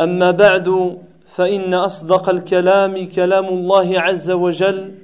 أما 0.00 0.30
بعد 0.30 0.98
فإن 1.26 1.74
أصدق 1.74 2.28
الكلام 2.28 3.06
كلام 3.06 3.44
الله 3.44 4.00
عز 4.00 4.30
وجل 4.30 4.94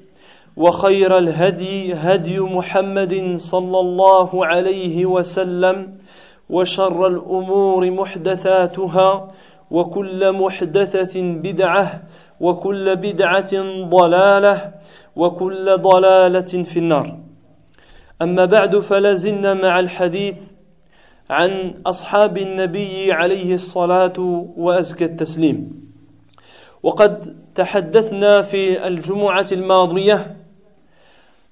وخير 0.57 1.19
الهدي 1.19 1.95
هدي 1.95 2.41
محمد 2.41 3.35
صلى 3.37 3.81
الله 3.81 4.47
عليه 4.47 5.07
وسلم 5.07 5.95
وشر 6.51 7.07
الأمور 7.07 7.91
محدثاتها 7.91 9.31
وكل 9.71 10.33
محدثة 10.33 11.21
بدعة 11.23 12.03
وكل 12.41 12.97
بدعة 12.97 13.53
ضلالة 13.89 14.73
وكل 15.17 15.77
ضلالة 15.77 16.63
في 16.63 16.79
النار. 16.79 17.19
أما 18.23 18.45
بعد 18.45 18.77
فلازلنا 18.79 19.55
مع 19.55 19.81
الحديث 19.81 20.53
عن 21.31 21.75
أصحاب 21.87 22.39
النبي 22.39 23.13
عليه 23.13 23.55
الصلاة 23.55 24.13
وأزكى 24.57 25.05
التسليم. 25.05 25.87
وقد 26.83 27.37
تحدثنا 27.55 28.43
في 28.43 28.87
الجمعة 28.87 29.47
الماضية 29.53 30.37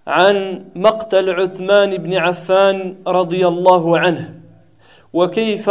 عن 0.06 0.64
مقتل 0.76 1.30
عثمان 1.30 1.96
بن 1.96 2.14
عفان 2.14 2.96
رضي 3.06 3.46
الله 3.46 3.98
عنه 3.98 4.34
وكيف 5.12 5.70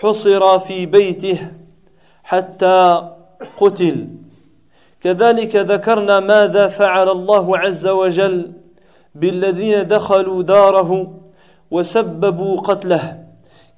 حصر 0.00 0.58
في 0.58 0.86
بيته 0.86 1.50
حتى 2.24 3.10
قتل. 3.58 4.08
كذلك 5.00 5.56
ذكرنا 5.56 6.20
ماذا 6.20 6.68
فعل 6.68 7.08
الله 7.08 7.58
عز 7.58 7.86
وجل 7.86 8.52
بالذين 9.14 9.86
دخلوا 9.86 10.42
داره 10.42 11.20
وسببوا 11.70 12.60
قتله. 12.60 13.26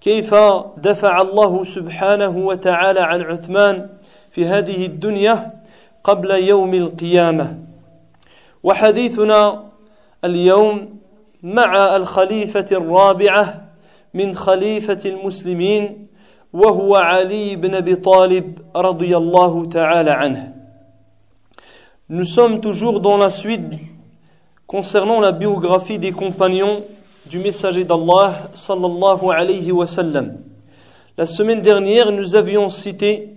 كيف 0.01 0.35
دفع 0.77 1.19
الله 1.21 1.65
سبحانه 1.65 2.37
وتعالى 2.37 3.01
عن 3.01 3.23
عثمان 3.23 3.89
في 4.31 4.47
هذه 4.47 4.87
الدنيا 4.87 5.53
قبل 6.05 6.31
يوم 6.31 6.75
القيامة؟ 6.75 7.59
وحديثنا 8.63 9.65
اليوم 10.25 10.99
مع 11.43 11.97
الخليفة 11.97 12.67
الرابعة 12.73 13.69
من 14.15 14.35
خليفة 14.35 14.99
المسلمين 15.05 16.03
وهو 16.53 16.95
علي 16.95 17.57
بن 17.57 17.75
أبي 17.75 17.95
طالب 17.95 18.59
رضي 18.77 19.17
الله 19.17 19.65
تعالى 19.65 20.11
عنه. 20.11 20.55
Nous 22.11 22.25
sommes 22.25 22.61
toujours 22.61 23.01
dans 23.01 23.19
la 23.19 23.31
suite 23.31 23.75
concernant 24.67 25.21
la 25.21 25.33
biographie 25.33 25.99
des 25.99 26.13
compagnons 26.13 26.85
du 27.29 27.39
messager 27.39 27.85
d'Allah 27.85 28.51
sallallahu 28.55 29.31
alayhi 29.31 29.71
wa 29.71 29.87
sallam. 29.87 30.39
La 31.17 31.27
semaine 31.27 31.61
dernière, 31.61 32.11
nous 32.11 32.37
avions 32.37 32.69
cité 32.69 33.35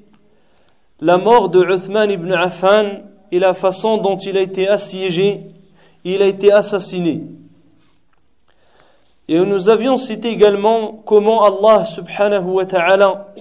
la 1.00 1.18
mort 1.18 1.50
de 1.50 1.62
Uthman 1.64 2.10
ibn 2.10 2.32
Affan 2.32 3.02
et 3.32 3.40
la 3.40 3.54
façon 3.54 3.98
dont 3.98 4.18
il 4.18 4.38
a 4.38 4.42
été 4.42 4.68
assiégé, 4.68 5.42
il 6.04 6.22
a 6.22 6.28
été 6.28 6.52
assassiné. 6.52 7.24
Et 9.28 9.40
nous 9.40 9.70
avions 9.70 9.98
cité 9.98 10.30
également 10.30 11.02
comment 11.06 11.44
Allah 11.44 11.86
subhanahu 11.86 12.46
wa 12.46 12.66
ta'ala 12.66 13.34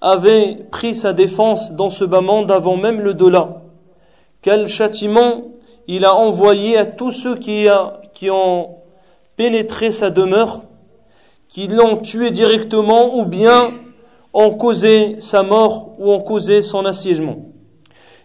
avait 0.00 0.66
pris 0.70 0.94
sa 0.94 1.12
défense 1.12 1.72
dans 1.72 1.88
ce 1.88 2.04
bas 2.04 2.20
monde 2.20 2.50
avant 2.50 2.76
même 2.76 3.00
le 3.00 3.14
delà. 3.14 3.62
Quel 4.42 4.66
châtiment 4.66 5.44
il 5.86 6.04
a 6.04 6.14
envoyé 6.14 6.76
à 6.76 6.86
tous 6.86 7.12
ceux 7.12 7.36
qui, 7.36 7.68
a, 7.68 8.00
qui 8.14 8.30
ont 8.30 8.81
pénétré 9.41 9.91
sa 9.91 10.09
demeure, 10.09 10.63
qui 11.49 11.67
l'ont 11.67 11.97
tué 11.97 12.31
directement 12.31 13.17
ou 13.17 13.25
bien 13.25 13.71
ont 14.33 14.51
causé 14.51 15.19
sa 15.19 15.43
mort 15.43 15.95
ou 15.99 16.11
ont 16.11 16.21
causé 16.21 16.61
son 16.61 16.85
assiégement. 16.85 17.37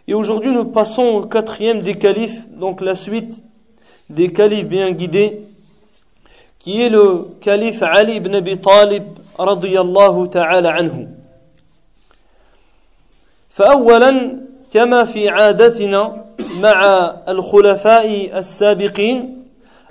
Et 0.08 0.14
aujourd'hui, 0.14 0.52
nous 0.52 0.64
passons 0.64 1.02
au 1.02 1.20
quatrième 1.22 1.80
des 1.80 1.94
califes, 1.94 2.48
donc 2.50 2.80
la 2.80 2.94
suite 2.94 3.42
des 4.10 4.32
califes 4.32 4.66
bien 4.66 4.90
guidés, 4.90 5.42
qui 6.58 6.82
est 6.82 6.90
le 6.90 7.28
calife 7.40 7.82
Ali 7.82 8.16
ibn 8.16 8.34
Abi 8.34 8.58
Talib 8.58 9.04
radiyallahu 9.38 10.28
ta'ala 10.28 10.74
anhu. 10.74 11.08
فأولا 13.52 14.40
كما 14.72 15.04
في 15.04 15.28
عادتنا 15.28 16.24
مع 16.60 16.80
الخلفاء 17.28 18.38
السابقين 18.38 19.35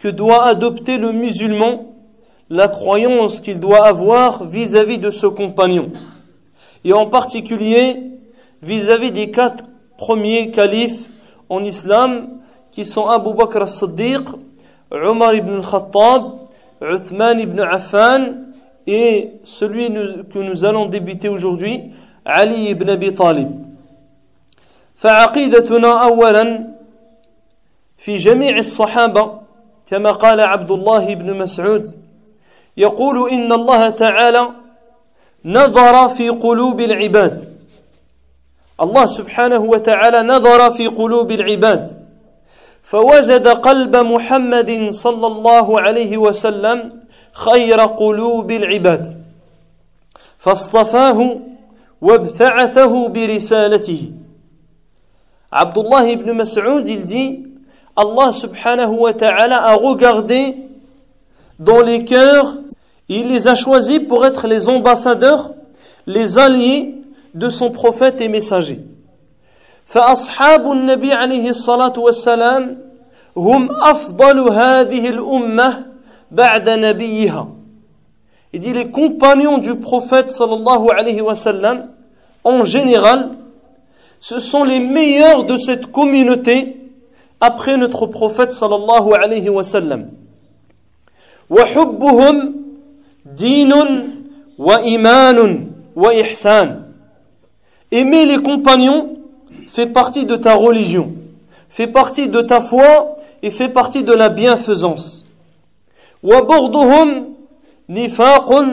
que 0.00 0.08
doit 0.08 0.44
adopter 0.46 0.98
le 0.98 1.12
musulman, 1.12 1.86
la 2.50 2.68
croyance 2.68 3.40
qu'il 3.40 3.58
doit 3.58 3.86
avoir 3.86 4.44
vis-à-vis 4.44 4.98
de 4.98 5.10
ce 5.10 5.26
compagnon, 5.26 5.90
et 6.84 6.92
en 6.92 7.06
particulier 7.06 8.02
vis-à-vis 8.62 9.12
des 9.12 9.30
quatre 9.30 9.64
premiers 9.98 10.50
califes 10.50 11.08
en 11.48 11.62
islam 11.64 12.40
qui 12.70 12.84
sont 12.84 13.06
Abu 13.06 13.34
Bakr 13.34 13.62
as-Siddiq, 13.62 14.28
Omar 14.90 15.34
ibn 15.34 15.56
al-Khattab, 15.56 16.46
Uthman 16.80 17.40
ibn 17.40 17.60
Affan 17.60 18.34
et 18.86 19.32
celui 19.44 19.88
que 20.32 20.38
nous 20.38 20.64
allons 20.64 20.86
débuter 20.86 21.28
aujourd'hui, 21.28 21.92
Ali 22.24 22.68
ibn 22.70 22.88
Abi 22.90 23.14
Talib. 23.14 23.48
فعقيدتنا 24.96 26.04
أولا 26.04 26.74
في 27.98 28.16
جميع 28.16 28.58
الصحابة 28.58 29.39
كما 29.85 30.11
قال 30.11 30.41
عبد 30.41 30.71
الله 30.71 31.15
بن 31.15 31.37
مسعود 31.37 31.85
يقول 32.77 33.29
إن 33.29 33.51
الله 33.51 33.89
تعالى 33.89 34.49
نظر 35.45 36.07
في 36.09 36.29
قلوب 36.29 36.79
العباد. 36.81 37.51
subhanahu 39.07 39.69
wa 39.69 39.79
ta'ala 39.79 40.25
نظر 40.25 40.71
في 40.71 40.87
قلوب 40.87 41.31
العباد. 41.31 42.01
فوجد 42.81 43.47
قلب 43.47 43.95
محمد 43.95 44.89
صلى 44.89 45.27
الله 45.27 45.81
عليه 45.81 46.17
وسلم 46.17 47.01
خير 47.33 47.79
قلوب 47.79 48.51
العباد. 48.51 49.23
فاصطفاه 50.37 51.37
وابتعثه 52.01 53.07
برسالته. 53.07 54.11
عبد 55.53 55.77
الله 55.77 56.15
Mas'ud 56.33 56.87
il 56.87 57.05
dit 57.05 57.50
Allah 57.96 58.32
subhanahu 58.32 58.94
wa 58.98 59.14
ta'ala 59.14 59.62
a 59.62 59.74
regardé 59.74 60.56
dans 61.58 61.80
les 61.80 62.04
cœurs 62.04 62.58
il 63.08 63.28
les 63.28 63.46
a 63.46 63.54
choisis 63.54 64.00
pour 64.00 64.26
être 64.26 64.46
les 64.46 64.68
ambassadeurs 64.68 65.52
les 66.06 66.38
alliés 66.38 66.94
de 67.34 67.48
son 67.48 67.70
prophète 67.70 68.20
et 68.20 68.28
messager 68.28 68.80
فأصحاب 69.86 70.72
النبي 70.72 71.12
عليه 71.12 71.48
الصلاة 71.48 71.92
والسلام 71.98 72.78
هم 73.36 73.68
أفضل 73.70 74.38
هذه 74.50 75.08
الأمة 75.08 75.86
بعد 76.30 76.68
نبيها 76.68 77.48
Il 78.52 78.60
dit 78.60 78.72
les 78.72 78.90
compagnons 78.90 79.58
du 79.58 79.76
prophète 79.76 80.30
sallallahu 80.30 80.88
alayhi 80.90 81.20
wa 81.20 81.34
sallam 81.34 81.88
en 82.42 82.64
général 82.64 83.30
ce 84.18 84.38
sont 84.38 84.64
les 84.64 84.80
meilleurs 84.80 85.44
de 85.44 85.56
cette 85.56 85.86
communauté 85.86 86.79
après 87.40 87.76
notre 87.76 88.06
prophète 88.06 88.52
sallallahu 88.52 89.12
alayhi 89.14 89.48
wa 89.48 89.62
sallam. 89.62 90.10
وحبهم 91.50 92.54
دين 93.36 93.72
وإيمان 94.58 95.66
وإحسان 95.96 96.82
Aimer 97.92 98.26
les 98.26 98.38
compagnons 98.38 99.16
fait 99.68 99.86
partie 99.86 100.26
de 100.26 100.34
ta 100.34 100.54
religion, 100.56 101.12
fait 101.68 101.86
partie 101.86 102.28
de 102.28 102.40
ta 102.40 102.60
foi 102.60 103.14
et 103.42 103.50
fait 103.50 103.68
partie 103.68 104.02
de 104.02 104.12
la 104.12 104.28
bienfaisance. 104.28 105.24
وبغضهم 106.22 107.24
نفاق 107.88 108.64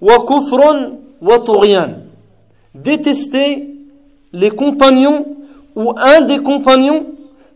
وكفر 0.00 0.92
وطغيان 1.22 2.02
Détester 2.74 3.68
les 4.32 4.50
compagnons 4.50 5.26
ou 5.76 5.92
un 5.96 6.20
des 6.22 6.38
compagnons 6.38 7.06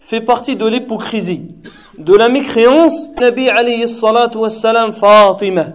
fait 0.09 0.21
partie 0.21 0.56
de 0.56 0.65
l'hypocrisie, 0.65 1.56
de 1.98 2.15
la 2.15 2.30
mécréance. 2.30 3.09
Nabi 3.19 3.50
alayhi 3.50 3.88
salatu 3.89 4.38
wassalam 4.38 4.92
Fatima. 4.94 5.74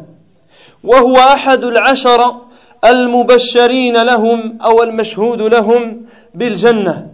وهو 0.85 1.17
أحد 1.17 1.65
العشرة 1.65 2.43
المبشرين 2.85 4.03
لهم 4.03 4.59
أو 4.63 4.83
المشهود 4.83 5.43
لهم 5.43 6.07
بالجنة 6.35 7.11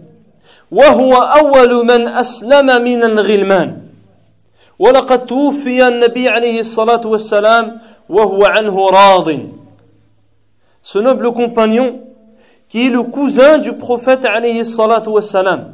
وهو 0.71 1.13
أول 1.13 1.85
من 1.85 2.07
أسلم 2.07 2.81
من 2.81 3.03
الغلمان 3.03 3.81
ولقد 4.79 5.25
توفي 5.25 5.87
النبي 5.87 6.29
عليه 6.29 6.59
الصلاة 6.59 7.01
والسلام 7.05 7.81
وهو 8.09 8.45
عنه 8.45 8.75
راض 8.89 9.29
Ce 10.81 10.97
noble 10.97 11.31
compagnon 11.31 12.01
qui 12.69 12.87
est 12.87 12.89
le 12.89 13.03
cousin 13.03 13.59
du 13.59 13.73
prophète 13.73 14.25
alayhi 14.25 14.65
salatu 14.65 15.09
wassalam, 15.09 15.73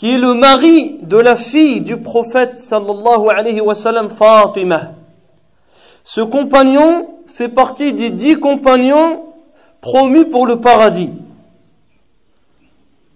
qui 0.00 0.12
est 0.12 0.18
le 0.18 0.32
mari 0.32 0.96
de 1.02 1.18
la 1.18 1.36
fille 1.36 1.82
du 1.82 1.98
prophète 2.00 2.58
sallallahu 2.58 3.28
alayhi 3.28 3.60
wa 3.60 3.74
sallam, 3.74 4.08
Fatima. 4.08 4.92
Ce 6.04 6.22
compagnon 6.22 7.16
fait 7.26 7.50
partie 7.50 7.92
des 7.92 8.08
dix 8.08 8.36
compagnons 8.36 9.24
promus 9.82 10.24
pour 10.24 10.46
le 10.46 10.58
paradis. 10.58 11.10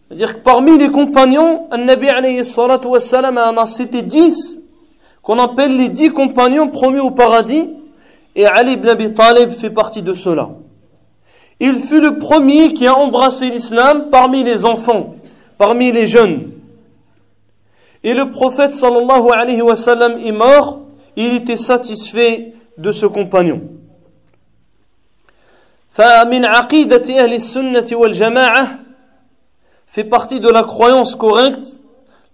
C'est-à-dire 0.06 0.34
que 0.34 0.40
parmi 0.42 0.76
les 0.76 0.90
compagnons, 0.90 1.68
un 1.70 1.78
Nabi 1.78 2.10
alayhi 2.10 2.44
salatu 2.44 2.88
wassalam 2.88 3.38
en 3.38 3.56
a 3.56 3.64
cité 3.64 4.02
dix, 4.02 4.58
qu'on 5.22 5.38
appelle 5.38 5.78
les 5.78 5.88
dix 5.88 6.10
compagnons 6.10 6.68
promus 6.68 7.00
au 7.00 7.12
paradis, 7.12 7.66
et 8.36 8.44
Ali 8.44 8.72
ibn 8.72 8.88
Abi 8.90 9.14
Talib 9.14 9.52
fait 9.52 9.70
partie 9.70 10.02
de 10.02 10.12
cela. 10.12 10.50
Il 11.60 11.78
fut 11.78 12.02
le 12.02 12.18
premier 12.18 12.74
qui 12.74 12.86
a 12.86 12.94
embrassé 12.94 13.48
l'islam 13.48 14.08
parmi 14.10 14.44
les 14.44 14.66
enfants, 14.66 15.14
parmi 15.56 15.90
les 15.90 16.06
jeunes. 16.06 16.50
Et 18.04 18.12
le 18.14 18.30
prophète 18.30 18.72
sallallahu 18.72 19.32
alayhi 19.32 19.62
wa 19.62 19.76
sallam 19.76 20.18
est 20.18 20.32
mort, 20.32 20.80
il 21.16 21.34
était 21.34 21.56
satisfait 21.56 22.52
de 22.78 22.92
ce 22.92 23.06
compagnon. 23.06 23.62
فمن 25.94 26.44
عقيدة 26.44 27.06
أهل 27.22 27.34
السنة 27.34 27.86
والجماعة 27.92 28.78
fait 29.86 30.04
partie 30.04 30.40
de 30.40 30.48
la 30.50 30.64
croyance 30.64 31.14
correcte, 31.14 31.80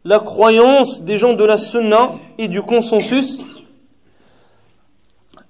la 0.05 0.19
croyance 0.19 1.02
des 1.02 1.19
gens 1.19 1.34
de 1.34 1.44
la 1.44 1.58
sunna 1.58 2.12
et 2.38 2.49
du 2.49 2.62
consensus 2.62 3.44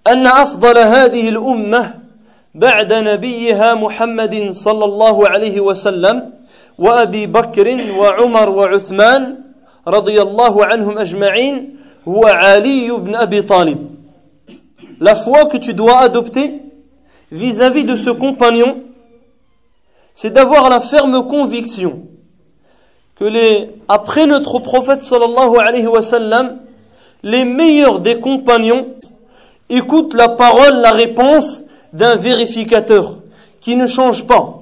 أن 0.07 0.27
أفضل 0.27 0.79
هذه 0.79 1.29
الأمة 1.29 1.95
بعد 2.55 2.93
نبيها 2.93 3.75
محمد 3.75 4.51
صلى 4.51 4.85
الله 4.85 5.29
عليه 5.29 5.61
وسلم 5.61 6.33
وأبي 6.79 7.27
بكر 7.27 7.93
وعمر 7.99 8.49
وعثمان 8.51 9.39
رضي 9.88 10.22
الله 10.22 10.66
عنهم 10.66 10.98
أجمعين 10.98 11.78
هو 12.08 12.26
علي 12.26 12.92
بن 12.92 13.16
أبي 13.16 13.42
طالب 13.42 13.96
La 15.02 15.14
foi 15.16 15.46
que 15.50 15.58
tu 15.58 15.74
dois 15.74 15.98
adopter 15.98 16.62
vis-à-vis 17.30 17.84
de 17.84 17.98
ce 17.98 18.10
compagnon, 18.10 18.84
c'est 20.14 20.30
d'avoir 20.30 20.70
la 20.70 20.80
ferme 20.80 21.28
conviction 21.28 22.04
que 23.16 23.26
les, 23.26 23.72
après 23.90 24.26
notre 24.26 24.60
prophète 24.60 25.04
sallallahu 25.04 25.58
alayhi 25.58 25.88
wa 25.88 26.02
sallam, 26.02 26.60
les 27.24 27.44
meilleurs 27.44 28.00
des 28.00 28.20
compagnons 28.20 28.88
écoutent 29.70 30.14
la 30.14 30.30
parole, 30.30 30.76
la 30.76 30.92
réponse 30.92 31.66
d'un 31.92 32.16
vérificateur 32.16 33.20
qui 33.62 33.76
ne 33.76 33.88
change 33.88 34.26
pas. 34.26 34.60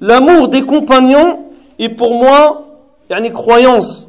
L'amour 0.00 0.48
des 0.48 0.62
compagnons 0.62 1.46
est 1.78 1.88
pour 1.88 2.14
moi 2.14 2.64
une 3.10 3.32
croyance. 3.32 4.08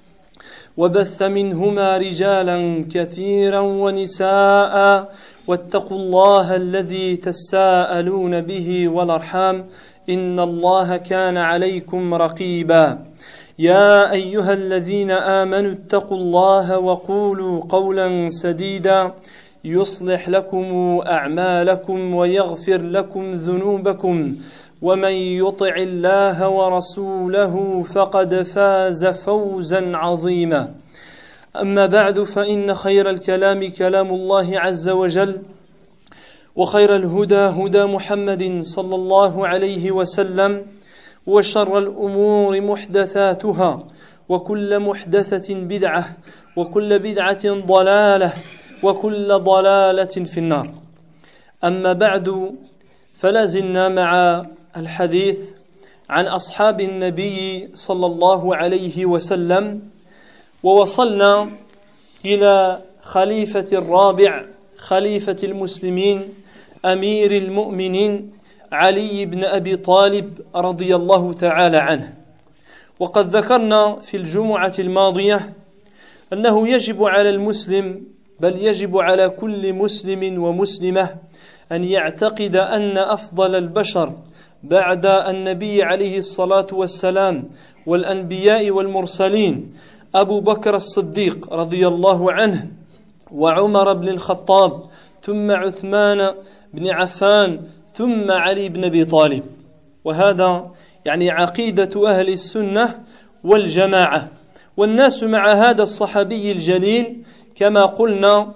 وبث 0.77 1.23
منهما 1.23 1.97
رجالا 1.97 2.85
كثيرا 2.93 3.59
ونساء 3.59 5.09
واتقوا 5.47 5.97
الله 5.97 6.55
الذي 6.55 7.17
تساءلون 7.17 8.41
به 8.41 8.87
والأرحام 8.87 9.65
إن 10.09 10.39
الله 10.39 10.97
كان 10.97 11.37
عليكم 11.37 12.13
رقيبا. 12.13 12.99
يا 13.59 14.11
أيها 14.11 14.53
الذين 14.53 15.11
آمنوا 15.11 15.71
اتقوا 15.71 16.17
الله 16.17 16.79
وقولوا 16.79 17.61
قولا 17.69 18.29
سديدا. 18.29 19.11
يصلح 19.65 20.29
لكم 20.29 20.99
أعمالكم 21.05 22.15
ويغفر 22.15 22.77
لكم 22.77 23.31
ذنوبكم. 23.31 24.35
ومن 24.81 25.11
يطع 25.11 25.75
الله 25.77 26.49
ورسوله 26.49 27.83
فقد 27.83 28.41
فاز 28.41 29.05
فوزا 29.05 29.91
عظيما. 29.95 30.73
اما 31.61 31.85
بعد 31.85 32.23
فان 32.23 32.73
خير 32.73 33.09
الكلام 33.09 33.69
كلام 33.69 34.09
الله 34.09 34.59
عز 34.59 34.89
وجل. 34.89 35.41
وخير 36.55 36.95
الهدى 36.95 37.35
هدى 37.35 37.83
محمد 37.85 38.59
صلى 38.61 38.95
الله 38.95 39.47
عليه 39.47 39.91
وسلم. 39.91 40.65
وشر 41.27 41.77
الأمور 41.77 42.61
محدثاتها. 42.61 43.79
وكل 44.29 44.79
محدثة 44.79 45.55
بدعة. 45.55 46.05
وكل 46.57 46.99
بدعة 46.99 47.65
ضلالة. 47.65 48.33
وكل 48.83 49.39
ضلالة 49.39 50.25
في 50.25 50.37
النار. 50.37 50.71
أما 51.63 51.93
بعد 51.93 52.55
فلا 53.13 53.45
زلنا 53.45 53.89
مع 53.89 54.41
الحديث 54.77 55.55
عن 56.09 56.25
أصحاب 56.27 56.81
النبي 56.81 57.69
صلى 57.73 58.05
الله 58.05 58.55
عليه 58.55 59.05
وسلم 59.05 59.81
ووصلنا 60.63 61.53
إلى 62.25 62.81
خليفة 63.01 63.65
الرابع 63.73 64.45
خليفة 64.77 65.35
المسلمين 65.43 66.21
أمير 66.85 67.31
المؤمنين 67.31 68.31
علي 68.71 69.25
بن 69.25 69.43
أبي 69.43 69.75
طالب 69.77 70.39
رضي 70.55 70.95
الله 70.95 71.33
تعالى 71.33 71.77
عنه. 71.77 72.13
وقد 72.99 73.27
ذكرنا 73.27 73.99
في 74.01 74.17
الجمعة 74.17 74.73
الماضية 74.79 75.53
أنه 76.33 76.67
يجب 76.67 77.03
على 77.03 77.29
المسلم 77.29 78.05
بل 78.39 78.57
يجب 78.57 78.97
على 78.97 79.29
كل 79.29 79.73
مسلم 79.73 80.43
ومسلمة 80.43 81.09
أن 81.71 81.83
يعتقد 81.83 82.55
أن 82.55 82.97
أفضل 82.97 83.55
البشر 83.55 84.30
بعد 84.63 85.05
النبي 85.05 85.83
عليه 85.83 86.17
الصلاة 86.17 86.67
والسلام 86.73 87.43
والأنبياء 87.85 88.71
والمرسلين 88.71 89.73
أبو 90.15 90.39
بكر 90.39 90.75
الصديق 90.75 91.53
رضي 91.53 91.87
الله 91.87 92.31
عنه 92.31 92.67
وعمر 93.31 93.93
بن 93.93 94.07
الخطاب 94.07 94.83
ثم 95.21 95.51
عثمان 95.51 96.17
بن 96.73 96.89
عفان 96.89 97.61
ثم 97.93 98.31
علي 98.31 98.69
بن 98.69 98.83
أبي 98.83 99.05
طالب. 99.05 99.43
وهذا 100.05 100.71
يعني 101.05 101.31
عقيدة 101.31 102.09
أهل 102.09 102.29
السنة 102.29 102.99
والجماعة. 103.43 104.29
والناس 104.77 105.23
مع 105.23 105.53
هذا 105.53 105.83
الصحابي 105.83 106.51
الجليل 106.51 107.23
كما 107.55 107.85
قلنا 107.85 108.53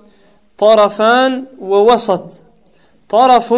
طرفان 0.57 1.45
ووسط. 1.59 2.25
طرف 3.09 3.53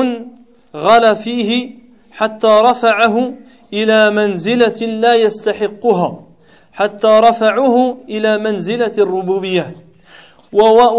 غلا 0.76 1.14
فيه 1.14 1.78
حتى 2.18 2.62
رفعه 2.64 3.34
إلى 3.74 4.10
منزلة 4.10 4.80
لا 5.04 5.16
يستحقها 5.16 6.20
حتى 6.74 7.20
رفعوه 7.24 7.98
إلى 8.10 8.38
منزلة 8.38 8.94
الربوبية. 8.98 9.74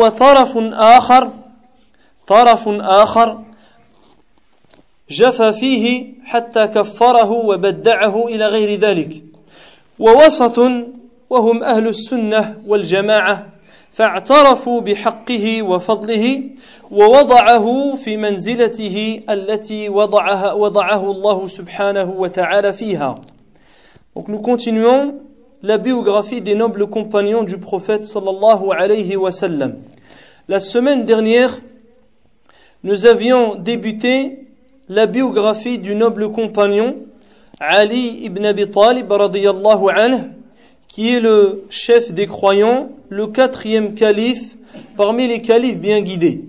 وطرف 0.01 0.53
آخر 0.73 1.33
طرف 2.27 2.69
آخر 3.03 3.45
جف 5.11 5.43
فيه 5.43 6.15
حتى 6.25 6.67
كفره 6.67 7.31
وبدعه 7.31 8.27
إلى 8.27 8.47
غير 8.47 8.81
ذلك. 8.81 9.23
ووسط 9.99 10.59
وهم 11.31 11.65
أهل 11.65 11.89
السنة 11.89 12.63
والجماعة 12.67 13.47
فاعترفوا 13.99 14.81
بحقه 14.81 15.62
وفضله 15.62 16.43
ووضعه 16.90 17.95
في 17.95 18.17
منزلته 18.17 19.21
التي 19.31 19.88
وضعها 19.88 20.52
وضعه 20.52 21.11
الله 21.11 21.49
سبحانه 21.49 22.11
وتعالى 22.23 22.73
فيها 22.73 23.14
Donc 24.14 24.28
nous 24.28 24.40
continuons 24.40 25.14
la 25.62 25.78
biographie 25.78 26.40
des 26.40 26.55
nobles 26.55 26.87
compagnons 26.87 27.43
du 27.43 27.59
prophète 27.59 28.05
sallallahu 28.05 28.71
alayhi 28.71 29.17
wa 29.17 29.33
sallam. 29.33 29.75
La 30.49 30.61
semaine 30.61 31.05
dernière, 31.05 31.59
nous 32.85 33.07
avions 33.07 33.57
débuté 33.57 34.47
la 34.88 35.07
biographie 35.07 35.78
du 35.78 35.97
noble 35.97 36.31
compagnon 36.31 36.97
Ali 37.61 38.25
ibn 38.25 38.45
Abi 38.47 38.71
Talib 38.71 39.12
anhu, 39.12 40.38
qui 40.99 41.11
est 41.11 41.21
le 41.21 41.62
chef 41.71 42.11
des 42.11 42.26
croyants, 42.26 42.90
le 43.09 43.28
quatrième 43.28 43.95
calife 43.95 44.57
parmi 44.97 45.28
les 45.28 45.43
califes 45.43 45.78
bien 45.78 46.00
guidés, 46.00 46.47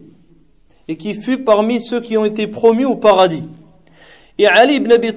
et 0.88 0.98
qui 0.98 1.14
fut 1.14 1.44
parmi 1.44 1.80
ceux 1.80 2.02
qui 2.02 2.18
ont 2.18 2.26
été 2.26 2.48
promus 2.48 2.86
au 2.86 2.96
paradis. 2.96 3.48
Et 4.40 4.48
Ali 4.48 4.78
ibn 4.78 4.92
Abi 4.92 5.14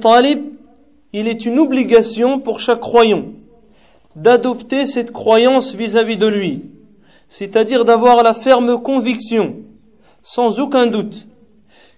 il 1.14 1.28
est 1.28 1.46
une 1.46 1.58
obligation 1.58 2.40
pour 2.40 2.60
chaque 2.60 2.80
croyant 2.80 3.24
d'adopter 4.16 4.84
cette 4.84 5.12
croyance 5.12 5.74
vis-à-vis 5.74 6.16
-vis 6.16 6.18
de 6.18 6.26
lui, 6.26 6.64
c'est-à-dire 7.28 7.86
d'avoir 7.86 8.22
la 8.22 8.34
ferme 8.34 8.82
conviction, 8.82 9.54
sans 10.20 10.60
aucun 10.60 10.88
doute, 10.88 11.26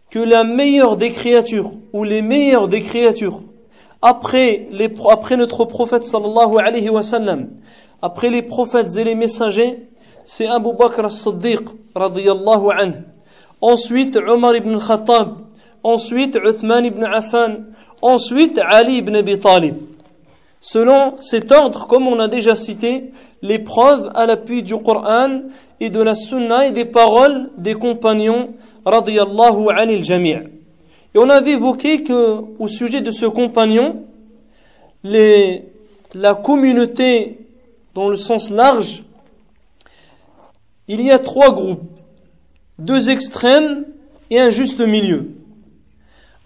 que 0.08 0.20
la 0.20 0.44
meilleure 0.44 0.96
des 0.96 1.10
créatures, 1.10 1.72
ou 1.92 2.04
les 2.04 2.22
meilleures 2.22 2.68
des 2.68 2.82
créatures, 2.82 3.42
après, 4.06 4.68
les, 4.70 4.92
après 5.08 5.38
notre 5.38 5.64
prophète 5.64 6.04
sallallahu 6.04 6.58
alayhi 6.58 6.90
wa 6.90 7.02
sallam, 7.02 7.48
après 8.02 8.28
les 8.28 8.42
prophètes 8.42 8.94
et 8.98 9.04
les 9.04 9.14
messagers, 9.14 9.88
c'est 10.26 10.46
Abu 10.46 10.74
Bakr 10.78 11.06
as-Siddiq 11.06 11.62
radiyallahu 11.94 12.66
anhu. 12.78 12.98
Ensuite, 13.62 14.16
Omar 14.16 14.56
ibn 14.56 14.76
Khattab. 14.78 15.38
Ensuite, 15.82 16.36
Uthman 16.36 16.84
ibn 16.84 17.02
Affan. 17.02 17.64
Ensuite, 18.02 18.58
Ali 18.58 18.98
ibn 18.98 19.16
Abi 19.16 19.40
Talib. 19.40 19.76
Selon 20.60 21.16
cet 21.16 21.50
ordre, 21.50 21.86
comme 21.86 22.06
on 22.06 22.20
a 22.20 22.28
déjà 22.28 22.54
cité, 22.54 23.10
les 23.40 23.58
preuves 23.58 24.10
à 24.14 24.26
l'appui 24.26 24.62
du 24.62 24.76
Coran 24.76 25.44
et 25.80 25.88
de 25.88 26.02
la 26.02 26.14
Sunna 26.14 26.66
et 26.66 26.72
des 26.72 26.84
paroles 26.84 27.48
des 27.56 27.72
compagnons 27.72 28.50
radiyallahu 28.84 29.68
anil 29.74 30.04
jami' 30.04 30.53
Et 31.14 31.18
on 31.18 31.30
avait 31.30 31.52
évoqué 31.52 32.02
que, 32.02 32.40
au 32.58 32.68
sujet 32.68 33.00
de 33.00 33.10
ce 33.10 33.26
compagnon, 33.26 34.04
la 35.04 36.34
communauté, 36.34 37.38
dans 37.94 38.08
le 38.08 38.16
sens 38.16 38.50
large, 38.50 39.04
il 40.88 41.00
y 41.00 41.10
a 41.10 41.18
trois 41.18 41.52
groupes, 41.52 41.82
deux 42.78 43.10
extrêmes 43.10 43.84
et 44.30 44.40
un 44.40 44.50
juste 44.50 44.80
milieu. 44.80 45.30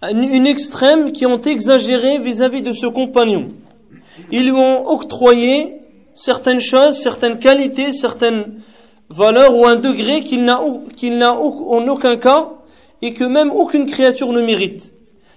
Une 0.03 0.47
extrême 0.47 1.13
qui 1.13 1.27
ont 1.27 1.41
exagéré 1.41 2.19
vis-à-vis 2.19 2.63
de 2.63 2.73
ce 2.73 2.87
compagnon. 2.87 3.49
Ils 4.31 4.45
lui 4.45 4.53
ont 4.53 4.87
octroyé 4.87 5.81
certaines 6.15 6.61
choses, 6.61 6.99
certaines 6.99 7.39
qualités, 7.39 7.93
certaines 7.93 8.61
valeur 9.11 9.57
ou 9.57 9.67
un 9.67 9.77
degré 9.77 10.23
qu'il 10.23 10.45
n'a 10.45 10.61
qu'il 10.97 11.19
n'a 11.19 11.35
en 11.35 11.89
aucun 11.89 12.17
cas 12.17 12.51
et 13.02 13.12
que 13.12 13.25
même 13.25 13.50
aucune 13.50 13.87
créature 13.87 14.33
ne 14.33 14.43
mérite. 14.43 14.93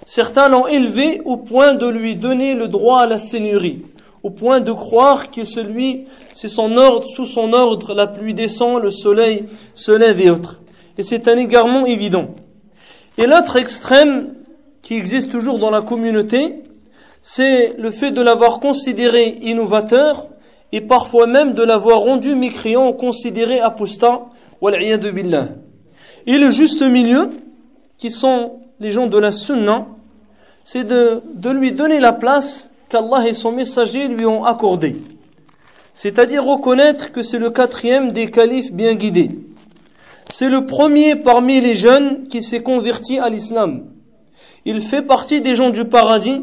Certains 0.06 0.50
l'ont 0.50 0.68
élevé 0.68 1.22
au 1.26 1.38
point 1.38 1.74
de 1.74 1.88
lui 1.88 2.16
donner 2.16 2.56
le 2.56 2.68
droit 2.68 3.02
à 3.02 3.08
la 3.08 3.18
seigneurie, 3.18 3.84
au 4.24 4.32
point 4.32 4.60
de 4.60 4.72
croire 4.72 5.30
que 5.30 5.44
celui, 5.44 6.06
c'est 6.34 6.50
son 6.50 6.78
ordre, 6.78 7.08
sous 7.08 7.26
son 7.26 7.54
ordre, 7.54 7.94
la 7.94 8.08
pluie 8.08 8.34
descend, 8.34 8.82
le 8.82 8.92
soleil 8.92 9.46
se 9.74 9.92
lève 9.92 10.20
et 10.20 10.30
autres. 10.30 10.62
Et 10.98 11.04
c'est 11.04 11.28
un 11.28 11.38
égarement 11.38 11.86
évident. 11.86 12.30
Et 13.18 13.28
l'autre 13.28 13.58
extrême 13.58 14.34
qui 14.82 14.96
existe 14.96 15.32
toujours 15.32 15.60
dans 15.60 15.70
la 15.70 15.82
communauté, 15.82 16.64
c'est 17.22 17.76
le 17.78 17.92
fait 17.92 18.12
de 18.12 18.22
l'avoir 18.22 18.60
considéré 18.60 19.38
innovateur 19.42 20.28
et 20.72 20.82
parfois 20.82 21.28
même 21.28 21.54
de 21.54 21.64
l'avoir 21.64 22.00
rendu 22.00 22.36
mécréant 22.36 22.90
ou 22.90 22.94
considéré 22.94 23.60
apostat, 23.60 24.24
billah. 24.62 25.50
Et 26.28 26.38
le 26.38 26.50
juste 26.50 26.82
milieu, 26.82 27.30
qui 28.01 28.11
sont 28.11 28.61
les 28.81 28.91
gens 28.91 29.07
de 29.07 29.19
la 29.19 29.33
sunna, 29.33 29.87
c'est 30.65 30.85
de, 30.85 31.23
de 31.35 31.51
lui 31.51 31.73
donner 31.73 32.01
la 32.01 32.13
place 32.13 32.71
qu'Allah 32.89 33.27
et 33.27 33.35
son 33.35 33.53
messager 33.53 34.09
lui 34.09 34.27
ont 34.27 34.45
accordée. 34.45 34.97
C'est-à-dire 35.95 36.45
reconnaître 36.45 37.13
que 37.13 37.23
c'est 37.23 37.39
le 37.39 37.51
quatrième 37.51 38.13
des 38.13 38.31
califes 38.31 38.73
bien 38.73 38.95
guidés. 38.95 39.31
C'est 40.29 40.49
le 40.49 40.67
premier 40.67 41.17
parmi 41.17 41.61
les 41.61 41.75
jeunes 41.75 42.29
qui 42.29 42.43
s'est 42.43 42.63
converti 42.63 43.19
à 43.19 43.29
l'islam. 43.29 43.85
Il 44.65 44.81
fait 44.81 45.03
partie 45.03 45.41
des 45.41 45.55
gens 45.57 45.71
du 45.71 45.85
paradis 45.85 46.43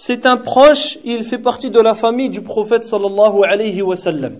c'est 0.00 0.26
un 0.26 0.36
proche, 0.36 0.96
il 1.04 1.24
fait 1.24 1.38
partie 1.38 1.70
de 1.70 1.80
la 1.80 1.92
famille 1.92 2.30
du 2.30 2.40
prophète 2.40 2.84
sallallahu 2.84 3.42
alayhi 3.44 3.82
wa 3.82 3.96
sallam. 3.96 4.36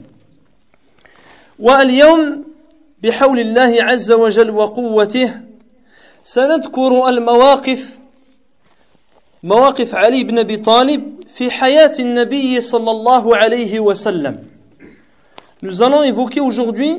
واليوم 1.58 2.44
بحول 3.02 3.38
الله 3.38 3.82
عز 3.82 4.12
وجل 4.12 4.50
وقوته 4.50 5.30
سنذكر 6.23 7.09
المواقف 7.09 7.99
مواقف 9.43 9.95
علي 9.95 10.23
بن 10.23 10.39
ابي 10.39 10.57
طالب 10.57 11.13
في 11.33 11.51
حياه 11.51 11.91
النبي 11.99 12.61
صلى 12.61 12.91
الله 12.91 13.37
عليه 13.37 13.79
وسلم 13.79 14.53
Nous 15.61 15.81
allons 15.81 16.03
évoquer 16.03 16.41
aujourd'hui 16.41 16.97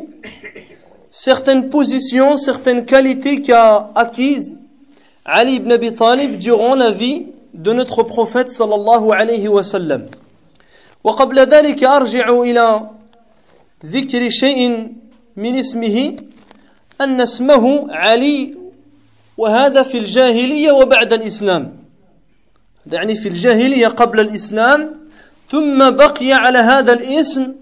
certaines 1.11 1.69
positions, 1.69 2.37
certaines 2.37 2.87
qualités 2.87 3.43
qu'a 3.43 3.91
acquises 3.95 4.55
Ali 5.25 5.57
ibn 5.57 5.73
Abi 5.73 5.93
Talib 5.93 6.39
durant 6.39 6.75
la 6.75 6.93
vie 6.93 7.27
de 7.53 7.73
notre 7.73 8.03
prophète 8.03 8.51
sallallahu 8.51 9.13
alayhi 9.13 9.49
wa 9.49 9.63
sallam. 9.63 10.07
وقبل 11.05 11.39
ذلك 11.39 11.85
أرجع 11.85 12.29
إلى 12.43 12.91
ذكر 13.87 14.29
شيء 14.29 14.93
من 15.37 15.59
اسمه 15.59 16.17
أن 17.01 17.21
اسمه 17.21 17.87
علي 17.93 18.64
وهذا 19.38 19.84
في 19.84 19.98
الجاهلية 19.98 20.72
وبعد 20.72 21.14
الإسلام 21.14 21.80
يعني 22.92 23.16
في 23.16 23.30
الجاهلية 23.30 23.88
قبل 23.88 24.20
الإسلام 24.20 24.92
ثم 25.50 25.90
بقي 25.90 26.34
على 26.34 26.58
هذا 26.60 26.94
الاسم 26.94 27.56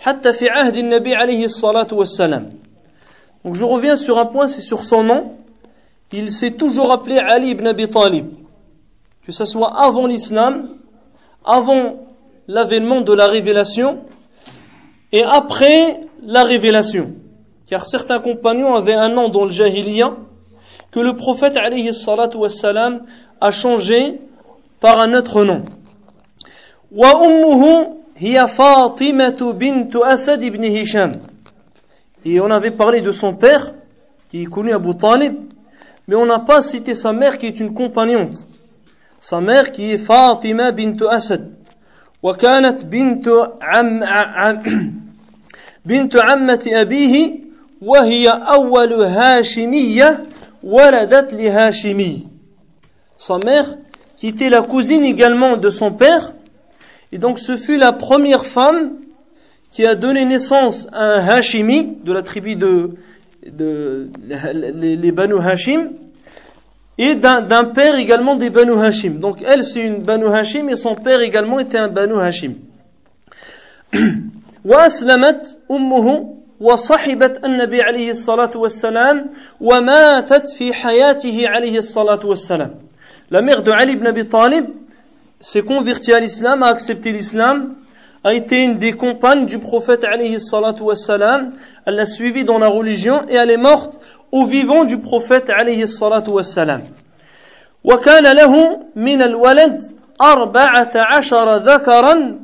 حتى 0.00 0.32
في 0.32 0.48
عهد 0.48 0.76
النبي 0.76 1.14
عليه 1.14 1.44
الصلاة 1.44 1.88
والسلام 1.92 2.58
Donc 3.44 3.54
je 3.54 3.64
reviens 3.64 3.96
sur 3.96 4.18
un 4.18 4.26
point, 4.26 4.48
c'est 4.48 4.60
sur 4.60 4.82
son 4.82 5.04
nom. 5.04 5.36
Il 6.12 6.32
s'est 6.32 6.50
toujours 6.50 6.90
appelé 6.90 7.18
Ali 7.18 7.50
ibn 7.50 7.66
Abi 7.66 7.88
Talib. 7.88 8.26
Que 9.24 9.32
ce 9.32 9.44
soit 9.44 9.80
avant 9.80 10.06
l'islam, 10.06 10.76
avant 11.44 12.08
l'avènement 12.48 13.00
de 13.02 13.12
la 13.12 13.26
révélation 13.26 14.00
et 15.12 15.22
après 15.22 16.00
la 16.22 16.44
révélation. 16.44 17.14
Car 17.68 17.86
certains 17.86 18.20
compagnons 18.20 18.74
avaient 18.74 18.94
un 18.94 19.10
nom 19.10 19.28
dans 19.28 19.44
le 19.44 19.50
Jahiliya 19.50 20.16
que 20.93 20.99
le 20.99 21.15
prophète 21.15 21.57
alayhi 21.57 21.91
salatu 21.91 22.37
wassalam 22.37 23.01
a 23.41 23.51
changé 23.51 24.21
par 24.79 24.99
un 24.99 25.13
autre 25.15 25.43
nom. 25.43 25.65
Wa 26.91 27.25
ummuhu 27.25 27.99
hiya 28.21 28.47
Fatimatu 28.47 29.53
bint 29.53 29.89
Asad 30.05 30.43
ibn 30.43 30.63
Hisham. 30.63 31.13
Et 32.23 32.39
on 32.39 32.51
avait 32.51 32.71
parlé 32.71 33.01
de 33.01 33.11
son 33.11 33.35
père, 33.35 33.73
qui 34.29 34.43
est 34.43 34.45
connu 34.45 34.71
Abu 34.71 34.95
Talib, 34.95 35.35
mais 36.07 36.15
on 36.15 36.27
n'a 36.27 36.39
pas 36.39 36.61
cité 36.61 36.93
sa 36.93 37.11
mère 37.11 37.39
qui 37.39 37.47
est 37.47 37.59
une 37.59 37.73
compagnonne. 37.73 38.35
Sa 39.19 39.41
mère 39.41 39.71
qui 39.71 39.91
est 39.91 39.97
Fatima 39.97 40.71
bint 40.71 40.97
Asad. 41.09 41.49
وكانت 42.23 42.85
بنت 42.85 43.27
عم 43.61 43.99
بنت 45.85 46.15
عمة 46.15 46.63
أبيه 46.67 47.31
وهي 47.81 48.29
أول 48.29 48.93
هاشمية 48.93 50.23
ولدت 50.62 51.34
لهاشمي 51.34 52.26
sa 53.16 53.38
mère 53.38 53.76
qui 54.16 54.28
était 54.28 54.48
la 54.48 54.62
cousine 54.62 55.04
également 55.04 55.56
de 55.56 55.70
son 55.70 55.92
père 55.92 56.34
et 57.12 57.18
donc 57.18 57.38
ce 57.38 57.56
fut 57.56 57.76
la 57.76 57.92
première 57.92 58.46
femme 58.46 58.92
qui 59.70 59.84
a 59.86 59.94
donné 59.94 60.24
naissance 60.24 60.88
à 60.92 61.02
un 61.02 61.28
Hashimi 61.28 61.98
de 62.04 62.12
la 62.12 62.22
tribu 62.22 62.56
de, 62.56 62.94
de 63.46 64.10
les, 64.24 64.96
les 64.96 65.12
Banu 65.12 65.38
Hashim 65.40 65.90
et 66.96 67.14
d'un 67.14 67.64
père 67.64 67.94
également 67.96 68.34
des 68.36 68.50
Banu 68.50 68.72
Hashim. 68.80 69.20
Donc 69.20 69.42
elle 69.44 69.62
c'est 69.64 69.80
une 69.80 70.02
Banu 70.02 70.26
Hashim 70.26 70.68
et 70.68 70.76
son 70.76 70.94
père 70.96 71.20
également 71.20 71.58
était 71.60 71.78
un 71.78 71.88
Banu 71.88 72.18
Hashim. 72.20 72.54
وأسلمت 74.64 75.58
أمه 75.70 76.34
وصحبت 76.63 77.45
النبي 77.45 77.81
عليه 77.81 78.09
الصلاة 78.09 78.53
والسلام 78.55 79.23
وماتت 79.61 80.49
في 80.57 80.73
حياته 80.73 81.37
عليه 81.47 81.77
الصلاة 81.77 82.23
والسلام. 82.25 82.71
La 83.31 83.41
mère 83.41 83.63
de 83.63 83.71
Ali 83.71 83.93
ibn 83.93 84.07
Abi 84.07 84.25
Talib 84.27 84.65
s'est 85.39 85.63
convertie 85.63 86.13
à 86.13 86.19
l'islam, 86.19 86.63
a 86.63 86.67
accepté 86.67 87.11
l'islam, 87.11 87.75
a 88.23 88.33
été 88.33 88.63
une 88.63 88.77
des 88.77 88.93
compagnes 88.93 89.45
du 89.45 89.59
prophète 89.59 90.03
alayhi 90.05 90.39
salatu 90.39 90.83
wassalam. 90.83 91.47
Elle 91.85 91.95
l'a 91.95 92.05
suivi 92.05 92.45
dans 92.45 92.59
la 92.59 92.67
religion 92.67 93.21
et 93.27 93.35
elle 93.35 93.51
est 93.51 93.57
morte 93.57 93.99
au 94.31 94.45
vivant 94.45 94.85
du 94.85 94.97
prophète 94.99 95.49
alayhi 95.49 95.87
salatu 95.87 96.31
wassalam. 96.31 96.81
وكان 97.83 98.35
له 98.35 98.79
من 98.95 99.21
الولد 99.21 99.81
أربعة 100.21 100.91
عشر 100.95 101.57
ذكرا 101.57 102.39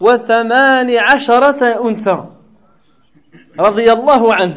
وثمان 0.00 0.96
عشرة 0.96 1.88
أنثى 1.88 2.24
رضي 3.59 3.91
الله 3.91 4.33
عنه 4.33 4.55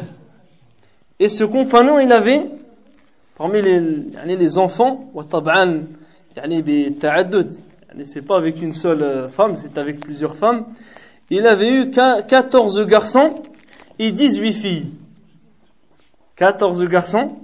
Et 1.19 1.29
ce 1.29 1.43
compagnon, 1.43 1.99
il 1.99 2.11
avait, 2.11 2.41
parmi 3.37 3.61
les, 3.61 3.81
يعني 4.13 4.35
les 4.35 4.57
enfants, 4.57 5.11
وطبعا 5.13 5.87
يعني 6.35 6.61
بالتعدد 6.61 7.55
c'est 8.05 8.23
pas 8.23 8.37
avec 8.37 8.61
une 8.61 8.73
seule 8.73 9.03
euh, 9.03 9.29
femme, 9.29 9.55
c'est 9.55 9.77
avec 9.77 9.99
plusieurs 9.99 10.35
femmes. 10.35 10.65
Il 11.29 11.45
avait 11.45 11.69
eu 11.69 11.91
14 11.91 12.85
garçons 12.87 13.35
et 13.99 14.11
18 14.11 14.53
filles. 14.53 14.85
14 16.35 16.83
garçons 16.85 17.37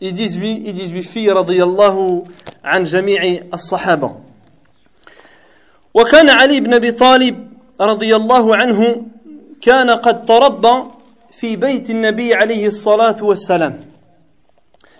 et 0.00 0.12
18, 0.12 0.66
et 0.66 0.72
18 0.72 1.02
filles 1.02 1.30
رضي 1.30 1.62
الله 1.62 2.24
عن 2.64 2.82
جميع 2.82 3.42
الصحابة. 3.52 4.16
وكان 5.94 6.30
علي 6.30 6.60
بن 6.60 6.74
ابي 6.74 6.92
طالب 6.92 7.48
رضي 7.80 8.16
الله 8.16 8.56
عنه 8.56 9.06
كان 9.60 9.90
قد 9.90 10.26
تربى 10.26 10.93
في 11.39 11.55
بيت 11.55 11.89
النبي 11.89 12.33
عليه 12.33 12.67
الصلاة 12.67 13.23
والسلام. 13.23 13.79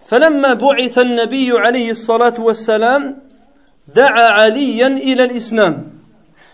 فلما 0.06 0.54
بعث 0.54 0.98
النبي 0.98 1.52
عليه 1.52 1.92
الصلاة 1.92 2.34
والسلام 2.40 3.18
دعا 3.96 4.28
عليا 4.30 4.88
إلى 4.88 5.24
الإسلام 5.24 5.94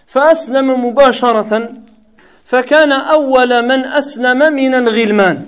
فأسلم 0.07 0.85
مباشرة 0.85 1.69
فكان 2.45 2.91
أول 2.91 3.67
من 3.67 3.85
أسلم 3.85 4.53
من 4.53 4.73
الغلمان 4.75 5.45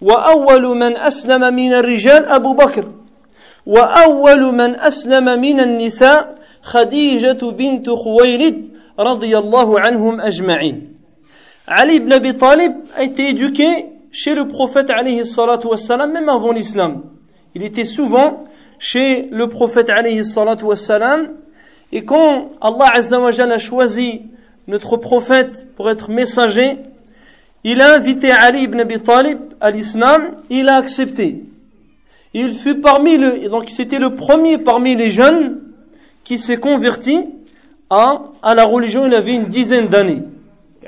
وأول 0.00 0.62
من 0.76 0.96
أسلم 0.96 1.54
من 1.54 1.72
الرجال 1.72 2.24
أبو 2.24 2.52
بكر 2.54 2.92
وأول 3.66 4.54
من 4.54 4.80
أسلم 4.80 5.24
من 5.24 5.60
النساء 5.60 6.34
خديجة 6.62 7.50
بنت 7.50 7.90
خويلد 7.90 8.68
رضي 8.98 9.38
الله 9.38 9.80
عنهم 9.80 10.20
أجمعين. 10.20 10.97
Ali 11.70 11.96
ibn 11.96 12.10
Abi 12.12 12.34
Talib 12.34 12.72
a 12.96 13.02
été 13.02 13.28
éduqué 13.28 13.86
chez 14.10 14.34
le 14.34 14.48
prophète 14.48 14.88
alayhi 14.88 15.26
salatu 15.26 15.66
wassalam, 15.66 16.10
même 16.12 16.28
avant 16.30 16.52
l'islam. 16.52 17.02
Il 17.54 17.62
était 17.62 17.84
souvent 17.84 18.44
chez 18.78 19.28
le 19.30 19.48
prophète 19.48 19.90
alayhi 19.90 20.24
salatu 20.24 20.64
wassalam. 20.64 21.34
Et 21.92 22.04
quand 22.06 22.52
Allah 22.62 22.90
azzawajal 22.94 23.52
a 23.52 23.58
choisi 23.58 24.22
notre 24.66 24.96
prophète 24.96 25.66
pour 25.76 25.90
être 25.90 26.10
messager, 26.10 26.78
il 27.64 27.82
a 27.82 27.94
invité 27.94 28.30
Ali 28.30 28.62
ibn 28.62 28.80
Abi 28.80 29.00
Talib 29.00 29.38
à 29.60 29.70
l'islam, 29.70 30.28
il 30.48 30.70
a 30.70 30.76
accepté. 30.76 31.44
Il 32.32 32.52
fut 32.52 32.80
parmi 32.80 33.18
le, 33.18 33.48
donc 33.50 33.68
c'était 33.68 33.98
le 33.98 34.14
premier 34.14 34.56
parmi 34.56 34.96
les 34.96 35.10
jeunes 35.10 35.60
qui 36.24 36.38
s'est 36.38 36.58
converti 36.58 37.26
à, 37.90 38.22
à 38.42 38.54
la 38.54 38.64
religion, 38.64 39.06
il 39.06 39.14
avait 39.14 39.34
une 39.34 39.46
dizaine 39.46 39.88
d'années 39.88 40.22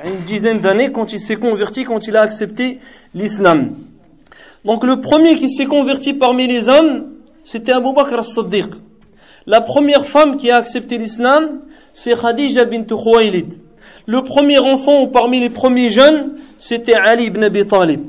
une 0.04 0.26
dizaine 0.26 0.60
d'années 0.60 0.92
quand 0.92 1.14
il 1.14 1.20
s'est 1.20 1.38
converti 1.38 1.84
quand 1.84 2.08
il 2.08 2.16
a 2.18 2.22
accepté 2.22 2.80
l'islam 3.14 3.76
donc 4.66 4.84
le 4.84 5.00
premier 5.00 5.38
qui 5.38 5.50
s'est 5.50 5.66
converti 5.66 6.14
parmi 6.14 6.48
les 6.48 6.68
hommes 6.68 7.16
c'était 7.46 7.74
Abu 7.74 7.94
Bakr 7.94 8.20
as-Siddiq. 8.20 8.72
La 9.46 9.62
première 9.62 10.06
femme 10.08 10.36
qui 10.36 10.50
a 10.50 10.58
accepté 10.58 10.98
l'islam, 10.98 11.62
c'est 11.94 12.20
Khadija 12.20 12.66
bint 12.66 12.84
Khuwaylid. 12.84 13.54
Le 14.08 14.24
premier 14.24 14.58
enfant 14.58 15.04
ou 15.04 15.08
parmi 15.08 15.40
les 15.40 15.52
premiers 15.52 15.92
jeunes, 15.92 16.40
c'était 16.58 16.96
Ali 16.96 17.26
ibn 17.26 17.44
Abi 17.44 17.66
Talib. 17.66 18.02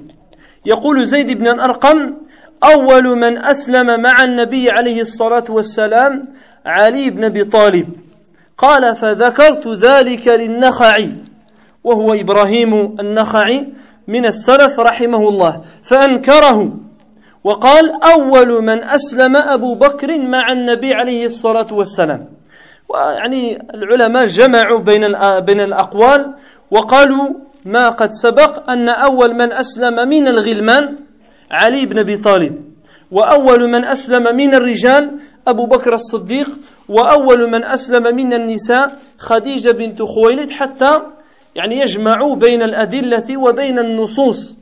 يقول 0.66 1.06
زيد 1.06 1.38
بن 1.38 1.46
الأرقم 1.46 2.14
أول 2.64 3.18
من 3.18 3.38
أسلم 3.38 4.00
مع 4.00 4.24
النبي 4.24 4.70
عليه 4.70 5.00
الصلاة 5.00 5.44
والسلام 5.48 6.24
علي 6.66 7.10
بن 7.10 7.24
أبي 7.24 7.44
طالب 7.44 7.88
قال 8.58 8.96
فذكرت 8.96 9.68
ذلك 9.68 10.28
للنخعي 10.28 11.14
وهو 11.83 12.13
إبراهيم 12.13 12.95
النخعي 12.99 13.67
من 14.07 14.25
السلف 14.25 14.79
رحمه 14.79 15.29
الله. 15.29 15.61
فأنكره 15.83 16.73
وقال 17.43 18.03
أول 18.03 18.63
من 18.63 18.83
أسلم 18.83 19.35
أبو 19.35 19.75
بكر 19.75 20.19
مع 20.19 20.51
النبي 20.51 20.93
عليه 20.93 21.25
الصلاة 21.25 21.67
والسلام. 21.71 22.29
ويعني 22.89 23.57
العلماء 23.73 24.25
جمعوا 24.25 24.79
بين 24.79 25.01
بين 25.39 25.59
الأقوال 25.61 26.33
وقالوا 26.71 27.29
ما 27.65 27.89
قد 27.89 28.11
سبق 28.11 28.69
أن 28.69 28.89
أول 28.89 29.33
من 29.33 29.51
أسلم 29.51 30.09
من 30.09 30.27
الغلمان 30.27 30.95
علي 31.51 31.85
بن 31.85 31.99
أبي 31.99 32.17
طالب 32.17 32.53
وأول 33.11 33.69
من 33.69 33.85
أسلم 33.85 34.35
من 34.35 34.55
الرجال 34.55 35.19
أبو 35.47 35.65
بكر 35.65 35.93
الصديق 35.93 36.49
وأول 36.89 37.49
من 37.49 37.63
أسلم 37.63 38.15
من 38.15 38.33
النساء 38.33 38.95
خديجة 39.17 39.71
بنت 39.71 40.01
خويلد 40.01 40.49
حتى 40.49 40.99
يعني 41.54 41.78
يجمعوا 41.78 42.36
بين 42.36 42.62
الأدلة 42.62 43.36
وبين 43.36 43.78
النصوص 43.78 44.56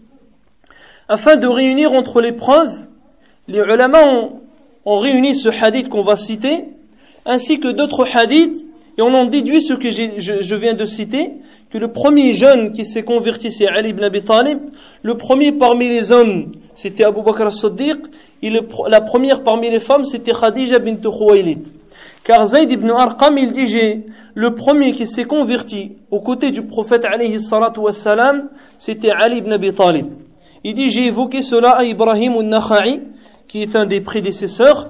afin 1.08 1.36
de 1.36 1.46
réunir 1.46 1.92
entre 1.92 2.20
les 2.20 2.32
preuves, 2.32 2.88
les 3.48 3.58
ulama 3.58 4.06
ont, 4.06 4.40
ont 4.84 4.98
réuni 4.98 5.34
ce 5.34 5.48
hadith 5.48 5.88
qu'on 5.88 6.02
va 6.02 6.16
citer, 6.16 6.64
ainsi 7.26 7.60
que 7.60 7.68
d'autres 7.68 8.06
hadiths, 8.14 8.66
et 8.96 9.02
on 9.02 9.12
en 9.12 9.26
déduit 9.26 9.60
ce 9.60 9.74
que 9.74 9.90
je, 9.90 10.20
je, 10.40 10.54
viens 10.54 10.74
de 10.74 10.86
citer, 10.86 11.32
que 11.70 11.78
le 11.78 11.90
premier 11.90 12.32
jeune 12.32 12.72
qui 12.72 12.84
s'est 12.84 13.02
converti, 13.02 13.50
c'est 13.50 13.66
Ali 13.66 13.90
ibn 13.90 14.04
Abi 14.04 14.22
Talib, 14.22 14.58
le 15.02 15.16
premier 15.16 15.52
parmi 15.52 15.88
les 15.88 16.12
hommes, 16.12 16.52
c'était 16.74 17.04
Abu 17.04 17.22
Bakr 17.22 17.46
as-Siddiq, 17.46 17.98
la 18.41 19.01
première 19.01 19.43
parmi 19.43 19.69
les 19.69 19.79
femmes, 19.79 20.05
c'était 20.05 20.31
Khadija 20.31 20.79
bint 20.79 20.95
Khuwaylid. 20.95 21.67
Car 22.23 22.45
Zayd 22.45 22.71
ibn 22.71 22.89
Arqam, 22.91 23.37
il 23.37 23.51
dit, 23.51 23.67
j'ai, 23.67 24.05
le 24.35 24.53
premier 24.53 24.93
qui 24.93 25.07
s'est 25.07 25.25
converti 25.25 25.97
aux 26.11 26.19
côtés 26.19 26.51
du 26.51 26.63
prophète 26.65 27.05
alayhi 27.05 27.39
salatu 27.39 27.79
wassalam, 27.79 28.49
c'était 28.77 29.11
Ali 29.11 29.37
ibn 29.37 29.51
Abi 29.51 29.73
Talib. 29.73 30.07
Il 30.63 30.75
dit, 30.75 30.89
j'ai 30.89 31.07
évoqué 31.07 31.41
cela 31.41 31.71
à 31.71 31.83
Ibrahim 31.83 32.33
al-Nakha'i, 32.37 33.01
qui 33.47 33.61
est 33.61 33.75
un 33.75 33.85
des 33.85 34.01
prédécesseurs. 34.01 34.89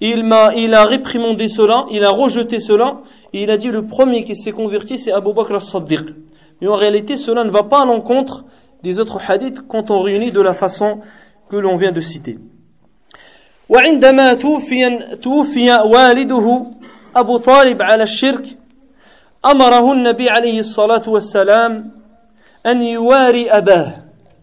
Il 0.00 0.24
m'a, 0.24 0.54
il 0.54 0.74
a 0.74 0.84
réprimandé 0.84 1.48
cela, 1.48 1.84
il 1.90 2.02
a 2.04 2.10
rejeté 2.10 2.58
cela, 2.58 3.02
Et 3.32 3.44
il 3.44 3.50
a 3.50 3.56
dit 3.56 3.68
le 3.68 3.86
premier 3.86 4.24
qui 4.24 4.34
s'est 4.34 4.52
converti, 4.52 4.98
c'est 4.98 5.12
Abu 5.12 5.32
Bakr 5.32 5.54
as-Siddiq. 5.54 6.00
Mais 6.60 6.68
en 6.68 6.76
réalité, 6.76 7.16
cela 7.16 7.44
ne 7.44 7.50
va 7.50 7.62
pas 7.62 7.82
à 7.82 7.84
l'encontre 7.84 8.44
des 8.82 8.98
autres 8.98 9.20
hadiths 9.28 9.60
quand 9.68 9.90
on 9.90 10.00
réunit 10.00 10.32
de 10.32 10.40
la 10.40 10.54
façon 10.54 11.00
que 11.48 11.56
l'on 11.56 11.76
vient 11.76 11.92
de 11.92 12.00
citer. 12.00 12.38
وعندما 13.70 14.34
توفي, 14.34 14.98
توفي 15.22 15.70
والده 15.72 16.66
أبو 17.16 17.36
طالب 17.36 17.82
على 17.82 18.02
الشرك 18.02 18.46
أمره 19.44 19.92
النبي 19.92 20.30
عليه 20.30 20.58
الصلاة 20.58 21.08
والسلام 21.08 21.90
أن 22.66 22.82
يواري 22.82 23.50
أباه 23.50 23.92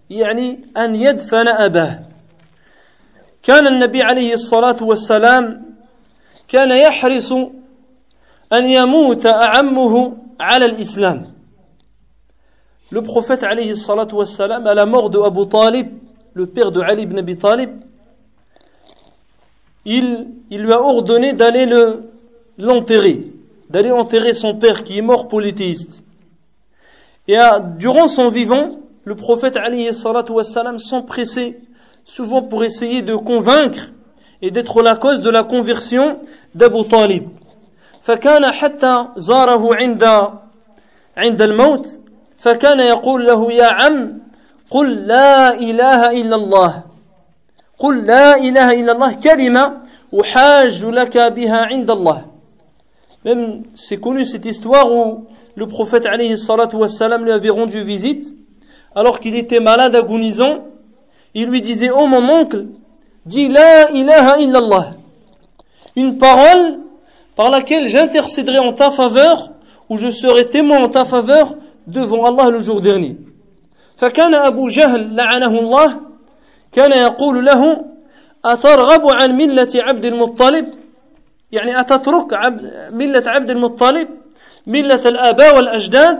يعني 0.09 0.59
أن 0.77 0.95
يدفن 0.95 1.47
أباه. 1.47 1.99
كان 3.43 3.67
النبي 3.67 4.01
عليه 4.01 4.33
الصلاة 4.33 4.83
والسلام 4.83 5.65
كان 6.47 6.71
يحرص 6.71 7.31
أن 8.53 8.65
يموت 8.65 9.25
أعمه 9.25 10.17
على 10.39 10.65
الإسلام. 10.65 11.37
Le 12.89 13.01
prophète 13.01 13.43
alayhi 13.43 13.75
salatu 13.75 14.15
wassalam, 14.15 14.65
à 14.65 14.73
la 14.73 14.85
mort 14.85 15.09
de 15.09 15.19
Abu 15.19 15.45
Talib, 15.49 15.87
le 16.33 16.47
père 16.47 16.71
de 16.71 16.79
Ali 16.79 17.01
ibn 17.01 17.17
Abi 17.19 17.37
il, 19.86 20.28
il 20.50 20.62
lui 20.62 20.72
a 20.72 20.80
ordonné 20.80 21.32
d'aller 21.32 21.66
le, 21.66 22.10
l'enterrer, 22.58 23.26
d'aller 23.70 23.90
enterrer 23.90 24.32
son 24.32 24.54
père 24.56 24.84
qui 24.84 24.98
est 24.98 25.02
mort 25.02 25.28
polythéiste. 25.28 26.04
Et 27.28 27.36
à, 27.36 27.60
durant 27.60 28.08
son 28.08 28.28
vivant, 28.28 28.70
le 29.04 29.14
prophète 29.14 29.56
alayhi 29.56 29.92
salatu 29.92 30.32
wassalam 30.32 30.78
s'empressait 30.78 31.58
souvent 32.04 32.42
pour 32.42 32.64
essayer 32.64 33.02
de 33.02 33.16
convaincre 33.16 33.90
et 34.40 34.50
d'être 34.50 34.82
la 34.82 34.96
cause 34.96 35.22
de 35.22 35.30
la 35.30 35.44
conversion 35.44 36.20
d'Abu 36.54 36.86
Talib. 36.88 37.28
فكان 38.02 38.50
حتى 38.50 39.06
زاره 39.16 39.74
عند 39.74 40.28
عند 41.16 41.42
الموت 41.42 41.86
فكان 42.38 42.80
يقول 42.80 43.26
له 43.26 43.52
يا 43.52 43.66
عم 43.66 44.18
قل 44.70 45.06
لا 45.06 45.54
إله 45.54 46.20
إلا 46.20 46.36
الله 46.36 46.82
قل 47.78 48.06
لا 48.06 48.36
إله 48.36 48.80
إلا 48.80 48.92
الله 48.92 49.12
كلمة 49.12 49.78
أحاج 50.20 50.84
لك 50.84 51.16
بها 51.18 51.58
عند 51.70 51.90
الله 51.90 52.32
Même, 53.24 53.62
c'est 53.76 53.98
connu 53.98 54.24
cette 54.24 54.46
histoire 54.46 54.90
où 54.92 55.26
le 55.54 55.66
prophète 55.68 56.06
alayhi 56.06 56.36
salatu 56.36 56.74
wassalam 56.74 57.24
lui 57.24 57.30
avait 57.30 57.50
rendu 57.50 57.80
visite, 57.84 58.34
alors 58.96 59.20
qu'il 59.20 59.36
était 59.36 59.60
malade 59.60 59.94
agonisant, 59.94 60.64
il 61.32 61.46
lui 61.46 61.62
disait, 61.62 61.90
oh 61.90 62.06
mon 62.06 62.28
oncle, 62.28 62.66
dis 63.24 63.48
la 63.48 63.92
ilaha 63.92 64.38
illallah. 64.38 64.86
Une 65.94 66.18
parole 66.18 66.80
par 67.36 67.50
laquelle 67.50 67.88
j'intercéderai 67.88 68.58
en 68.58 68.72
ta 68.72 68.90
faveur, 68.90 69.52
ou 69.88 69.98
je 69.98 70.10
serai 70.10 70.48
témoin 70.48 70.82
en 70.82 70.88
ta 70.88 71.04
faveur 71.04 71.54
devant 71.86 72.24
Allah 72.24 72.50
le 72.50 72.60
jour 72.60 72.80
dernier. 72.80 73.16
فكان 73.96 74.34
أبو 74.34 74.68
جهل 74.68 75.16
لعنه 75.16 75.58
الله 75.58 76.00
كان 76.72 76.92
يقول 76.92 77.44
له 77.44 77.84
أترغب 78.44 79.06
عن 79.06 79.36
ملة 79.36 79.68
عبد 79.74 80.04
المطلب 80.04 80.66
يعني 81.52 81.80
أتترك 81.80 82.32
عبد 82.32 82.72
ملة 82.92 83.22
عبد 83.26 83.50
المطلب 83.50 84.08
ملة 84.66 85.08
الآباء 85.08 85.56
والأجداد 85.56 86.18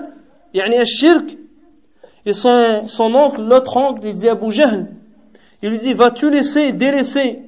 يعني 0.55 0.81
الشرك 0.81 1.39
et 2.25 2.33
son, 2.33 2.87
son 2.87 3.15
oncle, 3.15 3.43
l'autre 3.43 3.77
oncle, 3.77 4.03
il 4.05 4.15
dit 4.15 4.29
Abu 4.29 4.53
Jahl, 4.53 4.87
il 5.63 5.71
lui 5.71 5.79
dit, 5.79 5.95
vas-tu 5.95 6.31
laisser, 6.31 6.73
délaisser 6.73 7.41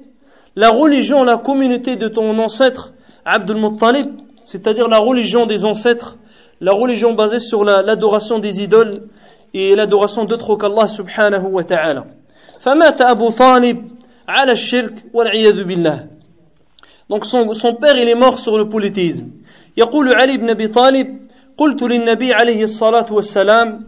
la 0.56 0.70
religion, 0.70 1.24
la 1.24 1.36
communauté 1.36 1.96
de 1.96 2.08
ton 2.08 2.36
ancêtre 2.38 2.92
Abdul 3.24 3.56
Muttalib, 3.56 4.06
c'est-à-dire 4.44 4.88
la 4.88 4.98
religion 4.98 5.46
des 5.46 5.64
ancêtres, 5.64 6.18
la 6.60 6.72
religion 6.72 7.14
basée 7.14 7.40
sur 7.40 7.64
l'adoration 7.64 8.38
des 8.38 8.62
idoles 8.62 9.08
et 9.52 9.74
l'adoration 9.74 10.24
d'autres 10.24 10.56
qu'Allah 10.56 10.86
subhanahu 10.86 11.46
wa 11.46 11.64
ta'ala. 11.64 12.04
فمات 12.68 13.00
أبو 13.00 13.30
طالب 13.30 13.90
على 14.28 14.52
الشرك 14.52 15.04
والعياذ 15.12 15.64
بالله. 15.64 16.06
Donc 17.08 17.26
son, 17.26 17.52
son 17.54 17.74
père 17.74 17.96
il 17.96 18.08
est 18.08 18.14
mort 18.14 18.38
sur 18.38 18.58
le 18.58 18.68
polythéisme. 18.68 19.28
يقول 19.76 20.14
علي 20.14 20.36
بن 20.36 20.50
أبي 20.50 20.68
طالب 20.68 21.22
قلت 21.58 21.82
للنبي 21.82 22.32
عليه 22.32 22.62
الصلاة 22.62 23.12
والسلام 23.12 23.84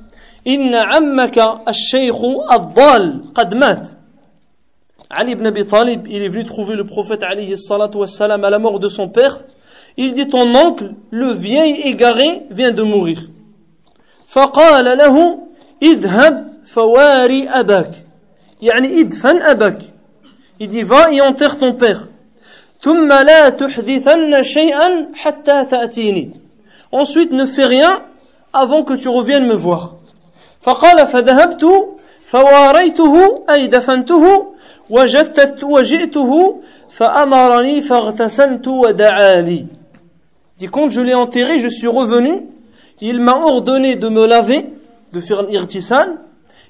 إن 0.47 0.75
عمك 0.75 1.39
الشيخ 1.69 2.17
الضال 2.53 3.33
قد 3.35 3.55
مات 3.55 3.89
Ali 5.09 5.33
ibn 5.33 5.47
Abi 5.47 5.65
Talib, 5.65 6.07
il 6.09 6.21
est 6.21 6.29
venu 6.29 6.45
trouver 6.45 6.75
le 6.75 6.85
prophète 6.85 7.23
alayhi 7.23 7.57
salatu 7.57 7.99
wassalam 7.99 8.45
à 8.45 8.51
la 8.51 8.59
mort 8.59 8.81
de 8.81 8.89
son 8.89 9.09
père. 9.09 9.45
Il 9.97 10.15
dit, 10.15 10.27
ton 10.27 10.53
oncle, 10.55 10.95
le 11.11 11.33
vieil 11.33 11.81
égaré, 11.83 12.43
vient 12.51 12.73
de 12.73 12.83
mourir. 12.83 13.19
فقال 14.27 14.85
له 14.99 15.39
اذهب 15.83 16.53
فواري 16.65 17.49
أباك 17.49 17.91
يعني 18.63 19.01
ادفن 19.01 19.43
أباك 19.43 19.79
Il 20.59 20.69
dit, 20.69 20.83
va 20.83 21.13
et 21.13 21.21
enterre 21.21 21.59
ton 21.59 21.75
père. 21.75 22.09
ثم 22.81 23.09
لا 23.13 23.49
تحدثن 23.49 24.43
شيئا 24.43 25.09
حتى 25.15 25.65
تأتيني. 25.65 26.31
Ensuite, 26.93 27.33
ne 27.33 27.45
fais 27.45 27.67
rien 27.67 28.03
avant 28.53 28.83
que 28.83 28.95
tu 28.95 29.09
reviennes 29.09 29.47
me 29.47 29.55
voir. 29.55 29.97
فقال 30.61 31.07
فذهبت 31.07 31.65
فواريته 32.27 33.45
أي 33.51 33.67
دفنته 33.67 34.47
وجدت 34.91 35.65
وجئته 35.65 36.61
فأمرني 36.91 37.83
فاغتسلت 37.83 38.69
ودعالي 38.69 39.67
dit 40.59 40.69
quand 40.69 40.91
je 40.91 41.01
l'ai 41.01 41.15
enterré 41.15 41.59
je 41.59 41.69
suis 41.69 41.87
revenu 41.87 42.47
il 43.01 43.21
m'a 43.21 43.37
ordonné 43.37 43.97
de 43.97 44.09
me 44.09 44.27
laver 44.27 44.67
de 45.13 45.21
faire 45.21 45.43
l'irtisal 45.43 46.19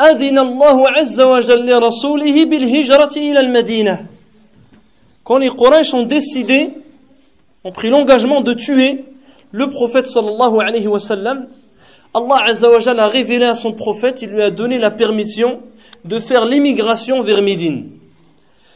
أذن 0.00 0.38
الله 0.38 0.90
عز 0.90 1.20
وجل 1.20 1.66
لرسوله 1.70 2.44
بالهجرة 2.44 3.16
إلى 3.16 3.40
المدينة 3.40 4.06
Quand 5.24 5.38
les 5.38 5.50
Quraysh 5.50 5.94
ont 5.94 6.02
décidé, 6.02 6.70
ont 7.62 7.70
pris 7.70 7.90
l'engagement 7.90 8.40
de 8.40 8.54
tuer 8.54 9.04
le 9.52 9.70
prophète 9.70 10.08
sallallahu 10.08 10.60
alayhi 10.60 10.88
wa 10.88 10.98
sallam, 10.98 11.46
Allah 12.12 12.38
azza 12.48 12.68
wa 12.68 12.78
a 12.78 13.06
révélé 13.06 13.44
à 13.44 13.54
son 13.54 13.72
prophète, 13.72 14.20
il 14.22 14.30
lui 14.30 14.42
a 14.42 14.50
donné 14.50 14.78
la 14.78 14.90
permission 14.90 15.60
de 16.04 16.18
faire 16.18 16.44
l'immigration 16.44 17.22
vers 17.22 17.42
Médine. 17.42 17.98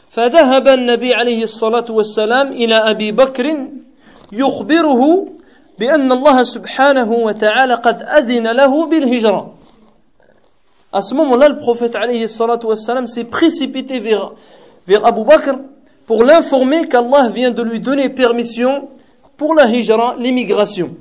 فذهب 0.09 0.67
النبي 0.67 1.13
عليه 1.13 1.43
الصلاة 1.43 1.85
والسلام 1.89 2.51
إلى 2.51 2.75
أبي 2.75 3.11
بكر 3.11 3.67
يخبره 4.31 5.27
بأن 5.79 6.11
الله 6.11 6.43
سبحانه 6.43 7.11
وتعالى 7.11 7.73
قد 7.73 8.01
أذن 8.01 8.47
له 8.47 8.85
بالهجرة 8.85 9.56
À 10.96 11.00
ce 11.00 11.14
moment-là, 11.14 11.48
le 11.48 11.58
prophète 11.58 11.94
alayhi 11.94 12.28
salatu 12.28 12.66
wassalam 12.66 13.06
s'est 13.06 13.24
précipité 13.24 13.98
vers, 13.98 14.32
vers 14.86 15.04
Abu 15.06 15.24
Bakr 15.24 15.56
pour 16.06 16.24
l'informer 16.24 16.88
qu'Allah 16.88 17.30
vient 17.30 17.50
de 17.50 17.62
lui 17.62 17.80
donner 17.80 18.08
permission 18.08 18.88
pour 19.36 19.54
la 19.54 19.66
hijra, 19.66 20.16
l'immigration. 20.18 20.96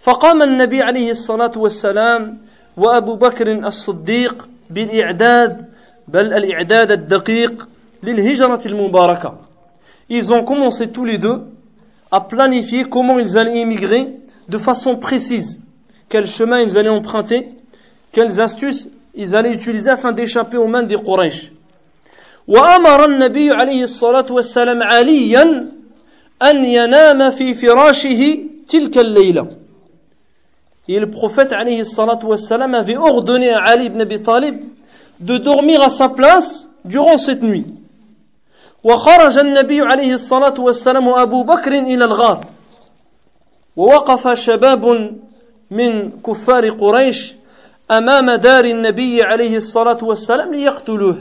فقام 0.00 0.42
النبي 0.42 0.82
عليه 0.82 1.10
الصلاة 1.10 1.52
والسلام 1.56 2.38
وأبو 2.76 3.16
بكر 3.16 3.66
الصديق 3.66 4.48
بالإعداد 4.70 5.68
بل 6.08 6.32
الإعداد 6.32 6.90
الدقيق 6.90 7.68
Ils 10.08 10.32
ont 10.32 10.44
commencé 10.44 10.88
tous 10.88 11.04
les 11.04 11.18
deux 11.18 11.42
à 12.10 12.20
planifier 12.20 12.84
comment 12.84 13.18
ils 13.18 13.36
allaient 13.36 13.60
immigrer 13.60 14.14
de 14.48 14.58
façon 14.58 14.96
précise, 14.96 15.60
quel 16.08 16.26
chemin 16.26 16.60
ils 16.60 16.78
allaient 16.78 16.88
emprunter, 16.88 17.48
quelles 18.12 18.40
astuces 18.40 18.88
ils 19.13 19.35
allaient 19.35 19.53
utiliser 19.53 19.89
afin 19.89 20.11
d'échapper 20.11 20.57
aux 20.57 20.67
mains 20.67 20.83
des 20.83 20.95
Quraysh. 20.95 21.51
وأمر 22.47 23.05
النبي 23.05 23.51
عليه 23.51 23.83
الصلاة 23.83 24.25
والسلام 24.31 24.83
عليا 24.83 25.71
أن 26.41 26.63
ينام 26.65 27.31
في 27.31 27.53
فراشه 27.53 28.39
تلك 28.67 28.97
الليلة. 28.97 29.47
Et 30.89 30.99
le 30.99 31.09
prophète 31.09 31.53
عليه 31.53 31.81
الصلاة 31.81 32.25
والسلام 32.25 32.75
avait 32.75 32.97
ordonné 32.97 33.49
à 33.51 33.63
Ali 33.63 33.85
ibn 33.85 34.01
Abi 34.01 34.21
Talib 34.21 34.55
de 35.19 35.37
dormir 35.37 35.81
à 35.81 35.89
sa 35.89 36.09
place 36.09 36.67
durant 36.83 37.17
cette 37.17 37.43
nuit. 37.43 37.65
وخرج 38.83 39.37
النبي 39.37 39.81
عليه 39.81 40.13
الصلاة 40.13 40.59
والسلام 40.59 41.07
أبو 41.07 41.43
بكر 41.43 41.71
إلى 41.71 42.05
الغار 42.05 42.45
ووقف 43.75 44.27
شباب 44.33 45.15
من 45.71 46.11
كفار 46.21 46.69
قريش 46.69 47.35
أمام 47.90 48.30
دار 48.30 48.64
النبي 48.64 49.22
عليه 49.22 49.56
الصلاة 49.56 49.98
والسلام 50.02 50.54
ليقتلوه 50.54 51.16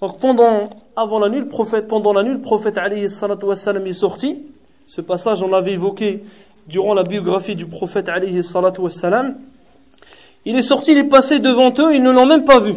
Donc 0.00 0.20
pendant, 0.20 0.70
avant 0.94 1.18
la 1.18 1.28
nuit, 1.28 1.40
le 1.40 1.48
prophète, 1.48 1.88
pendant 1.88 2.12
la 2.12 2.22
nuit, 2.22 2.34
le 2.34 2.40
prophète 2.40 2.78
alayhi 2.78 3.10
salatu 3.10 3.46
wassalam 3.46 3.84
est 3.84 3.92
sorti. 3.94 4.46
Ce 4.86 5.00
passage, 5.00 5.42
on 5.42 5.48
l'avait 5.48 5.72
évoqué 5.72 6.22
durant 6.68 6.94
la 6.94 7.02
biographie 7.02 7.56
du 7.56 7.66
prophète 7.66 8.08
alayhi 8.08 8.44
salatu 8.44 8.80
wassalam. 8.82 9.38
Il 10.44 10.56
est 10.56 10.62
sorti, 10.62 10.92
il 10.92 10.98
est 10.98 11.08
passé 11.08 11.40
devant 11.40 11.72
eux, 11.78 11.94
ils 11.96 12.02
ne 12.02 12.12
l'ont 12.12 12.26
même 12.26 12.44
pas 12.44 12.60
vu. 12.60 12.74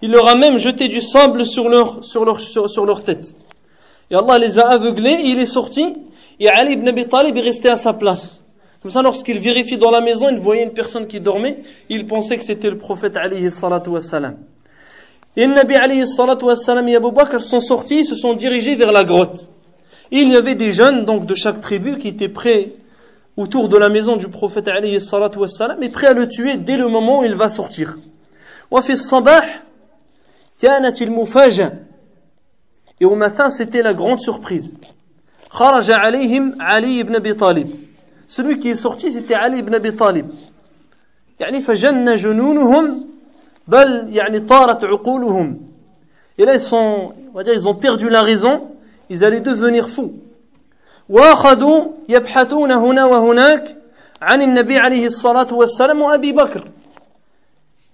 Il 0.00 0.12
leur 0.12 0.28
a 0.28 0.36
même 0.36 0.58
jeté 0.58 0.88
du 0.88 1.00
sable 1.00 1.44
sur 1.44 1.68
leur, 1.68 2.04
sur 2.04 2.24
leur, 2.24 2.38
sur, 2.38 2.70
sur 2.70 2.86
leur 2.86 3.02
tête. 3.02 3.34
Et 4.10 4.14
Allah 4.14 4.38
les 4.38 4.58
a 4.58 4.68
aveuglés, 4.68 5.10
et 5.10 5.30
il 5.30 5.38
est 5.40 5.46
sorti, 5.46 5.92
et 6.38 6.48
Ali 6.48 6.74
ibn 6.74 6.86
Abi 6.86 7.06
Talib 7.06 7.36
est 7.36 7.40
resté 7.40 7.68
à 7.68 7.76
sa 7.76 7.94
place. 7.94 8.37
Comme 8.82 8.90
ça, 8.90 9.00
lorsqu'il 9.00 9.38
vérifie 9.38 9.78
dans 9.78 9.90
la 9.90 10.00
maison, 10.00 10.28
il 10.28 10.36
voyait 10.36 10.62
une 10.62 10.74
personne 10.74 11.06
qui 11.06 11.18
dormait, 11.18 11.62
il 11.88 12.06
pensait 12.06 12.36
que 12.36 12.44
c'était 12.44 12.68
le 12.68 12.76
prophète 12.76 13.16
alayhi 13.16 13.50
salatu 13.50 13.88
wassalam. 13.90 14.36
Et 15.36 15.46
le 15.46 15.54
Nabi 15.54 15.74
alayhi 15.74 16.06
salatu 16.06 16.44
wassalam 16.44 16.86
et 16.88 16.96
Abu 16.96 17.10
Bakr 17.10 17.42
sont 17.42 17.60
sortis, 17.60 18.04
se 18.04 18.14
sont 18.14 18.34
dirigés 18.34 18.74
vers 18.74 18.92
la 18.92 19.04
grotte. 19.04 19.48
Et 20.12 20.18
il 20.18 20.30
y 20.30 20.36
avait 20.36 20.54
des 20.54 20.70
jeunes, 20.70 21.06
donc 21.06 21.24
de 21.24 21.34
chaque 21.34 21.60
tribu, 21.62 21.96
qui 21.96 22.08
étaient 22.08 22.28
prêts 22.28 22.72
autour 23.38 23.68
de 23.70 23.78
la 23.78 23.88
maison 23.88 24.16
du 24.16 24.28
prophète 24.28 24.68
alayhi 24.68 25.00
salatu 25.00 25.38
wassalam, 25.38 25.82
et 25.82 25.88
prêts 25.88 26.08
à 26.08 26.12
le 26.12 26.28
tuer 26.28 26.58
dès 26.58 26.76
le 26.76 26.88
moment 26.88 27.20
où 27.20 27.24
il 27.24 27.34
va 27.34 27.48
sortir. 27.48 27.96
وفي 28.70 28.92
الصباح 28.92 29.62
كانت 30.58 31.02
المفاجأة 31.02 31.72
Et 33.00 33.04
au 33.04 33.16
matin, 33.16 33.50
c'était 33.50 33.82
la 33.82 33.94
grande 33.94 34.20
surprise. 34.20 34.76
خرج 35.50 35.90
عليهم 35.90 36.62
علي 36.62 37.02
بن 37.02 37.14
أبي 37.14 37.32
طالب. 37.32 37.87
Celui 38.28 38.58
qui 38.58 38.70
est 38.70 38.74
sorti, 38.76 39.12
c'était 39.12 39.34
Ali 39.34 39.58
ibn 39.58 39.74
Abi 39.74 39.94
Talib. 39.94 40.26
يعني 41.40 41.60
فجن 41.60 42.14
جنونهم 42.14 43.06
بل 43.68 44.08
يعني 44.08 44.40
طارت 44.40 44.84
عقولهم. 44.84 45.60
Et 46.38 46.44
là, 46.44 46.54
ils 46.54 46.60
sont, 46.60 47.12
on 47.32 47.36
va 47.36 47.42
dire, 47.44 47.54
ils 47.54 47.68
ont 47.68 47.76
perdu 47.76 48.08
la 48.08 48.22
raison. 48.22 48.70
Ils 49.08 49.24
allaient 49.24 49.40
devenir 49.40 49.88
fous. 49.88 50.12
واخذوا 51.08 51.84
يبحثون 52.08 52.72
هنا 52.72 53.04
وهناك 53.04 53.76
عن 54.22 54.42
النبي 54.42 54.78
عليه 54.78 55.06
الصلاة 55.06 55.54
والسلام 55.54 56.00
وأبي 56.00 56.32
بكر. 56.32 56.64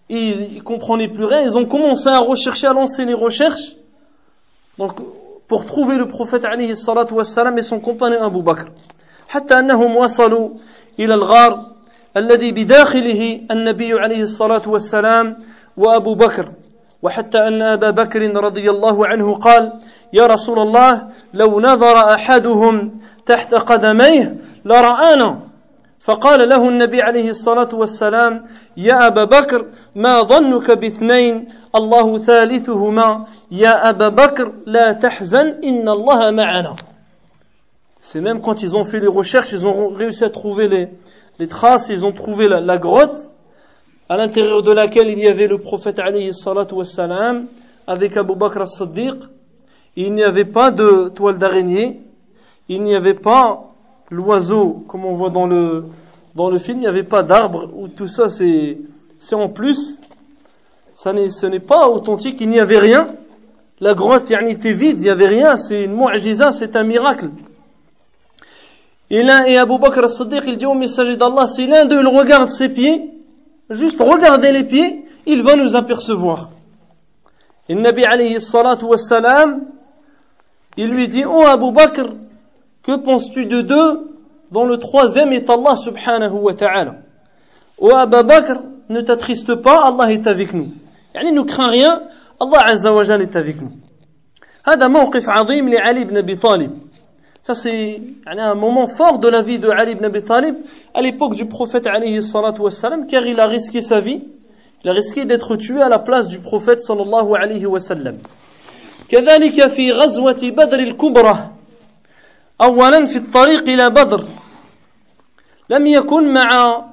Ils, 0.08 0.54
ils 0.56 0.62
comprenaient 0.62 1.08
plus 1.08 1.24
rien. 1.24 1.42
Ils 1.42 1.58
ont 1.58 1.66
commencé 1.66 2.08
à 2.08 2.18
rechercher, 2.18 2.66
à 2.66 2.72
lancer 2.72 3.04
les 3.04 3.14
recherches. 3.14 3.76
Donc, 4.78 5.00
pour 5.48 5.66
trouver 5.66 5.96
le 5.96 6.06
prophète 6.06 6.44
عليه 6.44 6.70
الصلاة 6.70 7.12
والسلام 7.12 7.58
et 7.58 7.62
son 7.62 7.80
compagnon 7.80 8.22
Abu 8.22 8.42
Bakr. 8.42 8.70
حتى 9.27 9.59
أنهم 9.59 9.95
وصلوا 9.95 10.49
إلى 10.99 11.13
الغار 11.13 11.65
الذي 12.17 12.51
بداخله 12.51 13.41
النبي 13.51 13.93
عليه 13.93 14.21
الصلاة 14.21 14.69
والسلام 14.69 15.37
وأبو 15.77 16.15
بكر. 16.15 16.51
وحتى 17.01 17.47
أن 17.47 17.61
أبا 17.61 17.89
بكر 17.89 18.21
رضي 18.43 18.69
الله 18.69 19.07
عنه 19.07 19.35
قال 19.35 19.73
يا 20.13 20.27
رسول 20.27 20.59
الله 20.59 21.07
لو 21.33 21.59
نظر 21.59 22.13
أحدهم 22.13 22.99
تحت 23.25 23.53
قدميه 23.53 24.35
لرآنا. 24.65 25.39
فقال 25.99 26.49
له 26.49 26.69
النبي 26.69 27.01
عليه 27.01 27.29
الصلاة 27.29 27.69
والسلام 27.73 28.45
يا 28.77 29.07
أبا 29.07 29.23
بكر 29.23 29.65
ما 29.95 30.21
ظنك 30.21 30.71
باثنين؟ 30.71 31.47
الله 31.75 32.17
ثالثهما. 32.17 33.25
يا 33.51 33.89
أبا 33.89 34.07
بكر 34.07 34.53
لا 34.65 34.91
تحزن 34.91 35.47
إن 35.63 35.89
الله 35.89 36.31
معنا. 36.31 36.75
C'est 38.07 38.21
même 38.21 38.39
quand 38.39 38.61
ils 38.61 38.77
ont 38.77 38.85
fait 38.85 38.99
les 38.99 39.07
recherches, 39.07 39.51
ils 39.51 39.65
ont 39.65 39.89
réussi 39.89 40.23
à 40.23 40.29
trouver 40.29 40.67
les, 40.67 40.89
les 41.39 41.47
traces, 41.47 41.89
ils 41.89 42.05
ont 42.05 42.11
trouvé 42.11 42.47
la, 42.47 42.61
la 42.61 42.77
grotte 42.77 43.31
à 44.07 44.15
l'intérieur 44.15 44.61
de 44.61 44.71
laquelle 44.71 45.09
il 45.09 45.17
y 45.17 45.25
avait 45.25 45.47
le 45.47 45.57
prophète 45.57 45.97
alayhi 45.97 46.31
salatu 46.31 46.75
wassalam 46.75 47.47
avec 47.87 48.15
Abu 48.15 48.35
Bakr 48.35 48.61
as-Siddiq. 48.61 49.15
Il 49.95 50.13
n'y 50.13 50.21
avait 50.21 50.45
pas 50.45 50.69
de 50.69 51.09
toile 51.15 51.39
d'araignée, 51.39 52.03
il 52.69 52.83
n'y 52.83 52.95
avait 52.95 53.15
pas 53.15 53.73
l'oiseau 54.11 54.85
comme 54.87 55.03
on 55.03 55.15
voit 55.15 55.31
dans 55.31 55.47
le, 55.47 55.85
dans 56.35 56.51
le 56.51 56.59
film, 56.59 56.77
il 56.77 56.81
n'y 56.81 56.87
avait 56.87 57.01
pas 57.01 57.23
d'arbre, 57.23 57.71
ou 57.75 57.87
tout 57.87 58.07
ça 58.07 58.29
c'est, 58.29 58.77
en 59.31 59.49
plus. 59.49 59.99
Ça 60.93 61.11
ce 61.11 61.47
n'est 61.47 61.59
pas 61.59 61.89
authentique, 61.89 62.39
il 62.39 62.49
n'y 62.49 62.59
avait 62.59 62.77
rien. 62.77 63.15
La 63.79 63.95
grotte 63.95 64.29
était 64.29 64.73
vide, 64.73 65.01
il 65.01 65.05
n'y 65.05 65.09
avait 65.09 65.27
rien, 65.27 65.57
c'est 65.57 65.85
une 65.85 65.95
mu'jiza, 65.95 66.51
c'est 66.51 66.75
un 66.75 66.83
miracle. 66.83 67.29
Et 69.10 69.22
l'un, 69.22 69.44
et 69.44 69.58
Abu 69.58 69.78
Bakr 69.78 70.04
as-Siddiq, 70.04 70.42
il 70.46 70.56
dit 70.56 70.66
au 70.66 70.74
messager 70.74 71.16
d'Allah, 71.16 71.46
si 71.46 71.66
l'un 71.66 71.84
d'eux 71.84 72.00
il 72.00 72.06
regarde 72.06 72.48
ses 72.50 72.68
pieds, 72.68 73.10
juste 73.70 74.00
regardez 74.00 74.52
les 74.52 74.64
pieds, 74.64 75.04
il 75.26 75.42
va 75.42 75.56
nous 75.56 75.74
apercevoir. 75.74 76.50
Et 77.68 77.74
le 77.74 77.80
Nabi 77.80 78.04
alayhi 78.04 78.40
salatu 78.40 78.84
wassalam, 78.84 79.66
il 80.76 80.88
lui 80.88 81.08
dit, 81.08 81.24
oh 81.24 81.44
Abu 81.46 81.72
Bakr, 81.72 82.06
que 82.82 82.96
penses-tu 82.96 83.46
de 83.46 83.62
deux 83.62 84.10
dont 84.52 84.64
le 84.64 84.78
troisième 84.78 85.32
est 85.32 85.48
Allah 85.50 85.76
subhanahu 85.76 86.32
wa 86.32 86.54
ta'ala 86.54 86.96
Oh 87.78 87.94
Abu 87.94 88.22
Bakr, 88.22 88.60
ne 88.88 89.00
t'attriste 89.00 89.56
pas, 89.56 89.86
Allah 89.86 90.12
est 90.12 90.26
avec 90.26 90.52
nous. 90.52 90.72
يعني 91.14 91.32
ne 91.32 91.42
crains 91.42 91.70
rien, 91.70 92.02
Allah 92.40 92.62
azza 92.66 92.92
wa 92.92 93.02
jal 93.02 93.22
est 93.22 93.34
avec 93.34 93.60
nous. 93.60 93.72
هذا 94.66 94.88
موقف 94.88 95.28
عظيم 95.28 95.68
لعلي 95.68 96.04
بن 96.04 96.16
أبي 96.16 96.36
طالب 96.36 96.83
Ça, 97.44 97.54
c'est 97.54 98.00
un 98.26 98.54
moment 98.54 98.86
fort 98.86 99.18
de 99.18 99.28
la 99.28 99.42
vie 99.42 99.58
de 99.58 99.68
Ali 99.70 99.92
ibn 99.92 100.04
Abi 100.04 100.22
Talib 100.22 100.56
à 100.92 101.00
l'époque 101.00 101.34
du 101.34 101.46
prophète 101.46 101.86
alayhi 101.86 102.22
salatu 102.22 102.60
wassalam, 102.60 103.06
car 103.06 103.26
il 103.26 103.40
a 103.40 103.46
risqué 103.46 103.80
sa 103.80 104.00
vie. 104.00 104.22
Il 104.84 104.90
a 104.90 104.92
risqué 104.92 105.24
d'être 105.24 105.56
tué 105.56 105.80
à 105.82 105.88
la 105.88 105.98
place 105.98 106.28
du 106.28 106.38
prophète 106.38 106.80
sallallahu 106.80 107.34
alayhi 107.34 107.66
wa 107.66 107.80
sallam. 107.80 108.18
كذلك 109.10 109.66
في 109.66 109.92
غزوة 109.92 110.40
بدر 110.42 110.78
الكبرى 110.78 111.50
أولا 112.62 113.06
في 113.06 113.18
الطريق 113.18 113.62
إلى 113.62 113.90
بدر 113.90 114.24
لم 115.70 115.86
يكن 115.86 116.32
مع 116.34 116.84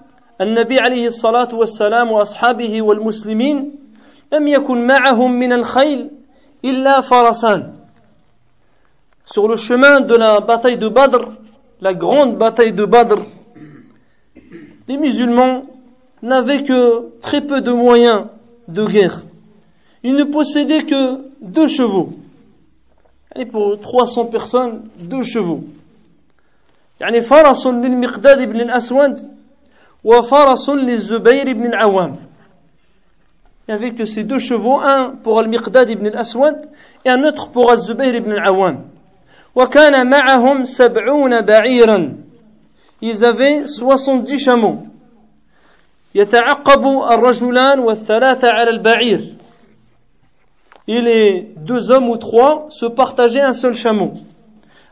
النبي 0.42 0.80
عليه 0.80 1.08
الصلاة 1.08 1.56
والسلام 1.56 2.12
وأصحابه 2.12 2.82
والمسلمين 2.82 3.76
لم 4.34 4.48
يكن 4.48 4.88
معهم 4.88 5.32
من 5.32 5.54
الخيل 5.54 6.10
إلا 6.66 7.02
فرسان 7.02 7.74
sur 9.26 9.48
le 9.48 9.56
chemin 9.56 10.02
de 10.02 10.16
la 10.16 10.40
bataille 10.40 10.78
de 10.78 10.88
Badr, 10.88 11.32
la 11.82 11.94
grande 11.94 12.38
bataille 12.38 12.74
de 12.74 12.86
Badr, 12.86 13.24
les 14.88 14.98
musulmans 14.98 15.66
n'avaient 16.22 16.64
que 16.64 17.20
très 17.22 17.42
peu 17.42 17.62
de 17.62 17.72
moyens 17.72 18.26
de 18.68 18.86
guerre. 18.86 19.24
Ils 20.04 20.16
ne 20.16 20.24
possédaient 20.24 20.84
que 20.84 21.20
deux 21.42 21.68
chevaux. 21.68 22.14
Et 23.36 23.46
pour 23.46 23.80
300 23.80 24.26
personnes, 24.26 24.84
deux 25.00 25.24
chevaux. 25.24 25.64
يعني 27.00 27.22
فرس 27.22 27.68
للمقداد 27.68 28.50
بن 28.50 28.62
الأسود 28.62 29.28
وفرس 30.04 30.70
للزبير 30.70 31.54
بن 31.54 31.66
العوام. 31.66 32.16
Il 33.68 33.76
n'y 33.76 33.84
avait 33.84 33.94
que 33.94 34.06
ces 34.06 34.24
deux 34.24 34.40
chevaux, 34.40 34.80
un 34.80 35.10
pour 35.22 35.40
Al-Miqdad 35.40 35.90
ibn 35.90 36.08
al-Aswad 36.08 36.70
et 37.04 37.10
un 37.10 37.22
autre 37.26 37.52
pour 37.52 37.70
Al-Zubayr 37.70 38.16
ibn 38.16 38.32
al-Awam. 38.32 38.84
وكان 39.55 40.11
معهم 40.11 40.65
سبعون 40.65 41.41
بعيرا 41.41 42.17
ils 43.03 43.25
avaient 43.25 43.67
70 43.67 44.39
chameaux 44.39 44.87
يتعقب 46.15 46.85
الرجلان 47.11 47.79
والثلاثة 47.79 48.49
على 48.49 48.71
البعير 48.71 49.21
et 50.89 51.01
les 51.01 51.55
deux 51.57 51.91
hommes 51.91 52.09
ou 52.09 52.17
trois 52.17 52.67
se 52.71 52.87
partageaient 52.87 53.41
un 53.41 53.53
seul 53.53 53.75
chameau 53.75 54.15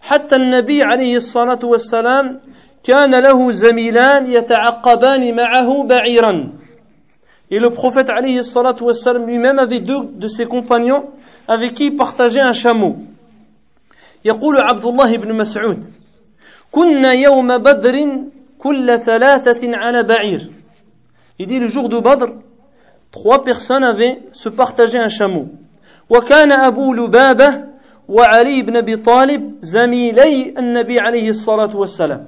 حتى 0.03 0.37
النبي 0.37 0.83
عليه 0.83 1.17
الصلاة 1.17 1.59
والسلام 1.65 2.41
كان 2.85 3.15
له 3.15 3.53
زميلان 3.53 4.27
يتعقبان 4.27 5.37
معه 5.37 5.85
بعيرا 5.85 6.51
Et 7.53 7.59
le 7.59 7.71
prophète 7.71 8.09
alayhi 8.11 8.39
الصلاة 8.39 8.77
والسلام 8.81 9.27
lui-même 9.27 9.59
avait 9.59 9.81
deux 9.81 10.05
de 10.15 10.29
ses 10.29 10.47
compagnons 10.47 11.11
avec 11.49 11.75
qui 11.75 11.87
il 11.87 11.97
partageait 11.97 12.41
un 12.41 12.53
chameau. 12.53 12.97
يقول 14.25 14.61
عبد 14.61 14.85
الله 14.85 15.17
بن 15.17 15.35
مسعود 15.35 15.85
كنا 16.73 17.13
يوم 17.13 17.59
بدر 17.59 17.97
كل 18.59 18.99
ثلاثة 18.99 19.77
على 19.77 20.03
بعير. 20.03 20.51
يدي 21.41 21.59
لجوغ 21.59 21.87
دو 21.87 22.01
بدر 22.01 22.37
تخوا 23.13 23.37
بيخسان 23.37 23.85
افي 23.85 24.17
سو 24.33 24.51
بارتاجي 24.51 25.05
ان 25.05 25.09
شامو 25.09 25.47
وكان 26.11 26.53
أبو 26.53 26.95
لبابة 26.95 27.65
وعلي 28.09 28.63
بن 28.63 28.77
أبي 28.77 28.97
طالب 28.97 29.55
زميلي 29.63 30.55
النبي 30.59 31.01
عليه 31.01 31.31
الصلاة 31.31 31.77
والسلام. 31.77 32.25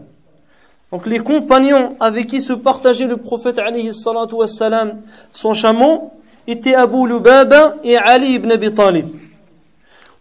Donc 0.92 1.06
les 1.06 1.20
compagnons 1.20 1.96
avec 2.00 2.26
qui 2.26 2.40
se 2.40 2.52
partageait 2.52 3.06
le 3.06 3.16
prophète 3.16 3.58
عليه 3.58 3.88
الصلاة 3.88 4.34
والسلام 4.34 5.02
son 5.32 5.54
chameau 5.54 6.10
étaient 6.46 6.74
Abu 6.74 7.06
Lubaba 7.08 7.76
et 7.84 7.96
Ali 7.96 8.34
ibn 8.34 8.50
Abi 8.50 8.72
Talib. 8.74 9.08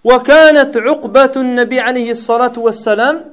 وكانت 0.03 0.77
عقبة 0.77 1.31
النبي 1.35 1.79
عليه 1.79 2.11
الصلاة 2.11 2.53
والسلام 2.57 3.25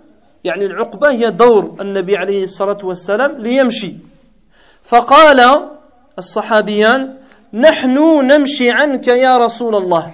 يعني 0.45 0.67
العقبة 0.67 1.11
هي 1.11 1.31
دور 1.31 1.77
النبي 1.81 2.17
عليه 2.17 2.45
الصلاة 2.45 2.79
والسلام 2.85 3.33
ليمشي. 3.39 3.97
فقال 4.83 5.69
الصحابيان 6.19 7.15
نحن 7.55 7.99
نمشي 8.27 8.71
عنك 8.71 9.09
يا 9.09 9.39
رسول 9.39 9.75
الله. 9.75 10.13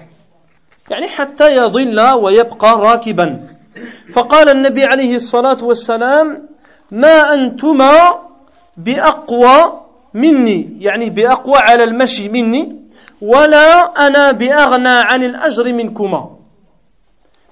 يعني 0.90 1.09
حتى 1.09 1.57
يظل 1.57 2.01
ويبقى 2.01 2.79
راكبا. 2.79 3.49
فقال 4.14 4.49
النبي 4.49 4.85
عليه 4.85 5.17
الصلاة 5.17 5.64
والسلام 5.64 6.49
ما 6.90 7.35
أنتما 7.35 7.93
بأقوى 8.77 9.81
مني. 10.14 10.77
يعني 10.81 11.11
بأقوى 11.11 11.57
على 11.57 11.85
المشي 11.85 12.29
مني 12.29 12.77
ولا 13.21 13.85
أنا 14.07 14.33
بأغنى 14.33 14.88
عن 14.88 15.23
الأجر 15.25 15.73
منكما. 15.73 16.34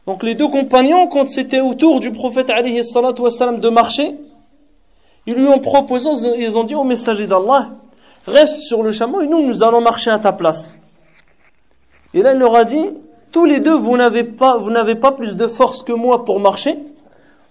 Donc 0.06 0.22
les 0.22 0.34
deux 0.34 0.48
compagnons, 0.48 1.06
quand 1.06 1.28
c'était 1.28 1.60
autour 1.60 2.00
du 2.00 2.10
prophète 2.10 2.50
wassalam 3.18 3.60
de 3.60 3.68
marcher, 3.68 4.16
ils 5.26 5.34
lui 5.34 5.46
ont 5.46 5.60
proposé, 5.60 6.08
ils 6.38 6.58
ont 6.58 6.64
dit 6.64 6.74
au 6.74 6.84
messager 6.84 7.26
d'Allah, 7.26 7.70
reste 8.26 8.58
sur 8.60 8.82
le 8.82 8.90
chameau 8.90 9.20
et 9.20 9.28
nous, 9.28 9.42
nous 9.46 9.62
allons 9.62 9.80
marcher 9.80 10.10
à 10.10 10.18
ta 10.18 10.32
place. 10.32 10.76
Et 12.14 12.22
là, 12.22 12.32
il 12.32 12.38
leur 12.38 12.56
a 12.56 12.64
dit, 12.64 12.90
tous 13.30 13.44
les 13.44 13.60
deux, 13.60 13.74
vous 13.74 13.96
n'avez 13.96 14.24
pas, 14.24 14.58
vous 14.58 14.70
n'avez 14.70 14.96
pas 14.96 15.12
plus 15.12 15.36
de 15.36 15.46
force 15.46 15.82
que 15.82 15.92
moi 15.92 16.24
pour 16.24 16.40
marcher, 16.40 16.74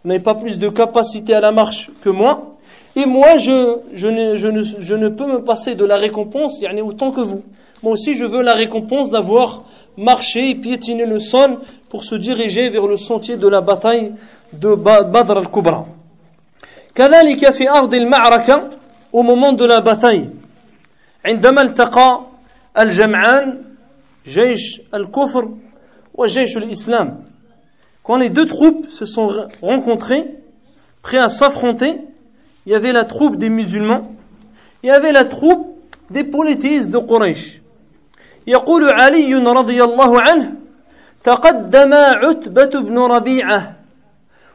vous 0.03 0.09
n'avez 0.09 0.19
pas 0.19 0.35
plus 0.35 0.59
de 0.59 0.67
capacité 0.67 1.33
à 1.33 1.39
la 1.39 1.51
marche 1.51 1.89
que 2.01 2.09
moi, 2.09 2.49
et 2.95 3.05
moi, 3.05 3.37
je, 3.37 3.77
je, 3.93 4.07
ne, 4.07 4.35
je, 4.35 4.47
ne, 4.47 4.63
je 4.63 4.95
ne 4.95 5.07
peux 5.07 5.25
me 5.25 5.43
passer 5.43 5.75
de 5.75 5.85
la 5.85 5.95
récompense, 5.95 6.59
il 6.59 6.65
y 6.65 6.67
en 6.67 6.77
a 6.77 6.85
autant 6.85 7.11
que 7.11 7.21
vous. 7.21 7.41
Moi 7.83 7.93
aussi, 7.93 8.13
je 8.13 8.25
veux 8.25 8.41
la 8.41 8.53
récompense 8.53 9.09
d'avoir 9.09 9.63
marché 9.97 10.49
et 10.49 10.55
piétiné 10.55 11.05
le 11.05 11.19
sol 11.19 11.59
pour 11.90 12.04
se 12.04 12.14
diriger 12.14 12.68
vers 12.70 12.86
le 12.86 12.96
sentier 12.96 13.36
de 13.36 13.48
la 13.48 13.60
bataille 13.60 14.12
de 14.52 14.74
Badr 14.74 15.38
al-Kubra. 15.38 15.86
كذلك 16.94 17.50
في 17.50 17.70
أرض 17.70 17.94
المعركة 17.94 18.70
au 19.12 19.22
moment 19.22 19.52
de 19.52 19.64
la 19.64 19.80
bataille 19.80 20.30
عندما 21.24 21.62
التقى 21.62 22.20
الجمعان 22.78 23.62
جيش 24.26 24.80
الكفر 24.94 25.54
وجيش 26.14 26.56
الإسلام 26.56 27.24
quand 28.02 28.16
les 28.16 28.30
deux 28.30 28.46
troupes 28.46 28.88
se 28.88 29.04
sont 29.04 29.28
rencontrées 29.60 30.24
prêts 31.02 31.18
à 31.18 31.28
s'affronter 31.28 31.98
il 32.64 32.72
y 32.72 32.74
avait 32.74 32.92
la 32.92 33.04
troupe 33.04 33.36
des 33.36 33.50
musulmans 33.50 34.12
il 34.82 34.86
y 34.86 34.90
avait 34.90 35.12
la 35.12 35.24
troupe 35.24 35.66
des 36.10 36.24
polythéistes 36.24 36.90
de 36.90 36.98
Quraysh 36.98 37.60
يقول 38.46 38.90
علي 38.90 39.34
رضي 39.34 39.84
الله 39.84 40.20
عنه 40.20 40.54
تقدم 41.24 41.94
عتبة 41.94 42.80
بن 42.80 42.98
ربيعة 42.98 43.76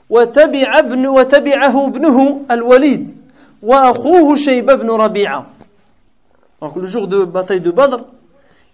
وتبع 0.10 0.80
ابن 0.80 1.08
وتبعه 1.08 1.88
ابنه 1.88 2.42
الوليد 2.52 3.18
وأخوه 3.64 4.36
شيبة 4.36 4.76
بن 4.76 4.90
ربيعة 4.90 5.46
Donc 6.62 6.76
le 6.76 6.86
jour 6.86 7.08
de 7.08 7.26
bataille 7.26 7.60
de 7.60 7.72
Badr, 7.72 8.06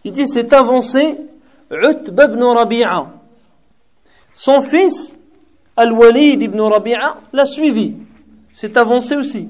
il 0.04 0.12
dit 0.12 0.28
c'est 0.28 0.52
avancé 0.52 1.18
Utba 1.72 2.26
ibn 2.26 2.44
Rabi'a. 2.44 3.08
Son 4.34 4.62
fils, 4.62 5.16
Al-Walid 5.76 6.42
ibn 6.42 6.60
Rabi'a, 6.60 7.18
l'a 7.32 7.46
suivi. 7.46 7.96
C'est 8.54 8.78
avancé 8.78 9.16
aussi. 9.16 9.48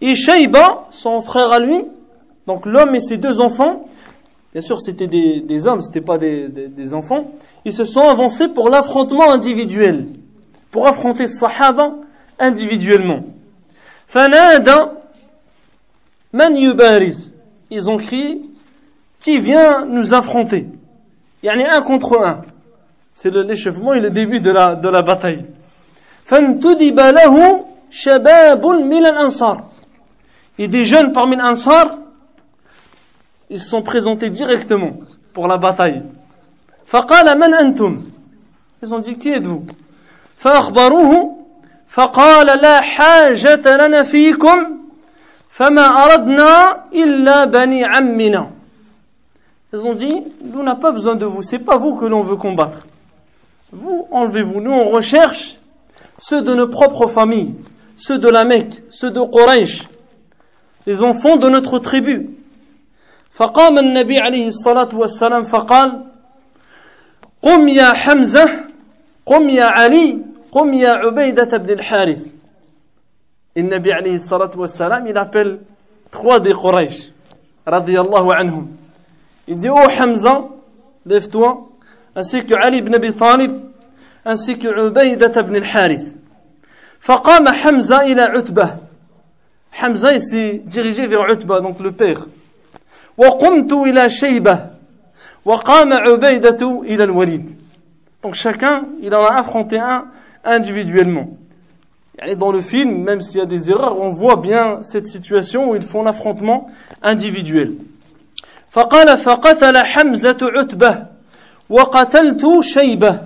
Et 0.00 0.14
Shayba, 0.14 0.86
son 0.90 1.22
frère 1.22 1.52
à 1.52 1.60
lui, 1.60 1.84
donc 2.46 2.66
l'homme 2.66 2.94
et 2.94 3.00
ses 3.00 3.16
deux 3.16 3.40
enfants, 3.40 3.86
bien 4.57 4.63
sûr 4.63 4.81
c'était 4.81 5.05
des, 5.05 5.41
des, 5.41 5.67
hommes, 5.67 5.83
c'était 5.83 6.01
pas 6.01 6.17
des, 6.17 6.91
enfants, 6.95 7.29
ils 7.63 7.73
se 7.73 7.83
sont 7.83 8.01
avancés 8.01 8.47
pour 8.47 8.69
l'affrontement 8.71 9.29
individuel, 9.29 10.07
pour 10.71 10.87
affronter 10.87 11.27
Sahaba 11.27 11.93
individuellement. 12.39 13.19
Ils 17.69 17.87
ont 17.87 17.97
crié 17.97 18.41
qui 19.19 19.39
vient 19.39 19.85
nous 19.85 20.15
affronter? 20.15 20.65
Il 21.43 21.49
y 21.49 21.51
en 21.51 21.63
a 21.63 21.77
un 21.77 21.81
contre 21.83 22.19
un. 22.19 22.41
C'est 23.11 23.29
l'échauffement 23.29 23.93
et 23.93 23.99
le 23.99 24.09
début 24.09 24.39
de 24.39 24.49
la, 24.49 24.73
de 24.73 24.89
la 24.89 25.03
bataille. 25.03 25.45
Et 30.57 30.67
des 30.67 30.85
jeunes 30.85 31.11
parmi 31.11 31.35
l'Ansar 31.35 32.06
ils 33.50 33.60
se 33.60 33.68
sont 33.68 33.82
présentés 33.82 34.30
directement 34.30 34.92
pour 35.34 35.48
la 35.48 35.58
bataille. 35.58 36.02
فقال 36.86 37.38
من 37.38 37.54
أنتم. 37.54 38.00
Ils 38.82 38.94
ont 38.94 38.98
dit 38.98 39.16
qui 39.18 39.30
êtes-vous 39.30 39.64
فأخبروه 40.36 41.36
فقال 41.88 42.46
لا 42.46 42.80
حاجة 42.80 43.76
لنا 43.86 44.02
فيكم 44.02 44.78
فما 45.48 45.86
أردنا 46.04 46.84
إلا 46.92 47.44
بني 47.44 47.84
عمنا 47.84 48.50
Ils 49.74 49.86
ont 49.86 49.94
dit, 49.94 50.14
nous 50.44 50.62
n'avons 50.62 50.80
pas 50.80 50.92
besoin 50.92 51.16
de 51.16 51.24
vous, 51.24 51.40
c'est 51.40 51.58
pas 51.58 51.78
vous 51.78 51.96
que 51.96 52.04
l'on 52.04 52.22
veut 52.22 52.36
combattre. 52.36 52.86
Vous, 53.72 54.06
enlevez-vous. 54.10 54.60
Nous, 54.60 54.70
on 54.70 54.90
recherche 54.90 55.56
ceux 56.18 56.42
de 56.42 56.54
nos 56.54 56.68
propres 56.68 57.06
familles, 57.06 57.54
ceux 57.96 58.18
de 58.18 58.28
la 58.28 58.44
Mecque, 58.44 58.82
ceux 58.90 59.10
de 59.10 59.20
Quraysh, 59.20 59.88
les 60.86 61.02
enfants 61.02 61.38
de 61.38 61.48
notre 61.48 61.78
tribu. 61.78 62.36
فقام 63.37 63.77
النبي 63.77 64.17
عليه 64.19 64.47
الصلاة 64.47 64.89
والسلام 64.93 65.43
فقال 65.43 66.03
قم 67.41 67.67
يا 67.67 67.93
حمزة 67.93 68.45
قم 69.25 69.49
يا 69.49 69.65
علي 69.65 70.21
قم 70.51 70.73
يا 70.73 70.89
عبيدة 70.89 71.57
بن 71.57 71.69
الحارث. 71.69 72.21
النبي 73.57 73.93
عليه 73.93 74.15
الصلاة 74.15 74.51
والسلام 74.57 75.07
appelle 75.17 75.59
trois 76.11 76.39
des 76.39 76.53
Quraysh 76.53 77.11
رضي 77.67 78.01
الله 78.01 78.35
عنهم 78.35 78.67
Hamza 79.49 80.45
lève-toi 81.05 81.69
ainsi 82.15 82.43
que 82.45 82.53
Ali 82.55 82.77
ibn 82.77 82.95
Abi 82.95 83.13
Talib 83.13 83.51
ainsi 84.25 84.57
que 84.57 84.67
عبيدة 84.67 85.41
بن 85.41 85.55
الحارث 85.55 86.03
فقام 86.99 87.47
حمزة 87.47 88.01
إلى 88.01 88.21
عتبة 88.21 88.77
حمزة 89.71 90.17
s'est 90.19 90.61
dirigé 90.65 91.05
vers 91.07 91.21
عتبة 91.21 91.61
donc 91.61 91.79
le 91.79 91.91
père. 91.91 92.25
وقمت 93.18 93.72
إلى 93.72 94.08
شيبة 94.08 94.66
وقام 95.44 95.92
عبيدة 95.92 96.80
إلى 96.82 97.04
الوليد 97.04 97.62
Donc 98.22 98.34
chacun, 98.34 98.84
il 99.02 99.12
en 99.14 99.24
a 99.24 99.34
affronté 99.34 99.80
un 99.80 100.04
individuellement. 100.44 101.30
Et 102.24 102.36
dans 102.36 102.52
le 102.52 102.60
film, 102.60 103.02
même 103.02 103.20
s'il 103.20 103.40
y 103.40 103.42
a 103.42 103.46
des 103.46 103.68
erreurs, 103.68 104.00
on 104.00 104.10
voit 104.10 104.36
bien 104.36 104.78
cette 104.82 105.06
situation 105.06 105.70
où 105.70 105.74
ils 105.74 105.82
font 105.82 106.04
l'affrontement 106.04 106.68
individuel. 107.02 107.74
فقال 108.70 109.18
فقتل 109.18 109.78
حمزة 109.78 110.38
عتبة 110.42 111.06
وقتلت 111.70 112.42
شيبة 112.60 113.20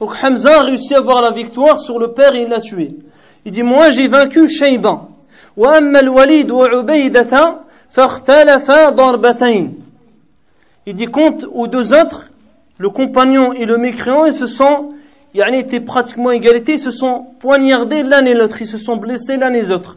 Donc 0.00 0.14
Hamza 0.22 0.60
a 0.60 0.62
réussi 0.62 0.94
à 0.94 0.98
avoir 0.98 1.20
la 1.20 1.30
victoire 1.30 1.78
sur 1.78 1.98
le 1.98 2.12
père 2.12 2.34
et 2.34 2.42
il 2.42 2.48
l'a 2.48 2.60
tué. 2.60 2.96
Il 3.44 3.52
dit 3.52 3.62
moi 3.62 3.90
j'ai 3.90 4.08
vaincu 4.08 4.48
Shayba. 4.48 5.08
وأما 5.56 6.00
الوليد 6.00 6.50
وعبيدة 6.50 7.20
فاختلفا 7.20 7.30
ضربتين. 7.30 7.63
il 10.85 10.93
dit 10.93 11.05
compte 11.05 11.45
aux 11.51 11.67
deux 11.67 11.93
autres, 11.93 12.29
le 12.77 12.89
compagnon 12.89 13.53
et 13.53 13.65
le 13.65 13.77
mécréant, 13.77 14.25
ils 14.25 14.33
se 14.33 14.47
sont, 14.47 14.89
ils 15.33 15.41
été 15.53 15.79
pratiquement 15.79 16.31
égalité, 16.31 16.73
ils 16.73 16.79
se 16.79 16.91
sont 16.91 17.27
poignardés 17.39 18.03
l'un 18.03 18.25
et 18.25 18.33
l'autre, 18.33 18.61
ils 18.61 18.67
se 18.67 18.77
sont 18.77 18.97
blessés 18.97 19.37
l'un 19.37 19.53
et 19.53 19.61
l'autre. 19.61 19.95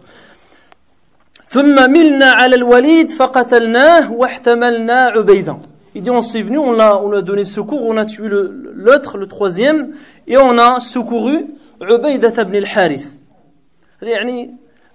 Il 5.94 6.02
dit 6.02 6.10
on 6.10 6.22
s'est 6.22 6.42
venu, 6.42 6.58
on 6.58 6.78
a 6.78 7.22
donné 7.22 7.44
secours, 7.44 7.82
on 7.82 7.96
a 7.96 8.04
tué 8.04 8.28
l'autre, 8.28 9.18
le, 9.18 9.26
troisième, 9.26 9.94
et 10.28 10.36
on 10.36 10.56
a 10.56 10.78
secouru 10.78 11.46
Ubaydat 11.80 12.42
ibn 12.42 12.54
al-Harith. 12.54 13.06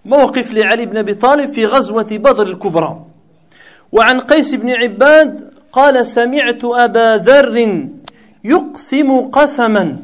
موقف 0.06 0.52
لعلي 0.52 0.86
بن 0.86 0.98
أبي 0.98 1.14
طالب 1.14 1.54
في 1.54 1.66
غزوة 1.66 2.08
بدر 2.12 2.48
الكبرى. 2.48 3.00
وعن 3.92 4.20
قيس 4.20 4.56
بن 4.56 4.70
عباد 4.70 5.54
قال 5.72 6.06
سمعت 6.06 6.64
أبا 6.64 7.18
ذر 7.18 7.58
يقسم 8.44 9.22
قسما. 9.22 9.98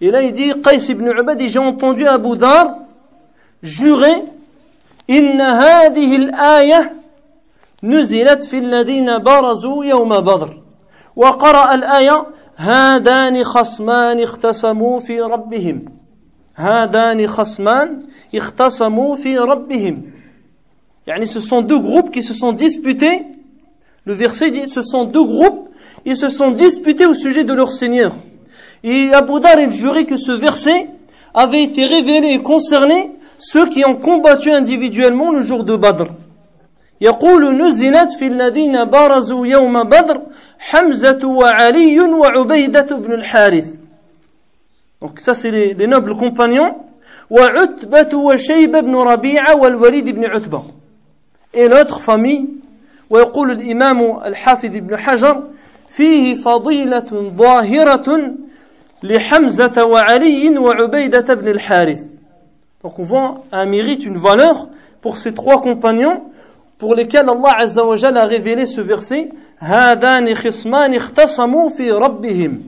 dit, 0.00 0.54
Qais 0.62 0.88
ibn 0.88 1.08
Ubad, 1.08 1.40
j'ai 1.40 1.58
entendu 1.58 2.06
Abu 2.06 2.36
Dhar 2.36 2.78
jurer, 3.62 4.22
إن 5.10 5.40
هذه 5.40 6.16
الآية 6.16 6.92
نزلت 7.82 8.44
في 8.44 8.58
الذين 8.58 9.18
برزوا 9.18 9.84
يوم 9.84 10.20
بدر. 10.20 10.62
وقرأ 11.16 11.74
الآية 11.74 12.26
هذان 12.56 13.44
خصمان 13.44 14.22
اختصموا 14.22 15.00
في 15.00 15.20
ربهم. 15.20 16.03
هذان 16.55 17.27
خصمان 17.27 18.03
اختصموا 18.35 19.15
في 19.15 19.37
ربهم 19.37 20.03
يعني 21.07 21.25
ce 21.25 21.39
sont 21.39 21.61
deux 21.61 21.79
groupes 21.79 22.11
qui 22.11 22.23
se 22.23 22.33
sont 22.33 22.53
disputés 22.53 23.25
Le 24.05 24.15
verset 24.15 24.49
dit, 24.49 24.67
ce 24.67 24.81
sont 24.81 25.03
deux 25.03 25.23
groupes, 25.23 25.69
ils 26.03 26.17
se 26.17 26.29
sont 26.29 26.51
disputés 26.51 27.05
au 27.05 27.13
sujet 27.13 27.43
de 27.43 27.53
leur 27.53 27.71
Seigneur. 27.71 28.15
Et 28.83 29.13
Abu 29.13 29.39
Dhar 29.39 29.59
il 29.59 29.71
jurait 29.71 30.05
que 30.05 30.17
ce 30.17 30.31
verset 30.31 30.87
avait 31.33 31.63
été 31.63 31.85
révélé 31.85 32.29
et 32.29 32.41
concerné 32.41 33.11
ceux 33.37 33.67
qui 33.67 33.85
ont 33.85 33.97
combattu 33.97 34.51
individuellement 34.51 35.31
le 35.31 35.41
jour 35.41 35.63
de 35.63 35.75
Badr. 35.75 36.07
يقول 37.01 37.67
نزلت 37.67 38.13
في 38.13 38.27
الذين 38.27 38.83
بارزوا 38.83 39.47
يوم 39.47 39.83
بدر 39.83 40.21
حمزة 40.59 41.27
وعلي 41.27 41.99
وعبيدة 41.99 42.97
بن 42.97 43.13
الحارث 43.13 43.67
Donc 45.00 45.20
ça 45.20 45.34
c'est 45.34 45.50
les, 45.50 45.74
les 45.74 45.86
nobles 45.86 46.16
compagnons 46.16 46.76
Et 51.54 51.68
l'autre 51.68 52.00
famille 52.00 52.48
ويقول 53.10 53.50
الإمام 53.50 54.20
الحافظ 54.24 54.68
بن 54.76 54.96
حجر 54.96 55.42
فيه 55.88 56.34
فضيلة 56.34 57.30
ظاهرة 57.30 58.34
لحمزة 59.02 59.84
وعلي 59.84 60.58
وعبيدة 60.58 61.34
بن 61.34 61.48
الحارث 61.48 62.00
Donc 62.82 62.98
on 62.98 63.02
voit 63.02 63.44
un 63.50 63.64
mérite, 63.64 64.04
une 64.04 64.18
valeur 64.18 64.68
pour 65.00 65.16
ces 65.16 65.32
trois 65.32 65.62
compagnons 65.62 66.24
pour 66.76 66.94
lesquels 66.94 67.26
Allah 67.30 67.56
Azza 67.58 67.84
wa 67.84 67.96
Jalla 67.96 68.22
a 68.22 68.26
révélé 68.26 68.66
ce 68.66 68.80
verset 68.80 69.32
هذان 69.58 70.34
خصمان 70.34 70.94
اختصموا 70.94 71.68
في 71.68 71.90
ربهم 71.90 72.62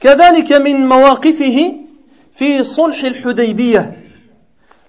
كذلك 0.00 0.52
من 0.52 0.86
مواقفه 0.88 1.74
في 2.32 2.62
صلح 2.62 3.04
الحديبية 3.04 4.00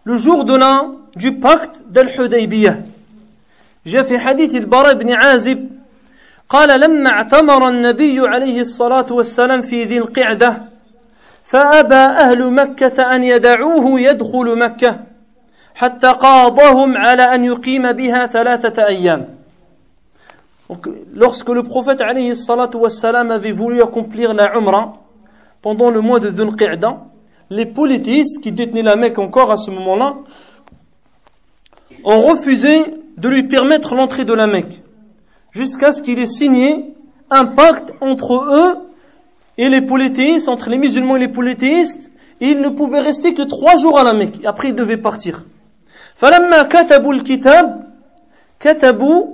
le 0.05 0.17
jour 0.17 0.43
de 0.45 0.55
la 0.55 0.85
du 1.15 1.39
pacte 1.39 1.81
d'Al-Hudaybiyah 1.89 2.75
جاء 3.85 4.03
في 4.03 4.19
حديث 4.19 4.55
البراء 4.55 4.93
بن 4.93 5.11
عازب 5.11 5.69
قال 6.49 6.79
لما 6.79 7.09
اعتمر 7.09 7.69
النبي 7.69 8.19
عليه 8.19 8.61
الصلاة 8.61 9.13
والسلام 9.13 9.61
في 9.61 9.83
ذي 9.83 9.97
القعدة 9.97 10.61
فأبى 11.43 11.95
أهل 11.95 12.53
مكة 12.53 13.15
أن 13.15 13.23
يدعوه 13.23 14.01
يدخل 14.01 14.59
مكة 14.59 14.99
حتى 15.75 16.07
قاضهم 16.07 16.97
على 16.97 17.35
أن 17.35 17.43
يقيم 17.43 17.91
بها 17.91 18.27
ثلاثة 18.27 18.87
أيام. 18.87 19.27
Donc, 20.68 20.88
lorsque 21.14 21.48
le 21.48 21.62
prophète 21.62 22.00
alayhi 22.00 22.36
salatu 22.36 22.76
wassalam 22.76 23.30
avait 23.30 23.52
voulu 23.52 23.82
accomplir 23.82 24.34
la 24.34 24.56
Umrah 24.56 24.94
pendant 25.62 25.90
le 25.90 26.00
mois 26.00 26.20
de 26.20 26.30
Dhul 26.30 26.54
Qa'da, 26.54 27.02
les 27.50 27.66
politistes 27.66 28.40
qui 28.40 28.52
détenaient 28.52 28.82
la 28.82 28.96
Mecque 28.96 29.18
encore 29.18 29.50
à 29.50 29.56
ce 29.56 29.70
moment-là 29.70 30.16
ont 32.04 32.20
refusé 32.22 32.84
de 33.16 33.28
lui 33.28 33.48
permettre 33.48 33.94
l'entrée 33.94 34.24
de 34.24 34.32
la 34.32 34.46
Mecque 34.46 34.82
jusqu'à 35.50 35.92
ce 35.92 36.02
qu'il 36.02 36.18
ait 36.18 36.26
signé 36.26 36.94
un 37.30 37.46
pacte 37.46 37.92
entre 38.00 38.34
eux 38.34 38.76
et 39.58 39.68
les 39.68 39.82
polythéistes, 39.82 40.48
entre 40.48 40.70
les 40.70 40.78
musulmans 40.78 41.16
et 41.16 41.20
les 41.20 41.28
polythéistes, 41.28 42.10
et 42.40 42.52
il 42.52 42.60
ne 42.60 42.68
pouvait 42.68 43.00
rester 43.00 43.34
que 43.34 43.42
trois 43.42 43.76
jours 43.76 43.98
à 43.98 44.04
la 44.04 44.14
Mecque. 44.14 44.42
Et 44.42 44.46
après, 44.46 44.68
il 44.68 44.74
devait 44.74 44.96
partir. 44.96 45.44
فلما 46.14 46.62
كتبوا 46.62 47.12
الكتاب 47.12 47.92
كتبوا 48.60 49.33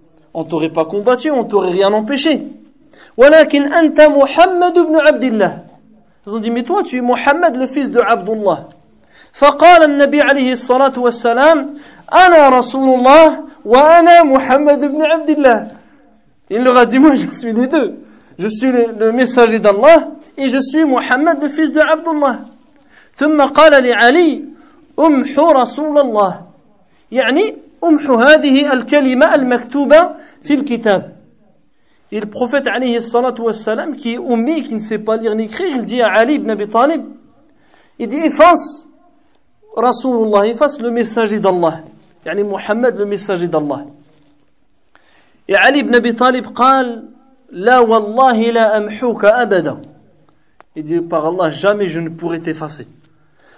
on 0.34 0.44
t'aurait 0.44 0.70
pas 0.70 0.84
combattu, 0.84 1.30
on 1.30 1.44
t'aurait 1.44 1.70
rien 1.70 1.92
empêché. 1.92 2.46
ولكن 3.16 3.72
أنت 3.72 4.00
محمد 4.00 4.78
بن 4.78 4.96
عبد 5.00 5.24
الله. 5.24 5.58
Ils 6.26 6.34
ont 6.34 6.38
dit, 6.38 6.50
mais 6.50 6.64
toi, 6.64 6.82
tu 6.82 6.98
es 6.98 7.00
Mohammed, 7.00 7.56
le 7.56 7.66
fils 7.66 7.90
de 7.90 8.00
Abdullah. 8.00 8.68
فقال 9.32 9.82
النبي 9.82 10.20
عليه 10.20 10.52
الصلاة 10.52 10.92
والسلام 10.98 11.74
أنا 12.12 12.48
رسول 12.48 12.88
الله 12.98 13.44
وأنا 13.64 14.22
محمد 14.22 14.84
بن 14.84 15.02
عبد 15.02 15.30
الله. 15.30 15.68
Il 16.50 16.62
leur 16.62 16.76
a 16.76 16.86
dit, 16.86 16.98
moi, 16.98 17.14
je 17.14 17.30
suis 17.30 17.52
les 17.52 17.66
deux. 17.66 18.00
Je 18.38 18.48
suis 18.48 18.70
le, 18.70 18.86
le 18.98 19.12
messager 19.12 19.58
d'Allah 19.58 20.08
et 20.36 20.48
je 20.48 20.58
suis 20.58 20.84
Mohammed, 20.84 21.42
le 21.42 21.48
fils 21.48 21.72
de 21.72 21.80
Abdullah. 21.80 22.40
ثم 23.14 23.42
قال 23.42 23.72
لعلي 23.82 24.44
امحو 24.98 25.50
رسول 25.50 25.98
الله 25.98 26.40
يعني 27.12 27.54
امحو 27.83 28.15
هذه 28.15 28.73
الكلمة 28.73 29.35
المكتوبة 29.35 30.09
في 30.41 30.53
الكتاب 30.53 31.21
Et 32.13 32.19
le 32.19 32.25
prophète 32.25 32.67
alayhi 32.67 32.97
wassalam, 32.97 33.95
qui 33.95 34.13
est 34.13 34.17
ummi, 34.17 34.63
qui 34.63 34.73
ne 34.73 34.79
sait 34.79 34.99
pas 34.99 35.15
lire 35.15 35.33
ni 35.33 35.45
écrire, 35.45 35.69
il 35.77 35.85
dit 35.85 36.01
à 36.01 36.07
Ali 36.07 36.33
ibn 36.35 36.49
Abi 36.49 36.67
Talib, 36.67 37.03
il 37.99 38.07
dit 38.07 38.17
efface 38.17 38.85
Rasulullah, 39.77 40.45
efface 40.45 40.79
le 40.81 40.91
messager 40.91 41.39
d'Allah. 41.39 41.83
يعني 42.25 42.43
محمد 42.43 42.97
le 42.97 43.05
messager 43.05 43.47
d'Allah. 43.47 43.85
Et 45.47 45.55
Ali 45.55 45.79
ibn 45.79 45.95
Abi 45.95 46.13
Talib 46.13 46.47
قال 46.47 47.09
لا 47.51 47.79
والله 47.79 48.51
لا 48.51 48.77
أمحوك 48.77 49.25
أبدا. 49.25 49.81
Il 50.75 50.83
dit 50.83 50.99
par 50.99 51.25
Allah, 51.27 51.49
jamais 51.49 51.87
je 51.87 52.01
ne 52.01 52.09
pourrai 52.09 52.41
t'effacer. 52.41 52.87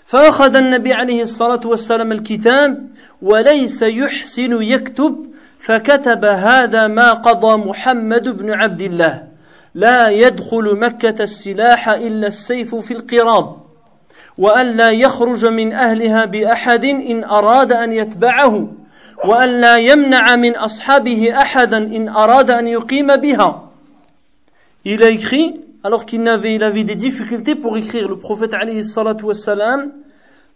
فأخذ 0.05 0.55
النبي 0.55 0.93
عليه 0.93 1.21
الصلاة 1.21 1.61
والسلام 1.65 2.11
الكتاب 2.11 2.87
وليس 3.21 3.81
يحسن 3.81 4.61
يكتب 4.61 5.25
فكتب 5.59 6.25
هذا 6.25 6.87
ما 6.87 7.13
قضى 7.13 7.57
محمد 7.57 8.37
بن 8.37 8.51
عبد 8.51 8.81
الله. 8.81 9.23
لا 9.75 10.09
يدخل 10.09 10.79
مكة 10.79 11.23
السلاح 11.23 11.89
إلا 11.89 12.27
السيف 12.27 12.75
في 12.75 12.93
القراب 12.93 13.55
وأن 14.37 14.77
لا 14.77 14.91
يخرج 14.91 15.45
من 15.45 15.73
أهلها 15.73 16.25
بأحد 16.25 16.85
إن 16.85 17.23
أراد 17.23 17.71
أن 17.71 17.91
يتبعه 17.91 18.67
وأن 19.25 19.61
لا 19.61 19.77
يمنع 19.77 20.35
من 20.35 20.55
أصحابه 20.55 21.37
أحدا 21.37 21.77
إن 21.77 22.09
أراد 22.09 22.51
أن 22.51 22.67
يقيم 22.67 23.15
بها. 23.15 23.69
Il 24.85 25.01
a 25.01 25.09
écrit, 25.09 25.61
alors 25.83 26.05
qu'il 26.05 26.27
avait, 26.27 26.55
il 26.55 26.63
avait 26.63 26.83
des 26.83 26.95
difficultés 26.95 27.55
pour 27.55 27.77
écrire, 27.77 28.07
le 28.07 28.17
prophète 28.17 28.53
alayhi 28.53 28.85
salatu 28.85 29.25
wassalam 29.25 29.91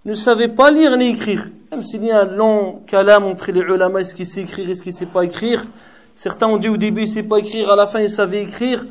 ne 0.06 0.16
savait 0.16 0.48
pas 0.48 0.72
lire 0.72 0.96
ni 0.96 1.10
écrire. 1.10 1.50
Même 1.72 1.84
s'il 1.84 2.04
y 2.06 2.12
a 2.12 2.22
un 2.22 2.26
long 2.26 2.82
kalam 2.88 3.26
entre 3.26 3.52
les 3.52 3.60
ulama, 3.60 4.00
est-ce 4.00 4.16
qu'il 4.16 4.26
sait 4.26 4.42
écrire, 4.42 4.70
est-ce 4.70 4.82
qu'il 4.82 4.94
sait 4.94 5.06
pas 5.06 5.24
écrire. 5.24 5.66
Certains 6.16 6.48
ont 6.48 6.58
dit 6.58 6.70
au 6.70 6.78
début 6.78 7.02
il 7.02 7.08
sait 7.08 7.24
pas 7.24 7.40
écrire, 7.40 7.70
à 7.70 7.76
la 7.76 7.88
fin 7.88 8.00
il 8.00 8.10
savait 8.10 8.42
écrire. 8.42 8.86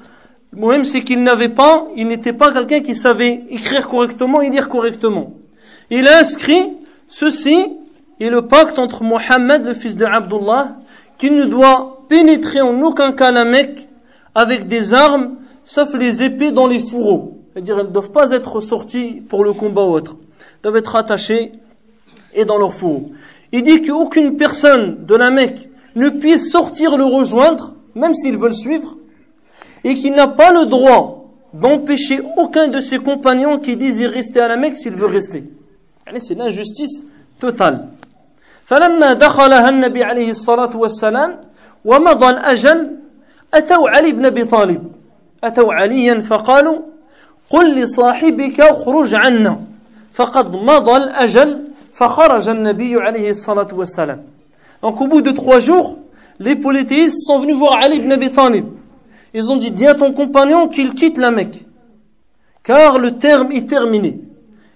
Le 0.53 0.85
c'est 0.85 1.03
qu'il 1.03 1.23
n'avait 1.23 1.49
pas, 1.49 1.87
il 1.97 2.07
n'était 2.07 2.33
pas 2.33 2.53
quelqu'un 2.53 2.81
qui 2.81 2.95
savait 2.95 3.45
écrire 3.51 3.89
correctement 3.89 4.43
et 4.43 4.51
lire 4.51 4.69
correctement. 4.69 5.35
Il 5.91 6.07
a 6.07 6.19
inscrit 6.19 6.73
ceci 7.09 7.67
est 8.21 8.31
le 8.31 8.47
pacte 8.47 8.79
entre 8.79 9.03
Mohammed, 9.03 9.65
le 9.65 9.75
fils 9.75 9.97
de 9.97 10.05
Abdullah, 10.05 10.77
qui 11.19 11.31
ne 11.31 11.45
doit 11.45 12.05
pénétrer 12.09 12.61
en 12.61 12.81
aucun 12.83 13.13
cas 13.13 13.31
la 13.31 13.45
Mecque 13.45 13.89
avec 14.35 14.67
des 14.67 14.95
armes, 14.95 15.37
sauf 15.66 15.94
les 15.94 16.24
épées 16.24 16.52
dans 16.52 16.68
les 16.68 16.80
fourreaux. 16.80 17.38
C'est-à-dire, 17.54 17.80
elles 17.80 17.88
ne 17.88 17.92
doivent 17.92 18.12
pas 18.12 18.32
être 18.32 18.60
sorties 18.62 19.22
pour 19.28 19.44
le 19.44 19.54
combat 19.54 19.84
ou 19.84 19.94
autre. 19.94 20.16
Elles 20.20 20.64
doivent 20.64 20.78
être 20.78 20.96
attachées 20.96 21.52
et 22.34 22.46
dans 22.46 22.58
leurs 22.58 22.74
fourreaux. 22.74 23.12
Il 23.52 23.64
dit 23.64 23.82
qu'aucune 23.82 24.38
personne 24.38 25.06
de 25.06 25.16
la 25.16 25.30
Mecque 25.30 25.70
ne 25.96 26.10
puisse 26.10 26.50
sortir 26.50 26.98
le 26.98 27.04
rejoindre, 27.04 27.76
même 27.96 28.14
s'il 28.14 28.38
veut 28.38 28.48
le 28.48 28.54
suivre, 28.54 28.96
et 29.84 29.96
qu'il 29.96 30.14
n'a 30.14 30.28
pas 30.28 30.54
le 30.54 30.66
droit 30.66 31.26
d'empêcher 31.54 32.22
aucun 32.38 32.70
de 32.70 32.80
ses 32.80 33.00
compagnons 33.00 33.60
qui 33.60 33.76
désire 33.76 34.12
rester 34.12 34.40
à 34.40 34.48
la 34.48 34.56
Mecque 34.56 34.78
s'il 34.78 34.96
veut 34.96 35.08
rester. 35.08 35.44
C'est 36.18 36.36
l'injustice 36.36 37.06
totale. 37.40 37.90
فلما 38.66 39.14
دخلها 39.14 39.70
النبي 39.70 40.04
عليه 40.04 40.30
الصلاة 40.32 40.78
والسلام 40.78 41.40
ومضى 41.86 42.30
الأجل 42.30 42.98
أتوا 43.54 43.90
علي 43.90 44.12
بن 44.12 44.26
أبي 44.26 44.44
طالب 44.44 44.92
أتوا 45.45 45.73
عليا 45.73 46.21
فقالوا 46.21 46.79
قل 47.51 47.75
لصاحبك 47.75 48.61
اخرج 48.61 49.15
عنا 49.15 49.61
فقد 50.13 50.55
مضى 50.55 50.97
الأجل 50.97 51.69
فخرج 51.93 52.49
النبي 52.49 52.95
عليه 52.97 53.31
الصلاة 53.31 53.69
والسلام 53.73 54.23
Donc 54.83 55.01
au 55.01 55.07
bout 55.09 55.23
de 55.23 55.31
trois 55.31 55.59
jours, 55.59 55.97
les 56.39 56.55
polythéistes 56.55 57.27
sont 57.27 57.41
venus 57.41 57.57
voir 57.57 57.79
Ali 57.83 57.97
ibn 57.97 58.13
Abi 58.13 58.31
Talib. 58.31 58.67
Ils 59.33 59.51
ont 59.51 59.57
dit, 59.57 59.71
dis 59.71 59.87
à 59.87 59.95
ton 59.95 60.13
compagnon 60.13 60.69
qu'il 60.69 60.93
quitte 60.95 61.19
la 61.19 61.31
Mecque, 61.31 61.65
car 62.63 62.99
le 62.99 63.19
terme 63.19 63.53
est 63.53 63.69
terminé. 63.69 64.21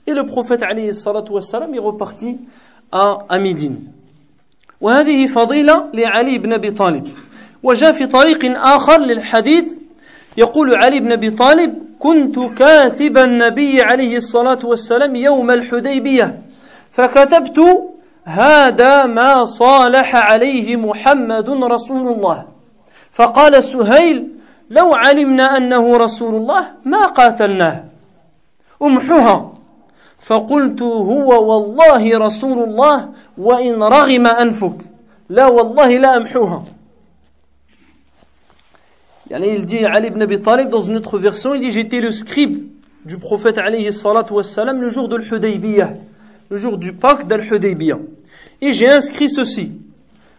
Et 0.07 0.13
le 0.13 0.25
prophète 0.25 0.63
alayhi 0.63 0.95
salatu 0.95 1.33
wassalam 1.33 1.75
est 1.75 1.79
reparti 1.79 2.39
à, 2.91 3.39
Médine. 3.39 3.79
وهذه 4.81 5.27
فضيلة 5.27 5.85
لعلي 5.95 6.39
بن 6.39 6.53
أبي 6.53 6.71
طالب 6.71 7.09
وجاء 7.63 7.93
في 7.93 8.07
طريق 8.07 8.59
آخر 8.59 9.01
للحديث 9.01 9.79
يقول 10.37 10.75
علي 10.75 11.01
بن 11.01 11.13
أبي 11.13 11.31
طالب 11.31 11.75
كنت 11.99 12.39
كاتب 12.39 13.19
النبي 13.19 13.83
عليه 13.83 14.17
الصلاة 14.17 14.59
والسلام 14.65 15.17
يوم 15.17 15.51
الحديبية 15.51 16.43
فكتبت 16.91 17.61
هذا 18.25 19.07
ما 19.07 19.45
صالح 19.45 20.17
عليه 20.17 20.77
محمد 20.77 21.51
رسول 21.51 22.09
الله. 22.09 22.45
فقال 23.13 23.65
سهيل 23.65 24.29
لو 24.71 24.95
علمنا 24.95 25.57
أنه 25.57 25.97
رسول 25.97 26.35
الله 26.35 26.69
ما 26.85 27.07
قاتلناه. 27.07 27.85
أمحها 28.83 29.53
فقلت 30.21 30.83
هو 30.83 31.53
والله 31.53 32.19
رسول 32.19 32.59
الله 32.59 33.09
وإن 33.39 33.83
رغم 33.83 34.27
أنفك. 34.27 34.77
لا 35.29 35.47
والله 35.47 35.89
لا 35.99 36.17
أمحوها 36.17 36.65
il 39.31 39.65
dit 39.65 39.85
Ali 39.85 40.09
ibn 40.09 40.23
Abi 40.23 40.41
Talib 40.41 40.69
dans 40.69 40.81
une 40.81 40.97
autre 40.97 41.19
version 41.19 41.55
il 41.55 41.61
dit 41.61 41.71
j'étais 41.71 42.01
le 42.01 42.11
scribe 42.11 42.67
du 43.05 43.17
prophète 43.17 43.59
alayhi 43.59 43.93
salatu 43.93 44.33
wassalam 44.33 44.81
le 44.81 44.91
jour 44.91 45.09
de 45.09 45.17
l'Hudaybiyah 45.17 45.95
le 46.51 46.57
jour 46.57 46.79
du 46.79 46.93
pacte 46.93 47.29
d'Al-Hudaybiyah. 47.29 47.99
Et 48.61 48.73
j'ai 48.73 48.89
inscrit 48.89 49.31
ceci. 49.31 49.73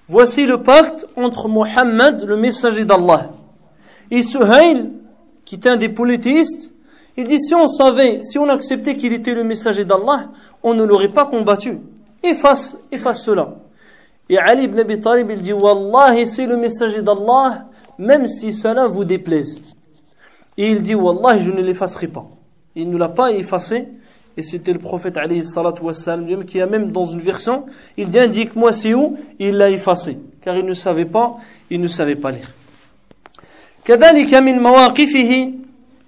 Voici 0.10 0.46
le 0.46 0.62
pacte 0.62 1.08
entre 1.16 1.48
Mohammed 1.48 2.24
le 2.24 2.36
messager 2.36 2.84
d'Allah 2.84 3.30
et 4.12 4.24
Suhail 4.24 4.90
qui 5.46 5.56
est 5.56 5.68
un 5.68 5.78
des 5.78 5.88
polythéistes. 5.88 6.72
Il 7.16 7.28
dit 7.28 7.40
si 7.40 7.56
on 7.56 7.68
savait 7.68 8.22
si 8.22 8.38
on 8.38 8.50
acceptait 8.50 8.98
qu'il 8.98 9.14
était 9.14 9.34
le 9.34 9.46
messager 9.46 9.86
d'Allah 9.86 10.28
on 10.64 10.74
ne 10.74 10.84
l'aurait 10.84 11.08
pas 11.08 11.26
combattu. 11.26 11.80
Efface 12.24 12.76
efface 12.92 13.24
cela. 13.24 13.56
Et 14.30 14.38
Ali 14.38 14.66
ibn 14.66 14.80
Abi 14.80 15.00
Talib 15.00 15.30
il 15.32 15.42
dit 15.42 15.54
Wallahi 15.54 16.28
c'est 16.28 16.46
le 16.46 16.58
messager 16.58 17.02
d'Allah 17.02 17.68
même 18.01 18.27
si 18.27 18.53
cela 18.53 18.87
vous 18.87 19.05
déplaise. 19.05 19.63
Et 20.57 20.69
il 20.71 20.83
dit, 20.83 20.95
Wallah, 20.95 21.39
je 21.39 21.51
ne 21.51 21.61
l'effacerai 21.61 22.09
pas. 22.09 22.27
Il 22.75 22.91
ne 22.91 22.97
l'a 22.97 23.09
pas 23.09 23.33
effacé. 23.33 23.89
Et 24.37 24.43
c'était 24.43 24.73
le 24.73 24.79
prophète 24.79 25.17
alayhi 25.17 25.45
salatu 25.45 25.83
wassalam 25.83 26.45
qui 26.45 26.61
a 26.61 26.67
même 26.67 26.93
dans 26.93 27.07
une 27.07 27.21
version, 27.21 27.65
il 27.97 28.11
dit, 28.11 28.19
indique-moi 28.19 28.73
c'est 28.75 28.93
où, 28.93 29.17
il 29.39 29.57
l'a 29.57 29.71
effacé. 29.71 30.19
Car 30.43 30.57
il 30.57 30.67
ne 30.67 30.75
savait 30.75 31.07
pas, 31.07 31.37
il 31.71 31.81
ne 31.81 31.89
savait 31.89 32.17
pas 32.17 32.31
lire. 32.33 32.53
كذلك 33.87 34.35
من 34.35 34.59
مواقفه 34.63 35.53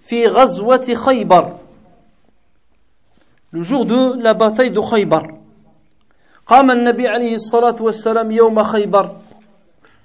في 0.03 0.27
غزوة 0.27 0.95
خيبر 0.95 1.59
le 3.53 3.63
jour 3.63 3.87
de 3.87 4.21
la 4.21 4.35
bataille 4.35 4.73
de 4.73 4.81
Khaybar 4.81 5.23
قام 6.47 6.71
النبي 6.71 7.09
عليه 7.09 7.35
الصلاة 7.35 7.77
والسلام 7.81 8.31
يوم 8.31 8.63
خيبر 8.63 9.17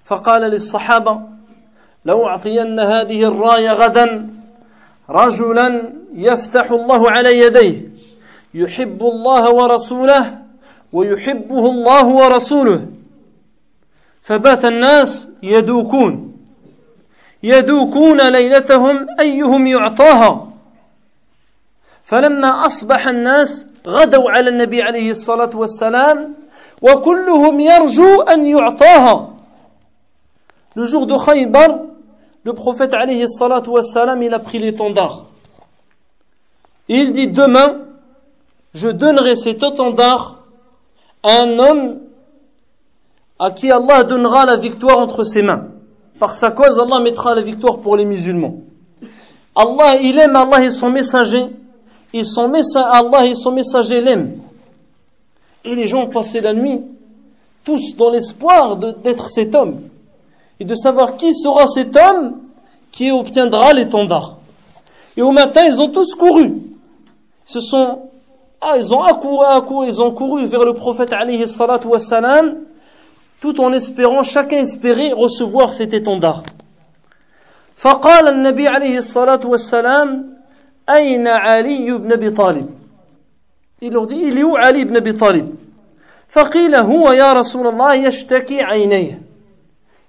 فقال 0.05 0.41
للصحابة 0.41 1.21
لو 2.08 2.26
أعطين 2.26 2.80
هذه 2.80 3.20
الراية 3.30 3.70
غدا. 3.70 4.30
رجلا 5.10 5.92
يفتح 6.14 6.70
الله 6.70 7.10
على 7.10 7.38
يديه. 7.38 7.76
يحب 8.54 9.00
الله 9.02 9.44
ورسوله 9.54 10.38
ويحبه 10.92 11.64
الله 11.74 12.06
ورسوله. 12.06 12.80
فبات 14.22 14.64
الناس 14.64 15.28
يدوكون. 15.42 16.12
يدوكون 17.42 18.20
ليلتهم 18.36 19.06
أيهم 19.20 19.66
يعطاها. 19.66 20.32
فلما 22.04 22.66
أصبح 22.66 23.06
الناس 23.06 23.66
غدوا 23.86 24.30
على 24.30 24.48
النبي 24.50 24.82
عليه 24.82 25.10
الصلاة 25.10 25.50
والسلام 25.54 26.34
وكلهم 26.82 27.60
يرجو 27.60 28.22
أن 28.22 28.46
يعطاها. 28.46 29.34
Le 30.76 30.84
jour 30.84 31.06
de 31.06 31.16
Khaybar, 31.26 31.70
le 32.48 32.54
prophète 32.54 32.94
il 34.22 34.32
a 34.32 34.38
pris 34.38 34.58
l'étendard. 34.58 35.26
Il 36.88 37.12
dit 37.12 37.28
demain, 37.28 37.80
je 38.72 38.88
donnerai 38.88 39.36
cet 39.36 39.62
étendard 39.62 40.44
à 41.22 41.42
un 41.42 41.58
homme 41.58 41.98
à 43.38 43.50
qui 43.50 43.70
Allah 43.70 44.02
donnera 44.02 44.46
la 44.46 44.56
victoire 44.56 44.98
entre 44.98 45.24
ses 45.24 45.42
mains. 45.42 45.66
Par 46.18 46.32
sa 46.32 46.50
cause, 46.50 46.78
Allah 46.78 47.00
mettra 47.00 47.34
la 47.34 47.42
victoire 47.42 47.80
pour 47.80 47.98
les 47.98 48.06
musulmans. 48.06 48.60
Allah, 49.54 49.96
il 50.00 50.18
aime 50.18 50.34
Allah 50.34 50.64
et 50.64 50.70
son 50.70 50.88
messager. 50.88 51.44
Et 52.14 52.24
son 52.24 52.48
messager, 52.48 52.88
Allah 52.90 53.26
et 53.26 53.34
son 53.34 53.52
messager 53.52 54.00
l'aiment. 54.00 54.38
Et 55.66 55.74
les 55.74 55.86
gens 55.86 56.04
ont 56.04 56.08
passé 56.08 56.40
la 56.40 56.54
nuit, 56.54 56.82
tous 57.62 57.94
dans 57.94 58.08
l'espoir 58.08 58.78
d'être 58.78 59.28
cet 59.28 59.54
homme 59.54 59.82
et 60.59 60.65
de 60.65 60.75
savoir 60.75 61.15
qui 61.15 61.33
sera 61.33 61.67
cet 61.67 61.95
homme 61.95 62.41
qui 62.91 63.11
obtiendra 63.11 63.73
l'étendard. 63.73 64.37
Et 65.17 65.21
au 65.21 65.31
matin, 65.31 65.65
ils 65.65 65.81
ont 65.81 65.89
tous 65.89 66.15
couru. 66.15 66.53
Ce 67.45 67.59
sont, 67.59 68.09
ah, 68.61 68.75
ils 68.77 68.93
ont 68.93 69.01
accouru, 69.01 69.45
accouru, 69.45 69.87
ils 69.87 70.01
ont 70.01 70.11
couru 70.11 70.45
vers 70.45 70.63
le 70.63 70.73
prophète 70.73 71.13
alayhi 71.13 71.47
salatu 71.47 71.87
wassalam, 71.87 72.59
tout 73.41 73.59
en 73.59 73.73
espérant, 73.73 74.23
chacun 74.23 74.57
espérait 74.57 75.11
recevoir 75.11 75.73
cet 75.73 75.93
étendard. 75.93 76.43
فقال 77.75 78.27
النبي 78.27 78.67
عليه 78.67 78.97
الصلاة 78.97 79.39
والسلام 79.45 80.37
أين 80.89 81.27
علي 81.27 81.91
بن 81.91 82.11
أبي 82.11 82.29
طالب 82.29 82.69
Il 83.81 83.91
leur 83.91 84.05
dit, 84.05 84.21
il 84.23 84.37
est 84.37 84.43
où 84.43 84.55
Ali 84.55 84.81
ibn 84.81 84.95
Abi 84.95 85.13
Talib 85.17 85.47
فقيل 86.27 86.75
هو 86.75 87.11
يا 87.11 87.33
رسول 87.33 87.67
الله 87.67 87.93
يشتكي 87.93 88.61
عينيه 88.61 89.21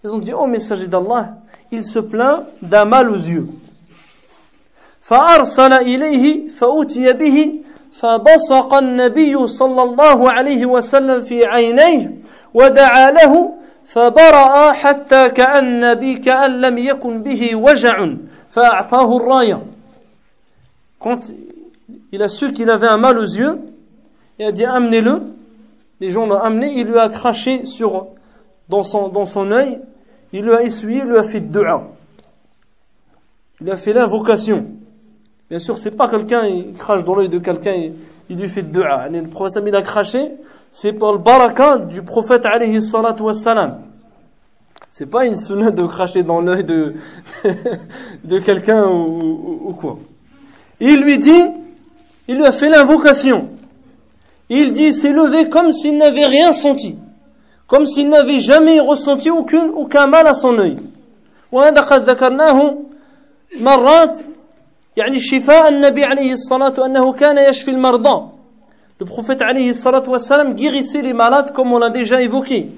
Ils 0.03 0.13
ont 0.13 0.19
dit, 0.19 0.33
oh 0.33 0.47
messager 0.47 0.87
d'Allah, 0.87 1.35
il 1.71 1.83
se 1.83 1.99
plaint 1.99 2.45
d'un 2.61 2.85
mal 2.85 3.09
aux 3.09 3.15
yeux. 3.15 3.47
فأرسل 5.01 5.73
إليه 5.73 6.47
فأتي 6.47 7.13
به 7.13 7.37
فبصق 7.91 8.73
النبي 8.73 9.47
صلى 9.47 9.81
الله 9.81 10.31
عليه 10.31 10.65
وسلم 10.65 11.19
في 11.19 11.45
عينيه 11.45 12.13
ودعا 12.53 13.11
له 13.11 13.53
فبرأ 13.85 14.71
حتى 14.71 15.29
كأن 15.29 15.93
بي 15.93 16.15
كأن 16.15 16.61
لم 16.61 16.77
يكن 16.77 17.23
به 17.23 17.55
وجع 17.55 18.07
فأعطاه 18.49 19.17
الراية 19.17 19.61
Quand 20.99 21.31
il 22.11 22.21
a 22.21 22.27
su 22.27 22.51
qu'il 22.51 22.69
avait 22.69 22.89
un 22.89 22.97
mal 22.97 23.17
aux 23.17 23.23
yeux, 23.23 23.57
il 24.37 24.45
a 24.45 24.51
dit 24.51 24.65
amenez-le. 24.65 25.21
Les 26.01 26.11
gens 26.11 26.25
l'ont 26.25 26.39
amené, 26.39 26.73
il 26.75 26.87
lui 26.87 26.99
a 26.99 27.07
craché 27.07 27.65
sur 27.65 28.07
dans 28.69 28.83
son, 28.83 29.09
dans 29.09 29.25
œil, 29.51 29.79
il 30.31 30.43
lui 30.43 30.53
a 30.53 30.61
essuyé, 30.61 30.99
il 30.99 31.09
lui 31.09 31.17
a 31.17 31.23
fait 31.23 31.41
dua. 31.41 31.89
Il 33.59 33.65
lui 33.65 33.71
a 33.71 33.77
fait 33.77 33.93
l'invocation. 33.93 34.67
Bien 35.49 35.59
sûr, 35.59 35.77
c'est 35.79 35.91
pas 35.91 36.07
quelqu'un, 36.07 36.45
il 36.45 36.73
crache 36.73 37.03
dans 37.03 37.15
l'œil 37.15 37.29
de 37.29 37.39
quelqu'un, 37.39 37.73
il, 38.29 38.37
lui 38.37 38.47
fait 38.47 38.61
dua. 38.61 39.09
Le 39.09 39.27
prophète, 39.27 39.63
il 39.65 39.75
a 39.75 39.81
craché, 39.81 40.33
c'est 40.69 40.93
pour 40.93 41.11
le 41.13 41.17
baraka 41.17 41.79
du 41.79 42.03
prophète 42.03 42.45
alayhi 42.45 42.79
salatu 42.81 43.23
wassalam. 43.23 43.81
C'est 44.91 45.07
pas 45.07 45.25
une 45.25 45.35
sunna 45.35 45.71
de 45.71 45.85
cracher 45.85 46.23
dans 46.23 46.41
l'œil 46.41 46.63
de, 46.63 46.93
quelqu'un 48.45 48.87
ou, 48.87 49.61
ou, 49.65 49.73
quoi. 49.73 49.97
Il 50.79 51.01
lui 51.01 51.17
dit, 51.17 51.43
il 52.27 52.37
lui 52.37 52.45
a 52.45 52.51
fait 52.51 52.69
l'invocation. 52.69 53.49
Il 54.49 54.73
dit, 54.73 54.93
s'est 54.93 55.11
levé 55.11 55.49
comme 55.49 55.71
s'il 55.71 55.97
n'avait 55.97 56.25
rien 56.25 56.51
senti 56.51 56.95
comme 57.69 57.85
s'il 57.85 58.09
n'avait 58.09 58.39
jamais 58.39 58.79
ressenti 58.79 59.29
aucun, 59.29 59.69
aucun 59.69 60.07
mal 60.07 60.27
à 60.27 60.33
son 60.33 60.57
œil 60.57 60.77
وهذا 61.51 61.81
قد 61.81 62.09
ذكرناه 62.09 62.77
مرات 63.59 64.17
يعني 64.97 65.19
شفاء 65.19 65.69
النبي 65.69 66.03
عليه 66.03 66.31
الصلاة 66.33 66.85
أنه 66.85 67.13
كان 67.13 67.37
يشفي 67.37 67.71
المرضى 67.71 68.29
Le 68.99 69.05
prophète 69.05 69.41
alayhi 69.41 69.73
salatu 69.73 70.09
wassalam 70.09 70.53
guérissait 70.55 71.01
les 71.01 71.13
malades 71.13 71.53
comme 71.53 71.71
on 71.71 71.79
l'a 71.79 71.89
déjà 71.89 72.21
évoqué. 72.21 72.69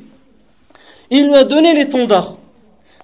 Il 1.09 1.27
lui 1.29 1.35
a 1.35 1.43
donné 1.43 1.73
l'étendard. 1.73 2.37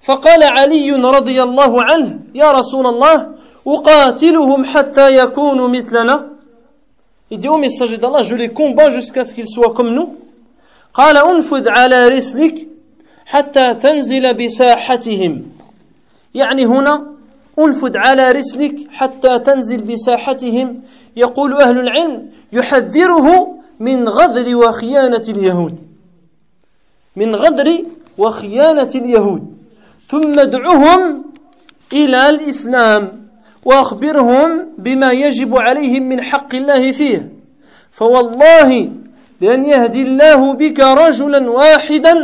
فقال 0.02 0.44
علي 0.44 0.92
رضي 0.92 1.44
الله 1.44 1.84
عنه 1.84 2.20
يا 2.36 2.52
رسول 2.52 2.88
الله 2.88 3.28
أقاتلهم 3.68 4.66
حتى 4.66 5.18
يكونوا 5.18 5.68
مثلنا 5.68 6.30
Il 7.30 7.40
dit, 7.40 7.50
oh 7.50 7.58
messager 7.58 7.98
d'Allah, 7.98 8.22
je 8.24 8.36
les 8.36 8.54
combats 8.54 8.90
jusqu'à 8.90 9.26
ce 9.26 9.34
qu'ils 9.34 9.50
soient 9.50 9.74
comme 9.74 9.94
nous. 9.94 10.16
قال 10.94 11.18
انفذ 11.18 11.70
على 11.70 12.08
رسلك 12.08 12.68
حتى 13.26 13.74
تنزل 13.74 14.34
بساحتهم. 14.34 15.46
يعني 16.36 16.66
هنا 16.66 17.06
انفذ 17.60 17.98
على 17.98 18.32
رسلك 18.32 18.76
حتى 18.92 19.40
تنزل 19.40 19.78
بساحتهم. 19.78 20.76
يقول 21.16 21.62
أهل 21.62 21.80
العلم 21.80 22.30
يحذره 22.54 23.58
من 23.80 24.10
غدر 24.10 24.56
وخيانة 24.56 25.24
اليهود. 25.30 25.80
من 27.16 27.36
غدر 27.36 27.84
وخيانة 28.18 28.92
اليهود. 28.96 29.58
ثم 30.10 30.40
ادعهم 30.40 31.26
إلى 31.94 32.30
الإسلام 32.30 33.28
وأخبرهم 33.66 34.68
بما 34.78 35.12
يجب 35.12 35.56
عليهم 35.58 36.04
من 36.04 36.22
حق 36.22 36.56
الله 36.56 36.92
فيه. 36.92 37.32
فوالله 37.92 38.92
لأن 39.41 39.64
يهدي 39.64 40.03
الله 40.03 40.55
بك 40.55 40.81
رجلا 40.81 41.51
واحدا 41.51 42.14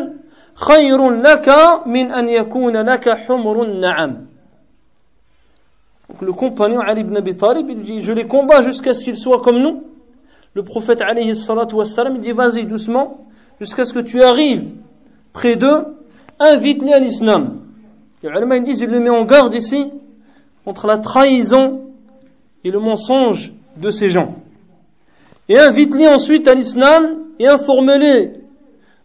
خير 0.55 1.11
لك 1.11 1.49
من 1.87 2.11
أن 2.11 2.29
يكون 2.29 2.77
لك 2.77 3.09
حمر 3.09 3.63
النعم 3.63 4.29
Donc 6.09 6.23
le 6.23 6.33
compagnon 6.33 6.81
Ali 6.81 7.03
ibn 7.03 7.17
Abi 7.17 7.37
Talib, 7.37 7.69
il 7.69 7.83
dit, 7.83 8.01
je 8.01 8.13
les 8.13 8.27
combats 8.27 8.63
jusqu'à 8.63 8.95
ce 8.95 9.05
qu'ils 9.05 9.17
soient 9.17 9.43
comme 9.43 9.59
nous. 9.59 9.83
Le 10.55 10.63
prophète 10.63 11.03
alayhi 11.03 11.37
salatu 11.37 11.75
wassalam, 11.75 12.17
il 12.17 12.23
dit, 12.23 12.33
vas-y 12.33 12.65
doucement, 12.65 13.27
jusqu'à 13.61 13.85
ce 13.85 13.93
que 13.93 13.99
tu 13.99 14.23
arrives 14.23 14.73
près 15.35 15.57
d'eux, 15.57 15.85
invite-les 16.41 16.95
à 16.95 16.99
l'islam. 16.99 17.61
Les 18.23 18.31
ulama 18.31 18.59
disent, 18.61 18.81
il 18.81 18.89
le 18.89 19.01
met 19.01 19.11
en 19.11 19.25
garde 19.27 19.55
ici 19.55 19.91
contre 20.65 20.87
la 20.87 20.99
trahison 20.99 21.83
et 22.65 22.71
le 22.71 22.81
mensonge 22.81 23.53
de 23.77 23.91
ces 23.91 24.09
gens. 24.09 24.35
Et 25.49 25.59
invite-les 25.59 26.09
ensuite 26.09 26.47
à 26.47 26.55
l'islam 26.55 27.25
et 27.39 27.47
informe-les 27.47 28.33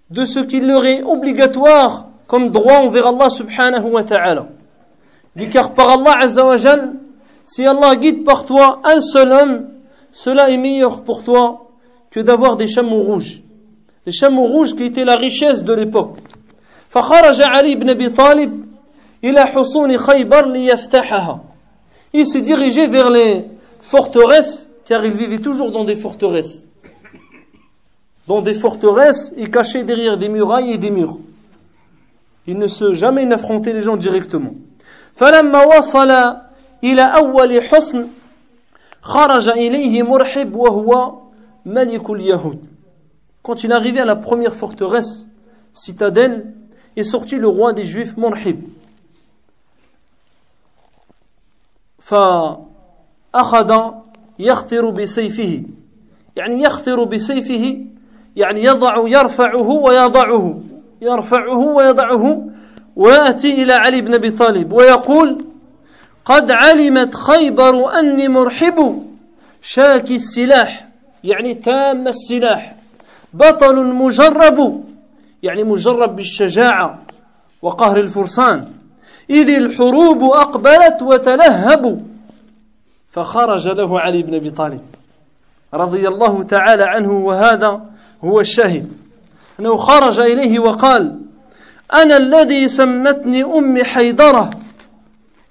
de 0.10 0.26
ce 0.26 0.40
qu'il 0.40 0.68
leur 0.68 0.86
est 0.86 1.04
obligatoire 1.04 2.08
comme 2.28 2.50
droit 2.50 2.78
envers 2.78 3.08
Allah 3.08 3.30
subhanahu 3.30 3.92
wa 3.92 4.04
ta'ala. 4.04 4.48
Dit 5.36 5.50
car 5.50 5.74
par 5.74 5.90
Allah 5.90 6.18
azza 6.20 6.46
wa 6.46 6.58
jal, 6.58 6.94
si 7.44 7.66
Allah 7.66 7.96
guide 7.96 8.24
par 8.24 8.46
toi 8.46 8.82
un 8.84 9.02
seul 9.02 9.32
homme, 9.32 9.70
cela 10.12 10.50
est 10.50 10.58
meilleur 10.58 11.04
pour 11.04 11.24
toi 11.24 11.70
que 12.12 12.20
d'avoir 12.20 12.56
des 12.56 12.68
chameaux 12.68 13.02
rouges. 13.04 13.42
Les 14.06 14.12
chameaux 14.12 14.46
rouges 14.46 14.76
qui 14.76 14.84
étaient 14.84 15.06
la 15.06 15.16
richesse 15.16 15.64
de 15.64 15.74
l'époque. 15.74 16.18
فخرج 16.90 17.42
علي 17.42 17.76
بن 17.76 17.90
ابي 17.90 18.10
طالب 18.10 18.66
الى 19.24 19.46
حصون 19.46 19.98
خيبر 19.98 20.46
ليفتحها. 20.48 21.40
Il 22.14 22.28
s'est 22.28 22.42
dirigé 22.42 22.86
vers 22.86 23.10
les 23.10 23.46
forteresses, 23.82 24.67
car 24.88 25.06
il 25.06 25.14
vivait 25.14 25.40
toujours 25.40 25.72
dans 25.72 25.84
des 25.84 25.96
forteresses. 25.96 26.68
Dans 28.28 28.42
des 28.42 28.54
forteresses 28.54 29.34
et 29.38 29.50
caché 29.50 29.84
derrière 29.84 30.18
des 30.18 30.30
murailles 30.30 30.72
et 30.72 30.78
des 30.78 30.92
murs. 30.92 31.20
Il 32.48 32.58
ne 32.58 32.68
se 32.68 32.94
jamais 32.94 33.26
n'affrontait 33.26 33.74
les 33.74 33.82
gens 33.82 33.98
directement. 33.98 34.54
فلما 35.16 35.78
وصل 35.78 36.12
إلى 36.84 37.02
أول 37.02 37.64
حصن 37.64 38.08
خرج 39.02 39.50
إليه 39.50 40.04
مرحب 40.04 40.56
وهو 40.56 41.20
ملك 41.66 42.10
اليهود 42.10 42.74
Quand 43.44 43.64
il 43.64 43.72
est 43.72 43.74
arrivé 43.74 44.00
à 44.00 44.06
la 44.06 44.16
première 44.16 44.56
forteresse, 44.56 45.30
citadelle, 45.74 46.54
est 46.96 47.04
sorti 47.04 47.36
le 47.36 47.48
roi 47.48 47.74
des 47.74 47.84
Juifs, 47.84 48.16
Murhib. 48.16 48.62
فأخذ 52.00 53.92
يخطر 54.39 54.91
بسيفه 54.91 55.63
يعني 56.37 56.63
يخطر 56.63 57.05
بسيفه 57.05 57.85
يعني 58.37 58.65
يضع 58.65 59.09
يرفعه 59.09 59.69
ويضعه 59.71 60.61
يرفعه 61.03 61.59
ويضعه. 61.59 62.45
ويأتي 62.97 63.63
إلى 63.63 63.73
علي 63.73 64.01
بن 64.01 64.15
أبي 64.15 64.31
طالب 64.31 64.73
ويقول 64.73 65.45
قد 66.25 66.51
علمت 66.51 67.15
خيبر 67.15 67.99
أني 68.01 68.29
مرحب 68.29 69.03
شاكي 69.63 70.17
السلاح 70.17 70.89
يعني 71.25 71.55
تام 71.55 72.09
السلاح 72.09 72.75
بطل 73.35 73.87
مجرب 73.87 74.85
يعني 75.43 75.65
مجرب 75.65 76.17
بالشجاعة 76.17 76.99
وقهر 77.63 78.01
الفرسان. 78.01 78.65
إذ 79.31 79.49
الحروب 79.49 80.23
أقبلت 80.23 81.03
وتلهب 81.03 82.07
فخرج 83.11 83.69
له 83.69 84.01
علي 84.01 84.23
بن 84.23 84.35
أبي 84.35 84.51
طالب 84.51 84.81
رضي 85.75 86.09
الله 86.09 86.43
تعالى 86.43 86.83
عنه 86.83 87.13
وهذا 87.13 87.81
هو 88.25 88.41
الشاهد. 88.41 88.93
أنه 89.61 89.77
خرج 89.77 90.21
إليه 90.21 90.59
وقال 90.59 91.21
أنا 91.95 92.17
الذي 92.17 92.69
سمتني 92.69 93.45
أمي 93.45 93.85
حيدرة. 93.85 94.51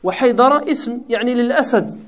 وحيدرة 0.04 0.72
اسم 0.72 1.02
يعني 1.10 1.34
للأسد. 1.34 2.00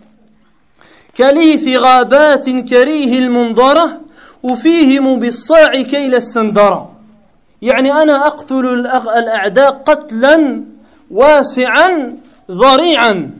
كليث 1.17 1.77
غابات 1.77 2.49
كريه 2.49 3.19
المنظرة 3.19 4.01
وفيهم 4.43 5.19
بالصاع 5.19 5.81
كيل 5.81 6.15
السندرة. 6.15 6.91
يعني 7.61 7.93
أنا 7.93 8.27
أقتل 8.27 8.65
الأعداء 9.17 9.71
قتلا 9.71 10.63
واسعا 11.11 12.17
ضريعا 12.51 13.38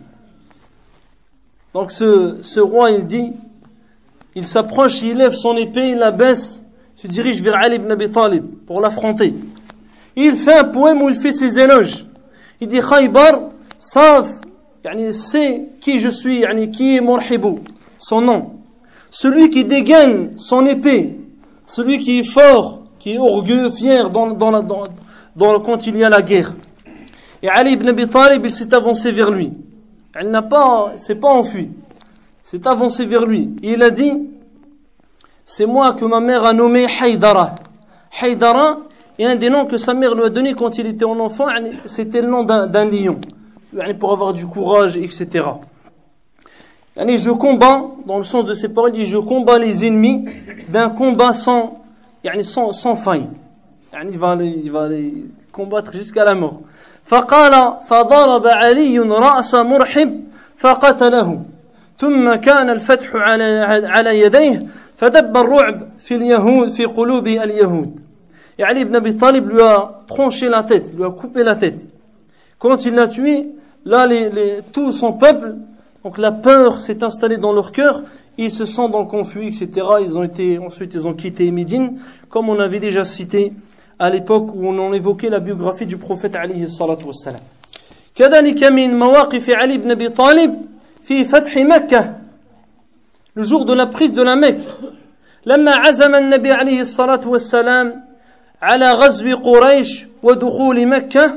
Donc 1.74 1.91
ce, 1.91 2.39
ce 2.41 2.59
roi, 2.59 2.91
il 2.91 3.05
dit, 3.05 3.34
il 4.36 4.45
s'approche, 4.45 5.01
il 5.01 5.17
lève 5.17 5.34
son 5.34 5.55
épée, 5.55 5.89
il 5.89 5.97
la 5.97 6.11
baisse, 6.11 6.63
se 6.95 7.07
dirige 7.07 7.41
vers 7.41 7.55
Ali 7.55 7.76
ibn 7.76 7.91
Abi 7.91 8.09
Talib 8.09 8.45
pour 8.65 8.82
l'affronter. 8.82 9.34
Il 10.15 10.36
fait 10.36 10.57
un 10.59 10.63
poème 10.65 11.01
où 11.01 11.09
il 11.09 11.15
fait 11.15 11.32
ses 11.32 11.59
éloges. 11.59 12.05
Il 12.59 12.67
dit 12.67 12.82
Khaybar 12.82 13.51
savent, 13.78 14.41
c'est 15.13 15.70
qui 15.80 15.99
je 15.99 16.09
suis, 16.09 16.43
qui 16.72 16.97
est 16.97 17.01
Morhibou, 17.01 17.59
son 17.97 18.22
nom. 18.22 18.51
Celui 19.11 19.49
qui 19.49 19.63
dégaine 19.63 20.38
son 20.38 20.65
épée, 20.65 21.17
celui 21.65 21.99
qui 21.99 22.20
est 22.20 22.24
fort, 22.24 22.84
qui 22.99 23.13
est 23.13 23.17
orgueilleux, 23.17 23.70
fier 23.70 24.09
dans, 24.09 24.34
dans, 24.34 25.59
quand 25.61 25.88
il 25.88 25.97
y 25.97 26.03
a 26.03 26.09
la 26.09 26.22
guerre. 26.22 26.53
Et 27.41 27.47
Ali 27.47 27.72
ibn 27.74 27.88
Abi 27.88 28.07
Talib, 28.07 28.43
il 28.43 28.51
s'est 28.51 28.74
avancé 28.74 29.11
vers 29.11 29.32
lui. 29.32 29.53
Il 30.22 30.30
n'a 30.30 30.41
pas, 30.41 30.93
s'est 30.97 31.15
pas 31.15 31.30
enfui. 31.30 31.72
S'est 32.43 32.67
avancé 32.67 33.05
vers 33.05 33.26
lui. 33.26 33.55
Et 33.63 33.74
il 33.74 33.84
a 33.84 33.89
dit, 33.89 34.11
c'est 35.45 35.65
moi 35.65 35.93
que 35.93 36.05
ma 36.05 36.20
mère 36.20 36.45
a 36.45 36.53
nommé 36.53 36.86
Haydara. 37.01 37.55
Haydara 38.22 38.80
est 39.17 39.26
un 39.26 39.36
des 39.36 39.49
noms 39.49 39.65
que 39.65 39.78
sa 39.78 39.93
mère 39.93 40.15
lui 40.15 40.24
a 40.24 40.30
donné 40.30 40.53
quand 40.53 40.78
il 40.78 40.88
était 40.88 41.05
en 41.05 41.20
enfant. 41.20 41.47
C'était 41.86 42.22
le 42.22 42.28
nom 42.28 42.43
d'un 42.43 42.86
lion. 42.86 43.20
Pour 43.99 44.11
avoir 44.11 44.34
du 44.34 44.47
courage, 44.47 44.95
etc. 44.97 45.45
Je 46.97 47.30
combats, 47.32 47.86
dans 48.05 48.17
le 48.17 48.24
sens 48.24 48.43
de 48.45 48.53
ses 48.53 48.70
paroles, 48.70 48.95
je 48.95 49.17
combats 49.17 49.59
les 49.59 49.86
ennemis 49.86 50.26
d'un 50.67 50.89
combat 50.89 51.34
sans, 51.34 51.82
sans, 52.41 52.74
sans 52.74 52.95
faille. 52.95 53.28
Il 54.03 54.17
va, 54.17 54.36
il 54.36 54.72
va 54.72 54.89
les 54.89 55.26
combattre 55.51 55.93
jusqu'à 55.93 56.26
la 56.26 56.36
mort. 56.36 56.61
فقال 57.09 57.74
فضرب 57.86 58.47
علي 58.47 58.99
رأس 58.99 59.55
مرحب 59.55 60.24
فقتله 60.57 61.42
ثم 61.99 62.34
كان 62.34 62.70
الفتح 62.70 63.14
على 63.14 63.45
على 63.86 64.20
يديه 64.20 64.66
فدب 64.97 65.36
الرعب 65.36 65.88
في 65.99 66.14
اليهود 66.14 66.68
في 66.68 66.84
قلوب 66.84 67.26
اليهود 67.26 68.01
Et 68.57 68.62
Ali 68.62 68.82
ibn 68.82 68.95
Abi 68.95 69.16
Talib 69.16 69.49
lui 69.51 69.61
a 69.61 70.03
tranché 70.07 70.49
la 70.49 70.62
tête, 70.62 70.92
lui 70.97 71.05
a 71.05 71.11
coupé 71.11 71.42
la 71.42 71.57
tête. 71.57 71.88
Quand 72.61 72.84
il 72.84 72.95
l'a 72.95 73.09
tué, 73.09 73.49
là, 73.84 74.07
les, 74.07 74.30
les, 74.30 74.61
tout 74.72 74.92
son 74.92 75.14
peuple, 75.14 75.57
donc 76.05 76.18
la 76.18 76.30
peur 76.30 76.80
s'est 76.80 77.03
installée 77.03 77.36
dans 77.36 77.53
leur 77.53 77.72
cœur, 77.72 78.05
ils 78.38 78.53
se 78.53 78.64
sentent 78.64 78.92
donc 78.92 79.12
enfuis, 79.12 79.49
etc. 79.49 79.86
Ils 80.03 80.16
ont 80.16 80.22
été, 80.22 80.61
ensuite, 80.61 80.95
ils 80.95 81.05
ont 81.05 81.14
quitté 81.14 81.51
Médine, 81.51 81.99
comme 82.30 82.49
on 82.49 82.61
avait 82.61 82.78
déjà 82.78 83.05
cité 83.05 83.53
à 84.00 84.10
l'époque 84.10 84.56
où 84.56 84.68
on 84.68 84.93
évoquait 84.93 85.30
la 85.30 85.39
biographie 85.39 85.86
du 85.86 85.97
prophète 85.97 86.36
alayhi 86.36 86.68
salatu 86.68 87.06
wassalam. 87.06 87.41
كذلك 88.16 88.64
من 88.64 89.00
مواقف 89.00 89.50
علي 89.50 89.78
بن 89.78 89.91
ابي 89.91 90.10
طالب 90.10 90.62
في 91.04 91.26
فتح 91.26 91.58
مكه 91.58 92.16
le 93.36 93.43
jour 93.43 93.66
de 93.66 93.74
la 93.74 93.86
prise 93.86 94.14
de 94.14 94.22
la 94.22 94.36
Mecque 94.36 94.68
لما 95.45 95.72
عزم 95.76 96.16
النبي 96.16 96.52
عليه 96.52 96.82
الصلاه 96.82 97.22
والسلام 97.26 98.04
على 98.62 98.91
غزو 98.91 99.36
قريش 99.36 100.08
ودخول 100.24 100.88
مكه 100.88 101.36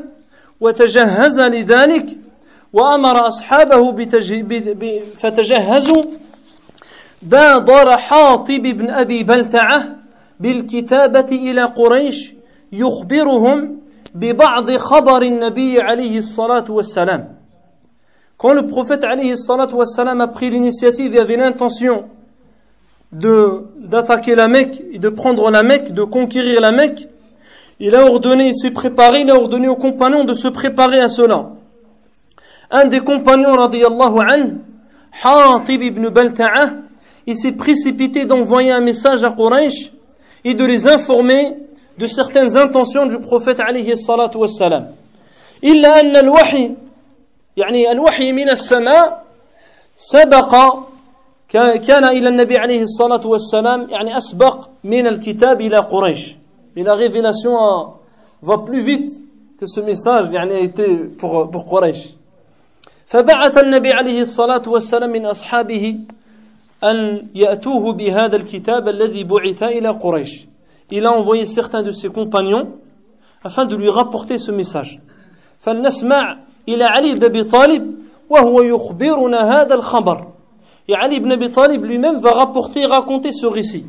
وتجهز 0.61 1.41
لذلك 1.41 2.07
وامر 2.73 3.29
اصحابه 3.29 4.07
فتجهزوا 5.15 6.03
بادر 7.23 7.97
حاطب 7.97 8.63
بن 8.63 8.91
ابي 8.91 9.23
بلتعه 9.23 9.97
بالكتابه 10.41 11.31
إلى 11.33 11.65
قريش 11.65 12.35
يخبرهم 12.72 13.80
ببعض 14.16 14.72
خبر 14.72 15.22
النبي 15.22 15.82
عليه 15.82 16.18
الصلاة 16.18 16.66
والسلام 16.70 17.38
Quand 18.38 18.54
le 18.54 18.68
prophète 18.68 19.04
alayhi 19.04 19.36
salatu 19.36 19.76
wassalam 19.76 20.22
a 20.22 20.28
pris 20.28 20.52
l'initiative 20.52 21.16
et 21.16 21.20
avait 21.20 21.38
l'intention 21.38 22.06
de, 23.12 23.64
d'attaquer 23.80 24.36
la 24.36 24.48
Mecque 24.48 24.84
et 24.92 25.00
de 25.00 25.10
prendre 25.10 25.50
la 25.50 25.64
Mecque, 25.64 25.92
de 25.92 26.04
conquérir 26.04 26.62
la 26.62 26.72
Mecque, 26.72 27.08
il 27.80 27.96
a 27.96 28.06
ordonné, 28.06 28.50
il 28.50 28.56
s'est 28.56 28.70
préparé, 28.70 29.22
il 29.22 29.32
a 29.32 29.36
ordonné 29.36 29.68
aux 29.68 29.76
compagnons 29.76 30.24
de 30.24 30.36
se 30.36 30.48
préparer 30.48 31.00
à 31.00 31.10
cela. 31.10 31.50
Un 32.70 32.86
des 32.86 33.00
compagnons, 33.00 33.56
radiyallahu 33.56 34.20
an, 34.20 34.50
Hatib 35.24 35.82
ibn 35.82 36.10
Balta'a, 36.10 36.74
il 37.26 37.36
s'est 37.36 37.54
précipité 37.54 38.26
d'envoyer 38.26 38.72
un 38.72 38.82
message 38.82 39.24
à 39.24 39.32
Quraysh 39.32 39.92
et 40.44 40.54
de 40.54 40.64
les 40.64 40.88
informer 40.88 41.56
de 41.99 42.07
certaines 42.07 42.57
intentions 42.57 43.07
du 43.07 43.19
prophète 43.19 43.61
عليه 43.61 43.93
الصلاة 43.93 44.31
والسلام 44.37 44.95
إلا 45.65 46.01
أن 46.01 46.17
الوحي 46.17 46.75
يعني 47.57 47.91
الوحي 47.91 48.33
من 48.33 48.51
السماء 48.51 49.25
سبق 49.97 50.55
كان 51.87 52.05
إلى 52.05 52.29
النبي 52.29 52.59
عليه 52.59 52.83
الصلاة 52.83 53.27
والسلام 53.27 53.87
يعني 53.91 54.17
أسبق 54.17 54.69
من 54.85 55.07
الكتاب 55.07 55.61
إلى 55.61 55.79
قريش 55.79 56.37
et 56.77 56.83
la 56.83 56.95
révélation 56.95 57.53
va 58.43 58.59
plus 58.59 58.83
vite 58.83 59.11
que 59.59 59.67
ce 59.67 59.81
message 59.81 60.33
يعني 60.33 60.55
a 60.55 60.61
été 60.61 60.87
pour, 61.19 61.51
pour 61.51 61.69
قريش 61.71 62.09
فبعث 63.07 63.59
النبي 63.59 63.93
عليه 63.93 64.21
الصلاة 64.21 64.63
والسلام 64.67 65.11
من 65.11 65.27
أصحابه 65.27 65.99
أن 66.85 67.29
يأتوه 67.35 67.93
بهذا 67.93 68.37
الكتاب 68.37 68.89
الذي 68.89 69.25
بعث 69.25 69.63
إلى 69.63 69.89
قريش. 69.89 70.47
il 70.92 71.06
a 71.06 71.12
envoyé 71.12 71.46
certains 71.46 71.84
de 71.84 71.92
ses 71.92 72.10
compagnons 72.10 72.74
afin 73.44 73.66
de 73.66 73.76
lui 73.76 73.90
rapporter 73.90 74.38
ce 74.38 74.52
message. 74.52 75.00
فلنسمع 75.60 76.38
إلى 76.70 76.84
علي 76.84 77.16
بن 77.16 77.24
أبي 77.24 77.44
طالب 77.44 77.96
وهو 78.30 78.62
يخبرنا 78.62 79.62
هذا 79.62 79.74
الخبر. 79.76 80.28
Et 80.90 80.96
Ali 80.96 81.18
ibn 81.18 81.32
Abi 81.32 81.52
Talib 81.52 81.84
lui-même 81.84 82.20
va 82.20 82.32
rapporter, 82.32 82.86
raconter 82.86 83.32
ce 83.34 83.46
récit. 83.46 83.86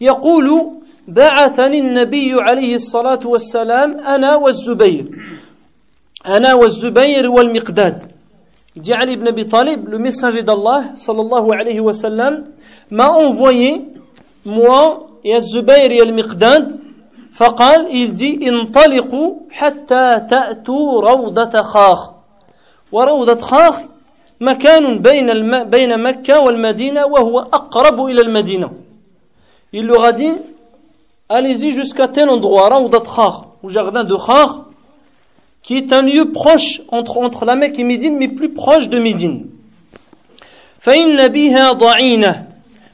يقول 0.00 0.70
بعثني 1.08 1.78
النبي 1.78 2.32
عليه 2.32 2.74
الصلاة 2.74 3.20
والسلام 3.24 4.00
أنا 4.00 4.36
والزبير 4.36 5.06
أنا 6.26 6.54
والزبير 6.54 7.30
والمقداد 7.30 8.12
dit 8.76 8.94
Ali 8.94 9.12
ibn 9.12 9.28
Abi 9.28 9.44
Talib, 9.46 9.86
le 9.88 9.98
messager 9.98 10.42
d'Allah, 10.42 10.92
sallallahu 10.94 11.52
alayhi 11.52 11.80
wa 11.80 11.92
sallam, 11.92 12.44
m'a 12.90 13.10
envoyé, 13.10 13.84
moi 14.47 15.07
et 15.23 15.35
Az-Zubayr 15.35 15.91
et 15.91 16.01
Al-Miqdad, 16.01 16.81
فقال, 17.31 17.87
il 17.91 18.13
dit, 18.13 18.39
انطلقوا 18.49 19.33
حتى 19.51 20.27
تأتوا 20.29 21.01
روضة 21.01 21.61
خاخ. 21.61 22.11
وروضة 22.91 23.41
خاخ 23.41 23.75
مكان 24.41 25.01
بين 25.01 25.29
الم... 25.29 25.63
بين 25.63 26.03
مكة 26.03 26.39
والمدينة 26.39 27.05
وهو 27.05 27.39
أقرب 27.39 28.01
إلى 28.05 28.21
المدينة. 28.21 28.71
Il 29.73 29.85
leur 29.85 30.03
a 30.03 30.13
dit, 30.13 30.31
allez-y 31.29 31.71
jusqu'à 31.71 32.07
tel 32.07 32.29
endroit, 32.29 32.69
روضة 32.69 33.03
خاخ, 33.03 33.45
ou 33.61 33.69
jardin 33.69 34.03
de 34.03 34.15
Khar, 34.15 34.65
qui 35.61 35.77
est 35.77 35.91
un 35.91 36.01
lieu 36.01 36.31
proche 36.31 36.81
entre, 36.89 37.17
entre 37.17 37.45
la 37.45 37.55
Mecque 37.55 37.77
et 37.77 37.83
Médine, 37.83 38.15
mais 38.17 38.29
plus 38.29 38.53
proche 38.53 38.87
de 38.89 38.99
Médine. 38.99 39.47
فإن 40.79 41.27
بها 41.27 41.71
ضعينة 41.71 42.47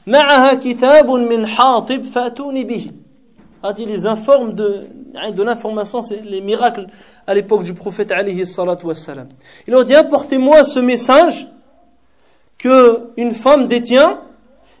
معها 0.06 0.54
كتاب 0.54 1.10
من 1.10 1.46
حاطب 1.46 2.04
فأتوني 2.04 2.64
به 2.64 2.90
il 3.78 3.88
les 3.88 4.06
informe 4.06 4.52
de, 4.52 4.88
de 5.32 5.42
l'information, 5.42 6.02
c'est 6.02 6.20
les 6.20 6.42
miracles 6.42 6.86
à 7.26 7.34
l'époque 7.34 7.62
du 7.62 7.72
prophète 7.72 8.12
alayhi 8.12 8.46
salatu 8.46 8.86
wassalam. 8.86 9.28
Il 9.66 9.72
leur 9.72 9.84
dit, 9.84 9.94
apportez-moi 9.94 10.64
ce 10.64 10.80
message 10.80 11.48
que 12.58 13.10
une 13.16 13.32
femme 13.32 13.66
détient 13.66 14.20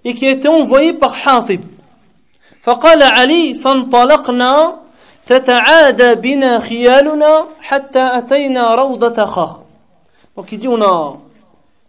et 0.04 0.14
qui 0.14 0.26
a 0.26 0.30
été 0.30 0.48
envoyé 0.48 0.92
par 0.92 1.14
Hatib. 1.26 1.62
فقال 2.62 3.02
علي 3.02 3.54
فانطلقنا 3.54 4.80
تتعادى 5.26 6.14
بنا 6.14 6.58
خيالنا 6.58 7.46
حتى 7.60 8.18
أتينا 8.18 8.74
روضة 8.74 9.24
خاخ. 9.24 9.56
Donc 10.36 10.50
il 10.50 10.58
dit, 10.58 10.68
on 10.68 10.80
a 10.80 11.18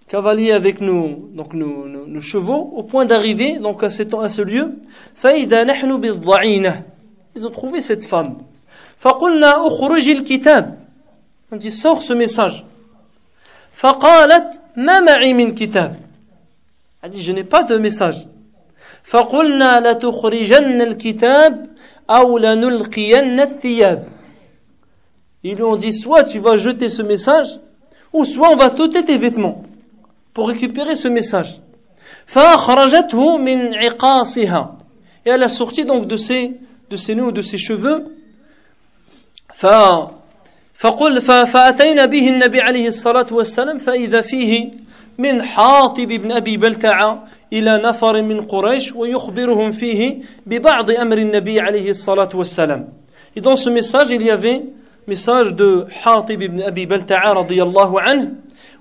cavaliers 0.07 0.51
avec 0.51 0.81
nos, 0.81 1.29
donc 1.33 1.53
nos, 1.53 1.87
nos, 1.87 2.21
chevaux 2.21 2.73
au 2.75 2.83
point 2.83 3.05
d'arriver 3.05 3.57
donc 3.59 3.83
à, 3.83 3.89
cet, 3.89 4.13
à 4.13 4.29
ce 4.29 4.41
lieu. 4.41 4.75
Ils 7.35 7.47
ont 7.47 7.51
trouvé 7.51 7.81
cette 7.81 8.05
femme. 8.05 8.37
On 11.51 11.57
dit 11.57 11.71
sors 11.71 12.01
ce 12.03 12.13
message. 12.13 12.65
Elle 17.01 17.09
dit 17.09 17.23
je 17.23 17.31
n'ai 17.31 17.43
pas 17.43 17.63
de 17.63 17.77
message. 17.77 18.27
Ils 25.43 25.55
lui 25.55 25.63
ont 25.63 25.75
dit 25.75 25.93
soit 25.93 26.23
tu 26.23 26.39
vas 26.39 26.57
jeter 26.57 26.89
ce 26.89 27.01
message 27.01 27.59
ou 28.13 28.25
soit 28.25 28.49
on 28.49 28.55
va 28.55 28.69
t'ôter 28.69 29.03
tes 29.03 29.17
vêtements 29.17 29.61
pour 30.34 30.48
récupérer 30.48 30.96
ce 30.96 31.08
message. 31.08 31.60
فأخرجته 32.26 33.38
من 33.38 33.74
عقاصها. 33.74 34.78
Et 35.26 35.30
elle 35.30 35.42
a 35.42 35.48
sorti 35.48 35.84
donc 35.84 36.06
de 36.06 36.16
ses, 36.16 36.52
de 36.90 36.96
ses 36.96 37.14
nœuds, 37.14 37.32
de 37.32 37.42
ses 37.42 37.58
cheveux. 37.58 38.06
ف 39.54 39.66
فقل 40.74 41.20
فأتينا 41.20 42.06
به 42.06 42.28
النبي 42.28 42.60
عليه 42.60 42.86
الصلاة 42.86 43.26
والسلام 43.32 43.78
فإذا 43.78 44.20
فيه 44.20 44.70
من 45.18 45.42
حاطب 45.42 46.08
بن 46.08 46.32
أبي 46.32 46.56
بلتعة 46.56 47.24
إلى 47.52 47.82
نفر 47.84 48.22
من 48.22 48.40
قريش 48.40 48.92
ويخبرهم 48.92 49.72
فيه 49.72 50.22
ببعض 50.46 50.90
أمر 50.90 51.18
النبي 51.18 51.60
عليه 51.60 51.90
الصلاة 51.90 52.28
والسلام. 52.34 52.88
Et 53.36 53.40
dans 53.40 53.56
ce 53.56 53.68
message, 53.70 54.08
il 54.10 54.22
y 54.22 54.30
avait 54.30 54.62
message 55.06 55.54
de 55.54 55.86
Hatib 56.04 56.40
ibn 56.42 56.62
Abi 56.62 56.86
Balta'a 56.86 57.34
radiyallahu 57.34 57.96
anhu 57.98 58.30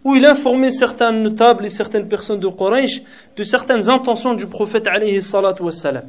où 0.04 0.14
il 0.14 0.24
informait 0.26 0.70
certains 0.70 1.12
notables 1.12 1.64
et 1.66 1.70
certaines 1.70 2.08
personnes 2.08 2.40
de 2.40 2.48
Quraysh 2.48 3.02
de 3.36 3.42
certaines 3.42 3.88
intentions 3.88 4.34
du 4.34 4.46
prophète 4.46 4.86
alayhi 4.86 5.22
salatu 5.22 5.62
wassalam. 5.62 6.04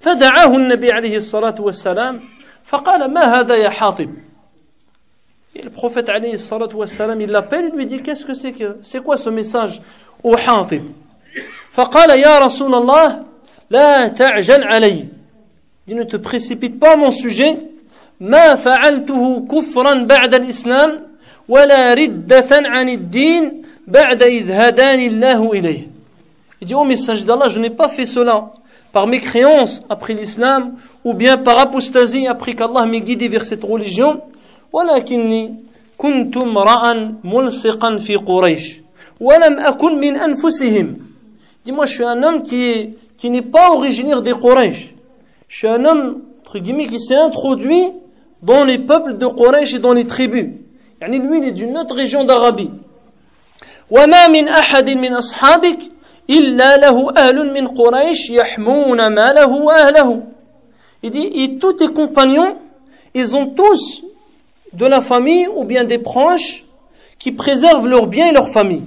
فدعاه 0.00 0.56
النبي 0.56 0.92
عليه 0.92 1.16
الصلاة 1.16 1.54
والسلام 1.60 2.20
فقال 2.64 3.12
ما 3.12 3.40
هذا 3.40 3.56
يا 3.56 3.70
حاطب 3.70 4.10
Et 5.54 5.62
le 5.62 5.70
prophète 5.70 6.08
alayhi 6.08 6.38
salatu 6.38 6.76
wassalam 6.76 7.20
il 7.20 7.30
l'appelle 7.30 7.66
et 7.66 7.76
lui 7.76 7.86
dit 7.86 8.00
qu'est-ce 8.02 8.24
que 8.24 8.34
c'est 8.34 8.52
que 8.52 8.78
c'est 8.82 9.02
quoi 9.02 9.16
ce 9.16 9.30
message 9.30 9.80
au 10.22 10.34
Hatib 10.36 10.84
فقال 11.70 12.10
يا 12.10 12.38
رسول 12.38 12.74
الله 12.74 13.24
لا 13.70 14.08
تعجل 14.08 14.64
علي 14.64 15.08
Il 15.88 15.96
ne 15.96 16.04
te 16.04 16.16
précipite 16.16 16.78
pas 16.78 16.96
mon 16.96 17.10
sujet 17.10 17.58
ما 18.20 18.54
فعلته 18.54 19.46
كفرا 19.46 20.04
بعد 20.04 20.34
الإسلام 20.34 21.02
ولا 21.49 21.93
ردة 21.93 22.51
عن 22.51 22.89
الدين 22.89 23.61
بعد 23.87 24.23
إذ 24.23 24.51
هداني 24.51 25.07
الله 25.07 25.51
إليه 25.53 25.93
Il 26.61 26.67
dit, 26.67 26.75
oh 26.75 26.85
message 26.85 27.25
d'Allah, 27.25 27.49
je 27.49 27.59
n'ai 27.59 27.69
pas 27.69 27.89
fait 27.89 28.05
cela 28.05 28.53
par 28.93 29.05
mécréance 29.05 29.83
après 29.89 30.13
l'islam 30.13 30.75
ou 31.03 31.13
bien 31.13 31.37
par 31.37 31.59
apostasie 31.59 32.25
après 32.25 32.53
qu'Allah 32.53 32.85
m'ait 32.85 33.01
guidé 33.01 33.27
vers 33.27 33.43
cette 33.43 33.63
religion. 33.63 34.21
ولكني 34.73 35.55
كنت 35.97 36.37
امرأ 36.37 37.13
ملصقا 37.23 37.97
في 37.97 38.15
قريش 38.15 38.81
ولم 39.19 39.59
أكن 39.59 39.99
من 39.99 40.15
أنفسهم. 40.15 40.95
Dis 41.65 41.71
moi 41.71 41.85
je 41.85 41.93
suis 41.93 42.03
un 42.03 42.23
homme 42.23 42.43
qui 42.43 42.63
est 42.63 42.93
qui 43.17 43.29
n'est 43.29 43.41
pas 43.41 43.71
originaire 43.71 44.21
des 44.21 44.33
Quraysh. 44.33 44.93
Je 45.47 45.57
suis 45.57 45.67
un 45.67 45.85
homme 45.85 46.21
entre 46.41 46.59
guillemets 46.59 46.87
qui 46.87 46.99
s'est 46.99 47.15
introduit 47.15 47.91
dans 48.41 48.63
les 48.63 48.79
peuples 48.79 49.17
de 49.17 49.25
Quraysh 49.27 49.73
et 49.73 49.79
dans 49.79 49.93
les 49.93 50.05
tribus. 50.05 50.47
يعني 51.00 51.18
lui 51.18 51.38
il 51.38 51.44
est 51.44 51.52
d'une 51.52 51.76
autre 51.78 51.94
région 51.94 52.24
d'Arabie. 52.24 52.70
وما 53.90 54.28
من 54.28 54.48
أحد 54.48 54.90
من 54.90 55.14
أصحابك 55.14 55.78
إلا 56.30 56.76
له 56.76 57.14
أهل 57.16 57.52
من 57.52 57.68
قريش 57.68 58.30
يحمون 58.30 59.06
ماله 59.06 59.46
وأهله. 59.46 60.22
Il 61.02 61.10
dit, 61.10 61.30
et 61.32 61.58
tous 61.58 61.74
tes 61.74 61.88
compagnons, 61.88 62.56
ils 63.14 63.36
ont 63.36 63.54
tous 63.54 64.02
de 64.72 64.86
la 64.86 65.00
famille 65.00 65.46
ou 65.46 65.64
bien 65.64 65.84
des 65.84 65.98
proches 65.98 66.64
qui 67.18 67.32
préservent 67.32 67.86
leurs 67.86 68.06
biens 68.08 68.28
et 68.28 68.32
leur 68.32 68.52
famille. 68.52 68.82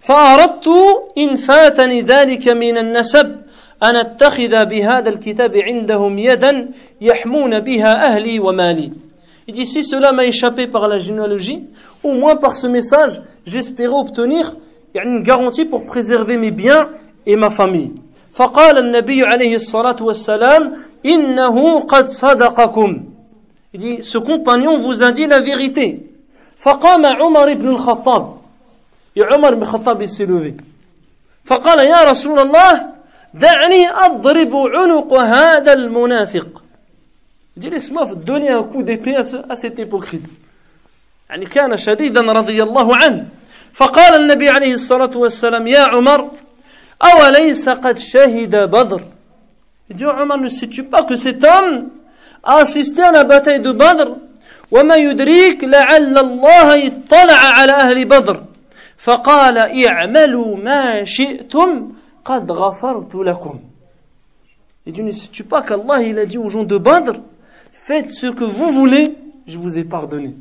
فأردت 0.00 0.68
إن 1.18 1.36
فاتني 1.36 2.00
ذلك 2.00 2.48
من 2.48 2.78
النسب 2.78 3.36
أن 3.82 3.96
أتخذ 3.96 4.64
بهذا 4.64 5.08
الكتاب 5.08 5.56
عندهم 5.56 6.18
يدا 6.18 6.70
يحمون 7.00 7.60
بها 7.60 8.06
أهلي 8.06 8.38
ومالي. 8.38 8.92
Il 9.49 9.53
dit 9.53 9.65
si 9.65 9.83
cela 9.83 10.11
m'a 10.11 10.25
échappé 10.25 10.67
par 10.67 10.87
la 10.87 10.97
généalogie, 10.97 11.67
au 12.03 12.13
moins 12.13 12.35
par 12.35 12.55
ce 12.55 12.67
message, 12.67 13.21
j'espérais 13.45 13.93
obtenir 13.93 14.55
une 14.95 15.21
garantie 15.21 15.65
pour 15.65 15.85
préserver 15.85 16.37
mes 16.37 16.51
biens 16.51 16.89
et 17.25 17.35
ma 17.35 17.49
famille. 17.49 17.91
فقال 18.35 18.77
النبي 18.77 19.23
عليه 19.23 19.55
الصلاة 19.55 19.95
والسلام 20.01 20.73
إنه 21.05 21.79
قد 21.79 22.07
صدقكم 22.07 23.03
Il 23.73 23.79
dit, 23.79 24.03
ce 24.03 24.17
compagnon 24.17 24.79
vous 24.79 25.03
a 25.03 25.11
dit 25.11 25.27
la 25.27 25.39
vérité. 25.41 25.99
فقام 26.57 27.05
عمر 27.05 27.53
بن 27.53 27.67
الخطاب 27.67 28.35
Et 29.15 29.23
Omar 29.23 29.53
ibn 29.53 29.63
Khattab 29.63 30.01
il 30.01 30.09
s'est 30.09 30.25
levé. 30.25 30.55
فقال 31.45 31.79
يا 31.79 32.03
رسول 32.11 32.39
الله 32.39 32.85
دعني 33.33 33.89
أضرب 33.89 34.55
عنق 34.55 35.13
هذا 35.13 35.73
المنافق 35.73 36.58
Laisse-moi 37.56 38.14
donner 38.14 38.50
un 38.50 38.62
coup 38.62 38.82
d'épée 38.82 39.16
à 39.16 39.56
cet 39.56 39.78
hypocrite. 39.78 40.24
يعني 41.30 41.46
كان 41.46 41.76
شديدا 41.76 42.20
رضي 42.20 42.62
الله 42.62 42.96
عنه 42.96 43.28
فقال 43.74 44.14
النبي 44.14 44.48
عليه 44.48 44.74
الصلاة 44.74 45.16
والسلام 45.16 45.66
يا 45.66 45.80
عمر 45.80 46.30
أوليس 47.02 47.68
قد 47.68 47.98
شهد 47.98 48.56
بدر 48.56 49.02
Il 49.90 49.96
dit 49.96 50.06
Omar 50.06 50.38
ne 50.38 50.48
sais-tu 50.48 50.84
pas 50.84 51.02
que 51.02 51.16
cet 51.16 51.44
homme 51.44 51.90
a 52.44 52.56
assisté 52.56 53.02
à 53.02 53.12
la 53.12 53.24
bataille 53.24 53.60
de 53.60 53.72
Badr 53.72 54.16
وما 54.70 54.96
يدريك 54.96 55.64
لعل 55.64 56.18
الله 56.18 56.86
اطلع 56.86 57.40
على 57.58 57.72
أهل 57.72 58.04
بدر 58.04 58.44
فقال 58.96 59.58
اعملوا 59.86 60.56
ما 60.56 61.04
شئتم 61.04 61.92
قد 62.24 62.52
غفرت 62.52 63.14
لكم 63.14 63.60
Il 64.86 64.92
dit 64.92 65.02
ne 65.02 65.12
sais-tu 65.12 65.44
pas 65.44 65.62
qu'Allah 65.62 66.02
il 66.02 66.18
a 66.18 66.26
dit 66.26 66.38
aux 66.38 66.48
gens 66.48 66.64
de 66.64 66.78
Badr 66.78 67.16
faites 67.71 68.11
ce 68.11 68.27
que 68.27 68.43
vous 68.43 68.71
voulez 68.71 69.15
je 69.47 69.57
vous 69.57 69.77
ai 69.77 69.83
pardonné 69.83 70.35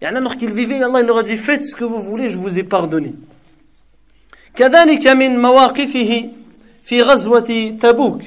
يعني 0.00 0.16
alors 0.18 0.36
qu'il 0.36 0.52
vivait 0.52 0.82
Allah 0.82 1.00
il 1.00 1.06
leur 1.06 1.18
a 1.18 1.22
dit 1.22 1.36
faites 1.36 1.64
ce 1.64 1.74
que 1.76 1.84
vous 1.84 2.02
voulez 2.02 2.28
je 2.30 2.36
vous 2.36 2.58
ai 2.58 2.62
pardonné 2.64 3.14
كذلك 4.56 5.06
من 5.06 5.42
مواقفه 5.42 6.30
في 6.84 7.02
غزوة 7.02 7.76
تبوك 7.80 8.22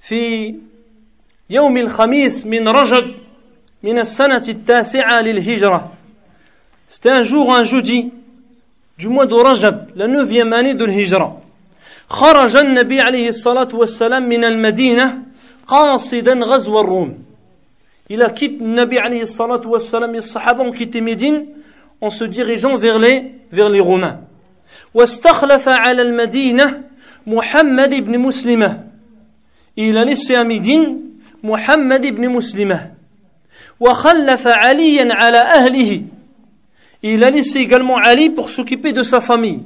في 0.00 0.54
يوم 1.50 1.76
الخميس 1.76 2.46
من 2.46 2.68
رجب 2.68 3.14
من 3.82 3.98
السنة 3.98 4.42
التاسعة 4.48 5.20
للهجرة 5.20 5.92
C'était 6.88 7.10
un 7.10 7.22
jour, 7.22 7.54
un 7.54 7.62
jeudi 7.62 8.12
du 8.98 9.08
mois 9.08 9.26
de 9.26 9.34
Rajab, 9.34 9.90
la 9.94 10.08
neuvième 10.08 10.52
année 10.52 10.74
de 10.74 10.84
l'Hijra. 10.84 11.36
خرج 12.08 12.56
النبي 12.56 13.00
عليه 13.00 13.28
الصلاة 13.28 13.74
والسلام 13.74 14.28
من 14.28 14.44
المدينة 14.44 15.22
قاصدا 15.67 16.33
غزو 16.33 16.79
الروم. 16.79 17.25
إلى 18.11 18.29
كيت 18.29 18.51
النبي 18.61 18.99
عليه 18.99 19.21
الصلاة 19.21 19.67
والسلام 19.67 20.15
الصحابة 20.15 20.71
كيت 20.71 20.97
ميدين 20.97 21.47
en 22.05 22.07
سو 22.07 22.25
ديريجون 22.25 22.77
vers 22.79 22.97
لي 22.97 23.31
vers 23.51 23.69
لي 23.73 23.79
رومان 23.79 24.21
واستخلف 24.93 25.67
على 25.67 26.01
المدينة 26.01 26.83
محمد 27.27 27.93
بن 28.05 28.19
مسلمة. 28.19 28.83
إلى 29.77 30.05
نسي 30.05 30.43
مدين 30.43 31.11
محمد 31.43 32.07
بن 32.07 32.29
مسلمة. 32.29 32.91
وخلف 33.79 34.47
عليا 34.47 35.13
على 35.13 35.37
أهله. 35.37 36.01
إلى 37.03 37.29
نسي 37.29 37.67
également 37.67 37.97
علي 38.05 38.29
بور 38.29 38.47
سوكيبي 38.47 38.91
دو 38.91 39.03
سا 39.03 39.19
famille. 39.19 39.59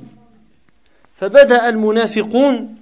فبدأ 1.16 1.70
المنافقون 1.70 2.79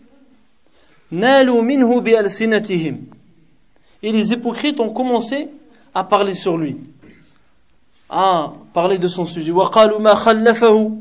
Et 4.03 4.13
les 4.13 4.33
hypocrites 4.33 4.81
ont 4.81 4.91
commencé 4.91 5.49
à 5.95 6.05
parler 6.05 6.35
sur 6.35 6.57
lui. 6.57 6.79
À 8.09 8.53
parler 8.73 8.99
de 8.99 9.09
son 9.09 9.25
sujet. 9.25 9.53
وقالوا 9.53 10.01
ما 10.01 10.15
خلفه 10.15 10.93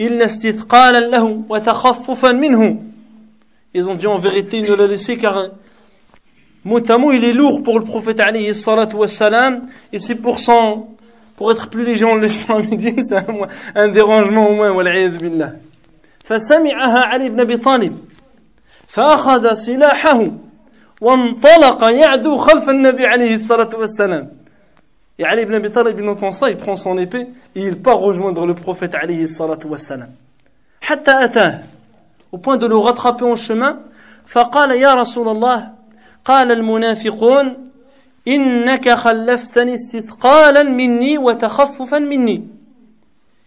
إلا 0.00 0.24
استثقالا 0.24 1.00
له 1.00 1.42
وتخففا 1.48 2.32
منه. 2.32 2.78
Ils 3.74 3.90
ont 3.90 3.94
dit 3.94 4.06
en 4.06 4.18
vérité 4.18 4.58
il 4.58 4.70
ne 4.70 4.74
l'a 4.74 4.86
laissé 4.86 5.16
car 5.16 5.50
mot 6.64 6.80
à 6.90 6.98
mot 6.98 7.12
il 7.12 7.24
est 7.24 7.32
lourd 7.32 7.62
pour 7.62 7.78
le 7.78 7.84
prophète 7.84 8.20
alayhi 8.20 8.54
salatu 8.54 8.96
wassalam 8.96 9.60
et 9.92 9.98
c'est 9.98 10.14
pour 10.14 10.38
son 10.38 10.86
pour 11.36 11.52
être 11.52 11.68
plus 11.68 11.84
léger 11.84 12.04
en 12.04 12.14
le 12.14 12.22
laissant 12.22 12.56
à 12.56 12.62
Médine 12.62 13.02
c'est 13.02 13.16
un, 13.16 13.26
un 13.74 13.88
dérangement 13.88 14.48
au 14.48 14.54
moins 14.54 14.70
والعياذ 14.70 15.18
بالله 15.18 15.56
فسمعها 16.24 16.98
علي 16.98 17.28
بن 17.28 17.40
ابي 17.40 17.56
طالب 17.56 17.98
فأخذ 18.93 19.53
سلاحه 19.53 20.19
وانطلق 21.01 21.83
يعدو 21.83 22.37
خلف 22.37 22.69
النبي 22.69 23.05
عليه 23.05 23.35
الصلاة 23.35 23.69
والسلام. 23.75 24.43
يعني 25.19 25.41
ابن 25.41 25.55
أبي 25.55 25.69
طالب 25.69 25.95
بن 25.95 26.15
طنصا 26.15 26.47
يبخون 26.47 26.75
صون 26.75 26.99
إبي 26.99 27.27
إيل 27.57 27.75
با 27.75 27.93
رجوندر 27.93 28.45
لو 28.45 28.55
عليه 28.93 29.23
الصلاة 29.23 29.59
والسلام 29.65 30.09
حتى 30.81 31.23
أتاه 31.25 31.63
au 32.35 32.37
point 32.39 32.57
de 32.57 32.65
le 32.65 32.75
rattraper 32.75 33.25
en 33.25 33.35
chemin 33.35 33.77
فقال 34.25 34.71
يا 34.71 34.93
رسول 34.93 35.29
الله 35.29 35.69
قال 36.25 36.51
المنافقون 36.51 37.71
إنك 38.27 38.89
خلفتني 38.89 39.73
استثقالا 39.73 40.63
مني 40.63 41.17
وتخففا 41.17 41.99
مني 41.99 42.47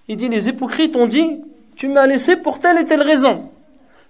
يدي 0.08 0.28
dit, 0.28 0.34
les 0.34 0.48
hypocrites 0.48 0.96
ont 0.96 1.08
dit, 1.08 1.40
tu 1.76 1.88
m'as 1.88 2.06
laissé 2.06 2.36
pour. 2.36 2.58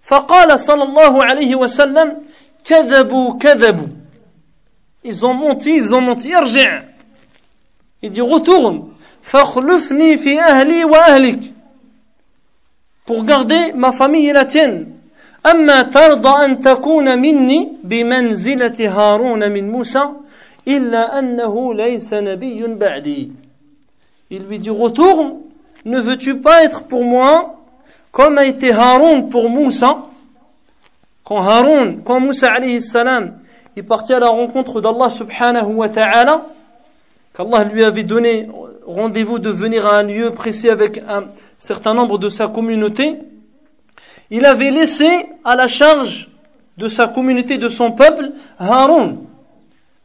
فقال 0.06 0.60
صلى 0.60 0.84
الله 0.84 1.24
عليه 1.24 1.56
وسلم 1.56 2.22
كذبوا 2.64 3.38
كذبوا 3.40 3.88
Ils 5.04 5.26
ont 5.26 5.34
menti, 5.34 5.76
ils 5.76 5.96
ont 5.96 6.02
menti. 6.02 6.36
ارجع 6.36 6.84
Il 8.04 8.12
dit 8.12 8.22
retourne. 8.22 8.94
فاخلفني 9.22 10.18
في 10.18 10.40
أهلي 10.40 10.86
وأهلك. 10.86 11.40
Pour 13.06 13.24
garder 13.24 13.74
ma 13.74 13.92
famille 13.92 14.28
et 14.28 14.34
la 14.34 14.46
tienne. 14.46 14.88
أما 15.46 15.82
ترضى 15.82 16.46
أن 16.46 16.60
تكون 16.60 17.20
مني 17.20 17.78
بمنزلة 17.84 18.78
هارون 18.80 19.52
من 19.52 19.72
موسى 19.72 20.10
إلا 20.68 21.20
أنه 21.20 21.74
ليس 21.74 22.14
نبي 22.14 22.64
بعدي. 22.68 23.32
Il 24.32 24.44
lui 24.44 24.60
dit 24.60 24.70
retourne. 24.70 25.40
Ne 25.86 26.00
veux-tu 26.00 26.38
pas 26.40 26.64
être 26.64 26.84
pour 26.84 27.04
moi 27.04 27.56
comme 28.17 28.39
a 28.39 28.47
été 28.47 28.73
Haroun 28.73 29.29
pour 29.29 29.51
Moussa 29.51 30.07
Quand 31.23 31.43
Haroun, 31.43 32.01
quand 32.03 32.19
Moussa 32.19 32.49
alayhi 32.51 32.81
salam 32.81 33.41
est 33.77 33.83
parti 33.83 34.15
à 34.15 34.19
la 34.19 34.29
rencontre 34.29 34.81
d'Allah 34.81 35.11
subhanahu 35.11 35.75
wa 35.75 35.91
ta'ala, 35.91 36.47
qu'Allah 37.37 37.65
lui 37.65 37.85
avait 37.85 38.05
donné 38.05 38.49
rendez-vous 38.87 39.39
de 39.39 39.51
venir 39.51 39.85
à 39.85 39.99
un 39.99 40.05
lieu 40.05 40.31
précis 40.31 40.71
avec 40.71 40.97
un 41.07 41.25
certain 41.59 41.93
nombre 41.93 42.17
de 42.17 42.31
sa 42.31 42.49
communauté, 42.49 43.19
il 44.31 44.47
avait 44.47 44.71
laissé 44.71 45.27
à 45.45 45.55
la 45.55 45.69
charge 45.69 46.31
de 46.79 46.89
sa 46.89 47.09
communauté, 47.09 47.59
de 47.59 47.69
son 47.69 47.93
peuple, 47.93 48.31
Haroun. 48.59 49.27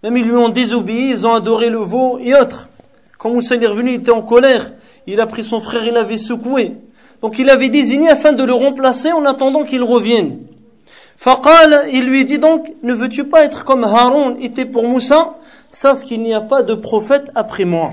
Même 0.03 0.17
ils 0.17 0.25
lui 0.25 0.35
ont 0.35 0.49
désobéi, 0.49 1.11
ils 1.11 1.25
ont 1.25 1.33
adoré 1.33 1.69
le 1.69 1.79
veau 1.79 2.19
et 2.19 2.35
autres. 2.35 2.67
Quand 3.17 3.29
Moussa 3.29 3.55
est 3.55 3.67
revenu, 3.67 3.91
il 3.91 4.01
était 4.01 4.11
en 4.11 4.21
colère. 4.21 4.73
Il 5.07 5.21
a 5.21 5.27
pris 5.27 5.45
son 5.45 5.61
frère, 5.61 5.85
il 5.85 5.93
l'avait 5.93 6.17
secoué. 6.17 6.75
Donc 7.22 7.38
il 7.38 7.48
avait 7.50 7.68
désigné 7.68 8.08
afin 8.08 8.32
de 8.32 8.44
le 8.44 8.52
remplacer 8.52 9.12
en 9.12 9.24
attendant 9.24 9.64
qu'il 9.64 9.82
revienne. 9.82 10.46
Faqal, 11.16 11.88
il 11.92 12.04
lui 12.04 12.24
dit 12.24 12.38
donc, 12.38 12.72
ne 12.82 12.94
veux-tu 12.94 13.24
pas 13.24 13.44
être 13.44 13.64
comme 13.64 13.84
Haroun 13.84 14.36
était 14.40 14.66
pour 14.66 14.86
Moussa, 14.86 15.34
sauf 15.70 16.02
qu'il 16.04 16.22
n'y 16.22 16.34
a 16.34 16.42
pas 16.42 16.62
de 16.62 16.74
prophète 16.74 17.30
après 17.34 17.64
moi. 17.64 17.92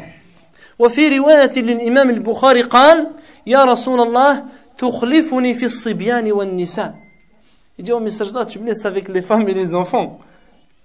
وفي 0.80 1.18
رواية 1.18 1.52
للإمام 1.56 2.10
البخاري 2.10 2.62
قال 2.62 3.08
يا 3.48 3.64
رسول 3.64 4.02
الله 4.02 4.44
تخلفني 4.78 5.54
في 5.54 5.66
الصبيان 5.66 6.32
والنساء 6.32 6.94
Il 7.78 7.86
dit, 7.86 7.92
oh 7.92 8.00
message 8.00 8.32
là, 8.34 8.46
tu 8.46 8.60
me 8.60 8.68
laisses 8.68 8.86
avec 8.86 9.08
les 9.10 9.22
femmes 9.24 9.50
et 9.50 9.54
les 9.54 9.74
enfants. 9.74 10.20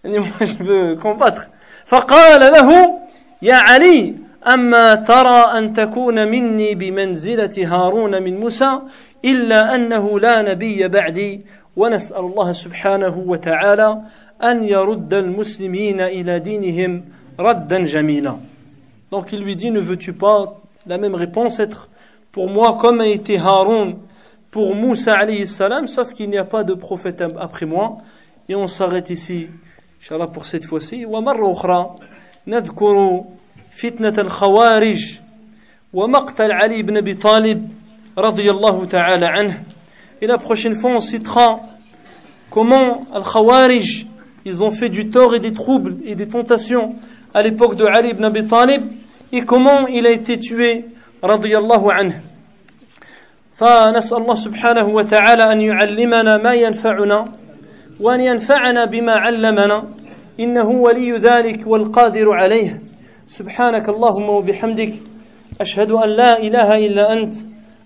Il 0.04 0.10
dit, 0.10 0.18
moi 0.18 0.28
je 0.40 0.54
veux 0.62 0.96
combattre. 0.96 1.48
فقال 1.86 2.40
له 2.40 2.98
يا 3.42 3.54
علي 3.54 4.14
أما 4.47 4.95
ترى 4.95 5.57
أن 5.57 5.73
تكون 5.73 6.27
مني 6.27 6.75
بمنزلة 6.75 7.55
هارون 7.57 8.23
من 8.23 8.39
موسى 8.39 8.79
إلا 9.25 9.75
أنه 9.75 10.19
لا 10.19 10.41
نبي 10.41 10.87
بعدي 10.87 11.41
ونسأل 11.75 12.19
الله 12.19 12.51
سبحانه 12.51 13.23
وتعالى 13.27 14.01
أن 14.43 14.63
يرد 14.63 15.13
المسلمين 15.13 16.01
إلى 16.01 16.39
دينهم 16.39 17.03
ردا 17.39 17.85
جميلا 17.85 18.37
Donc 19.11 19.31
il 19.31 19.41
lui 19.41 19.55
dit, 19.55 19.69
ne 19.69 19.79
veux-tu 19.79 20.13
pas 20.13 20.55
la 20.87 20.97
même 20.97 21.13
réponse 21.13 21.59
être 21.59 21.87
pour 22.31 22.49
moi 22.49 22.79
comme 22.81 22.99
a 22.99 23.07
été 23.07 23.37
Haroun 23.37 23.97
pour 24.49 24.75
Moussa 24.75 25.13
alayhi 25.13 25.45
salam, 25.45 25.87
sauf 25.87 26.11
qu'il 26.13 26.31
n'y 26.31 26.37
a 26.37 26.45
pas 26.45 26.63
de 26.63 26.73
prophète 26.73 27.23
après 27.39 27.67
moi. 27.67 27.97
Et 28.49 28.55
on 28.55 28.67
s'arrête 28.67 29.11
ici, 29.11 29.49
Inch'Allah 30.01 30.27
pour 30.27 30.45
cette 30.45 30.65
fois-ci. 30.65 31.05
ومرة 31.05 31.51
أخرى 31.51 31.95
نذكر 32.47 33.23
فتنة 33.77 34.13
الخوارج 34.17 35.19
ومقتل 35.93 36.51
علي 36.51 36.83
بن 36.83 36.97
أبي 36.97 37.13
طالب 37.13 37.69
رضي 38.17 38.51
الله 38.51 38.85
تعالى 38.85 39.25
عنه. 39.25 39.53
Et 40.21 40.27
la 40.27 40.37
prochaine 40.37 40.75
fois, 40.75 40.91
on 40.91 40.99
citera 40.99 41.59
comment 42.49 43.05
Al-Khawarij, 43.13 44.07
ils 44.45 44.63
ont 44.63 44.71
fait 44.71 44.89
du 44.89 45.09
tort 45.09 45.35
et 45.35 45.39
des 45.39 45.53
troubles 45.53 45.97
et 46.05 46.15
des 46.15 46.27
tentations 46.27 46.95
à 47.33 47.41
l'époque 47.41 47.75
de 47.75 47.85
Ali 47.85 48.09
ibn 48.09 48.23
Abi 48.23 48.45
Talib 48.45 48.83
et 49.31 49.41
comment 49.43 49.87
il 49.87 50.05
a 50.05 50.11
été 50.11 50.39
tué 50.39 50.85
الله 51.23 51.93
عنه 51.93 52.21
فنسأل 53.53 54.17
الله 54.17 54.33
سبحانه 54.33 54.87
وتعالى 54.87 55.51
أن 55.51 55.61
يعلمنا 55.61 56.37
ما 56.37 56.53
ينفعنا 56.53 57.25
وأن 57.99 58.21
ينفعنا 58.21 58.85
بما 58.85 59.11
علمنا 59.11 59.83
إنه 60.39 60.69
ولي 60.69 61.11
ذلك 61.11 61.67
والقادر 61.67 62.31
عليه 62.31 62.81
سبحانك 63.39 63.89
اللهم 63.89 64.29
وبحمدك 64.29 64.93
أشهد 65.61 65.91
أن 65.91 66.09
لا 66.09 66.37
إله 66.37 66.69
إلا 66.85 67.13
أنت 67.13 67.33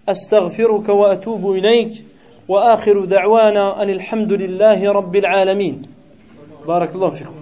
أستغفرك 0.09 0.89
وأتوب 0.89 1.51
إليك 1.51 2.05
وآخر 2.47 3.05
دعوانا 3.05 3.81
أن 3.83 3.89
الحمد 3.89 4.33
لله 4.33 4.91
رب 4.91 5.15
العالمين. 5.15 5.81
بارك 6.67 6.95
الله 6.95 7.09
فيكم. 7.09 7.39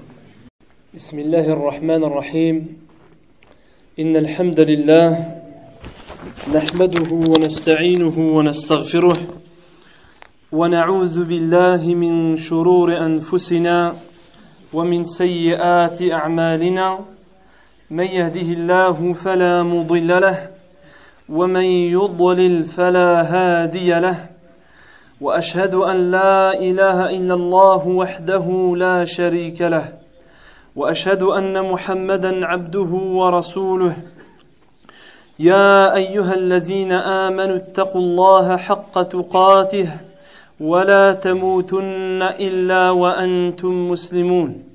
بسم 0.94 1.20
الله 1.20 1.54
الرحمن 1.54 2.04
الرحيم. 2.04 2.56
إن 4.00 4.16
الحمد 4.16 4.60
لله 4.60 5.10
نحمده 6.54 7.10
ونستعينه 7.12 8.18
ونستغفره 8.38 9.18
ونعوذ 10.52 11.26
بالله 11.26 11.82
من 11.96 12.38
شرور 12.38 12.98
أنفسنا 12.98 13.96
ومن 14.74 15.04
سيئات 15.04 16.02
أعمالنا. 16.02 17.15
من 17.92 18.04
يهده 18.04 18.42
الله 18.42 19.14
فلا 19.14 19.64
مضل 19.64 20.22
له 20.22 20.50
ومن 21.30 21.64
يضلل 21.94 22.64
فلا 22.64 23.22
هادي 23.22 24.00
له 24.00 24.30
وأشهد 25.22 25.76
أن 25.76 26.12
لا 26.12 26.54
إله 26.54 27.10
إلا 27.10 27.34
الله 27.34 27.88
وحده 27.88 28.74
لا 28.78 29.06
شريك 29.06 29.62
له 29.62 29.94
وأشهد 30.76 31.22
أن 31.24 31.72
محمدا 31.72 32.46
عبده 32.46 32.92
ورسوله. 33.20 33.96
يا 35.40 35.96
أيها 35.96 36.34
الذين 36.34 36.92
آمنوا 36.92 37.56
اتقوا 37.56 38.02
الله 38.02 38.58
حق 38.58 39.04
تقاته 39.04 39.90
ولا 40.60 41.14
تموتن 41.14 42.22
إلا 42.22 42.90
وأنتم 42.90 43.90
مسلمون. 43.90 44.75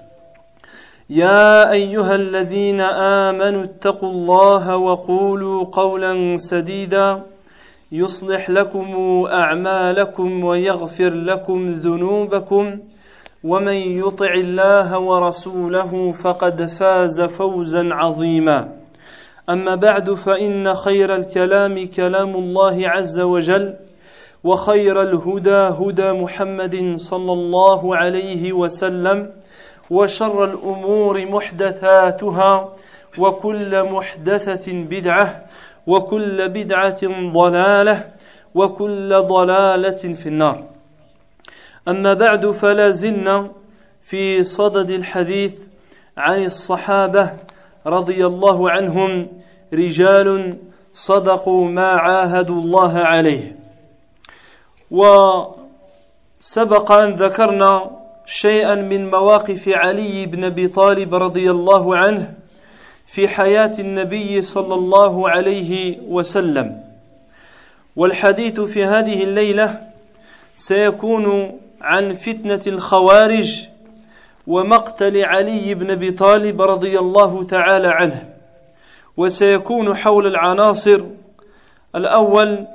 يا 1.11 1.71
أيها 1.71 2.15
الذين 2.15 2.81
آمنوا 2.81 3.63
اتقوا 3.63 4.09
الله 4.09 4.77
وقولوا 4.77 5.63
قولا 5.71 6.37
سديدا 6.37 7.23
يصلح 7.91 8.49
لكم 8.49 8.95
أعمالكم 9.27 10.43
ويغفر 10.43 11.13
لكم 11.13 11.69
ذنوبكم 11.69 12.79
ومن 13.43 13.73
يطع 13.73 14.33
الله 14.33 14.99
ورسوله 14.99 16.11
فقد 16.11 16.65
فاز 16.65 17.21
فوزا 17.21 17.83
عظيما. 17.91 18.69
أما 19.49 19.75
بعد 19.75 20.11
فإن 20.13 20.73
خير 20.73 21.15
الكلام 21.15 21.87
كلام 21.87 22.35
الله 22.35 22.89
عز 22.89 23.19
وجل 23.19 23.73
وخير 24.43 25.01
الهدى 25.01 25.61
هدى 25.79 26.11
محمد 26.11 26.93
صلى 26.95 27.33
الله 27.33 27.95
عليه 27.95 28.53
وسلم 28.53 29.40
وشر 29.91 30.43
الأمور 30.43 31.25
محدثاتها 31.25 32.75
وكل 33.17 33.83
محدثة 33.83 34.73
بدعة 34.73 35.45
وكل 35.87 36.49
بدعة 36.49 36.99
ضلالة 37.31 38.07
وكل 38.55 39.21
ضلالة 39.21 40.13
في 40.13 40.29
النار. 40.29 40.63
أما 41.87 42.13
بعد 42.13 42.51
فلا 42.51 42.89
زلنا 42.89 43.51
في 44.01 44.43
صدد 44.43 44.89
الحديث 44.89 45.67
عن 46.17 46.45
الصحابة 46.45 47.33
رضي 47.87 48.25
الله 48.25 48.69
عنهم 48.69 49.27
رجال 49.73 50.57
صدقوا 50.93 51.65
ما 51.65 51.87
عاهدوا 51.87 52.61
الله 52.61 52.99
عليه. 52.99 53.55
وسبق 54.91 56.91
أن 56.91 57.15
ذكرنا 57.15 58.00
شيئا 58.25 58.75
من 58.75 59.09
مواقف 59.09 59.69
علي 59.69 60.25
بن 60.25 60.43
أبي 60.43 60.67
طالب 60.67 61.15
رضي 61.15 61.51
الله 61.51 61.97
عنه 61.97 62.33
في 63.07 63.27
حياة 63.27 63.71
النبي 63.79 64.41
صلى 64.41 64.73
الله 64.73 65.29
عليه 65.29 65.99
وسلم. 66.07 66.83
والحديث 67.95 68.59
في 68.59 68.85
هذه 68.85 69.23
الليلة 69.23 69.81
سيكون 70.55 71.59
عن 71.81 72.13
فتنة 72.13 72.61
الخوارج 72.67 73.67
ومقتل 74.47 75.25
علي 75.25 75.73
بن 75.73 75.91
أبي 75.91 76.11
طالب 76.11 76.61
رضي 76.61 76.99
الله 76.99 77.43
تعالى 77.43 77.87
عنه. 77.87 78.29
وسيكون 79.17 79.95
حول 79.95 80.27
العناصر 80.27 81.05
الأول 81.95 82.67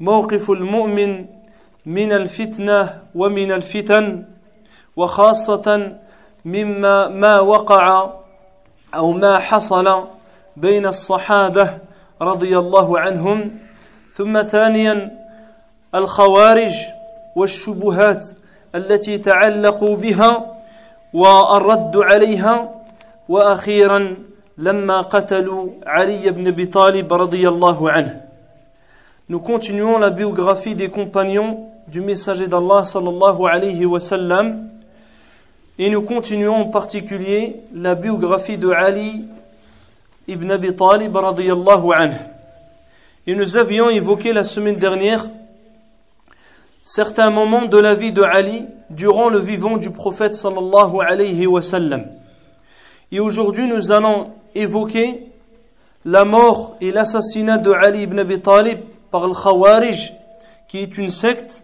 موقف 0.00 0.50
المؤمن 0.50 1.26
من 1.86 2.12
الفتنة 2.12 3.02
ومن 3.14 3.52
الفتن 3.52 4.24
وخاصة 4.98 5.68
مما 6.44 7.08
ما 7.08 7.40
وقع 7.40 8.10
أو 8.94 9.06
ما 9.12 9.38
حصل 9.38 9.86
بين 10.56 10.86
الصحابة 10.86 11.78
رضي 12.22 12.58
الله 12.58 12.88
عنهم. 12.98 13.50
ثم 14.12 14.42
ثانيا 14.42 14.94
الخوارج 15.94 16.74
والشبهات 17.36 18.26
التي 18.74 19.18
تعلقوا 19.18 19.96
بها 19.96 20.32
والرد 21.14 21.94
عليها. 21.96 22.74
وأخيرا 23.28 24.16
لما 24.58 25.00
قتلوا 25.00 25.68
علي 25.86 26.30
بن 26.30 26.46
أبي 26.46 26.66
طالب 26.66 27.12
رضي 27.12 27.48
الله 27.48 27.90
عنه. 27.90 28.20
Nous 29.28 29.40
continuons 29.40 29.98
la 29.98 30.08
biographie 30.08 30.74
des 30.74 30.88
compagnons 30.88 31.68
du 31.86 32.00
messager 32.00 32.48
d'Allah 32.48 32.84
sallallahu 32.84 33.46
alayhi 33.46 33.84
wa 33.84 34.00
sallam. 34.00 34.77
Et 35.80 35.90
nous 35.90 36.02
continuons 36.02 36.56
en 36.56 36.64
particulier 36.70 37.60
la 37.72 37.94
biographie 37.94 38.58
de 38.58 38.68
Ali 38.68 39.28
ibn 40.26 40.50
Abi 40.50 40.74
Talib 40.74 41.14
radiyallahu 41.14 41.92
anhu. 41.94 42.16
Et 43.28 43.36
nous 43.36 43.56
avions 43.56 43.88
évoqué 43.88 44.32
la 44.32 44.42
semaine 44.42 44.74
dernière 44.74 45.24
certains 46.82 47.30
moments 47.30 47.66
de 47.66 47.78
la 47.78 47.94
vie 47.94 48.10
de 48.10 48.22
Ali 48.22 48.64
durant 48.90 49.28
le 49.28 49.38
vivant 49.38 49.76
du 49.76 49.90
prophète 49.90 50.34
sallallahu 50.34 50.96
alayhi 51.06 51.46
wa. 51.46 51.60
Et 53.12 53.20
aujourd'hui 53.20 53.68
nous 53.68 53.92
allons 53.92 54.32
évoquer 54.56 55.28
la 56.04 56.24
mort 56.24 56.76
et 56.80 56.90
l'assassinat 56.90 57.58
de 57.58 57.70
Ali 57.70 58.02
ibn 58.02 58.18
Abi 58.18 58.40
Talib 58.40 58.80
par 59.12 59.28
le 59.28 59.32
Khawarij 59.32 60.12
qui 60.66 60.78
est 60.78 60.98
une 60.98 61.10
secte 61.10 61.62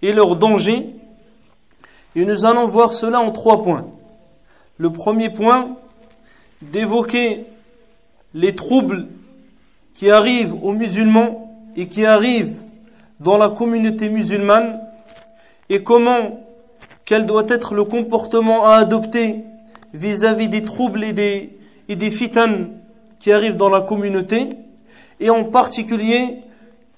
et 0.00 0.14
leur 0.14 0.36
danger 0.36 0.94
et 2.14 2.24
nous 2.24 2.44
allons 2.44 2.66
voir 2.66 2.92
cela 2.92 3.20
en 3.20 3.30
trois 3.30 3.62
points. 3.62 3.86
Le 4.78 4.90
premier 4.90 5.30
point, 5.30 5.76
d'évoquer 6.62 7.46
les 8.34 8.54
troubles 8.54 9.08
qui 9.94 10.10
arrivent 10.10 10.54
aux 10.62 10.72
musulmans 10.72 11.56
et 11.76 11.88
qui 11.88 12.04
arrivent 12.04 12.60
dans 13.20 13.38
la 13.38 13.48
communauté 13.48 14.08
musulmane 14.08 14.80
et 15.68 15.82
comment, 15.82 16.40
quel 17.04 17.26
doit 17.26 17.46
être 17.48 17.74
le 17.74 17.84
comportement 17.84 18.64
à 18.66 18.74
adopter 18.74 19.44
vis-à-vis 19.92 20.48
des 20.48 20.62
troubles 20.62 21.04
et 21.04 21.12
des, 21.12 21.56
et 21.88 21.96
des 21.96 22.10
qui 23.18 23.32
arrivent 23.32 23.56
dans 23.56 23.70
la 23.70 23.80
communauté 23.80 24.50
et 25.20 25.30
en 25.30 25.44
particulier 25.44 26.38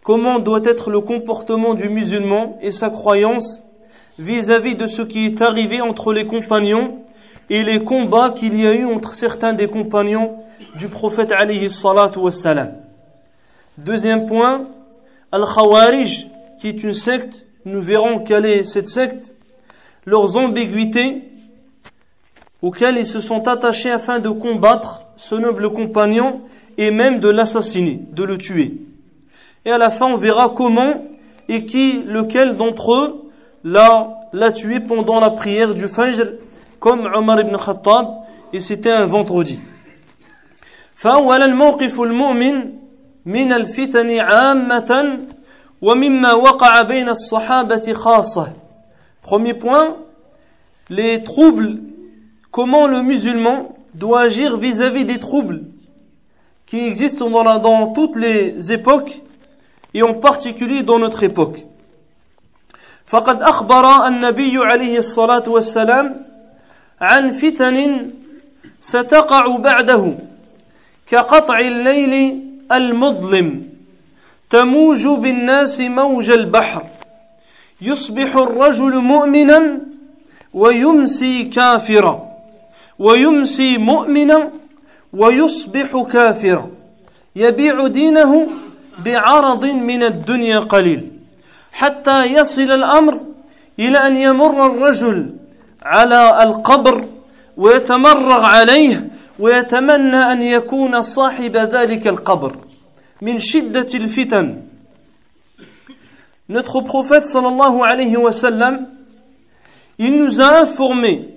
comment 0.03 0.39
doit 0.39 0.63
être 0.65 0.91
le 0.91 1.01
comportement 1.01 1.75
du 1.75 1.89
musulman 1.89 2.59
et 2.63 2.71
sa 2.71 2.91
croyance 2.91 3.63
vis-à-vis 4.19 4.77
de 4.77 4.87
ce 4.87 5.03
qui 5.03 5.27
est 5.27 5.43
arrivé 5.43 5.81
entre 5.81 6.13
les 6.13 6.27
compagnons 6.27 7.03
et 7.51 7.63
les 7.63 7.85
combats 7.85 8.31
qu'il 8.31 8.61
y 8.61 8.67
a 8.67 8.75
eu 8.75 8.85
entre 8.85 9.15
certains 9.15 9.53
des 9.53 9.69
compagnons 9.69 10.37
du 10.77 10.89
prophète 10.89 11.33
alayhi 11.33 11.71
salatu 11.71 12.19
wassalam. 12.19 12.73
Deuxième 13.79 14.27
point, 14.27 14.69
Al-Khawarij, 15.33 16.29
qui 16.59 16.69
est 16.69 16.83
une 16.83 16.95
secte, 16.95 17.47
nous 17.65 17.83
verrons 17.83 18.21
quelle 18.21 18.47
est 18.47 18.65
cette 18.65 18.89
secte, 18.89 19.35
leurs 20.07 20.37
ambiguïtés 20.39 21.23
auxquelles 22.63 22.97
ils 22.97 23.07
se 23.07 23.21
sont 23.21 23.47
attachés 23.47 23.91
afin 23.91 24.19
de 24.19 24.31
combattre 24.31 25.03
ce 25.17 25.35
noble 25.35 25.71
compagnon 25.71 26.41
et 26.79 26.91
même 26.91 27.21
de 27.21 27.29
l'assassiner, 27.29 28.01
de 28.13 28.25
le 28.25 28.39
tuer. 28.39 28.75
Et 29.65 29.71
à 29.71 29.79
la 29.79 29.91
fin, 29.91 30.07
on 30.07 30.17
verra 30.17 30.53
comment 30.57 31.05
et 31.49 31.65
qui, 31.65 32.03
lequel 32.07 32.57
d'entre 32.57 32.95
eux 32.95 33.26
l'a, 33.66 34.10
l'a 34.34 34.52
tué 34.52 34.80
pendant 34.80 35.20
la 35.20 35.30
prière 35.30 35.74
du 35.74 35.88
Fajr, 35.88 36.26
comme 36.80 37.10
Omar 37.14 37.40
ibn 37.42 37.56
Khattab, 37.56 38.08
et 38.54 38.60
c'était 38.60 38.92
un 38.92 39.06
vendredi. 39.06 39.62
فأولا 40.96 41.46
الموقف 41.46 42.02
المؤمن 42.02 42.74
من 43.26 43.54
الفتن 43.54 44.20
عامة 44.20 45.20
ومما 45.82 46.34
وقع 46.34 46.82
بين 46.82 47.10
الصحابة 47.10 47.94
خاصة. 47.94 48.54
Premier 49.24 49.56
point, 49.56 49.98
les 50.90 51.24
troubles, 51.24 51.80
comment 52.52 52.86
le 52.88 53.02
musulman 53.02 53.76
doit 53.96 54.22
agir 54.22 54.58
vis-à-vis 54.58 55.06
des 55.06 55.18
troubles 55.18 55.64
qui 56.68 56.86
existent 56.86 57.30
dans, 57.30 57.44
la, 57.44 57.60
dans 57.60 57.94
toutes 57.94 58.16
les 58.16 58.72
époques 58.72 59.22
et 59.94 60.04
en 60.04 60.14
particulier 60.14 60.84
dans 60.84 61.00
notre 61.00 61.24
époque. 61.24 61.66
فقد 63.07 63.43
أخبر 63.43 64.07
النبي 64.07 64.59
عليه 64.59 64.99
الصلاة 64.99 65.43
والسلام 65.47 66.23
عن 67.01 67.31
فتن 67.31 68.11
ستقع 68.81 69.57
بعده 69.57 70.15
كقطع 71.07 71.59
الليل 71.59 72.43
المظلم 72.73 73.69
تموج 74.51 75.07
بالناس 75.07 75.81
موج 75.81 76.31
البحر. 76.31 76.87
يصبح 77.81 78.37
الرجل 78.37 78.97
مؤمنا 78.97 79.81
ويمسي 80.55 81.45
كافرا 81.45 82.29
ويمسي 82.99 83.79
مؤمنا 83.79 84.51
ويصبح 85.13 86.07
كافرا. 86.13 86.71
يبيع 87.37 87.87
دينه 87.87 88.49
بعرض 89.05 89.65
من 89.65 90.03
الدنيا 90.03 90.59
قليل. 90.59 91.16
حتى 91.77 92.25
يصل 92.25 92.71
الامر 92.71 93.21
إلى 93.79 93.99
ان 94.07 94.17
يمر 94.17 94.67
الرجل 94.67 95.37
على 95.83 96.43
القبر 96.43 97.09
ويتمرغ 97.57 98.45
عليه 98.45 99.11
ويتمنى 99.39 100.33
أن 100.33 100.43
يكون 100.43 101.03
صاحب 101.03 101.57
ذلك 101.57 102.07
القبر 102.07 102.57
من 103.23 103.39
شدة 103.39 103.87
الفتن 103.95 104.63
Notre 106.49 106.81
prophète 106.81 107.27
sallallahu 107.27 107.83
alayhi 107.83 108.17
wa 108.17 108.31
sallam, 108.31 108.87
il 109.99 110.15
nous 110.15 110.41
a 110.41 110.61
informé, 110.61 111.35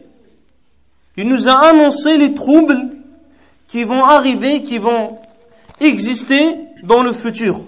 il 1.17 1.27
nous 1.27 1.49
a 1.49 1.69
annoncé 1.69 2.15
les 2.15 2.35
troubles 2.35 2.91
qui 3.67 3.83
vont 3.85 4.03
arriver, 4.03 4.61
qui 4.61 4.77
vont 4.77 5.17
exister 5.81 6.57
dans 6.83 7.01
le 7.01 7.11
futur. 7.11 7.59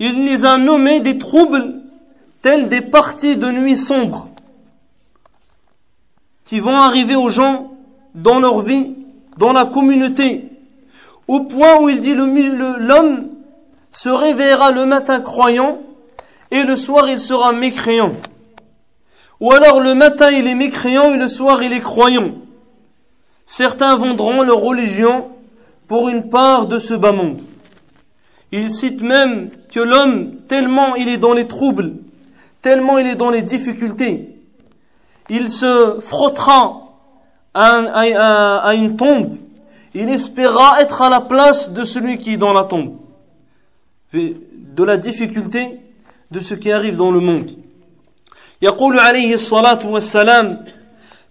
Il 0.00 0.24
les 0.24 0.44
a 0.44 0.58
nommés 0.58 1.00
des 1.00 1.18
troubles 1.18 1.82
tels 2.42 2.68
des 2.68 2.82
parties 2.82 3.36
de 3.36 3.50
nuit 3.50 3.76
sombres 3.76 4.28
qui 6.44 6.60
vont 6.60 6.76
arriver 6.76 7.16
aux 7.16 7.28
gens 7.28 7.72
dans 8.14 8.40
leur 8.40 8.60
vie, 8.60 8.94
dans 9.36 9.52
la 9.52 9.66
communauté, 9.66 10.48
au 11.26 11.40
point 11.40 11.78
où 11.80 11.88
il 11.88 12.00
dit 12.00 12.14
l'homme 12.14 13.28
se 13.90 14.08
réveillera 14.08 14.70
le 14.70 14.86
matin 14.86 15.20
croyant 15.20 15.78
et 16.50 16.62
le 16.62 16.76
soir 16.76 17.08
il 17.08 17.18
sera 17.18 17.52
mécréant. 17.52 18.12
Ou 19.40 19.52
alors 19.52 19.80
le 19.80 19.94
matin 19.94 20.30
il 20.30 20.46
est 20.46 20.54
mécréant 20.54 21.12
et 21.12 21.18
le 21.18 21.28
soir 21.28 21.62
il 21.62 21.72
est 21.72 21.80
croyant. 21.80 22.32
Certains 23.44 23.96
vendront 23.96 24.42
leur 24.42 24.58
religion 24.58 25.28
pour 25.86 26.08
une 26.08 26.28
part 26.28 26.66
de 26.66 26.78
ce 26.78 26.94
bas 26.94 27.12
monde. 27.12 27.42
Il 28.51 28.69
cite 28.69 29.01
même 29.01 29.49
que 29.71 29.79
l'homme, 29.79 30.35
tellement 30.47 30.95
il 30.95 31.09
est 31.09 31.17
dans 31.17 31.33
les 31.33 31.47
troubles, 31.47 31.93
tellement 32.61 32.99
il 32.99 33.07
est 33.07 33.15
dans 33.15 33.31
les 33.31 33.41
difficultés, 33.41 34.29
il 35.29 35.49
se 35.49 35.97
frottera 35.99 36.83
à, 37.53 38.73
une 38.75 38.95
tombe, 38.95 39.37
il 39.93 40.09
espérera 40.09 40.81
être 40.81 41.01
à 41.01 41.09
la 41.09 41.21
place 41.21 41.71
de 41.71 41.83
celui 41.83 42.19
qui 42.19 42.33
est 42.33 42.37
dans 42.37 42.53
la 42.53 42.63
tombe. 42.63 42.97
De 44.13 44.83
la 44.83 44.97
difficulté 44.97 45.79
de 46.29 46.39
ce 46.39 46.53
qui 46.53 46.71
arrive 46.71 46.97
dans 46.97 47.11
le 47.11 47.19
monde. 47.19 47.57
يقول 48.61 48.99
عليه 48.99 49.33
الصلاة 49.33 49.85
والسلام 49.85 50.65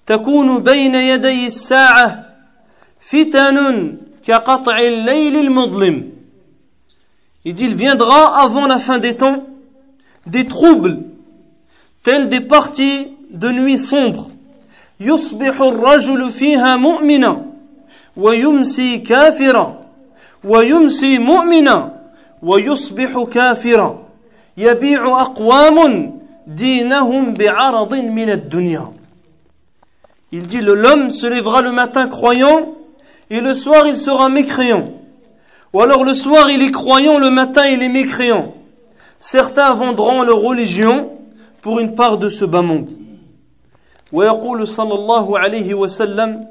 تكون 0.07 0.63
بين 0.63 0.95
يدي 0.95 1.47
الساعة 1.47 2.25
فتن 3.01 3.97
كقطع 4.25 4.79
الليل 4.79 5.37
المظلم 5.37 6.13
Il 7.47 7.55
dit, 7.55 7.65
il 7.65 7.75
viendra 7.75 8.41
avant 8.41 8.67
la 8.67 8.79
fin 8.79 8.99
des 8.99 9.17
temps 9.17 9.45
des 10.27 10.47
troubles, 10.47 10.99
tels 12.03 12.29
des 12.29 12.41
parties 12.41 13.09
de 13.31 13.51
nuit 13.51 13.79
sombres. 13.79 14.29
يصبح 15.01 15.61
الرجل 15.61 16.31
فيها 16.31 16.77
مؤمنا 16.77 17.47
ويمسي 18.17 18.99
كافرا 18.99 19.81
ويمسي 20.45 21.19
مؤمنا 21.19 22.01
ويصبح 22.43 23.25
كافرا 23.33 24.03
يبيع 24.57 25.21
أقوام 25.21 25.79
دينهم 26.47 27.35
بعرض 27.35 27.95
من 27.95 28.31
الدنيا 28.31 28.93
Il 30.31 30.47
dit 30.47 30.61
l'homme 30.61 31.11
se 31.11 31.27
lèvera 31.27 31.61
le 31.61 31.73
matin 31.73 32.07
croyant 32.07 32.75
et 33.29 33.41
le 33.41 33.53
soir 33.53 33.87
il 33.87 33.97
sera 33.97 34.29
mécréant. 34.29 34.96
Ou 35.77 35.81
alors 35.81 36.05
le 36.05 36.15
soir 36.15 36.51
il 36.51 36.63
est 36.63 36.71
croyant, 36.71 37.19
le 37.19 37.31
matin 37.31 37.67
il 37.67 37.83
est 37.83 37.89
mécréant. 37.89 38.55
Certains 39.19 39.73
vendront 39.75 40.23
leur 40.23 40.41
religion 40.41 41.13
pour 41.61 41.81
une 41.81 41.95
part 41.95 42.19
de 42.19 42.29
ce 42.29 42.45
bas 42.45 42.63
monde. 42.63 42.89
ويقول 44.13 44.69
صلى 44.69 44.95
الله 44.95 45.39
عليه 45.39 45.75
وسلم 45.75 46.47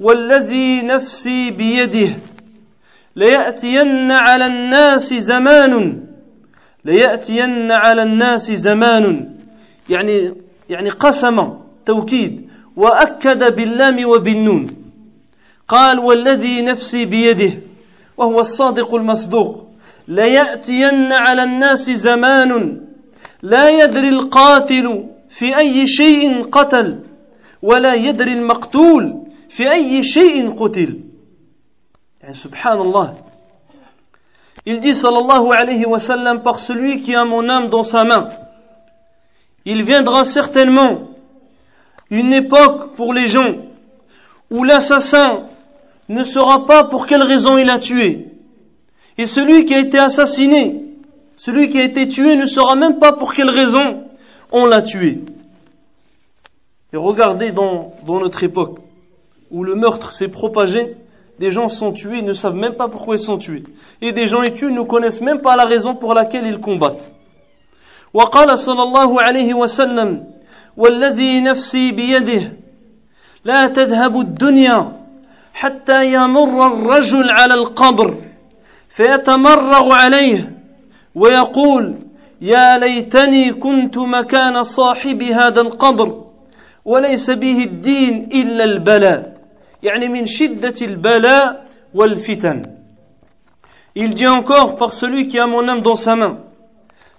والذي 0.00 0.82
نفسي 0.82 1.50
بيده 1.50 2.10
ليأتين 3.16 4.12
على 4.12 4.46
الناس 4.46 5.14
زمان 5.14 6.04
ليأتين 6.84 7.72
على 7.72 8.02
الناس 8.02 8.52
زمان 8.52 9.34
يعني 9.88 10.34
يعني 10.68 10.90
قسم 10.90 11.54
توكيد 11.86 12.50
وأكد 12.76 13.56
باللام 13.56 14.04
وبالنون 14.04 14.66
قال 15.68 15.98
والذي 15.98 16.62
نفسي 16.62 17.04
بيده 17.04 17.52
وهو 18.17 18.39
الصادق 18.39 18.95
المصدوق 18.95 19.67
ليأتين 20.07 21.11
على 21.11 21.43
الناس 21.43 21.89
زمان 21.89 22.81
لا 23.41 23.69
يدري 23.69 24.09
القاتل 24.09 25.05
في 25.29 25.57
أي 25.57 25.87
شيء 25.87 26.43
قتل 26.43 26.99
ولا 27.61 27.93
يدري 27.93 28.33
المقتول 28.33 29.23
في 29.49 29.71
أي 29.71 30.03
شيء 30.03 30.51
قتل 30.51 30.99
يعني 32.21 32.35
سبحان 32.35 32.81
الله 32.81 33.17
Il 34.65 34.79
dit 34.79 34.93
sallallahu 34.93 35.51
alayhi 35.51 35.85
wa 35.85 35.99
sallam 35.99 36.43
par 36.43 36.59
celui 36.59 37.01
qui 37.01 37.15
a 37.15 37.25
mon 37.25 37.49
âme 37.49 37.69
dans 37.69 37.81
sa 37.81 38.03
main. 38.03 38.29
Il 39.65 39.81
viendra 39.83 40.23
certainement 40.23 41.09
une 42.11 42.31
époque 42.31 42.93
pour 42.93 43.13
les 43.13 43.27
gens 43.27 43.55
où 44.51 44.63
l'assassin 44.63 45.47
ne 46.10 46.24
saura 46.24 46.66
pas 46.66 46.84
pour 46.84 47.06
quelle 47.06 47.22
raison 47.22 47.58
il 47.58 47.70
a 47.70 47.78
tué. 47.78 48.28
Et 49.18 49.26
celui 49.26 49.64
qui 49.64 49.74
a 49.74 49.78
été 49.78 49.98
assassiné, 49.98 50.84
celui 51.36 51.70
qui 51.70 51.80
a 51.80 51.84
été 51.84 52.06
tué 52.08 52.36
ne 52.36 52.46
saura 52.46 52.76
même 52.76 52.98
pas 52.98 53.12
pour 53.12 53.34
quelle 53.34 53.50
raison 53.50 54.04
on 54.52 54.66
l'a 54.66 54.82
tué. 54.82 55.20
Et 56.92 56.96
regardez 56.96 57.52
dans, 57.52 57.92
dans 58.06 58.20
notre 58.20 58.42
époque, 58.44 58.78
où 59.50 59.64
le 59.64 59.74
meurtre 59.74 60.12
s'est 60.12 60.28
propagé, 60.28 60.96
des 61.38 61.50
gens 61.50 61.68
sont 61.68 61.92
tués, 61.92 62.18
ils 62.18 62.24
ne 62.24 62.32
savent 62.32 62.54
même 62.54 62.74
pas 62.74 62.88
pourquoi 62.88 63.16
ils 63.16 63.20
sont 63.20 63.38
tués. 63.38 63.64
Et 64.00 64.12
des 64.12 64.26
gens 64.26 64.42
ils 64.42 64.52
tuent, 64.52 64.72
ne 64.72 64.82
connaissent 64.82 65.20
même 65.20 65.40
pas 65.40 65.56
la 65.56 65.64
raison 65.64 65.94
pour 65.94 66.14
laquelle 66.14 66.46
ils 66.46 66.60
combattent. 66.60 67.12
وقال 68.14 68.58
صلى 68.58 68.82
الله 68.82 69.22
عليه 69.22 69.54
وسلم 69.54 70.24
والذي 70.76 71.40
نفسي 71.40 71.92
بيده 71.92 72.52
لا 73.44 73.66
تذهب 73.66 74.20
الدنيا 74.20 74.99
حتى 75.53 76.13
يمر 76.13 76.67
الرجل 76.67 77.29
على 77.29 77.53
القبر 77.53 78.17
فيتمرغ 78.89 79.93
عليه 79.93 80.53
ويقول 81.15 81.95
يا 82.41 82.77
ليتني 82.77 83.53
كنت 83.53 83.97
مكان 83.97 84.63
صاحب 84.63 85.23
هذا 85.23 85.61
القبر 85.61 86.25
وليس 86.85 87.29
به 87.29 87.63
الدين 87.63 88.29
إلا 88.33 88.63
البلاء 88.63 89.37
يعني 89.83 90.09
من 90.09 90.25
شدة 90.25 90.75
البلاء 90.81 91.65
والفتن 91.93 92.81
Il 93.93 94.13
dit 94.13 94.27
encore 94.27 94.77
par 94.77 94.93
celui 94.93 95.27
qui 95.27 95.37
a 95.37 95.47
mon 95.47 95.67
âme 95.67 95.81
dans 95.81 95.95
sa 95.95 96.15
main, 96.15 96.37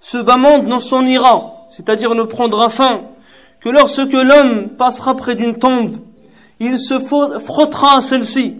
ce 0.00 0.16
bas 0.16 0.38
monde 0.38 0.66
ne 0.66 0.78
s'en 0.78 1.04
ira, 1.04 1.66
c'est-à-dire 1.68 2.14
ne 2.14 2.22
prendra 2.22 2.70
fin, 2.70 3.02
que 3.60 3.68
lorsque 3.68 4.12
l'homme 4.12 4.70
passera 4.70 5.14
près 5.14 5.34
d'une 5.34 5.58
tombe, 5.58 5.98
il 6.61 6.79
se 6.79 6.99
frottera 6.99 7.97
à 7.97 8.01
celle-ci. 8.01 8.55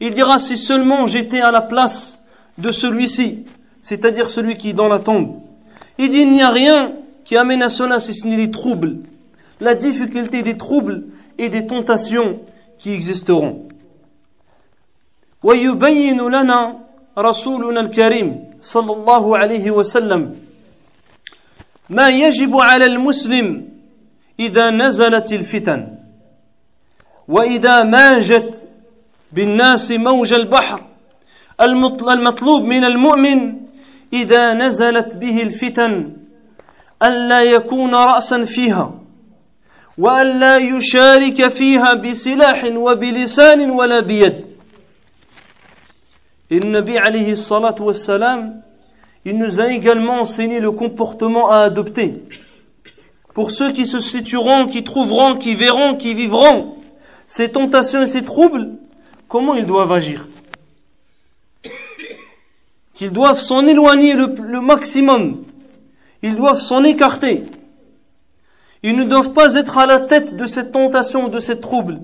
Il 0.00 0.14
dira 0.14 0.38
si 0.38 0.56
seulement 0.56 1.06
j'étais 1.06 1.40
à 1.40 1.50
la 1.50 1.60
place 1.60 2.20
de 2.56 2.72
celui-ci, 2.72 3.44
c'est-à-dire 3.82 4.30
celui 4.30 4.56
qui 4.56 4.70
est 4.70 4.74
dans 4.74 4.88
la 4.88 5.00
tombe. 5.00 5.40
Il 5.98 6.10
dit 6.10 6.20
il 6.20 6.30
n'y 6.30 6.42
a 6.42 6.50
rien 6.50 6.92
qui 7.24 7.36
amène 7.36 7.62
à 7.62 7.68
cela 7.68 8.00
si 8.00 8.14
ce 8.14 8.26
n'est 8.26 8.36
les 8.36 8.50
troubles, 8.50 9.00
la 9.60 9.74
difficulté 9.74 10.42
des 10.42 10.56
troubles 10.56 11.04
et 11.36 11.48
des 11.48 11.66
tentations 11.66 12.40
qui 12.78 12.92
existeront. 12.92 13.68
ويبين 15.42 16.18
لنا 16.28 16.78
رسولنا 17.18 17.80
الكريم 17.80 18.44
صلى 18.60 18.92
الله 18.92 19.38
عليه 19.38 19.70
وسلم 19.70 20.34
ما 21.90 22.08
يجب 22.08 22.56
على 22.56 22.86
المسلم 22.86 23.68
إذا 24.40 24.70
نزلت 24.70 25.32
الفتن 25.32 25.98
وإذا 27.27 27.83
ماجت 27.83 28.67
بالناس 29.31 29.91
موج 29.91 30.33
البحر 30.33 30.85
المطلوب 32.09 32.63
من 32.63 32.83
المؤمن 32.83 33.55
إذا 34.13 34.53
نزلت 34.53 35.15
به 35.15 35.41
الفتن 35.41 36.13
ألا 37.03 37.41
يكون 37.41 37.95
رأسا 37.95 38.43
فيها 38.43 38.99
وألا 39.97 40.57
يشارك 40.57 41.47
فيها 41.47 41.93
بسلاح 41.93 42.63
وبلسان 42.63 43.69
ولا 43.69 43.99
بيد. 43.99 44.45
النبي 46.51 46.99
عليه 46.99 47.31
الصلاة 47.31 47.75
والسلام 47.79 48.63
il 49.25 49.37
nous 49.37 49.61
a 49.61 49.67
également 49.67 50.19
enseigné 50.19 50.59
le 50.59 50.71
comportement 50.71 51.49
à 51.49 51.59
adopter. 51.59 52.23
Pour 53.33 53.51
ceux 53.51 53.71
qui 53.71 53.85
se 53.85 54.01
situeront, 54.01 54.67
qui 54.67 54.83
trouveront, 54.83 55.37
qui 55.37 55.55
verront, 55.55 55.95
qui 55.95 56.13
vivront 56.13 56.75
ces 57.33 57.49
tentations 57.49 58.03
et 58.03 58.05
ces 58.05 58.23
troubles, 58.23 58.73
comment 59.27 59.55
ils 59.55 59.65
doivent 59.65 59.91
agir 59.91 60.27
Qu'ils 62.93 63.09
doivent 63.09 63.39
s'en 63.39 63.65
éloigner 63.65 64.13
le, 64.13 64.61
maximum. 64.61 65.43
Ils 66.21 66.35
doivent 66.35 66.61
s'en 66.61 66.83
écarter. 66.83 67.45
Ils 68.83 68.95
ne 68.95 69.03
doivent 69.03 69.33
pas 69.33 69.55
être 69.55 69.79
à 69.79 69.87
la 69.87 69.99
tête 69.99 70.35
de 70.35 70.45
cette 70.45 70.71
tentation, 70.71 71.27
de 71.27 71.39
ces 71.39 71.59
troubles, 71.59 72.01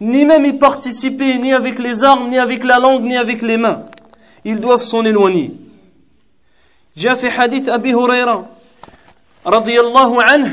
ni 0.00 0.24
même 0.24 0.46
y 0.46 0.54
participer, 0.54 1.36
ni 1.36 1.52
avec 1.52 1.78
les 1.78 2.02
armes, 2.02 2.30
ni 2.30 2.38
avec 2.38 2.64
la 2.64 2.78
langue, 2.78 3.04
ni 3.04 3.18
avec 3.18 3.42
les 3.42 3.58
mains. 3.58 3.84
Ils 4.46 4.58
doivent 4.58 4.82
s'en 4.82 5.04
éloigner. 5.04 5.52
J'ai 6.96 7.14
fait 7.14 7.28
hadith 7.28 7.68
Abi 7.68 7.90
Huraira, 7.90 8.48
radiyallahu 9.44 10.16
anhu, 10.26 10.52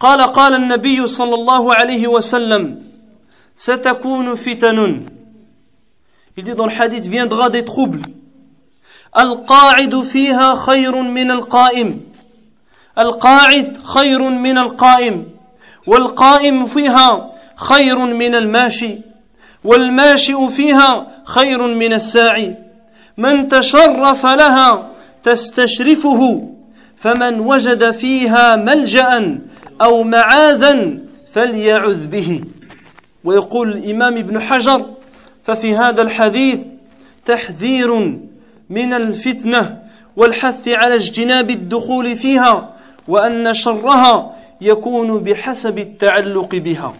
قال 0.00 0.20
قال 0.20 0.54
النبي 0.54 1.06
صلى 1.06 1.34
الله 1.34 1.74
عليه 1.74 2.06
وسلم 2.08 2.82
ستكون 3.56 4.34
فتن. 4.34 5.08
Il 6.36 6.44
dit 6.44 6.54
dans 6.54 6.66
le 6.66 6.72
hadith 6.72 7.06
viendra 7.06 7.50
des 7.50 7.64
troubles. 7.64 8.02
القاعد 9.18 10.02
فيها 10.02 10.54
خير 10.54 11.02
من 11.02 11.30
القائم. 11.30 12.00
القاعد 12.98 13.78
خير 13.84 14.30
من 14.30 14.58
القائم. 14.58 15.24
والقائم 15.86 16.66
فيها 16.66 17.30
خير 17.56 17.98
من 17.98 18.34
الماشي. 18.34 18.98
والماشي 19.64 20.48
فيها 20.48 21.06
خير 21.24 21.66
من 21.74 21.92
الساعي. 21.92 22.56
من 23.16 23.48
تشرف 23.48 24.26
لها 24.26 24.90
تستشرفه. 25.22 26.48
فمن 26.96 27.40
وجد 27.40 27.90
فيها 27.90 28.56
ملجأ 28.56 29.38
أو 29.80 30.02
معاذا 30.02 30.98
فليعذ 31.32 32.06
به. 32.06 32.40
ويقول 33.24 33.72
الإمام 33.72 34.16
ابن 34.16 34.40
حجر 34.40 34.86
ففي 35.44 35.76
هذا 35.76 36.02
الحديث 36.02 36.60
تحذير 37.24 38.18
من 38.70 38.92
الفتنة 38.92 39.82
والحث 40.16 40.68
على 40.68 40.94
اجتناب 40.94 41.50
الدخول 41.50 42.16
فيها 42.16 42.76
وأن 43.08 43.54
شرها 43.54 44.36
يكون 44.60 45.18
بحسب 45.22 45.78
التعلق 45.78 46.54
بها. 46.54 46.94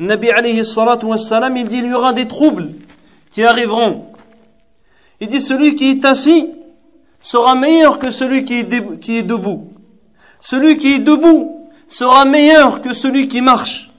النبي 0.00 0.32
عليه 0.32 0.60
الصلاة 0.60 0.98
والسلام 1.04 1.56
il 1.56 1.68
dit 1.68 1.78
il 1.78 1.86
y 1.86 1.94
aura 1.94 2.12
des 2.12 2.26
troubles 2.26 2.70
qui 3.30 3.44
arriveront. 3.44 4.06
Il 5.20 5.28
dit 5.28 5.40
celui 5.40 5.74
qui 5.74 5.90
est 5.90 6.04
assis 6.04 6.48
sera 7.20 7.54
meilleur 7.54 7.98
que 7.98 8.10
celui 8.10 8.44
qui 8.44 8.60
est, 8.60 9.00
qui 9.00 9.18
est 9.18 9.22
debout. 9.22 9.68
Celui 10.42 10.76
qui 10.76 10.94
est 10.94 10.98
debout 10.98 11.70
sera 11.86 12.24
meilleur 12.24 12.80
que 12.80 12.92
celui 12.92 13.28
qui 13.28 13.40
marche 13.40 13.90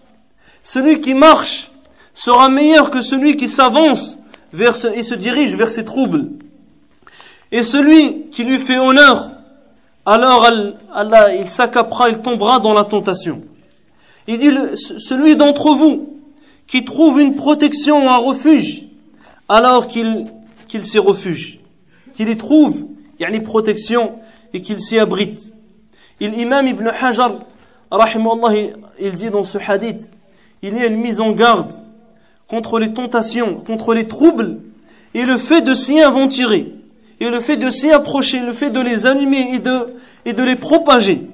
celui 0.61 0.99
qui 0.99 1.13
marche 1.13 1.71
sera 2.13 2.49
meilleur 2.49 2.91
que 2.91 3.01
celui 3.01 3.35
qui 3.35 3.49
s'avance 3.49 4.19
vers 4.51 4.75
et 4.85 5.03
se 5.03 5.15
dirige 5.15 5.55
vers 5.55 5.71
ses 5.71 5.85
troubles 5.85 6.29
et 7.53 7.61
celui 7.61 8.29
qui 8.31 8.43
lui 8.43 8.57
fait 8.57 8.79
honneur, 8.79 9.31
alors 10.07 10.49
il 11.39 11.47
s'accapera, 11.47 12.09
il 12.09 12.17
tombera 12.17 12.59
dans 12.59 12.73
la 12.73 12.83
tentation. 12.83 13.43
Il 14.27 14.39
dit, 14.39 14.49
celui 14.75 15.35
d'entre 15.35 15.75
vous 15.75 16.17
qui 16.65 16.83
trouve 16.83 17.21
une 17.21 17.35
protection, 17.35 18.09
un 18.09 18.17
refuge, 18.17 18.85
alors 19.47 19.87
qu'il 19.87 20.25
qu'il 20.67 20.83
s'y 20.83 20.97
refuge, 20.97 21.59
qu'il 22.13 22.29
y 22.29 22.37
trouve, 22.37 22.87
il 23.19 23.21
y 23.21 23.25
a 23.25 23.29
une 23.29 23.43
protection 23.43 24.13
et 24.53 24.63
qu'il 24.63 24.81
s'y 24.81 24.97
abrite. 24.97 25.52
L'imam 26.22 26.66
Ibn 26.66 26.88
Hajar, 26.88 27.38
il 28.98 29.16
dit 29.16 29.30
dans 29.30 29.44
ce 29.44 29.58
hadith, 29.58 30.10
il 30.62 30.76
y 30.76 30.80
a 30.80 30.86
une 30.86 30.96
mise 30.96 31.20
en 31.20 31.32
garde 31.32 31.72
contre 32.48 32.78
les 32.78 32.92
tentations, 32.92 33.56
contre 33.56 33.94
les 33.94 34.08
troubles 34.08 34.58
et 35.14 35.24
le 35.24 35.38
fait 35.38 35.62
de 35.62 35.74
s'y 35.74 36.00
aventurer 36.00 36.72
et 37.20 37.28
le 37.28 37.40
fait 37.40 37.56
de 37.56 37.70
s'y 37.70 37.90
approcher, 37.90 38.40
le 38.40 38.52
fait 38.52 38.70
de 38.70 38.80
les 38.80 39.06
animer 39.06 39.54
et 39.54 39.58
de, 39.58 39.94
et 40.24 40.32
de 40.32 40.42
les 40.42 40.56
propager. 40.56 41.28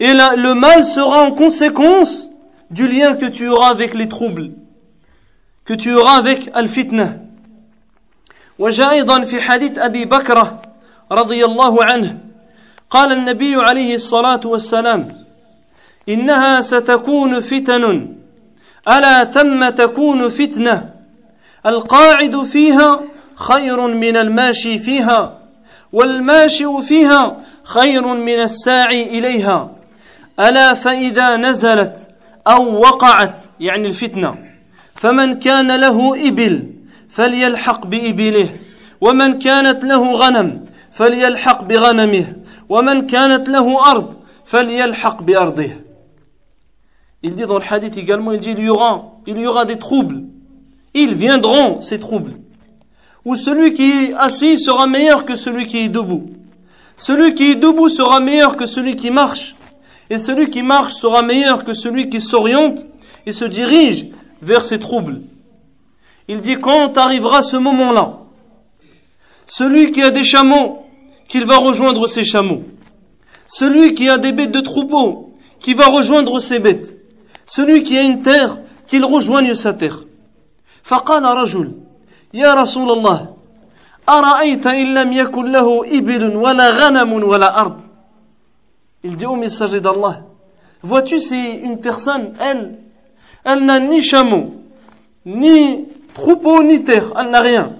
Et 0.00 0.12
là, 0.12 0.34
le 0.36 0.54
mal 0.54 0.84
sera 0.84 1.22
en 1.22 1.32
conséquence 1.32 2.30
du 2.70 2.88
lien 2.88 3.14
que 3.14 3.26
tu 3.26 3.48
auras 3.48 3.68
avec 3.68 3.94
les 3.94 4.08
troubles, 4.08 4.50
que 5.64 5.74
tu 5.74 5.94
auras 5.94 6.16
avec 6.16 6.50
al-fitna. 6.54 7.20
وجاء 8.58 8.90
أيضا 8.90 9.20
في 9.24 9.40
حديث 9.40 9.78
أبي 9.78 10.04
بكرة 10.04 10.62
رضي 11.12 11.44
الله 11.44 11.84
عنه 11.84 12.18
قال 12.89 13.11
النبي 13.11 13.55
عليه 13.55 13.95
الصلاة 13.95 14.39
والسلام 14.45 15.07
إنها 16.09 16.61
ستكون 16.61 17.39
فتن 17.39 18.15
ألا 18.87 19.23
تم 19.23 19.69
تكون 19.69 20.29
فتنة؟ 20.29 20.89
القاعد 21.65 22.43
فيها 22.43 23.01
خير 23.35 23.87
من 23.87 24.17
الماشي 24.17 24.77
فيها 24.77 25.39
والماشي 25.93 26.81
فيها 26.81 27.37
خير 27.63 28.07
من 28.07 28.39
الساعي 28.39 29.19
إليها. 29.19 29.71
ألا 30.39 30.73
فإذا 30.73 31.37
نزلت 31.37 32.07
أو 32.47 32.79
وقعت 32.79 33.41
يعني 33.59 33.87
الفتنة. 33.87 34.35
فمن 34.95 35.33
كان 35.33 35.75
له 35.75 36.27
إبل 36.27 36.73
فليلحق 37.09 37.85
بإبله 37.85 38.49
ومن 39.01 39.39
كانت 39.39 39.83
له 39.83 40.11
غنم 40.13 40.65
فليلحق 40.98 41.64
بغنمه 41.64 42.36
ومن 42.68 43.06
كانت 43.06 43.48
له 43.48 43.90
ارض 43.90 44.16
فليلحق 44.44 45.22
بارضه 45.22 45.70
Il 47.22 47.34
dit 47.34 47.46
dans 47.46 47.58
le 47.58 47.64
hadith 47.64 47.96
également, 47.96 48.32
il 48.32 48.40
dit 48.40 48.50
il 48.50 48.58
y 48.58 48.68
aura, 48.68 49.14
il 49.26 49.38
y 49.38 49.46
aura 49.46 49.64
des 49.64 49.78
troubles. 49.78 50.24
Ils 50.92 51.14
viendront, 51.14 51.80
ces 51.80 51.98
troubles. 51.98 52.34
Ou 53.24 53.34
celui 53.34 53.72
qui 53.72 53.90
est 53.90 54.12
assis 54.12 54.58
sera 54.58 54.86
meilleur 54.86 55.24
que 55.24 55.34
celui 55.34 55.64
qui 55.64 55.78
est 55.78 55.88
debout. 55.88 56.26
Celui 56.98 57.32
qui 57.32 57.52
est 57.52 57.54
debout 57.56 57.88
sera 57.88 58.20
meilleur 58.20 58.58
que 58.58 58.66
celui 58.66 58.94
qui 58.94 59.10
marche. 59.10 59.56
Et 60.10 60.18
celui 60.18 60.50
qui 60.50 60.62
marche 60.62 60.92
sera 60.92 61.22
meilleur 61.22 61.64
que 61.64 61.72
celui 61.72 62.10
qui 62.10 62.20
s'oriente 62.20 62.86
et 63.24 63.32
se 63.32 63.46
dirige 63.46 64.08
vers 64.42 64.64
ses 64.64 64.78
troubles. 64.78 65.22
Il 66.28 66.42
dit 66.42 66.56
quand 66.56 66.96
arrivera 66.98 67.42
ce 67.42 67.56
moment-là, 67.56 68.18
celui 69.46 69.92
qui 69.92 70.02
a 70.02 70.10
des 70.10 70.24
chameaux, 70.24 70.86
qu'il 71.28 71.44
va 71.44 71.56
rejoindre 71.56 72.06
ses 72.06 72.24
chameaux. 72.24 72.62
Celui 73.46 73.94
qui 73.94 74.08
a 74.08 74.18
des 74.18 74.32
bêtes 74.32 74.52
de 74.52 74.60
troupeau, 74.60 75.32
qui 75.58 75.74
va 75.74 75.86
rejoindre 75.86 76.40
ses 76.40 76.58
bêtes. 76.58 76.96
Celui 77.46 77.82
qui 77.82 77.98
a 77.98 78.02
une 78.02 78.20
terre, 78.20 78.60
qu'il 78.86 79.04
rejoigne 79.04 79.54
sa 79.54 79.72
terre. 79.72 80.04
يا 82.34 82.54
رسول 82.54 82.90
الله 82.90 83.34
أرأيت 84.08 84.66
إن 84.66 84.94
لم 84.94 85.12
يكن 85.12 85.52
له 85.52 85.98
إبل 85.98 86.36
ولا 86.36 86.70
غنم 86.70 87.12
ولا 87.12 87.60
أرض 87.60 87.80
Il 89.04 89.16
dit 89.16 89.26
au 89.26 89.36
messager 89.36 89.80
d'Allah, 89.80 90.22
vois-tu 90.82 91.18
c'est 91.18 91.56
une 91.56 91.78
personne, 91.78 92.32
elle, 92.40 92.78
elle 93.44 93.62
n'a 93.66 93.78
ni 93.78 94.02
chameau, 94.02 94.54
ni 95.26 95.86
troupeau, 96.14 96.62
ni 96.62 96.82
terre, 96.84 97.12
elle 97.18 97.28
n'a 97.28 97.40
rien. 97.40 97.72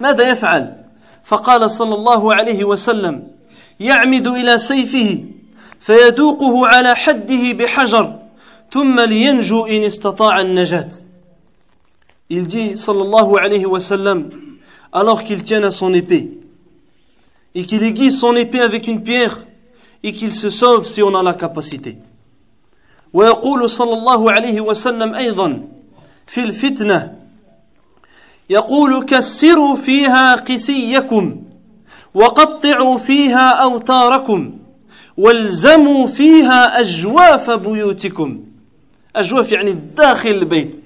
ماذا 0.00 0.30
يفعل؟ 0.30 0.79
فقال 1.23 1.71
صلى 1.71 1.95
الله 1.95 2.33
عليه 2.33 2.63
وسلم 2.63 3.27
يعمد 3.79 4.27
إلى 4.27 4.57
سيفه 4.57 5.23
فيدوقه 5.79 6.67
على 6.67 6.95
حده 6.95 7.51
بحجر 7.51 8.19
ثم 8.71 8.99
لينجو 8.99 9.65
إن 9.65 9.83
استطاع 9.83 10.41
النجاة 10.41 10.89
il 12.31 12.47
dit, 12.47 12.77
sallallahu 12.77 13.37
alayhi 13.37 13.65
wa 13.65 13.81
sallam, 13.81 14.29
alors 14.93 15.25
qu'il 15.25 15.43
tient 15.43 15.61
à 15.63 15.69
son 15.69 15.93
épée, 15.93 16.39
et 17.53 17.65
qu'il 17.65 17.83
aiguise 17.83 18.17
son 18.17 18.37
épée 18.37 18.61
avec 18.61 18.87
une 18.87 19.03
pierre, 19.03 19.45
et 20.01 20.13
qu'il 20.13 20.31
se 20.31 20.49
sauve 20.49 20.87
si 20.87 21.03
on 21.03 21.13
a 21.13 21.21
la 21.21 21.33
capacité. 21.33 21.97
ويقول 23.13 23.69
صلى 23.69 23.93
الله 23.93 24.31
عليه 24.31 24.61
وسلم 24.61 25.15
أيضا 25.15 25.67
في 26.27 26.41
الفتنة 26.41 27.20
يقول 28.49 29.05
كسروا 29.05 29.75
فيها 29.75 30.35
قسيكم 30.35 31.43
وقطعوا 32.13 32.97
فيها 32.97 33.49
أوتاركم 33.49 34.57
والزموا 35.17 36.07
فيها 36.07 36.79
أجواف 36.79 37.49
بيوتكم. 37.49 38.43
أجواف 39.15 39.51
يعني 39.51 39.71
داخل 39.71 40.29
البيت. 40.29 40.83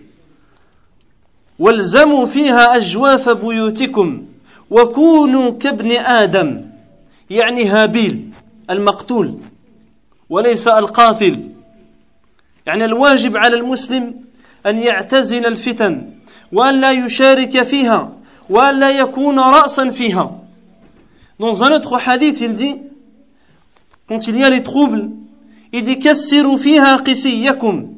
والزموا 1.59 2.25
فيها 2.25 2.75
أجواف 2.75 3.29
بيوتكم 3.29 4.25
وكونوا 4.71 5.51
كابن 5.51 5.91
آدم 5.91 6.61
يعني 7.29 7.65
هابيل 7.65 8.29
المقتول 8.69 9.37
وليس 10.29 10.67
القاتل. 10.67 11.49
يعني 12.65 12.85
الواجب 12.85 13.37
على 13.37 13.55
المسلم 13.55 14.15
أن 14.65 14.77
يعتزل 14.77 15.45
الفتن 15.45 16.14
وأن 16.52 16.80
لا 16.80 16.92
يشارك 16.92 17.62
فيها 17.62 18.12
وأن 18.50 18.78
لا 18.78 18.90
يكون 18.90 19.38
رأسا 19.38 19.90
فيها 19.90 20.36
Dans 21.38 21.64
un 21.64 21.72
autre 21.72 21.98
hadith, 22.06 22.38
il 22.40 22.52
dit, 22.52 22.76
quand 24.06 24.26
il 24.26 24.36
y 24.36 24.44
a 24.44 24.50
les 24.50 24.62
troubles, 24.62 25.08
il 25.72 25.84
dit, 25.84 25.98
kassiru 25.98 26.58
fiha 26.58 26.98
qisiyakum. 26.98 27.94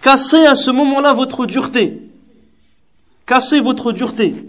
Cassez 0.00 0.46
à 0.46 0.54
ce 0.54 0.70
moment-là 0.70 1.12
votre 1.12 1.44
dureté. 1.44 2.00
cassez 3.26 3.60
votre 3.60 3.92
dureté. 3.92 4.46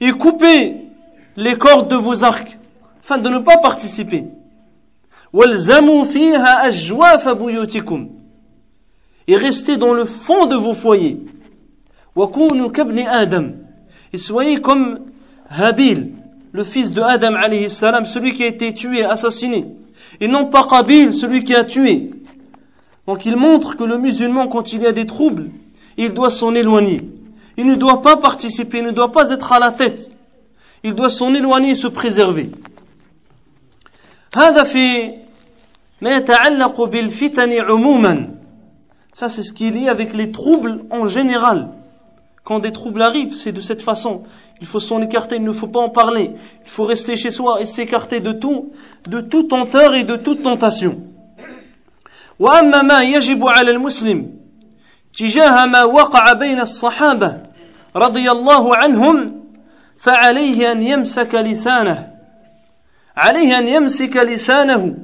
Et 0.00 0.10
coupez 0.10 0.76
les 1.36 1.56
cordes 1.56 1.88
de 1.88 1.96
vos 1.96 2.24
arcs. 2.24 2.58
afin 3.04 3.18
de 3.18 3.28
ne 3.28 3.38
pas 3.38 3.58
participer. 3.58 4.24
Et 9.28 9.36
restez 9.36 9.76
dans 9.76 9.94
le 9.94 10.04
fond 10.04 10.46
de 10.46 10.54
vos 10.54 10.74
foyers. 10.74 11.20
Et 14.12 14.18
soyez 14.18 14.60
comme 14.60 15.00
Habil, 15.48 16.12
le 16.52 16.64
fils 16.64 16.92
de 16.92 17.00
Adam 17.00 17.34
alayhi 17.34 17.70
salam, 17.70 18.06
celui 18.06 18.34
qui 18.34 18.44
a 18.44 18.46
été 18.46 18.74
tué, 18.74 19.02
assassiné. 19.02 19.66
Et 20.20 20.28
non 20.28 20.46
pas 20.46 20.66
Qabil, 20.68 21.12
celui 21.12 21.42
qui 21.42 21.54
a 21.54 21.64
tué. 21.64 22.10
Donc 23.06 23.26
il 23.26 23.36
montre 23.36 23.76
que 23.76 23.84
le 23.84 23.98
musulman, 23.98 24.48
quand 24.48 24.72
il 24.72 24.82
y 24.82 24.86
a 24.86 24.92
des 24.92 25.06
troubles, 25.06 25.50
il 25.96 26.10
doit 26.10 26.30
s'en 26.30 26.54
éloigner. 26.54 27.00
Il 27.56 27.66
ne 27.66 27.74
doit 27.74 28.02
pas 28.02 28.16
participer, 28.16 28.78
il 28.78 28.84
ne 28.84 28.90
doit 28.90 29.12
pas 29.12 29.30
être 29.30 29.52
à 29.52 29.58
la 29.58 29.72
tête. 29.72 30.10
Il 30.82 30.94
doit 30.94 31.08
s'en 31.08 31.32
éloigner 31.34 31.70
et 31.70 31.74
se 31.74 31.88
préserver. 31.88 32.50
هذا 34.36 34.62
في 34.62 35.14
ما 36.00 36.16
يتعلق 36.16 36.84
بالفتن 36.84 37.52
عموما 37.52 38.34
ça 39.18 39.28
c'est 39.28 39.42
ce 39.42 39.52
qui 39.52 39.68
est 39.68 39.70
lié 39.70 39.88
avec 39.88 40.12
les 40.12 40.30
troubles 40.30 40.84
en 40.90 41.06
général 41.06 41.68
quand 42.44 42.58
des 42.58 42.72
troubles 42.72 43.02
arrivent 43.02 43.36
c'est 43.36 43.52
de 43.52 43.60
cette 43.60 43.82
façon 43.82 44.22
il 44.60 44.66
faut 44.66 44.80
s'en 44.80 45.00
écarter 45.02 45.36
il 45.36 45.44
ne 45.44 45.52
faut 45.52 45.68
pas 45.68 45.80
en 45.80 45.90
parler 45.90 46.32
il 46.64 46.70
faut 46.70 46.84
rester 46.84 47.16
chez 47.16 47.30
soi 47.30 47.60
et 47.60 47.64
s'écarter 47.64 48.20
de 48.20 48.32
tout 48.32 48.72
de 49.08 49.20
toute 49.20 49.48
tenteur 49.48 49.94
et 49.94 50.04
de 50.04 50.16
toute 50.16 50.42
tentation 50.42 51.00
واما 52.38 52.82
ما 52.82 53.02
يجب 53.02 53.46
على 53.46 53.70
المسلم 53.70 54.30
تجاه 55.14 55.66
ما 55.66 55.84
وقع 55.84 56.32
بين 56.32 56.60
الصحابه 56.60 57.42
رضي 57.96 58.30
الله 58.30 58.76
عنهم 58.76 59.44
فعليه 59.98 60.72
ان 60.72 60.82
يمسك 60.82 61.34
لسانه 61.34 62.10
عليه 63.16 63.58
ان 63.58 63.68
يمسك 63.68 64.16
لسانه 64.16 64.98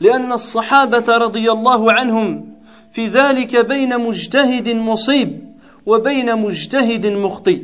لان 0.00 0.32
الصحابه 0.32 1.16
رضي 1.16 1.50
الله 1.50 1.92
عنهم 1.92 2.51
في 2.92 3.06
ذلك 3.06 3.56
بين 3.56 3.98
مجتهد 3.98 4.68
مصيب 4.68 5.54
وبين 5.86 6.36
مجتهد 6.36 7.06
مخطئ 7.06 7.62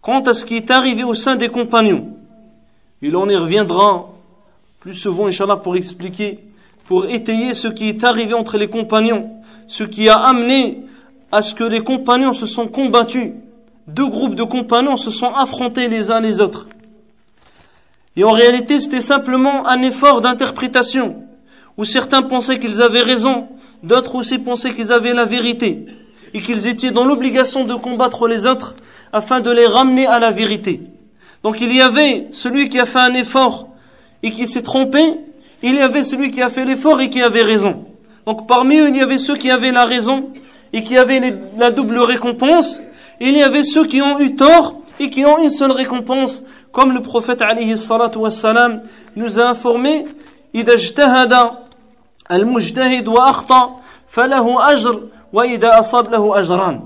Quant 0.00 0.22
à 0.22 0.32
ce 0.32 0.44
qui 0.44 0.56
est 0.56 0.70
arrivé 0.70 1.04
au 1.04 1.14
sein 1.14 1.36
des 1.36 1.48
compagnons, 1.48 2.16
il 3.02 3.16
en 3.16 3.28
y 3.28 3.36
reviendra 3.36 4.08
plus 4.80 4.94
souvent, 4.94 5.26
Inch'Allah, 5.26 5.56
pour 5.56 5.76
expliquer, 5.76 6.38
pour 6.86 7.06
étayer 7.06 7.52
ce 7.52 7.68
qui 7.68 7.88
est 7.88 8.04
arrivé 8.04 8.32
entre 8.32 8.56
les 8.56 8.68
compagnons, 8.68 9.28
ce 9.66 9.84
qui 9.84 10.08
a 10.08 10.14
amené 10.14 10.84
à 11.30 11.42
ce 11.42 11.54
que 11.54 11.64
les 11.64 11.82
compagnons 11.82 12.32
se 12.32 12.46
sont 12.46 12.68
combattus. 12.68 13.32
Deux 13.86 14.08
groupes 14.08 14.34
de 14.34 14.44
compagnons 14.44 14.96
se 14.96 15.10
sont 15.10 15.34
affrontés 15.34 15.88
les 15.88 16.10
uns 16.10 16.20
les 16.20 16.40
autres. 16.40 16.68
Et 18.16 18.24
en 18.24 18.32
réalité, 18.32 18.80
c'était 18.80 19.00
simplement 19.00 19.66
un 19.66 19.82
effort 19.82 20.20
d'interprétation, 20.20 21.22
où 21.76 21.84
certains 21.84 22.22
pensaient 22.22 22.58
qu'ils 22.58 22.82
avaient 22.82 23.02
raison, 23.02 23.48
d'autres 23.83 24.15
aussi 24.15 24.39
pensaient 24.39 24.73
qu'ils 24.73 24.91
avaient 24.91 25.13
la 25.13 25.25
vérité, 25.25 25.85
et 26.33 26.39
qu'ils 26.39 26.67
étaient 26.67 26.91
dans 26.91 27.05
l'obligation 27.05 27.63
de 27.63 27.75
combattre 27.75 28.27
les 28.27 28.45
autres 28.45 28.75
afin 29.11 29.39
de 29.39 29.51
les 29.51 29.67
ramener 29.67 30.07
à 30.07 30.19
la 30.19 30.31
vérité. 30.31 30.81
Donc 31.43 31.61
il 31.61 31.73
y 31.73 31.81
avait 31.81 32.27
celui 32.31 32.69
qui 32.69 32.79
a 32.79 32.85
fait 32.85 32.99
un 32.99 33.13
effort 33.13 33.67
et 34.23 34.31
qui 34.31 34.47
s'est 34.47 34.61
trompé, 34.61 35.01
il 35.61 35.75
y 35.75 35.79
avait 35.79 36.03
celui 36.03 36.31
qui 36.31 36.41
a 36.41 36.49
fait 36.49 36.65
l'effort 36.65 36.99
et 37.01 37.09
qui 37.09 37.21
avait 37.21 37.43
raison. 37.43 37.85
Donc 38.25 38.47
parmi 38.47 38.77
eux, 38.77 38.89
il 38.89 38.95
y 38.95 39.01
avait 39.01 39.17
ceux 39.17 39.35
qui 39.35 39.51
avaient 39.51 39.71
la 39.71 39.85
raison 39.85 40.29
et 40.71 40.83
qui 40.83 40.97
avaient 40.97 41.21
la 41.57 41.71
double 41.71 41.99
récompense, 41.99 42.81
il 43.19 43.37
y 43.37 43.43
avait 43.43 43.63
ceux 43.63 43.85
qui 43.85 44.01
ont 44.01 44.19
eu 44.19 44.35
tort 44.35 44.81
et 44.99 45.09
qui 45.09 45.25
ont 45.25 45.43
une 45.43 45.49
seule 45.49 45.71
récompense, 45.71 46.43
comme 46.71 46.93
le 46.93 47.01
prophète 47.01 47.41
alayhi 47.41 47.77
salatu 47.77 48.17
wassalam 48.17 48.81
nous 49.15 49.39
a 49.39 49.43
informé 49.43 50.05
إذا 52.30 52.36
اجتهد 52.36 52.48
المجتهد 52.48 53.08
وأخطأ 53.08 53.80
فله 54.08 54.72
أجر 54.72 55.02
وإذا 55.32 55.78
أصاب 55.78 56.08
له 56.08 56.38
أجران 56.38 56.82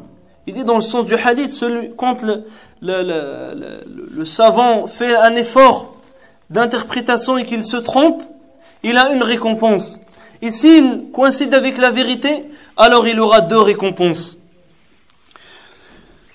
Il 0.46 0.54
dit 0.54 0.64
dans 0.64 0.74
le 0.74 0.82
sens 0.82 1.04
du 1.04 1.14
hadith, 1.14 1.50
celui, 1.50 1.92
quand 1.96 2.20
le, 2.22 2.44
le, 2.80 3.04
le, 3.04 3.84
le, 4.10 4.24
savant 4.24 4.88
fait 4.88 5.14
un 5.14 5.36
effort 5.36 5.94
d'interprétation 6.50 7.38
et 7.38 7.44
qu'il 7.44 7.62
se 7.62 7.76
trompe, 7.76 8.24
il 8.82 8.96
a 8.96 9.12
une 9.12 9.22
récompense. 9.22 10.00
Et 10.42 10.50
s'il 10.50 11.12
coïncide 11.12 11.54
avec 11.54 11.78
la 11.78 11.92
vérité, 11.92 12.44
alors 12.76 13.06
il 13.06 13.20
aura 13.20 13.40
deux 13.40 13.60
récompenses. 13.60 14.36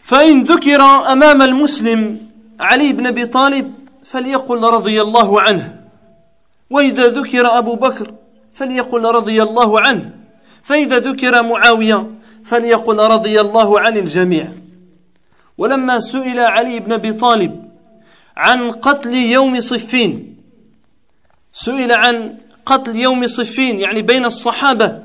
فإن 0.03 0.43
ذكر 0.43 0.81
أمام 1.11 1.41
المسلم 1.41 2.17
علي 2.59 2.93
بن 2.93 3.07
ابي 3.07 3.25
طالب 3.25 3.73
فليقل 4.05 4.63
رضي 4.63 5.01
الله 5.01 5.41
عنه 5.41 5.75
واذا 6.69 7.07
ذكر 7.07 7.57
ابو 7.57 7.75
بكر 7.75 8.13
فليقل 8.54 9.04
رضي 9.04 9.42
الله 9.42 9.80
عنه. 9.80 10.10
فإذا 10.62 10.98
ذكر 10.98 11.42
معاوية 11.42 12.10
فليقل 12.44 12.98
رضي 12.98 13.40
الله 13.40 13.80
عن 13.80 13.96
الجميع. 13.96 14.52
ولما 15.58 16.00
سئل 16.00 16.40
علي 16.40 16.80
بن 16.80 16.92
أبي 16.92 17.12
طالب 17.12 17.64
عن 18.36 18.70
قتل 18.70 19.14
يوم 19.14 19.60
صفين 19.60 20.36
سئل 21.52 21.92
عن 21.92 22.34
قتل 22.66 22.96
يوم 22.96 23.26
صفين 23.26 23.80
يعني 23.80 24.02
بين 24.02 24.24
الصحابة 24.24 25.02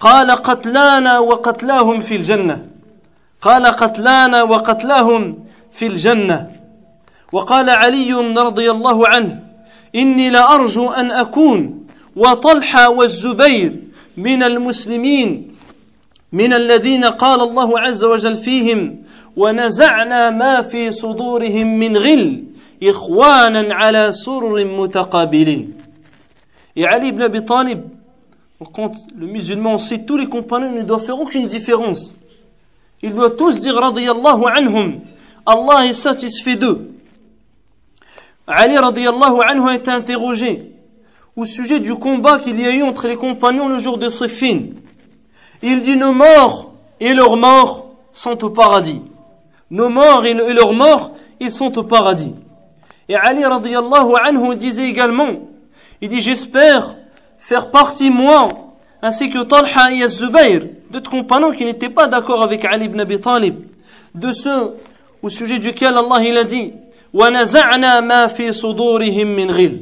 قال 0.00 0.30
قتلانا 0.30 1.18
وقتلاهم 1.18 2.00
في 2.00 2.16
الجنة. 2.16 2.66
قال 3.40 3.66
قتلانا 3.66 4.42
وقتلاهم 4.42 5.44
في 5.72 5.86
الجنة. 5.86 6.50
وقال 7.32 7.70
علي 7.70 8.12
رضي 8.36 8.70
الله 8.70 9.08
عنه 9.08 9.40
إني 9.94 10.30
لأرجو 10.30 10.90
أن 10.90 11.10
أكون 11.10 11.81
وطلحة 12.16 12.90
والزبير 12.90 13.76
من 14.16 14.42
المسلمين 14.42 15.54
من 16.32 16.52
الذين 16.52 17.04
قال 17.04 17.40
الله 17.40 17.80
عز 17.80 18.04
وجل 18.04 18.36
فيهم 18.36 19.02
ونزعنا 19.36 20.30
ما 20.30 20.62
في 20.62 20.90
صدورهم 20.90 21.78
من 21.78 21.96
غل 21.96 22.44
إخوانا 22.82 23.74
على 23.74 24.12
سرر 24.12 24.64
متقابلين 24.64 25.74
Et 26.74 26.86
Ali 26.86 27.08
ibn 27.08 27.20
Abi 27.20 27.44
Talib, 27.44 27.82
quand 28.72 28.92
le 29.14 29.26
musulman 29.26 29.76
sait 29.76 30.06
tous 30.06 30.16
les 30.16 30.26
compagnons 30.26 30.72
ne 30.72 30.80
doivent 30.80 31.04
faire 31.04 31.20
aucune 31.20 31.46
différence. 31.46 32.14
Ils 33.02 33.12
doivent 33.14 33.36
tous 33.36 33.60
dire 33.60 33.74
radiyallahu 33.74 34.44
anhum, 34.46 35.00
Allah 35.44 35.84
est 35.86 35.92
satisfait 35.92 36.56
d'eux. 36.56 36.92
Ali 38.46 38.78
radiallahu 38.78 39.42
anhu 39.46 39.68
a 39.68 39.74
été 39.74 39.90
interrogé 39.90 40.71
au 41.35 41.45
sujet 41.45 41.79
du 41.79 41.95
combat 41.95 42.39
qu'il 42.39 42.59
y 42.59 42.65
a 42.65 42.73
eu 42.73 42.83
entre 42.83 43.07
les 43.07 43.15
compagnons 43.15 43.67
le 43.67 43.79
jour 43.79 43.97
de 43.97 44.09
Siffin. 44.09 44.61
Il 45.61 45.81
dit 45.81 45.97
nos 45.97 46.13
morts 46.13 46.73
et 46.99 47.13
leurs 47.13 47.37
morts 47.37 47.91
sont 48.11 48.43
au 48.43 48.49
paradis. 48.49 49.01
Nos 49.69 49.89
morts 49.89 50.25
et 50.25 50.33
leurs 50.33 50.73
morts, 50.73 51.11
ils 51.39 51.51
sont 51.51 51.77
au 51.77 51.83
paradis. 51.83 52.33
Et 53.09 53.15
Ali 53.15 53.45
radiallahu 53.45 54.13
anhu 54.23 54.55
disait 54.55 54.89
également, 54.89 55.47
il 56.01 56.09
dit 56.09 56.21
j'espère 56.21 56.97
faire 57.37 57.69
partie 57.71 58.09
moi, 58.09 58.49
ainsi 59.01 59.29
que 59.29 59.43
Talha 59.43 59.91
et 59.93 60.07
Zubayr, 60.09 60.61
d'autres 60.89 61.11
compagnons 61.11 61.51
qui 61.51 61.65
n'étaient 61.65 61.89
pas 61.89 62.07
d'accord 62.07 62.41
avec 62.41 62.65
Ali 62.65 62.85
ibn 62.85 62.99
Abi 62.99 63.19
Talib, 63.19 63.55
de 64.15 64.31
ceux 64.31 64.73
au 65.21 65.29
sujet 65.29 65.59
duquel 65.59 65.95
Allah 65.95 66.23
il 66.23 66.37
a 66.37 66.43
dit, 66.43 66.73
ونزعنا 67.13 67.99
ما 67.99 68.27
في 68.27 68.51
صدورهم 68.51 69.27
من 69.27 69.51
غل 69.51 69.81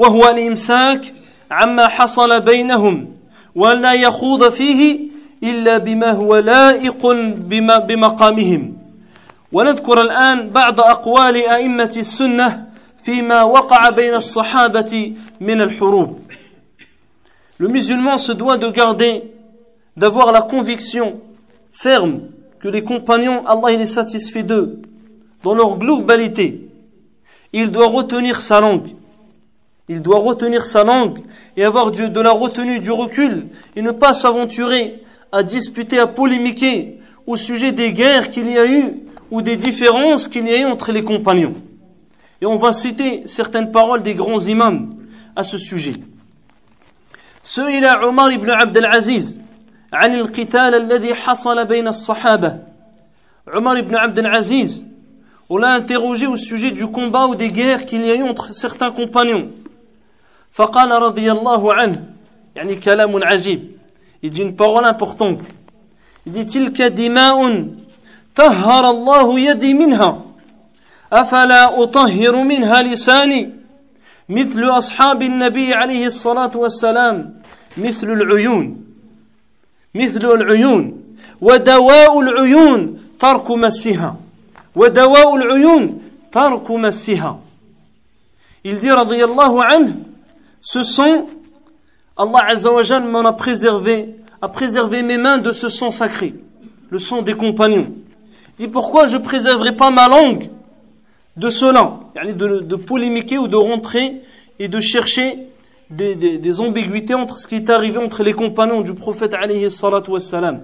وهو 0.00 0.28
الإمساك 0.28 1.12
عما 1.50 1.88
حصل 1.88 2.40
بينهم 2.40 3.16
ولا 3.54 3.92
يخوض 3.92 4.48
فيه 4.48 5.00
إلا 5.42 5.78
بما 5.78 6.10
هو 6.10 6.36
لائق 6.36 7.06
بما 7.50 7.78
بمقامهم 7.78 8.76
ونذكر 9.52 10.00
الآن 10.00 10.50
بعض 10.50 10.80
أقوال 10.80 11.36
أئمة 11.36 11.94
السنة 11.96 12.66
فيما 13.02 13.42
وقع 13.42 13.90
بين 13.90 14.14
الصحابة 14.14 15.12
من 15.40 15.60
الحروب 15.60 16.20
Le 17.58 17.68
musulman 17.68 18.16
se 18.16 18.32
doit 18.32 18.56
de 18.56 18.70
garder, 18.70 19.22
d'avoir 19.94 20.32
la 20.32 20.40
conviction 20.40 21.20
ferme 21.70 22.20
que 22.58 22.68
les 22.68 22.82
compagnons, 22.82 23.44
Allah 23.46 23.72
il 23.74 23.82
est 23.82 23.94
satisfait 24.00 24.42
d'eux, 24.42 24.80
dans 25.42 25.54
leur 25.54 25.76
globalité. 25.76 26.70
il 27.52 27.70
doit 27.70 27.88
retenir 27.88 28.40
sa 28.40 28.62
langue. 28.62 28.88
Il 29.89 30.01
doit 30.01 30.19
retenir 30.19 30.65
sa 30.65 30.83
langue 30.83 31.19
et 31.55 31.63
avoir 31.63 31.91
de 31.91 32.21
la 32.21 32.31
retenue, 32.31 32.79
du 32.79 32.91
recul, 32.91 33.47
et 33.75 33.81
ne 33.81 33.91
pas 33.91 34.13
s'aventurer 34.13 35.03
à 35.31 35.43
disputer, 35.43 35.99
à 35.99 36.07
polémiquer 36.07 36.99
au 37.27 37.37
sujet 37.37 37.71
des 37.71 37.93
guerres 37.93 38.29
qu'il 38.29 38.49
y 38.49 38.57
a 38.57 38.65
eu 38.65 39.03
ou 39.29 39.41
des 39.41 39.57
différences 39.57 40.27
qu'il 40.27 40.47
y 40.47 40.53
a 40.53 40.61
eu 40.61 40.65
entre 40.65 40.91
les 40.91 41.03
compagnons. 41.03 41.53
Et 42.41 42.45
on 42.45 42.55
va 42.55 42.73
citer 42.73 43.23
certaines 43.27 43.71
paroles 43.71 44.01
des 44.01 44.15
grands 44.15 44.39
imams 44.39 44.95
à 45.35 45.43
ce 45.43 45.57
sujet. 45.57 45.93
سئل 47.45 47.85
عمر 47.85 48.37
بن 48.37 48.49
عبد 48.49 48.77
العزيز 48.77 49.41
عن 49.93 50.13
القتال 50.13 50.75
الذي 50.75 51.13
حصل 51.13 51.65
بين 51.65 51.87
الصحابة 51.87 52.57
عمر 53.47 53.81
بن 53.81 53.95
عبد 53.95 54.19
العزيز 54.19 54.87
on 55.47 55.57
l'a 55.57 55.73
interrogé 55.73 56.25
au 56.25 56.37
sujet 56.37 56.71
du 56.71 56.87
combat 56.87 57.27
ou 57.27 57.35
des 57.35 57.51
guerres 57.51 57.85
qu'il 57.85 58.03
y 58.03 58.09
a 58.09 58.15
eu 58.15 58.23
entre 58.23 58.51
certains 58.55 58.91
compagnons 58.91 59.51
فقال 60.52 60.90
رضي 60.90 61.32
الله 61.32 61.74
عنه 61.74 62.04
يعني 62.56 62.74
كلام 62.74 63.24
عجيب. 63.24 63.80
Dit 64.22 64.36
une 64.38 64.54
parole 64.56 64.84
importante. 64.84 65.42
Dit 66.26 66.46
تلك 66.46 66.82
دماء 66.82 67.68
طهر 68.34 68.90
الله 68.90 69.40
يدي 69.40 69.74
منها 69.74 70.24
أفلا 71.12 71.82
أطهر 71.82 72.42
منها 72.42 72.82
لساني 72.82 73.52
مثل 74.28 74.64
أصحاب 74.64 75.22
النبي 75.22 75.74
عليه 75.74 76.06
الصلاة 76.06 76.56
والسلام 76.56 77.30
مثل 77.76 78.06
العيون 78.06 78.84
مثل 79.94 80.24
العيون 80.24 81.04
ودواء 81.40 82.20
العيون 82.20 83.00
ترك 83.18 83.50
مسها 83.50 84.16
ودواء 84.76 85.36
العيون 85.36 86.02
ترك 86.32 86.70
مسها 86.70 87.40
Il 88.62 88.76
dit 88.76 88.90
الله 88.90 89.64
عنه 89.64 90.09
ce 90.60 90.82
sang 90.82 91.26
Allah 92.16 92.44
Azza 92.48 92.70
wa 92.70 92.82
Jal 92.82 93.04
m'en 93.04 93.20
a 93.20 93.32
préservé 93.32 94.16
a 94.42 94.48
préservé 94.48 95.02
mes 95.02 95.18
mains 95.18 95.38
de 95.38 95.52
ce 95.52 95.68
sang 95.68 95.90
sacré 95.90 96.34
le 96.90 96.98
sang 96.98 97.22
des 97.22 97.34
compagnons 97.34 97.94
Il 98.58 98.66
dit 98.66 98.68
pourquoi 98.68 99.06
je 99.06 99.16
préserverai 99.16 99.76
pas 99.76 99.90
ma 99.90 100.08
langue 100.08 100.50
de 101.36 101.48
cela, 101.48 102.00
de, 102.14 102.76
polémiquer 102.76 103.38
ou 103.38 103.48
de 103.48 103.56
rentrer 103.56 104.20
et 104.58 104.68
de 104.68 104.80
chercher 104.80 105.46
des, 105.88 106.60
ambiguïtés 106.60 107.14
entre 107.14 107.38
ce 107.38 107.46
qui 107.46 107.54
est 107.56 107.70
arrivé 107.70 107.98
entre 107.98 108.22
les 108.22 108.34
compagnons 108.34 108.82
du 108.82 108.94
prophète 108.94 109.32
alayhi 109.34 109.70
salatu 109.70 110.10
wassalam. 110.10 110.60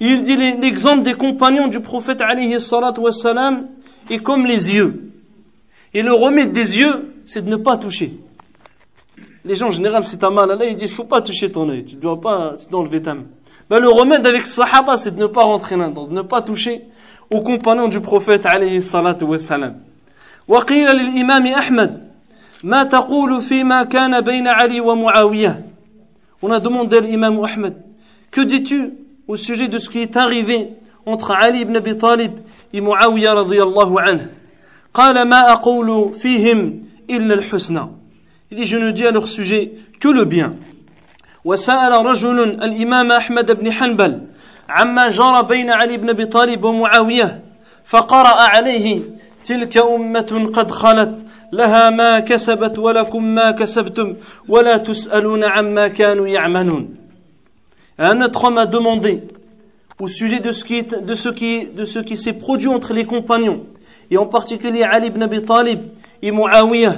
Il 0.00 0.22
dit 0.22 0.36
l'exemple 0.36 1.02
des 1.02 1.14
compagnons 1.14 1.68
du 1.68 1.80
prophète 1.80 2.20
alayhi 2.20 2.60
salatu 2.60 3.00
wassalam 3.00 3.68
est 4.10 4.18
comme 4.18 4.46
les 4.46 4.72
yeux. 4.74 5.10
Et 5.94 6.02
le 6.02 6.12
remède 6.12 6.52
des 6.52 6.78
yeux, 6.78 7.14
c'est 7.24 7.44
de 7.44 7.50
ne 7.50 7.56
pas 7.56 7.78
toucher 7.78 8.18
Les 9.47 9.55
gens 9.55 9.67
en 9.67 9.71
général, 9.71 10.03
c'est 10.03 10.23
un 10.23 10.29
mal, 10.29 10.49
là, 10.49 10.65
ils 10.65 10.75
disent, 10.75 10.93
faut 10.95 11.03
pas 11.03 11.21
toucher 11.21 11.51
ton 11.51 11.69
œil, 11.69 11.83
tu 11.83 11.95
dois 11.95 12.19
pas, 12.19 12.55
tu 12.61 12.69
dois 12.69 12.81
enlever 12.81 13.01
ta 13.01 13.13
main. 13.13 13.25
Ben, 13.69 13.79
le 13.79 13.89
remède 13.89 14.25
avec 14.25 14.45
sahaba, 14.45 14.97
c'est 14.97 15.15
de 15.15 15.19
ne 15.19 15.27
pas 15.27 15.43
rentrer 15.43 15.75
là-dedans, 15.77 16.07
de 16.07 16.13
ne 16.13 16.21
pas 16.21 16.41
toucher 16.41 16.83
aux 17.31 17.41
compagnons 17.41 17.87
du 17.87 17.99
prophète 17.99 18.45
alayhi 18.45 18.81
salatu 18.81 19.25
wassalam. 19.25 19.75
وقيل 20.47 20.87
للإمام 20.87 21.47
أحمد 21.47 22.07
ما 22.63 22.83
تقول 22.83 23.41
فيما 23.41 23.83
كان 23.83 24.21
بين 24.21 24.47
علي 24.47 24.81
ومعاوية 24.81 25.65
On 26.41 26.51
a 26.51 26.59
demandé 26.59 26.97
à 26.97 26.99
l'imam 26.99 27.41
Ahmed, 27.41 27.75
que 28.29 28.41
dis-tu 28.41 28.91
au 29.29 29.37
sujet 29.37 29.69
de 29.69 29.77
ce 29.77 29.89
qui 29.89 29.99
est 29.99 30.17
arrivé 30.17 30.71
entre 31.05 31.31
Ali 31.31 31.61
ibn 31.61 31.77
Abi 31.77 31.95
Talib 31.95 32.33
et 32.73 32.81
Muawiyah 32.81 33.33
radiyallahu 33.35 33.97
anhu 33.99 34.27
قال 34.93 35.21
ما 35.27 35.51
أقول 35.51 36.13
فيهم 36.13 36.81
إلا 37.09 37.33
الحسنى 37.33 37.87
Il 38.50 38.56
dit, 38.56 38.64
je 38.64 38.76
ne 38.76 38.90
dis 38.90 39.06
à 39.06 39.10
leur 39.10 39.28
sujet 39.28 39.72
que 40.00 40.08
le 40.08 40.24
bien. 40.24 40.54
وسأل 41.44 42.06
رجل 42.06 42.40
الإمام 42.62 43.12
أحمد 43.12 43.52
بن 43.52 43.72
حنبل 43.72 44.20
عما 44.68 45.08
جرى 45.08 45.42
بين 45.42 45.70
علي 45.70 45.96
بن 45.96 46.08
ابي 46.08 46.24
طالب 46.26 46.64
ومعاويه 46.64 47.42
فقرا 47.84 48.28
عليه 48.28 49.02
تلك 49.44 49.76
امه 49.76 50.50
قد 50.54 50.70
خلت 50.70 51.26
لها 51.52 51.90
ما 51.90 52.20
كسبت 52.20 52.78
ولكم 52.78 53.24
ما 53.24 53.50
كسبتم 53.50 54.16
ولا 54.48 54.76
تسالون 54.76 55.44
عما 55.44 55.88
كانوا 55.88 56.28
يعملون 56.28 56.96
un 58.00 58.20
autre 58.20 58.44
homme 58.44 58.58
a 58.58 58.66
demandé 58.66 59.22
au 60.00 60.06
sujet 60.06 60.40
de 60.40 60.52
ce 60.52 60.64
qui 60.64 60.82
de 60.82 61.14
ce 61.14 61.28
qui 61.28 61.66
de 61.66 61.84
ce 61.84 61.98
qui 61.98 62.16
s'est 62.16 62.34
produit 62.34 62.68
entre 62.68 62.92
les 62.92 63.04
compagnons 63.04 63.64
et 64.10 64.18
en 64.18 64.26
particulier 64.26 64.82
Ali 64.82 65.06
ibn 65.06 65.22
Abi 65.22 65.42
Talib 65.42 65.80
et 66.22 66.30
Muawiyah 66.30 66.96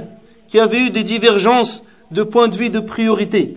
qui 0.50 0.60
avaient 0.60 0.80
eu 0.80 0.90
des 0.90 1.04
divergences 1.04 1.84
de 2.10 2.22
point 2.22 2.48
de 2.48 2.56
vue 2.56 2.70
de 2.70 2.80
priorité 2.80 3.56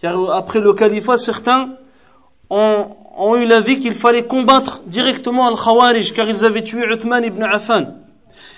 car 0.00 0.30
après 0.30 0.60
le 0.60 0.72
califat 0.72 1.18
certains 1.18 1.70
ont 2.48 2.86
ont 3.16 3.34
eu 3.36 3.46
l'avis 3.46 3.80
qu'il 3.80 3.94
fallait 3.94 4.24
combattre 4.24 4.82
directement 4.86 5.48
Al-Khawarij 5.48 6.12
car 6.12 6.28
ils 6.28 6.44
avaient 6.44 6.62
tué 6.62 6.84
Uthman 6.86 7.24
ibn 7.24 7.42
Affan. 7.42 7.94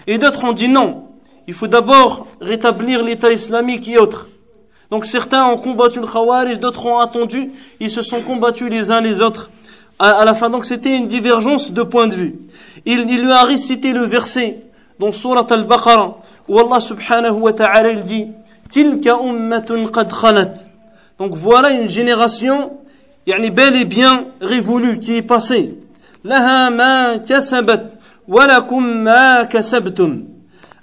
Et 0.07 0.19
d'autres 0.19 0.45
ont 0.45 0.53
dit 0.53 0.69
non, 0.69 1.05
il 1.47 1.55
faut 1.55 1.69
d'abord 1.69 2.27
rétablir 2.41 3.05
l'État 3.05 3.33
islamique 3.33 3.89
et 3.89 3.99
autres. 3.99 4.29
Donc 4.91 5.07
certains 5.07 5.45
ont 5.47 5.59
combattu 5.59 6.01
le 6.01 6.07
Khawarij, 6.07 6.59
d'autres 6.59 6.87
ont 6.87 6.99
attendu, 6.99 7.53
ils 7.79 7.91
se 7.91 8.03
sont 8.03 8.23
combattus 8.23 8.69
les 8.69 8.91
uns 8.91 9.01
les 9.01 9.21
autres. 9.21 9.51
À, 10.01 10.25
la 10.25 10.35
fin, 10.35 10.49
donc 10.49 10.65
c'était 10.65 10.97
une 10.97 11.09
divergence 11.09 11.73
de 11.73 11.83
point 11.83 12.07
de 12.07 12.15
vue. 12.15 12.39
Il, 12.87 13.11
il 13.11 13.21
lui 13.21 13.33
a 13.33 13.43
récité 13.43 13.93
le 13.93 14.03
verset 14.03 14.63
dans 15.01 15.11
Surat 15.11 15.47
Al-Baqarah 15.51 16.19
où 16.48 16.60
Allah 16.60 16.80
subhanahu 16.80 17.40
wa 17.40 17.54
ta'ala 17.54 17.92
il 17.92 18.04
dit 18.04 18.28
Tilka 18.70 19.16
ummatun 19.16 19.86
qad 19.88 20.12
khalat. 20.12 20.54
Donc 21.20 21.36
voilà 21.36 21.72
une 21.72 21.88
génération 21.88 22.72
يعني 23.28 23.52
bel 23.52 23.76
et 23.76 23.86
bien 23.86 24.26
révolu 24.42 25.00
qui 25.00 25.18
est 25.18 25.22
passé 25.22 25.76
لها 26.26 26.70
ما 26.70 27.18
كسبت 27.18 27.98
ولكم 28.28 28.84
ما 28.84 29.44
كسبتم 29.44 30.24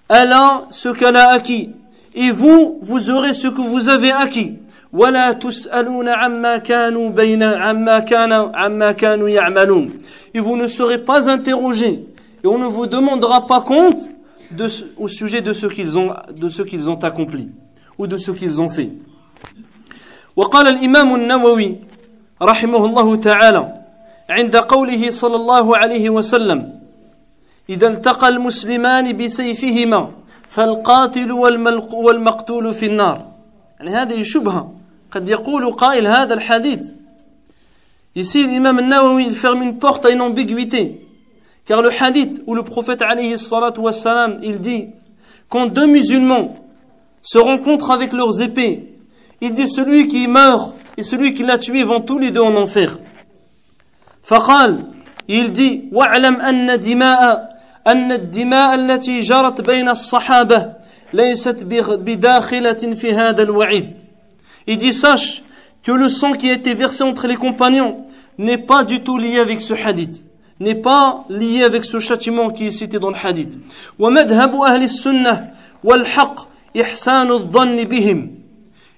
elle 0.09 0.33
a 0.33 0.67
ce 0.71 0.89
qu'elle 0.89 1.17
a 1.17 1.31
acquis 1.31 1.71
et 2.15 2.31
vous 2.31 2.79
vous 2.83 3.11
aurez 3.11 3.33
ce 3.33 3.49
que 3.49 3.61
vous 3.61 3.89
avez 3.89 4.13
acquis 4.13 4.57
ولا 4.93 5.33
تسألون 5.33 6.09
عما 6.09 6.57
كانوا 6.57 7.11
بين 7.11 7.43
عما 7.43 7.99
كان 7.99 8.33
عما 8.33 8.93
كانوا 8.93 9.29
يعملون 9.29 9.91
et 10.35 10.41
vous 10.41 10.57
ne 10.57 10.67
serez 10.67 10.99
pas 10.99 11.29
interrogés 11.29 12.07
et 12.43 12.47
on 12.47 12.59
ne 12.59 12.67
vous 12.67 12.87
demandera 12.87 13.47
pas 13.47 13.61
compte 13.61 14.01
de, 14.51 14.67
au 14.97 15.09
sujet 15.09 15.43
de 15.43 15.53
ce 15.53 15.67
qu'ils 15.67 15.99
ont 15.99 16.15
de 16.37 16.49
ce 16.49 16.63
qu'ils 16.63 16.91
ont 16.91 16.99
accompli 16.99 17.49
ou 17.99 18.07
de 18.07 18.17
ce 18.17 18.31
qu'ils 18.31 18.61
ont 18.61 18.69
fait 18.69 18.91
وقال 20.37 20.67
الإمام 20.67 21.15
النووي 21.15 21.77
رحمه 22.43 22.85
الله 22.87 23.17
تعالى 23.17 23.75
عند 24.31 24.57
قوله 24.57 25.11
صلى 25.11 25.37
الله 25.37 25.77
عليه 25.77 26.11
وسلم 26.11 26.81
إذا 27.69 27.89
التقى 27.89 28.29
المسلمان 28.29 29.17
بسيفهما 29.17 30.11
فالقاتل 30.49 31.33
والمقتول 31.93 32.75
في 32.75 32.87
النار 32.87 33.27
يعني 33.81 33.91
هذه 33.91 34.23
شبهة 34.23 34.75
قد 35.11 35.29
يقول 35.29 35.73
قائل 35.73 36.07
هذا 36.07 36.35
الحديث 36.35 36.93
Ici, 38.17 38.45
l'imam 38.45 38.81
Nawawi 38.81 39.27
il 39.29 39.35
ferme 39.35 39.63
une 39.63 39.79
porte 39.79 40.05
à 40.05 40.11
une 40.11 40.21
ambiguïté. 40.21 41.07
Car 41.66 41.82
le 41.82 41.90
hadith 41.92 42.42
où 42.46 42.54
le 42.54 42.64
prophète 42.64 43.02
alayhi 43.02 43.36
wassalam, 43.78 44.40
il 44.44 44.60
dit 44.60 44.90
Quand 45.50 45.68
deux 45.68 45.88
musulmans 45.88 46.56
se 47.22 47.40
rencontrent 47.40 47.92
avec 47.92 48.14
leurs 48.14 48.42
épées, 48.42 49.00
il 49.42 49.54
dit 49.54 49.68
Celui 49.68 50.08
qui 50.08 50.28
meurt 50.28 50.76
et 50.98 51.04
celui 51.04 51.34
qui 51.34 51.44
l'a 51.44 51.58
tué 51.58 51.84
vont 51.84 52.02
tous 52.02 52.20
les 52.20 52.32
deux 52.32 52.42
en 52.42 52.56
enfer. 52.56 53.00
Faqal, 54.22 54.86
il 55.28 55.52
dit 55.52 55.90
wa'alam 55.92 56.40
anna 56.42 56.78
dima'a, 56.78 57.50
anna 57.84 58.18
dima'a 58.18 58.74
allati 58.74 59.24
jarat 59.24 59.56
bayna 59.64 59.96
sahaba, 59.96 60.78
laysat 61.14 61.64
bidakhilatin 61.64 62.96
fi 62.96 63.10
al-wa'id. 63.10 63.92
Il 64.68 64.78
dit 64.78 64.94
Sache 64.94 65.44
que 65.84 65.92
le 65.92 66.10
sang 66.10 66.34
qui 66.34 66.50
a 66.50 66.54
été 66.54 66.74
versé 66.76 67.04
entre 67.04 67.28
les 67.28 67.36
compagnons 67.36 68.06
n'est 68.38 68.58
pas 68.58 68.84
du 68.84 69.02
tout 69.02 69.18
lié 69.18 69.40
avec 69.40 69.62
ce 69.62 69.74
hadith 69.74 70.26
n'est 70.60 70.76
pas 70.76 71.26
lié 71.30 71.64
avec 71.64 71.84
ce 71.86 72.00
châtiment 72.00 72.50
qui 72.50 72.68
est 72.68 72.72
cité 72.72 73.00
dans 73.00 73.10
le 73.10 73.18
hadith. 73.22 73.52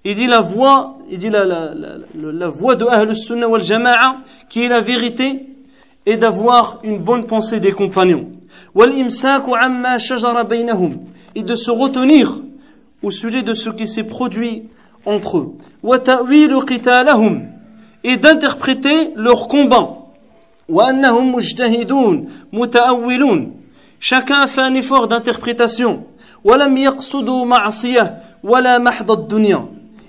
Il 0.05 0.15
dit 0.15 0.27
la 0.27 0.41
voix, 0.41 0.97
il 1.09 1.17
dit 1.17 1.29
la, 1.29 2.47
voix 2.47 2.75
de 2.75 2.85
Ahl 2.85 3.15
sunnah 3.15 3.47
wal 3.47 3.63
Jama'a 3.63 4.17
qui 4.49 4.63
est 4.63 4.67
la 4.69 4.81
vérité 4.81 5.47
et 6.05 6.17
d'avoir 6.17 6.79
une 6.83 6.99
bonne 6.99 7.25
pensée 7.25 7.59
des 7.59 7.71
compagnons. 7.71 8.31
Et 11.35 11.43
de 11.43 11.55
se 11.55 11.71
retenir 11.71 12.41
au 13.03 13.11
sujet 13.11 13.43
de 13.43 13.53
ce 13.53 13.69
qui 13.69 13.87
s'est 13.87 14.03
produit 14.03 14.69
entre 15.05 15.37
eux. 15.39 15.55
Et 18.03 18.17
d'interpréter 18.17 19.11
leur 19.15 19.47
combat. 19.47 20.06
Chacun 23.99 24.47
fait 24.47 24.61
un 24.61 24.73
effort 24.75 25.07
d'interprétation. 25.07 26.05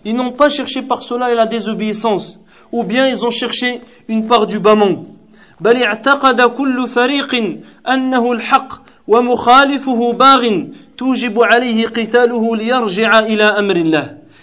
Ils 0.05 0.15
n'ont 0.15 0.33
pas 0.33 0.49
cherché 0.49 0.83
par 0.83 1.03
cela 1.03 1.35
la 1.35 1.47
désobéissance, 1.47 2.41
ou 2.73 2.83
bien 2.83 3.09
ils 3.09 3.25
ont 3.25 3.31
cherché 3.31 3.81
une 4.09 4.27
part 4.27 4.47
du 4.47 4.59
bas 4.59 4.75
monde. 4.75 5.07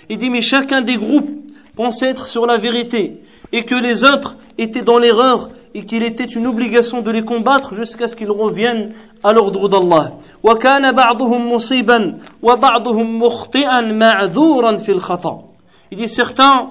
Il 0.10 0.18
dit, 0.18 0.30
mais 0.30 0.42
chacun 0.42 0.82
des 0.82 0.98
groupes 0.98 1.30
pensait 1.76 2.08
être 2.08 2.28
sur 2.28 2.46
la 2.46 2.58
vérité, 2.58 3.22
et 3.52 3.64
que 3.66 3.76
les 3.76 4.04
autres 4.04 4.38
étaient 4.58 4.82
dans 4.82 4.98
l'erreur, 4.98 5.50
et 5.74 5.85
qu'il 5.85 6.02
était 6.02 6.24
une 6.24 6.47
obligation 6.47 7.01
de 7.01 7.11
les 7.11 7.24
combattre 7.24 7.74
jusqu'à 7.74 8.09
ce 8.09 8.16
qu'ils 8.16 8.31
reviennent 8.31 8.90
à 9.23 9.32
l'ordre 9.32 9.69
d'Allah. 9.69 10.12
وكان 10.43 10.93
بعضهم 10.93 11.52
مصيبا 11.52 12.19
وبعضهم 12.43 13.23
مخطئا 13.23 13.81
معذورا 13.81 14.77
في 14.77 14.93
الخطأ. 14.93 15.44
Il 15.90 15.98
dit 15.98 16.09
certains 16.09 16.70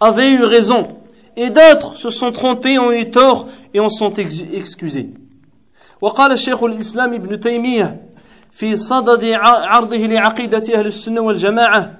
avaient 0.00 0.32
eu 0.32 0.44
raison 0.44 0.88
et 1.36 1.50
d'autres 1.50 1.96
se 1.96 2.10
sont 2.10 2.32
trompés, 2.32 2.78
ont 2.78 2.92
eu 2.92 3.10
tort 3.10 3.48
et 3.74 3.80
en 3.80 3.88
sont 3.88 4.12
excusés. 4.12 5.10
وقال 6.00 6.32
الشيخ 6.32 6.62
الإسلام 6.62 7.14
ابن 7.14 7.40
تيمية 7.40 8.00
في 8.50 8.76
صدد 8.76 9.24
عرضه 9.42 9.96
لعقيدة 9.96 10.62
أهل 10.74 10.86
السنة 10.86 11.20
والجماعة 11.20 11.98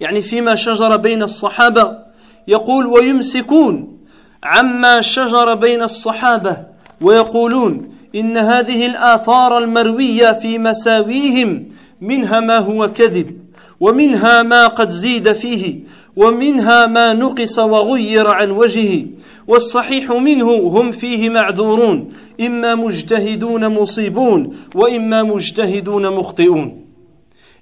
يعني 0.00 0.20
فيما 0.20 0.54
شجر 0.54 0.96
بين 0.96 1.22
الصحابة 1.22 1.98
يقول 2.48 2.86
ويمسكون 2.86 3.97
عما 4.43 5.01
شجر 5.01 5.53
بين 5.53 5.81
الصحابة 5.81 6.57
ويقولون 7.01 7.89
إن 8.15 8.37
هذه 8.37 8.85
الآثار 8.85 9.57
المروية 9.57 10.31
في 10.31 10.57
مساويهم 10.57 11.67
منها 12.01 12.39
ما 12.39 12.57
هو 12.57 12.91
كذب 12.91 13.37
ومنها 13.79 14.43
ما 14.43 14.67
قد 14.67 14.89
زيد 14.89 15.31
فيه 15.31 15.79
ومنها 16.15 16.85
ما 16.85 17.13
نقص 17.13 17.59
وغير 17.59 18.27
عن 18.27 18.51
وجهه 18.51 19.05
والصحيح 19.47 20.11
منه 20.11 20.51
هم 20.51 20.91
فيه 20.91 21.29
معذورون 21.29 22.09
إما 22.41 22.75
مجتهدون 22.75 23.67
مصيبون 23.67 24.55
وإما 24.75 25.23
مجتهدون 25.23 26.09
مخطئون. 26.09 26.85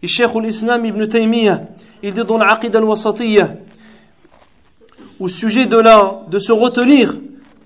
الشيخ 0.04 0.38
الإسلام 0.38 0.86
ابن 0.86 1.10
تيمية 1.10 1.70
il 2.04 2.14
dit 2.14 2.76
al-Wasatiyya 2.76 3.58
au 5.20 5.28
sujet 5.28 5.66
de 5.66 5.78
la, 5.78 6.22
de 6.30 6.40
se 6.40 6.52
retenir 6.52 7.18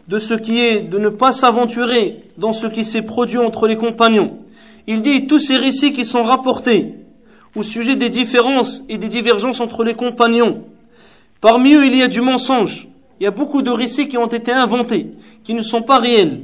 de 0.08 0.20
ce 0.20 0.34
qui 0.34 0.60
est 0.60 0.82
de 0.82 0.98
ne 0.98 1.10
pas 1.10 1.32
s'aventurer 1.32 2.24
dans 2.38 2.54
ce 2.54 2.68
qui 2.68 2.84
s'est 2.84 3.02
produit 3.02 3.38
entre 3.38 3.68
les 3.68 3.78
compagnons. 3.78 4.40
Il 4.88 5.02
dit 5.02 5.28
tous 5.28 5.40
ces 5.40 5.58
récits 5.58 5.94
qui 5.94 6.06
sont 6.06 6.24
rapportés 6.24 6.96
au 7.56 7.64
sujet 7.64 7.96
des 7.96 8.10
différences 8.10 8.84
et 8.90 8.98
des 8.98 9.08
divergences 9.08 9.62
entre 9.62 9.84
les 9.84 9.94
compagnons. 9.94 10.66
Parmi 11.40 11.74
eux, 11.74 11.86
il 11.86 11.96
y 11.96 12.02
a 12.02 12.08
du 12.08 12.22
mensonge. 12.22 12.88
Il 13.20 13.24
y 13.24 13.28
a 13.28 13.32
beaucoup 13.32 13.62
de 13.62 13.72
récits 13.72 14.08
qui 14.08 14.18
ont 14.18 14.28
été 14.28 14.52
inventés, 14.52 15.12
qui 15.44 15.54
ne 15.54 15.62
sont 15.62 15.84
pas 15.84 16.00
réels. 16.00 16.42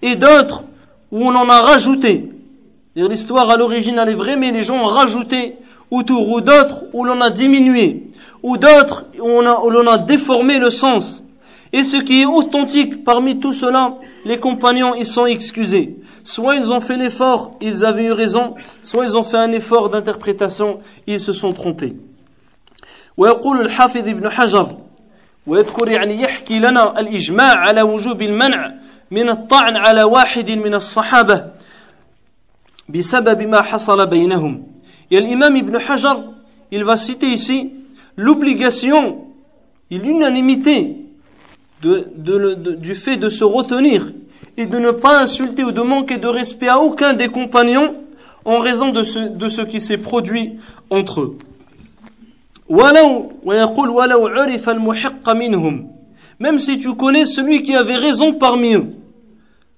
Et 0.00 0.16
d'autres 0.16 0.64
où 1.10 1.22
on 1.22 1.34
en 1.34 1.48
a 1.48 1.60
rajouté. 1.60 2.30
L'histoire 2.94 3.50
à 3.50 3.56
l'origine 3.56 3.98
elle 3.98 4.10
est 4.10 4.14
vraie, 4.14 4.36
mais 4.36 4.52
les 4.52 4.62
gens 4.62 4.76
ont 4.76 4.86
rajouté 4.86 5.56
autour, 5.90 6.28
ou 6.30 6.40
d'autres 6.40 6.84
où 6.92 7.04
l'on 7.04 7.20
a 7.20 7.30
diminué, 7.30 8.04
ou 8.43 8.57
d'autres 8.57 9.05
où 9.19 9.41
l'on 9.41 9.87
a, 9.87 9.97
déformé 9.97 10.59
le 10.59 10.69
sens. 10.69 11.23
Et 11.73 11.83
ce 11.83 11.97
qui 11.97 12.21
est 12.21 12.25
authentique 12.25 13.03
parmi 13.03 13.39
tout 13.39 13.53
cela, 13.53 13.95
les 14.25 14.39
compagnons, 14.39 14.95
ils 14.95 15.05
sont 15.05 15.25
excusés. 15.25 15.97
Soit 16.23 16.55
ils 16.55 16.71
ont 16.71 16.79
fait 16.79 16.97
l'effort, 16.97 17.51
ils 17.61 17.85
avaient 17.85 18.05
eu 18.05 18.11
raison, 18.11 18.55
soit 18.83 19.05
ils 19.05 19.17
ont 19.17 19.23
fait 19.23 19.37
un 19.37 19.51
effort 19.51 19.89
d'interprétation, 19.89 20.79
ils 21.07 21.19
se 21.19 21.33
sont 21.33 21.51
trompés. 21.51 21.95
ويقول 23.17 23.61
الحافظ 23.61 24.07
ابن 24.07 24.29
حجر 24.29 24.77
ويذكر 25.47 25.87
يعني 25.87 26.21
يحكي 26.21 26.59
لنا 26.59 26.99
الإجماع 26.99 27.55
على 27.55 27.81
وجوب 27.81 28.21
المنع 28.21 28.73
من 29.11 29.29
الطعن 29.29 29.75
على 29.75 30.03
واحد 30.03 30.51
من 30.51 30.73
الصحابة 30.73 31.45
بسبب 32.89 33.41
ما 33.41 33.61
حصل 33.61 34.05
بينهم 34.05 34.77
et 35.09 35.21
l'imam 35.21 35.55
Ibn 35.55 35.77
Hajar, 35.77 36.21
il 36.71 36.83
va 36.83 36.97
citer 36.97 37.27
ici 37.27 37.71
l'obligation 38.16 39.26
et 39.90 39.98
l'unanimité 39.98 40.96
du 41.82 42.94
fait 42.94 43.16
de 43.16 43.28
se 43.28 43.44
retenir 43.44 44.12
et 44.56 44.66
de 44.66 44.78
ne 44.78 44.90
pas 44.90 45.20
insulter 45.20 45.64
ou 45.64 45.72
de 45.72 45.82
manquer 45.82 46.18
de 46.18 46.28
respect 46.28 46.68
à 46.68 46.78
aucun 46.78 47.14
des 47.14 47.28
compagnons 47.28 47.94
en 48.44 48.58
raison 48.58 48.90
de 48.90 49.02
ce, 49.02 49.18
de 49.18 49.48
ce 49.48 49.62
qui 49.62 49.80
s'est 49.80 49.98
produit 49.98 50.58
entre 50.90 51.20
eux. 51.20 51.38
Même 56.38 56.58
si 56.58 56.78
tu 56.78 56.94
connais 56.94 57.26
celui 57.26 57.62
qui 57.62 57.74
avait 57.74 57.96
raison 57.96 58.34
parmi 58.34 58.74
eux. 58.74 59.01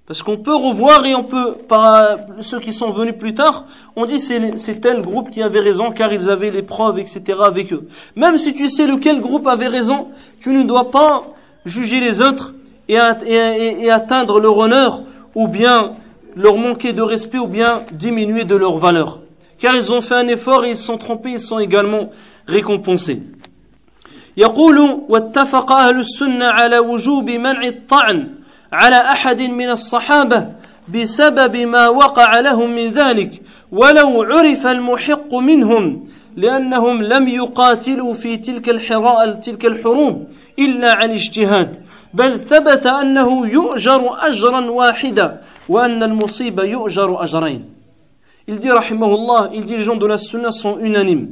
Parce 0.07 0.23
qu'on 0.23 0.37
peut 0.37 0.55
revoir 0.55 1.05
et 1.05 1.13
on 1.13 1.23
peut, 1.23 1.53
par 1.67 2.17
ceux 2.39 2.59
qui 2.59 2.73
sont 2.73 2.89
venus 2.89 3.13
plus 3.17 3.35
tard, 3.35 3.65
on 3.95 4.05
dit 4.05 4.19
c'est, 4.19 4.57
c'est 4.57 4.81
tel 4.81 5.03
groupe 5.03 5.29
qui 5.29 5.43
avait 5.43 5.59
raison 5.59 5.91
car 5.91 6.11
ils 6.11 6.29
avaient 6.31 6.49
les 6.49 6.63
preuves, 6.63 6.97
etc. 6.97 7.37
avec 7.43 7.71
eux. 7.71 7.87
Même 8.15 8.37
si 8.37 8.55
tu 8.55 8.69
sais 8.69 8.87
lequel 8.87 9.21
groupe 9.21 9.45
avait 9.45 9.67
raison, 9.67 10.07
tu 10.39 10.49
ne 10.49 10.63
dois 10.63 10.89
pas 10.89 11.25
juger 11.63 11.99
les 11.99 12.21
autres 12.21 12.55
et, 12.87 12.97
et, 13.27 13.83
et 13.83 13.91
atteindre 13.91 14.39
leur 14.39 14.57
honneur 14.57 15.03
ou 15.35 15.47
bien 15.47 15.91
leur 16.35 16.57
manquer 16.57 16.91
de 16.93 17.03
respect 17.03 17.37
ou 17.37 17.47
bien 17.47 17.83
diminuer 17.91 18.45
de 18.45 18.55
leur 18.55 18.79
valeur. 18.79 19.21
Car 19.59 19.75
ils 19.75 19.93
ont 19.93 20.01
fait 20.01 20.15
un 20.15 20.27
effort 20.27 20.65
et 20.65 20.71
ils 20.71 20.77
sont 20.77 20.97
trompés, 20.97 21.33
ils 21.33 21.39
sont 21.39 21.59
également 21.59 22.09
récompensés. 22.47 23.21
يقول 24.37 25.03
واتفق 25.09 25.71
أهل 25.71 25.99
السنة 25.99 26.45
على 26.45 26.79
وجوب 26.79 27.29
منع 27.29 27.61
الطعن 27.63 28.27
على 28.74 28.96
أحد 28.96 29.42
من 29.42 29.70
الصحابة 29.70 30.48
بسبب 30.94 31.56
ما 31.56 31.88
وقع 31.88 32.40
لهم 32.40 32.74
من 32.74 32.90
ذلك 32.90 33.42
ولو 33.72 34.22
عرف 34.22 34.66
المحق 34.66 35.34
منهم 35.34 36.08
لأنهم 36.36 37.02
لم 37.02 37.28
يقاتلوا 37.28 38.14
في 38.14 38.36
تلك 38.36 38.68
الحراء 38.68 39.32
تلك 39.32 39.64
الحروب 39.66 40.26
إلا 40.58 40.92
عن 40.92 41.10
اجتهاد 41.10 41.84
بل 42.14 42.40
ثبت 42.40 42.86
أنه 42.86 43.46
يؤجر 43.46 44.26
أجرا 44.28 44.70
واحدا 44.70 45.40
وأن 45.68 46.02
المصيبه 46.02 46.64
يؤجر 46.64 47.22
أجرين 47.22 47.74
Il 48.46 48.58
dit, 48.60 48.70
rahimahullah, 48.70 49.48
il 49.54 49.64
dit 49.64 49.74
les 49.74 49.82
gens 49.82 49.96
de 49.96 50.04
la 50.04 50.18
sunna 50.18 50.50
sont 50.50 50.78
unanimes. 50.78 51.30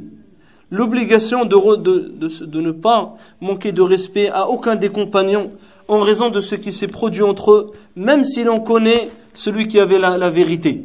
L'obligation 0.71 1.45
de, 1.45 1.75
de, 1.75 2.11
de, 2.17 2.45
de 2.45 2.59
ne 2.59 2.71
pas 2.71 3.13
manquer 3.39 3.71
de 3.71 3.83
respect 3.83 4.29
à 4.29 4.47
aucun 4.47 4.75
des 4.75 4.89
compagnons 4.89 5.51
en 5.87 5.99
raison 5.99 6.29
de 6.29 6.41
ce 6.41 6.55
qui 6.55 6.71
s'est 6.71 6.87
produit 6.87 7.23
entre 7.23 7.51
eux, 7.51 7.71
même 7.95 8.23
si 8.23 8.43
l'on 8.43 8.59
connaît 8.59 9.09
celui 9.33 9.67
qui 9.67 9.79
avait 9.79 9.99
la, 9.99 10.29
vérité. 10.29 10.83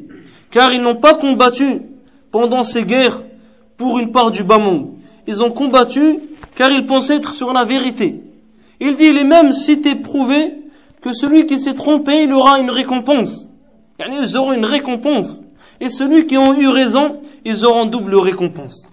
Car 0.51 0.73
ils 0.73 0.83
n'ont 0.83 0.97
pas 0.97 1.15
combattu 1.15 1.83
pendant 2.31 2.65
ces 2.65 2.85
guerres 2.85 3.23
pour 3.77 3.99
une 3.99 4.13
part 4.13 4.31
du 4.31 4.45
bas 4.45 4.59
monde. 4.59 4.95
Ils 5.27 5.43
ont 5.43 5.51
combattu 5.51 6.21
car 6.57 6.71
ils 6.71 6.87
pensaient 6.87 7.17
être 7.17 7.35
sur 7.35 7.53
la 7.53 7.65
vérité. 7.65 8.23
Il 8.81 8.95
dit, 8.95 9.05
il 9.05 9.19
est 9.19 9.25
même 9.25 9.53
cité 9.53 9.95
prouvé 9.95 10.55
que 11.01 11.13
celui 11.13 11.47
qui 11.47 11.59
s'est 11.59 11.75
trompé, 11.75 12.23
il 12.23 12.33
aura 12.33 12.59
une 12.59 12.71
récompense. 12.71 13.49
Ils 14.01 14.37
auront 14.37 14.53
une 14.53 14.65
récompense. 14.65 15.43
Et 15.81 15.89
celui 15.89 16.27
qui 16.27 16.37
a 16.37 16.53
eu 16.59 16.69
raison, 16.69 17.21
ils 17.45 17.65
auront 17.65 17.87
double 17.87 18.17
récompense. 18.17 18.91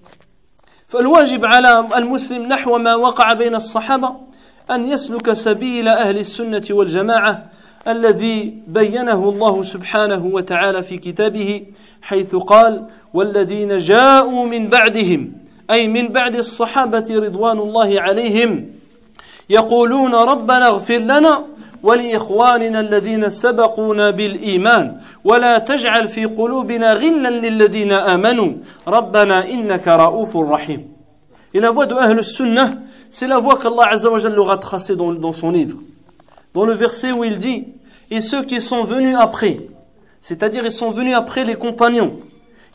أن 4.72 4.86
يسلك 4.86 5.34
سبيل 5.34 5.88
أهل 5.88 6.18
السنة 6.18 6.64
والجماعة 6.72 7.46
الذي 7.88 8.54
بينه 8.68 9.30
الله 9.30 9.64
سبحانه 9.64 10.26
وتعالى 10.26 10.82
في 10.82 10.98
كتابه 10.98 11.66
حيث 12.02 12.36
قال 12.36 12.88
والذين 13.14 13.78
جاءوا 13.78 14.46
من 14.46 14.70
بعدهم 14.70 15.32
أي 15.72 15.88
من 15.88 16.08
بعد 16.08 16.36
الصحابة 16.36 17.06
رضوان 17.12 17.60
الله 17.60 18.02
عليهم 18.02 18.66
يقولون 19.50 20.16
ربنا 20.16 20.68
اغفر 20.68 20.98
لنا 20.98 21.46
ولإخواننا 21.84 22.80
الذين 22.80 23.30
سبقونا 23.30 24.12
بالإيمان 24.12 24.98
ولا 25.24 25.58
تجعل 25.58 26.08
في 26.08 26.26
قلوبنا 26.26 26.94
غلا 26.94 27.30
للذين 27.30 27.92
آمنوا 27.92 28.54
ربنا 28.88 29.50
إنك 29.50 29.88
رؤوف 29.88 30.38
رحيم. 30.38 30.96
إلى 31.56 31.74
voix 31.74 31.94
أهل 31.94 32.20
السنة 32.20 32.82
C'est 33.15 33.27
la 33.27 33.39
voie 33.39 33.59
qu'Allah 33.59 33.89
Azzawajal 33.90 34.35
leur 34.35 34.51
a 34.51 34.59
tracée 34.59 34.97
dans, 34.97 35.12
dans 35.12 35.32
son 35.32 35.51
livre. 35.51 35.78
Dans 36.55 36.65
le 36.65 36.74
verset 36.74 37.12
où 37.12 37.24
il 37.24 37.39
dit 37.39 37.69
Et 38.11 38.20
ceux 38.20 38.44
qui 38.44 38.61
sont 38.61 38.85
venus 38.85 39.16
après, 39.19 39.61
c'est-à-dire 40.20 40.65
ils 40.65 40.73
sont 40.73 40.90
venus 40.90 41.15
après 41.15 41.44
les 41.44 41.57
compagnons, 41.57 42.19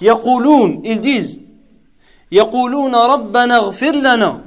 Yaqouloun, 0.01 0.81
ils 0.83 0.99
disent 0.99 1.41
Yaqouloun 2.31 2.93
Rabbana 2.93 3.61
ghfir 3.61 3.93
lana. 3.93 4.41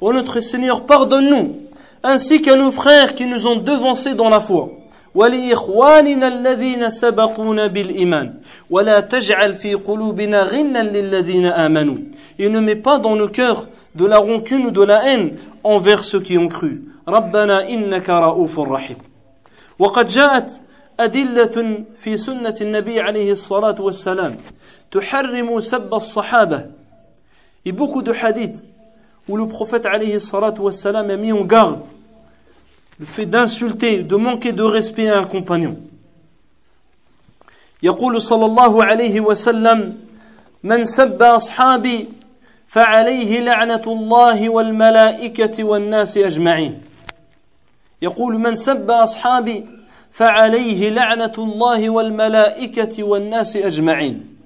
Oh 0.00 0.12
notre 0.12 0.40
Seigneur, 0.40 0.84
pardonne-nous, 0.84 1.56
ainsi 2.02 2.42
qu'à 2.42 2.54
nos 2.56 2.70
frères 2.70 3.14
qui 3.14 3.26
nous 3.26 3.46
ont 3.46 3.56
devancés 3.56 4.14
dans 4.14 4.28
la 4.28 4.40
foi. 4.40 4.72
ولإخواننا 5.16 6.28
الذين 6.28 6.90
سبقونا 6.90 7.66
بالإيمان 7.66 8.34
ولا 8.70 9.00
تجعل 9.00 9.52
في 9.52 9.74
قلوبنا 9.74 10.42
غلا 10.42 10.82
للذين 10.82 11.46
آمنوا 11.46 11.96
Et 12.38 12.50
ne 12.50 12.60
mets 12.60 12.76
pas 12.76 12.98
dans 12.98 13.16
nos 13.16 13.28
cœurs 13.28 13.66
de 13.95 14.05
la 14.05 14.17
rancune 14.19 14.67
ou 14.67 14.71
de 14.71 14.81
la 14.81 15.05
haine 15.05 15.37
envers 15.63 16.03
ceux 16.03 16.21
qui 16.21 16.37
ont 16.37 16.47
cru. 16.47 16.81
ربنا 17.07 17.69
إنك 17.69 18.09
رؤوف 18.09 18.59
رحيم. 18.59 18.97
وقد 19.79 20.05
جاءت 20.05 20.61
أدلة 20.99 21.85
في 21.95 22.17
سنة 22.17 22.55
النبي 22.61 22.99
عليه 22.99 23.31
الصلاة 23.31 23.75
والسلام 23.79 24.37
تحرم 24.91 25.59
سب 25.59 25.93
الصحابة. 25.93 26.69
Et 27.65 27.71
beaucoup 27.71 28.01
de 28.01 28.13
hadiths 28.13 28.67
où 29.27 29.37
le 29.37 29.47
prophète 29.47 29.85
عليه 29.85 30.15
الصلاة 30.15 30.55
والسلام 30.59 31.09
a 31.09 31.17
mis 31.17 31.31
en 31.31 31.43
garde 31.43 31.81
le 32.99 33.05
fait 33.05 33.25
d'insulter, 33.25 34.03
de 34.03 34.15
manquer 34.15 34.51
de 34.51 34.63
respect 34.63 35.09
à 35.09 35.17
un 35.17 35.25
compagnon. 35.25 35.77
يقول 37.83 38.21
صلى 38.21 38.45
الله 38.45 38.83
عليه 38.83 39.19
وسلم 39.21 39.97
من 40.63 40.85
سب 40.85 41.23
أصحابي 41.23 42.09
فعليه 42.71 43.39
لعنة 43.39 43.81
الله 43.87 44.49
والملائكة 44.49 45.63
والناس 45.63 46.17
أجمعين. 46.17 46.81
يقول 48.01 48.39
من 48.39 48.55
سب 48.55 48.91
أصحابي 48.91 49.65
فعليه 50.11 50.89
لعنة 50.89 51.33
الله 51.37 51.89
والملائكة 51.89 53.03
والناس 53.03 53.55
أجمعين. 53.57 54.37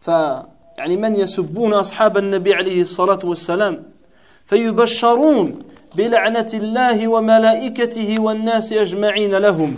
فيعني 0.00 0.96
من 0.96 1.16
يسبون 1.16 1.72
أصحاب 1.72 2.18
النبي 2.18 2.54
عليه 2.54 2.80
الصلاة 2.80 3.20
والسلام 3.24 3.82
فيبشرون 4.46 5.58
بلعنة 5.96 6.50
الله 6.54 7.08
وملائكته 7.08 8.20
والناس 8.20 8.72
أجمعين 8.72 9.34
لهم. 9.34 9.76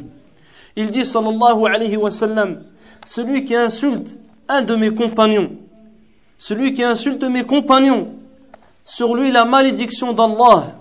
Il 0.76 0.90
dit 0.90 1.05
sallallahu 1.05 1.66
alayhi 1.66 1.97
wa 1.97 2.10
sallam 2.10 2.62
Celui 3.05 3.44
qui 3.44 3.56
insulte 3.56 4.18
un 4.48 4.62
de 4.62 4.76
mes 4.76 4.94
compagnons 4.94 5.65
Celui 6.39 6.75
qui 6.75 6.83
insulte 6.83 7.25
mes 7.25 7.45
compagnons, 7.45 8.09
sur 8.85 9.15
lui 9.15 9.31
la 9.33 9.45
malédiction 9.45 10.13
d'Allah, 10.13 10.77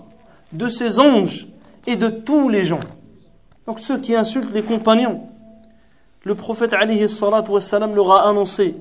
de 0.52 0.68
ses 0.68 0.98
anges 0.98 1.48
et 1.86 1.96
de 1.96 2.08
tous 2.08 2.48
les 2.48 2.64
gens. 2.64 2.80
Donc 3.66 3.80
ceux 3.80 3.98
qui 3.98 4.14
insultent 4.14 4.52
les 4.52 4.62
compagnons, 4.62 5.22
le 6.22 6.34
prophète 6.34 6.72
alayhi 6.74 7.06
wassalam, 7.48 7.94
leur 7.94 8.12
a 8.12 8.28
annoncé 8.28 8.76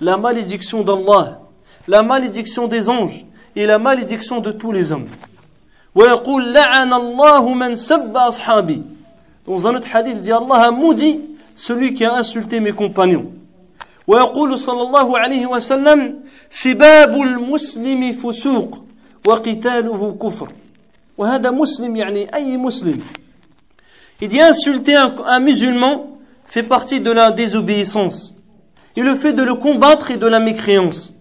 la 0.00 0.16
malédiction 0.16 0.82
d'Allah, 0.82 1.40
la 1.88 2.02
malédiction 2.02 2.66
des 2.68 2.88
anges 2.88 3.26
et 3.56 3.66
la 3.66 3.78
malédiction 3.78 4.40
de 4.40 4.52
tous 4.52 4.72
les 4.72 4.92
hommes. 4.92 5.08
Dans 9.46 9.66
un 9.66 9.74
autre 9.74 9.88
hadith, 9.92 10.14
il 10.16 10.20
dit 10.22 10.32
Allah 10.32 10.54
a 10.54 10.70
maudit 10.70 11.20
celui 11.54 11.92
qui 11.92 12.04
a 12.04 12.14
insulté 12.14 12.60
mes 12.60 12.72
compagnons. 12.72 13.32
ويقول 14.07 14.59
صلى 14.59 14.81
الله 14.81 15.19
عليه 15.19 15.45
وسلم 15.45 16.19
سباب 16.49 17.21
المسلم 17.21 18.11
فسوق 18.11 18.85
وقتاله 19.27 20.17
كفر 20.21 20.51
وهذا 21.17 21.51
مسلم 21.51 21.95
يعني 21.95 22.33
أي 22.33 22.57
مسلم 22.57 23.01
Il 24.19 24.29
dit 24.29 24.41
insulter 24.41 24.95
un, 24.95 25.13
un 25.27 25.39
musulman 25.39 26.17
fait 26.45 26.63
partie 26.63 27.01
de 27.01 27.11
la 27.11 27.29
désobéissance. 27.29 28.33
Et 28.95 29.01
le 29.01 29.13
fait 29.13 29.31
de 29.33 29.43
le 29.43 29.53
combattre 29.53 30.09
est 30.09 30.17
de 30.17 30.25
la 30.25 30.39
mécréance. 30.39 31.13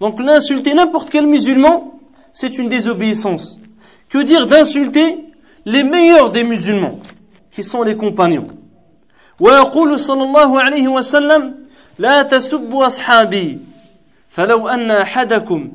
Donc 0.00 0.20
l'insulter 0.20 0.74
n'importe 0.74 1.10
quel 1.10 1.26
musulman, 1.26 1.98
c'est 2.32 2.56
une 2.56 2.68
désobéissance. 2.68 3.58
Que 4.08 4.18
dire 4.18 4.46
d'insulter 4.46 5.18
les 5.66 5.82
meilleurs 5.82 6.30
des 6.30 6.44
musulmans, 6.44 7.00
qui 7.50 7.64
sont 7.64 7.82
les 7.82 7.96
compagnons 7.96 8.46
ويقول 9.39 9.99
صلى 9.99 10.23
الله 10.23 10.61
عليه 10.61 10.87
وسلم 10.87 11.55
لا 11.99 12.21
تسبوا 12.21 12.85
أصحابي 12.85 13.59
فلو 14.29 14.67
أن 14.67 14.91
أحدكم 14.91 15.71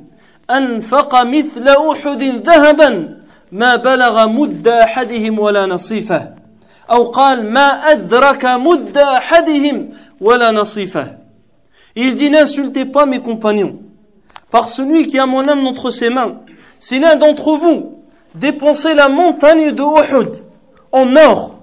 أنفق 0.51 1.23
مثل 1.23 1.69
أحد 1.69 2.23
ذهبا 2.23 3.17
ما 3.53 3.77
بلغ 3.77 4.29
مد 4.29 4.69
أحدهم 4.69 5.39
ولا 5.39 5.67
نصيفه 5.67 6.35
أو 6.91 7.05
قال 7.05 7.53
ما 7.53 7.69
أدرك 7.93 8.45
مد 8.45 8.99
أحدهم 8.99 9.91
ولا 10.21 10.51
نصيفه 10.51 11.21
Il 11.97 12.15
dit 12.15 12.31
n'insultez 12.31 12.85
pas 12.85 13.05
mes 13.05 13.21
compagnons, 13.21 13.81
par 14.51 14.69
celui 14.69 15.09
qui 15.09 15.19
a 15.19 15.27
mon 15.27 15.49
âme 15.49 15.67
entre 15.67 15.91
ses 15.91 16.09
mains, 16.09 16.37
si 16.79 17.01
l'un 17.01 17.17
d'entre 17.17 17.57
vous 17.57 18.05
dépensait 18.37 18.95
la 18.95 19.09
montagne 19.09 19.73
de 19.73 19.83
Uhud 19.83 20.37
en 20.93 21.17
or, 21.17 21.60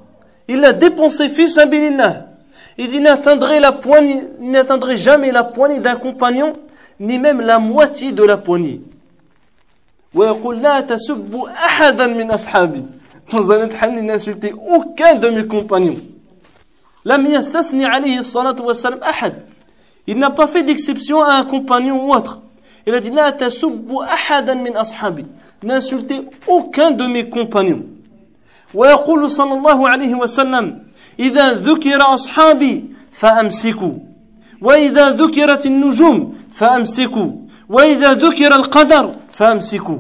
il 0.48 0.64
a 0.64 0.74
dépensé 0.74 1.30
fils 1.30 1.58
abilillah. 1.58 2.28
Il 2.78 2.90
dit 2.90 3.00
n'atteindrait 3.00 3.60
la 3.60 3.72
poignée, 3.72 4.24
n'atteindrait 4.40 4.98
jamais 4.98 5.32
la 5.32 5.44
poignée 5.44 5.80
d'un 5.80 5.96
compagnon, 5.96 6.54
ni 7.00 7.20
même 7.20 7.42
la 7.42 7.60
moitié 7.60 8.12
de 8.12 8.24
la 8.24 8.38
poignée. 8.38 8.82
Dans 13.32 13.52
un 13.52 13.66
autre 13.66 13.76
hadith, 13.82 14.00
il 14.00 14.06
n'a 14.06 14.14
insulté 14.14 14.54
aucun 14.54 15.16
de 15.16 15.30
mes 15.30 15.48
compagnons. 15.48 15.98
Il 20.08 20.18
n'a 20.18 20.30
pas 20.30 20.48
fait 20.48 20.64
d'exception 20.64 21.22
à 21.22 21.34
un 21.34 21.46
compagnon 21.46 22.06
ou 22.06 22.14
autre. 22.14 22.42
Il 22.86 22.94
a 22.94 23.00
dit, 23.00 23.12
n'insultez 25.64 26.22
aucun 26.48 26.92
de 26.92 27.06
mes 27.06 27.30
compagnons. 27.30 27.84
ويقول 28.75 29.31
صلى 29.31 29.55
الله 29.55 29.89
عليه 29.89 30.15
وسلم 30.15 30.83
إذا 31.19 31.53
ذكر 31.53 32.15
أصحابي 32.15 32.85
فأمسكوا 33.13 33.95
وإذا 34.63 35.11
ذكرت 35.11 35.67
النجوم 35.67 36.35
فأمسكوا 36.53 37.31
وإذا 37.69 38.15
ذكر 38.15 38.55
القدر 38.55 39.13
فأمسكوا 39.31 39.99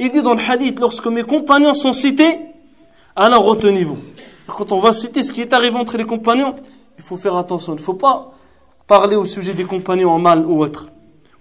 Il 0.00 0.10
dit 0.12 0.22
dans 0.22 0.34
le 0.34 0.40
hadith, 0.40 0.78
lorsque 0.78 1.08
mes 1.08 1.24
compagnons 1.24 1.74
sont 1.74 1.92
cités, 1.92 2.38
alors 3.16 3.44
retenez-vous. 3.44 3.98
Quand 4.46 4.70
on 4.70 4.78
va 4.78 4.92
citer 4.92 5.24
ce 5.24 5.32
qui 5.32 5.40
est 5.40 5.52
arrivé 5.52 5.76
entre 5.76 5.96
les 5.96 6.04
compagnons, 6.04 6.54
il 6.96 7.02
faut 7.02 7.16
faire 7.16 7.36
attention. 7.36 7.72
Il 7.72 7.80
ne 7.80 7.82
faut 7.82 7.94
pas 7.94 8.30
parler 8.86 9.16
au 9.16 9.24
sujet 9.24 9.54
des 9.54 9.64
compagnons 9.64 10.10
en 10.10 10.20
mal 10.20 10.46
ou 10.46 10.62
autre. 10.62 10.90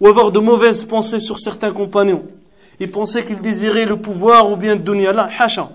Ou 0.02 0.08
avoir 0.08 0.32
de 0.32 0.40
mauvaises 0.40 0.84
pensées 0.84 1.20
sur 1.20 1.40
certains 1.40 1.72
compagnons. 1.72 2.24
Ils 2.80 2.90
pensaient 2.90 3.24
qu'ils 3.24 3.42
désiraient 3.42 3.86
le 3.86 4.02
pouvoir 4.02 4.52
ou 4.52 4.56
bien 4.56 4.76
de 4.76 4.82
dunya. 4.82 5.12
Là, 5.12 5.30
hacha. 5.38 5.70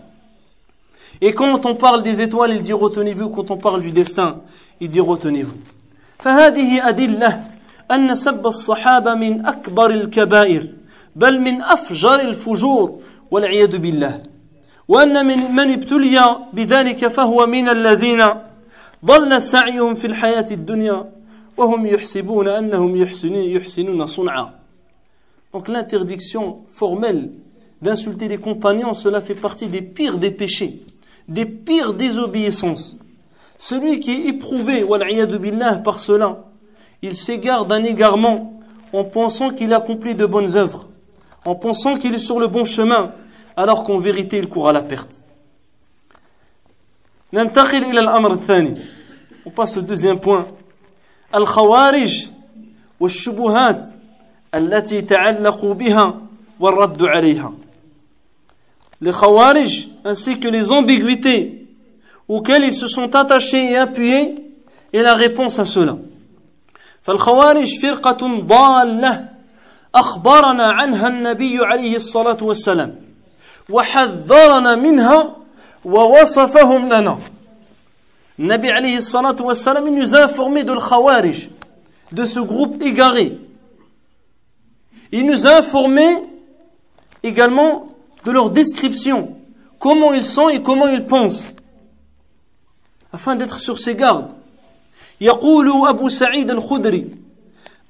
Et 1.22 1.34
quand 1.34 1.66
on 1.66 1.76
parle 1.76 2.04
des 2.04 2.22
étoiles, 2.22 2.52
il 2.52 2.62
dit 2.62 2.74
retenez-vous. 2.74 3.30
Quand 3.30 3.50
on 3.52 3.58
parle 3.58 3.82
du 3.82 3.92
destin, 3.92 4.42
il 4.80 4.90
dit 4.90 5.00
retenez-vous. 5.00 5.58
فهذه 6.20 6.90
أدلة 6.90 7.44
أن 7.92 8.16
سب 8.16 8.48
الصحابة 8.48 9.14
من 9.14 9.46
أكبر 9.46 9.92
الكبائر 9.92 10.68
بل 11.16 11.40
من 11.40 11.62
أفجر 11.62 12.20
الفجور 12.20 13.00
والعياذ 13.32 13.78
بالله 13.78 14.24
وأن 14.88 15.26
من 15.26 15.52
من 15.52 15.72
ابتلي 15.72 16.38
بذلك 16.54 17.08
فهو 17.08 17.46
من 17.46 17.70
الذين 17.70 18.26
ضل 19.06 19.42
سعيهم 19.42 19.94
في 19.94 20.08
الحياة 20.08 20.46
الدنيا 20.52 21.10
وهم 21.58 21.86
يحسبون 21.86 22.48
أنهم 22.48 22.96
يحسنون 22.96 24.06
صنعا 24.06 24.50
Donc 25.54 25.70
l'interdiction 25.70 26.66
formelle 26.68 27.32
d'insulter 27.82 28.28
les 28.28 28.38
compagnons, 28.38 28.94
cela 28.94 29.22
fait 29.22 29.34
partie 29.34 29.70
des 29.70 29.82
pires 29.82 30.18
des 30.18 30.32
péchés 30.32 30.84
des 31.29 31.47
pires 31.47 31.95
désobéissances. 31.95 32.97
Celui 33.57 34.01
qui 34.01 34.13
est 34.13 34.29
éprouvé, 34.29 34.85
billah, 35.39 35.77
par 35.79 36.01
cela, 36.01 36.45
il 37.01 37.17
s'égare 37.17 37.67
d'un 37.67 37.85
égarement 37.85 38.61
en 38.93 39.05
pensant 39.05 39.51
qu'il 39.51 39.73
accomplit 39.73 40.15
de 40.15 40.27
bonnes 40.27 40.57
œuvres, 40.57 40.89
en 41.45 41.55
pensant 41.55 41.95
qu'il 41.95 42.15
est 42.15 42.19
sur 42.19 42.39
le 42.39 42.49
bon 42.49 42.65
chemin, 42.65 43.13
alors 43.57 43.85
qu'en 43.85 43.99
vérité 43.99 44.39
il 44.39 44.49
court 44.49 44.69
à 44.69 44.73
la 44.73 44.83
perte. 44.83 45.11
ننتقل 47.33 47.85
إلى 47.85 48.01
الأمر 48.01 48.33
الثاني. 48.33 48.75
On 49.47 49.51
passe 49.51 49.77
au 49.77 49.81
deuxième 49.81 50.21
point. 50.21 50.47
الخوارج 51.35 52.31
والشبهات 53.01 53.83
التي 54.55 55.03
تعلقوا 55.03 55.75
بها 55.75 56.21
والرد 56.61 57.03
عليها. 57.03 57.53
Les 59.01 59.13
khawarij 59.13 59.89
ainsi 60.05 60.39
que 60.39 60.49
les 60.49 60.71
ambiguïtés 60.71 61.67
auxquelles 62.29 62.65
ils 62.65 62.75
se 62.75 62.87
sont 62.87 63.15
attachés 63.15 63.73
et 63.73 63.77
appuyés 63.77 64.35
et 64.93 65.03
la 65.03 65.15
réponse 65.15 65.59
à 65.59 65.65
cela. 65.65 65.99
فالخوارج 67.03 67.81
فرقة 67.83 68.41
ضالة 68.47 69.29
أخبرنا 69.95 70.73
عنها 70.73 71.09
النبي 71.09 71.59
عليه 71.59 71.97
الصلاة 71.97 72.37
والسلام 72.43 73.01
وحذرنا 73.71 74.77
منها 74.77 75.37
ووصفهم 75.85 76.89
لنا 76.89 77.19
النبي 78.39 78.71
عليه 78.71 78.97
الصلاة 78.97 79.37
والسلام 79.41 79.87
il 79.87 79.95
nous 79.95 80.15
a 80.15 80.25
informé 80.25 80.65
de 80.65 80.73
l'Khawarij, 80.73 81.51
de 82.13 82.25
ce 82.25 82.41
groupe 82.41 82.81
égaré. 82.83 83.39
Il 85.11 85.27
nous 85.27 85.47
a 85.47 85.57
informé 85.57 86.07
également 87.23 87.89
de 88.27 88.31
leur 88.31 88.51
description, 88.51 89.37
comment 89.79 90.13
ils 90.13 90.25
sont 90.25 90.49
et 90.49 90.63
comment 90.63 90.89
ils 90.89 91.07
pensent. 91.07 91.55
afin 93.13 93.37
d'être 93.37 93.61
sur 93.61 93.79
ses 93.79 93.95
gardes. 93.95 94.33
يقول 95.21 95.89
أبو 95.89 96.09
سعيد 96.09 96.51
الخدري 96.51 97.11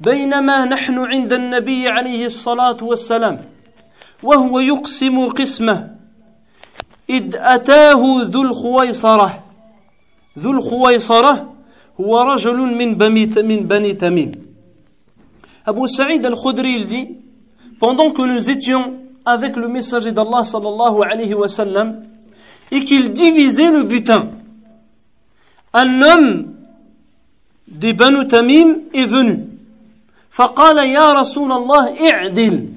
بينما 0.00 0.64
نحن 0.64 0.98
عند 0.98 1.32
النبي 1.32 1.88
عليه 1.88 2.26
الصلاة 2.26 2.76
والسلام 2.82 3.44
وهو 4.22 4.59
يقسم 4.59 5.28
قسمه 5.28 5.96
إذ 7.10 7.36
أتاه 7.36 8.02
ذو 8.22 8.42
الخويصرة 8.42 9.44
ذو 10.38 10.50
الخويصرة 10.50 11.54
هو 12.00 12.20
رجل 12.20 12.56
من 12.56 12.94
بني 12.94 13.26
من 13.36 13.56
بني 13.56 13.92
تميم 13.94 14.32
أبو 15.66 15.86
سعيد 15.86 16.26
الخدري 16.26 16.78
il 16.78 16.86
dit 16.86 17.09
pendant 17.80 18.10
que 18.12 18.22
nous 18.22 18.50
étions 18.50 19.00
avec 19.27 19.57
le 19.57 19.67
messager 19.67 20.13
d'Allah 20.13 20.45
sallallahu 20.45 21.03
alayhi 21.03 21.33
wa 21.33 21.49
sallam 21.49 22.01
et 22.71 22.85
qu'il 22.85 23.11
divisait 23.11 23.69
le 23.69 23.83
butin 23.83 24.29
un 25.73 26.01
homme 26.01 26.53
des 27.67 27.91
Banu 27.91 28.25
Tamim 28.27 28.77
est 28.93 29.05
venu 29.05 29.43
فقال 30.31 30.77
يا 30.77 31.13
رسول 31.13 31.51
الله 31.51 32.09
اعدل 32.11 32.67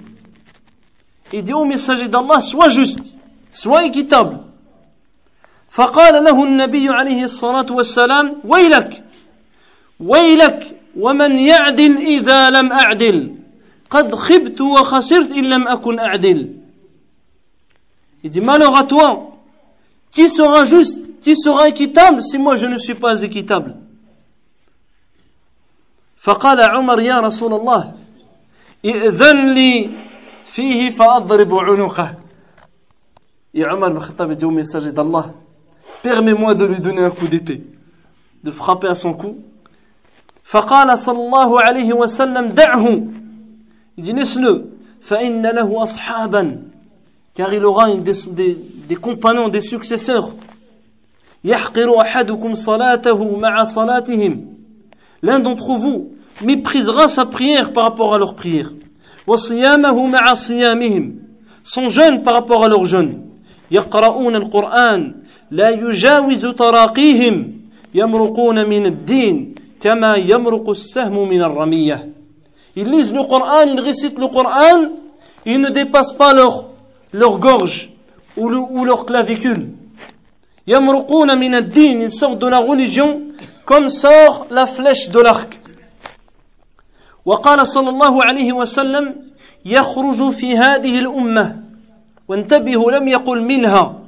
il 1.33 1.43
dit 1.45 1.53
au 1.53 1.65
messager 1.65 2.09
d'Allah 2.09 2.41
sois 2.41 2.69
juste 2.69 3.21
sois 3.53 3.85
équitable 3.85 4.39
فقال 5.71 6.25
له 6.25 6.45
النبي 6.45 6.89
عليه 6.89 7.25
الصلاة 7.25 7.67
والسلام 7.71 8.41
ويلك 8.45 9.05
ويلك 10.01 10.77
ومن 10.99 11.39
يعدل 11.39 11.97
إذا 11.97 12.51
لم 12.51 12.73
أعدل 12.73 13.40
قد 13.91 14.15
خبت 14.15 14.61
وخسرت 14.61 15.31
إن 15.31 15.45
لم 15.45 15.69
أكن 15.69 15.99
أعدل 15.99 16.57
Il 18.23 18.29
dit 18.29 18.41
malheur 18.41 18.77
à 18.77 18.85
toi 18.85 19.33
qui 20.11 20.29
sera 20.29 20.65
juste 20.65 21.11
qui 21.23 21.35
sera 21.37 21.69
équitable 21.69 22.23
si 22.23 22.39
moi 22.39 22.57
je 22.57 22.67
ne 22.67 22.77
suis 22.77 22.95
pas 22.95 23.23
équitable 23.23 23.77
فقال 26.17 26.61
عمر 26.61 27.01
يا 27.01 27.21
رسول 27.21 27.55
الله 27.55 27.95
ائذن 28.85 29.55
لي 29.55 29.91
فيه 30.45 30.91
فأضرب 30.91 31.55
عنقه 31.55 32.17
Et 33.53 33.65
Omar 33.65 33.91
al-Khattab 33.91 34.33
dit 34.35 34.45
au 34.45 34.51
messager 34.51 34.93
Permets-moi 36.03 36.55
de 36.55 36.65
lui 36.67 36.81
donner 36.81 37.03
un 37.03 37.11
coup 37.11 37.27
d'épée, 37.27 37.63
de 38.45 38.51
frapper 38.53 38.87
à 38.87 38.95
son 38.95 39.13
cou. 39.13 39.39
فقال 40.45 40.99
صلى 40.99 41.19
الله 41.19 41.61
عليه 41.61 41.93
وسلم 41.93 42.47
دعه 42.49 43.03
dit 44.01 44.13
laisse-le 44.13 44.71
car 47.35 47.55
il 47.55 47.65
aura 47.65 47.95
des, 47.97 48.13
des, 48.31 48.59
des 48.89 48.97
compagnons, 48.97 49.49
des 49.49 49.61
successeurs. 49.61 50.35
L'un 55.23 55.39
d'entre 55.41 55.75
vous 55.75 56.13
méprisera 56.43 57.09
sa 57.09 57.25
prière 57.25 57.73
par 57.73 57.85
rapport 57.85 58.15
à 58.15 58.19
leur 58.19 58.35
prière. 58.35 58.73
Son 61.63 61.89
jeûne 61.89 62.23
par 62.23 62.35
rapport 62.35 62.65
à 62.65 62.69
leur 62.69 62.85
jeûne. 62.85 63.31
يقرؤون 63.71 64.37
القرآن 64.37 65.15
لا 65.51 65.71
يجاوز 65.71 66.47
تراقيهم 66.47 67.57
يمرقون 67.95 68.69
من 68.69 68.87
الدين 68.87 69.55
كما 69.81 70.17
يمرق 70.17 70.71
السهم 70.71 71.29
من 71.29 71.43
الرمية 71.43 72.20
Ils 72.81 72.91
lisent 72.91 73.13
le 73.13 73.23
Coran, 73.25 73.67
ils 73.67 73.79
récitent 73.79 74.19
le 74.19 74.27
Coran, 74.27 74.89
ils 75.45 75.61
ne 75.61 75.69
dépassent 75.69 76.15
pas 76.15 76.33
leur, 76.33 76.69
leur 77.13 77.39
gorge 77.39 77.91
ou, 78.39 78.49
le, 78.49 78.57
ou 78.57 78.87
leur 78.87 79.05
clavicule. 79.05 79.69
يمرقون 80.67 81.39
من 81.39 81.55
الدين, 81.55 82.01
ils 82.01 82.11
sortent 82.11 82.39
de 82.39 82.47
la 82.47 82.59
religion 82.59 83.21
comme 83.67 83.91
sort 83.91 84.47
la 84.51 84.67
flèche 84.67 85.11
de 85.11 85.21
l'arc. 85.21 85.61
وقال 87.25 87.67
صلى 87.67 87.89
الله 87.89 88.25
عليه 88.25 88.53
وسلم 88.53 89.15
يخرج 89.65 90.31
في 90.31 90.57
هذه 90.57 90.99
الأمة 90.99 91.57
وانتبهوا 92.29 92.93
لم 92.93 93.09
يقل 93.09 93.43
منها 93.43 94.01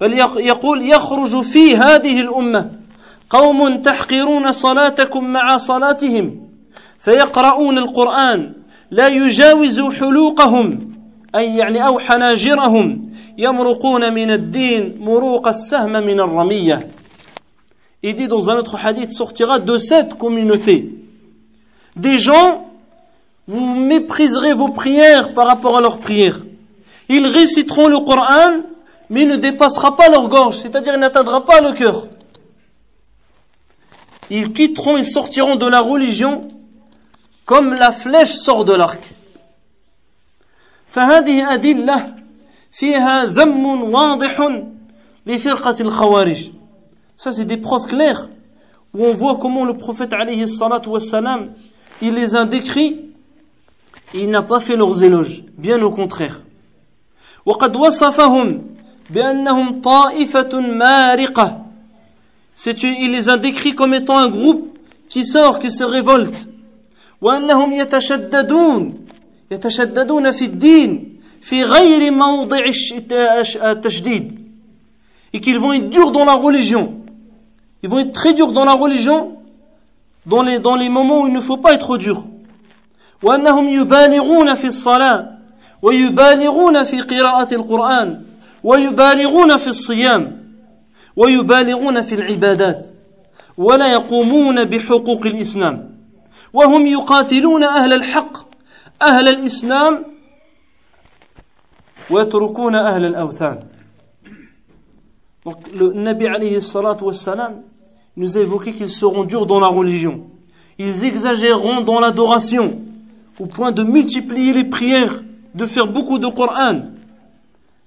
بل 0.00 0.12
يقول 0.36 0.82
يخرج 0.82 1.40
في 1.40 1.76
هذه 1.76 2.20
الأمة 2.20 2.70
قوم 3.30 3.76
تحقرون 3.76 4.52
صلاتكم 4.52 5.24
مع 5.24 5.56
صلاتهم 5.56 6.41
فيقرؤون 7.01 7.77
القرآن 7.77 8.53
لا 8.91 9.07
يجاوز 9.07 9.81
حلوقهم 9.81 10.91
أي 11.35 11.57
يعني 11.57 11.87
أو 11.87 11.99
حناجرهم 11.99 13.11
يمرقون 13.37 14.13
من 14.13 14.31
الدين 14.31 14.97
مروق 14.99 15.47
السهم 15.47 15.91
من 15.91 16.19
الرمية 16.19 16.87
Il 18.03 18.13
dit 18.15 18.27
dans 18.27 18.49
un 18.49 18.57
autre 18.57 18.75
hadith 18.75 19.11
sortira 19.11 19.59
de 19.59 19.77
cette 19.77 20.13
communauté 20.15 20.93
des 21.95 22.17
gens 22.17 22.65
vous 23.47 23.75
mépriserez 23.75 24.53
vos 24.53 24.69
prières 24.69 25.33
par 25.33 25.47
rapport 25.47 25.77
à 25.77 25.81
leurs 25.81 25.99
prières 25.99 26.41
Ils 27.09 27.27
réciteront 27.27 27.87
le 27.87 27.99
Coran, 27.99 28.63
mais 29.09 29.21
il 29.21 29.27
ne 29.29 29.37
dépassera 29.37 29.95
pas 29.95 30.09
leur 30.09 30.27
gorge, 30.27 30.57
c'est-à-dire 30.57 30.93
il 30.93 30.99
n'atteindra 30.99 31.45
pas 31.45 31.61
le 31.61 31.73
cœur. 31.73 32.07
Ils 34.29 34.51
quitteront, 34.51 34.97
ils 34.97 35.05
sortiront 35.05 35.55
de 35.55 35.65
la 35.65 35.79
religion 35.79 36.41
comme 37.45 37.73
la 37.73 37.91
flèche 37.91 38.33
sort 38.33 38.65
de 38.65 38.73
l'arc. 38.73 39.01
فهذه 40.89 41.53
أدلة 41.53 42.15
فيها 42.71 43.25
ذم 43.25 43.83
واضح 43.93 44.63
لفرقة 45.25 45.75
الخوارج. 45.81 46.51
Ça 47.17 47.31
c'est 47.31 47.45
des 47.45 47.57
preuves 47.57 47.87
claires 47.87 48.29
où 48.93 49.05
on 49.05 49.13
voit 49.13 49.37
comment 49.37 49.65
le 49.65 49.75
prophète 49.75 50.13
alayhi 50.13 50.47
salatu 50.47 50.89
wassalam, 50.89 51.51
il 52.01 52.13
les 52.13 52.35
a 52.35 52.45
décrits 52.45 53.01
et 54.13 54.23
il 54.23 54.29
n'a 54.29 54.41
pas 54.41 54.59
fait 54.59 54.75
leurs 54.75 55.03
éloges, 55.03 55.43
bien 55.57 55.81
au 55.81 55.91
contraire. 55.91 56.41
وقد 57.45 57.75
وصفهم 57.75 58.61
بأنهم 59.09 59.81
طائفة 59.81 60.59
مارقة 60.59 61.63
il 62.65 63.11
les 63.11 63.29
a 63.29 63.37
décrits 63.37 63.75
comme 63.75 63.93
étant 63.93 64.17
un 64.17 64.29
groupe 64.29 64.77
qui 65.09 65.23
sort, 65.23 65.59
qui 65.59 65.71
se 65.71 65.83
révolte 65.83 66.47
وأنهم 67.22 67.72
يتشددون 67.72 69.06
يتشددون 69.50 70.30
في 70.30 70.44
الدين 70.44 71.20
في 71.40 71.64
غير 71.64 72.10
موضع 72.10 72.64
التشديد. 73.56 74.38
Et 75.34 75.40
qu'ils 75.40 75.58
vont 75.58 75.72
être 75.72 75.88
durs 75.88 76.10
dans 76.10 76.24
la 76.24 76.34
religion. 76.34 76.94
Ils 77.82 77.88
vont 77.88 77.98
être 77.98 78.12
très 78.12 78.34
durs 78.34 78.52
dans 78.52 78.64
la 78.64 78.74
religion 78.74 79.38
dans 80.26 80.42
les, 80.42 80.58
dans 80.58 80.76
les 80.76 80.88
moments 80.88 81.22
où 81.22 81.26
il 81.26 81.32
ne 81.32 81.40
faut 81.40 81.56
pas 81.56 81.72
être 81.72 81.96
dur. 81.96 82.24
وأنهم 83.22 83.68
يبالغون 83.68 84.54
في 84.54 84.66
الصلاة 84.66 85.38
ويبالغون 85.82 86.84
في 86.84 87.00
قراءة 87.00 87.54
القرآن 87.54 88.22
ويبالغون 88.64 89.56
في 89.56 89.68
الصيام 89.68 90.42
ويبالغون 91.16 92.02
في 92.02 92.14
العبادات 92.14 92.86
ولا 93.58 93.92
يقومون 93.92 94.64
بحقوق 94.64 95.26
الإسلام. 95.26 95.91
وهم 96.53 96.87
يقاتلون 96.87 97.63
أهل 97.63 97.93
الحق 97.93 98.37
أهل 99.01 99.27
الإسلام 99.27 100.05
ويتركون 102.09 102.75
أهل 102.75 103.05
الأوثان 103.05 103.59
Donc, 105.45 105.71
le 105.73 105.93
Nabi 105.93 106.27
alayhi 106.27 106.61
salatu 106.61 107.05
wassalam 107.05 107.61
nous 108.17 108.37
a 108.37 108.41
évoqué 108.41 108.73
qu'ils 108.73 108.89
seront 108.89 109.23
durs 109.23 109.45
dans 109.45 109.61
la 109.61 109.67
religion. 109.67 110.27
Ils 110.77 111.05
exagéreront 111.05 111.79
dans 111.79 112.01
l'adoration, 112.01 112.81
au 113.39 113.45
point 113.45 113.71
de 113.71 113.81
multiplier 113.81 114.51
les 114.51 114.65
prières 114.65 115.23
de 115.55 115.65
faire 115.65 115.87
beaucoup 115.87 116.19
de 116.19 116.27
Coran, 116.27 116.81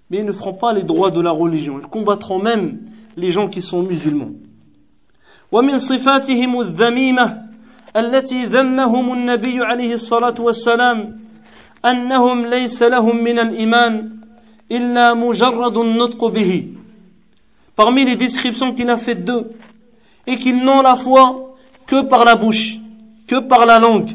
mais 0.09 0.20
ils 0.20 0.24
ne 0.24 0.32
feront 0.32 0.55
pas 0.55 0.72
les 0.72 0.85
droits 0.85 1.10
de 1.10 1.20
la 1.20 1.32
religion. 1.32 1.78
Ils 1.78 1.86
combattront 1.86 2.39
même 2.39 2.81
les 3.18 3.31
gens 3.31 3.48
qui 3.48 3.60
sont 3.60 3.82
musulmans. 3.82 4.32
ومن 5.52 5.78
صفاتهم 5.78 6.60
الذميمة 6.60 7.43
التي 7.97 8.44
ذمهم 8.44 9.12
النبي 9.12 9.64
عليه 9.64 9.94
الصلاة 9.94 10.35
والسلام 10.39 11.20
أنهم 11.85 12.47
ليس 12.47 12.82
لهم 12.82 13.16
من 13.24 13.39
الإيمان 13.39 14.10
إلا 14.72 15.14
مجرد 15.14 15.78
النطق 15.78 16.24
به. 16.24 16.68
Parmi 17.77 18.05
les 18.05 18.16
descriptions 18.16 18.74
qu'il 18.74 18.90
a 18.90 18.97
faites 18.97 19.24
d'eux, 19.24 19.51
et 20.27 20.36
qu'ils 20.36 20.62
n'ont 20.62 20.82
la 20.82 20.97
foi 20.97 21.56
que 21.86 22.02
par 22.02 22.24
la 22.24 22.36
bouche, 22.36 22.78
que 23.27 23.40
par 23.40 23.66
la 23.66 23.78
langue. 23.78 24.10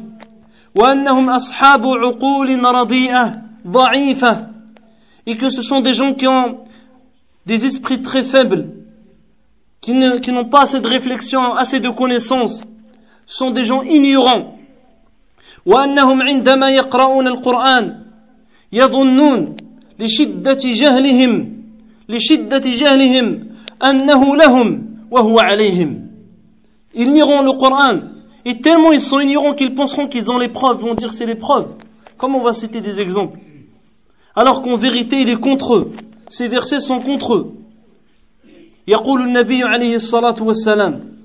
وأنهم 0.76 1.30
أصحاب 1.30 1.88
عقول 1.88 2.66
رديئة 2.66 3.42
ضعيفة 3.68 4.48
et 5.26 5.38
que 5.38 5.50
ce 5.50 5.62
sont 5.62 5.82
des 5.82 5.94
gens 5.94 6.14
qui 6.14 6.28
ont 6.28 6.66
des 7.46 7.66
esprits 7.66 8.02
très 8.02 8.24
faibles 8.24 8.68
qui 9.82 9.94
n'ont 9.94 10.20
qui 10.20 10.32
pas 10.50 10.64
assez 10.64 10.80
de 10.80 10.88
réflexion 10.88 11.56
assez 11.56 11.80
de 11.80 11.90
connaissances 11.90 12.60
ce 12.60 12.66
sont 13.30 13.52
des 13.52 13.66
gens 13.66 13.82
ignorants 13.82 14.56
وأنهم 15.66 16.22
عندما 16.22 16.70
يقرؤون 16.70 17.28
القرآن 17.28 18.04
يظنون 18.74 19.56
لشدة 20.00 20.58
جهلهم 20.64 21.64
لشدة 22.10 22.62
جهلهم 22.66 23.48
أنه 23.84 24.36
لهم 24.36 24.98
وهو 25.12 25.40
عليهم 25.40 26.06
Ils 26.98 27.12
liront 27.12 27.42
le 27.42 27.52
Coran 27.60 28.00
et 28.46 28.62
tellement 28.62 28.94
ils 28.94 29.02
sont 29.02 29.20
ignorants 29.20 29.54
qu'ils 29.54 29.76
penseront 29.76 30.08
qu'ils 30.08 30.32
ont 30.32 30.38
les 30.38 30.48
preuves, 30.48 30.78
ils 30.80 30.88
vont 30.88 30.94
dire 30.94 31.14
c'est 31.14 31.26
les 31.26 31.36
preuves. 31.36 31.76
Comme 32.18 32.36
on 32.36 32.42
va 32.42 32.54
citer 32.54 32.80
des 32.80 33.02
exemples. 33.02 33.38
Alors 34.34 34.62
qu'en 34.62 34.78
vérité 34.78 35.20
il 35.22 35.30
est 35.30 35.40
contre 35.40 35.76
eux. 35.76 35.92
Ces 36.30 36.48
versets 36.48 36.80
sont 36.80 37.00
contre 37.00 37.34
eux. 37.36 37.56
يقول 38.88 39.22
النبي 39.22 39.64
عليه 39.64 39.96
الصلاة 39.96 40.36
والسلام 40.42 41.16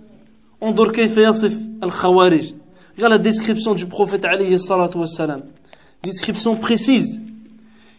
انظر 0.64 0.92
كيف 0.92 1.18
يصف 1.18 1.58
الخوارج. 1.84 2.54
قال 3.02 3.18
ديسكريبسيون 3.18 3.76
دو 3.76 3.88
بروفيت 3.88 4.26
عليه 4.26 4.54
الصلاه 4.56 4.90
والسلام 4.96 5.44
ديسكريبسيون 6.04 6.60
بريسيز 6.60 7.22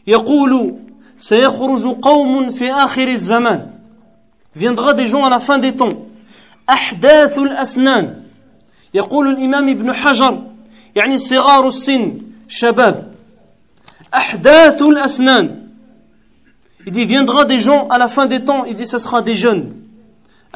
يقول 0.06 0.74
سيخرج 1.18 1.86
قوم 1.86 2.50
في 2.50 2.72
آخر 2.72 3.08
الزمان. 3.08 3.70
Viendra 4.56 4.92
دي 4.92 5.04
جون 5.04 5.24
à 5.24 5.30
la 5.30 5.38
دي 5.58 5.72
des 5.72 5.96
أحداث 6.70 7.38
الأسنان. 7.38 8.22
يقول 8.94 9.28
الإمام 9.28 9.68
ابن 9.68 9.92
حجر 9.92 10.46
يعني 10.96 11.18
صغار 11.18 11.68
السن 11.68 12.18
شباب. 12.48 13.14
أحداث 14.14 14.82
الأسنان. 14.82 15.68
Il 16.86 16.92
dit 16.92 17.06
دي 17.44 17.58
جون 17.58 17.60
gens 17.60 17.88
à 17.88 17.98
دي 17.98 18.08
fin 18.08 18.26
des 18.26 18.44
temps. 18.44 18.64
Il 18.64 18.74
dit 18.74 18.86
ce 18.86 18.98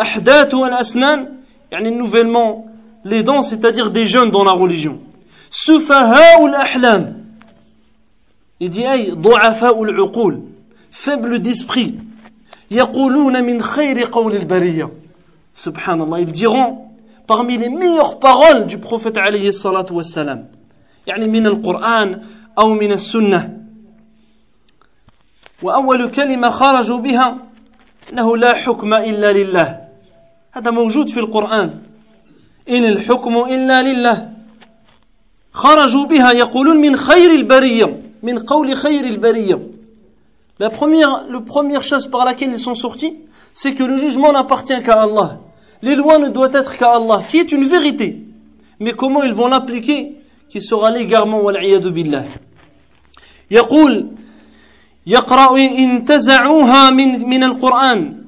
أحداث 0.00 0.54
الأسنان. 0.54 1.39
يعني 1.72 1.90
نوفلمون 1.90 2.70
لي 3.04 3.22
دون 3.22 3.42
سي 3.42 3.56
تادير 3.56 3.86
دي 3.86 4.04
جون 4.04 4.30
دون 4.30 4.46
لا 4.46 4.54
ريليجيون 4.54 5.06
سفهاء 5.50 6.46
الاحلام 6.46 7.24
يدي 8.60 8.92
اي 8.92 9.10
ضعفاء 9.10 9.82
العقول 9.82 10.42
فبل 10.90 11.38
ديسبري 11.38 11.98
يقولون 12.70 13.44
من 13.44 13.62
خير 13.62 14.04
قول 14.04 14.36
البريه 14.36 14.90
سبحان 15.54 16.00
الله 16.02 16.18
يديرون 16.18 16.90
parmi 17.26 17.58
les 17.58 17.68
meilleures 17.68 18.18
paroles 18.18 18.66
du 18.66 18.78
prophète 18.78 19.18
عليه 19.18 19.48
الصلاه 19.48 19.86
والسلام 19.90 20.48
يعني 21.06 21.28
من 21.28 21.46
القران 21.46 22.22
أو 22.58 22.74
من 22.74 22.92
السنة 22.92 23.60
واول 25.62 26.10
كلمه 26.10 26.50
خرجوا 26.50 26.98
بها 26.98 27.38
انه 28.12 28.36
لا 28.36 28.54
حكم 28.54 28.94
الا 28.94 29.32
لله 29.32 29.79
هذا 30.52 30.70
موجود 30.70 31.08
في 31.08 31.20
القرآن 31.20 31.80
إن 32.70 32.84
الحكم 32.84 33.36
إلا 33.36 33.82
لله 33.82 34.30
خرجوا 35.52 36.06
بها 36.06 36.32
يقولون 36.32 36.76
من 36.76 36.96
خير 36.96 37.30
البرية 37.30 38.02
من 38.22 38.38
قول 38.38 38.76
خير 38.76 39.04
البرية 39.04 39.60
La 40.58 40.68
première, 40.68 41.24
la 41.30 41.40
première 41.40 41.82
chose 41.82 42.06
par 42.06 42.26
laquelle 42.26 42.50
ils 42.52 42.58
sont 42.58 42.74
sortis, 42.74 43.14
c'est 43.54 43.74
que 43.74 43.82
le 43.82 43.96
jugement 43.96 44.30
n'appartient 44.30 44.82
qu'à 44.82 45.04
Allah. 45.04 45.38
Les 45.80 45.96
lois 45.96 46.18
ne 46.18 46.28
doivent 46.28 46.54
être 46.54 46.76
qu'à 46.76 46.96
Allah, 46.96 47.22
qui 47.26 47.38
est 47.38 47.50
une 47.50 47.64
vérité. 47.64 48.18
Mais 48.78 48.92
comment 48.92 49.22
ils 49.22 49.32
vont 49.32 49.46
l'appliquer 49.48 50.20
Qui 50.50 50.60
sera 50.60 50.90
l'égarement, 50.90 51.40
والعياذ 51.40 51.88
بالله. 51.88 52.26
يقول 53.50 54.10
يقرأ 55.06 55.56
انتزعوها 55.56 56.90
من 56.90 57.28
من 57.28 57.44
القرآن 57.44 58.19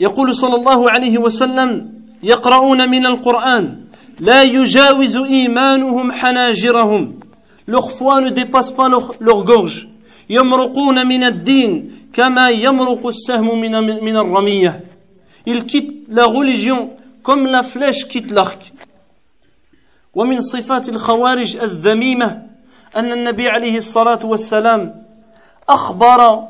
يقول 0.00 0.34
صلى 0.34 0.54
الله 0.54 0.90
عليه 0.90 1.18
وسلم 1.18 1.92
يقرؤون 2.22 2.88
من 2.90 3.06
القرآن 3.06 3.84
لا 4.20 4.42
يجاوز 4.42 5.16
إيمانهم 5.16 6.12
حناجرهم. 6.12 7.20
leur 7.66 7.90
foi 7.90 8.20
ne 8.20 8.30
dépasse 8.30 8.72
يمرقون 10.30 11.06
من 11.06 11.24
الدين 11.24 11.90
كما 12.12 12.50
يمرق 12.50 13.06
السهم 13.06 13.60
من 13.60 13.72
من 14.04 14.16
الرمية. 14.16 14.80
Ils 15.46 15.64
quittent 15.64 16.04
la 16.08 16.26
religion 16.26 16.90
comme 17.22 17.46
la 17.46 17.62
flèche 17.62 18.06
ومن 20.14 20.40
صفات 20.40 20.88
الخوارج 20.88 21.56
الذميمة 21.56 22.42
أن 22.96 23.12
النبي 23.12 23.48
عليه 23.48 23.76
الصلاة 23.76 24.18
والسلام 24.24 24.94
أخبر 25.68 26.48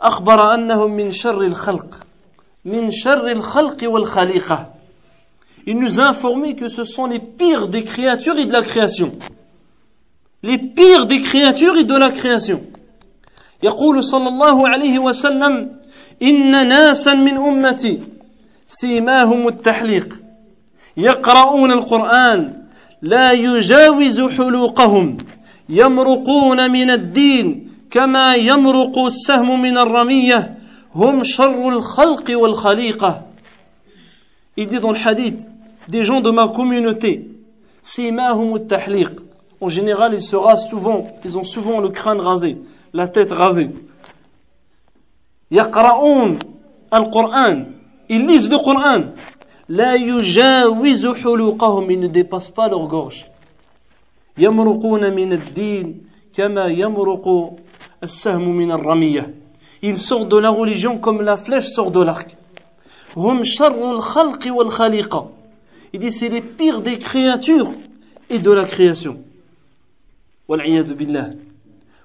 أخبر 0.00 0.54
أنهم 0.54 0.90
من 0.90 1.10
شر 1.10 1.40
الخلق 1.42 2.06
من 2.64 2.90
شر 2.90 3.32
الخلق 3.32 3.78
والخليقة 3.82 4.72
Il 5.68 5.78
nous 5.80 5.98
a 5.98 6.04
informé 6.04 6.54
que 6.54 6.68
ce 6.68 6.84
sont 6.84 7.06
les 7.06 7.18
pires 7.18 7.66
des 7.66 7.82
créatures 7.82 8.38
et 8.38 8.46
de 8.46 8.52
la 8.52 8.62
création. 8.62 9.18
Les 10.44 10.58
pires 10.58 11.06
des 11.06 11.20
créatures 11.20 11.76
et 11.76 11.82
de 11.82 11.96
la 11.96 12.10
création. 12.10 12.62
يقول 13.62 14.04
صلى 14.04 14.28
الله 14.28 14.68
عليه 14.68 14.98
وسلم 14.98 15.72
إن 16.22 16.68
ناسا 16.68 17.14
من 17.14 17.36
أمتي 17.36 18.02
سيماهم 18.66 19.48
التحليق 19.48 20.16
يقرؤون 20.96 21.72
القرآن 21.72 22.62
لا 23.02 23.32
يجاوز 23.32 24.20
حلوقهم 24.20 25.16
يمرقون 25.68 26.70
من 26.70 26.90
الدين 26.90 27.65
كما 27.91 28.35
يمرق 28.35 28.97
السهم 28.97 29.61
من 29.61 29.77
الرمية 29.77 30.57
هم 30.95 31.23
شر 31.23 31.69
الخلق 31.69 32.31
والخليقة 32.31 33.21
Il 34.57 34.67
dit 34.67 34.79
dans 34.79 34.91
le 34.91 34.97
hadith, 34.97 35.47
des 35.87 36.03
gens 36.03 36.19
de 36.19 36.29
ma 36.29 36.49
communauté, 36.49 37.29
simahum 37.83 38.55
التحليق. 38.55 39.21
En 39.61 39.69
général, 39.69 40.13
ils 40.13 40.21
se 40.21 40.35
rasent 40.35 40.67
souvent, 40.67 41.07
ils 41.23 41.37
ont 41.37 41.43
souvent 41.43 41.79
le 41.79 41.89
crâne 41.89 42.19
rasé, 42.19 42.57
la 42.93 43.07
tête 43.07 43.31
rasée. 43.31 43.69
يقرؤون 45.51 46.39
القرآن, 46.93 47.65
ils 48.09 48.25
lisent 48.27 48.49
le 48.49 48.57
Coran. 48.57 49.13
لا 49.69 49.95
يجاوز 49.95 51.07
حلوقهم, 51.07 51.91
ils 51.91 51.99
ne 51.99 52.07
dépassent 52.07 52.49
pas 52.49 52.67
leur 52.67 52.87
gorge. 52.87 53.25
يمرقون 54.37 55.13
من 55.13 55.33
الدين 55.33 56.01
كما 56.33 56.65
يمرق 56.65 57.27
السهم 57.27 57.27
من 57.27 57.29
الرمية 57.29 57.64
Ils 59.82 59.98
sortent 59.98 60.28
de 60.28 60.36
la 60.36 60.50
religion 60.50 60.98
comme 60.98 61.22
la 61.22 61.36
flèche 61.36 61.68
sort 61.68 61.90
de 61.90 62.02
l'arc. 62.02 62.36
Il 65.92 66.00
dit 66.00 66.12
c'est 66.12 66.28
les 66.28 66.40
pires 66.42 66.80
des 66.80 66.98
créatures 66.98 67.72
et 68.30 68.38
de 68.38 68.50
la 68.52 68.64
création. 68.64 69.18
والعياذ 70.48 70.94
بالله. 70.94 71.36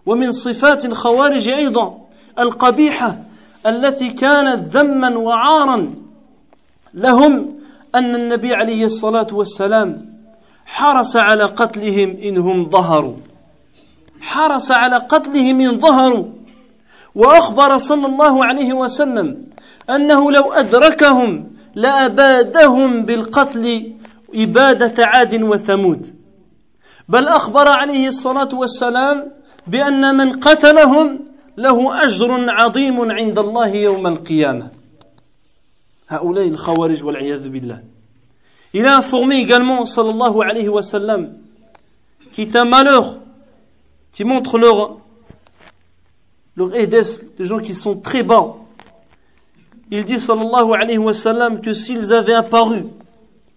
ومن 0.05 0.31
صفات 0.31 0.85
الخوارج 0.85 1.47
أيضا 1.49 2.01
القبيحة 2.39 3.19
التي 3.65 4.09
كانت 4.09 4.75
ذما 4.77 5.17
وعارا 5.17 5.93
لهم 6.93 7.55
أن 7.95 8.15
النبي 8.15 8.53
عليه 8.53 8.85
الصلاة 8.85 9.27
والسلام 9.31 10.15
حرص 10.65 11.15
على 11.15 11.43
قتلهم 11.43 12.17
إنهم 12.17 12.69
ظهروا 12.69 13.15
حرص 14.21 14.71
على 14.71 14.97
قتلهم 14.97 15.61
إن 15.61 15.79
ظهروا 15.79 16.25
وأخبر 17.15 17.77
صلى 17.77 18.07
الله 18.07 18.45
عليه 18.45 18.73
وسلم 18.73 19.45
أنه 19.89 20.31
لو 20.31 20.51
أدركهم 20.51 21.51
لأبادهم 21.75 23.05
بالقتل 23.05 23.93
إبادة 24.35 25.05
عاد 25.05 25.43
وثمود. 25.43 26.15
بل 27.09 27.27
أخبر 27.27 27.67
عليه 27.67 28.07
الصلاة 28.07 28.49
والسلام 28.53 29.31
بأن 29.67 30.15
من 30.15 30.31
قتلهم 30.31 31.19
له 31.57 32.03
أجر 32.03 32.49
عظيم 32.49 33.11
عند 33.11 33.39
الله 33.39 33.67
يوم 33.67 34.07
القيامة. 34.07 34.67
هؤلاء 36.09 36.47
الخوارج 36.47 37.03
والعياذ 37.03 37.49
بالله. 37.49 37.79
A 38.73 38.95
informé 38.97 39.41
également, 39.41 39.85
sallallahu 39.85 40.41
alayhi 40.41 40.69
wa 40.69 40.81
sallam, 40.81 41.33
qui 42.31 42.43
est 42.43 42.55
un 42.55 42.63
malheur, 42.63 43.19
qui 44.11 44.23
montre 44.23 44.57
leur, 44.57 44.97
leur 46.55 46.75
aidesse, 46.75 47.33
des 47.35 47.45
gens 47.45 47.59
qui 47.59 47.73
sont 47.73 47.95
très 47.97 48.23
bas. 48.23 48.55
Il 49.89 50.05
dit, 50.05 50.19
sallallahu 50.19 50.73
alayhi 50.73 50.97
wa 50.97 51.13
sallam, 51.13 51.61
que 51.61 51.73
s'ils 51.73 52.13
avaient 52.13 52.33
apparu, 52.33 52.85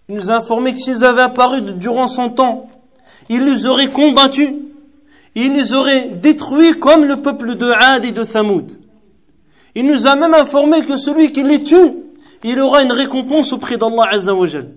il 0.09 0.15
nous 0.15 0.29
a 0.29 0.35
informé 0.35 0.73
que 0.73 0.79
s'ils 0.79 1.03
avaient 1.03 1.21
apparu 1.21 1.61
durant 1.61 2.07
son 2.07 2.29
temps, 2.29 2.69
il 3.29 3.43
les 3.43 3.65
aurait 3.65 3.89
combattus, 3.89 4.49
il 5.33 5.53
les 5.53 5.73
aurait 5.73 6.09
détruits 6.09 6.77
comme 6.79 7.05
le 7.05 7.17
peuple 7.17 7.55
de 7.55 7.71
Had 7.71 8.05
et 8.05 8.11
de 8.11 8.23
Thamoud. 8.23 8.79
Il 9.73 9.87
nous 9.87 10.07
a 10.07 10.15
même 10.15 10.33
informé 10.33 10.85
que 10.85 10.95
celui 10.97 11.31
qui 11.31 11.43
les 11.43 11.63
tue, 11.63 11.93
il 12.43 12.59
aura 12.59 12.83
une 12.83 12.91
récompense 12.91 13.51
auprès 13.51 13.77
d'Allah 13.77 14.05
Azza 14.11 14.33
wa 14.33 14.45
Jal. 14.45 14.69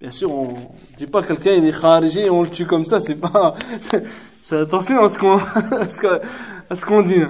Bien 0.00 0.10
sûr, 0.10 0.30
on 0.32 0.54
dit 0.96 1.06
pas 1.06 1.22
quelqu'un 1.22 1.52
il 1.52 1.64
est 1.64 1.80
khariji 1.80 2.20
et 2.20 2.30
on 2.30 2.42
le 2.42 2.50
tue 2.50 2.66
comme 2.66 2.84
ça, 2.84 3.00
c'est 3.00 3.14
pas, 3.14 3.54
c'est 4.42 4.58
attention 4.58 5.02
à 5.02 5.08
ce 5.08 5.18
qu'on, 5.18 5.38
à 6.70 6.74
ce 6.74 6.84
qu'on 6.84 7.02
dit. 7.02 7.24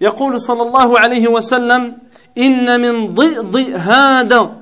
يقول 0.00 0.40
صلى 0.40 0.62
الله 0.62 0.98
عليه 0.98 1.28
وسلم 1.28 1.96
إن 2.38 2.80
من 2.80 3.08
ضئض 3.08 3.56
هذا 3.74 4.56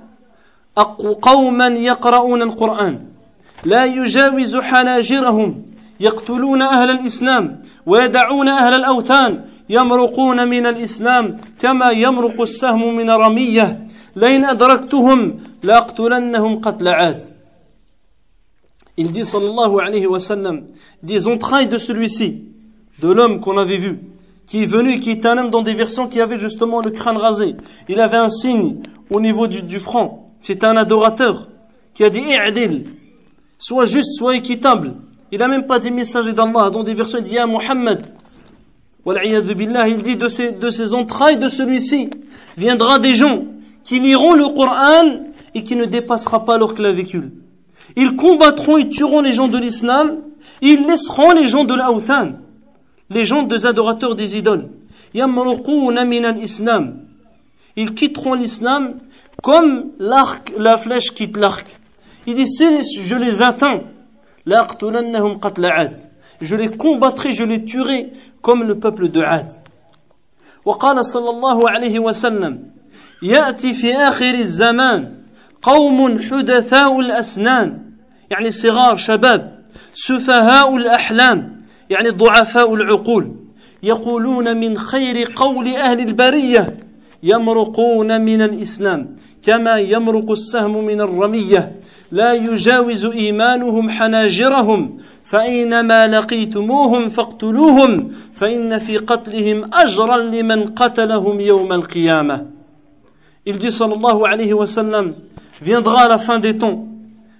قوما 1.22 1.66
يقرؤون 1.66 2.42
القرآن 2.42 2.94
لا 3.64 3.84
يجاوز 3.84 4.56
حناجرهم 4.56 5.64
يقتلون 6.00 6.62
أهل 6.62 6.90
الإسلام 6.90 7.62
ويدعون 7.86 8.48
أهل 8.48 8.74
الأوثان 8.74 9.44
يمرقون 9.70 10.48
من 10.48 10.66
الإسلام 10.66 11.36
كما 11.58 11.90
يمرق 11.90 12.40
السهم 12.40 12.96
من 12.96 13.10
رمية 13.10 13.86
لئن 14.16 14.44
أدركتهم 14.44 15.38
لأقتلنهم 15.62 16.60
قتل 16.60 16.88
عاد 16.88 17.36
Il 18.98 19.10
dit 19.10 19.26
sallallahu 19.26 19.78
alayhi 19.78 20.06
wa 20.06 20.18
sallam 20.18 20.62
des 21.02 21.28
entrailles 21.28 21.68
de 21.68 21.76
celui-ci, 21.76 22.44
de 22.98 23.08
l'homme 23.08 23.40
qu'on 23.40 23.58
avait 23.58 23.76
vu, 23.76 24.00
qui 24.46 24.62
est 24.62 24.66
venu, 24.66 25.00
qui 25.00 25.10
est 25.10 25.26
un 25.26 25.36
homme 25.36 25.50
dans 25.50 25.60
des 25.60 25.74
versions 25.74 26.08
qui 26.08 26.18
avait 26.18 26.38
justement 26.38 26.80
le 26.80 26.90
crâne 26.90 27.18
rasé. 27.18 27.56
Il 27.90 28.00
avait 28.00 28.16
un 28.16 28.30
signe 28.30 28.78
au 29.10 29.20
niveau 29.20 29.48
du, 29.48 29.62
du 29.62 29.80
front. 29.80 30.24
C'est 30.40 30.64
un 30.64 30.76
adorateur 30.78 31.48
qui 31.92 32.04
a 32.04 32.10
dit 32.10 32.20
i'dil, 32.20 32.84
soit 33.58 33.84
juste, 33.84 34.16
soit 34.16 34.36
équitable. 34.36 34.94
Il 35.32 35.40
n'a 35.40 35.48
même 35.48 35.66
pas 35.66 35.78
dit 35.78 35.90
messager 35.90 36.32
d'Allah. 36.32 36.70
Dans 36.70 36.84
des 36.84 36.94
versions, 36.94 37.18
il 37.18 37.24
dit 37.24 37.34
Ya 37.34 37.46
Muhammad. 37.46 38.02
il 39.05 40.01
dit 40.03 40.15
de 40.15 40.27
ces, 40.27 40.51
de 40.51 40.69
ces 40.69 40.93
entrailles 40.93 41.37
de 41.37 41.49
celui-ci 41.49 42.09
viendra 42.57 42.99
des 42.99 43.15
gens 43.15 43.43
qui 43.83 43.99
liront 43.99 44.33
le 44.33 44.53
Coran 44.53 45.23
et 45.55 45.63
qui 45.63 45.75
ne 45.75 45.85
dépassera 45.85 46.45
pas 46.45 46.57
leur 46.57 46.75
clavicule. 46.75 47.31
Ils 47.95 48.15
combattront 48.15 48.77
et 48.77 48.89
tueront 48.89 49.21
les 49.21 49.31
gens 49.31 49.47
de 49.47 49.57
l'islam, 49.57 50.17
ils 50.61 50.85
laisseront 50.85 51.31
les 51.31 51.47
gens 51.47 51.65
de 51.65 51.73
l'Authan, 51.73 52.33
les 53.09 53.25
gens 53.25 53.43
des 53.43 53.65
adorateurs 53.65 54.15
des 54.15 54.37
idoles. 54.37 54.69
Ils 55.13 55.25
quitteront 57.95 58.33
l'islam 58.35 58.97
comme 59.41 59.91
l'arc, 59.97 60.53
la 60.57 60.77
flèche 60.77 61.13
quitte 61.13 61.37
l'arc. 61.37 61.65
Il 62.27 62.35
dit, 62.35 62.47
si 62.47 63.03
je 63.03 63.15
les 63.15 63.41
atteins, 63.41 63.81
je 66.41 66.55
les 66.55 66.69
combattrai, 66.69 67.33
je 67.33 67.43
les 67.43 67.63
tuerai 67.63 68.11
comme 68.41 68.63
le 68.63 68.79
peuple 68.79 69.09
de 69.09 69.21
Ad. 69.21 69.51
وقال 70.65 71.05
صلى 71.05 71.29
الله 71.29 71.69
عليه 71.69 71.99
وسلم 71.99 72.63
يأتي 73.23 73.73
في 73.73 73.93
آخر 73.93 74.33
الزمان 74.33 75.17
قوم 75.61 76.19
حدثاء 76.19 76.99
الأسنان 76.99 77.91
يعني 78.31 78.51
صغار 78.51 78.97
شباب 78.97 79.59
سفهاء 79.93 80.75
الأحلام 80.75 81.61
يعني 81.89 82.09
ضعفاء 82.09 82.73
العقول 82.73 83.35
يقولون 83.83 84.57
من 84.57 84.77
خير 84.77 85.33
قول 85.35 85.67
أهل 85.67 85.99
البرية 85.99 86.79
يمرقون 87.23 88.21
من 88.21 88.41
الإسلام 88.41 89.15
كما 89.43 89.77
يمرق 89.77 90.31
السهم 90.31 90.85
من 90.85 91.01
الرمية 91.01 91.75
لا 92.11 92.33
يجاوز 92.33 93.05
إيمانهم 93.05 93.89
حناجرهم 93.89 94.97
فأينما 95.23 96.07
لقيتموهم 96.07 97.09
فاقتلوهم 97.09 98.11
فإن 98.33 98.77
في 98.77 98.97
قتلهم 98.97 99.73
أجرا 99.73 100.17
لمن 100.17 100.65
قتلهم 100.65 101.39
يوم 101.39 101.73
القيامة 101.73 102.47
Il 103.43 103.57
dit 103.57 103.71
sallallahu 103.71 104.23
alayhi 104.23 104.53
wa 104.53 104.67
sallam 104.67 105.15
viendra 105.61 106.07
la 106.07 106.19
fin 106.19 106.37
des 106.37 106.57
temps 106.57 106.85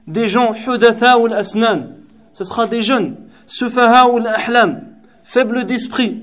des 0.07 0.27
gens 0.27 0.51
hudatha 0.65 1.19
ou 1.19 1.27
asnan 1.27 1.89
ce 2.33 2.43
sera 2.43 2.65
des 2.65 2.81
jeunes 2.81 3.17
sufaha 3.45 4.07
ou 4.07 4.17
ahlam 4.25 4.81
faibles 5.23 5.63
d'esprit 5.63 6.17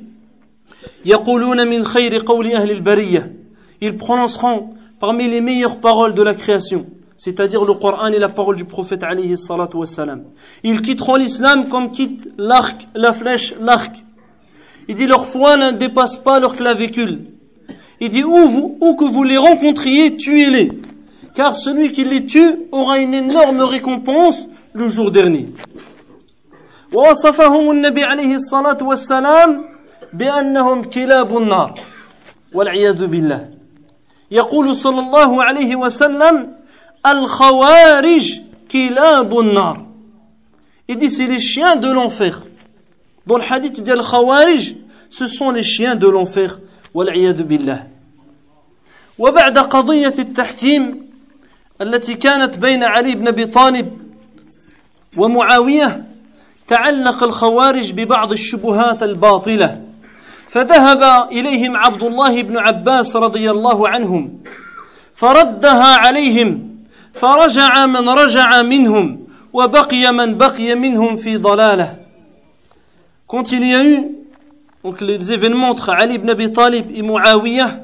يقولون 1.06 1.68
من 1.68 1.84
خير 1.84 2.18
قول 2.26 2.52
أهل 2.52 2.70
البرية 2.70 3.32
ils 3.80 3.96
prononceront 3.96 4.74
parmi 4.99 5.27
les 5.27 5.41
meilleures 5.41 5.80
paroles 5.80 6.14
de 6.14 6.23
la 6.23 6.34
création 6.34 6.85
c'est-à-dire 7.23 7.64
le 7.64 7.73
Coran 7.73 8.07
et 8.07 8.19
la 8.19 8.27
parole 8.27 8.57
du 8.57 8.65
prophète 8.65 9.01
alayhi 9.01 9.38
salatu 9.38 9.77
wassalam. 9.77 10.26
Ils 10.64 10.81
quitteront 10.81 11.15
l'islam 11.15 11.69
comme 11.69 11.89
quitte 11.89 12.27
l'arc, 12.38 12.88
la 12.95 13.14
flèche, 13.14 13.55
l'arc. 13.61 13.95
Il 14.89 14.95
dit 14.95 15.07
leur 15.07 15.27
foi 15.27 15.55
ne 15.55 15.72
dépasse 15.72 16.18
pas 16.18 16.41
leur 16.41 16.53
clavicule. 16.57 17.23
Il 18.01 18.10
dit 18.10 18.26
où, 18.26 18.49
vous, 18.49 18.77
où 18.81 18.95
que 18.95 19.05
vous 19.05 19.23
les 19.23 19.38
rencontriez, 19.38 20.18
tuez-les. 20.18 20.72
Car 21.34 21.55
celui 21.55 21.93
qui 21.93 22.03
les 22.03 22.26
tue 22.26 22.68
aura 22.73 22.97
une 22.97 23.14
énorme 23.14 23.61
récompense 23.61 24.49
le 24.73 24.89
jour 24.89 25.10
dernier. 25.10 25.53
ووصفهم 26.93 27.72
النبي 27.72 28.03
عليه 28.03 28.35
الصلاة 28.35 28.77
والسلام 28.81 29.65
بأنهم 30.14 30.84
كلاب 30.84 31.38
النار 31.38 31.80
والعياذ 32.53 33.07
بالله 33.07 33.56
يقول 34.30 34.76
صلى 34.76 35.00
الله 35.00 35.44
عليه 35.44 35.76
وسلم. 35.76 36.59
Il 40.88 40.96
dit 40.96 41.10
c'est 41.10 41.26
les 41.26 41.38
chiens 41.38 41.76
de 41.76 41.90
l'enfer. 41.90 42.42
Dans 43.26 43.38
le 43.38 43.44
hadith, 43.48 43.78
il 43.78 43.84
dit 43.84 43.92
Al-Khawarij, 43.92 44.76
ce 45.09 45.26
sont 45.26 45.50
les 45.50 45.62
chiens 45.62 45.94
de 45.96 46.09
l'enfer. 46.09 46.59
والعياذ 46.94 47.42
بالله. 47.42 47.86
وبعد 49.18 49.59
قضية 49.59 50.12
التحكيم 50.18 51.09
التي 51.80 52.14
كانت 52.14 52.59
بين 52.59 52.84
علي 52.84 53.14
بن 53.14 53.28
أبي 53.28 53.46
طالب 53.46 53.98
ومعاوية 55.16 56.05
تعلق 56.66 57.22
الخوارج 57.22 57.92
ببعض 57.92 58.32
الشبهات 58.32 59.02
الباطلة 59.02 59.88
فذهب 60.48 61.28
اليهم 61.32 61.76
عبد 61.76 62.02
الله 62.02 62.42
بن 62.42 62.56
عباس 62.56 63.16
رضي 63.16 63.50
الله 63.50 63.88
عنهم 63.88 64.40
فردها 65.14 65.96
عليهم 66.04 66.76
فرجع 67.12 67.86
من 67.86 68.08
رجع 68.08 68.62
منهم 68.62 69.26
وبقي 69.52 70.12
من 70.12 70.38
بقي 70.38 70.74
منهم 70.74 71.16
في 71.16 71.36
ضلاله 71.36 71.96
quand 73.26 73.52
il 73.52 73.62
y 73.62 73.74
a 73.74 73.84
eu 73.84 74.08
donc 74.82 75.02
les 75.02 75.32
événements 75.32 75.68
entre 75.68 75.90
Ali 75.90 76.14
ibn 76.14 76.30
Abi 76.30 76.50
Talib 76.50 76.86
et 76.94 77.02
Muawiyah 77.02 77.80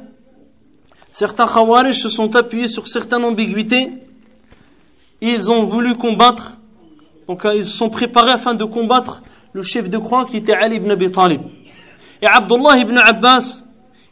certains 1.11 1.47
Khawarij 1.47 1.93
se 2.01 2.09
sont 2.09 2.35
appuyés 2.35 2.69
sur 2.69 2.89
certaines 2.89 3.25
ambiguïtés 3.25 3.91
et 5.21 5.29
ils 5.29 5.51
ont 5.51 5.65
voulu 5.65 5.97
combattre 5.97 6.57
donc 7.29 7.43
ils 7.55 7.65
se 7.65 7.77
sont 7.77 7.91
préparés 7.91 8.33
afin 8.33 8.55
de 8.55 8.65
combattre 8.65 9.23
le 9.53 9.61
chef 9.63 9.91
de 9.91 9.99
croix 9.99 10.25
qui 10.25 10.39
était 10.39 10.55
Ali 10.55 10.77
ibn 10.77 10.91
Abi 10.91 11.11
Talib 11.11 11.43
et 12.25 12.27
Abdullah 12.27 12.79
ibn 12.79 12.99
Abbas 12.99 13.65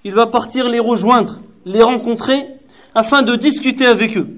il 0.05 0.15
va 0.15 0.27
partir 0.27 0.69
les 0.69 0.81
rejoindre 0.81 1.41
les 1.65 1.83
rencontrer 1.83 2.47
afin 2.95 3.23
de 3.23 3.35
discuter 3.35 3.87
avec 3.87 4.17
eux 4.17 4.29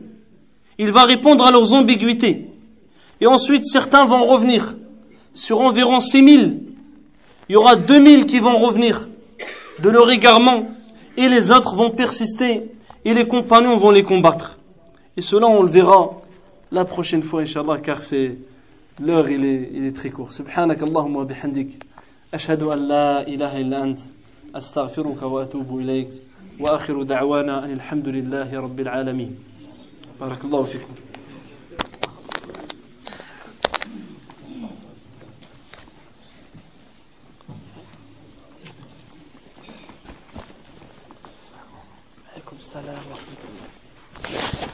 il 0.78 0.90
va 0.90 1.04
répondre 1.04 1.44
à 1.44 1.50
leurs 1.50 1.72
ambiguïtés. 1.72 2.48
Et 3.20 3.26
ensuite, 3.26 3.64
certains 3.64 4.06
vont 4.06 4.24
revenir. 4.24 4.76
Sur 5.32 5.60
environ 5.60 6.00
6000, 6.00 6.62
il 7.48 7.52
y 7.52 7.56
aura 7.56 7.76
2000 7.76 8.26
qui 8.26 8.38
vont 8.38 8.58
revenir 8.58 9.08
de 9.80 9.88
leur 9.88 10.10
égarement 10.10 10.68
et 11.16 11.28
les 11.28 11.50
autres 11.50 11.74
vont 11.74 11.90
persister 11.90 12.70
et 13.04 13.14
les 13.14 13.26
compagnons 13.26 13.76
vont 13.76 13.90
les 13.90 14.04
combattre. 14.04 14.58
Et 15.16 15.22
cela, 15.22 15.46
on 15.46 15.62
le 15.62 15.70
verra 15.70 16.10
la 16.70 16.84
prochaine 16.84 17.22
fois, 17.22 17.42
Inch'Allah, 17.42 17.78
car 17.78 18.02
c'est 18.02 18.36
l'heure, 19.00 19.28
il 19.28 19.44
est, 19.44 19.70
il 19.72 19.84
est 19.86 19.96
très 19.96 20.10
court. 20.10 20.30
Bihamdik. 21.26 21.80
أشهد 22.34 22.62
أن 22.62 22.78
لا 22.88 23.22
إله 23.22 23.60
إلا 23.60 23.82
أنت 23.82 24.00
أستغفرك 24.54 25.22
وأتوب 25.22 25.78
إليك 25.78 26.10
وآخر 26.60 27.02
دعوانا 27.02 27.64
أن 27.64 27.70
الحمد 27.70 28.08
لله 28.08 28.60
رب 28.60 28.80
العالمين. 28.80 29.38
بارك 30.20 30.44
الله 30.44 30.62
فيكم. 30.64 30.94
السلام 42.74 43.04
ورحمة 43.10 43.42
الله. 43.46 44.73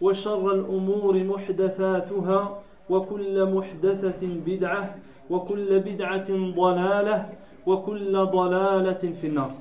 وشر 0.00 0.52
الأمور 0.52 1.24
محدثاتها 1.24 2.62
وكل 2.90 3.54
محدثة 3.54 4.22
بدعة 4.46 4.94
وكل 5.30 5.80
بدعة 5.80 6.28
ضلالة 6.56 7.28
وكل 7.66 8.26
ضلالة 8.26 9.12
في 9.20 9.26
النار. 9.26 9.52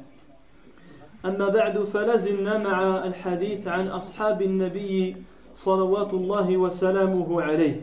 أما 1.25 1.49
بعد 1.49 1.79
فلازلنا 1.79 2.57
مع 2.57 3.05
الحديث 3.05 3.67
عن 3.67 3.87
أصحاب 3.87 4.41
النبي 4.41 5.15
صلوات 5.55 6.13
الله 6.13 6.57
وسلامه 6.57 7.41
عليه. 7.41 7.81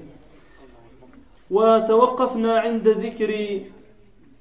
وتوقفنا 1.50 2.58
عند 2.58 2.88
ذكر 2.88 3.60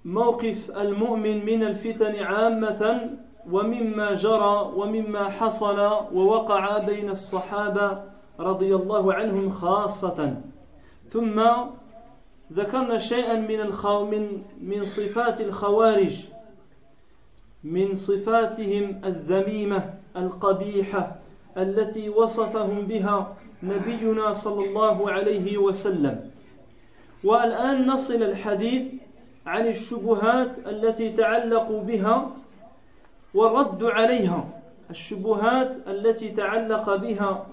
موقف 0.05 0.71
المؤمن 0.77 1.45
من 1.45 1.63
الفتن 1.63 2.15
عامة 2.15 3.09
ومما 3.51 4.13
جرى 4.13 4.71
ومما 4.75 5.29
حصل 5.29 5.79
ووقع 6.13 6.77
بين 6.77 7.09
الصحابة 7.09 8.03
رضي 8.39 8.75
الله 8.75 9.13
عنهم 9.13 9.49
خاصة. 9.49 10.35
ثم 11.11 11.43
ذكرنا 12.53 12.97
شيئا 12.97 13.35
من 13.35 13.59
الخو 13.59 14.05
من 14.05 14.41
من 14.61 14.85
صفات 14.85 15.41
الخوارج 15.41 16.15
من 17.63 17.95
صفاتهم 17.95 19.01
الذميمة 19.05 19.93
القبيحة 20.17 21.15
التي 21.57 22.09
وصفهم 22.09 22.81
بها 22.81 23.35
نبينا 23.63 24.33
صلى 24.33 24.69
الله 24.69 25.11
عليه 25.11 25.57
وسلم. 25.57 26.31
والآن 27.23 27.87
نصل 27.87 28.23
الحديث 28.23 28.93
عن 29.45 29.67
الشبهات 29.67 30.67
التي 30.67 31.13
تعلق 31.13 31.71
بها 31.71 32.31
والرد 33.33 33.83
عليها 33.83 34.45
الشبهات 34.89 35.87
التي 35.87 36.29
تعلق 36.29 36.95
بها 36.95 37.45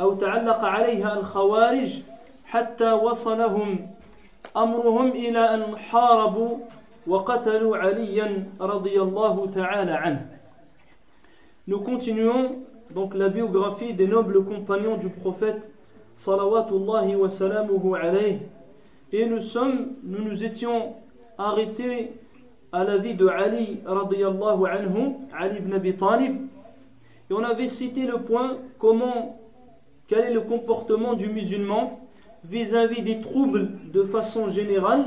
أو 0.00 0.14
تعلق 0.14 0.64
عليها 0.64 1.18
الخوارج 1.18 2.02
حتى 2.44 2.92
وصلهم 2.92 3.86
أمرهم 4.56 5.08
إلى 5.08 5.54
أن 5.54 5.76
حاربوا 5.76 6.56
وقتلوا 7.06 7.76
عليا 7.76 8.46
رضي 8.60 9.00
الله 9.02 9.50
تعالى 9.54 9.92
عنه 9.92 10.26
Nous 11.66 11.80
continuons 11.80 12.56
donc 12.90 13.14
la 13.14 13.30
biographie 13.30 13.94
des 13.94 14.06
nobles 14.06 14.44
compagnons 14.44 14.98
du 14.98 15.08
prophète 15.08 15.62
salawatullahi 16.18 17.16
wa 17.16 17.30
salamuhu 17.30 17.96
alayhi 17.96 18.40
et 19.12 19.24
nous 19.26 19.40
sommes 19.40 19.94
nous 20.04 20.22
nous 20.22 20.44
étions 20.44 20.94
arrêtés 21.38 22.12
à 22.74 22.82
la 22.82 22.96
vie 22.96 23.14
de 23.14 23.28
Ali 23.28 23.78
radiyallahu 23.86 24.66
anhu 24.66 25.14
Ali 25.32 25.58
ibn 25.58 25.72
Abi 25.74 25.94
Talib. 25.94 26.34
Et 27.30 27.32
on 27.32 27.44
avait 27.44 27.68
cité 27.68 28.04
le 28.04 28.18
point 28.18 28.56
comment 28.80 29.38
quel 30.08 30.24
est 30.24 30.32
le 30.32 30.40
comportement 30.40 31.14
du 31.14 31.28
musulman 31.28 32.00
vis-à-vis 32.44 33.02
des 33.02 33.20
troubles 33.20 33.70
de 33.92 34.02
façon 34.02 34.50
générale 34.50 35.06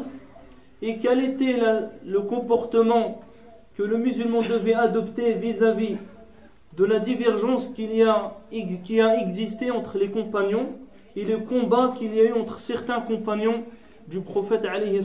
et 0.82 0.98
quel 1.00 1.24
était 1.26 1.58
le 2.06 2.22
comportement 2.22 3.22
que 3.78 3.84
le 3.84 3.98
musulman 3.98 4.42
devait 4.44 4.74
adopter 4.74 5.34
vis-à-vis 5.34 5.98
de 6.78 6.86
la 6.86 7.00
divergence 7.00 7.68
qu'il 7.76 7.94
y 7.94 8.04
a, 8.04 8.32
qui 8.86 9.02
a 9.02 9.22
existé 9.22 9.72
entre 9.72 9.98
les 9.98 10.10
compagnons 10.10 10.68
et 11.18 11.26
le 11.26 11.40
combat 11.40 11.96
qu'il 11.98 12.16
y 12.16 12.22
a 12.22 12.24
eu 12.24 12.34
entre 12.34 12.60
certains 12.60 13.02
compagnons 13.02 13.64
du 14.08 14.22
prophète 14.22 14.64
alayhi 14.66 15.04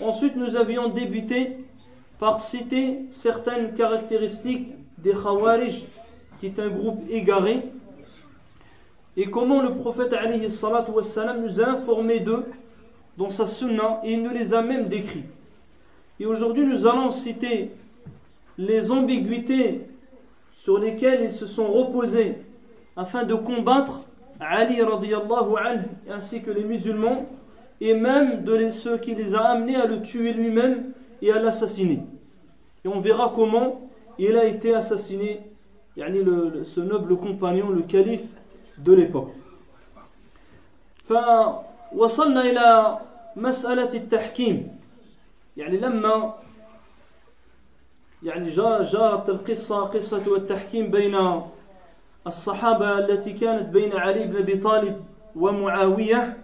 Ensuite, 0.00 0.36
nous 0.36 0.56
avions 0.56 0.88
débuté 0.88 1.58
par 2.18 2.42
citer 2.42 3.00
certaines 3.12 3.74
caractéristiques 3.74 4.68
des 4.98 5.12
Khawarij, 5.12 5.84
qui 6.40 6.46
est 6.46 6.58
un 6.58 6.68
groupe 6.68 7.02
égaré, 7.10 7.62
et 9.16 9.26
comment 9.30 9.62
le 9.62 9.74
prophète 9.76 10.12
nous 10.12 11.60
a 11.60 11.68
informé 11.68 12.20
d'eux 12.20 12.44
dans 13.16 13.30
sa 13.30 13.46
sunna 13.46 14.00
et 14.02 14.12
il 14.14 14.22
nous 14.22 14.30
les 14.30 14.54
a 14.54 14.62
même 14.62 14.88
décrits. 14.88 15.24
Et 16.18 16.26
aujourd'hui, 16.26 16.66
nous 16.66 16.86
allons 16.86 17.12
citer 17.12 17.70
les 18.58 18.90
ambiguïtés 18.90 19.82
sur 20.52 20.78
lesquelles 20.78 21.24
ils 21.24 21.32
se 21.32 21.46
sont 21.46 21.70
reposés 21.70 22.38
afin 22.96 23.24
de 23.24 23.34
combattre 23.34 24.00
Ali 24.40 24.82
radiallahu 24.82 25.56
anhu 25.64 25.84
ainsi 26.10 26.42
que 26.42 26.50
les 26.50 26.64
musulmans 26.64 27.26
et 27.81 27.93
même 27.93 28.43
de 28.43 28.71
ceux 28.71 28.97
qui 28.97 29.15
les 29.15 29.33
a 29.33 29.51
amenés 29.51 29.75
à 29.75 29.85
le 29.85 30.01
tuer 30.01 30.33
lui-même 30.33 30.91
et 31.21 31.31
à 31.31 31.39
l'assassiner. 31.39 32.03
Et 32.83 32.87
on 32.87 32.99
verra 32.99 33.31
comment 33.35 33.89
il 34.17 34.35
a 34.37 34.45
été 34.45 34.73
assassiné, 34.73 35.41
le, 35.95 36.63
ce 36.63 36.79
noble 36.81 37.15
compagnon, 37.17 37.69
le 37.69 37.83
calife 37.83 38.27
de 38.77 38.93
l'époque. 38.93 39.33
فوصلنا 41.09 42.41
إلى 42.41 42.97
مسألة 43.35 43.93
التحكيم 43.93 44.79
يعني 45.57 45.77
لما 45.77 46.33
يعني 48.23 48.49
جارت 48.83 49.29
القصة 49.29 49.79
قصة 49.79 50.35
التحكيم 50.35 50.91
بين 50.91 51.41
الصحابة 52.27 52.99
التي 52.99 53.33
كانت 53.33 53.69
بين 53.69 53.97
علي 53.97 54.25
بن 54.25 54.35
أبي 54.35 54.55
طالب 54.57 55.03
ومعاوية 55.35 56.37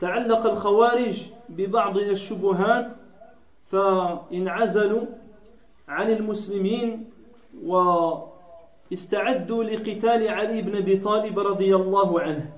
تعلق 0.00 0.46
الخوارج 0.46 1.22
ببعض 1.48 1.96
الشبهات 1.96 2.92
فانعزلوا 3.70 5.06
عن 5.88 6.10
المسلمين 6.10 7.04
واستعدوا 7.64 9.64
لقتال 9.64 10.28
علي 10.28 10.62
بن 10.62 10.76
أبي 10.76 10.96
طالب 10.96 11.38
رضي 11.38 11.76
الله 11.76 12.20
عنه. 12.20 12.50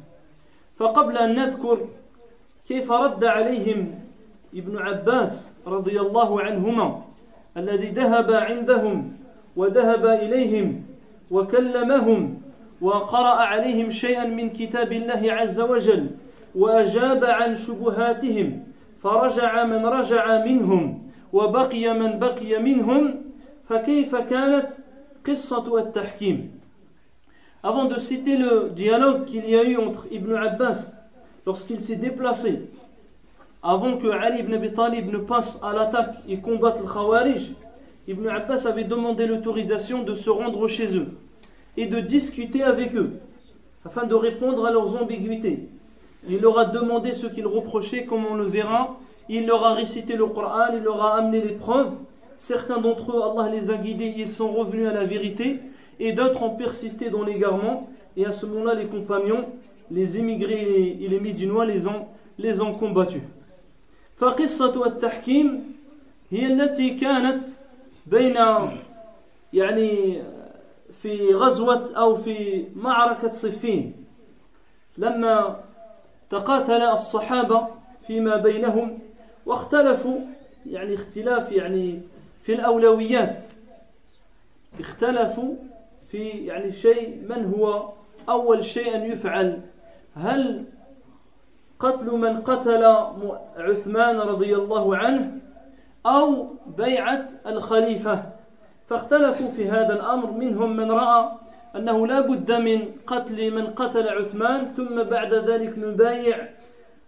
فقبل 0.77 1.19
أن 1.19 1.35
نذكر 1.35 1.89
كيف 2.69 2.93
رد 2.93 3.25
عليهم 3.25 3.95
ابن 4.55 4.79
عباس 4.79 5.49
رضي 5.67 6.01
الله 6.01 6.41
عنهما 6.41 7.03
الذي 7.57 7.89
ذهب 7.89 8.33
عندهم 8.33 9.17
وذهب 9.57 10.07
إليهم 10.07 10.85
وكلمهم 11.31 12.43
وقرأ 12.81 13.43
عليهم 13.43 13.91
شيئا 13.91 14.27
من 14.27 14.51
كتاب 14.51 14.93
الله 14.93 15.33
عز 15.33 15.61
وجل 15.61 16.11
واجاب 16.56 17.26
عن 17.26 17.56
شبهاتهم 17.56 18.64
فرجع 19.04 19.66
من 19.66 19.86
رجع 19.86 20.46
منهم 20.46 21.12
وبقي 21.34 21.94
من 21.94 22.20
بقي 22.20 22.60
منهم 22.60 23.16
فكيف 23.70 24.16
كانت 24.16 24.70
قصه 25.28 25.78
التحكيم 25.78 26.58
Avant 27.64 27.86
de 27.86 28.00
citer 28.00 28.38
le 28.38 28.70
dialogue 28.70 29.26
qu'il 29.26 29.50
y 29.50 29.56
a 29.58 29.64
eu 29.64 29.78
entre 29.78 30.06
Ibn 30.12 30.36
Abbas 30.36 30.78
lorsqu'il 31.46 31.82
s'est 31.82 31.96
déplacé 31.96 32.70
avant 33.64 33.98
que 33.98 34.08
Ali 34.08 34.40
ibn 34.40 34.54
Abi 34.54 34.72
Talib 34.74 35.12
ne 35.12 35.18
passe 35.18 35.58
à 35.62 35.74
l'attaque 35.74 36.16
et 36.30 36.40
combatte 36.40 36.80
le 36.80 36.88
Khawarij, 36.88 37.52
Ibn 38.08 38.28
Abbas 38.28 38.66
avait 38.66 38.86
demandé 38.86 39.26
l'autorisation 39.26 40.04
de 40.04 40.14
se 40.14 40.30
rendre 40.30 40.68
chez 40.68 40.96
eux 40.96 41.08
et 41.76 41.88
de 41.88 42.00
discuter 42.00 42.64
avec 42.64 42.96
eux 42.96 43.20
afin 43.84 44.06
de 44.06 44.16
répondre 44.16 44.66
à 44.66 44.72
leurs 44.72 45.02
ambiguïtés. 45.02 45.68
Il 46.28 46.42
leur 46.42 46.58
a 46.60 46.66
demandé 46.66 47.14
ce 47.14 47.28
qu'ils 47.28 47.48
reprochaient, 47.48 48.06
comme 48.06 48.26
on 48.26 48.36
le 48.36 48.46
verra. 48.46 48.98
Il 49.30 49.46
leur 49.46 49.66
a 49.66 49.74
récité 49.74 50.16
le 50.16 50.26
Coran, 50.28 50.74
il 50.74 50.84
leur 50.84 51.02
a 51.02 51.18
amené 51.18 51.42
les 51.42 51.54
preuves. 51.54 51.94
Certains 52.38 52.80
d'entre 52.80 53.12
eux, 53.12 53.22
Allah 53.22 53.50
les 53.50 53.70
a 53.70 53.76
guidés, 53.76 54.14
ils 54.18 54.30
sont 54.30 54.52
revenus 54.52 54.88
à 54.88 54.94
la 54.94 55.06
vérité. 55.06 55.60
Et 56.00 56.14
d'autres 56.14 56.42
ont 56.44 56.56
persisté 56.56 57.10
dans 57.10 57.24
l'égarement. 57.24 57.90
Et 58.16 58.26
à 58.26 58.32
ce 58.32 58.46
moment-là, 58.46 58.74
les 58.76 58.86
compagnons, 58.86 59.46
les 59.92 60.18
émigrés 60.18 60.62
et 60.62 61.08
les, 61.08 61.20
les 61.20 61.66
les 61.66 61.88
ont, 61.88 62.08
les 62.38 62.62
ont 62.62 62.74
combattus. 62.74 63.22
فقصة 64.18 64.86
التحكيم 64.86 65.76
هي 66.32 66.48
التي 66.48 66.90
كانت 66.90 67.44
بين 68.08 68.38
يعني 69.54 70.22
في 71.02 71.34
غزوة 71.34 71.98
أو 71.98 72.16
في 72.16 72.66
معركة 72.76 73.30
صفين 73.30 73.94
لما 74.98 75.60
تقاتل 76.33 76.83
الصحابة 76.83 77.69
فيما 78.07 78.37
بينهم 78.37 78.99
واختلفوا 79.47 80.21
يعني 80.67 80.95
اختلاف 80.95 81.53
يعني 81.53 82.01
في 82.43 82.55
الأولويات. 82.55 83.39
اختلفوا 84.81 85.55
في 86.11 86.29
يعني 86.29 86.73
شيء 86.73 87.27
من 87.29 87.55
هو 87.55 87.89
أول 88.29 88.65
شيء 88.65 88.95
أن 88.95 89.03
يفعل؟ 89.03 89.61
هل 90.17 90.65
قتل 91.81 92.11
من 92.17 92.41
قتل 92.41 92.85
عثمان 93.57 94.21
رضي 94.21 94.57
الله 94.57 94.97
عنه 94.97 95.39
أو 96.07 96.49
بيعة 96.77 97.29
الخليفة؟ 97.47 98.23
فاختلفوا 98.89 99.49
في 99.49 99.71
هذا 99.71 99.95
الأمر 99.95 100.31
منهم 100.31 100.77
من 100.77 100.93
رأى 100.93 101.42
أنه 101.77 102.07
لا 102.07 102.21
بد 102.21 102.53
من 102.53 102.85
قتل 103.07 103.55
من 103.55 103.67
قتل 103.67 104.09
عثمان 104.09 104.73
ثم 104.77 105.03
بعد 105.03 105.35
ذلك 105.35 105.79
نبايع 105.79 106.49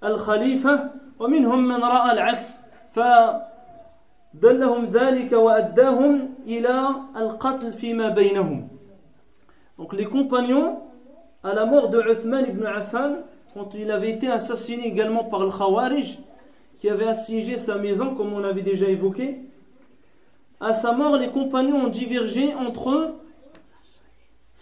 الخليفة 0.05 0.91
ومنهم 1.19 1.69
من 1.69 1.85
رأى 1.85 2.13
العكس 2.13 2.47
فدلهم 2.93 4.85
ذلك 4.85 5.33
وأداهم 5.33 6.35
إلى 6.47 6.89
القتل 7.17 7.73
فيما 7.73 8.09
بينهم 8.09 8.69
Donc 9.77 9.93
les 9.93 10.05
compagnons, 10.05 10.79
à 11.43 11.53
la 11.53 11.67
mort 11.67 11.89
de 11.89 12.01
Uthman 12.01 12.47
ibn 12.49 12.65
Affan, 12.65 13.17
quand 13.55 13.75
il 13.75 13.91
avait 13.91 14.11
été 14.11 14.29
assassiné 14.29 14.87
également 14.87 15.25
par 15.25 15.41
le 15.41 15.51
Khawarij, 15.51 16.21
qui 16.79 16.89
avait 16.89 17.09
assiégé 17.09 17.59
sa 17.59 17.75
maison, 17.77 18.15
comme 18.15 18.33
on 18.33 18.45
avait 18.45 18.63
déjà 18.63 18.87
évoqué, 18.87 19.41
à 20.61 20.75
sa 20.75 20.93
mort, 20.93 21.17
les 21.17 21.29
compagnons 21.31 21.87
ont 21.87 21.89
divergé 21.89 22.55
entre 22.55 22.91
eux. 22.91 23.15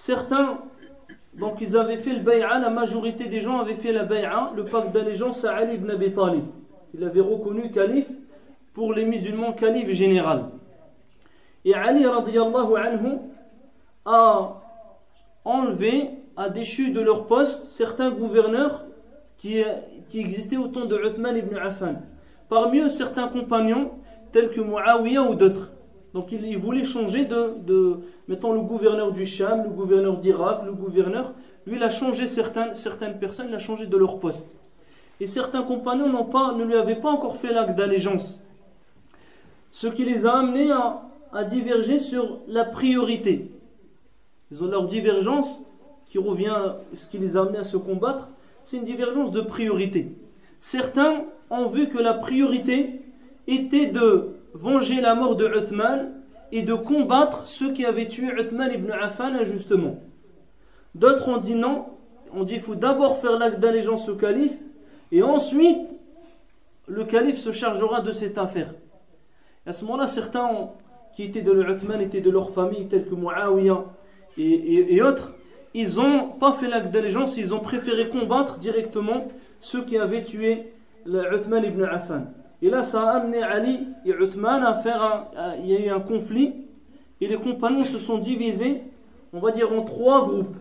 Certains, 0.04 0.58
donc 1.34 1.60
ils 1.60 1.76
avaient 1.76 1.98
fait 1.98 2.14
le 2.14 2.24
bay'a, 2.24 2.58
la 2.58 2.70
majorité 2.70 3.26
des 3.26 3.40
gens 3.40 3.60
avaient 3.60 3.76
fait 3.76 3.92
la 3.92 4.02
bay'a, 4.02 4.50
le 4.56 4.64
pacte 4.64 4.90
d'allégeance 4.92 5.44
à 5.44 5.54
Ali 5.54 5.76
ibn 5.76 5.88
Abi 5.90 6.12
Talib. 6.12 6.42
Il 6.92 7.04
avait 7.04 7.20
reconnu 7.20 7.70
calife 7.70 8.10
pour 8.74 8.92
les 8.94 9.04
musulmans 9.04 9.52
calife 9.52 9.88
général. 9.90 10.46
Et 11.64 11.72
Ali 11.72 12.04
radiallahu 12.04 12.74
anhu 12.76 13.18
a 14.04 14.60
enlevé, 15.44 16.10
a 16.36 16.48
déchu 16.48 16.90
de 16.90 17.00
leur 17.00 17.28
poste 17.28 17.64
certains 17.70 18.10
gouverneurs 18.10 18.84
qui, 19.38 19.62
existaient 20.14 20.56
au 20.56 20.66
temps 20.66 20.86
de 20.86 20.96
Uthman 20.96 21.36
ibn 21.36 21.54
Affan. 21.54 22.02
Parmi 22.48 22.80
eux, 22.80 22.88
certains 22.88 23.28
compagnons, 23.28 23.92
tels 24.32 24.50
que 24.50 24.60
Muawiyah 24.60 25.22
ou 25.22 25.36
d'autres. 25.36 25.70
Donc 26.12 26.32
il, 26.32 26.58
voulait 26.58 26.84
changer 26.84 27.24
de, 27.24 28.00
mettons, 28.28 28.52
le 28.52 28.60
gouverneur 28.60 29.12
du 29.12 29.26
Sham, 29.26 29.64
le 29.64 29.70
gouverneur 29.70 30.18
d'Irak, 30.18 30.62
le 30.64 30.72
gouverneur. 30.72 31.32
Lui, 31.66 31.76
il 31.76 31.82
a 31.82 31.90
changé 31.90 32.26
certaines, 32.26 32.74
certaines 32.74 33.18
personnes, 33.18 33.46
il 33.48 33.54
a 33.54 33.58
changé 33.58 33.86
de 33.86 33.96
leur 33.96 34.18
poste. 34.18 34.46
Et 35.20 35.26
certains 35.26 35.62
compagnons 35.62 36.24
pas, 36.24 36.52
ne 36.52 36.64
lui 36.64 36.74
avaient 36.74 36.96
pas 36.96 37.10
encore 37.10 37.36
fait 37.36 37.52
l'acte 37.52 37.76
d'allégeance. 37.76 38.40
Ce 39.70 39.86
qui 39.86 40.04
les 40.04 40.26
a 40.26 40.38
amenés 40.38 40.70
à, 40.72 41.02
à 41.32 41.44
diverger 41.44 41.98
sur 41.98 42.38
la 42.48 42.64
priorité. 42.64 43.50
Ils 44.50 44.62
ont 44.62 44.66
leur 44.66 44.86
divergence 44.86 45.62
qui 46.06 46.18
revient, 46.18 46.74
ce 46.94 47.06
qui 47.08 47.18
les 47.18 47.36
a 47.36 47.42
amenés 47.42 47.58
à 47.58 47.64
se 47.64 47.76
combattre, 47.76 48.28
c'est 48.66 48.76
une 48.76 48.84
divergence 48.84 49.32
de 49.32 49.40
priorité. 49.40 50.14
Certains 50.60 51.24
ont 51.50 51.66
vu 51.66 51.88
que 51.88 51.98
la 51.98 52.14
priorité 52.14 53.00
était 53.46 53.86
de 53.86 54.36
venger 54.54 55.00
la 55.00 55.14
mort 55.14 55.36
de 55.36 55.46
Uthman 55.46 56.12
et 56.52 56.62
de 56.62 56.74
combattre 56.74 57.48
ceux 57.48 57.72
qui 57.72 57.84
avaient 57.84 58.08
tué 58.08 58.26
Uthman 58.26 58.70
ibn 58.72 58.90
Affan 58.92 59.34
injustement. 59.34 59.96
D'autres 60.94 61.26
ont 61.28 61.38
dit 61.38 61.54
non, 61.54 61.86
on 62.32 62.44
dit 62.44 62.54
qu'il 62.54 62.62
faut 62.62 62.74
d'abord 62.74 63.18
faire 63.18 63.38
l'acte 63.38 63.58
d'allégeance 63.58 64.08
au 64.08 64.16
calife 64.16 64.52
et 65.10 65.22
ensuite 65.22 65.88
le 66.86 67.04
calife 67.04 67.38
se 67.38 67.52
chargera 67.52 68.02
de 68.02 68.12
cette 68.12 68.36
affaire. 68.36 68.74
à 69.66 69.72
ce 69.72 69.84
moment-là, 69.84 70.06
certains 70.06 70.70
qui 71.16 71.24
étaient 71.24 71.42
de 71.42 71.52
l'Uthman 71.52 72.00
étaient 72.00 72.20
de 72.20 72.30
leur 72.30 72.50
famille, 72.50 72.86
tels 72.88 73.06
que 73.06 73.14
Muawiyah 73.14 73.84
et, 74.36 74.94
et, 74.94 75.02
autres, 75.02 75.34
ils 75.74 75.96
n'ont 75.96 76.30
pas 76.30 76.52
fait 76.54 76.68
l'acte 76.68 76.90
d'allégeance, 76.90 77.36
ils 77.36 77.54
ont 77.54 77.60
préféré 77.60 78.08
combattre 78.08 78.58
directement 78.58 79.28
ceux 79.60 79.84
qui 79.84 79.96
avaient 79.96 80.24
tué 80.24 80.72
Uthman 81.06 81.64
ibn 81.64 81.84
Affan. 81.84 82.24
Et 82.62 82.70
là, 82.70 82.84
ça 82.84 83.02
a 83.02 83.16
amené 83.16 83.42
Ali 83.42 83.88
et 84.06 84.10
Uthman 84.10 84.62
à 84.62 84.74
faire 84.74 85.02
un, 85.02 85.56
il 85.56 85.66
y 85.66 85.76
a 85.76 85.80
eu 85.80 85.88
un 85.90 85.98
conflit 85.98 86.54
et 87.20 87.26
les 87.26 87.36
compagnons 87.36 87.84
se 87.84 87.98
sont 87.98 88.18
divisés, 88.18 88.84
on 89.32 89.40
va 89.40 89.50
dire 89.50 89.72
en 89.72 89.82
trois 89.82 90.24
groupes. 90.26 90.56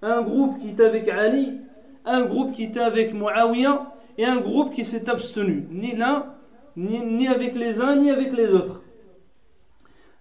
Un 0.00 0.22
groupe 0.22 0.58
qui 0.58 0.70
était 0.70 0.86
avec 0.86 1.08
Ali, 1.08 1.60
un 2.06 2.22
groupe 2.24 2.52
qui 2.52 2.64
était 2.64 2.80
avec 2.80 3.12
Muawiyah 3.12 3.92
et 4.16 4.24
un 4.24 4.38
groupe 4.38 4.72
qui 4.72 4.84
s'est 4.84 5.10
abstenu, 5.10 5.68
ni 5.70 5.94
l'un, 5.94 6.26
ni, 6.74 7.28
avec 7.28 7.54
les 7.54 7.80
uns, 7.80 7.96
ni 7.96 8.10
avec 8.10 8.32
les 8.32 8.48
autres. 8.48 8.80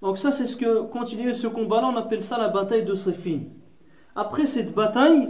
Donc 0.02 0.18
ça, 0.18 0.34
c'est 0.34 0.46
ce 0.46 0.58
que, 0.58 0.82
quand 0.84 1.12
il 1.14 1.22
y 1.22 1.24
a 1.24 1.30
eu 1.30 1.34
ce 1.34 1.48
combat-là, 1.48 1.92
on 1.94 1.98
appelle 1.98 2.24
ça 2.24 2.38
la 2.38 2.50
bataille 2.50 2.84
de 2.84 2.96
Siffin. 2.96 3.40
Après 4.16 4.48
cette 4.48 4.74
bataille, 4.74 5.30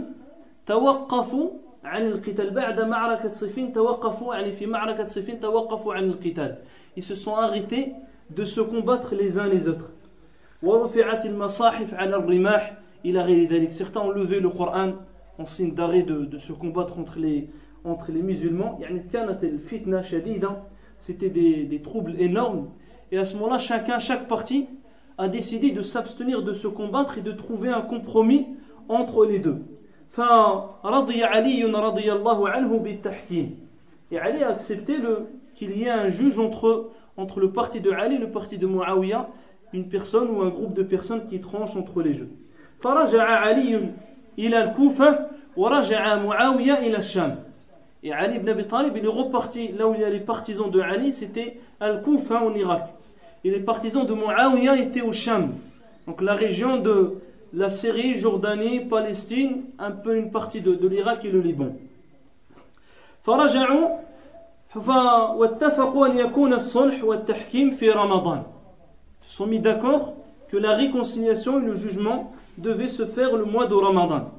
tawaqqafu 0.66 1.50
عن 1.85 2.07
القتال 2.07 2.49
بعد 2.49 2.81
معركة 2.81 3.29
صفين 3.29 3.73
توقفوا 3.73 4.35
يعني 4.35 4.51
في 4.51 4.65
معركة 4.65 5.03
صفين 5.03 5.39
توقفوا 5.39 5.93
عن 5.93 6.03
القتال 6.03 6.57
ils 6.97 7.03
se 7.03 7.15
sont 7.15 7.35
arrêtés 7.35 7.93
de 8.29 8.43
se 8.45 8.61
combattre 8.61 9.15
les 9.15 9.37
uns 9.37 9.47
les 9.47 9.67
autres 9.67 9.89
ورفعت 10.63 11.25
المصاحف 11.25 11.93
على 11.93 12.15
الرماح 12.15 12.77
إلى 13.05 13.21
غير 13.21 13.49
ذلك 13.49 13.71
certains 13.73 14.01
ont 14.01 14.11
levé 14.11 14.39
le 14.39 14.49
Coran 14.49 14.93
en 15.39 15.45
signe 15.45 15.73
d'arrêt 15.73 16.03
de, 16.03 16.25
de 16.25 16.37
se 16.37 16.53
combattre 16.53 16.99
entre 16.99 17.19
les, 17.19 17.49
entre 17.85 18.11
les 18.11 18.21
musulmans 18.21 18.77
يعني 18.79 19.03
كانت 19.13 19.43
الفتنة 19.43 20.01
شديدة 20.01 20.63
c'était 20.99 21.29
des, 21.29 21.63
des 21.63 21.81
troubles 21.81 22.15
énormes 22.19 22.69
et 23.11 23.17
à 23.17 23.25
ce 23.25 23.35
moment-là 23.35 23.57
chacun 23.57 23.97
chaque 23.99 24.27
partie 24.27 24.67
a 25.17 25.27
décidé 25.27 25.71
de 25.71 25.81
s'abstenir 25.81 26.43
de 26.43 26.53
se 26.53 26.67
combattre 26.67 27.17
et 27.17 27.21
de 27.21 27.31
trouver 27.31 27.69
un 27.69 27.81
compromis 27.81 28.47
entre 28.87 29.25
les 29.25 29.39
deux 29.39 29.63
فرضي 30.15 31.23
علي 31.23 31.63
رضي 31.63 32.11
الله 32.11 32.49
عنه 32.49 32.77
بالتحكيم 32.77 33.71
et 34.11 34.19
Ali 34.19 34.43
a 34.43 34.49
accepté 34.49 34.97
qu'il 35.55 35.77
y 35.77 35.83
ait 35.85 35.89
un 35.89 36.09
juge 36.09 36.37
entre, 36.37 36.89
entre 37.15 37.39
le 37.39 37.51
parti 37.51 37.79
de 37.79 37.91
Ali 37.91 38.15
et 38.15 38.19
le 38.19 38.29
parti 38.29 38.57
de 38.57 38.67
Muawiyah 38.67 39.29
une 39.73 39.87
personne 39.87 40.29
ou 40.29 40.41
un 40.41 40.49
groupe 40.49 40.73
de 40.73 40.83
personnes 40.83 41.27
qui 41.29 41.39
tranchent 41.39 41.75
entre 41.75 42.01
les 42.01 42.13
jeux 42.13 42.29
فرجع 42.81 43.23
علي 43.23 43.93
إلى 44.39 44.63
الكوفة 44.63 45.27
ورجع 45.57 46.15
معاوية 46.15 46.73
إلى 46.79 46.97
الشام 46.97 47.35
Et 48.03 48.11
Ali 48.11 48.37
ibn 48.37 48.49
Abi 48.49 48.65
Talib, 48.65 48.97
il 48.97 49.05
est 49.05 49.07
reparti 49.07 49.67
là 49.73 49.87
où 49.87 49.93
il 49.93 50.01
y 50.01 50.03
a 50.03 50.09
les 50.09 50.21
partisans 50.21 50.71
de 50.71 50.79
Ali, 50.81 51.13
c'était 51.13 51.59
Al-Koufa 51.79 52.43
en 52.43 52.55
Irak. 52.55 52.87
Et 53.43 53.51
les 53.51 53.59
partisans 53.59 54.07
de 54.07 54.13
Muawiyah 54.15 54.77
étaient 54.77 55.01
au 55.01 55.11
Sham, 55.11 55.53
donc 56.07 56.19
la 56.23 56.33
région 56.33 56.77
de, 56.77 57.21
la 57.53 57.69
Syrie, 57.69 58.15
Jordanie, 58.15 58.85
Palestine, 58.85 59.65
un 59.77 59.91
peu 59.91 60.15
une 60.17 60.31
partie 60.31 60.61
de, 60.61 60.75
de 60.75 60.87
l'Irak 60.87 61.25
et 61.25 61.31
le 61.31 61.41
Liban. 61.41 61.73
فرجعوا 63.23 63.89
واتفقوا 65.35 66.07
أن 66.07 66.17
يكون 66.17 66.53
الصلح 66.53 67.03
والتحكيم 67.03 67.71
في 67.71 67.89
رمضان. 67.89 68.43
Ils 69.21 69.27
se 69.27 69.35
sont 69.35 69.47
mis 69.47 69.59
d'accord 69.59 70.13
que 70.49 70.57
la 70.57 70.75
réconciliation 70.75 71.59
et 71.59 71.65
le 71.65 71.75
jugement 71.75 72.31
devaient 72.57 72.87
se 72.87 73.05
faire 73.05 73.35
le 73.35 73.45
mois 73.45 73.67
de 73.67 73.75
Ramadan. 73.75 74.31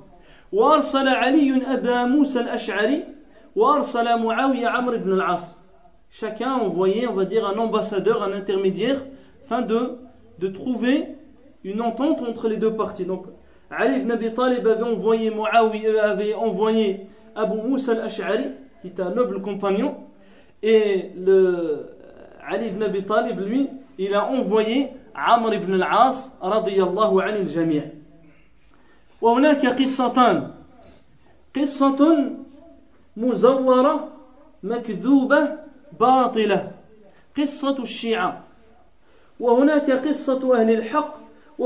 وأرسل 0.53 1.09
علي 1.09 1.75
أبا 1.75 2.05
موسى 2.05 2.41
الأشعري 2.41 3.05
وأرسل 3.57 4.19
معاوية 4.19 4.69
عمرو 4.69 4.99
بن 4.99 5.13
العاص. 5.13 5.57
Chacun 6.11 6.51
a 6.51 6.59
envoyé, 6.65 7.07
on 7.07 7.15
va 7.15 7.25
dire, 7.25 7.47
un 7.47 7.57
ambassadeur, 7.57 8.23
un 8.23 8.33
intermédiaire, 8.33 9.01
afin 9.45 9.63
de, 9.63 9.99
de 10.39 10.49
trouver 10.49 11.09
une 11.67 11.81
entente 11.81 12.21
entre 12.21 12.49
les 12.49 12.57
deux 12.57 12.75
parties. 12.75 13.05
Donc, 13.05 13.27
Ali 13.71 14.01
ibn 14.01 14.11
Abi 14.11 14.35
Talib 14.35 14.67
avait 14.67 14.83
envoyé 14.83 15.31
Muawiyah, 15.31 16.11
avait 16.11 16.35
envoyé 16.35 17.07
Abu 17.35 17.57
Musa 17.63 17.93
al-Ash'ari, 17.93 18.49
qui 18.81 18.89
est 18.89 19.01
un 19.01 19.11
noble 19.11 19.41
compagnon, 19.41 19.97
et 20.63 21.11
le 21.17 21.87
Ali 22.47 22.69
ibn 22.69 22.83
Abi 22.83 23.05
Talib, 23.05 23.41
lui, 23.41 23.69
il 23.99 24.15
a 24.15 24.27
envoyé 24.27 24.91
Amr 25.15 25.55
ibn 25.55 25.75
al-As, 25.75 26.31
radiyallahu 26.41 27.21
anil 27.21 27.49
jami' 27.49 27.83
وهناك 29.23 29.67
قصتان 29.67 30.51
قصة 31.57 32.01
مزورة 33.17 34.09
مكذوبة 34.63 35.49
باطلة 36.01 36.71
قصة 37.39 37.83
الشيعة 37.83 38.45
وهناك 39.41 39.91
قصة 39.91 40.61
أهل 40.61 40.71
الحق 40.71 41.15
il 41.60 41.66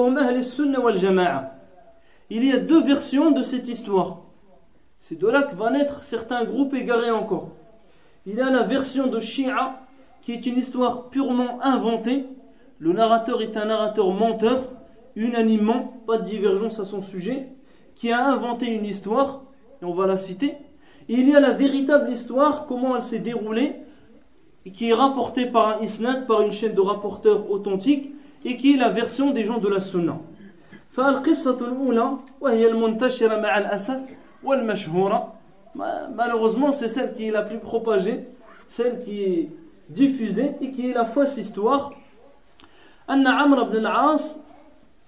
y 2.46 2.52
a 2.52 2.58
deux 2.58 2.84
versions 2.84 3.32
de 3.32 3.44
cette 3.44 3.68
histoire. 3.68 4.22
C'est 5.02 5.20
de 5.20 5.28
là 5.28 5.44
que 5.44 5.56
va 5.56 5.70
naître 5.70 6.04
certains 6.04 6.46
groupes 6.46 6.74
égarés 6.74 7.12
encore. 7.12 7.50
il 8.26 8.36
y 8.36 8.42
a 8.42 8.50
la 8.50 8.64
version 8.64 9.08
de 9.08 9.20
Shia 9.20 9.82
qui 10.22 10.34
est 10.34 10.46
une 10.46 10.58
histoire 10.58 11.10
purement 11.10 11.62
inventée. 11.62 12.26
Le 12.80 12.94
narrateur 12.94 13.42
est 13.42 13.58
un 13.58 13.66
narrateur 13.66 14.12
menteur, 14.12 14.70
unanimement, 15.16 15.94
pas 16.08 16.20
de 16.20 16.26
divergence 16.26 16.80
à 16.80 16.86
son 16.86 17.02
sujet, 17.02 17.50
qui 17.96 18.12
a 18.12 18.26
inventé 18.26 18.68
une 18.68 18.86
histoire, 18.86 19.44
et 19.82 19.86
on 19.86 19.92
va 19.92 20.08
la 20.08 20.18
citer. 20.18 20.56
Il 21.10 21.28
y 21.28 21.36
a 21.36 21.40
la 21.40 21.52
véritable 21.52 22.12
histoire, 22.12 22.66
comment 22.66 22.96
elle 22.96 23.04
s'est 23.04 23.20
déroulée, 23.20 23.76
qui 24.74 24.90
est 24.90 24.94
rapportée 24.94 25.48
par 25.48 25.68
un 25.68 25.82
isnad, 25.82 26.28
par 26.28 26.42
une 26.42 26.52
chaîne 26.52 26.76
de 26.76 26.82
rapporteurs 26.82 27.50
authentiques, 27.50 28.12
et 28.45 28.57
qui 28.57 28.75
est 28.75 28.77
la 28.77 28.91
version 28.91 29.31
des 29.31 29.45
gens 29.45 29.59
de 29.59 29.69
la 29.69 29.81
Sunna. 29.81 30.19
فالقصة 30.97 31.59
الأولى 31.61 32.11
وهي 32.41 32.67
المنتشرة 32.67 33.41
مع 33.41 33.59
الأسف 33.59 34.01
والمشهورة 34.45 35.33
malheureusement 35.75 36.73
c'est 36.73 36.89
celle 36.89 37.13
qui 37.13 37.29
est 37.29 37.31
la 37.31 37.43
plus 37.43 37.59
propagée 37.59 38.25
celle 38.69 39.05
qui 39.05 39.23
est 39.23 39.49
diffusée 39.91 40.53
et 40.63 40.71
qui 40.73 40.91
est 40.91 40.95
la 40.95 41.05
fausse 41.05 41.37
histoire 41.37 41.93
أن 43.11 43.27
عمرو 43.27 43.65
بن 43.65 43.77
العاص 43.77 44.39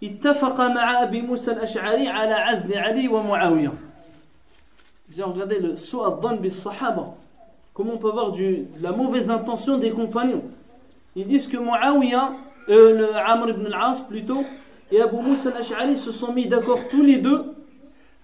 اتفق 0.05 0.61
مع 0.61 1.03
أبي 1.03 1.23
موسى 1.23 1.51
الأشعري 1.53 2.09
على 2.09 2.35
عزل 2.35 2.78
علي 2.78 3.09
ومعاوية 3.09 3.73
J'ai 5.16 5.23
regardé 5.23 5.59
le 5.59 5.77
Su'ad 5.77 6.20
bis 6.39 6.51
Sahaba. 6.51 7.15
Comment 7.73 7.95
on 7.95 7.97
peut 7.97 8.11
voir 8.11 8.32
du, 8.32 8.66
la 8.78 8.93
mauvaise 8.93 9.31
intention 9.31 9.78
des 9.78 9.90
compagnons. 9.90 10.43
Ils 11.16 11.27
disent 11.27 11.47
que 11.49 11.57
Muawiyah, 11.57 12.32
euh, 12.69 12.95
le 12.99 13.16
Amr 13.16 13.51
ibn 13.51 13.66
al-As 13.66 14.03
plutôt, 14.09 14.45
et 14.90 15.01
Abu 15.01 15.16
Musa 15.16 15.51
al-Ash'ari 15.51 15.99
se 15.99 16.12
sont 16.12 16.32
mis 16.32 16.47
d'accord 16.47 16.81
tous 16.90 17.03
les 17.03 17.19
deux 17.19 17.55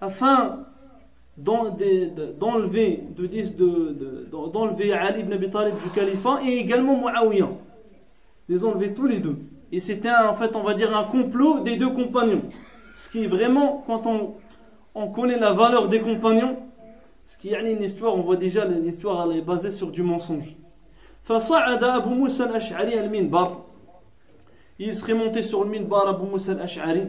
afin 0.00 0.60
d'enlever 1.36 3.02
d'enlever 4.30 4.92
Ali 4.92 5.20
ibn 5.20 5.32
Abi 5.32 5.50
Talib 5.50 5.74
du 5.82 5.90
califat 5.90 6.40
et 6.44 6.58
également 6.58 6.96
Muawiyah. 6.96 7.50
Les 8.48 8.64
enlever 8.64 8.92
tous 8.94 9.06
les 9.06 9.20
deux. 9.20 9.38
Et 9.72 9.80
c'était 9.80 10.10
en 10.10 10.34
fait, 10.34 10.54
on 10.54 10.62
va 10.62 10.74
dire, 10.74 10.94
un 10.96 11.04
complot 11.04 11.60
des 11.60 11.76
deux 11.76 11.90
compagnons. 11.90 12.42
Ce 12.96 13.10
qui 13.10 13.24
est 13.24 13.26
vraiment, 13.26 13.82
quand 13.86 14.06
on, 14.06 14.34
on 14.94 15.08
connaît 15.08 15.38
la 15.38 15.52
valeur 15.52 15.88
des 15.88 16.00
compagnons, 16.00 16.58
ce 17.26 17.38
qui 17.38 17.52
est 17.52 17.72
une 17.72 17.82
histoire, 17.82 18.14
on 18.14 18.20
voit 18.20 18.36
déjà 18.36 18.64
l'histoire 18.66 19.26
elle 19.28 19.38
est 19.38 19.42
basée 19.42 19.70
sur 19.70 19.90
du 19.90 20.02
mensonge. 20.02 20.56
فصعد 21.24 21.84
أبو 21.84 22.10
موسى 22.10 22.44
الأشعري 22.44 23.00
المنبر 23.00 23.64
il 24.78 24.94
serait 24.94 25.14
monté 25.14 25.42
sur 25.42 25.64
le 25.64 25.70
minbar 25.70 26.08
Abu 26.08 26.26
Musa 26.26 26.52
al-Ash'ari 26.52 27.08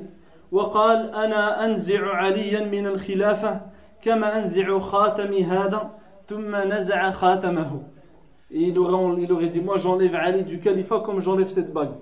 وقال 0.51 1.09
أنا 1.09 1.65
أنزع 1.65 2.15
عليا 2.15 2.65
من 2.65 2.87
الخلافة 2.87 3.61
كما 4.01 4.37
أنزع 4.37 4.79
خاتمي 4.79 5.43
هذا 5.43 5.91
ثم 6.27 6.55
نزع 6.55 7.11
خاتمه 7.11 7.81
Et 8.51 8.69
il 8.69 8.77
aurait, 8.77 9.21
il 9.23 9.33
aurait 9.33 9.49
dit 9.49 9.59
Moi 9.59 9.77
j'enlève 9.79 10.15
Ali 10.15 10.43
du 10.43 10.59
califat 10.59 10.99
comme 10.99 11.19
j'enlève 11.19 11.49
cette 11.49 11.73
bague. 11.73 11.95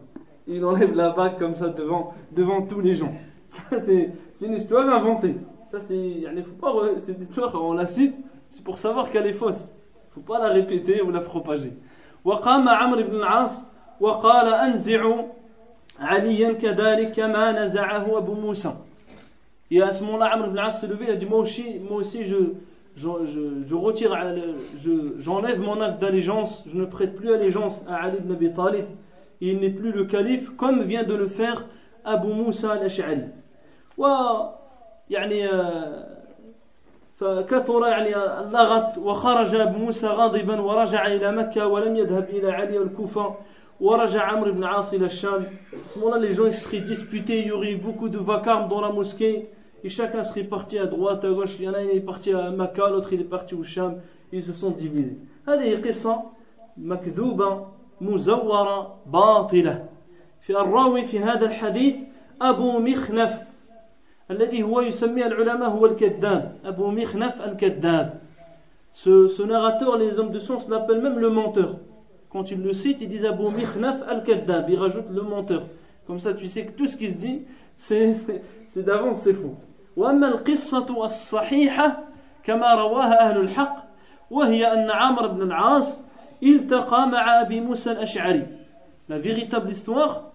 Il 0.46 0.64
enlève 0.66 0.94
la 0.94 1.12
bague 1.12 1.40
comme 1.40 1.56
ça 1.56 1.70
devant, 1.70 2.14
devant 2.32 2.64
tous 2.64 2.82
les 2.82 2.96
gens. 2.96 3.14
Ça 3.48 3.80
c'est, 3.80 4.12
c'est 4.34 4.46
une 4.46 4.54
histoire 4.56 4.88
inventée. 4.90 5.38
Ça 5.72 5.80
c'est, 5.80 5.96
il 5.96 6.44
faut 6.44 6.56
pas, 6.56 7.00
cette 7.00 7.22
histoire 7.22 7.56
on 7.56 7.74
la 7.74 7.86
cite, 7.86 8.14
c'est 8.50 8.64
pour 8.64 8.78
savoir 8.78 9.10
qu'elle 9.10 9.28
est 9.28 9.34
fausse. 9.34 9.64
Il 10.10 10.14
faut 10.16 10.22
pas 10.22 10.40
la 10.40 10.50
répéter 10.50 11.02
ou 11.02 11.12
la 11.12 11.22
propager. 11.22 11.74
وقام 12.26 12.70
عمرو 12.70 13.04
بن 13.04 13.16
العاص 13.16 13.52
وقال 14.00 14.54
أنزع 14.54 15.02
عليا 16.00 16.54
كذلك 16.54 17.12
كما 17.12 17.66
نزعه 17.66 18.18
أبو 18.18 18.34
موسى 18.34 18.74
Et 19.72 19.82
à 19.82 19.92
ce 19.92 20.04
moment-là, 20.04 20.34
Amr 20.34 20.48
ibn 20.48 20.60
As 20.60 20.74
s'est 20.74 20.86
levé, 20.86 21.06
il 21.08 21.12
a 21.12 21.16
dit 21.16 21.26
Moi 21.26 21.40
aussi, 21.40 21.80
moi 21.90 21.98
aussi 22.02 22.26
je, 22.26 22.36
je, 22.96 23.08
je, 23.26 23.40
je 23.66 23.76
retire, 23.76 24.16
j'enlève 25.18 25.60
mon 25.60 25.82
acte 25.82 26.00
d'allégeance, 26.00 26.64
je 26.68 26.78
ne 26.78 26.86
prête 26.86 27.16
plus 27.16 27.34
allégeance 27.34 27.82
à 27.88 28.04
Ali 28.04 28.18
ibn 28.18 28.34
Abi 28.34 28.54
Talib, 28.54 28.86
et 29.42 29.50
il 29.50 29.60
n'est 29.60 29.72
plus 29.72 29.92
le 29.92 30.06
calife, 30.06 30.56
comme 30.58 30.84
vient 30.84 31.04
de 31.04 31.16
le 31.16 31.28
faire 31.28 31.66
Abu 32.06 32.28
Musa 32.28 32.74
al-Ash'ari. 32.74 33.30
يعني 35.10 35.50
فكثر 37.18 37.88
يعني 37.88 38.16
اللغط 38.16 38.98
وخرج 38.98 39.56
أبو 39.56 39.78
موسى 39.78 40.08
غاضبا 40.08 40.62
ورجع 40.62 41.08
إلى 41.08 41.32
مكة 41.32 41.68
ولم 41.68 41.96
يذهب 41.96 42.30
إلى 42.30 42.52
علي 42.52 42.80
والكوفة 42.80 43.36
Waraja 43.80 44.22
Amr 44.28 44.50
ibn 44.50 44.64
As 44.64 44.90
il 44.94 45.10
Sham. 45.10 45.44
À 45.44 45.90
ce 45.94 46.00
moment-là, 46.00 46.20
les 46.20 46.34
gens 46.34 46.46
ils 46.46 46.54
seraient 46.54 46.80
disputés, 46.80 47.40
il 47.40 47.48
y 47.48 47.52
aurait 47.52 47.72
eu 47.72 47.78
beaucoup 47.78 48.10
de 48.10 48.18
vacarme 48.18 48.70
dans 48.70 48.82
la 48.82 48.90
mosquée, 48.90 49.50
et 49.84 49.90
chacun 49.90 50.24
serait 50.24 50.44
parti 50.44 50.78
à 50.78 50.86
droite, 50.86 51.26
à 51.26 51.30
gauche. 51.30 51.56
Il 51.60 51.66
y 51.66 51.70
en 51.70 51.74
a 51.74 51.80
un 51.80 51.90
est 51.90 52.00
parti 52.00 52.32
à 52.32 52.52
Makkah, 52.52 52.90
l'autre 52.90 53.12
il 53.12 53.22
est 53.22 53.26
parti 53.26 53.56
au 53.56 53.64
Sham, 53.64 53.96
ils 54.32 54.44
se 54.44 54.54
sont 54.54 54.72
divisés. 54.72 55.18
هذه 55.48 55.82
قصة 55.88 56.24
مكذوبة 56.78 57.66
مزورة 58.02 58.96
باطلة 59.06 59.86
في 60.42 60.50
الراوي 60.50 61.04
في 61.04 61.20
هذا 61.20 61.46
الحديث 61.46 61.96
أبو 62.42 62.80
مخنف 62.80 63.34
الذي 64.32 64.64
هو 64.64 64.82
يسميه 64.82 65.26
العلماء 65.26 65.70
هو 65.70 65.86
الكذاب 65.86 66.56
أبو 66.66 66.92
مخنف 66.92 67.42
الكذاب 67.42 68.24
ce, 68.94 69.28
ce 69.28 69.42
narrateur, 69.42 69.98
les 69.98 70.20
hommes 70.20 70.32
de 70.32 70.40
science 70.40 70.70
l'appellent 70.70 71.02
même 71.02 71.18
le 71.20 71.30
menteur 71.30 71.78
quand 72.30 72.50
il 72.50 72.62
le 72.62 72.74
cite, 72.74 73.02
il 73.02 73.10
dit 73.10 73.26
Abu 73.26 73.50
Mikhnaf 73.50 74.02
al-Kaddab, 74.08 74.70
il 74.70 74.80
rajoute 74.80 75.10
le 75.12 75.22
menteur. 75.22 75.64
Comme 76.08 76.20
ça, 76.20 76.34
tu 76.34 76.48
sais 76.48 76.66
que 76.66 76.72
tout 76.72 76.88
ce 76.88 76.98
qui 76.98 77.12
se 77.12 77.18
dit, 77.18 77.44
c'est 77.78 78.84
d'avance, 78.84 79.22
c'est 79.22 79.34
faux. 79.34 79.56
وأما 79.96 80.28
القصة 80.28 81.06
الصحيحة 81.06 82.04
كما 82.44 82.74
رواها 82.74 83.30
أهل 83.30 83.38
الحق 83.38 83.76
وهي 84.32 84.74
أن 84.74 84.92
عمرو 84.92 85.28
بن 85.28 85.42
العاص 85.42 86.02
التقى 86.44 87.08
مع 87.08 87.42
أبي 87.42 87.62
موسى 87.62 87.92
الأشعري. 87.92 88.48
La 89.10 89.20
véritable 89.20 89.72
histoire, 89.72 90.32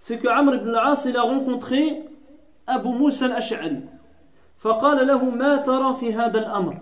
c'est 0.00 0.18
que 0.18 0.28
Amr 0.28 0.54
ibn 0.54 0.70
al-As 0.70 1.04
il 1.04 1.16
a 1.16 1.22
rencontré 1.22 2.04
Abu 2.66 2.88
Musa 2.88 3.26
al-Ash'ari. 3.26 3.82
فقال 4.58 5.06
له 5.06 5.24
ما 5.24 5.56
ترى 5.56 5.94
في 6.00 6.14
هذا 6.14 6.38
الأمر. 6.38 6.78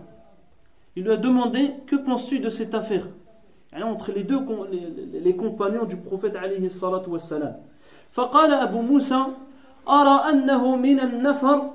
Il 0.96 1.04
lui 1.04 1.10
a 1.10 1.16
demandé 1.16 1.72
que 1.88 1.96
penses-tu 1.96 2.38
de 2.38 2.50
cette 2.50 2.74
affaire 2.74 3.08
Entre 3.73 4.11
les 4.11 4.23
deux 4.23 4.39
les, 5.23 5.35
compagnons 5.35 5.85
du 5.85 5.95
prophète 5.95 6.35
عليه 6.35 6.65
الصلاة 6.65 7.09
والسلام 7.09 7.55
فقال 8.11 8.53
أبو 8.53 8.81
موسى 8.81 9.23
أرى 9.89 10.29
أنه 10.29 10.75
من 10.75 10.99
النفر 10.99 11.71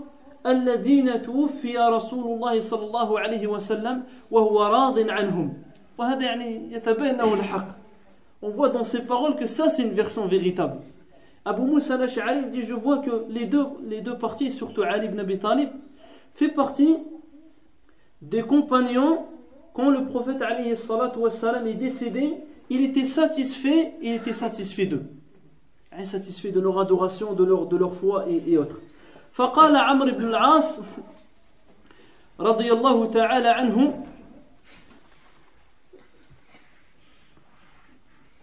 الذين 0.47 1.23
توفي 1.23 1.79
رسول 1.79 2.25
الله 2.35 2.61
صلى 2.61 2.87
الله 2.87 3.21
عليه 3.21 3.47
وسلم 3.47 4.03
وهو 4.31 4.63
راض 4.63 4.99
عنهم 4.99 5.55
وهذا 5.99 6.23
يعني 6.23 6.73
يتبين 6.73 7.17
له 7.17 7.35
الحق 7.35 7.69
on 8.43 8.51
voit 8.51 8.69
dans 8.69 8.85
ces 8.85 9.01
paroles 9.01 9.37
que 9.37 9.47
ça 9.47 9.71
c'est 9.71 9.83
une 9.83 9.95
version 9.95 10.27
véritable 10.27 10.81
Abu 11.47 11.63
Musa 11.63 11.95
al-Ash'ari 11.95 12.51
dit 12.51 12.63
je 12.67 12.75
vois 12.75 12.99
que 12.99 13.25
les 13.29 13.47
deux, 13.47 13.67
les 13.87 14.01
deux 14.01 14.19
parties 14.19 14.51
surtout 14.51 14.83
Ali 14.83 15.07
ibn 15.07 15.21
Abi 15.21 15.39
Talib 15.39 15.71
fait 16.35 16.49
partie 16.49 16.97
des 18.21 18.43
compagnons 18.43 19.27
quand 19.74 19.90
le 19.90 20.06
prophète 20.06 20.42
wassalam, 21.18 21.68
est 21.68 21.74
décédé, 21.74 22.38
il 22.70 22.82
était 22.82 23.06
satisfait, 23.06 23.94
il 24.02 24.14
était 24.16 24.34
satisfait 24.34 24.86
d'eux. 24.86 25.06
Satisfait 26.06 26.52
de 26.52 26.60
leur 26.60 26.80
adoration, 26.80 27.34
de 27.34 27.44
leur, 27.44 27.66
de 27.66 27.76
leur 27.76 27.96
foi 27.96 28.26
et, 28.30 28.44
et 28.52 28.58
autres. 28.58 28.80
فقال 29.40 29.76
عمرو 29.76 30.12
بن 30.12 30.26
العاص 30.26 30.80
رضي 32.40 32.72
الله 32.72 33.12
تعالى 33.12 33.48
عنه 33.48 34.06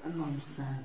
الله 0.06 0.24
المستعان 0.24 0.79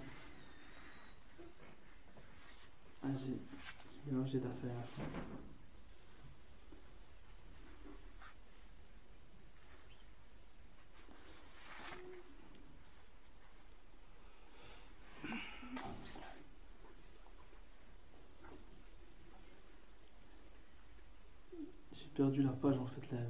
perdu 22.15 22.43
la 22.43 22.51
page 22.51 22.77
en 22.77 22.85
fait. 22.85 23.01
La, 23.11 23.19
la, 23.19 23.25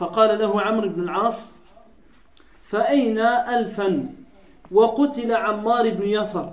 فقال 0.00 0.38
له 0.38 0.60
عمرو 0.60 0.88
بن 0.88 1.02
العاص 1.02 1.38
فأين 2.62 3.18
ألفا 3.18 4.14
وقتل 4.70 5.32
عمار 5.32 5.90
بن 5.90 6.08
يسر 6.08 6.52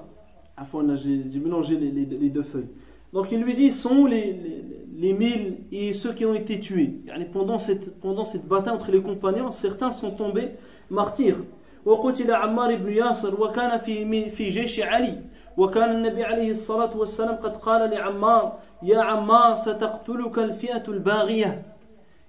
عفوا 0.58 0.96
j'ai 0.98 1.40
mélangé 1.40 1.78
les, 1.78 1.92
les, 1.92 2.06
les 2.06 2.30
deux 2.30 2.44
feuilles 2.44 2.68
donc 3.14 3.32
il 3.32 3.42
lui 3.42 3.56
dit 3.56 3.72
sont 3.72 4.06
les, 4.06 4.34
les 4.34 4.64
les 4.96 5.14
mille 5.14 5.58
et 5.72 5.94
ceux 5.94 6.14
qui 6.14 6.26
ont 6.26 6.34
été 6.34 6.60
tués. 6.60 7.02
Pendant 7.34 7.60
cette, 7.60 8.00
pendant 8.00 8.26
cette 8.26 8.46
bataille 8.46 8.74
entre 8.74 8.92
les 8.92 9.02
compagnons, 9.02 9.52
certains 9.52 9.92
sont 9.92 10.12
tombés 10.12 10.52
martyrs. 10.90 11.44
وقتل 11.86 12.32
عمار 12.32 12.76
بن 12.76 12.92
ياسر 12.92 13.42
وكان 13.42 13.78
في 13.78 14.30
في 14.30 14.50
جيش 14.50 14.80
علي 14.80 15.22
وكان 15.58 15.92
النبي 15.92 16.24
عليه 16.24 16.52
الصلاة 16.52 16.98
والسلام 16.98 17.36
قد 17.36 17.56
قال 17.58 17.90
لعمار 17.90 18.60
يا 18.84 19.00
عمار 19.00 19.56
ستقتلك 19.58 20.38
الفئة 20.40 20.84
الباغية 20.88 21.64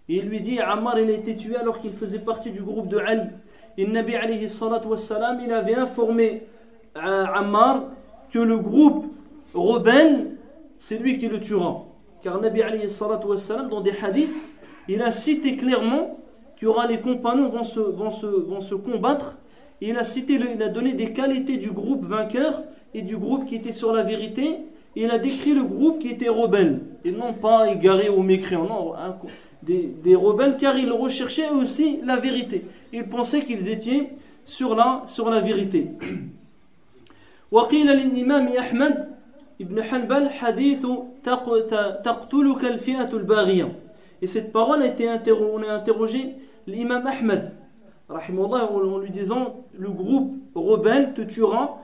Et 0.08 0.16
il 0.16 0.28
lui 0.28 0.40
dit, 0.40 0.58
Ammar, 0.58 0.98
il 0.98 1.10
a 1.10 1.12
été 1.12 1.36
tué 1.36 1.56
alors 1.56 1.80
qu'il 1.80 1.92
faisait 1.92 2.20
partie 2.20 2.50
du 2.50 2.62
groupe 2.62 2.88
de 2.88 2.96
Ali. 2.96 3.28
Et 3.76 3.84
le 3.84 3.92
Nabi 3.92 4.16
alayhi 4.16 4.48
salatu 4.48 4.86
wassalam, 4.86 5.38
il 5.44 5.52
avait 5.52 5.74
informé 5.74 6.44
à 6.94 7.38
Ammar 7.38 7.82
que 8.32 8.38
le 8.38 8.56
groupe 8.56 9.04
rebelle, 9.52 10.38
c'est 10.78 10.96
lui 10.96 11.18
qui 11.18 11.28
le 11.28 11.40
tuera. 11.40 11.84
Car 12.22 12.36
le 12.36 12.42
Nabi 12.42 12.62
alayhi 12.62 12.88
salatu 12.90 13.26
wassalam, 13.26 13.68
dans 13.68 13.80
des 13.80 13.94
hadiths, 14.02 14.34
il 14.88 15.02
a 15.02 15.12
cité 15.12 15.56
clairement 15.56 16.18
qu'il 16.56 16.66
y 16.66 16.68
aura 16.68 16.86
les 16.86 17.00
compagnons 17.00 17.48
vont 17.48 17.64
se, 17.64 17.80
vont 17.80 18.10
se, 18.10 18.26
vont 18.26 18.60
se 18.60 18.74
combattre. 18.74 19.36
Et 19.80 19.90
il 19.90 19.96
a 19.96 20.04
cité, 20.04 20.34
il 20.34 20.62
a 20.62 20.68
donné 20.68 20.94
des 20.94 21.12
qualités 21.12 21.56
du 21.56 21.70
groupe 21.70 22.04
vainqueur 22.04 22.64
et 22.94 23.02
du 23.02 23.16
groupe 23.16 23.46
qui 23.46 23.54
était 23.54 23.72
sur 23.72 23.92
la 23.92 24.02
vérité. 24.02 24.56
Et 24.96 25.04
il 25.04 25.10
a 25.10 25.18
décrit 25.18 25.54
le 25.54 25.62
groupe 25.62 26.00
qui 26.00 26.08
était 26.08 26.28
rebelle. 26.28 26.80
Et 27.04 27.12
non 27.12 27.34
pas 27.34 27.70
égaré 27.70 28.08
ou 28.08 28.22
mécréant. 28.22 28.64
Non, 28.64 28.94
des, 29.62 29.94
des, 30.02 30.16
rebelles 30.16 30.56
car 30.58 30.76
ils 30.76 30.90
recherchaient 30.90 31.50
aussi 31.50 32.00
la 32.04 32.16
vérité. 32.16 32.64
Ils 32.92 33.04
pensaient 33.04 33.44
qu'ils 33.44 33.68
étaient 33.68 34.10
sur 34.44 34.74
la, 34.74 35.04
sur 35.06 35.30
la 35.30 35.40
vérité. 35.40 35.88
وقيل 37.52 37.86
للإمام 37.86 38.48
أحمد 38.48 39.11
ابن 39.63 39.83
حنبل 39.83 40.29
حديث 40.29 40.85
تقتلك 42.03 42.63
الفئة 42.63 43.11
الباغية 43.13 43.69
Et 44.21 44.27
cette 44.27 44.53
parole 44.53 44.81
a 44.83 44.87
été 44.87 45.09
interrogée, 45.09 45.51
on 45.53 45.63
a 45.69 45.73
interrogé 45.73 46.35
l'imam 46.65 47.05
Ahmed, 47.05 47.51
en 48.09 48.97
lui 48.99 49.09
disant 49.09 49.65
le 49.77 49.89
groupe 49.89 50.35
rebelle 50.55 51.13
te 51.13 51.21
tuera. 51.21 51.79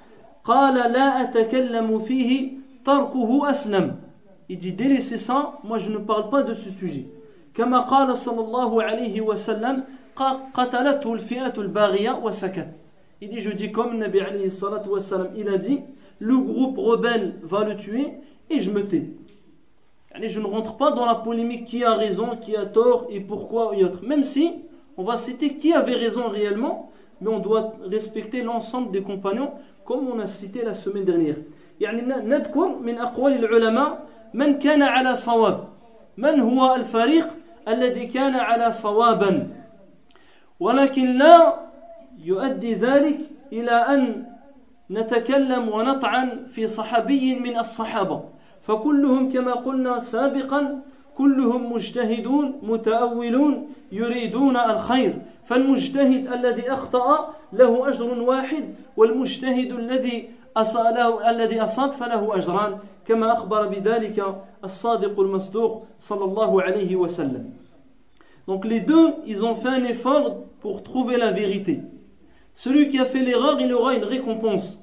قال 0.45 0.73
لا 0.73 1.21
أتكلم 1.21 1.99
فيه 1.99 2.51
تركه 2.85 3.49
أسلم. 3.49 3.95
Il 4.49 4.57
dit 4.57 4.71
délaissez 4.71 5.17
ça, 5.17 5.59
moi 5.63 5.77
je 5.77 5.89
ne 5.89 5.97
parle 5.97 6.29
pas 6.29 6.43
de 6.43 6.53
ce 6.53 6.69
sujet. 6.69 7.05
كما 7.53 7.79
قال 7.79 8.17
صلى 8.17 8.41
الله 8.41 8.83
عليه 8.83 9.21
وسلم 9.21 9.83
قتلته 10.53 11.13
الفئة 11.13 11.53
الباغية 11.57 12.11
وسكت. 12.23 12.67
Il 13.21 13.29
dit 13.29 13.41
je 13.41 13.51
dis 13.51 13.71
comme 13.71 13.97
Nabi 13.97 14.21
alayhi 14.21 14.49
salatu 14.49 14.89
wassalam, 14.89 15.31
il 15.35 15.49
a 15.49 15.57
dit 15.57 15.81
le 16.18 16.36
groupe 16.36 16.78
rebelle 16.78 17.34
va 17.42 17.64
le 17.64 17.76
tuer 17.76 18.14
et 18.50 18.60
je 18.60 18.70
me 18.70 18.86
tais. 18.86 19.04
je 20.20 20.40
ne 20.40 20.46
rentre 20.46 20.76
pas 20.76 20.92
dans 20.92 21.06
la 21.06 21.16
polémique 21.16 21.66
qui 21.66 21.84
a 21.84 21.94
raison, 21.94 22.36
qui 22.36 22.56
a 22.56 22.66
tort 22.66 23.06
et 23.10 23.20
pourquoi 23.20 23.76
et 23.76 23.84
autre. 23.84 24.04
Même 24.04 24.24
si 24.24 24.52
on 24.96 25.04
va 25.04 25.16
citer 25.16 25.56
qui 25.56 25.72
avait 25.72 25.96
raison 25.96 26.28
réellement, 26.28 26.90
mais 27.20 27.28
on 27.28 27.38
doit 27.38 27.74
respecter 27.84 28.42
l'ensemble 28.42 28.92
des 28.92 29.02
compagnons 29.02 29.52
comme 29.84 30.08
on 30.08 30.18
a 30.18 30.26
cité 30.26 30.62
la 30.62 30.74
semaine 30.74 31.04
dernière. 31.04 31.36
يعني 31.80 32.02
نذكر 32.02 32.68
من 32.78 32.98
أقوال 32.98 33.44
العلماء 33.44 34.06
من 34.34 34.58
كان 34.58 34.82
على 34.82 35.16
صواب 35.16 35.68
من 36.16 36.40
هو 36.40 36.74
الفريق 36.74 37.28
الذي 37.68 38.06
كان 38.06 38.34
على 38.34 38.72
صوابا 38.72 39.48
ولكن 40.60 41.18
لا 41.18 41.54
يؤدي 42.24 42.74
ذلك 42.74 43.18
إلى 43.52 43.70
أن 43.70 44.26
نتكلم 44.91 45.69
ونطعن 45.69 46.45
في 46.47 46.67
صحابي 46.67 47.35
من 47.39 47.57
الصحابة. 47.57 48.23
فكلهم 48.61 49.33
كما 49.33 49.53
قلنا 49.53 49.99
سابقا 49.99 50.81
كلهم 51.17 51.73
مجتهدون 51.73 52.59
متأولون 52.63 53.67
يريدون 53.91 54.57
الخير. 54.57 55.13
فالمجتهد 55.45 56.33
الذي 56.33 56.71
أخطأ 56.71 57.33
له 57.53 57.89
أجر 57.89 58.21
واحد 58.21 58.63
والمجتهد 58.97 59.71
الذي 59.71 60.29
أصاله 60.57 61.29
الذي 61.29 61.61
أصاب 61.61 61.91
فله 61.91 62.35
أجران 62.35 62.77
كما 63.05 63.33
أخبر 63.33 63.67
بذلك 63.67 64.35
الصادق 64.63 65.19
المصدوق 65.19 65.83
صلى 66.01 66.25
الله 66.25 66.61
عليه 66.61 66.95
وسلم. 66.95 67.45
Donc 68.47 68.65
les 68.65 68.79
deux, 68.79 69.13
ils 69.25 69.43
ont 69.43 69.55
fait 69.55 69.69
un 69.69 69.83
effort 69.83 70.37
pour 70.61 70.83
trouver 70.83 71.17
la 71.17 71.31
vérité. 71.31 71.81
Celui 72.58 72.88
qui 72.88 72.98
a 72.98 73.04
fait 73.04 73.20
l'erreur, 73.20 73.60
il 73.60 73.72
aura 73.72 73.94
une 73.94 74.04
récompense. 74.04 74.78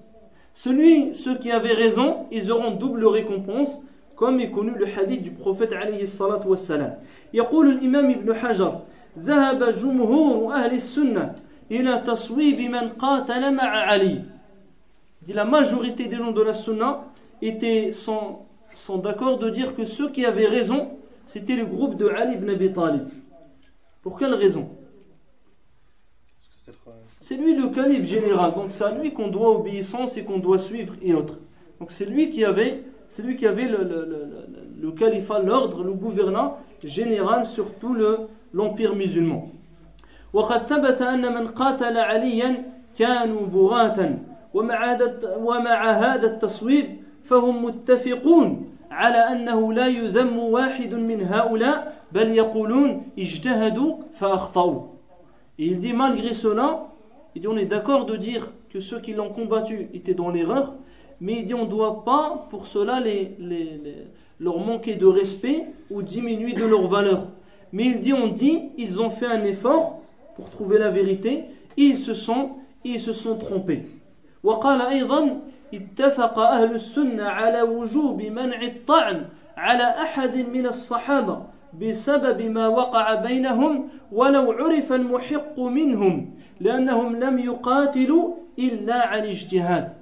Celui, 0.54 1.16
ceux 1.16 1.38
qui 1.38 1.52
avaient 1.52 1.74
raison, 1.74 2.28
ils 2.32 2.52
auront 2.52 2.72
double 2.72 3.06
récompense, 3.06 3.82
comme 4.16 4.40
est 4.40 4.52
connu 4.52 4.72
le 4.78 4.86
hadith 4.86 5.24
du 5.24 5.32
prophète 5.32 5.72
alayhi 5.72 6.04
الصلاة 6.04 6.48
والسلام. 6.48 6.96
يقول 7.34 7.70
الإمام 7.70 8.12
ابن 8.12 8.36
حجر 8.36 8.82
ذهب 9.18 9.64
جمهور 9.64 10.54
أهل 10.54 10.74
السنة 10.74 11.36
إلى 11.72 12.04
تصويب 12.08 12.60
من 12.60 12.90
قاتل 12.90 13.54
مع 13.54 13.64
علي. 13.64 14.22
dit 15.24 15.34
la 15.34 15.46
majorité 15.46 16.08
des 16.08 16.18
gens 16.18 16.32
de 16.32 16.42
la 16.42 16.54
sunna 16.54 17.06
étaient 17.42 17.92
sont, 17.94 18.40
sont 18.76 18.98
d'accord 18.98 19.38
de 19.40 19.50
dire 19.50 19.76
que 19.76 19.86
ceux 19.86 20.10
qui 20.10 20.26
avaient 20.26 20.48
raison, 20.48 20.90
c'était 21.28 21.56
le 21.56 21.66
groupe 21.66 21.96
de 21.96 22.08
Ali 22.08 22.36
ibn 22.36 22.50
Abi 22.50 22.74
Talib. 22.74 23.08
Pour 24.04 24.18
quelle 24.18 24.34
raison 24.34 24.70
c'est 27.26 27.36
lui 27.36 27.56
le 27.56 27.70
calife 27.70 28.06
général, 28.06 28.54
donc 28.56 28.72
c'est 28.72 28.84
à 28.84 28.92
lui 28.92 29.14
qu'on 29.14 29.28
doit 29.28 29.52
obéissance 29.60 30.18
et 30.18 30.24
qu'on 30.24 30.40
doit 30.40 30.60
suivre 30.60 30.94
et 31.02 31.14
autres. 31.14 31.40
Donc 31.80 31.92
c'est 31.92 32.06
lui 32.06 32.30
qui 32.30 32.44
avait, 32.46 32.84
c'est 33.10 33.22
lui 33.24 33.36
qui 33.36 33.48
avait 33.48 33.68
le, 33.68 33.78
le, 33.78 34.06
le, 34.06 34.20
le 34.82 34.92
califat, 34.92 35.40
l'ordre, 35.40 35.84
le 35.84 35.94
gouvernement 35.94 36.58
général 36.84 37.46
sur 37.48 37.76
tout 37.76 37.96
l'empire 38.54 38.96
musulman. 38.96 39.50
وقد 40.34 40.68
ثبت 40.68 41.02
أن 41.02 41.34
من 41.34 41.48
قاتل 41.48 41.98
عليا 41.98 42.64
كانوا 43.00 43.46
بغاة 43.48 44.18
ومع 44.54 44.98
ومع 45.38 45.92
هذا 45.92 46.28
التصويب 46.28 46.86
فهم 47.24 47.66
متفقون 47.66 48.70
على 48.92 49.18
أنه 49.18 49.74
لا 49.74 49.88
يذم 49.88 50.38
واحد 50.38 50.94
من 50.94 51.24
هؤلاء 51.24 51.94
بل 52.12 52.28
يقولون 52.32 53.04
اجتهدوا 53.20 53.96
فأخطأوا. 54.20 54.82
Et 55.60 55.66
il 55.66 55.80
dit 55.80 55.94
malgré 55.94 56.34
cela, 56.34 56.88
Il 57.36 57.42
dit 57.42 57.48
on 57.48 57.58
est 57.58 57.66
d'accord 57.66 58.06
de 58.06 58.16
dire 58.16 58.52
que 58.70 58.80
ceux 58.80 59.00
qui 59.00 59.14
l'ont 59.14 59.30
combattu 59.30 59.90
étaient 59.94 60.14
dans 60.14 60.30
l'erreur, 60.30 60.74
mais 61.20 61.40
il 61.40 61.46
dit 61.46 61.54
on 61.54 61.66
ne 61.66 61.70
doit 61.70 62.04
pas 62.04 62.48
pour 62.50 62.68
cela 62.68 63.00
les, 63.00 63.36
leur 64.40 64.60
manquer 64.60 64.96
de 64.96 65.06
respect 65.06 65.66
ou 65.90 66.02
diminuer 66.02 66.54
de 66.54 66.66
leur 66.66 66.88
valeur. 66.88 67.28
Mais 67.72 67.86
il 67.86 68.02
dit 68.02 68.14
on 68.14 68.28
dit 68.28 68.70
ils 68.78 69.00
ont 69.00 69.12
fait 69.12 69.28
un 69.28 69.44
effort 69.44 70.02
pour 70.36 70.50
trouver 70.50 70.78
la 70.78 70.90
vérité 70.90 71.44
et 71.78 71.82
ils 71.82 72.00
se 72.00 72.14
sont, 72.14 72.52
ils 72.84 73.00
se 73.00 73.14
sont 73.14 73.38
trompés. 73.38 73.84
وقال 74.44 74.82
أيضا 74.82 75.40
اتفق 75.74 76.40
أهل 76.40 76.76
السنة 76.76 77.24
على 77.24 77.62
وجوب 77.62 78.22
منع 78.22 78.62
الطعن 78.62 79.26
على 79.58 79.84
أحد 79.84 80.38
من 80.38 80.66
الصحابة 80.66 81.42
بسبب 81.82 82.42
ما 82.42 82.68
وقع 82.68 83.16
بينهم 83.16 83.90
ولو 84.12 84.52
عرف 84.52 84.94
المحق 84.94 85.60
منهم 85.60 86.32
لأنهم 86.62 87.16
لم 87.16 87.40
يقاتلوا 87.40 88.34
إلا 88.60 89.08
عن 89.08 89.24
اجتهاد 89.26 90.02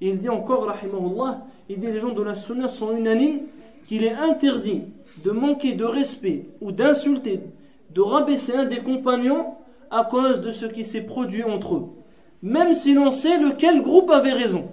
Il 0.00 0.18
dit 0.18 0.28
encore, 0.28 0.66
rahimahullah, 0.66 1.40
il 1.68 1.80
dit 1.80 1.88
les 1.88 1.98
gens 1.98 2.12
de 2.12 2.22
la 2.22 2.36
sunna 2.36 2.68
sont 2.68 2.96
unanimes 2.96 3.40
qu'il 3.88 4.04
est 4.04 4.12
interdit 4.12 4.84
de 5.24 5.32
manquer 5.32 5.72
de 5.72 5.84
respect 5.84 6.46
ou 6.60 6.70
d'insulter, 6.70 7.40
de 7.92 8.00
rabaisser 8.00 8.54
un 8.54 8.66
des 8.66 8.78
compagnons 8.78 9.54
à 9.90 10.04
cause 10.04 10.40
de 10.40 10.52
ce 10.52 10.66
qui 10.66 10.84
s'est 10.84 11.00
produit 11.00 11.42
entre 11.42 11.74
eux. 11.74 11.88
Même 12.42 12.74
si 12.74 12.94
l'on 12.94 13.10
sait 13.10 13.38
lequel 13.38 13.82
groupe 13.82 14.10
avait 14.10 14.34
raison. 14.34 14.66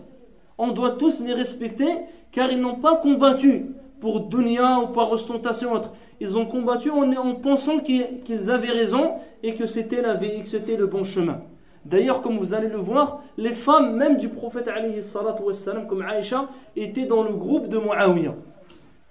On 0.59 0.67
doit 0.73 0.91
tous 0.91 1.19
les 1.21 1.33
respecter 1.33 1.89
car 2.31 2.51
ils 2.51 2.61
n'ont 2.61 2.75
pas 2.75 2.97
combattu 2.97 3.65
pour 3.99 4.27
dunya 4.27 4.79
ou 4.79 4.87
par 4.93 5.11
ostentation 5.11 5.73
autre 5.73 5.91
ils 6.19 6.37
ont 6.37 6.45
combattu 6.45 6.89
en, 6.89 7.35
pensant 7.35 7.79
qu'ils 7.79 8.49
avaient 8.49 8.71
raison 8.71 9.13
et 9.43 9.55
que 9.55 9.65
c'était 9.65 10.01
la 10.01 10.15
vie, 10.15 10.43
que 10.43 10.49
c'était 10.49 10.75
le 10.75 10.87
bon 10.87 11.03
chemin. 11.03 11.41
D'ailleurs, 11.85 12.21
comme 12.21 12.39
vous 12.39 12.53
allez 12.53 12.67
le 12.67 12.77
voir, 12.77 13.21
les 13.37 13.53
femmes 13.53 13.95
même 13.95 14.17
du 14.17 14.29
prophète 14.29 14.67
wassalam, 14.67 15.87
comme 15.87 16.01
Aïcha, 16.01 16.47
étaient 16.75 17.05
dans 17.05 17.23
le 17.23 17.33
groupe 17.33 17.69
de 17.69 17.77
Muawiyah. 17.77 18.33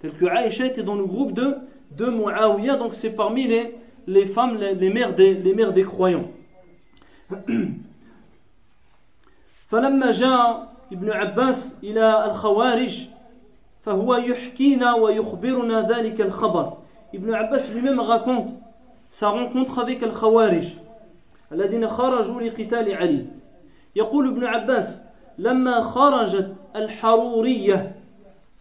Tel 0.01 0.11
que 0.11 0.25
Aïcha 0.25 0.65
était 0.65 0.83
dans 0.83 0.95
le 0.95 1.05
groupe 1.05 1.31
de, 1.31 1.55
de 1.91 2.05
Muawiyah, 2.05 2.75
donc 2.75 2.95
c'est 2.95 3.11
parmi 3.11 3.47
les, 3.47 3.75
les 4.07 4.25
femmes, 4.25 4.57
les, 4.57 4.89
mères 4.89 5.15
des, 5.15 5.33
les 5.35 5.53
mères 5.53 5.73
des 5.73 5.83
croyants. 5.83 6.27
فلما 9.71 10.11
جاء 10.11 10.73
ابن 10.91 11.11
عباس 11.11 11.73
إلى 11.83 12.25
الخوارج 12.25 13.07
فهو 13.81 14.15
يحكينا 14.15 14.95
ويخبرنا 14.95 15.89
ذلك 15.89 16.21
الخبر 16.21 16.73
Ibn 17.13 17.33
Abbas 17.33 17.69
lui-même 17.73 17.99
raconte 17.99 18.49
sa 19.10 19.28
rencontre 19.28 19.78
avec 19.78 20.02
Al-Khawarij 20.02 20.66
الذين 21.52 21.88
خرجوا 21.88 22.40
لقتال 22.40 22.94
علي 22.94 23.26
يقول 23.96 24.28
ابن 24.28 24.44
عباس 24.44 25.00
لما 25.38 25.82
خرجت 25.82 26.54
الحرورية 26.76 27.92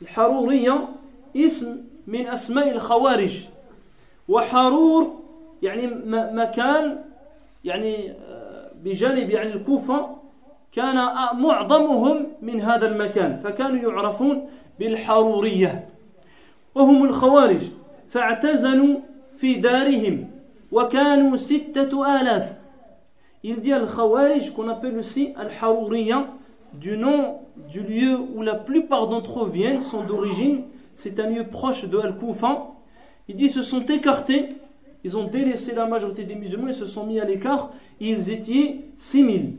الحرورية 0.02 0.88
اسم 1.36 1.78
من 2.08 2.28
أسماء 2.28 2.72
الخوارج 2.72 3.46
وحرور 4.30 5.14
يعني 5.62 5.88
مكان 6.34 6.98
يعني 7.64 8.14
بجانب 8.84 9.30
يعني 9.30 9.54
الكوفة 9.54 10.10
كان 10.72 10.96
معظمهم 11.34 12.28
من 12.42 12.62
هذا 12.62 12.88
المكان 12.88 13.40
فكانوا 13.44 13.92
يعرفون 13.92 14.50
بالحرورية 14.80 15.88
وهم 16.76 17.06
الخوارج 17.06 17.62
فاعتزلوا 18.12 19.00
في 19.38 19.54
دارهم 19.54 20.39
وكانوا 20.73 21.37
ستة 21.37 22.21
آلاف 22.21 22.65
Il 23.47 23.61
dit 23.61 23.75
Al-Khawarij, 23.75 24.55
qu'on 24.55 24.69
appelle 24.69 24.97
aussi 24.97 25.35
Al-Harouriya, 25.37 26.29
du 26.73 26.97
nom 26.97 27.41
du 27.71 27.81
lieu 27.81 28.19
où 28.35 28.41
la 28.41 28.55
plupart 28.55 29.09
d'entre 29.09 29.45
eux 29.45 29.51
viennent, 29.51 29.83
sont 29.83 30.03
d'origine, 30.03 30.63
c'est 30.97 31.21
un 31.21 31.29
lieu 31.29 31.45
proche 31.45 31.85
de 31.85 31.99
Al-Koufa. 31.99 32.69
Il 33.29 33.37
dit 33.37 33.51
se 33.51 33.61
sont 33.61 33.85
écartés, 33.85 34.57
ils 35.05 35.15
ont 35.15 35.25
délaissé 35.25 35.75
la 35.75 35.87
majorité 35.87 36.25
des 36.25 36.37
musulmans, 36.37 36.69
ils 36.69 36.75
se 36.75 36.87
sont 36.87 37.05
mis 37.05 37.21
à 37.21 37.27
l'écart, 37.27 37.71
ils 38.01 38.31
étaient 38.31 38.81
6000. 38.99 39.59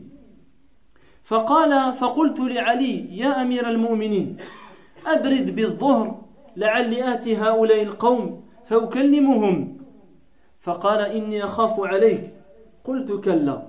فقال 1.26 1.92
فقلت 1.92 2.40
لعلي 2.40 3.18
يا 3.18 3.42
أمير 3.42 3.68
المؤمنين 3.68 4.36
أبرد 5.06 5.54
بالظهر 5.54 6.20
لعلي 6.56 7.14
آتي 7.14 7.36
هؤلاء 7.36 7.82
القوم 7.82 8.44
فأكلمهم 8.66 9.76
فقال 10.60 11.00
إني 11.00 11.44
أخاف 11.44 11.80
عليك 11.80 12.30
قلت 12.84 13.12
كلا 13.24 13.62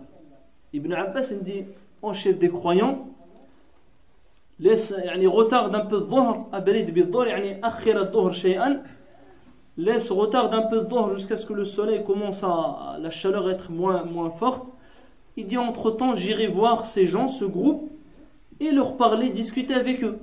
Ibn 0.74 0.94
Abbas 0.94 1.28
il 1.32 1.44
dit 1.44 1.64
en 2.02 2.14
chef 2.14 2.38
des 2.40 2.50
croyants 2.50 3.08
laisse 4.60 4.92
يعني 4.92 5.28
retarde 5.28 5.76
un 5.76 5.86
peu 5.86 5.96
الظهر 5.96 6.46
أبرد 6.54 6.94
بالظهر 6.94 7.28
يعني 7.28 7.68
أخر 7.68 8.02
الظهر 8.02 8.32
شيئا 8.32 8.84
laisse 9.78 10.10
retarde 10.12 10.54
un 10.54 10.64
peu 10.64 10.80
الظهر 10.80 11.16
jusqu'à 11.16 11.38
ce 11.38 11.46
que 11.46 11.54
le 11.54 11.66
soleil 11.66 12.04
commence 12.04 12.44
à 12.44 12.98
la 13.00 13.10
chaleur 13.12 13.50
être 13.50 13.72
moins, 13.72 14.04
moins 14.04 14.30
forte 14.30 14.66
il 15.38 15.48
dit 15.48 15.58
entre 15.58 15.92
temps 15.92 16.16
j'irai 16.16 16.48
voir 16.48 16.88
ces 16.88 17.08
gens 17.08 17.28
ce 17.30 17.46
groupe 17.46 17.90
et 18.60 18.72
leur 18.72 18.98
parler 18.98 19.30
discuter 19.30 19.74
avec 19.74 20.04
eux 20.04 20.20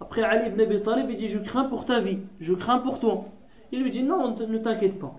après 0.00 0.22
Ali 0.22 0.50
ibn 0.50 0.60
Abi 0.60 0.82
Talib 0.82 1.10
il 1.10 1.16
dit 1.16 1.28
je 1.28 1.38
crains 1.38 1.64
pour 1.64 1.84
ta 1.84 2.00
vie 2.00 2.18
je 2.40 2.52
crains 2.52 2.78
pour 2.78 3.00
toi 3.00 3.24
il 3.72 3.82
lui 3.82 3.90
dit 3.90 4.02
non 4.02 4.36
ne 4.36 4.58
t'inquiète 4.58 4.98
pas 4.98 5.14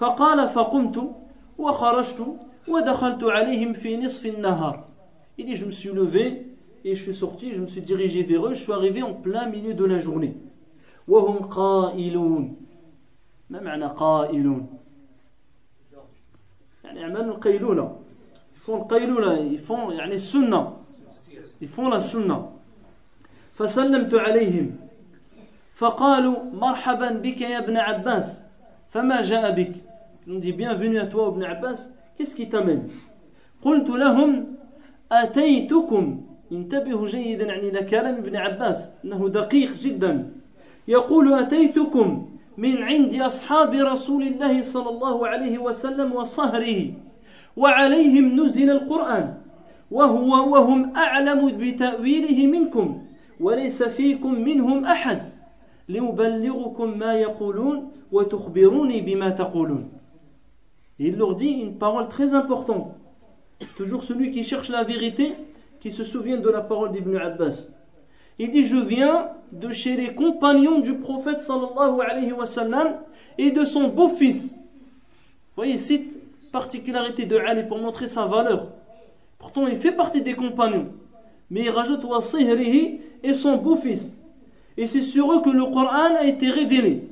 فقال 0.00 0.48
فقمت 0.48 0.96
وخرجت 1.58 2.20
ودخلت 2.68 3.24
عليهم 3.24 3.72
في 3.72 3.96
نصف 3.96 4.26
النهار. 4.26 4.84
Il 5.38 5.46
dit 5.46 5.56
je 5.56 5.64
me 5.66 5.70
suis 5.70 5.90
levé 5.90 6.46
et 6.84 6.96
je 6.96 7.02
suis 7.02 7.14
sorti 7.14 7.52
je 7.52 7.60
me 7.60 7.66
suis 7.66 7.82
dirigé 7.82 8.22
vers 8.22 8.46
eux 8.46 8.54
je 8.54 8.62
suis 8.62 8.72
arrivé 8.72 9.02
en 9.02 9.12
plein 9.12 9.46
milieu 9.46 9.74
de 9.74 9.84
la 9.84 9.98
journée. 9.98 10.34
وهم 11.08 11.36
قائلون. 11.36 12.56
ما 13.50 13.60
معنى 13.60 13.86
قائلون؟ 13.86 14.66
يعني 16.84 17.04
عملوا 17.04 17.34
القيلولة. 17.34 17.96
Font 18.66 18.70
القيلولة 18.70 19.58
font 19.68 19.92
يعني 19.92 20.14
السنة. 20.14 20.76
La 21.60 22.02
sunna 22.02 22.38
فسلمت 23.54 24.14
عليهم. 24.14 24.76
فقالوا 25.74 26.36
مرحبا 26.52 27.12
بك 27.12 27.40
يا 27.40 27.58
ابن 27.58 27.76
عباس. 27.76 28.40
فما 28.90 29.22
جاء 29.22 29.50
بك؟ 29.54 29.89
Ils 30.26 30.34
ont 30.34 30.38
dit 30.38 30.52
bienvenue 30.52 30.98
à 30.98 31.06
toi 31.06 31.32
Ibn 31.34 31.42
Abbas. 31.44 31.78
Qu'est-ce 32.16 32.34
qui 32.34 32.48
t'amène 32.48 32.88
قلت 33.62 33.88
لهم 33.88 34.46
أتيتكم 35.12 36.20
انتبهوا 36.52 37.08
جيدا 37.08 37.44
يعني 37.44 37.68
إلى 37.68 37.82
كلام 37.82 38.14
ابن 38.14 38.36
عباس 38.36 38.90
إنه 39.04 39.28
دقيق 39.28 39.72
جدا 39.72 40.32
يقول 40.88 41.32
أتيتكم 41.32 42.28
من 42.56 42.82
عند 42.82 43.14
أصحاب 43.14 43.74
رسول 43.74 44.22
الله 44.22 44.62
صلى 44.62 44.90
الله 44.90 45.26
عليه 45.28 45.58
وسلم 45.58 46.12
وصهره 46.12 46.92
وعليهم 47.56 48.40
نزل 48.40 48.70
القرآن 48.70 49.34
وهو 49.90 50.52
وهم 50.52 50.96
أعلم 50.96 51.58
بتأويله 51.58 52.46
منكم 52.46 53.02
وليس 53.40 53.82
فيكم 53.82 54.34
منهم 54.34 54.84
أحد 54.84 55.22
لأبلغكم 55.88 56.98
ما 56.98 57.12
يقولون 57.14 57.92
وتخبروني 58.12 59.00
بما 59.00 59.30
تقولون 59.30 59.99
Et 61.00 61.08
il 61.08 61.16
leur 61.16 61.34
dit 61.34 61.48
une 61.48 61.78
parole 61.78 62.08
très 62.08 62.34
importante. 62.34 62.94
Toujours 63.76 64.04
celui 64.04 64.32
qui 64.32 64.44
cherche 64.44 64.68
la 64.68 64.84
vérité, 64.84 65.32
qui 65.80 65.92
se 65.92 66.04
souvient 66.04 66.36
de 66.36 66.48
la 66.50 66.60
parole 66.60 66.92
d'Ibn 66.92 67.16
Abbas. 67.16 67.68
Il 68.38 68.50
dit 68.50 68.64
Je 68.64 68.76
viens 68.76 69.28
de 69.50 69.72
chez 69.72 69.96
les 69.96 70.14
compagnons 70.14 70.80
du 70.80 70.94
prophète 70.96 71.40
sallallahu 71.40 72.00
alayhi 72.06 72.32
wa 72.32 72.46
et 73.38 73.50
de 73.50 73.64
son 73.64 73.88
beau-fils. 73.88 74.52
Vous 74.52 75.56
voyez, 75.56 75.78
cite 75.78 76.12
particularité 76.52 77.24
de 77.24 77.38
Ali 77.38 77.62
pour 77.62 77.78
montrer 77.78 78.06
sa 78.06 78.26
valeur. 78.26 78.68
Pourtant, 79.38 79.66
il 79.66 79.76
fait 79.76 79.92
partie 79.92 80.20
des 80.20 80.34
compagnons. 80.34 80.88
Mais 81.50 81.62
il 81.62 81.70
rajoute 81.70 82.04
Wasihrihi 82.04 83.00
et 83.22 83.32
son 83.32 83.56
beau-fils. 83.56 84.02
Et 84.76 84.86
c'est 84.86 85.00
sur 85.00 85.32
eux 85.32 85.40
que 85.40 85.50
le 85.50 85.64
Coran 85.64 86.16
a 86.18 86.24
été 86.24 86.50
révélé. 86.50 87.08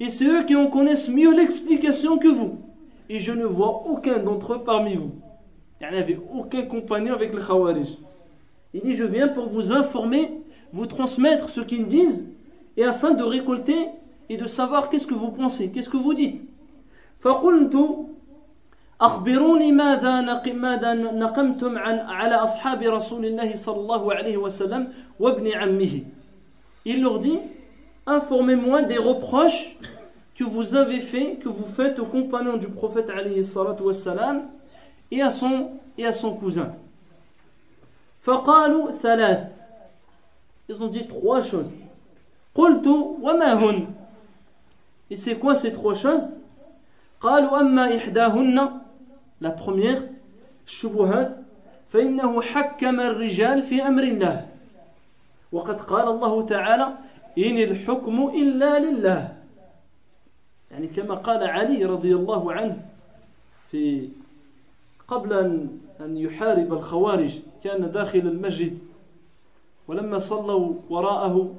Et 0.00 0.10
c'est 0.10 0.26
eux 0.26 0.44
qui 0.44 0.54
en 0.54 0.66
connaissent 0.66 1.08
mieux 1.08 1.34
l'explication 1.34 2.18
que 2.18 2.28
vous 2.28 2.58
et 3.11 3.19
je 3.19 3.31
ne 3.31 3.45
vois 3.45 3.83
aucun 3.85 4.19
d'entre 4.19 4.53
eux 4.53 4.63
parmi 4.63 4.95
vous. 4.95 5.11
Il 5.79 5.89
n'y 5.89 5.97
avait 5.97 6.19
aucun 6.33 6.63
compagnon 6.63 7.13
avec 7.13 7.33
le 7.33 7.41
Khawarij. 7.41 7.97
Il 8.73 8.81
dit 8.81 8.95
Je 8.95 9.03
viens 9.03 9.27
pour 9.27 9.47
vous 9.47 9.71
informer, 9.71 10.31
vous 10.73 10.87
transmettre 10.87 11.49
ce 11.49 11.61
qu'ils 11.61 11.87
disent, 11.87 12.25
et 12.75 12.83
afin 12.83 13.11
de 13.11 13.23
récolter 13.23 13.87
et 14.29 14.37
de 14.37 14.47
savoir 14.47 14.89
qu'est-ce 14.89 15.07
que 15.07 15.13
vous 15.13 15.31
pensez, 15.31 15.69
qu'est-ce 15.71 15.89
que 15.89 15.97
vous 15.97 16.13
dites. 16.13 16.41
فقلت 17.21 17.75
أخبروني 19.01 19.71
ماذا 19.71 20.21
ماذا 20.53 20.93
نقمتم 20.93 21.77
عن 21.77 21.99
على 21.99 22.35
أصحاب 22.35 22.83
رسول 22.83 23.25
الله 23.25 23.55
صلى 23.55 23.79
الله 23.79 24.13
عليه 24.13 24.37
وسلم 24.37 24.87
وابن 25.19 25.47
عمه. 25.47 26.03
Il 26.85 27.01
leur 27.01 27.19
dit 27.19 27.39
Informez-moi 28.05 28.83
des 28.83 28.97
reproches 28.97 29.75
que 30.42 30.48
vous 30.48 30.74
avez 30.74 31.00
fait, 31.00 31.36
que 31.36 31.48
vous 31.48 31.66
faites 31.66 31.98
aux 32.00 32.06
compagnons 32.06 32.56
du 32.56 32.66
prophète 32.66 33.08
wassalam, 33.80 34.48
et 35.10 35.22
à 35.22 35.30
son, 35.30 35.70
et 35.96 36.06
à 36.06 36.12
son 36.12 36.34
cousin. 36.34 36.74
فقالوا 38.24 38.92
ثلاث 39.02 39.50
Ils 40.68 40.82
ont 40.82 40.88
dit 40.88 41.06
trois 41.06 41.42
choses. 41.42 41.70
قلت 42.54 42.86
وما 42.86 43.54
هن 43.54 43.86
Et 45.10 45.16
c'est 45.16 45.36
quoi 45.36 45.56
ces 45.56 45.72
trois 45.72 45.94
choses 45.94 46.34
قالوا 47.20 47.60
أما 47.60 47.96
إحداهن 47.96 48.80
La 49.40 49.50
première 49.50 50.02
الشبهات 50.66 51.36
فإنه 51.92 52.42
حكم 52.42 53.00
الرجال 53.00 53.62
في 53.62 53.82
أمر 53.86 54.02
الله 54.02 54.46
وقد 55.52 55.80
قال 55.80 56.08
الله 56.08 56.46
تعالى 56.46 56.88
إن 57.38 57.56
الحكم 57.58 58.28
إلا 58.34 58.78
لله 58.78 59.41
يعني 60.72 60.86
كما 60.86 61.14
قال 61.14 61.42
علي 61.42 61.84
رضي 61.84 62.14
الله 62.14 62.52
عنه 62.52 62.76
في 63.70 64.08
قبل 65.08 65.32
أن 66.00 66.16
يحارب 66.16 66.72
الخوارج 66.72 67.38
كان 67.64 67.92
داخل 67.92 68.18
المسجد 68.18 68.78
ولما 69.88 70.18
صلوا 70.18 70.74
وراءه 70.90 71.54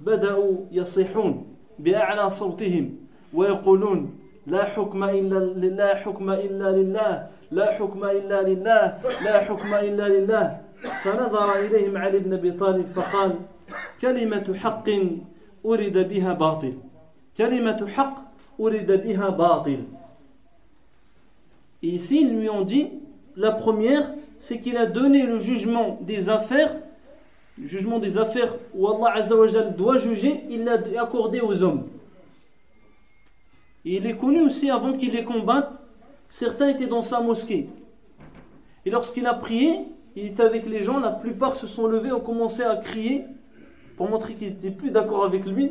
بدأوا 0.00 0.56
يصيحون 0.72 1.46
بأعلى 1.78 2.30
صوتهم 2.30 2.96
ويقولون 3.34 4.18
لا 4.46 4.64
حكم 4.64 5.04
إلا 5.04 5.38
لا 5.68 5.94
حكم 5.94 6.30
إلا 6.30 6.72
لله 6.72 7.28
لا 7.50 7.72
حكم 7.72 8.04
إلا 8.04 8.42
لله 8.42 8.98
لا 9.24 9.40
حكم 9.44 9.74
إلا 9.74 10.08
لله. 10.08 10.60
فنظر 11.02 11.58
إليهم 11.58 11.96
علي 11.96 12.18
بن 12.18 12.32
أبي 12.32 12.50
طالب 12.50 12.86
فقال 12.86 13.34
كلمة 14.00 14.54
حق 14.54 14.88
أرد 15.66 16.08
بها 16.08 16.32
باطل 16.32 16.72
كلمة 17.38 17.86
حق 17.86 18.27
Et 21.82 21.88
ici, 21.88 22.20
ils 22.22 22.36
lui 22.36 22.48
ont 22.50 22.62
dit, 22.62 22.88
la 23.36 23.52
première, 23.52 24.14
c'est 24.40 24.60
qu'il 24.60 24.76
a 24.76 24.86
donné 24.86 25.22
le 25.24 25.38
jugement 25.38 25.98
des 26.00 26.28
affaires, 26.28 26.76
le 27.56 27.66
jugement 27.66 27.98
des 27.98 28.18
affaires 28.18 28.54
où 28.74 28.88
Allah 28.88 29.12
Azzawajal 29.14 29.76
doit 29.76 29.98
juger, 29.98 30.42
il 30.50 30.64
l'a 30.64 30.78
accordé 31.00 31.40
aux 31.40 31.62
hommes. 31.62 31.88
Et 33.84 33.96
il 33.96 34.06
est 34.06 34.16
connu 34.16 34.40
aussi 34.42 34.70
avant 34.70 34.92
qu'il 34.94 35.12
les 35.12 35.24
combatte, 35.24 35.80
certains 36.28 36.68
étaient 36.68 36.86
dans 36.86 37.02
sa 37.02 37.20
mosquée. 37.20 37.68
Et 38.84 38.90
lorsqu'il 38.90 39.26
a 39.26 39.34
prié, 39.34 39.80
il 40.16 40.26
était 40.26 40.42
avec 40.42 40.66
les 40.66 40.82
gens, 40.82 40.98
la 40.98 41.12
plupart 41.12 41.56
se 41.56 41.68
sont 41.68 41.86
levés, 41.86 42.10
ont 42.10 42.20
commencé 42.20 42.62
à 42.62 42.76
crier 42.76 43.24
pour 43.96 44.08
montrer 44.08 44.34
qu'ils 44.34 44.48
n'étaient 44.48 44.70
plus 44.70 44.90
d'accord 44.90 45.24
avec 45.24 45.46
lui 45.46 45.70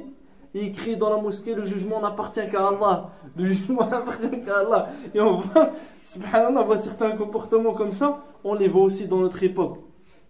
il 0.59 0.73
crie 0.73 0.97
dans 0.97 1.09
la 1.09 1.21
mosquée 1.21 1.53
le 1.53 1.65
jugement 1.65 2.01
n'appartient 2.01 2.47
qu'à 2.49 2.67
Allah. 2.67 3.09
Le 3.35 3.45
jugement 3.45 3.87
n'appartient 3.89 4.41
qu'à 4.45 4.59
Allah. 4.59 4.89
Et 5.13 5.21
on 5.21 5.37
voit, 5.37 5.71
subhanallah, 6.05 6.61
on 6.61 6.65
voit 6.65 6.77
certains 6.77 7.11
comportements 7.11 7.73
comme 7.73 7.91
ça, 7.91 8.23
on 8.43 8.53
les 8.53 8.67
voit 8.67 8.83
aussi 8.83 9.07
dans 9.07 9.19
notre 9.19 9.41
époque. 9.43 9.79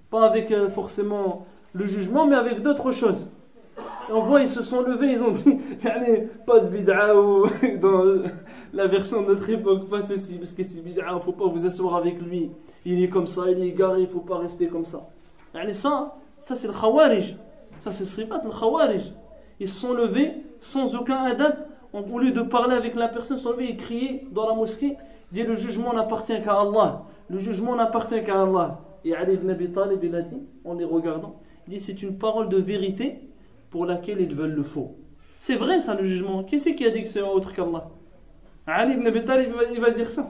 Pas 0.10 0.26
avec 0.26 0.52
euh, 0.52 0.70
forcément 0.70 1.46
le 1.74 1.86
jugement, 1.86 2.26
mais 2.26 2.36
avec 2.36 2.62
d'autres 2.62 2.92
choses. 2.92 3.28
Et 4.10 4.14
on 4.14 4.22
voit, 4.22 4.42
ils 4.42 4.50
se 4.50 4.64
sont 4.64 4.82
levés, 4.82 5.14
ils 5.14 5.22
ont 5.22 5.32
dit, 5.32 5.60
pas 6.46 6.60
de 6.62 6.70
bid'a 6.70 7.16
ou 7.16 7.46
dans 7.82 8.04
la 8.74 8.88
version 8.88 9.22
de 9.22 9.34
notre 9.34 9.50
époque, 9.50 9.90
pas 9.90 10.02
ceci, 10.02 10.36
parce 10.36 10.54
que 10.54 10.64
c'est 10.64 10.82
bid'a, 10.82 11.04
il 11.10 11.16
ne 11.16 11.20
faut 11.20 11.34
pas 11.34 11.48
vous 11.48 11.66
asseoir 11.66 11.98
avec 11.98 12.22
lui. 12.22 12.52
il 12.86 13.04
est 13.04 13.10
comme 13.10 13.28
ça, 13.28 13.44
il 13.50 13.62
est 13.62 13.68
égaré, 13.68 14.02
il 14.02 14.08
faut 14.08 14.22
pas 14.22 14.38
rester 14.38 14.68
comme 14.68 14.86
ça. 14.86 15.08
Et 15.68 15.74
ça, 15.74 16.16
ça 16.42 16.56
c'est 16.56 16.68
le 16.68 16.74
khawarij. 16.74 17.36
Ça 17.82 17.92
c'est 17.92 18.06
sifat 18.06 18.42
le 18.44 18.50
khawarij. 18.50 19.14
Ils 19.60 19.70
sont 19.70 19.94
levés 19.94 20.34
sans 20.62 20.96
aucun 20.96 21.24
adab. 21.24 21.56
Au 21.94 22.20
lieu 22.20 22.32
de 22.32 22.42
parler 22.42 22.76
avec 22.76 22.96
la 22.96 23.08
personne, 23.08 23.38
ils 23.38 23.42
sont 23.42 23.52
levés 23.52 23.72
et 23.72 23.76
crier 23.78 24.28
dans 24.32 24.48
la 24.48 24.54
mosquée. 24.54 24.98
Dit 25.32 25.44
le 25.44 25.56
jugement 25.56 25.94
n'appartient 25.94 26.42
qu'à 26.44 26.60
Allah. 26.62 27.04
Le 27.30 27.40
jugement 27.40 27.76
n'appartient 27.76 28.24
qu'à 28.24 28.44
Allah. 28.44 28.80
Et 29.04 29.16
Ali 29.16 29.34
ibn 29.34 29.50
Abi 29.50 29.72
Talib, 29.72 30.04
il 30.04 30.16
a 30.16 30.22
dit, 30.22 30.42
en 30.66 30.74
les 30.74 30.86
regardant, 30.86 31.40
il 31.68 31.78
dit 31.78 31.80
c'est 31.80 32.02
une 32.04 32.18
parole 32.18 32.50
de 32.50 32.58
vérité 32.58 33.20
pour 33.70 33.86
laquelle 33.86 34.20
ils 34.22 34.34
veulent 34.34 34.56
le 34.56 34.64
faux. 34.64 34.96
C'est 35.40 35.56
vrai 35.56 35.82
ça 35.82 35.96
le 35.96 36.04
jugement. 36.04 36.44
Qui 36.44 36.60
c'est 36.60 36.76
qui 36.76 36.86
a 36.86 36.90
dit 36.90 37.04
que 37.04 37.10
c'est 37.10 37.22
autre 37.22 37.54
qu'Allah? 37.54 37.90
Ali 38.66 38.94
ibn 38.94 39.08
Abi 39.08 39.24
Talib, 39.24 39.54
il 39.74 39.80
va 39.80 39.92
dire 39.92 40.12
ça. 40.12 40.30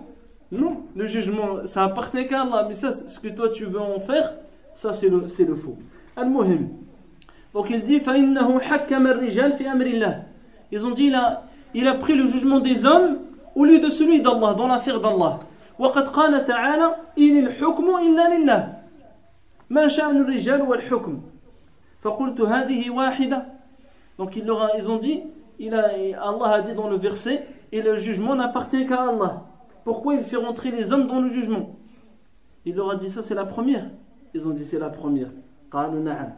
Non, 0.52 0.84
le 0.95 1.08
jugement, 1.08 1.66
ça 1.66 1.84
appartient 1.84 2.28
qu'à 2.28 2.44
Allah. 2.44 2.66
Mais 2.68 2.76
ça, 2.76 2.91
ce 2.91 3.20
que 3.20 3.30
toi 3.30 3.49
tu 3.49 3.66
veux 3.66 3.82
en 3.82 3.99
faire, 3.99 4.36
ça 4.76 4.94
c'est 4.94 5.10
le, 5.10 5.26
le 5.40 5.56
faux. 5.56 5.78
Al-Muhim. 6.16 6.70
Donc 7.56 7.66
il 7.70 7.82
dit 7.85 8.01
Ils 10.73 10.86
ont 10.86 10.90
dit 10.90 11.05
il 11.05 11.14
a, 11.14 11.43
il 11.74 11.89
a 11.89 11.94
pris 11.94 12.14
le 12.14 12.27
jugement 12.27 12.60
des 12.60 12.85
hommes 12.85 13.19
au 13.55 13.64
lieu 13.64 13.81
de 13.81 13.90
celui 13.90 14.23
d'Allah, 14.23 14.55
dans 14.55 14.66
l'affaire 14.66 15.01
d'Allah. 15.01 15.40
وقد 15.78 16.09
قال 16.09 16.47
تعالى 16.47 16.94
إن 17.19 17.47
الحكم 17.47 17.85
إلا 17.85 18.36
لله 18.36 18.78
ما 19.70 19.89
شأن 19.89 20.16
الرجال 20.16 20.62
والحكم 20.62 21.20
فقلت 22.02 22.40
هذه 22.40 22.90
واحدة 22.90 23.47
donc 24.19 24.36
ils, 24.36 24.44
leur 24.44 24.62
a, 24.62 24.77
ils 24.78 24.90
ont 24.90 24.98
dit 24.98 25.23
il 25.59 25.74
a, 25.74 25.89
Allah 26.23 26.55
a 26.56 26.60
dit 26.60 26.74
dans 26.74 26.89
le 26.89 26.97
verset 26.97 27.47
et 27.73 27.81
le 27.81 27.98
jugement 27.98 28.36
n'appartient 28.36 28.86
qu'à 28.86 29.09
Allah 29.09 29.44
pourquoi 29.85 30.14
il 30.14 30.24
fait 30.24 30.36
rentrer 30.36 30.70
les 30.70 30.93
hommes 30.93 31.06
dans 31.06 31.20
le 31.20 31.31
jugement 31.31 31.70
il 32.64 32.77
leur 32.77 32.90
a 32.90 32.97
dit 32.97 33.10
ça 33.10 33.23
c'est 33.23 33.35
la 33.35 33.47
première 33.47 33.86
ils 34.35 34.47
ont 34.47 34.51
dit 34.51 34.66
c'est 34.66 34.78
la 34.78 34.90
première 34.90 35.31
قالوا 35.73 36.01
نعم 36.05 36.32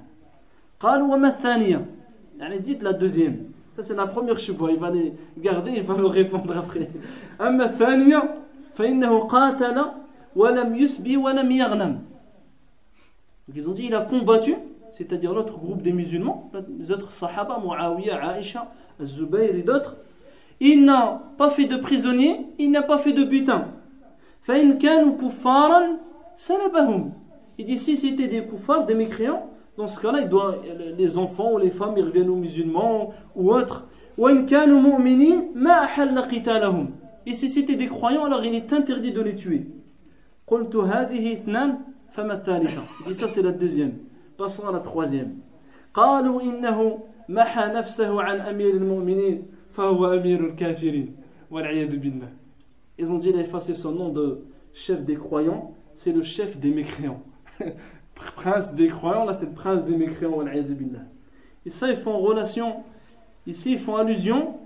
dites 2.61 2.81
la 2.81 2.93
deuxième. 2.93 3.51
Ça 3.75 3.83
c'est 3.83 3.95
la 3.95 4.07
première 4.07 4.39
chouba 4.39 4.71
il 4.71 4.79
va 4.79 4.89
les 4.89 5.13
garder 5.37 5.71
il 5.75 5.83
va 5.83 5.93
nous 5.95 6.07
répondre 6.07 6.57
après. 6.57 6.89
donc 13.47 13.55
ils 13.55 13.67
ont 13.67 13.73
dit 13.73 13.87
il 13.87 13.95
a 13.95 14.01
combattu 14.01 14.55
c'est-à-dire 14.93 15.33
l'autre 15.33 15.57
groupe 15.57 15.81
des 15.81 15.91
musulmans 15.91 16.49
les 16.77 16.91
autres 16.91 17.11
sahaba 17.11 17.59
Muawiyah, 17.59 18.39
Aisha 18.39 18.71
Zubayr 19.03 19.55
et 19.55 19.63
d'autres. 19.63 19.97
Il 20.61 20.85
n'a 20.85 21.21
pas 21.37 21.49
fait 21.49 21.65
de 21.65 21.75
prisonnier 21.75 22.47
il 22.57 22.71
n'a 22.71 22.83
pas 22.83 22.99
fait 22.99 23.11
de 23.13 23.25
butin. 23.25 23.67
il 27.57 27.65
dit 27.65 27.79
si 27.79 27.97
c'était 27.97 28.27
des 28.27 28.45
koufars 28.45 28.85
des 28.85 28.93
mécréants 28.93 29.49
dans 29.79 29.87
ce 29.87 29.97
cas-là, 30.01 30.27
les 30.97 31.17
enfants 31.17 31.53
ou 31.53 31.57
les 31.57 31.69
femmes, 31.69 31.93
ils 31.95 32.03
reviennent 32.03 32.29
aux 32.29 32.35
musulmans 32.35 33.13
ou 33.33 33.53
autres. 33.53 33.87
Et 37.25 37.33
si 37.33 37.47
c'était 37.47 37.77
des 37.77 37.87
croyants, 37.87 38.25
alors 38.25 38.43
il 38.43 38.53
est 38.55 38.73
interdit 38.73 39.13
de 39.13 39.21
les 39.21 39.35
tuer. 39.37 39.67
Il 40.51 40.67
dit 43.07 43.15
ça, 43.15 43.29
c'est 43.29 43.41
la 43.41 43.53
deuxième. 43.53 43.93
Passons 44.37 44.67
à 44.67 44.73
la 44.73 44.81
troisième. 44.81 45.35
Ils 52.97 53.07
ont 53.07 53.17
dit, 53.17 53.29
il 53.29 53.37
a 53.37 53.41
effacé 53.43 53.75
son 53.75 53.91
nom 53.93 54.09
de 54.09 54.41
chef 54.73 55.05
des 55.05 55.15
croyants, 55.15 55.73
c'est 55.99 56.11
le 56.11 56.23
chef 56.23 56.57
des 56.57 56.71
mécréants. 56.71 57.23
prince 58.35 58.73
des 58.73 58.87
croyants, 58.87 59.25
là 59.25 59.33
c'est 59.33 59.45
le 59.45 59.53
prince 59.53 59.83
des 59.85 59.95
mécréants. 59.95 60.43
Et 61.65 61.71
ça, 61.71 61.89
ils 61.89 61.97
font 61.97 62.17
relation, 62.17 62.83
ici 63.47 63.73
ils 63.73 63.79
font 63.79 63.95
allusion, 63.95 64.57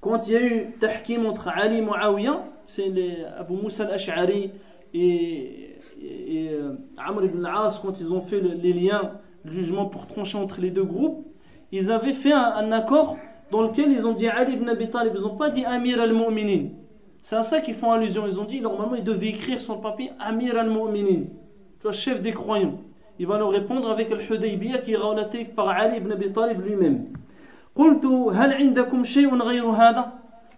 quand 0.00 0.26
il 0.26 0.32
y 0.32 0.36
a 0.36 0.42
eu 0.42 0.72
tahkim 0.80 1.26
entre 1.26 1.48
Ali 1.48 1.78
et 1.78 1.80
Muawiyah, 1.80 2.44
c'est 2.66 2.90
Abu 3.38 3.54
Musa 3.54 3.84
al-Ash'ari 3.84 4.50
et, 4.94 5.76
et, 6.02 6.48
euh, 6.50 6.74
Amr 6.96 7.24
ibn 7.24 7.44
al-As, 7.44 7.78
quand 7.80 8.00
ils 8.00 8.12
ont 8.12 8.20
fait 8.20 8.40
les 8.40 8.72
liens, 8.72 9.12
le 9.44 9.50
jugement 9.52 9.86
pour 9.86 10.06
trancher 10.06 10.38
entre 10.38 10.60
les 10.60 10.70
deux 10.70 10.84
groupes, 10.84 11.26
ils 11.70 11.90
avaient 11.90 12.14
fait 12.14 12.32
un, 12.32 12.72
accord 12.72 13.16
dans 13.50 13.62
lequel 13.62 13.92
ils 13.92 14.04
ont 14.04 14.14
dit 14.14 14.28
Ali 14.28 14.54
ibn 14.54 14.68
Abi 14.68 14.90
Talib, 14.90 15.12
ils 15.16 15.22
n'ont 15.22 15.36
pas 15.36 15.50
dit 15.50 15.64
Amir 15.64 16.00
al-Mu'minin. 16.00 16.70
C'est 17.22 17.36
à 17.36 17.44
ça 17.44 17.60
qu'ils 17.60 17.74
font 17.74 17.92
allusion. 17.92 18.26
Ils 18.26 18.40
ont 18.40 18.44
dit, 18.44 18.60
normalement, 18.60 18.96
ils 18.96 19.04
devaient 19.04 19.28
écrire 19.28 19.60
sur 19.60 19.76
le 19.76 19.80
papier 19.80 20.10
Amir 20.18 20.58
al-Mu'minin 20.58 21.26
toi 21.81 21.91
chef 21.91 22.21
des 22.21 22.33
croyants. 22.33 22.79
Il 23.19 23.27
va 23.27 23.37
nous 23.37 23.47
répondre 23.49 23.89
avec 23.89 24.09
le 24.09 24.21
Hudaybiyah 24.21 24.79
qui 24.79 24.93
est 24.93 24.97
relaté 24.97 25.45
par 25.45 25.69
Ali 25.69 25.97
ibn 25.97 26.11
Abi 26.11 26.31
Talib 26.31 26.61
lui-même. 26.65 27.05
قلت 27.77 28.05
هل 28.33 28.53
عندكم 28.53 29.03
شيء 29.03 29.35
غير 29.35 29.65
هذا 29.65 30.13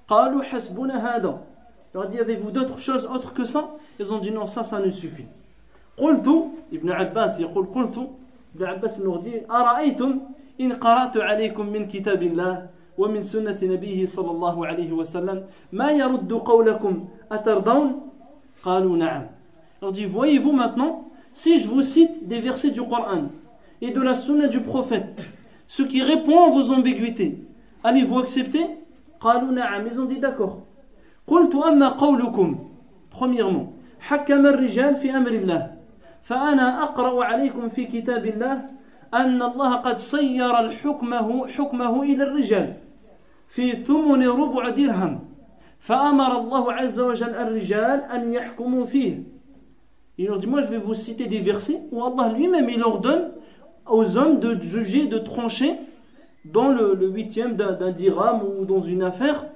قالوا 0.07 0.43
حسبنا 0.43 0.95
هذا 1.15 1.39
leur 1.93 2.07
dit 2.07 2.19
avez-vous 2.19 2.51
d'autres 2.51 2.79
choses 2.79 3.05
autres 3.05 3.33
que 3.33 3.45
ça 3.45 3.75
ils 3.99 4.13
ont 4.13 4.19
dit 4.19 4.31
non 4.31 4.47
ça 4.47 4.63
ça 4.63 4.79
nous 4.79 4.91
suffit 4.91 5.27
قلت 5.97 6.27
ابن 6.73 6.91
عباس 6.91 7.39
يقول 7.39 7.65
قلت 7.75 7.97
ابن 8.55 8.65
عباس 8.65 8.99
leur 8.99 9.19
dit 9.19 9.51
أرأيتم 9.51 10.19
إن 10.61 10.73
قرأت 10.73 11.17
عليكم 11.17 11.65
من 11.65 11.87
كتاب 11.87 12.23
الله 12.23 12.67
ومن 12.97 13.23
سنة 13.23 13.59
نبيه 13.63 14.05
صلى 14.05 14.31
الله 14.31 14.67
عليه 14.67 14.91
وسلم 14.91 15.43
ما 15.71 15.91
يرد 15.91 16.33
قولكم 16.33 17.07
أترضون 17.31 17.87
قالوا 18.63 18.97
نعم 18.97 19.23
leur 19.81 19.91
dit 19.91 20.05
voyez-vous 20.05 20.51
maintenant 20.51 21.05
si 21.33 21.57
je 21.59 21.67
vous 21.67 21.83
cite 21.83 22.27
des 22.27 22.39
versets 22.39 22.71
du 22.71 22.81
Coran 22.81 23.29
et 23.81 23.91
de 23.91 24.01
la 24.01 24.15
sunna 24.15 24.47
du 24.47 24.61
prophète, 24.61 25.21
ce 25.67 25.83
qui 25.83 26.01
répond 26.01 26.45
à 26.45 26.49
vos 26.49 26.71
ambiguïtés, 26.71 27.37
allez-vous 27.83 28.19
accepter 28.19 28.65
Ils 29.21 29.99
ont 29.99 30.05
dit 30.05 30.19
d'accord. 30.19 30.61
Premièrement, 33.11 33.73
حكم 33.99 34.45
الرجال 34.45 34.95
في 34.95 35.17
أمر 35.17 35.31
الله 35.31 35.71
فأنا 36.23 36.83
أقرأ 36.83 37.25
عليكم 37.25 37.69
في 37.69 37.85
كتاب 37.85 38.25
الله 38.25 38.61
أن 39.13 39.41
الله 39.41 39.75
قد 39.75 39.97
صير 39.97 40.59
الحكمه 40.59 41.47
حكمه 41.47 42.03
إلى 42.03 42.23
الرجال 42.23 42.73
في 43.47 43.71
ثمن 43.71 44.27
ربع 44.27 44.69
درهم 44.69 45.19
فأمر 45.79 46.37
الله 46.37 46.73
عز 46.73 46.99
وجل 46.99 47.35
الرجال 47.35 48.01
أن 48.03 48.33
يحكموا 48.33 48.85
فيه 48.85 49.23
il 50.18 50.26
leur 50.26 50.38
dit, 50.38 50.46
moi 50.46 50.62
je 50.62 50.68
vais 50.68 50.78
vous 50.78 50.94
citer 50.94 51.26
des 51.26 51.40
versets 51.40 51.80
où 51.90 52.04
Allah 52.04 52.32
lui-même 52.32 52.68
il 52.68 52.82
ordonne 52.82 53.32
aux 53.86 54.16
hommes 54.16 54.38
de 54.40 54.60
juger, 54.60 55.06
de 55.06 55.18
trancher 55.18 55.74
dans 56.44 56.68
le, 56.68 56.94
huitième 57.08 57.56
d'un 57.56 57.90
dirham 57.90 58.42
ou 58.42 58.64
dans 58.64 58.80
une 58.80 59.02
affaire. 59.02 59.46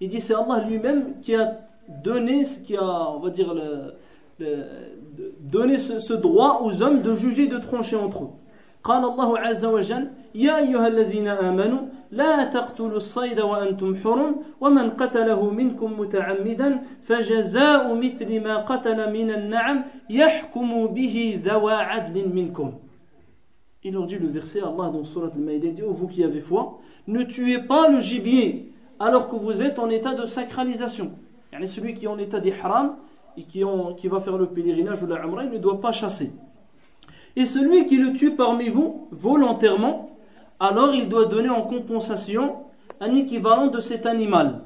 Il 0.00 0.08
dit, 0.10 0.20
c'est 0.20 0.34
Allah 0.34 0.64
lui-même 0.68 1.20
qui 1.22 1.34
a 1.34 1.60
donné, 1.88 2.44
qui 2.64 2.76
a, 2.76 3.10
on 3.10 3.20
va 3.20 3.30
dire, 3.30 3.54
ce 4.38 6.12
droit 6.14 6.62
aux 6.64 6.82
hommes 6.82 7.02
de 7.02 7.14
juger, 7.14 7.46
de 7.46 7.58
trancher 7.58 7.96
entre 7.96 8.24
eux. 8.24 8.30
قال 8.84 9.04
الله 9.04 9.38
عز 9.38 9.64
وجل 9.64 10.10
يا 10.34 10.58
أيها 10.58 10.86
الذين 10.86 11.28
آمنوا 11.28 11.80
لا 12.10 12.44
تقتلوا 12.44 12.96
الصيد 12.96 13.40
وأنتم 13.40 13.96
حرم 13.96 14.36
ومن 14.60 14.90
قتله 14.90 15.50
منكم 15.50 16.00
متعمدا 16.00 16.80
فجزاء 17.06 17.94
مثل 17.94 18.40
ما 18.40 18.56
قتل 18.56 19.12
من 19.12 19.30
النعم 19.30 19.84
يحكم 20.10 20.86
به 20.86 21.40
ذوى 21.44 21.72
عدل 21.72 22.28
منكم 22.28 22.72
Il 23.86 23.92
leur 23.92 24.06
dit 24.06 24.16
le 24.16 24.28
verset 24.28 24.60
Allah 24.60 24.90
dans 24.90 25.04
Surat 25.04 25.30
al-Maïdah 25.34 25.68
dit 25.72 25.82
oh, 25.82 25.92
vous 25.92 26.08
qui 26.08 26.24
avez 26.24 26.40
foi 26.40 26.80
ne 27.06 27.22
tuez 27.24 27.58
pas 27.58 27.88
le 27.88 28.00
gibier 28.00 28.72
alors 28.98 29.28
que 29.28 29.36
vous 29.36 29.60
êtes 29.60 29.78
en 29.78 29.90
état 29.90 30.14
de 30.14 30.24
sacralisation 30.24 31.10
yani 31.52 31.68
celui 31.68 31.92
qui 31.94 32.06
est 32.06 32.08
en 32.08 32.18
état 32.18 32.40
d'ihram 32.40 32.96
et 33.36 33.42
qui, 33.42 33.62
ont, 33.62 33.94
qui 33.94 34.08
va 34.08 34.20
faire 34.20 34.38
le 34.38 34.46
pèlerinage 34.46 35.02
ou 35.02 35.06
la 35.06 35.22
umrah 35.24 35.44
il 35.44 35.50
ne 35.50 35.58
doit 35.58 35.80
pas 35.82 35.92
chasser 35.92 36.30
Et 37.36 37.46
celui 37.46 37.86
qui 37.86 37.96
le 37.96 38.12
tue 38.14 38.32
parmi 38.32 38.68
vous 38.68 39.08
volontairement, 39.10 40.10
alors 40.60 40.94
il 40.94 41.08
doit 41.08 41.26
donner 41.26 41.50
en 41.50 41.62
compensation 41.62 42.56
un 43.00 43.14
équivalent 43.16 43.68
de 43.68 43.80
cet 43.80 44.06
animal. 44.06 44.60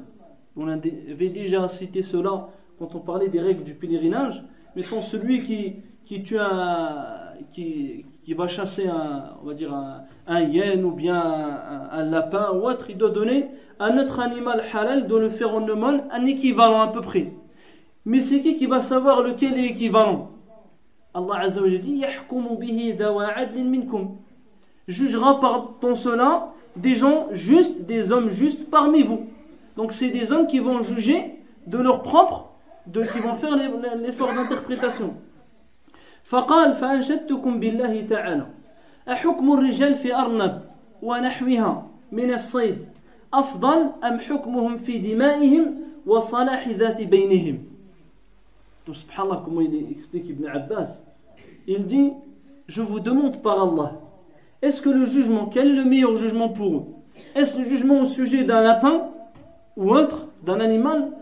On 0.56 0.68
avait 0.68 1.28
déjà 1.28 1.68
cité 1.68 2.02
cela 2.02 2.48
quand 2.78 2.94
on 2.94 3.00
parlait 3.00 3.28
des 3.28 3.40
règles 3.40 3.64
du 3.64 3.74
pèlerinage. 3.74 4.42
Mais 4.76 4.82
quand 4.82 5.00
celui 5.00 5.44
qui, 5.44 6.22
tue 6.22 6.38
un, 6.38 7.06
qui, 7.52 8.04
va 8.36 8.46
chasser 8.46 8.86
un, 8.86 9.36
on 9.42 9.46
va 9.46 9.54
dire 9.54 9.72
un, 9.72 10.02
un 10.26 10.82
ou 10.82 10.92
bien 10.92 11.20
un, 11.90 12.04
lapin 12.04 12.50
ou 12.52 12.68
autre, 12.68 12.90
il 12.90 12.98
doit 12.98 13.10
donner 13.10 13.46
à 13.78 13.90
notre 13.90 14.20
animal 14.20 14.62
halal, 14.72 15.06
doit 15.06 15.20
le 15.20 15.30
faire 15.30 15.54
en 15.54 15.66
aumône 15.66 16.02
un 16.10 16.26
équivalent 16.26 16.82
à 16.82 16.88
peu 16.88 17.00
près. 17.00 17.32
Mais 18.04 18.20
c'est 18.20 18.40
qui 18.40 18.56
qui 18.56 18.66
va 18.66 18.82
savoir 18.82 19.22
lequel 19.22 19.58
est 19.58 19.66
équivalent? 19.66 20.30
Allah 21.14 21.40
Azza 21.40 21.62
wa 21.62 21.68
dit 21.68 22.04
jugera 24.88 25.40
par 25.40 25.68
ton 25.80 25.94
cela 25.94 26.52
des 26.76 26.94
gens 26.94 27.28
justes, 27.32 27.86
des 27.86 28.12
hommes 28.12 28.30
justes 28.30 28.70
parmi 28.70 29.02
vous. 29.02 29.26
Donc 29.76 29.92
c'est 29.92 30.10
des 30.10 30.32
hommes 30.32 30.46
qui 30.46 30.58
vont 30.60 30.82
juger 30.82 31.40
de 31.66 31.78
leur 31.78 32.02
propre 32.02 32.50
de, 32.86 33.02
qui 33.02 33.18
vont 33.18 33.34
faire 33.34 33.56
l'effort 33.96 34.32
d'interprétation. 34.32 35.14
فقال 36.28 36.74
فأنشدتكم 36.76 37.60
بالله 37.60 38.06
تعالى 38.06 38.46
أحكم 39.08 39.52
الرجال 39.52 39.94
في 39.94 40.14
أرنب 40.14 40.60
ونحوها 41.02 41.86
من 42.12 42.34
الصيد 42.34 42.78
أفضل 43.34 43.90
أم 44.04 44.20
حكمهم 44.20 44.76
في 44.76 44.98
دمائهم 44.98 45.74
وصلاح 46.06 46.68
ذات 46.68 47.00
بينهم 47.00 47.58
Subhanallah, 48.94 49.42
comment 49.44 49.60
il 49.60 49.92
explique 49.92 50.28
Ibn 50.28 50.46
Abbas. 50.46 50.96
Il 51.66 51.86
dit 51.86 52.12
Je 52.66 52.82
vous 52.82 53.00
demande 53.00 53.42
par 53.42 53.62
Allah, 53.62 54.00
est-ce 54.62 54.82
que 54.82 54.88
le 54.88 55.06
jugement, 55.06 55.46
quel 55.46 55.68
est 55.68 55.74
le 55.74 55.84
meilleur 55.84 56.16
jugement 56.16 56.48
pour 56.48 56.76
eux 56.76 56.84
Est-ce 57.34 57.56
le 57.56 57.64
jugement 57.64 58.00
au 58.00 58.06
sujet 58.06 58.44
d'un 58.44 58.60
lapin 58.60 59.10
ou 59.76 59.92
autre, 59.92 60.28
d'un 60.44 60.60
animal? 60.60 61.12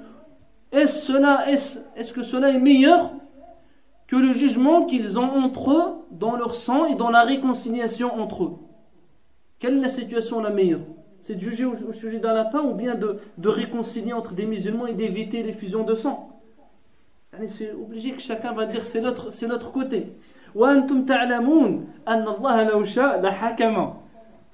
Est-ce 0.72 1.06
cela, 1.06 1.50
est-ce, 1.50 1.78
est-ce 1.96 2.12
que 2.12 2.22
cela 2.22 2.50
est 2.50 2.58
meilleur 2.58 3.10
que 4.06 4.16
le 4.16 4.32
jugement 4.32 4.86
qu'ils 4.86 5.18
ont 5.18 5.30
entre 5.30 5.72
eux 5.72 5.94
dans 6.12 6.36
leur 6.36 6.54
sang 6.54 6.86
et 6.86 6.94
dans 6.94 7.10
la 7.10 7.24
réconciliation 7.24 8.14
entre 8.14 8.44
eux? 8.44 8.52
Quelle 9.58 9.78
est 9.78 9.82
la 9.82 9.88
situation 9.88 10.40
la 10.40 10.50
meilleure? 10.50 10.80
C'est 11.22 11.34
de 11.34 11.40
juger 11.40 11.64
au, 11.64 11.92
sujet 11.92 12.20
d'un 12.20 12.32
lapin 12.32 12.60
ou 12.60 12.74
bien 12.74 12.94
de, 12.94 13.18
de 13.36 13.48
réconcilier 13.48 14.12
entre 14.12 14.34
des 14.34 14.46
musulmans 14.46 14.86
et 14.86 14.92
d'éviter 14.94 15.42
les 15.42 15.52
fusions 15.52 15.84
de 15.84 15.94
sang? 15.94 16.35
C'est 17.48 17.72
obligé 17.72 18.12
que 18.12 18.20
chacun 18.20 18.52
va 18.52 18.66
dire 18.66 18.84
c'est 18.86 19.00
notre, 19.00 19.32
c'est 19.32 19.46
notre 19.46 19.72
côté. 19.72 20.12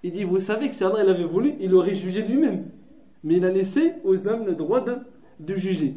Il 0.05 0.13
dit, 0.13 0.25
vous 0.25 0.41
savez 0.41 0.69
que 0.69 0.75
si 0.75 0.83
Allah 0.83 1.05
l'avait 1.05 1.25
voulu, 1.25 1.55
il 1.61 1.73
aurait 1.75 1.95
jugé 1.95 2.23
lui-même. 2.23 2.65
Mais 3.23 3.35
il 3.35 3.45
a 3.45 3.51
laissé 3.51 3.95
aux 4.05 4.27
hommes 4.27 4.47
le 4.47 4.55
droit 4.55 4.81
de, 4.81 4.97
de 5.39 5.55
juger. 5.55 5.95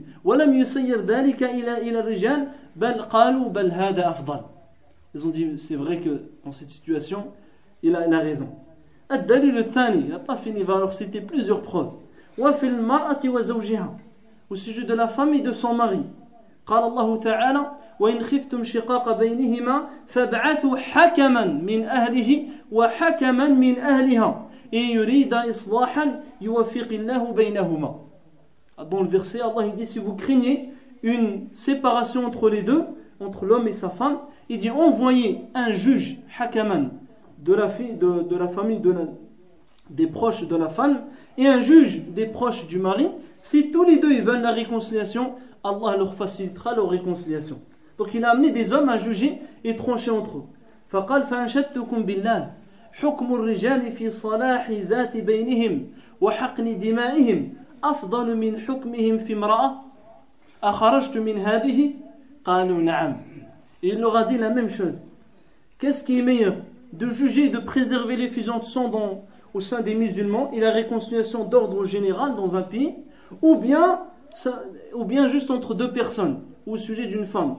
Ils 5.15 5.25
ont 5.25 5.29
dit, 5.29 5.57
c'est 5.67 5.75
vrai 5.75 6.01
que 6.01 6.21
dans 6.43 6.51
cette 6.51 6.69
situation, 6.69 7.27
il 7.81 7.95
a, 7.95 8.05
il 8.05 8.13
a 8.13 8.19
raison. 8.19 8.49
il 9.11 10.09
n'a 10.09 10.19
pas 10.19 10.35
fini, 10.37 10.59
il 10.59 10.65
va 10.65 10.75
alors 10.75 10.93
citer 10.93 11.21
plusieurs 11.21 11.61
preuves. 11.61 11.91
Au 12.37 12.51
sujet 14.55 14.83
de 14.83 14.93
la 14.93 15.07
femme 15.07 15.33
et 15.33 15.41
de 15.41 15.51
son 15.51 15.73
mari. 15.73 16.03
قال 16.66 16.84
الله 16.84 17.20
تعالى 17.20 17.70
وإن 18.00 18.20
خفتم 18.22 18.64
شقاق 18.64 19.18
بينهما 19.18 19.88
فابعثوا 20.06 20.76
حكما 20.76 21.44
من 21.44 21.84
أهله 21.84 22.42
وحكما 22.72 23.48
من 23.48 23.78
أهلها 23.78 24.46
إن 24.74 24.78
يريد 24.80 25.34
إصلاحا 25.34 26.20
يوفق 26.40 26.88
الله 26.90 27.32
بينهما 27.32 27.94
Dans 28.90 29.02
le 29.02 29.08
verset, 29.08 29.40
Allah 29.42 29.66
il 29.66 29.74
dit 29.74 29.86
si 29.86 29.98
vous 29.98 30.14
craignez 30.14 30.70
une 31.02 31.48
séparation 31.52 32.24
entre 32.24 32.48
les 32.48 32.62
deux, 32.62 32.84
entre 33.20 33.44
l'homme 33.44 33.68
et 33.68 33.74
sa 33.74 33.90
femme, 33.90 34.18
il 34.48 34.58
dit 34.58 34.70
envoyez 34.70 35.40
un 35.54 35.72
juge, 35.72 36.16
hakaman, 36.38 36.90
de 37.40 37.52
la, 37.52 37.68
fille, 37.68 37.92
de, 37.94 38.22
de 38.22 38.36
la 38.36 38.48
famille 38.48 38.80
de 38.80 38.90
la, 38.90 39.00
des 39.90 40.06
proches 40.06 40.46
de 40.46 40.56
la 40.56 40.70
femme, 40.70 41.02
et 41.36 41.46
un 41.46 41.60
juge 41.60 42.00
des 42.08 42.26
proches 42.26 42.66
du 42.68 42.78
mari. 42.78 43.08
Si 43.42 43.70
tous 43.70 43.84
les 43.84 43.98
deux 43.98 44.12
ils 44.12 44.22
veulent 44.22 44.40
la 44.42 44.52
réconciliation, 44.52 45.34
Allah 45.64 45.96
leur 45.96 46.14
facilitera 46.14 46.74
leur 46.74 46.88
réconciliation. 46.88 47.58
Donc 47.98 48.14
il 48.14 48.24
a 48.24 48.30
amené 48.30 48.50
des 48.50 48.72
hommes 48.72 48.88
à 48.88 48.98
juger 48.98 49.38
et 49.64 49.76
trancher 49.76 50.10
entre 50.10 50.38
eux. 50.38 50.44
فقال 50.90 51.22
فأنشدتكم 51.22 52.02
بالله 52.02 52.50
حكم 52.92 53.34
الرجال 53.34 53.92
في 53.92 54.10
صلاح 54.10 54.70
ذات 54.70 55.16
بينهم 55.16 55.86
وحقن 56.20 56.78
دمائهم 56.78 57.54
أفضل 57.84 58.36
من 58.36 58.58
حكمهم 58.58 59.18
في 59.18 59.32
امرأة 59.32 59.74
أخرجت 60.62 61.16
من 61.16 61.38
هذه 61.38 61.94
قالوا 62.44 62.80
نعم 62.82 63.16
il 63.82 63.98
leur 63.98 64.16
a 64.16 64.24
dit 64.24 64.36
la 64.36 64.50
même 64.50 64.68
chose 64.68 65.00
qu'est-ce 65.78 66.04
qui 66.04 66.18
est 66.18 66.22
meilleur 66.22 66.56
de 66.92 67.08
juger 67.08 67.48
de 67.48 67.58
préserver 67.58 68.16
les 68.16 68.28
fusions 68.28 68.58
de 68.58 68.64
sang 68.64 68.88
dans, 68.88 69.22
au 69.54 69.60
sein 69.60 69.80
des 69.80 69.94
musulmans 69.94 70.50
et 70.52 70.60
la 70.60 70.70
réconciliation 70.70 71.44
d'ordre 71.44 71.84
général 71.84 72.34
dans 72.34 72.56
un 72.56 72.62
pays 72.62 72.94
ou 73.42 73.56
bien 73.56 74.00
ou 74.95 75.05
bien 75.05 75.27
juste 75.27 75.51
entre 75.51 75.73
deux 75.73 75.91
personnes, 75.91 76.41
au 76.65 76.77
sujet 76.77 77.05
d'une 77.05 77.25
femme. 77.25 77.57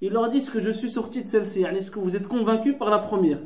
Il 0.00 0.12
leur 0.12 0.28
dit 0.30 0.44
que 0.44 0.60
je 0.60 0.70
suis 0.70 0.90
sorti 0.90 1.22
de 1.22 1.28
celle-ci, 1.28 1.62
est-ce 1.62 1.90
que 1.90 1.98
vous 1.98 2.16
êtes 2.16 2.26
convaincu 2.28 2.74
par 2.74 2.90
la 2.90 2.98
première 2.98 3.38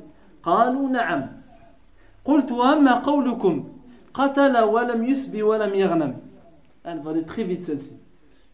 Elle 6.85 7.01
va 7.01 7.11
aller 7.11 7.25
très 7.25 7.45
vite 7.45 7.65
celle-ci. 7.65 7.93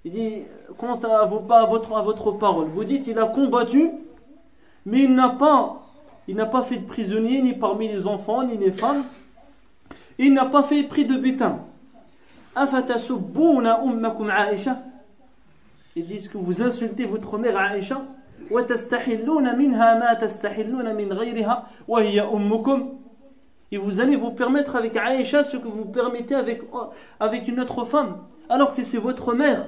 Il 0.04 0.12
dit, 0.12 0.42
quant 0.78 1.00
à, 1.00 1.24
vos, 1.24 1.40
votre, 1.40 1.96
à 1.96 2.02
votre 2.02 2.32
parole, 2.32 2.68
vous 2.68 2.84
dites, 2.84 3.06
il 3.06 3.18
a 3.18 3.26
combattu, 3.26 3.90
mais 4.84 5.02
il 5.04 5.14
n'a 5.14 5.30
pas, 5.30 5.82
il 6.28 6.36
n'a 6.36 6.46
pas 6.46 6.62
fait 6.62 6.76
de 6.76 6.86
prisonnier, 6.86 7.42
ni 7.42 7.54
parmi 7.54 7.88
les 7.88 8.06
enfants, 8.06 8.44
ni 8.44 8.56
les 8.56 8.72
femmes. 8.72 9.04
Il 10.18 10.32
n'a 10.32 10.44
pas 10.46 10.62
fait 10.62 10.84
prix 10.84 11.06
de 11.06 11.16
butin. 11.16 11.60
أفتسبون 12.57 13.67
أمكم 13.67 14.31
عائشة 14.31 14.77
Ils 15.95 16.05
disent 16.05 16.29
que 16.29 16.37
vous 16.37 16.61
insultez 16.61 17.05
votre 17.05 17.37
mère 17.37 17.57
Aïcha 17.57 18.01
وتستحلون 18.51 19.57
منها 19.57 19.99
ما 19.99 20.13
تستحلون 20.13 20.95
من 20.95 21.13
غيرها 21.13 21.67
وهي 21.87 22.21
أمكم 22.21 22.97
Et 23.73 23.77
vous 23.77 24.01
allez 24.01 24.17
vous 24.17 24.31
permettre 24.31 24.75
avec 24.75 24.97
Aïcha 24.97 25.43
ce 25.45 25.55
que 25.55 25.67
vous 25.67 25.85
permettez 25.85 26.35
avec, 26.35 26.61
avec 27.21 27.47
une 27.47 27.61
autre 27.61 27.85
femme, 27.85 28.17
alors 28.49 28.75
que 28.75 28.83
c'est 28.83 28.97
votre 28.97 29.33
mère. 29.33 29.67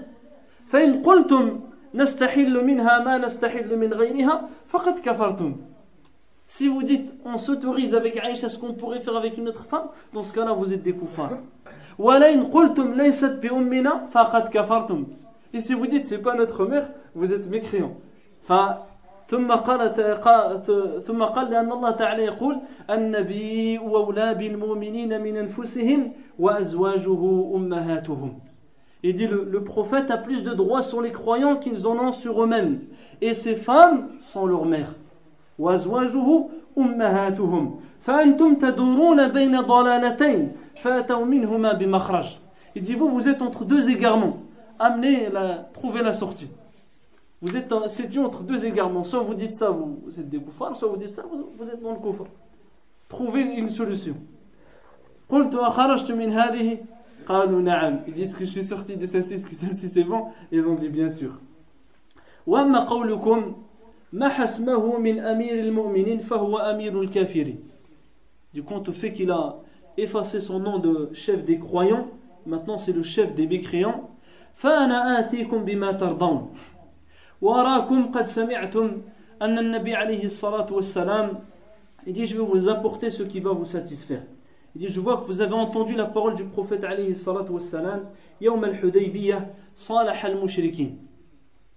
فإن 0.67 1.03
قلتم 1.03 1.59
نستحل 1.93 2.65
منها 2.65 2.99
ما 2.99 3.17
نستحل 3.17 3.77
من 3.77 3.93
غيرها 3.93 4.49
فقد 4.67 4.99
كفرتم. 4.99 5.55
Si 6.47 6.67
vous 6.67 6.83
dites 6.83 7.11
on 7.25 7.37
s'autorise 7.37 7.95
avec 7.95 8.17
Aïcha 8.17 8.49
ce 8.49 8.57
qu'on 8.57 8.73
pourrait 8.73 8.99
faire 8.99 9.15
avec 9.15 9.37
une 9.37 9.47
autre 9.47 9.65
femme, 9.65 9.87
dans 10.13 10.23
ce 10.23 10.33
cas-là 10.33 10.51
vous 10.51 10.73
êtes 10.73 10.83
des 10.83 10.93
koufars. 10.93 11.39
Et 15.53 15.61
si 15.61 15.73
vous 15.73 15.87
dites 15.87 16.05
c'est 16.05 16.17
pas 16.17 16.35
notre 16.35 16.65
mère, 16.65 16.89
vous 17.15 17.31
êtes 17.31 17.49
mécréant. 17.49 17.95
ثم 19.33 19.51
قال 19.51 19.93
ثم 21.07 21.23
قال 21.23 21.51
لأن 21.51 21.71
الله 21.71 21.91
تعالى 21.91 22.23
يقول 22.23 22.57
النبي 22.89 23.77
أولى 23.77 24.33
بالمؤمنين 24.33 25.21
من 25.21 25.37
أنفسهم 25.37 26.11
وأزواجه 26.39 27.21
أمهاتهم 27.55 28.33
Il 29.05 29.15
dit 29.15 29.27
le, 29.27 29.43
le 29.51 29.63
prophète 29.63 30.09
a 30.11 30.17
plus 30.17 30.43
de 30.43 30.53
droits 30.53 30.83
sur 30.83 31.01
les 31.01 31.11
croyants 31.11 31.57
qu'ils 31.57 31.85
en 31.87 31.97
ont 31.99 32.13
sur 32.13 32.41
eux-mêmes. 32.41 32.79
Et 33.21 33.33
ces 33.33 33.55
femmes 33.55 34.07
sont 34.21 34.45
leurs 34.45 34.65
mères. 34.65 34.95
وأزواجه 35.59 36.45
أمهاتهم 36.77 37.79
فأنتم 38.07 38.55
تدورون 38.55 39.27
بين 39.27 39.61
ضلالتين 39.61 40.51
il 42.75 42.81
dit 42.81 42.95
vous, 42.95 43.09
vous 43.09 43.27
êtes 43.29 43.41
entre 43.41 43.65
deux 43.65 43.89
égarements. 43.89 44.37
Amenez, 44.79 45.29
la, 45.29 45.69
trouvez 45.73 46.01
la 46.01 46.13
sortie. 46.13 46.49
Vous 47.41 47.55
êtes 47.55 47.73
c'est 47.89 48.07
dû 48.07 48.19
entre 48.19 48.41
deux 48.43 48.65
égarements. 48.65 49.03
Soit 49.03 49.21
vous 49.21 49.33
dites 49.35 49.53
ça, 49.53 49.69
vous, 49.69 49.99
vous 50.05 50.19
êtes 50.19 50.29
des 50.29 50.39
koufars, 50.39 50.75
soit 50.75 50.89
vous 50.89 50.97
dites 50.97 51.13
ça, 51.13 51.23
vous, 51.29 51.51
vous 51.57 51.69
êtes 51.69 51.81
dans 51.81 51.91
le 51.91 51.99
koufar. 51.99 52.27
Trouvez 53.07 53.41
une 53.41 53.69
solution. 53.69 54.15
Ils 55.31 55.49
disent 58.13 58.33
que 58.33 58.45
je 58.45 58.49
suis 58.49 58.63
sorti 58.63 58.97
de 58.97 59.05
celle-ci, 59.05 59.41
que 59.41 59.55
celle-ci 59.55 59.89
c'est 59.89 60.03
bon. 60.03 60.25
Ils 60.51 60.65
ont 60.67 60.75
dit 60.75 60.89
bien 60.89 61.11
sûr. 61.11 61.39
وأما 62.47 62.79
قولكم 62.79 63.55
ما 64.13 64.29
حسمه 64.29 64.97
من 64.97 65.19
أمير 65.19 65.59
المؤمنين 65.59 66.19
فهو 66.19 66.57
أمير 66.57 67.01
الكافرين. 67.01 67.66
Du 68.53 68.63
compte 68.63 68.89
au 68.89 68.93
fait 68.93 69.13
qu'il 69.13 69.31
a 69.31 69.57
effacer 69.97 70.41
son 70.41 70.59
nom 70.59 70.79
de 70.79 71.09
chef 71.13 71.43
des 71.43 71.57
croyants, 71.59 72.07
maintenant 72.45 72.77
c'est 72.77 72.91
le 72.91 73.03
chef 73.03 73.33
des 73.35 73.47
mécréants. 73.47 74.09
فأنا 74.55 75.19
آتيكم 75.19 75.65
بما 75.65 75.91
ترضون 75.91 76.53
وأراكم 77.41 78.11
قد 78.11 78.25
سمعتم 78.25 79.01
أن 79.41 79.57
النبي 79.57 79.95
عليه 79.95 80.25
الصلاة 80.25 80.73
والسلام 80.73 81.29
il 82.05 82.13
dit 82.13 82.25
je 82.25 82.37
vais 82.37 82.43
vous 82.43 82.67
apporter 82.67 83.09
ce 83.11 83.23
qui 83.23 83.39
va 83.39 83.51
vous 83.51 83.65
satisfaire 83.65 84.23
il 84.75 84.81
dit 84.81 84.93
je 84.93 84.99
vois 84.99 85.17
que 85.17 85.25
vous 85.25 85.41
avez 85.41 85.53
entendu 85.53 85.95
la 85.95 86.05
parole 86.05 86.35
du 86.35 86.43
prophète 86.43 86.83
عليه 86.83 87.11
الصلاة 87.11 87.51
والسلام 87.51 88.05
يوم 88.41 88.65
الحديبية 88.65 89.53
صالح 89.75 90.25
المشركين 90.25 90.97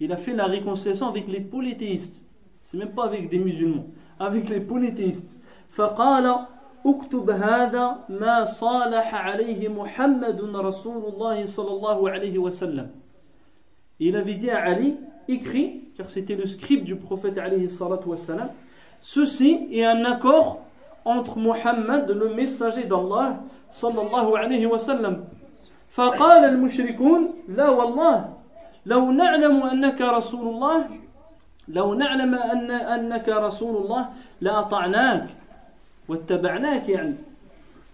il 0.00 0.12
a 0.12 0.16
fait 0.16 0.34
la 0.34 0.44
réconciliation 0.44 1.08
avec 1.08 1.26
les 1.28 1.40
polythéistes 1.40 2.22
c'est 2.64 2.76
même 2.76 2.94
pas 2.94 3.04
avec 3.04 3.30
des 3.30 3.38
musulmans 3.38 3.86
avec 4.20 4.48
les 4.48 4.60
polythéistes 4.60 5.30
فقال 5.70 6.46
اكتب 6.85 7.29
هذا 7.29 7.97
ما 8.09 8.45
صالح 8.45 9.15
عليه 9.15 9.69
محمد 9.69 10.41
رسول 10.55 11.13
الله 11.13 11.45
صلى 11.45 11.71
الله 11.71 12.09
عليه 12.09 12.37
وسلم 12.37 12.89
Il 13.99 14.15
avait 14.15 14.33
dit 14.33 14.49
à 14.49 14.63
Ali, 14.63 14.97
écrit, 15.27 15.83
car 15.95 16.09
c'était 16.09 16.35
le 16.35 16.47
scribe 16.47 16.83
du 16.83 16.95
prophète 16.95 17.37
alayhi 17.37 17.69
salatu 17.69 18.09
wassalam, 18.09 18.49
ceci 18.99 19.67
est 19.71 19.85
un 19.85 20.03
accord 20.05 20.61
entre 21.05 21.37
Muhammad, 21.37 22.09
le 22.09 22.33
messager 22.33 22.85
d'Allah, 22.85 23.41
sallallahu 23.71 24.35
alayhi 24.35 24.65
wa 24.65 24.79
sallam. 24.79 25.25
فقال 25.91 26.45
المشركون 26.45 27.33
لا 27.47 27.69
والله 27.69 28.33
لو 28.85 29.11
نعلم 29.11 29.63
أنك 29.63 30.01
رسول 30.01 30.47
الله 30.47 30.85
لو 31.67 31.93
نعلم 31.93 32.35
أن 32.35 32.71
أنك 32.71 33.29
رسول 33.29 33.75
الله 33.77 34.09
لأطعناك 34.41 35.27
يعني 36.10 37.14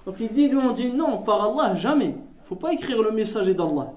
Donc 0.04 0.16
il 0.18 0.28
dit, 0.30 0.48
lui 0.48 0.58
on 0.58 0.72
dit 0.72 0.92
non, 0.92 1.18
par 1.18 1.44
Allah, 1.44 1.76
jamais. 1.76 2.06
Il 2.06 2.10
ne 2.10 2.46
faut 2.48 2.56
pas 2.56 2.72
écrire 2.72 3.00
le 3.02 3.12
messager 3.12 3.54
d'Allah. 3.54 3.92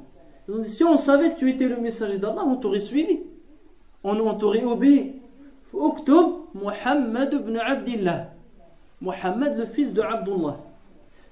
Si 0.65 0.83
on 0.83 0.97
savait 0.97 1.33
que 1.33 1.39
tu 1.39 1.49
étais 1.49 1.67
le 1.67 1.77
messager 1.77 2.19
d'Allah, 2.19 2.43
on 2.45 2.57
t'aurait 2.57 2.79
suivi. 2.79 3.21
On, 4.03 4.19
on 4.19 4.35
t'aurait 4.35 4.63
obéi. 4.63 5.13
اكتب 5.75 6.55
محمد 6.55 7.35
بن 7.35 7.57
عبد 7.57 7.87
الله 7.87 8.29
محمد 9.01 9.59
le 9.59 9.65
fils 9.65 9.91
de 9.93 10.01
Abdullah 10.01 10.55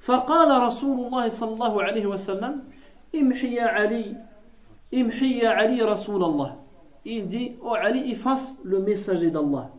فقال 0.01 0.61
رسول 0.61 1.05
الله 1.05 1.29
صلى 1.29 1.53
الله 1.53 1.83
عليه 1.83 2.05
وسلم 2.05 2.63
امحي 3.15 3.55
يا 3.55 3.63
علي 3.63 4.15
امحي 4.93 5.39
يا 5.39 5.49
علي 5.49 5.81
رسول 5.81 6.23
الله 6.23 6.55
il 7.05 7.27
dit 7.27 7.53
oh 7.63 7.73
Ali 7.73 8.11
efface 8.11 8.47
le 8.63 8.79
messager 8.79 9.31
d'Allah 9.31 9.69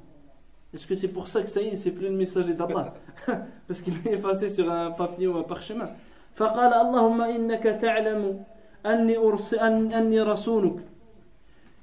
est-ce 0.73 0.87
que 0.87 0.95
c'est 0.95 1.09
pour 1.09 1.29
ça 1.29 1.43
que 1.43 1.51
ça 1.51 1.61
y 1.63 1.69
est 1.69 1.77
c'est 1.77 1.91
plus 1.93 2.09
le 2.09 2.17
messager 2.17 2.55
d'Allah 2.55 2.95
parce 3.67 3.81
qu'il 3.81 3.95
est 4.05 4.13
effacé 4.13 4.49
sur 4.49 4.71
un 4.71 4.91
papier 4.91 5.27
ou 5.27 5.37
un 5.39 5.43
parchemin 5.43 5.91
فقال 6.37 6.73
اللهم 6.75 7.21
إنك 7.23 7.63
تعلم 7.63 8.45
أني, 8.87 9.17
أرسل 9.17 9.59
أني 9.95 10.21
رسولك 10.21 10.79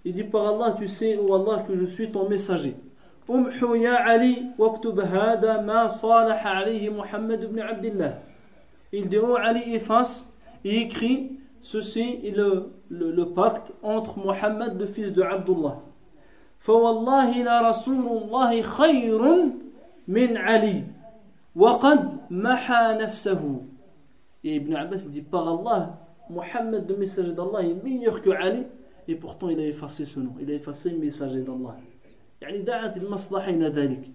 Il 0.03 0.13
dit 0.13 0.23
par 0.23 0.47
Allah, 0.47 0.75
tu 0.77 0.87
sais, 0.87 1.17
oh 1.21 1.35
Allah, 1.35 1.63
que 1.67 1.77
je 1.77 1.85
suis 1.85 2.11
ton 2.11 2.27
messager. 2.27 2.75
امحو 3.29 3.75
يا 3.75 3.91
علي 3.91 4.45
واكتب 4.57 4.99
هذا 4.99 5.61
ما 5.61 5.87
صالح 5.87 6.47
عليه 6.47 6.89
محمد 6.89 7.45
بن 7.53 7.59
عبد 7.59 7.85
الله. 7.85 8.19
Il 8.91 9.07
dit, 9.07 9.17
oh 9.17 9.35
Ali, 9.35 9.75
efface 9.75 10.25
et 10.65 10.81
écrit 10.81 11.39
ceci 11.61 12.19
est 12.23 12.35
le, 12.35 12.71
le, 12.89 13.11
le 13.11 13.25
pacte 13.29 13.71
entre 13.83 14.19
Mohammed, 14.19 14.77
le 14.77 14.85
fils 14.87 15.13
de 15.13 15.21
Abdullah. 15.21 15.79
فوالله 16.66 17.30
لرسول 17.42 18.06
الله 18.22 18.62
خير 18.62 19.22
من 20.08 20.36
علي. 20.36 20.84
وقد 21.56 22.00
محى 22.30 22.98
نفسه. 23.02 23.62
ابن 24.46 24.76
عباس 24.76 25.06
دي 25.06 25.22
par 25.32 25.46
الله 25.46 25.94
محمد 26.30 26.86
de 26.88 26.94
messager 26.94 27.38
الله 27.38 27.62
est 27.62 27.84
meilleur 27.84 28.28
علي 28.28 28.66
اي 29.08 29.14
et 29.14 29.14
pourtant 29.14 29.48
il 29.48 29.60
a 29.60 29.66
effacé 29.66 30.04
ce 30.04 30.18
nom. 30.18 30.34
Il 30.40 30.50
a 30.50 30.54
effacé 30.54 30.90
le 30.90 30.98
messager 30.98 31.42
d'Allah. 31.42 31.76
يعني 32.42 32.62
دعت 32.62 32.96
المصلحه 32.96 33.50
إلى 33.50 33.68
ذلك 33.68 34.10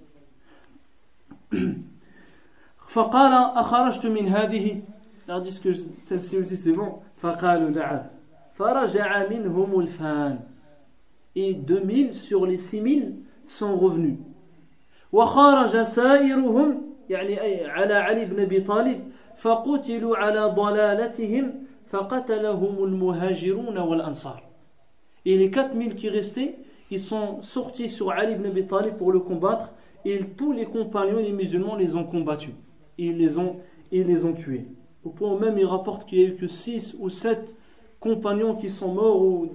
فقال 2.88 3.34
اخرجت 3.58 4.06
من 4.06 4.28
هذه 4.28 4.82
لاديسك 5.28 5.72
سيلسي 6.04 6.56
سي 6.56 6.72
بون 6.72 7.02
فقالوا 7.18 7.70
نعم 7.70 8.04
فرجع 8.54 9.30
منهم 9.30 9.80
الفان 9.80 10.40
Et 11.35 11.55
2000 11.55 12.15
sur 12.15 12.47
les 12.47 12.59
6000 12.59 13.17
sont 13.47 13.77
revenus. 13.77 14.19
وخرج 15.13 15.83
سائرهم 15.83 16.83
يعني 17.11 17.65
على 17.65 17.95
علي 17.95 18.25
بن 18.25 18.41
أبي 18.41 18.61
طالب 18.61 19.01
فقتلوا 19.37 20.17
على 20.17 20.55
ضلالتهم 20.57 21.53
فقتلهم 21.87 22.85
المهاجرون 22.85 23.79
والأنصار. 23.79 24.43
Et 25.25 25.37
les 25.37 25.51
4000 25.51 25.95
qui 25.95 26.09
restaient, 26.09 26.57
ils 26.91 27.01
sont 27.01 27.43
sortis 27.43 27.89
sur 27.89 28.11
Ali 28.11 28.35
ibn 28.35 28.47
Abi 28.47 28.67
Talib 28.67 28.95
pour 28.95 29.11
le 29.13 29.21
combattre, 29.21 29.73
et 30.05 30.21
tous 30.37 30.53
les 30.53 30.67
compagnons 30.67 31.19
et 31.19 31.25
les 31.25 31.33
musulmans 31.33 31.77
les 31.77 31.97
ont 31.97 32.05
combattus. 32.05 32.55
Et 32.99 33.07
ils 33.07 33.17
les 33.17 33.37
ont, 33.37 33.57
et 33.91 34.05
les 34.05 34.25
ont 34.25 34.35
tués. 34.35 34.67
Au 35.05 35.11
point 35.11 35.39
même, 35.39 35.59
il 35.59 35.67
rapporte 35.67 36.09
qu'il 36.09 36.19
n'y 36.19 36.25
a 36.25 36.29
eu 36.29 36.37
que 36.37 36.47
6 36.47 36.97
ou 37.01 37.11
7 37.11 37.55
compagnons 37.99 38.55
qui 38.55 38.71
sont 38.71 38.93
morts 38.93 39.47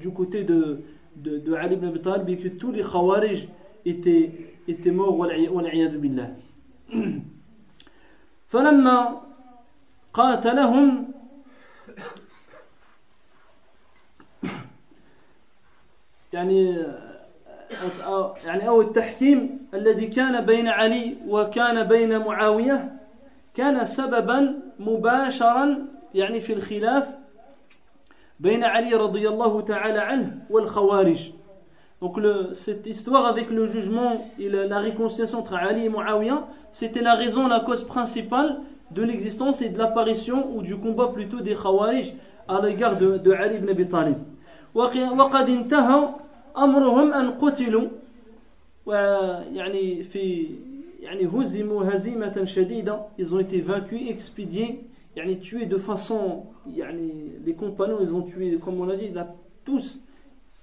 du 0.00 0.10
côté 0.10 0.44
de, 0.44 0.82
de, 1.15 1.37
de, 1.39 1.55
Ali 1.55 1.75
ibn 1.75 1.87
Abi 1.87 2.01
Talib, 2.01 2.29
et 2.29 2.37
que 2.37 2.47
tous 2.49 2.71
les 2.71 2.83
Khawarij 2.83 3.47
étaient, 3.85 4.31
étaient 4.67 4.91
morts. 4.91 5.27
billah. 5.99 6.29
فلما 8.51 9.21
قاتلهم 10.13 11.07
يعني 16.33 16.85
يعني 18.45 18.67
أو 18.67 18.81
التحكيم 18.81 19.67
الذي 19.73 20.07
كان 20.07 20.45
بين 20.45 20.67
علي 20.67 21.17
وكان 21.27 21.83
بين 21.87 22.17
معاوية 22.17 22.93
كان 23.55 23.85
سببا 23.85 24.59
مباشرا 24.79 25.85
يعني 26.13 26.39
في 26.41 26.53
الخلاف 26.53 27.20
بين 28.40 28.64
علي 28.64 28.94
رضي 28.94 29.28
الله 29.28 29.60
تعالى 29.60 29.98
عنه 29.98 30.38
والخوارج 30.50 31.32
Donc 32.02 32.18
le, 32.18 32.52
cette 32.54 32.86
histoire 32.86 33.24
avec 33.24 33.50
le 33.50 33.66
jugement 33.66 34.26
et 34.38 34.50
la, 34.50 34.66
la 34.66 34.80
réconciliation 34.80 35.38
entre 35.38 35.54
Ali 35.54 35.86
et 35.86 35.88
Muawiyah, 35.88 36.46
c'était 36.74 37.00
la 37.00 37.14
raison, 37.14 37.48
la 37.48 37.60
cause 37.60 37.84
principale 37.84 38.58
de 38.90 39.02
l'existence 39.02 39.62
et 39.62 39.70
de 39.70 39.78
l'apparition 39.78 40.54
ou 40.54 40.60
du 40.60 40.76
combat 40.76 41.08
plutôt 41.08 41.40
des 41.40 41.54
Khawarij 41.54 42.12
à 42.48 42.60
l'égard 42.60 42.98
de, 42.98 43.16
de 43.16 43.32
Ali 43.32 43.56
ibn 43.56 43.70
Abi 43.70 43.88
Talib. 43.88 44.16
وقد 44.74 45.48
انتهى 45.48 46.08
أمرهم 46.58 47.12
أن 47.12 47.30
قتلوا 47.30 47.88
ويعني 48.86 50.02
في 50.02 50.46
يعني 51.00 51.26
هزموا 51.26 51.84
هزيمة 51.94 52.44
شديدة 52.44 52.98
ils 53.18 53.32
ont 53.34 53.38
été 53.38 53.60
vaincus 53.60 54.00
expédiés 54.10 54.80
يعني 55.16 55.40
tués 55.40 55.66
de 55.66 55.78
façon 55.78 56.44
يعني 56.66 57.40
les 57.44 57.54
compagnons 57.54 57.98
ils 58.00 58.12
ont 58.12 58.22
tué 58.22 58.58
comme 58.58 58.80
on 58.80 58.84
l'a 58.84 58.96
dit 58.96 59.10
là, 59.10 59.34
tous 59.64 60.00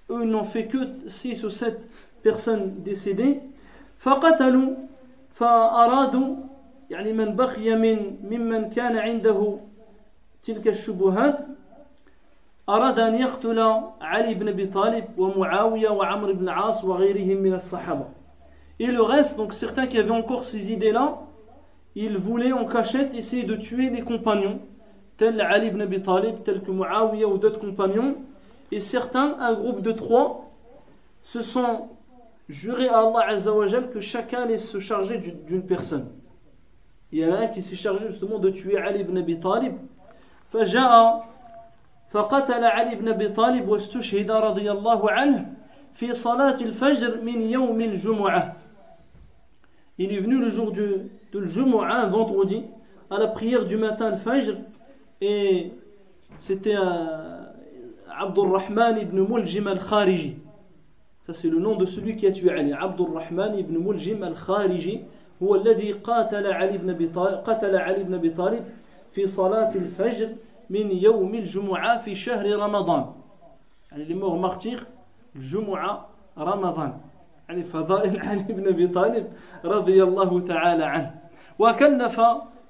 eux 0.10 0.26
n'ont 0.26 0.44
fait 0.44 0.68
que 0.68 0.78
6 1.08 1.44
ou 1.44 1.50
7 1.50 1.90
personnes 2.24 2.74
décédées 2.84 3.42
فقتلوا 4.00 4.76
فأرادوا 5.34 6.36
يعني 6.90 7.14
من 7.14 7.36
بقي 7.36 7.76
من 7.76 8.18
ممن 8.24 8.70
كان 8.70 8.98
عنده 8.98 9.58
تلك 10.44 10.68
الشبهات 10.68 11.40
أراد 12.70 13.00
أن 13.00 13.16
يقتل 13.16 13.60
علي 14.02 14.34
بن 14.34 14.48
أبي 14.48 14.68
طالب 14.68 15.06
ومعاوية 15.18 15.90
وعمر 15.90 16.32
بن 16.32 16.44
العاص 16.44 16.84
وغيرهم 16.84 17.38
من 17.38 17.54
الصحابة 17.54 18.06
Et 18.80 18.88
le 18.88 19.02
reste, 19.04 19.38
donc 19.38 19.54
certains 19.54 19.86
qui 19.86 19.98
avaient 20.00 20.12
encore 20.12 20.44
ces 20.44 20.72
idées-là, 20.72 21.20
ils 21.96 22.18
voulaient 22.18 22.54
en 22.54 22.66
cachette 22.66 23.14
essayer 23.14 23.44
de 23.44 23.56
tuer 23.56 23.90
les 23.90 24.02
compagnons, 24.02 24.60
tels 25.18 25.40
Ali 25.42 25.68
ibn 25.68 25.82
Abi 25.82 26.02
Talib, 26.02 26.44
tels 26.44 26.62
que 26.62 26.72
Muawiyah 26.72 27.28
ou 27.28 27.38
d'autres 27.38 27.60
compagnons. 27.60 28.16
Et 28.72 28.80
certains, 28.80 29.38
un 29.40 29.54
groupe 29.54 29.82
de 29.82 29.92
trois, 29.92 30.50
se 31.22 31.42
sont 31.42 31.90
jurés 32.50 32.90
à 32.90 33.00
Allah 33.00 33.26
Azzawajal 33.28 33.92
que 33.92 34.02
chacun 34.02 34.44
allait 34.44 34.58
se 34.58 34.80
charger 34.80 35.20
d'une 35.48 35.66
personne. 35.66 36.10
Il 37.12 37.20
y 37.20 37.26
en 37.26 37.34
a 37.34 37.38
un 37.38 37.48
qui 37.48 37.62
s'est 37.62 37.76
chargé 37.76 38.08
justement 38.08 38.40
de 38.40 38.50
tuer 38.50 38.78
Ali 38.78 39.02
ibn 39.02 39.18
Abi 39.18 39.40
Talib. 39.40 39.74
فجاء 40.54 41.24
فقتل 42.12 42.64
علي 42.64 42.96
بن 42.96 43.08
ابي 43.08 43.30
طالب 43.30 43.70
واستشهد 43.70 44.32
رضي 44.32 44.72
الله 44.72 45.12
عنه 45.12 45.54
في 45.94 46.14
صلاة 46.14 46.62
الفجر 46.62 47.22
من 47.22 47.42
يوم 47.42 47.82
الجمعة 47.82 48.56
Il 49.98 50.12
est 50.14 50.20
venu 50.20 50.40
le 50.40 50.50
jour 50.50 50.72
du, 50.72 50.82
de 51.32 51.46
Jumu'ah, 51.46 52.08
vendredi, 52.08 52.64
à 53.10 53.18
la 53.18 53.28
prière 53.28 53.66
du 53.66 53.78
matin, 53.78 54.12
le 54.12 54.18
Fajr, 54.18 54.56
et 55.22 55.72
c'était 56.40 56.76
Abdurrahman 58.10 58.98
ibn 58.98 59.22
Muljim 59.22 59.68
al-Khariji. 59.68 60.38
Ça, 61.26 61.34
c'est 61.34 61.48
le 61.48 61.60
nom 61.60 61.76
de 61.76 61.86
celui 61.86 62.18
qui 62.18 62.28
a 62.28 62.32
tué 62.32 62.52
Ali. 62.52 62.74
Abdurrahman 62.74 63.58
ibn 63.58 63.78
Muljim 63.78 64.24
al-Khariji, 64.24 65.02
هو 65.44 65.56
الذي 65.56 65.92
قاتل 65.92 66.48
علي 66.48 66.78
بن 66.78 66.90
ابي 66.90 67.08
طالب 67.08 67.38
قتل 67.38 67.76
علي 67.76 68.04
بن 68.04 68.14
ابي 68.14 68.30
طالب 68.30 68.64
في 69.12 69.28
صلاة 69.28 69.76
الفجر 69.76 70.30
من 70.70 70.92
يوم 70.92 71.36
الجمعة 71.36 72.02
في 72.02 72.16
شهر 72.16 72.56
رمضان 72.56 73.06
يعني 73.92 74.04
اللي 74.04 74.14
مور 74.14 74.36
مارتير 74.38 74.84
الجمعة 75.36 76.08
رمضان 76.38 76.98
يعني 77.49 77.65
فضائل 77.65 78.21
علي 78.21 78.43
بن 78.43 78.69
أبي 78.69 78.89
طالب 78.89 79.27
رضي 79.65 80.03
الله 80.03 80.41
تعالى 80.41 80.85
عنه 80.85 81.15
وكلف 81.59 82.21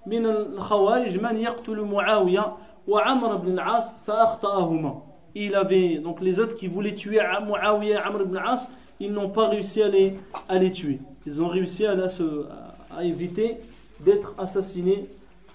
من 0.07 0.27
الخوارج 0.27 1.23
من 1.23 1.37
يقتل 1.37 1.81
معاوية 1.81 2.53
وعمر 2.89 3.37
بن 3.37 3.53
العاص 3.53 3.85
فأخطأهما 4.07 5.03
il 5.35 5.55
avait 5.55 5.99
donc 5.99 6.21
les 6.21 6.41
autres 6.41 6.57
qui 6.57 6.69
voulaient 6.69 6.95
tuer 6.95 7.21
Muawiyah 7.47 8.01
et 8.01 8.03
Amr 8.03 8.23
ibn 8.23 8.37
As 8.37 8.67
ils 8.99 9.13
n'ont 9.13 9.29
pas 9.29 9.49
réussi 9.49 9.83
à 9.83 9.89
les, 9.89 10.15
à 10.49 10.59
les 10.59 10.73
tuer 10.73 10.99
ils 11.27 11.41
ont 11.43 11.49
réussi 11.49 11.87
à, 11.87 11.93
à, 11.93 12.99
à 12.99 13.05
éviter 13.05 13.59
d'être 14.01 14.35
assassinés 14.39 15.07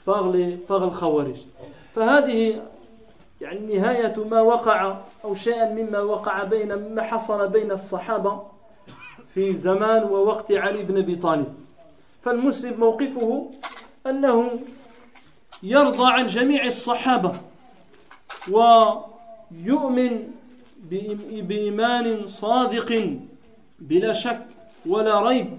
par 0.06 0.30
les 0.30 0.58
par 0.58 0.82
Khawarij 1.00 1.48
فهذه 1.96 2.62
يعني 3.42 3.78
نهاية 3.78 4.16
ما 4.32 4.42
وقع 4.42 4.96
أو 5.24 5.36
شيئا 5.36 5.74
مما 5.74 6.00
وقع 6.00 6.44
بين 6.44 6.76
مما 6.76 7.02
حصل 7.02 7.48
بين 7.48 7.72
الصحابة 7.72 8.53
في 9.34 9.58
زمان 9.58 10.04
ووقت 10.04 10.52
علي 10.52 10.84
بن 10.84 10.98
أبي 10.98 11.16
طالب. 11.16 11.54
فالمسلم 12.24 12.80
موقفه 12.80 13.52
أنه 14.08 14.60
يرضى 15.64 16.12
عن 16.12 16.26
جميع 16.28 16.66
الصحابة 16.66 17.32
ويؤمن 18.52 20.28
بإيمان 21.48 22.28
صادق 22.28 23.18
بلا 23.80 24.14
شك 24.14 24.46
ولا 24.86 25.22
ريب 25.22 25.58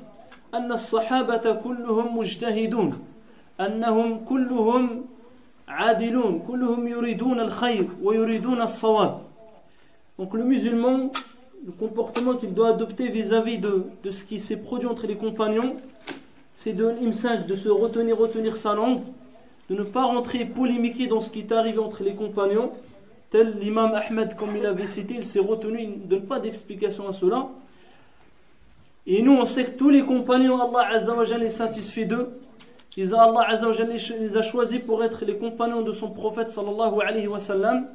أن 0.54 0.72
الصحابة 0.72 1.54
كلهم 1.54 2.18
مجتهدون 2.18 3.06
أنهم 3.60 4.24
كلهم 4.24 5.04
عادلون 5.68 6.38
كلهم 6.48 6.88
يريدون 6.88 7.40
الخير 7.40 7.88
ويريدون 8.02 8.62
الصواب. 8.62 9.20
Donc 10.18 10.32
le 10.32 10.44
musulman, 10.44 11.10
le 11.64 11.72
comportement 11.72 12.34
qu'il 12.34 12.52
doit 12.52 12.70
adopter 12.70 13.08
vis-à-vis 13.08 13.58
de, 13.58 13.84
ce 14.10 14.22
qui 14.24 14.38
s'est 14.38 14.56
produit 14.56 14.86
entre 14.86 15.06
les 15.06 15.16
compagnons, 15.16 15.76
c'est 16.58 16.72
de 16.72 16.90
de 17.46 17.54
se 17.54 17.68
retenir, 17.68 18.18
retenir 18.18 18.56
sa 18.56 18.74
langue, 18.74 19.02
de 19.70 19.74
ne 19.74 19.82
pas 19.82 20.04
rentrer 20.04 20.44
polémiquer 20.44 21.06
dans 21.06 21.20
ce 21.20 21.30
qui 21.30 21.40
est 21.40 21.52
arrivé 21.52 21.78
entre 21.78 22.02
les 22.02 22.14
compagnons, 22.14 22.72
tel 23.30 23.58
l'imam 23.58 23.94
Ahmed, 23.94 24.36
comme 24.36 24.56
il 24.56 24.66
avait 24.66 24.86
cité, 24.86 25.14
il 25.16 25.24
s'est 25.24 25.40
retenu, 25.40 25.82
il 25.82 25.90
ne 25.90 26.06
donne 26.06 26.26
pas 26.26 26.38
d'explication 26.38 27.08
à 27.08 27.14
cela. 27.14 27.48
Et 29.06 29.22
nous, 29.22 29.32
on 29.32 29.44
sait 29.46 29.64
que 29.64 29.78
tous 29.78 29.90
les 29.90 30.02
compagnons, 30.02 30.60
Allah 30.60 30.88
Azzawajal 30.94 31.42
est 31.42 31.50
satisfait 31.50 32.04
d'eux. 32.04 32.28
Allah 32.96 33.44
Azzawajal 33.48 33.90
les 33.90 34.36
a 34.36 34.42
choisis 34.42 34.80
pour 34.80 35.02
être 35.02 35.24
les 35.24 35.36
compagnons 35.36 35.82
de 35.82 35.92
son 35.92 36.10
prophète 36.10 36.50
sallallahu 36.50 37.00
alayhi 37.06 37.26
wa 37.26 37.40
sallam. 37.40 37.86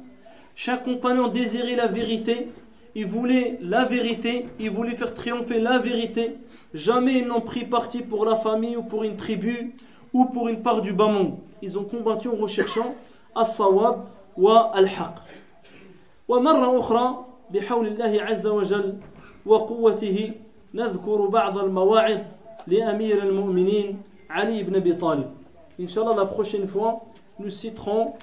Chaque 0.56 0.84
compagnon 0.84 1.28
désirait 1.28 1.76
la 1.76 1.86
vérité, 1.86 2.48
il 2.95 3.05
voulait 3.05 3.57
la 3.61 3.85
vérité, 3.85 4.47
il 4.59 4.69
voulait 4.69 4.95
faire 4.95 5.13
triompher 5.13 5.59
la 5.59 5.79
vérité. 5.79 6.37
Jamais 6.73 7.19
ils 7.19 7.27
n'ont 7.27 7.41
pris 7.41 7.65
parti 7.65 8.01
pour 8.01 8.25
la 8.25 8.37
famille 8.37 8.77
ou 8.77 8.83
pour 8.83 9.03
une 9.03 9.17
tribu 9.17 9.75
ou 10.13 10.25
pour 10.25 10.47
une 10.47 10.61
part 10.61 10.81
du 10.81 10.93
bas 10.93 11.07
monde. 11.07 11.37
Ils 11.61 11.77
ont 11.77 11.83
combattu 11.83 12.29
en 12.29 12.35
recherchant 12.35 12.95
as-sawab 13.35 14.05
wa 14.37 14.71
al-haq. 14.73 15.15
ومرة 16.27 16.79
أخرى 16.79 17.25
بحول 17.53 17.87
الله 17.87 18.21
عز 18.21 18.47
وجل 18.47 18.97
وقوته 19.45 20.31
نذكر 20.73 21.25
بعض 21.27 21.57
المواعظ 21.57 22.19
لأمير 22.67 23.23
المؤمنين 23.23 24.01
علي 24.29 24.63
بن 24.63 24.75
أبي 24.75 24.93
طالب. 24.93 25.29
Inch'Allah, 25.77 26.15
la 26.15 26.25
prochaine 26.25 26.67
fois, 26.67 27.01
nous 27.37 27.51
citerons 27.51 28.13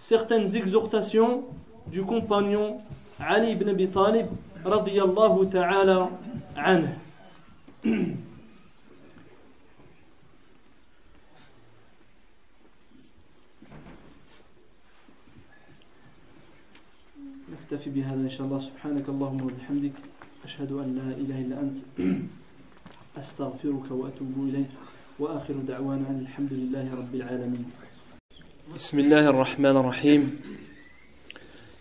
certaines 0.00 0.54
exhortations 0.54 1.44
du 1.86 2.02
compagnon 2.02 2.78
Ali 3.21 3.51
ibn 3.51 3.69
Abi 3.69 3.87
Talib 3.87 4.27
radiyallahu 4.65 5.51
ta'ala 5.53 6.09
anhu. 6.57 6.97
نكتفي 17.51 17.89
بهذا 17.89 18.21
إن 18.21 18.29
شاء 18.29 18.41
الله. 18.47 18.61
سبحانك 18.69 19.09
اللهم 19.09 19.41
وبحمدك. 19.41 19.95
أشهد 20.45 20.71
أن 20.71 20.89
لا 20.95 21.09
إله 21.21 21.37
إلا 21.45 21.55
أنت. 21.61 21.77
أستغفرك 23.17 23.91
وأتوب 23.91 24.35
إليك. 24.49 24.71
وآخر 25.19 25.53
دعوانا 25.53 26.09
أن 26.09 26.19
الحمد 26.25 26.53
لله 26.53 26.95
رب 26.95 27.15
العالمين. 27.15 27.65
بسم 28.75 28.99
الله 28.99 29.29
الرحمن 29.29 29.75
الرحيم. 29.77 30.21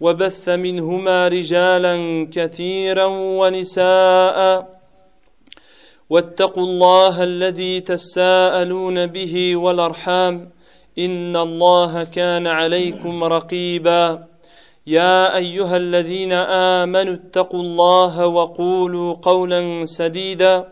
وبث 0.00 0.48
منهما 0.48 1.28
رجالا 1.28 2.26
كثيرا 2.32 3.06
ونساء. 3.06 4.68
واتقوا 6.10 6.62
الله 6.62 7.22
الذي 7.22 7.80
تساءلون 7.80 9.06
به 9.06 9.56
والأرحام. 9.56 10.50
إن 10.98 11.36
الله 11.36 12.04
كان 12.04 12.46
عليكم 12.46 13.24
رقيبا. 13.24 14.24
يا 14.86 15.36
أيها 15.36 15.76
الذين 15.76 16.32
آمنوا 16.82 17.14
اتقوا 17.14 17.60
الله 17.60 18.26
وقولوا 18.26 19.14
قولا 19.22 19.84
سديدا. 19.84 20.68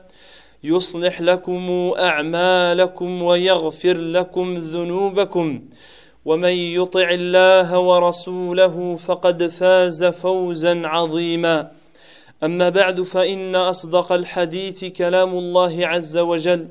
يصلح 0.64 1.20
لكم 1.20 1.92
أعمالكم 1.98 3.22
ويغفر 3.22 3.96
لكم 3.96 4.54
ذنوبكم. 4.54 5.60
ومن 6.24 6.52
يطع 6.52 7.10
الله 7.10 7.78
ورسوله 7.78 8.96
فقد 8.96 9.46
فاز 9.46 10.04
فوزا 10.04 10.82
عظيما. 10.84 11.70
أما 12.44 12.68
بعد 12.68 13.02
فإن 13.02 13.56
أصدق 13.56 14.12
الحديث 14.12 14.84
كلام 14.84 15.38
الله 15.38 15.86
عز 15.86 16.18
وجل 16.18 16.68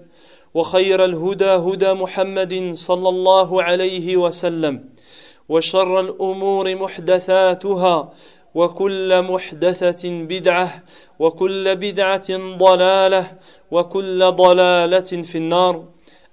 وخير 0.53 1.05
الهدى 1.05 1.45
هدى 1.45 1.93
محمد 1.93 2.71
صلى 2.73 3.09
الله 3.09 3.63
عليه 3.63 4.17
وسلم 4.17 4.89
وشر 5.49 5.99
الأمور 5.99 6.75
محدثاتها 6.75 8.13
وكل 8.55 9.21
محدثة 9.21 10.09
بدعة 10.09 10.83
وكل 11.19 11.75
بدعة 11.75 12.57
ضلالة 12.57 13.31
وكل 13.71 14.31
ضلالة 14.31 15.21
في 15.23 15.37
النار. 15.37 15.85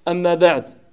أما 0.08 0.34
بعد 0.34 0.83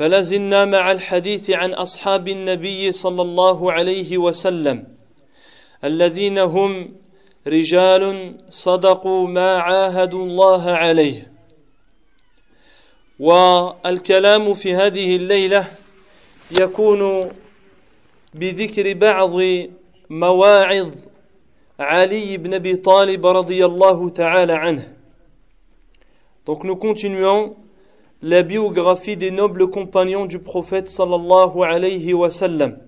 فلازلنا 0.00 0.64
مع 0.64 0.92
الحديث 0.92 1.50
عن 1.50 1.72
أصحاب 1.74 2.28
النبي 2.28 2.92
صلى 2.92 3.22
الله 3.22 3.72
عليه 3.72 4.18
وسلم 4.18 4.84
الذين 5.84 6.38
هم 6.38 6.94
رجال 7.46 8.34
صدقوا 8.48 9.28
ما 9.28 9.56
عاهدوا 9.56 10.24
الله 10.24 10.70
عليه. 10.70 11.32
والكلام 13.18 14.54
في 14.54 14.74
هذه 14.74 15.16
الليلة 15.16 15.68
يكون 16.60 17.30
بذكر 18.34 18.94
بعض 18.94 19.32
مواعظ 20.10 20.94
علي 21.80 22.36
بن 22.36 22.54
أبي 22.54 22.76
طالب 22.76 23.26
رضي 23.26 23.64
الله 23.64 24.08
تعالى 24.08 24.52
عنه. 24.52 24.96
Donc 26.46 26.64
nous 26.64 26.76
continuons 26.76 27.54
la 28.22 28.42
biographie 28.42 29.16
des 29.16 29.30
nobles 29.30 29.70
compagnons 29.70 30.26
du 30.26 30.38
prophète 30.38 30.90
sallallahu 30.90 31.62
alayhi 31.62 32.12
wa 32.12 32.30
sallam, 32.30 32.78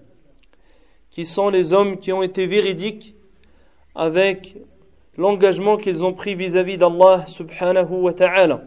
qui 1.11 1.25
sont 1.25 1.49
les 1.49 1.73
hommes 1.73 1.99
qui 1.99 2.13
ont 2.13 2.23
été 2.23 2.47
véridiques 2.47 3.15
avec 3.95 4.57
l'engagement 5.17 5.79
qu'ils 5.79 6.05
ont 6.05 6.13
pris 6.13 6.35
vis-à-vis 6.35 6.77
d'Allah 6.77 7.25
subhanahu 7.27 8.03
wa 8.03 8.13
ta'ala. 8.13 8.63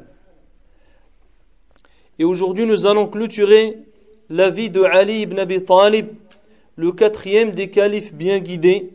Et 2.17 2.23
aujourd'hui, 2.23 2.65
nous 2.65 2.87
allons 2.87 3.07
clôturer 3.07 3.77
la 4.29 4.49
vie 4.49 4.69
de 4.71 4.81
Ali 4.81 5.21
ibn 5.21 5.37
Abi 5.37 5.63
Talib, 5.63 6.07
le 6.77 6.91
quatrième 6.91 7.51
des 7.51 7.69
califes 7.69 8.13
bien 8.13 8.39
guidés, 8.39 8.91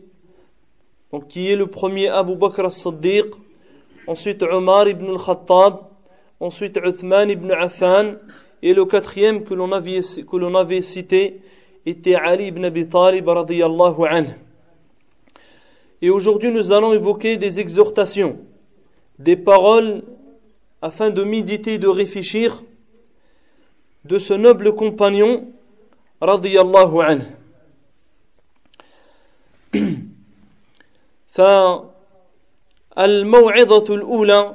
donc 1.11 1.27
qui 1.27 1.49
est 1.49 1.55
le 1.55 1.67
premier 1.67 2.09
Abu 2.09 2.35
Bakr 2.35 2.65
as-Siddiq, 2.65 3.27
ensuite 4.07 4.43
Omar 4.43 4.89
ibn 4.89 5.09
al-Khattab, 5.09 5.90
ensuite 6.40 6.78
Uthman 6.82 7.30
ibn 7.30 7.50
Affan, 7.50 8.14
et 8.62 8.74
le 8.74 8.84
quatrième 8.84 9.44
que 9.44 9.54
l'on 9.54 9.72
avait, 9.72 10.00
que 10.00 10.36
l'on 10.36 10.54
avait 10.54 10.80
cité 10.80 11.40
était 11.84 12.14
Ali 12.14 12.46
ibn 12.46 12.64
Abi 12.64 12.88
Talib 12.88 13.28
radiyallahu 13.28 14.04
anhu. 14.08 14.30
Et 16.02 16.10
aujourd'hui, 16.10 16.50
nous 16.50 16.72
allons 16.72 16.92
évoquer 16.92 17.36
des 17.36 17.60
exhortations, 17.60 18.38
des 19.18 19.36
paroles 19.36 20.02
afin 20.82 21.10
de 21.10 21.22
méditer, 21.24 21.78
de 21.78 21.88
réfléchir 21.88 22.62
de 24.04 24.18
ce 24.18 24.34
noble 24.34 24.74
compagnon 24.74 25.46
radiyallahu 26.20 27.00
anhu. 27.00 27.24
فالموعظة 32.96 33.94
الأولى 33.94 34.54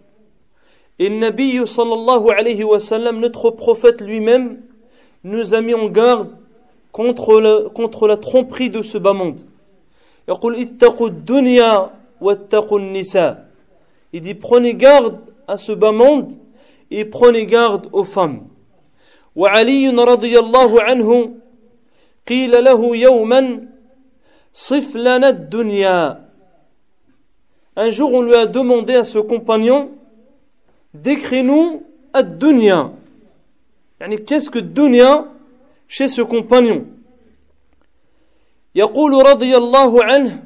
Et 1.00 1.08
le 1.08 1.16
Nabi 1.16 1.66
sallallahu 1.66 2.30
alayhi 2.30 2.64
wa 2.64 2.80
sallam, 2.80 3.20
notre 3.20 3.50
prophète 3.50 4.00
lui-même, 4.00 4.62
nous 5.24 5.54
a 5.54 5.60
mis 5.60 5.74
en 5.74 5.88
garde 5.88 6.30
contre, 6.92 7.40
le, 7.40 7.68
contre 7.68 8.08
la 8.08 8.16
tromperie 8.16 8.70
de 8.70 8.82
ce 8.82 8.96
bas 8.96 9.12
monde. 9.12 9.40
Il 14.12 14.20
dit 14.20 14.34
prenez 14.34 14.74
garde 14.74 15.18
à 15.46 15.56
ce 15.56 15.72
bas 15.72 15.92
monde 15.92 16.32
et 16.90 17.04
prenez 17.04 17.46
garde 17.46 17.88
aux 17.92 18.04
femmes. 18.04 18.48
وعلي 19.36 19.88
رضي 19.88 20.38
الله 20.38 20.82
عنه 20.82 21.30
قيل 22.28 22.64
له 22.64 22.96
يوما 22.96 23.68
صف 24.52 24.96
لنا 24.96 25.28
الدنيا 25.28 26.26
Un 27.78 27.90
jour, 27.90 28.10
on 28.14 28.22
lui 28.22 28.34
a 28.34 28.46
demandé 28.46 28.94
à 28.94 29.04
ce 29.04 29.18
compagnon, 29.18 29.90
décris-nous 30.93 31.83
ad-dunya. 32.13 32.91
Qu'est-ce 34.27 34.49
que 34.49 34.59
dunya 34.59 35.25
chez 35.87 36.07
ce 36.07 36.21
compagnon 36.21 36.85
يقول 38.75 39.27
رضي 39.27 39.57
الله 39.57 40.03
عنه 40.03 40.43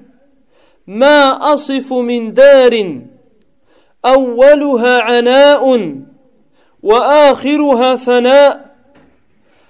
ما 0.88 1.54
أصف 1.54 1.94
من 1.94 2.34
دار 2.34 3.02
أولها 4.06 5.02
عناء 5.02 5.64
وآخرها 6.84 7.96
فناء 7.96 8.76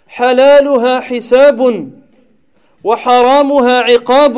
حلالها 0.08 1.00
حساب 1.00 1.90
وحرامها 2.84 3.80
عقاب 3.80 4.38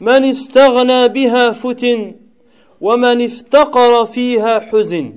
من 0.00 0.24
استغنى 0.24 1.08
بها 1.08 1.50
فتن 1.50 2.14
ومن 2.81 3.21
افتقر 3.21 4.05
فيها 4.05 4.59
حزن 4.59 5.13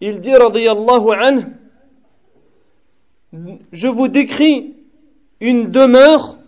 Il 0.00 0.20
dit 0.20 0.34
رضي 0.34 0.70
الله 0.70 1.14
عنه 1.16 1.52
je 3.72 3.88
vous 3.88 4.08
décris 4.08 4.74
une 5.40 5.70
demeure 5.70 6.38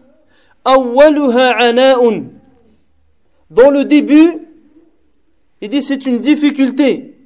dans 3.50 3.70
le 3.70 3.84
début 3.84 4.38
il 5.60 5.68
dit 5.68 5.82
c'est 5.82 6.06
une 6.06 6.18
difficulté 6.18 7.16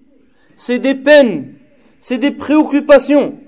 c'est 0.57 0.79
des 0.79 0.95
peines 0.95 1.55
c'est 2.01 2.19
des 2.19 2.31
préoccupations 2.33 3.39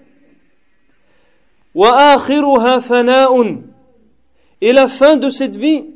et 4.61 4.73
la 4.73 4.89
fin 4.89 5.17
de 5.17 5.31
cette 5.31 5.57
vie 5.57 5.87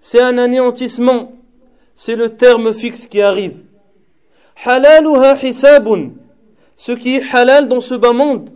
c'est 0.00 0.20
un 0.20 0.36
anéantissement 0.38 1.32
c'est 1.97 2.15
le 2.15 2.35
terme 2.35 2.73
fixe 2.73 3.07
qui 3.07 3.21
arrive 3.21 3.65
ce 6.77 6.91
qui 6.91 7.15
est 7.15 7.35
halal 7.35 7.67
dans 7.67 7.79
ce 7.79 7.95
bas 7.95 8.13
monde 8.13 8.51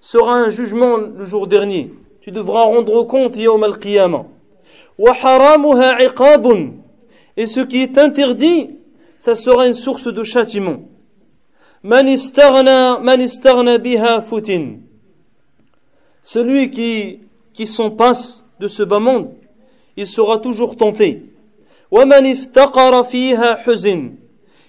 sera 0.00 0.34
un 0.34 0.48
jugement 0.48 0.96
le 0.96 1.24
jour 1.24 1.46
dernier. 1.46 1.92
Tu 2.20 2.32
devras 2.32 2.62
rendre 2.62 3.02
compte 3.04 3.36
yawm 3.36 3.64
al-qiyamah. 3.64 4.24
Et 7.36 7.46
ce 7.46 7.60
qui 7.60 7.82
est 7.82 7.98
interdit, 7.98 8.78
ça 9.18 9.34
sera 9.34 9.66
une 9.66 9.74
source 9.74 10.06
de 10.08 10.22
châtiment. 10.22 10.88
Celui 16.22 16.70
qui, 16.70 17.20
qui 17.52 17.66
s'en 17.66 17.90
passe 17.90 18.46
de 18.58 18.68
ce 18.68 18.82
bas 18.82 19.00
monde, 19.00 19.34
il 19.96 20.06
sera 20.06 20.38
toujours 20.38 20.76
tenté. 20.76 21.33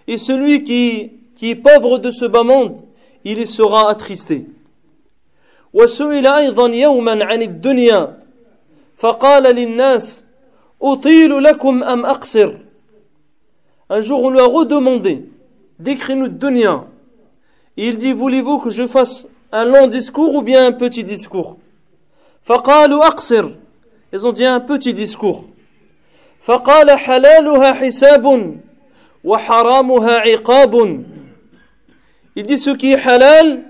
Et 0.09 0.19
celui 0.19 0.65
qui, 0.65 1.13
qui 1.35 1.51
est 1.51 1.55
pauvre 1.57 1.99
de 1.99 2.11
ce 2.11 2.25
bas 2.25 2.43
monde, 2.43 2.79
il 3.25 3.39
y 3.39 3.47
sera 3.47 3.91
attristé. 3.91 4.47
وسئل 5.73 6.27
أيضا 6.27 6.67
يوما 6.69 7.25
عن 7.25 7.43
الدنيا 7.43 8.19
فقال 8.97 9.43
للناس 9.43 10.25
أطيل 10.83 11.43
لكم 11.43 11.83
أم 11.83 12.07
أقصر 12.07 12.55
Un 13.93 14.03
jour, 14.03 14.23
on 14.23 14.31
lui 14.31 14.39
a 14.39 14.47
redemandé, 14.47 15.29
décris-nous 15.81 16.29
de 16.29 16.39
dunya. 16.39 16.85
Il 17.77 17.99
dit, 17.99 18.13
voulez-vous 18.13 18.59
que 18.59 18.71
je 18.71 18.87
fasse 18.87 19.27
un 19.51 19.65
long 19.65 19.89
discours 19.89 20.37
ou 20.37 20.43
bien 20.43 20.67
un 20.67 20.73
petit 20.73 21.03
discours 21.03 21.57
فقالوا 22.43 23.07
أقصر 23.07 23.51
Ils 24.13 24.27
ont 24.27 24.33
dit 24.33 24.45
un 24.45 24.61
petit 24.61 24.93
discours. 24.93 25.45
فقال 26.45 26.91
حلالها 26.91 27.73
حساب 27.73 28.57
وحرامها 29.25 30.19
عقاب 30.19 31.05
Il 32.37 32.47
dit, 32.47 32.59
ce 32.59 32.71
qui 32.71 32.93
est 32.93 33.09
halal, 33.09 33.65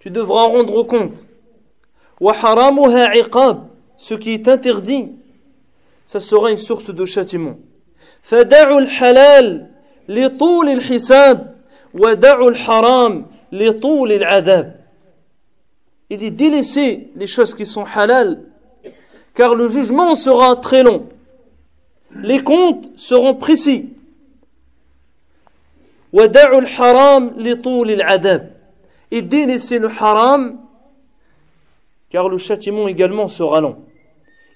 tu 0.00 0.10
devras 0.10 0.44
rendre 0.44 0.82
compte. 0.82 1.26
Ce 3.96 4.14
qui 4.14 4.32
est 4.32 4.48
interdit, 4.48 5.12
ça 6.06 6.20
sera 6.20 6.50
une 6.50 6.58
source 6.58 6.90
de 6.90 7.04
châtiment. 7.04 7.58
فدعوا 8.22 8.78
الحلال 8.78 9.70
لطول 10.08 10.68
الحساب 10.68 11.56
ودعوا 11.94 12.50
الحرام 12.50 13.26
لطول 13.52 14.12
العذاب. 14.12 14.78
Il 16.10 16.16
dit 16.16 16.30
délaissez 16.30 17.10
les 17.16 17.26
choses 17.26 17.54
qui 17.54 17.66
sont 17.66 17.84
halal, 17.84 18.42
car 19.34 19.54
le 19.54 19.68
jugement 19.68 20.14
sera 20.14 20.56
très 20.56 20.82
long. 20.82 21.06
Les 22.14 22.42
comptes 22.42 22.88
seront 22.96 23.34
précis. 23.34 23.94
ودعوا 26.12 26.60
الحرام 26.60 27.34
لطول 27.36 27.90
العذاب 27.90 28.58
et 29.10 29.22
délaisser 29.22 29.78
le 29.78 29.88
haram, 29.88 30.58
car 32.10 32.28
le 32.28 32.38
châtiment 32.38 32.88
également 32.88 33.26
sera 33.28 33.60
long. 33.60 33.76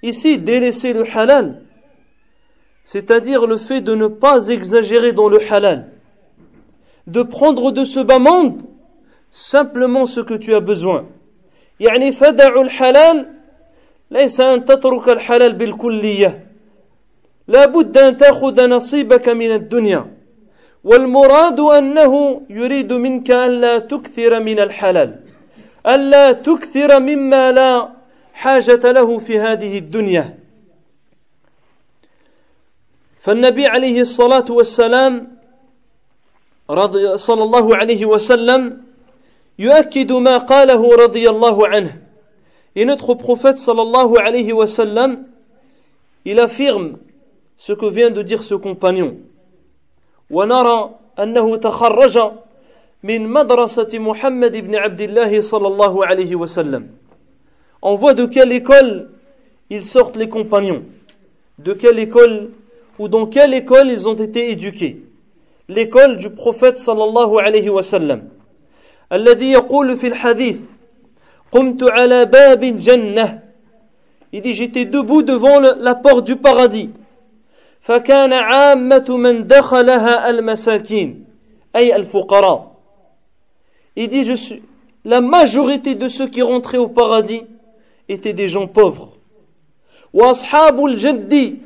Ici, 0.03 0.39
délaisser 0.39 0.93
le 0.93 1.05
halal, 1.09 1.63
c'est-à-dire 2.85 3.47
le 3.47 3.57
fait 3.57 3.81
de 3.81 3.95
ne 3.95 4.09
pas 4.09 4.49
exagérer 4.49 5.13
dans 5.13 5.29
le 5.29 5.41
halal, 5.51 5.91
de 7.07 7.23
prendre 7.23 7.73
de 7.73 7.85
ce 7.85 8.01
bas 8.01 8.19
monde 8.19 8.63
simplement 9.31 10.05
ce 10.07 10.21
que 10.21 10.35
tu 10.35 10.55
as 10.55 10.61
besoin. 10.61 11.07
يعني 11.81 12.13
فدع 12.13 12.61
الحلال 12.61 13.27
ليس 14.11 14.41
أن 14.41 14.65
تترك 14.65 15.09
الحلال 15.09 15.53
بالكلية 15.53 16.46
لا 17.48 17.66
بد 17.66 17.98
أن 17.98 18.18
تأخذ 18.18 18.68
نصيبك 18.68 19.30
من 19.30 19.52
الدنيا. 19.56 20.18
والمراد 20.84 21.60
أنه 21.60 22.42
يريد 22.50 22.94
منك 22.94 23.32
ألا 23.32 23.80
تكثر 23.80 24.40
من 24.40 24.60
الحلال 24.60 25.20
ألا 25.88 26.32
تكثر 26.32 27.00
مما 27.00 27.52
لا 27.52 27.90
حاجة 28.34 28.92
له 28.92 29.18
في 29.18 29.40
هذه 29.40 29.78
الدنيا. 29.78 30.38
فالنبي 33.20 33.66
عليه 33.68 34.02
الصلاة 34.02 34.46
والسلام 34.50 35.28
رضي 36.70 37.18
صلى 37.18 37.44
الله 37.44 37.76
عليه 37.76 38.06
وسلم 38.06 38.82
يؤكد 39.60 40.12
ما 40.12 40.38
قاله 40.38 40.96
رضي 40.96 41.30
الله 41.30 41.68
عنه. 41.68 41.92
Et 42.76 42.86
notre 42.86 43.16
prophète 43.16 43.58
sallallahu 43.58 44.18
alayhi 44.20 44.54
wa 44.54 44.68
sallam, 44.68 45.26
il 46.26 46.40
affirme 46.40 46.98
ce 47.57 47.73
que 47.73 47.87
vient 47.87 48.11
de 48.11 48.23
dire 48.23 48.43
ce 48.43 48.55
compagnon. 48.55 49.17
ونرى 50.33 50.91
أنه 51.19 51.57
تخرج 51.57 52.19
من 53.03 53.29
مدرسة 53.29 53.99
محمد 53.99 54.57
بن 54.57 54.75
عبد 54.75 55.01
الله 55.01 55.41
صلى 55.41 55.69
الله 55.69 56.07
عليه 56.07 56.37
وسلم 56.37 56.89
On 57.83 57.95
voit 57.97 58.15
de 58.15 58.27
quelle 58.27 58.53
école 58.53 59.11
ils 59.69 59.83
sortent 59.83 60.17
les 60.17 60.29
compagnons, 60.29 60.85
de 61.59 61.73
quelle 61.73 61.99
école 61.99 62.51
ou 62.99 63.09
dans 63.09 63.27
quelle 63.27 63.55
école 63.55 63.89
ils 63.91 64.09
ont 64.09 64.15
été 64.15 64.51
éduqués. 64.53 65.01
L'école 65.69 66.17
du 66.17 66.31
prophète 66.31 66.79
صلى 66.79 67.05
الله 67.05 67.43
عليه 67.43 67.71
وسلم 67.71 68.29
الذي 69.13 69.53
يقول 69.53 69.97
في 69.97 70.07
الحديث 70.07 70.57
قمت 71.53 71.83
على 71.83 72.25
باب 72.25 72.65
الجنة 72.65 73.43
Il 74.35 74.41
dit 74.41 74.55
j'étais 74.55 74.87
debout 74.87 75.23
devant 75.23 75.61
la 75.61 75.95
porte 75.95 76.25
du 76.27 76.37
paradis 76.37 76.89
فكان 77.82 78.34
عامة 78.34 79.06
من 79.10 79.48
دخلها 79.48 80.30
المساكين 80.30 81.26
أي 81.76 81.96
الفقراء. 81.96 82.78
Il 83.96 84.08
dit, 84.10 84.26
je 84.26 84.34
suis, 84.34 84.62
la 85.06 85.22
majorité 85.22 85.96
de 85.96 86.08
ceux 86.08 86.28
qui 86.28 86.42
rentraient 86.42 86.78
au 86.78 86.90
paradis 86.90 87.44
étaient 88.10 88.34
des 88.34 88.48
gens 88.48 88.68
pauvres. 88.68 89.14
وأصحاب 90.14 90.86
الجد 90.86 91.58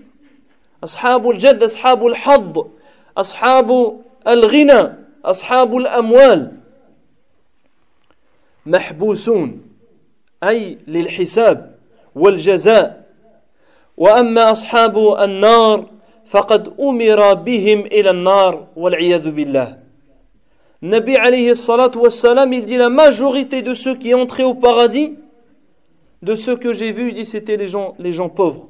أصحاب 0.84 1.30
الجد 1.30 1.64
أصحاب 1.64 2.08
الحظ 2.08 2.66
أصحاب 3.18 4.00
الغنى 4.28 4.98
أصحاب 5.26 5.78
الأموال 5.78 6.52
محبوسون 8.66 9.62
أي 10.44 10.78
للحساب 10.88 11.76
والجزاء. 12.16 13.06
وأما 13.98 14.52
أصحاب 14.52 14.98
النار 14.98 15.86
فقد 16.31 16.75
أمر 16.81 17.35
بهم 17.35 17.81
إلى 17.81 18.11
النار 18.11 18.67
والعياذ 18.77 19.31
بالله 19.31 19.87
Nabi 20.83 21.17
alayhi 21.17 21.57
salatu 21.57 22.01
wassalam, 22.01 22.53
il 22.53 22.65
dit 22.65 22.77
la 22.77 22.91
majorité 22.91 23.63
de 23.63 23.75
ceux 23.75 23.97
qui 23.97 24.15
entraient 24.15 24.45
au 24.45 24.55
paradis, 24.55 25.15
de 26.23 26.35
ceux 26.35 26.57
que 26.57 26.73
j'ai 26.75 26.93
vus, 26.93 27.09
il 27.09 27.15
dit 27.15 27.25
c'était 27.25 27.57
les 27.57 27.67
gens, 27.67 27.95
les 27.99 28.13
gens 28.13 28.29
pauvres. 28.29 28.69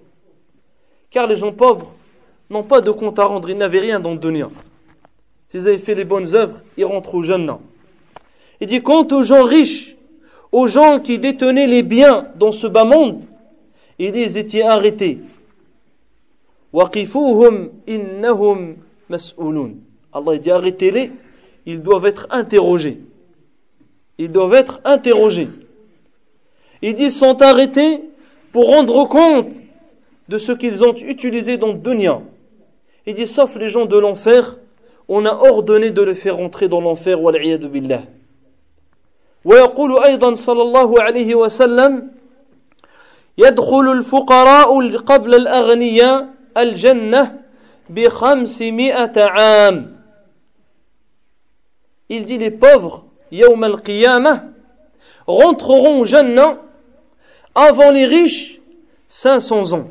Car 1.11 1.27
les 1.27 1.37
gens 1.37 1.53
pauvres 1.53 1.93
n'ont 2.49 2.63
pas 2.63 2.81
de 2.81 2.91
compte 2.91 3.19
à 3.19 3.25
rendre, 3.25 3.51
ils 3.51 3.57
n'avaient 3.59 3.81
rien 3.81 3.99
dans 3.99 4.13
le 4.13 4.19
dunya. 4.19 4.49
S'ils 5.49 5.67
avaient 5.69 5.79
fait 5.79 5.95
les 5.95 6.05
bonnes 6.05 6.35
œuvres, 6.35 6.61
ils 6.77 6.85
rentrent 6.85 7.15
au 7.15 7.23
jeunes. 7.23 7.57
Il 8.61 8.69
dit 8.69 8.83
quant 8.83 9.07
aux 9.11 9.23
gens 9.23 9.43
riches, 9.43 9.97
aux 10.53 10.69
gens 10.69 11.01
qui 11.01 11.19
détenaient 11.19 11.67
les 11.67 11.83
biens 11.83 12.29
dans 12.37 12.53
ce 12.53 12.67
bas 12.67 12.85
monde, 12.85 13.23
il 13.99 14.13
dit 14.13 14.21
ils 14.21 14.37
étaient 14.39 14.63
arrêtés. 14.63 15.19
Waqifuhum 16.73 17.71
innahum 17.87 18.77
mas'ulun. 19.09 19.75
Allah 20.13 20.39
dit 20.39 20.51
arrêtez-les 20.51 21.11
ils 21.67 21.83
doivent 21.83 22.07
être 22.07 22.29
interrogés. 22.31 23.01
Ils 24.19 24.31
doivent 24.31 24.55
être 24.55 24.81
interrogés. 24.85 25.49
Ils 26.81 26.95
disent 26.95 27.19
sont 27.19 27.43
arrêtés 27.43 28.03
pour 28.53 28.69
rendre 28.69 29.05
compte 29.09 29.51
de 30.29 30.39
ce 30.39 30.53
qu'ils 30.53 30.85
ont 30.85 30.95
utilisé 30.95 31.59
dans 31.59 31.73
le 31.73 31.79
dunya. 31.79 32.23
Il 33.05 33.15
dit 33.15 33.27
sauf 33.27 33.57
les 33.57 33.69
gens 33.69 33.87
de 33.87 33.99
l'enfer, 33.99 34.59
on 35.09 35.27
a 35.27 35.33
ordonné 35.33 35.91
de 35.91 36.03
les 36.03 36.15
faire 36.15 36.37
rentrer 36.37 36.69
dans 36.69 36.81
l'enfer 36.81 37.21
والعياذ 37.21 37.67
بالله. 37.67 38.05
ويقول 39.45 40.03
أيضا 40.05 40.35
صلى 40.35 40.63
الله 40.63 41.03
عليه 41.03 41.35
وسلم 41.35 42.11
يدخل 43.39 43.93
الفقراء 43.93 44.97
قبل 44.97 45.35
الأغنياء 45.35 46.29
il 52.10 52.26
dit 52.26 52.38
les 52.38 52.52
pauvres, 52.52 53.06
rentreront 55.28 56.00
au 56.00 56.06
avant 57.56 57.92
les 57.92 58.06
riches 58.06 58.60
500 59.08 59.74
ans. 59.74 59.88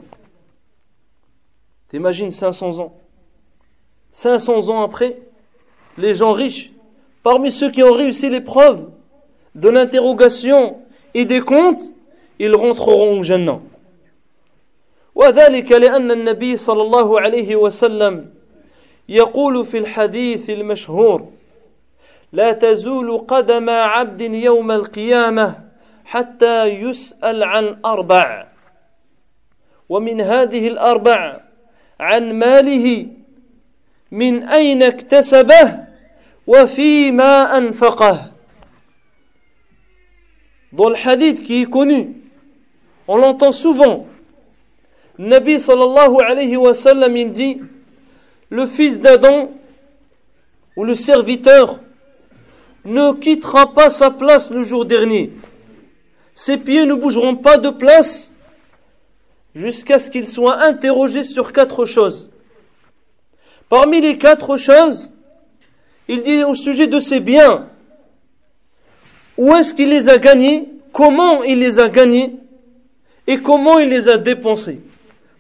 T'imagines 1.88 2.30
500 2.30 2.78
ans? 2.78 2.94
500 4.12 4.68
ans 4.70 4.82
après, 4.82 5.18
les 5.98 6.14
gens 6.14 6.32
riches, 6.32 6.72
parmi 7.22 7.50
ceux 7.50 7.70
qui 7.70 7.82
ont 7.82 7.92
réussi 7.92 8.28
l'épreuve 8.30 8.88
de 9.54 9.68
l'interrogation 9.68 10.78
et 11.14 11.24
des 11.24 11.40
comptes, 11.40 11.82
ils 12.38 12.54
rentreront 12.54 13.18
au 13.18 13.22
Jannah. 13.22 13.60
وذلك 15.14 15.72
لأن 15.72 16.10
النبي 16.10 16.56
صلى 16.56 16.82
الله 16.82 17.20
عليه 17.20 17.56
وسلم 17.56 18.30
يقول 19.08 19.64
في 19.64 19.78
الحديث 19.78 20.50
المشهور 20.50 21.28
لا 22.32 22.52
تزول 22.52 23.18
قدم 23.18 23.70
عبد 23.70 24.20
يوم 24.20 24.70
القيامة 24.70 25.54
حتى 26.04 26.64
يسأل 26.66 27.44
عن 27.44 27.80
أربع 27.84 28.46
ومن 29.88 30.20
هذه 30.20 30.68
الأربع 30.68 31.40
عن 32.00 32.32
ماله 32.32 33.06
من 34.10 34.42
أين 34.42 34.82
اكتسبه 34.82 35.86
وفيما 36.46 37.58
أنفقه 37.58 38.30
Dans 40.72 40.88
le 40.88 40.94
hadith 40.94 41.42
qui 41.42 41.62
est 41.62 41.66
connu, 41.66 42.14
on 43.08 43.16
l'entend 43.16 43.50
souvent. 43.50 44.06
Nabi 45.20 45.60
sallallahu 45.60 46.22
alayhi 46.22 46.56
wa 46.56 46.72
sallam, 46.72 47.14
il 47.14 47.30
dit, 47.32 47.60
le 48.48 48.64
fils 48.64 49.00
d'Adam 49.00 49.50
ou 50.76 50.84
le 50.84 50.94
serviteur 50.94 51.80
ne 52.86 53.12
quittera 53.12 53.74
pas 53.74 53.90
sa 53.90 54.10
place 54.10 54.50
le 54.50 54.62
jour 54.62 54.86
dernier. 54.86 55.30
Ses 56.34 56.56
pieds 56.56 56.86
ne 56.86 56.94
bougeront 56.94 57.36
pas 57.36 57.58
de 57.58 57.68
place 57.68 58.32
jusqu'à 59.54 59.98
ce 59.98 60.08
qu'il 60.08 60.26
soit 60.26 60.62
interrogé 60.62 61.22
sur 61.22 61.52
quatre 61.52 61.84
choses. 61.84 62.30
Parmi 63.68 64.00
les 64.00 64.16
quatre 64.16 64.56
choses, 64.56 65.12
il 66.08 66.22
dit 66.22 66.44
au 66.44 66.54
sujet 66.54 66.86
de 66.86 66.98
ses 66.98 67.20
biens, 67.20 67.68
où 69.36 69.54
est-ce 69.54 69.74
qu'il 69.74 69.90
les 69.90 70.08
a 70.08 70.16
gagnés, 70.16 70.66
comment 70.94 71.42
il 71.42 71.58
les 71.58 71.78
a 71.78 71.90
gagnés 71.90 72.36
et 73.26 73.36
comment 73.36 73.78
il 73.78 73.90
les 73.90 74.08
a 74.08 74.16
dépensés. 74.16 74.80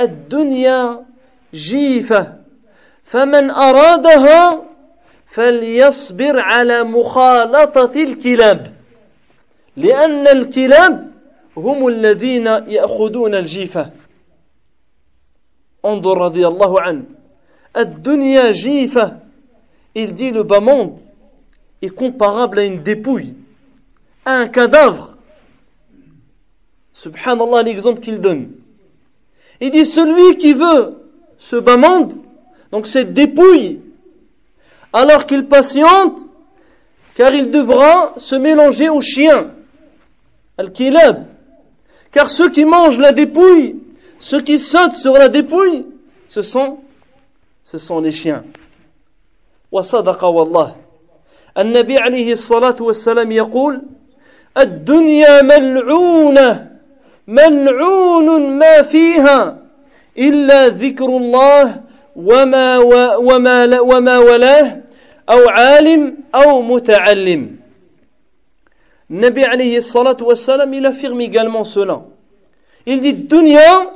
الدنيا 0.00 1.04
جيفة 1.54 2.36
فمن 3.04 3.50
أرادها 3.50 4.62
فليصبر 5.26 6.40
على 6.40 6.84
مخالطة 6.84 8.02
الكلاب 8.02 8.72
لأن 9.76 10.26
الكلاب 10.26 11.10
هم 11.56 11.88
الذين 11.88 12.46
يأخذون 12.46 13.34
الجيفة. 13.34 13.90
انظر 15.84 16.18
رضي 16.18 16.46
الله 16.46 16.80
عنه 16.80 17.04
الدنيا 17.76 18.50
جيفة 18.50 19.18
il 19.94 20.12
dit 20.12 20.30
le 20.30 20.44
bas 20.44 20.60
monde 20.60 20.98
est 21.82 21.88
comparable 21.88 22.60
à 22.60 22.64
une 22.64 22.82
dépouille 22.82 23.34
à 24.24 24.32
un 24.36 24.48
cadavre. 24.48 25.16
Subhanallah 26.92 27.62
l'exemple 27.62 28.00
qu'il 28.00 28.20
donne. 28.20 28.52
il 29.61 29.71
dit 29.71 29.85
celui 29.85 30.37
qui 30.37 30.53
veut 30.53 30.95
ce 31.37 31.55
bas 31.55 31.77
monde 31.77 32.13
donc 32.71 32.87
cette 32.87 33.13
dépouille 33.13 33.79
alors 34.95 35.25
qu'il 35.25 35.45
patiente, 35.45 36.19
car 37.15 37.33
il 37.33 37.51
devra 37.51 38.13
se 38.15 38.35
mélanger 38.35 38.87
aux 38.87 39.01
chiens, 39.01 39.51
al-kilab. 40.57 41.25
Car 42.13 42.29
ceux 42.29 42.49
qui 42.49 42.63
mangent 42.63 42.99
la 42.99 43.11
dépouille, 43.11 43.75
ceux 44.19 44.41
qui 44.41 44.57
sautent 44.57 44.95
sur 44.95 45.13
la 45.13 45.27
dépouille, 45.27 45.85
ce 46.29 46.41
sont, 46.41 46.79
ce 47.65 47.77
sont 47.77 47.99
les 47.99 48.11
chiens. 48.11 48.43
وصدق 49.71 50.23
والله 50.23 50.75
النبي 51.57 51.97
عليه 51.97 52.31
الصلاة 52.31 52.75
والسلام 52.79 53.31
يقول 53.31 53.81
الدنيا 54.57 55.41
ملعونة 55.41 56.71
ملعون 57.26 58.50
ما 58.58 58.82
فيها 58.82 59.58
إلا 60.18 60.68
ذكر 60.68 61.06
الله 61.06 61.82
وما, 62.16 62.78
وما, 63.16 63.80
وما 63.80 64.18
ولاه 64.18 64.82
أو 65.30 65.48
عالم 65.48 66.16
أو 66.34 66.62
متعلم 66.62 67.60
Nabi 69.10 69.42
alayhi 69.44 69.82
salatu 69.82 70.26
wassalam, 70.26 70.72
il 70.72 70.86
affirme 70.86 71.20
également 71.20 71.64
cela. 71.64 72.04
Il 72.86 73.00
dit 73.00 73.12
Dunya 73.12 73.90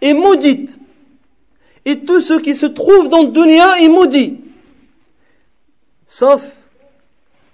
est 0.00 0.14
maudite. 0.14 0.78
Et 1.84 1.98
tout 1.98 2.20
ce 2.20 2.34
qui 2.34 2.54
se 2.54 2.66
trouve 2.66 3.08
dans 3.08 3.24
Dunya 3.24 3.80
est 3.80 3.88
maudit. 3.88 4.38
Sauf 6.06 6.58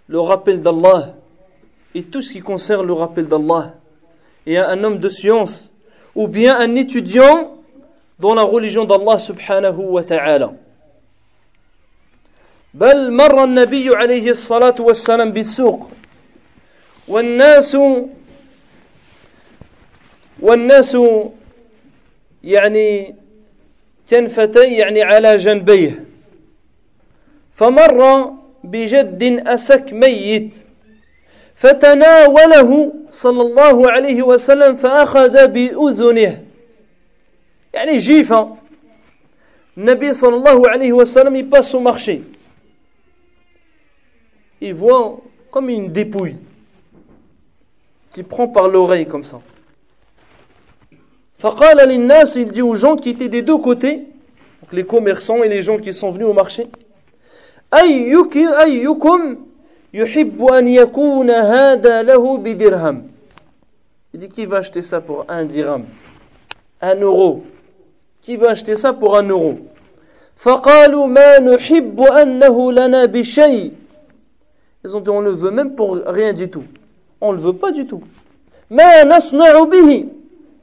le 0.06 0.20
rappel 0.20 0.60
d'Allah 0.60 1.14
et 1.94 2.02
tout 2.02 2.20
ce 2.20 2.30
qui 2.30 2.40
concerne 2.40 2.86
le 2.86 2.92
rappel 2.92 3.26
d'Allah. 3.26 3.77
Et 4.48 4.56
un 4.56 4.82
homme 4.82 4.98
de 4.98 5.10
science 5.10 5.74
ou 6.14 6.26
bien 6.26 6.56
un 6.58 6.74
étudiant 6.74 7.58
dans 8.18 8.34
la 8.34 8.42
religion 8.42 8.84
d'Allah 8.86 9.18
subhanahu 9.18 9.80
wa 9.94 10.02
ta'ala. 10.02 10.54
بل 12.74 13.12
مر 13.12 13.44
النبي 13.44 13.96
عليه 13.96 14.30
الصلاة 14.30 14.74
والسلام 14.80 15.32
بالسوق. 15.32 15.90
والناس 17.08 17.76
والناس 20.40 20.96
يعني 22.44 23.16
كنفتي 24.10 24.74
يعني 24.80 25.02
على 25.02 25.36
جنبيه. 25.36 26.04
فمر 27.56 28.32
بجد 28.64 29.22
أسك 29.46 29.92
ميت. 29.92 30.67
فتناوله 31.57 32.93
صلى 33.11 33.41
الله 33.41 33.91
عليه 33.91 34.23
وسلم 34.23 34.75
فأخذ 34.75 35.47
بأذنه 35.47 36.43
يعني 37.73 37.97
جيفة 37.97 38.57
النبي 39.77 40.13
صلى 40.13 40.35
الله 40.35 40.69
عليه 40.69 40.93
وسلم 40.93 41.35
il 41.35 41.49
passe 41.49 41.73
au 41.73 41.79
marché 41.79 42.21
il 44.61 44.73
voit 44.73 45.19
comme 45.51 45.69
une 45.69 45.91
dépouille 45.91 46.35
qui 48.13 48.23
prend 48.23 48.47
par 48.47 48.67
l'oreille 48.67 49.07
comme 49.07 49.23
ça 49.23 49.39
فقال 51.39 51.77
للناس 51.89 52.35
il 52.37 52.51
dit 52.51 52.61
aux 52.61 52.75
gens 52.75 52.95
qui 52.95 53.09
étaient 53.11 53.29
des 53.29 53.41
deux 53.41 53.57
côtés 53.57 54.07
donc 54.61 54.73
les 54.73 54.85
commerçants 54.85 55.43
et 55.43 55.49
les 55.49 55.61
gens 55.61 55.77
qui 55.77 55.93
sont 55.93 56.09
venus 56.09 56.27
au 56.27 56.33
marché 56.33 56.67
أيكم 57.73 59.37
يحب 59.93 60.43
أن 60.45 60.67
يكون 60.67 61.29
هذا 61.31 62.01
له 62.01 62.37
بدرهم 62.37 63.03
Il 64.13 64.19
dit 64.19 64.29
qui 64.29 64.45
va 64.45 64.57
acheter 64.57 64.81
ça 64.81 65.01
pour 65.01 65.25
un 65.27 65.45
dirham 65.45 65.85
Un 66.81 66.95
euro 66.95 67.43
Qui 68.21 68.37
va 68.37 68.51
acheter 68.51 68.75
ça 68.75 68.93
pour 68.93 69.17
un 69.17 69.27
euro 69.27 69.55
فقالوا 70.35 71.07
ما 71.07 71.39
نحب 71.39 72.01
أنه 72.01 72.71
لنا 72.71 73.05
بشيء 73.05 73.71
Ils 74.85 74.97
ont 74.97 74.99
dit 74.99 75.09
on 75.09 75.21
le 75.21 75.31
veut 75.31 75.51
même 75.51 75.75
pour 75.75 75.95
rien 76.05 76.33
du 76.33 76.49
tout. 76.49 76.65
On 77.21 77.31
le 77.31 77.37
veut 77.37 77.53
pas 77.53 77.71
du 77.71 77.87
tout. 77.87 78.01
ما 78.69 79.03
نصنع 79.03 79.63
به 79.63 80.05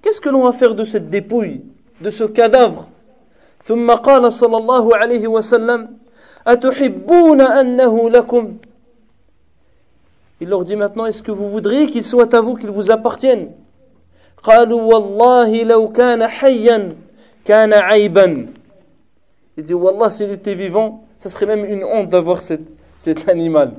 Qu'est-ce 0.02 0.20
que 0.20 0.28
l'on 0.28 0.42
va 0.42 0.52
faire 0.52 0.74
de 0.74 0.84
cette 0.84 1.08
dépouille, 1.10 1.62
de 2.00 2.10
ce 2.10 2.24
cadavre 2.24 2.90
ثم 3.64 3.90
قال 3.90 4.32
صلى 4.32 4.56
الله 4.56 4.96
عليه 4.96 5.28
وسلم 5.28 5.88
أتحبون 6.46 7.40
أنه 7.40 8.10
لكم 8.10 8.56
Il 10.45 10.49
leur 10.49 10.63
dit 10.63 10.75
maintenant, 10.75 11.07
est-ce 11.07 11.23
que 11.23 11.31
vous 11.31 11.47
voudriez 11.47 11.87
qu'il 11.87 12.03
soit 12.03 12.31
à 12.35 12.39
vous, 12.39 12.53
qu'il 12.53 12.69
vous 12.69 12.91
appartienne 12.91 13.53
Il 19.57 19.63
dit, 19.63 19.73
Wallah, 19.73 20.09
s'il 20.11 20.29
était 20.29 20.53
vivant, 20.53 21.03
ça 21.17 21.29
serait 21.29 21.47
même 21.47 21.65
une 21.65 21.83
honte 21.83 22.09
d'avoir 22.09 22.43
cet, 22.43 22.61
cet 22.95 23.27
animal. 23.27 23.73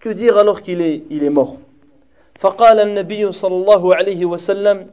Que 0.00 0.08
dire 0.08 0.36
alors 0.36 0.60
qu'il 0.60 0.80
est, 0.80 1.04
il 1.10 1.22
est 1.22 1.30
mort 1.30 1.58
فقال 2.40 2.80
النبي 2.80 3.32
صلى 3.32 3.54
الله 3.54 3.94
عليه 3.94 4.24
وسلم 4.24 4.86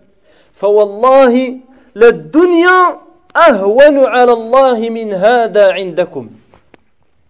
فوالله 0.54 1.58
للدنيا 1.96 2.98
أهون 3.36 3.98
على 3.98 4.34
الله 4.34 4.90
من 4.90 5.14
هذا 5.14 5.72
عندكم 5.72 6.30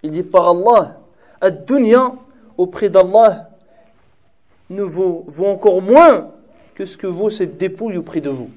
Il 0.03 0.11
dit 0.11 0.23
par 0.23 0.49
Allah, 0.49 0.99
ad-dunya 1.41 2.15
auprès 2.57 2.89
d'Allah 2.89 3.51
ne 4.71 4.83
vaut, 4.83 5.25
vaut 5.27 5.47
encore 5.47 5.83
moins 5.83 6.31
que 6.75 6.85
ce 6.85 6.97
que 6.97 7.07
vaut 7.07 7.31
cette 7.31 7.57
dépouille 7.57 7.97
auprès 7.97 8.21
de 8.21 8.31
vous. 8.31 8.51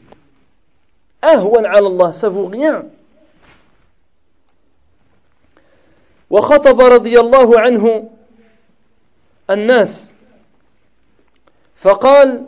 Ahwan 1.21 1.65
ala 1.65 1.87
Allah, 1.87 2.13
ça 2.13 2.29
vaut 2.29 2.47
rien. 2.47 2.85
وخطب 6.29 6.81
رضي 6.81 7.19
الله 7.19 7.59
عنه 7.59 8.09
الناس 9.49 10.13
فقال 11.75 12.45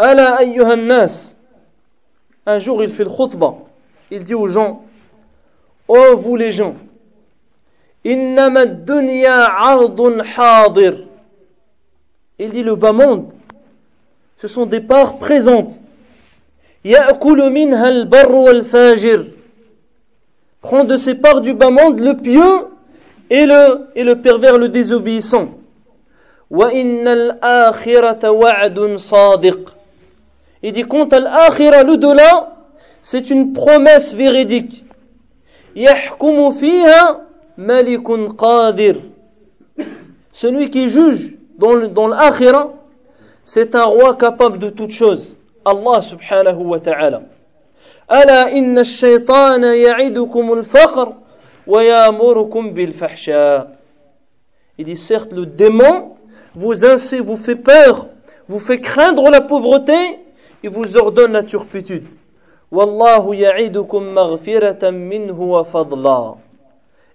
ألا 0.00 0.40
أيها 0.40 0.72
الناس 0.74 1.36
un 2.46 2.58
jour 2.58 2.82
il 2.82 2.88
fait 2.88 3.04
le 3.04 3.10
khutbah 3.10 3.54
il 4.10 4.24
dit 4.24 4.34
aux 4.34 4.48
gens 4.48 4.82
oh 5.86 6.16
vous 6.16 6.34
les 6.34 6.50
gens 6.50 6.74
Innama 8.03 8.65
dunya 8.65 9.45
ardun 9.45 10.19
hadir. 10.19 11.05
Il 12.37 12.49
dit 12.49 12.63
le 12.63 12.75
bas 12.75 12.91
monde, 12.91 13.31
ce 14.37 14.47
sont 14.47 14.65
des 14.65 14.81
parts 14.81 15.17
présentes. 15.19 15.73
Ya'kulu 16.83 17.49
minha 17.49 17.85
al-barru 17.85 18.49
al-fajir. 18.49 19.21
Prend 20.59 20.83
de 20.83 20.97
ses 20.97 21.15
parts 21.15 21.39
du 21.41 21.53
bas 21.53 21.69
monde 21.69 21.99
le 21.99 22.15
pieux 22.15 22.67
et 23.29 23.45
le, 23.45 24.13
pervers, 24.15 24.57
le 24.57 24.67
désobéissant. 24.67 25.49
Wa 26.49 26.73
innal 26.73 27.37
akhirata 27.41 28.33
wa'dun 28.33 28.97
sadiq. 28.97 29.59
Il 30.61 30.73
dit 30.73 30.83
quant 30.83 31.05
à 31.05 31.19
l'akhira, 31.19 31.83
l'au-delà, 31.83 32.55
c'est 33.01 33.29
une 33.29 33.53
promesse 33.53 34.13
véridique. 34.13 34.85
Yahkumu 35.75 36.51
fiha 36.51 37.21
مَلِكٌ 37.58 38.36
قَادِرٌ 38.36 38.96
Celui 40.32 40.70
qui 40.70 40.88
juge 40.88 41.36
dans, 41.58 41.88
dans 41.88 42.08
l'akhira, 42.08 42.72
c'est 43.44 43.74
un 43.74 43.84
roi 43.84 44.14
capable 44.14 44.58
de 44.58 44.70
toutes 44.70 44.92
choses. 44.92 45.36
Allah 45.64 46.00
subhanahu 46.02 46.64
wa 46.64 46.80
ta'ala. 46.80 47.22
ألا 48.10 48.58
إن 48.58 48.78
الشيطان 48.78 49.64
يعدكم 49.64 50.52
الفقر 50.52 51.12
il 51.70 51.84
dit 54.78 54.96
certes 54.96 55.34
le 55.34 55.44
démon 55.44 56.12
vous 56.54 56.72
vous 57.24 57.36
fait 57.36 57.56
peur, 57.56 58.06
vous 58.48 58.58
fait 58.58 58.80
craindre 58.80 59.28
la 59.28 59.42
pauvreté 59.42 59.92
et 60.64 60.68
vous 60.68 60.96
ordonne 60.96 61.32
la 61.32 61.42
turpitude. 61.42 62.06
Wallahu 62.72 63.36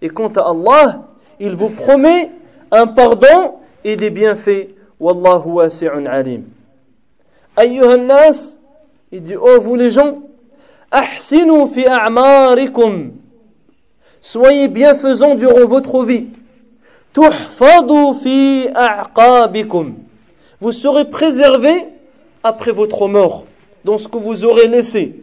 et 0.00 0.08
quant 0.08 0.28
à 0.28 0.50
Allah, 0.50 1.08
il 1.40 1.54
vous 1.54 1.70
promet 1.70 2.30
un 2.70 2.86
pardon 2.86 3.54
et 3.84 3.96
des 3.96 4.10
bienfaits. 4.10 4.68
Wallahu 5.00 5.48
wasi'un 5.52 6.06
alim. 6.06 6.44
Ayyuhan 7.56 7.98
nas, 7.98 8.58
il 9.12 9.22
dit, 9.22 9.36
oh 9.36 9.60
vous 9.60 9.76
les 9.76 9.90
gens, 9.90 10.18
ahsinu 10.90 11.66
fi 11.66 11.86
a'marikum. 11.86 13.12
Soyez 14.20 14.68
bienfaisants 14.68 15.34
durant 15.34 15.66
votre 15.66 16.04
vie. 16.04 16.26
Vous 20.60 20.72
serez 20.72 21.04
préservés 21.10 21.86
après 22.42 22.72
votre 22.72 23.08
mort, 23.08 23.44
dans 23.84 23.98
ce 23.98 24.08
que 24.08 24.18
vous 24.18 24.44
aurez 24.44 24.68
laissé. 24.68 25.14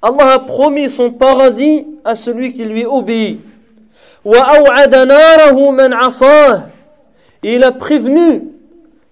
Allah 0.00 0.32
a 0.32 0.38
promis 0.38 0.90
son 0.90 1.10
paradis 1.12 1.86
à 2.04 2.14
celui 2.14 2.52
qui 2.52 2.64
lui 2.64 2.84
obéit. 2.84 3.40
Il 7.42 7.64
a 7.64 7.72
prévenu 7.72 8.42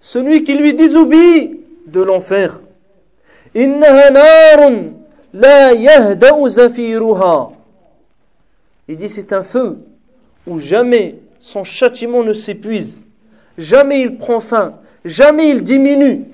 celui 0.01 0.45
qui 0.45 0.55
lui 0.55 0.75
désobéit 0.75 1.61
de 1.87 2.03
l'enfer. 2.03 2.61
إنها 3.57 4.11
نار 4.11 4.93
لا 5.35 5.71
يهدأ 5.71 6.49
زفيرها 6.49 7.53
Il 8.89 8.97
dit 8.97 9.09
c'est 9.09 9.33
un 9.33 9.43
feu 9.43 9.79
où 10.47 10.61
jamais 10.61 11.17
son 11.41 11.65
châtiment 11.65 12.23
ne 12.23 12.33
s'épuise, 12.33 13.03
jamais 13.59 14.03
il 14.03 14.17
prend 14.17 14.39
fin, 14.39 14.75
jamais 15.05 15.51
il 15.51 15.63
diminue 15.63 16.25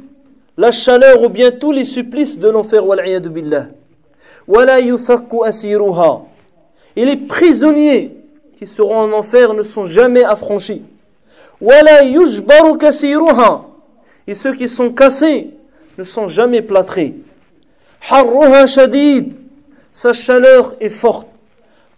la 0.57 0.71
chaleur 0.71 1.23
ou 1.23 1.29
bien 1.29 1.51
tous 1.51 1.73
les 1.73 1.85
supplices 1.85 2.39
de 2.39 2.49
l'enfer 2.49 2.85
wal'iyadu 2.87 3.31
billah. 3.31 3.67
ولا 4.49 4.79
يفك 4.79 5.29
أسيرها 5.33 6.23
Et 6.97 7.05
les 7.05 7.17
prisonniers 7.17 8.17
qui 8.59 8.67
seront 8.67 8.99
en 8.99 9.13
enfer 9.13 9.55
ne 9.55 9.63
sont 9.63 9.85
jamais 9.85 10.25
affranchis. 10.25 10.83
ولا 11.61 12.01
يجبر 12.01 12.77
كسيرها 12.77 13.65
Et 14.27 14.35
ceux 14.35 14.55
qui 14.55 14.69
sont 14.69 14.91
cassés 14.91 15.51
ne 15.99 16.05
sont 16.05 16.29
jamais 16.29 16.63
plâtrés. 16.63 17.15
Harruha 18.09 18.67
shadid, 18.67 19.35
sa 19.93 20.13
chaleur 20.13 20.75
est 20.81 20.89
forte. 20.89 21.29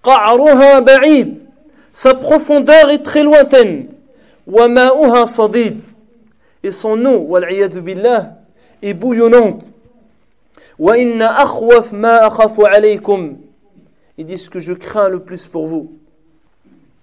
Qa'ruha 0.03 0.81
ba'id, 0.81 1.41
sa 1.93 2.15
profondeur 2.15 2.91
est 2.91 3.03
très 3.03 3.23
lointaine. 3.23 3.89
Wa 4.47 4.69
ma'uha 4.69 5.27
sadid, 5.27 5.83
et 6.64 6.72
son 6.72 7.06
eau, 7.06 7.20
wal'iyadu 7.20 7.82
billah, 7.82 8.38
est 8.82 8.94
bouillonnante. 8.94 9.74
Wa 10.78 10.98
inna 10.98 11.40
akhwaf 11.40 11.92
ma 11.92 12.26
akhafu 12.26 12.66
alaykum. 12.66 13.38
Il 14.18 14.26
dit 14.26 14.38
ce 14.38 14.50
que 14.50 14.60
je 14.60 14.74
crains 14.74 15.10
le 15.10 15.20
plus 15.20 15.48
pour 15.48 15.66
vous. 15.68 15.92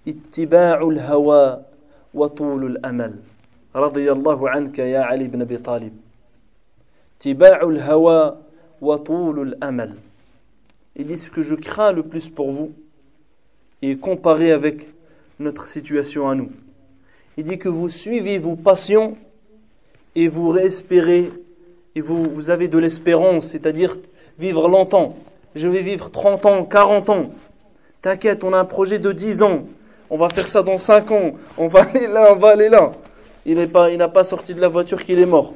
Ittiba'ul 0.05 0.99
hawa 0.99 1.63
wa 2.13 2.29
tulul 2.29 2.79
amal. 2.83 3.13
Radiyallahu 3.73 4.47
anka 4.47 4.85
ya 4.85 5.05
Ali 5.07 5.25
ibn 5.25 5.41
Abi 5.41 5.59
Talib. 5.59 5.93
Ittiba'ul 7.17 7.79
hawa 7.79 8.37
wa 8.81 8.99
tulul 8.99 9.57
amal. 9.61 9.95
Il 10.95 11.05
dit 11.05 11.17
ce 11.17 11.29
que 11.29 11.41
je 11.41 11.55
crains 11.55 11.91
le 11.91 12.03
plus 12.03 12.29
pour 12.29 12.51
vous 12.51 12.71
et 13.81 13.97
comparé 13.97 14.51
avec 14.51 14.89
notre 15.39 15.67
situation 15.67 16.27
à 16.27 16.35
nous. 16.35 16.49
Il 17.37 17.43
dit 17.43 17.59
que 17.59 17.69
vous 17.69 17.89
suivez 17.89 18.39
vos 18.39 18.55
passions 18.55 19.15
et 20.17 20.27
vous 20.27 20.57
espérez 20.57 21.29
et 21.93 22.01
vous, 22.01 22.49
avez 22.49 22.67
de 22.67 22.79
l'espérance, 22.79 23.49
c'est-à-dire 23.49 23.97
vivre 24.39 24.67
longtemps. 24.67 25.15
Je 25.55 25.69
vais 25.69 25.81
vivre 25.81 26.09
30 26.09 26.45
ans, 26.47 26.65
40 26.65 27.09
ans. 27.11 27.31
T'inquiète, 28.01 28.43
on 28.43 28.51
a 28.51 28.57
un 28.57 28.65
projet 28.65 28.97
de 28.97 29.11
10 29.11 29.43
ans. 29.43 29.65
On 30.09 30.17
va 30.17 30.29
faire 30.29 30.47
ça 30.47 30.63
dans 30.63 30.79
5 30.79 31.11
ans. 31.11 31.31
On 31.57 31.67
va 31.67 31.81
aller 31.93 32.07
là, 32.07 32.33
on 32.33 32.35
va 32.35 32.49
aller 32.49 32.69
là. 32.69 32.91
Il 33.45 33.57
n'a 33.57 33.67
pas, 33.67 34.07
pas 34.07 34.23
sorti 34.23 34.55
de 34.55 34.61
la 34.61 34.69
voiture 34.69 35.05
qu'il 35.05 35.19
est 35.19 35.25
mort. 35.27 35.53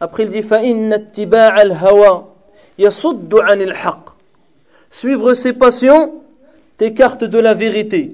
Après 0.00 0.24
il 0.24 0.30
dit 0.30 0.44
Suivre 4.90 5.34
ses 5.34 5.52
passions 5.52 6.24
t'écarte 6.76 7.22
de 7.22 7.38
la 7.38 7.54
vérité. 7.54 8.12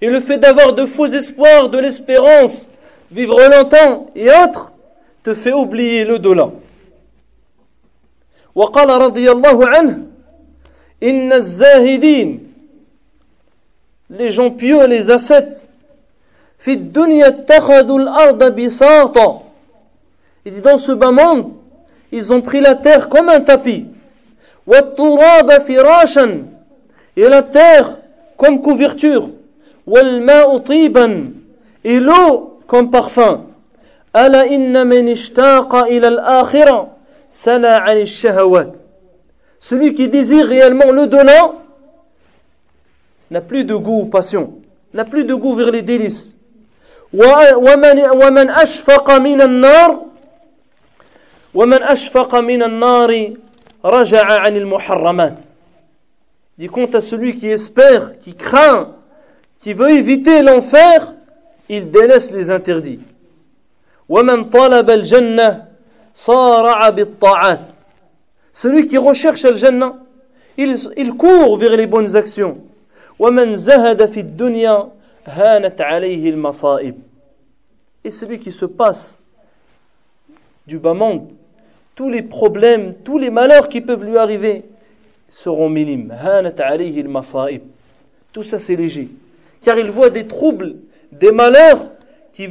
Et 0.00 0.08
le 0.08 0.20
fait 0.20 0.38
d'avoir 0.38 0.72
de 0.72 0.86
faux 0.86 1.06
espoirs, 1.06 1.68
de 1.68 1.78
l'espérance, 1.78 2.70
vivre 3.10 3.40
longtemps 3.50 4.06
et 4.14 4.30
autres, 4.30 4.72
te 5.22 5.34
fait 5.34 5.52
oublier 5.52 6.04
le 6.04 6.18
dollar. 6.18 6.50
وقال 8.56 8.88
رضي 8.88 9.30
الله 9.30 9.68
عنه 9.68 9.98
إن 11.02 11.32
الزاهدين 11.32 12.40
les 14.10 14.30
gens 14.30 14.50
pieux 14.50 14.86
les 14.86 15.10
ascètes 15.10 15.66
في 16.58 16.72
الدنيا 16.72 17.26
اتخذوا 17.26 17.98
الأرض 17.98 18.44
بساطا 18.44 19.42
il 20.46 20.52
dit 20.54 20.60
dans 20.62 20.78
ce 20.78 20.92
bas 20.92 21.10
monde 21.10 21.52
ils 22.12 22.32
ont 22.32 22.40
pris 22.40 22.60
la 22.62 22.74
terre 22.76 23.10
comme 23.10 23.28
un 23.28 23.40
tapis 23.40 23.84
والتراب 24.67 25.51
فراشا 25.51 26.45
et 27.17 27.27
la 27.27 27.41
terre 27.41 27.97
comme 28.37 28.61
couverture 28.61 29.29
والماء 29.87 30.57
طيبا 30.57 31.33
et 31.85 31.99
l'eau 31.99 32.59
comme 32.67 32.91
parfum 32.91 33.47
ألا 34.15 34.55
إن 34.55 34.87
من 34.87 35.09
اشتاق 35.09 35.75
إلى 35.75 36.07
الآخرة 36.07 36.87
سلا 37.31 37.77
عن 37.77 37.97
الشهوات 37.97 38.75
celui 39.59 39.93
qui 39.93 40.09
désire 40.09 40.47
réellement 40.47 40.91
le 40.91 41.07
donnant 41.07 41.61
n'a 43.29 43.41
plus 43.41 43.63
de 43.63 43.75
goût 43.75 44.01
ou 44.01 44.05
passion 44.05 44.53
n'a 44.93 45.05
plus 45.05 45.23
de 45.25 45.33
goût 45.33 45.55
vers 45.55 45.71
les 45.71 45.81
délices 45.81 46.37
ومن, 47.13 47.99
ومن 48.09 48.49
أشفق 48.49 49.11
من 49.17 49.41
النار 49.41 50.01
ومن 51.53 51.83
أشفق 51.83 52.35
من 52.35 52.63
النار 52.63 53.33
رجع 53.84 54.24
عن 54.28 54.56
المحرمات 54.56 55.42
dit 56.58 56.68
compte 56.68 56.94
à 56.94 57.00
celui 57.00 57.36
qui 57.36 57.48
espère 57.48 58.18
qui 58.20 58.34
craint 58.34 58.94
qui 59.62 59.72
veut 59.72 59.90
éviter 59.90 60.42
l'enfer 60.42 61.14
il 61.68 61.90
délaisse 61.90 62.32
les 62.32 62.50
interdits 62.50 63.00
ومن 64.08 64.44
طلب 64.44 64.90
الجنة 64.90 65.64
صارع 66.14 66.88
بالطاعات 66.90 67.68
celui 68.54 68.86
qui 68.86 68.96
recherche 68.98 69.44
le 69.44 69.56
jannah 69.56 69.96
il, 70.56 70.76
il 70.96 71.14
court 71.14 71.58
vers 71.58 71.76
les 71.76 71.86
bonnes 71.86 72.16
actions 72.16 72.56
ومن 73.18 73.56
زهد 73.56 74.06
في 74.06 74.20
الدنيا 74.20 74.88
هانت 75.26 75.80
عليه 75.80 76.30
المصائب 76.30 76.94
et 78.04 78.10
celui 78.10 78.38
qui 78.38 78.52
se 78.52 78.64
passe 78.64 79.18
du 80.66 80.78
bas 80.78 80.94
monde 80.94 81.28
tous 82.01 82.09
les 82.09 82.23
problèmes, 82.23 82.95
tous 83.03 83.19
les 83.19 83.29
malheurs 83.29 83.69
qui 83.69 83.79
peuvent 83.79 84.03
lui 84.03 84.17
arriver 84.17 84.63
seront 85.29 85.69
minimes. 85.69 86.11
Tout 88.33 88.41
ça 88.41 88.57
c'est 88.57 88.75
léger. 88.75 89.09
Car 89.63 89.77
il 89.77 89.91
voit 89.91 90.09
des 90.09 90.25
troubles, 90.25 90.77
des 91.11 91.31
malheurs 91.31 91.91
qui, 92.33 92.49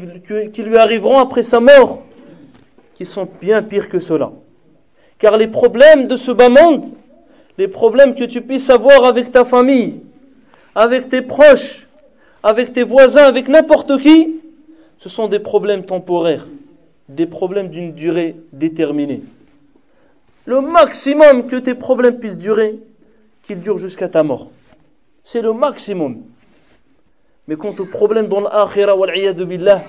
qui 0.52 0.62
lui 0.62 0.76
arriveront 0.76 1.18
après 1.18 1.42
sa 1.42 1.58
mort, 1.58 2.04
qui 2.94 3.04
sont 3.04 3.26
bien 3.40 3.60
pires 3.60 3.88
que 3.88 3.98
cela. 3.98 4.30
Car 5.18 5.36
les 5.36 5.48
problèmes 5.48 6.06
de 6.06 6.16
ce 6.16 6.30
bas 6.30 6.48
monde, 6.48 6.84
les 7.58 7.66
problèmes 7.66 8.14
que 8.14 8.22
tu 8.22 8.42
puisses 8.42 8.70
avoir 8.70 9.04
avec 9.04 9.32
ta 9.32 9.44
famille, 9.44 9.96
avec 10.76 11.08
tes 11.08 11.22
proches, 11.22 11.88
avec 12.44 12.72
tes 12.72 12.84
voisins, 12.84 13.24
avec 13.24 13.48
n'importe 13.48 13.98
qui, 13.98 14.36
ce 14.98 15.08
sont 15.08 15.26
des 15.26 15.40
problèmes 15.40 15.84
temporaires, 15.84 16.46
des 17.08 17.26
problèmes 17.26 17.68
d'une 17.68 17.94
durée 17.94 18.36
déterminée 18.52 19.22
Le 20.49 20.61
maximum 20.61 21.47
que 21.47 21.55
tes 21.55 21.73
problèmes 21.73 22.19
puissent 22.19 22.37
durer, 22.37 22.79
qu'ils 23.43 23.59
durent 23.59 23.77
jusqu'à 23.77 24.09
ta 24.09 24.23
mort. 24.23 24.51
C'est 25.23 25.41
le 25.41 25.53
maximum. 25.53 26.21
Mais 27.47 27.55
quant 27.55 27.73
aux 27.77 27.85
problèmes 27.85 28.27
dans 28.27 28.41
l'akhira, 28.41 28.95
billah, 29.45 29.83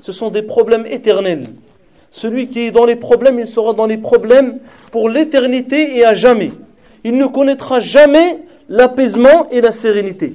ce 0.00 0.12
sont 0.12 0.30
des 0.30 0.42
problèmes 0.42 0.86
éternels. 0.86 1.44
Celui 2.10 2.48
qui 2.48 2.60
est 2.60 2.70
dans 2.70 2.84
les 2.84 2.96
problèmes, 2.96 3.38
il 3.38 3.46
sera 3.46 3.72
dans 3.72 3.86
les 3.86 3.98
problèmes 3.98 4.60
pour 4.92 5.08
l'éternité 5.08 5.96
et 5.96 6.04
à 6.04 6.14
jamais. 6.14 6.52
Il 7.02 7.16
ne 7.16 7.26
connaîtra 7.26 7.80
jamais 7.80 8.40
l'apaisement 8.68 9.48
et 9.50 9.60
la 9.60 9.72
sérénité. 9.72 10.34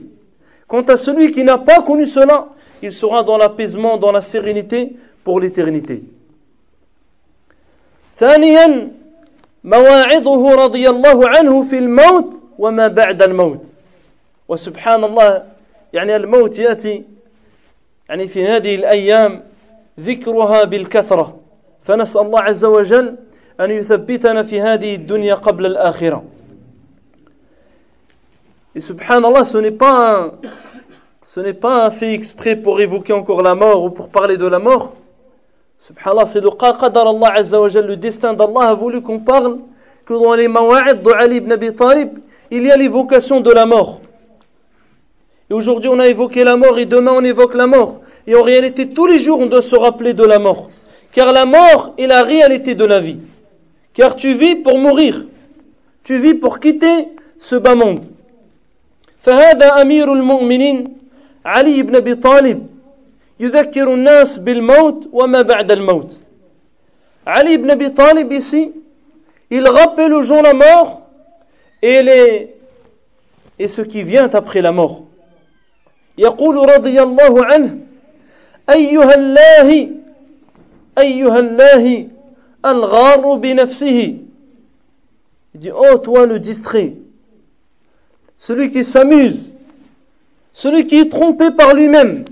Quant 0.68 0.84
à 0.84 0.98
celui 0.98 1.32
qui 1.32 1.44
n'a 1.44 1.58
pas 1.58 1.82
connu 1.82 2.06
cela, 2.06 2.50
il 2.82 2.94
sera 2.94 3.24
dans 3.24 3.38
l'apaisement, 3.38 3.98
dans 3.98 4.12
la 4.12 4.22
sérénité 4.22 4.96
pour 5.24 5.40
l'éternité. 5.40 6.04
ثانيا 8.20 8.92
مواعظه 9.65 10.55
رضي 10.65 10.89
الله 10.91 11.29
عنه 11.29 11.63
في 11.63 11.79
الموت 11.79 12.35
وما 12.59 12.89
بعد 12.89 13.23
الموت. 13.23 13.67
وسبحان 14.49 15.05
الله 15.05 15.43
يعني 15.93 16.17
الموت 16.17 16.59
يأتي 16.59 17.05
يعني 18.09 18.29
في 18.29 18.47
هذه 18.47 18.75
الأيام 18.75 19.43
ذكرها 20.01 20.65
بالكثرة. 20.65 21.41
فنسأل 21.83 22.21
الله 22.21 22.41
عز 22.41 22.65
وجل 22.65 23.17
أن 23.61 23.71
يثبتنا 23.71 24.43
في 24.43 24.61
هذه 24.61 24.95
الدنيا 24.95 25.35
قبل 25.35 25.67
الآخرة. 25.67 26.25
Et 28.77 28.81
subhanallah, 28.81 29.45
ce 29.45 29.59
n'est 29.59 29.71
pas 29.71 30.17
un, 30.17 30.33
ce 31.27 31.41
n'est 31.41 31.55
pas 31.55 31.87
un 31.87 31.91
fait 31.91 32.13
exprès 32.13 32.57
pour 32.57 32.81
évoquer 32.81 33.13
encore 33.13 33.41
la 33.41 33.55
mort 33.55 33.85
ou 33.85 33.91
pour 33.91 34.09
parler 34.09 34.37
de 34.37 34.47
la 34.47 34.59
mort. 34.59 34.95
Subhanallah, 35.84 36.26
c'est 36.26 36.42
le 36.42 36.50
qadar 36.50 37.08
Allah 37.08 37.34
Azza 37.36 37.60
wa 37.60 37.68
le 37.68 37.96
destin 37.96 38.34
d'Allah 38.34 38.70
a 38.70 38.74
voulu 38.74 39.02
qu'on 39.02 39.20
parle 39.20 39.60
que 40.06 40.14
dans 40.14 40.34
les 40.36 40.48
mawa'id 40.48 41.02
de 41.02 41.12
Ali 41.12 41.38
ibn 41.38 41.52
Abi 41.52 41.74
Talib, 41.74 42.20
il 42.52 42.66
y 42.66 42.72
a 42.72 42.78
l'évocation 42.78 43.42
de 43.42 43.52
la 43.52 43.66
mort. 43.66 44.02
Et 45.50 45.54
aujourd'hui, 45.54 45.90
on 45.90 46.00
a 46.00 46.08
évoqué 46.08 46.44
la 46.44 46.58
mort 46.58 46.78
et 46.78 46.86
demain, 46.86 47.14
on 47.16 47.24
évoque 47.24 47.56
la 47.56 47.68
mort. 47.68 48.02
Et 48.28 48.36
en 48.36 48.44
réalité, 48.44 48.90
tous 48.90 49.08
les 49.08 49.18
jours, 49.18 49.40
on 49.40 49.48
doit 49.48 49.62
se 49.62 49.76
rappeler 49.76 50.14
de 50.14 50.24
la 50.24 50.38
mort. 50.38 50.70
Car 51.12 51.32
la 51.34 51.46
mort 51.46 51.94
est 51.98 52.06
la 52.06 52.24
réalité 52.24 52.76
de 52.76 52.86
la 52.86 53.00
vie. 53.00 53.18
Car 53.94 54.16
tu 54.16 54.34
vis 54.34 54.56
pour 54.56 54.78
mourir. 54.78 55.26
Tu 56.04 56.18
vis 56.18 56.36
pour 56.36 56.60
quitter 56.60 57.08
ce 57.40 57.56
bas 57.56 57.76
monde. 57.76 58.06
فهذا 59.22 59.82
أمير 59.82 60.14
المؤمنين 60.14 60.98
علي 61.46 61.84
بن 61.84 61.96
أبي 61.96 62.16
طالب 62.16 62.68
يذكر 63.41 63.95
الناس 63.95 64.39
بالموت 64.39 65.09
وما 65.13 65.43
بعد 65.43 65.71
الموت 65.71 66.19
Ali 67.27 67.55
ibn 67.55 67.71
Abi 67.71 67.91
Talib 67.95 68.31
ici, 68.33 68.71
il 69.51 69.67
rappelle 69.67 70.13
aux 70.13 70.23
gens 70.23 70.43
la 70.43 70.53
mort 70.53 71.09
et, 71.81 72.03
les, 72.03 72.55
et 73.59 73.67
ce 73.67 73.81
qui 73.81 74.03
vient 74.03 74.29
après 74.33 74.61
la 74.61 74.73
mort. 74.73 75.05
يقول 76.19 76.57
رضي 76.77 77.03
الله 77.03 77.45
عنه 77.45 77.79
أيها 78.71 79.15
الله 79.15 79.89
أيها 80.99 81.39
الله 81.39 82.09
الغار 82.65 83.35
بنفسه 83.37 84.19
Il 85.55 85.61
dit, 85.61 85.71
oh 85.71 85.99
toi 85.99 86.27
le 86.27 86.41
distrait, 86.41 86.95
celui 88.37 88.71
qui 88.71 88.83
s'amuse, 88.85 89.55
celui 90.53 90.85
qui 90.87 90.99
est 90.99 91.09
trompé 91.09 91.53
par 91.53 91.75
lui-même. 91.75 92.25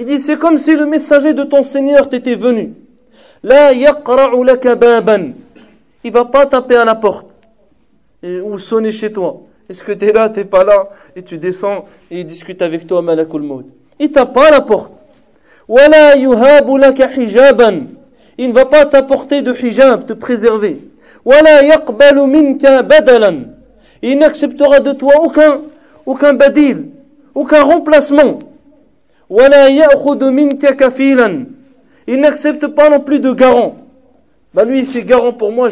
Il 0.00 0.04
dit, 0.04 0.18
c'est 0.18 0.36
comme 0.36 0.58
si 0.58 0.74
le 0.74 0.86
messager 0.86 1.32
de 1.32 1.44
ton 1.44 1.62
Seigneur 1.62 2.08
t'était 2.08 2.34
venu. 2.34 2.74
La 3.42 3.72
Il 3.72 3.86
va 6.12 6.24
pas 6.24 6.46
taper 6.46 6.76
à 6.76 6.84
la 6.84 6.94
porte 6.96 7.28
ou 8.22 8.58
sonner 8.58 8.90
chez 8.90 9.12
toi. 9.12 9.42
Est-ce 9.68 9.84
que 9.84 9.92
tu 9.92 10.06
es 10.06 10.12
là, 10.12 10.28
t'es 10.28 10.44
pas 10.44 10.64
là? 10.64 10.88
Et 11.14 11.22
tu 11.22 11.38
descends 11.38 11.84
et 12.10 12.20
il 12.20 12.26
discute 12.26 12.62
avec 12.62 12.86
toi, 12.86 13.02
Malakul 13.02 13.42
Maud. 13.42 13.66
Il 14.00 14.10
tape 14.10 14.32
pas 14.32 14.48
à 14.48 14.50
la 14.50 14.60
porte. 14.60 14.92
Il 18.38 18.48
ne 18.48 18.52
va 18.52 18.64
pas 18.64 18.86
t'apporter 18.86 19.42
de 19.42 19.54
hijab, 19.54 20.06
te 20.06 20.14
préserver. 20.14 20.78
Il 24.02 24.18
n'acceptera 24.18 24.80
de 24.80 24.92
toi 24.92 25.14
aucun 25.20 25.60
aucun 26.08 26.32
badil, 26.32 26.86
aucun 27.34 27.62
remplacement. 27.64 28.38
Il 32.06 32.20
n'accepte 32.20 32.66
pas 32.68 32.88
non 32.88 33.00
plus 33.00 33.20
de 33.20 33.30
garant. 33.32 33.76
Bah 34.54 34.64
lui, 34.64 34.78
il 34.80 34.86
fait 34.86 35.02
garant 35.02 35.34
pour 35.34 35.52
moi, 35.52 35.68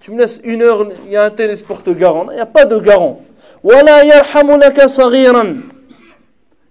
tu 0.00 0.10
me 0.10 0.18
laisses 0.18 0.40
une 0.42 0.62
heure, 0.62 0.88
il 1.06 1.12
y 1.12 1.16
a 1.16 1.22
un 1.22 1.30
tel 1.30 1.56
te 1.56 1.90
garant. 1.90 2.26
Il 2.30 2.34
n'y 2.34 2.40
a 2.40 2.46
pas 2.46 2.64
de 2.64 2.76
garant. 2.78 3.22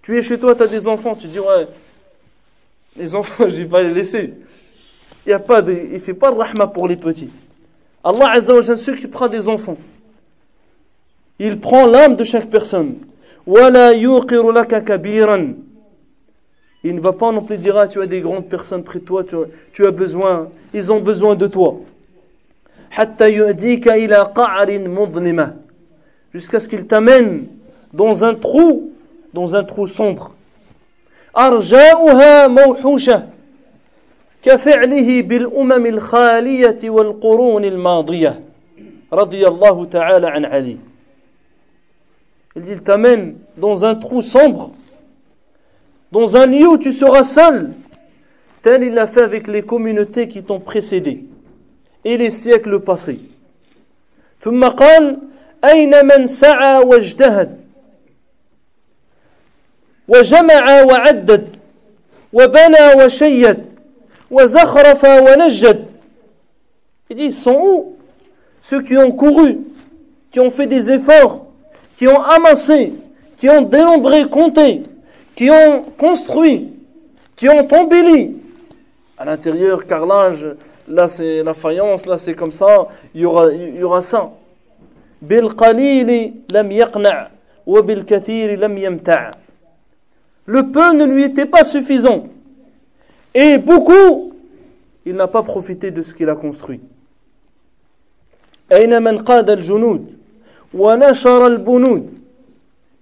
Tu 0.02 0.18
es 0.18 0.22
chez 0.22 0.38
toi, 0.38 0.54
tu 0.54 0.62
as 0.62 0.66
des 0.66 0.86
enfants, 0.86 1.14
tu 1.14 1.28
dis 1.28 1.38
ouais, 1.38 1.66
les 2.94 3.14
enfants, 3.14 3.44
je 3.48 3.56
vais 3.56 3.64
pas 3.64 3.82
les 3.82 3.94
laisser. 3.94 4.34
Il 5.26 5.32
ne 5.32 5.94
il 5.94 6.00
fait 6.00 6.12
pas 6.14 6.30
de 6.30 6.36
rahma 6.36 6.66
pour 6.66 6.86
les 6.86 6.96
petits. 6.96 7.30
Allah 8.04 8.32
Azza 8.32 8.54
wa 8.54 8.62
s'occupera 8.62 9.30
des 9.30 9.48
enfants 9.48 9.78
Il 11.39 11.59
prend 11.59 11.85
l'âme 11.85 12.15
de 12.15 12.23
chaque 12.23 12.49
personne. 12.49 12.95
Il 13.45 13.55
ne 16.95 16.99
va 16.99 17.13
pas 17.13 17.31
non 17.31 17.41
plus 17.41 17.57
dire 17.57 17.77
ah, 17.77 17.87
tu 17.87 18.01
as 18.01 18.07
des 18.07 18.21
grandes 18.21 18.47
personnes 18.47 18.83
près 18.83 18.99
de 18.99 19.05
toi, 19.05 19.23
tu, 19.23 19.35
tu 19.73 19.85
as 19.85 19.91
besoin, 19.91 20.49
ils 20.73 20.91
ont 20.91 20.99
besoin 20.99 21.35
de 21.35 21.47
toi. 21.47 21.75
Jusqu'à 26.33 26.59
ce 26.59 26.69
qu'il 26.69 26.85
t'amène 26.85 27.47
dans 27.91 28.23
un 28.23 28.35
trou, 28.35 28.91
dans 29.33 29.55
un 29.55 29.63
trou 29.63 29.87
sombre. 29.87 30.31
أرجاؤها 31.37 32.47
موحوشة 32.47 33.23
كفعله 34.43 35.21
بالأمم 35.21 35.85
الخالية 35.85 36.89
والقرون 36.89 37.65
الماضية 37.65 38.39
رضي 39.13 39.47
الله 39.47 39.85
تعالى 39.85 40.27
عن 40.27 40.45
علي 40.45 40.77
Il 42.57 42.81
t'amène 42.81 43.35
dans 43.57 43.85
un 43.85 43.95
trou 43.95 44.21
sombre, 44.21 44.71
dans 46.11 46.37
un 46.37 46.45
lieu 46.45 46.67
où 46.67 46.77
tu 46.77 46.93
seras 46.93 47.23
seul, 47.23 47.71
tel 48.61 48.83
il 48.83 48.93
l'a 48.93 49.07
fait 49.07 49.23
avec 49.23 49.47
les 49.47 49.63
communautés 49.63 50.27
qui 50.27 50.43
t'ont 50.43 50.59
précédé 50.59 51.25
et 52.05 52.17
les 52.17 52.29
siècles 52.31 52.79
passés. 52.79 53.19
ثم 54.43 54.63
قال 54.65 55.19
أين 55.63 56.05
من 56.05 56.27
سعى 56.27 56.77
واجتهد 56.83 57.59
وجمع 60.07 60.83
وعدد 60.83 61.47
وبنى 62.33 63.03
وشيد 63.03 63.65
وزخرف 64.31 65.03
ونجد 65.03 65.85
Il 67.09 67.17
dit, 67.17 67.23
ils 67.25 67.33
sont 67.33 67.59
où 67.61 67.95
Ceux 68.61 68.81
qui 68.81 68.97
ont 68.97 69.11
couru, 69.11 69.59
qui 70.31 70.39
ont 70.39 70.49
fait 70.49 70.67
des 70.67 70.89
efforts, 70.89 71.45
qui 71.97 72.07
ont 72.07 72.21
amassé, 72.21 72.93
qui 73.37 73.49
ont 73.49 73.61
dénombré, 73.61 74.25
compté, 74.29 74.83
qui 75.35 75.49
ont 75.49 75.83
construit, 75.97 76.71
qui 77.35 77.49
ont 77.49 77.67
embelli. 77.71 78.37
À 79.17 79.25
l'intérieur, 79.25 79.85
carrelage, 79.85 80.45
là 80.87 81.07
c'est 81.07 81.43
la 81.43 81.53
faïence, 81.53 82.05
là 82.05 82.17
c'est 82.17 82.33
comme 82.33 82.51
ça, 82.51 82.87
il 83.13 83.21
y 83.21 83.25
aura, 83.25 83.51
il 83.51 83.77
y 83.77 83.83
aura 83.83 84.01
ça. 84.01 84.31
بالقليل 85.23 86.33
لم 86.51 86.71
يقنع 86.71 87.27
وبالكثير 87.67 88.59
لم 88.59 88.77
يمتع 88.77 89.31
le 90.45 90.63
peu 90.71 90.93
ne 90.93 91.05
lui 91.05 91.23
était 91.23 91.45
pas 91.45 91.63
suffisant. 91.63 92.23
Et 93.33 93.57
beaucoup, 93.57 94.33
il 95.05 95.15
n'a 95.15 95.27
pas 95.27 95.41
profité 95.41 95.91
de 95.91 96.01
ce 96.01 96.13
qu'il 96.13 96.29
a 96.29 96.35
construit. 96.35 96.81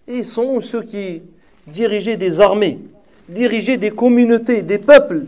Ils 0.09 0.25
sont 0.25 0.61
ceux 0.61 0.83
qui 0.83 1.23
dirigeaient 1.67 2.17
des 2.17 2.41
armées, 2.41 2.78
dirigeaient 3.28 3.77
des 3.77 3.91
communautés, 3.91 4.62
des 4.62 4.78
peuples. 4.78 5.27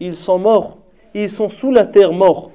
Ils 0.00 0.16
sont 0.16 0.38
morts, 0.38 0.78
ils 1.14 1.30
sont 1.30 1.48
sous 1.48 1.72
la 1.72 1.84
terre 1.84 2.12
morts. 2.12 2.50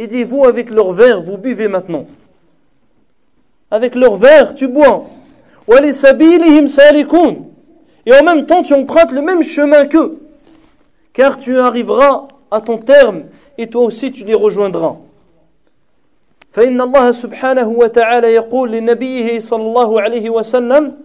Il 0.00 0.08
dit, 0.08 0.24
vous 0.24 0.44
avec 0.44 0.70
leur 0.70 0.92
verre, 0.92 1.20
vous 1.20 1.36
buvez 1.36 1.68
maintenant. 1.68 2.06
Avec 3.70 3.94
leur 3.94 4.16
verre, 4.16 4.54
tu 4.54 4.68
bois. 4.68 5.06
Et 8.06 8.12
en 8.12 8.24
même 8.24 8.46
temps, 8.46 8.62
tu 8.62 8.72
empruntes 8.74 9.12
le 9.12 9.20
même 9.22 9.42
chemin 9.42 9.84
qu'eux. 9.86 10.18
Car 11.12 11.38
tu 11.38 11.58
arriveras 11.58 12.28
à 12.50 12.60
ton 12.60 12.78
terme 12.78 13.24
et 13.58 13.66
toi 13.66 13.84
aussi 13.84 14.12
tu 14.12 14.24
les 14.24 14.34
rejoindras. 14.34 14.96
فإن 16.52 16.80
الله 16.80 17.10
سبحانه 17.10 17.68
وتعالى 17.68 18.34
يقول 18.34 18.72
لنبيه 18.72 19.38
صلى 19.38 19.62
الله 19.62 20.00
عليه 20.00 20.30
وسلم 20.30 20.96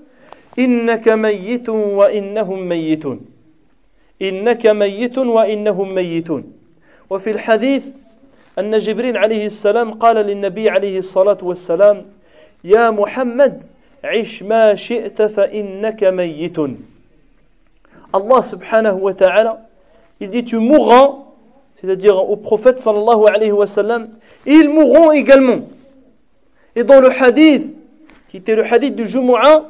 إنك 0.59 1.08
ميت 1.09 1.69
وإنهم 1.69 2.59
ميتون 2.69 3.19
إنك 4.22 4.67
ميت 4.67 5.17
وإنهم 5.17 5.95
ميتون 5.95 6.43
وفي 7.09 7.30
الحديث 7.32 7.88
أن 8.59 8.77
جبريل 8.77 9.17
عليه 9.17 9.45
السلام 9.45 9.92
قال 9.92 10.16
للنبي 10.16 10.69
عليه 10.69 11.00
الصلاة 11.00 11.38
والسلام 11.42 12.03
يا 12.64 12.90
محمد 12.90 13.64
عش 14.05 14.42
ما 14.42 14.74
شئت 14.74 15.22
فإنك 15.22 16.05
ميت 16.05 16.58
Allah 18.14 18.42
subhanahu 18.42 19.00
wa 19.00 19.12
ta'ala 19.12 19.60
il 20.20 20.30
dit 20.30 20.44
tu 20.44 20.56
mourras 20.56 21.16
c'est-à-dire 21.80 22.16
au 22.16 22.36
prophète 22.36 22.80
sallallahu 22.80 23.26
alayhi 23.28 23.52
wa 23.52 23.66
sallam 23.66 24.08
ils 24.47 24.68
mourront 24.68 25.12
également 25.12 25.68
et 26.74 26.84
dans 26.84 27.00
le 27.00 27.10
hadith 27.10 27.76
qui 28.28 28.38
était 28.38 28.56
le 28.56 28.64
hadith 28.64 28.97
du 28.97 29.06
Jumu'ah 29.06 29.66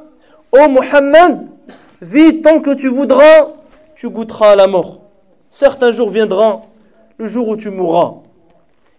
ô 0.52 0.68
Muhammad 0.68 1.48
vis 2.00 2.40
tant 2.42 2.60
que 2.60 2.74
tu 2.74 2.88
voudras 2.88 3.48
tu 3.98 4.08
goûteras 4.08 4.52
à 4.52 4.56
la 4.56 4.68
mort. 4.68 5.00
Certains 5.50 5.90
jours 5.90 6.08
viendront, 6.08 6.62
le 7.18 7.26
jour 7.26 7.48
où 7.48 7.56
tu 7.56 7.68
mourras. 7.68 8.14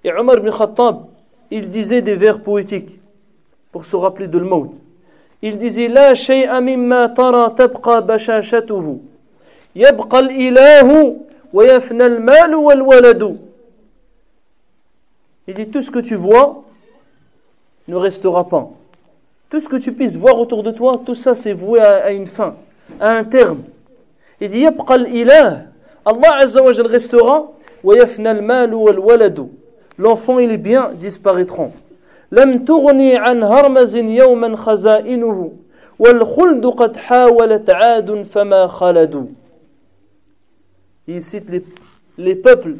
Et 0.04 0.12
Omar 0.12 0.40
ibn 0.40 0.50
Khattab, 0.52 1.06
il 1.52 1.70
disait 1.70 2.02
des 2.02 2.16
vers 2.16 2.44
poétiques 2.44 3.00
pour 3.72 3.86
se 3.86 3.96
rappeler 3.96 4.28
de 4.28 4.38
le 4.38 4.46
mot. 4.46 4.74
il 5.45 5.59
disait 5.59 5.89
La 5.89 6.15
shay'a 6.15 6.59
mimma 6.63 7.11
tara 7.11 7.51
tabqa 7.51 8.01
bashashatuhu. 8.01 8.99
Yabqa 9.77 10.17
al-ilahu 10.17 11.19
wa 11.53 11.67
yafna 11.67 12.07
al-mal 12.07 12.55
wal. 12.55 13.37
Il 15.47 15.55
dit 15.55 15.69
Tout 15.69 15.83
ce 15.83 15.91
que 15.91 15.99
tu 15.99 16.15
vois 16.15 16.65
ne 17.89 17.95
restera 17.95 18.49
pas. 18.49 18.71
Tout 19.51 19.61
ce 19.61 19.69
que 19.69 19.77
tu 19.77 19.93
puisses 19.93 20.17
voir 20.17 20.41
autour 20.41 20.63
de 20.63 20.71
toi, 20.71 21.03
tout 21.05 21.15
ça 21.15 21.35
c'est 21.35 21.53
voué 21.53 21.79
à, 21.79 22.07
à, 22.07 22.11
une 22.11 22.27
fin, 22.27 22.57
à 22.99 23.11
un 23.11 23.25
terme. 23.25 23.65
Il 24.41 24.49
dit 24.49 24.61
Yabqa 24.61 24.95
al-ilah. 24.95 25.65
Allah 26.07 26.37
Azza 26.39 26.63
wa 26.63 26.73
restera 26.73 27.51
wa 27.83 27.95
yafna 27.95 28.31
al-mal 28.31 28.75
wal 28.75 28.99
waladu. 28.99 29.43
L'enfant 29.99 30.39
et 30.39 30.47
les 30.47 30.57
biens 30.57 30.95
disparaîtront. 30.95 31.73
لم 32.39 32.65
تغني 32.65 33.17
عن 33.17 33.43
هرمز 33.43 33.97
يوما 33.97 34.57
خزائنه 34.57 35.53
والخلد 35.99 36.67
قد 36.67 36.97
حاولت 36.97 37.71
عاد 37.71 38.23
فما 38.23 38.67
خلدوا 38.67 39.27
Il 41.07 41.23
cite 41.23 41.51
les, 41.51 41.63
les 42.17 42.35
peuples 42.35 42.77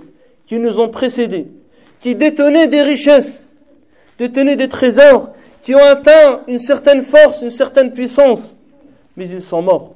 qui 0.47 0.59
nous 0.59 0.81
ont 0.81 0.89
précédés, 0.89 1.47
qui 2.01 2.15
détenaient 2.15 2.69
des 2.69 2.81
richesses, 2.83 3.51
détenaient 4.19 4.57
des 4.57 4.69
trésors, 4.69 5.29
qui 5.63 5.75
ont 5.75 5.87
atteint 5.97 6.41
une 6.49 6.59
certaine 6.59 7.03
force, 7.03 7.43
une 7.43 7.51
certaine 7.51 7.93
puissance, 7.93 8.57
mais 9.17 9.29
ils 9.29 9.43
sont 9.43 9.61
morts. 9.61 9.95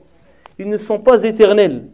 ils 0.58 0.68
ne 0.68 0.76
sont 0.76 0.98
pas 0.98 1.22
éternels. 1.22 1.84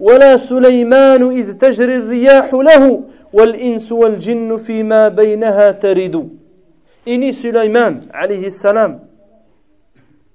ولا 0.00 0.36
سليمان 0.36 1.30
إذ 1.30 1.52
تجري 1.52 1.96
الرياح 1.96 2.54
له 2.54 3.02
والإنس 3.32 3.92
والجن 3.92 4.56
فيما 4.56 5.08
بينها 5.08 5.70
ترد 7.05 7.13
إني 7.13 7.31
سليمان 7.31 8.01
عليه 8.13 8.47
السلام 8.47 8.99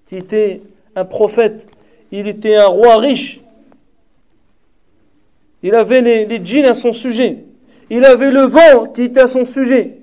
qui 0.07 0.17
était 0.17 0.63
un 0.95 1.05
prophète, 1.05 1.67
il 2.13 2.29
était 2.29 2.55
un 2.55 2.67
roi 2.67 2.99
riche. 2.99 3.41
Il 5.65 5.75
avait 5.75 6.01
les, 6.01 6.27
les 6.27 6.45
djinns 6.45 6.67
à 6.67 6.75
son 6.75 6.93
sujet. 6.93 7.45
Il 7.91 8.05
avait 8.05 8.31
le 8.31 8.43
vent 8.43 8.87
qui 8.95 9.03
était 9.03 9.21
à 9.21 9.27
son 9.27 9.45
sujet. 9.45 9.99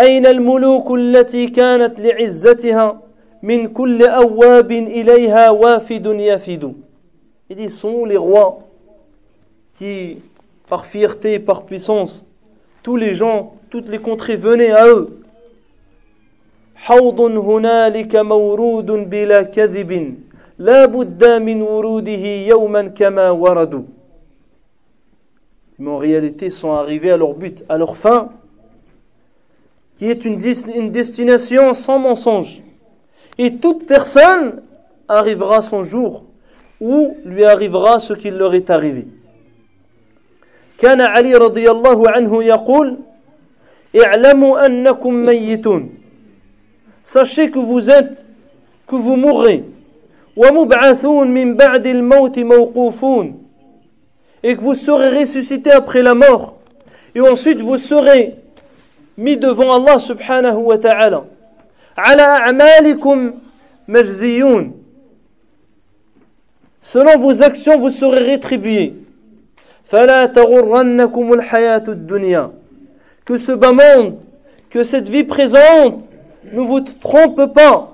أين 0.00 0.26
الملوك 0.26 0.90
التي 0.90 1.46
كانت 1.46 2.00
لعزتها 2.00 3.06
min 3.42 3.68
kulli 3.68 4.04
awwabin 4.08 4.86
ilayha 4.86 5.52
wafidun 5.52 6.18
yafidu. 6.18 6.74
Il 7.48 7.56
dit, 7.56 7.70
sont 7.70 8.04
les 8.04 8.16
rois 8.16 8.58
qui, 9.78 10.18
par 10.68 10.86
fierté, 10.86 11.38
par 11.38 11.62
puissance, 11.64 12.24
tous 12.82 12.96
les 12.96 13.14
gens, 13.14 13.54
toutes 13.70 13.88
les 13.88 13.98
contrées 13.98 14.36
venaient 14.36 14.72
à 14.72 14.86
eux. 14.86 15.22
حوض 16.76 17.20
هنالك 17.20 18.16
مورود 18.16 18.86
بلا 18.86 19.42
كذب 19.42 20.14
لا 20.58 20.86
بد 20.86 21.24
من 21.24 21.62
وروده 21.62 22.24
يوما 22.52 22.82
كما 22.82 23.30
وردوا 23.30 23.82
mais 25.78 25.90
en 25.90 25.98
réalité 25.98 26.48
sont 26.50 26.72
arrivés 26.72 27.10
à 27.10 27.16
leur 27.16 27.34
but, 27.34 27.64
à 27.68 27.76
leur 27.76 27.96
fin, 27.96 28.30
qui 29.98 30.06
est 30.10 30.24
une, 30.24 30.40
une 30.74 30.90
destination 30.90 31.74
sans 31.74 31.98
mensonge. 31.98 32.62
Et 33.38 33.56
toute 33.56 33.86
personne 33.86 34.62
arrivera 35.08 35.60
son 35.60 35.82
jour 35.82 36.24
où 36.80 37.16
lui 37.24 37.44
arrivera 37.44 38.00
ce 38.00 38.14
qui 38.14 38.30
leur 38.30 38.54
est 38.54 38.70
arrivé. 38.70 39.06
كان 40.78 41.00
علي 41.00 41.34
رضي 41.34 41.70
الله 41.70 42.10
عنه 42.10 42.44
يقول 42.44 42.96
اعلموا 42.96 42.96
أنكم 42.96 42.96
ميتون 42.96 43.06
Sachez 47.03 47.51
que 47.51 47.59
vous 47.59 47.89
êtes, 47.89 48.25
que 48.87 48.95
vous 48.95 49.15
mourrez. 49.15 49.63
ومبعثون 50.37 51.27
من 51.27 51.55
بعد 51.55 51.87
الموت 51.87 52.39
موقوفون 52.39 53.33
et 54.43 54.55
que 54.55 54.61
vous 54.61 54.75
serez 54.75 55.09
ressuscité 55.19 55.71
après 55.71 56.01
la 56.01 56.15
mort 56.15 56.55
et 57.15 57.21
ensuite 57.21 57.59
vous 57.61 57.77
serez 57.77 58.35
mis 59.17 59.37
devant 59.37 59.71
Allah 59.75 59.99
subhanahu 59.99 60.57
wa 60.57 60.77
ta'ala 60.77 61.25
على 61.97 62.21
أعمالكم 62.21 63.33
مجزيون 63.87 64.71
selon 66.81 67.17
vos 67.19 67.41
actions 67.43 67.77
vous 67.77 67.89
serez 67.91 68.23
rétribués 68.23 68.93
فلا 69.85 70.25
تغرنكم 70.25 71.33
الحياة 71.33 71.83
الدنيا 71.87 72.51
que 73.25 73.37
ce 73.37 73.51
bas 73.51 73.71
monde, 73.71 74.17
que 74.69 74.83
cette 74.83 75.09
vie 75.09 75.23
présente 75.23 76.03
ne 76.51 76.61
vous 76.61 76.81
trompe 76.81 77.53
pas. 77.53 77.91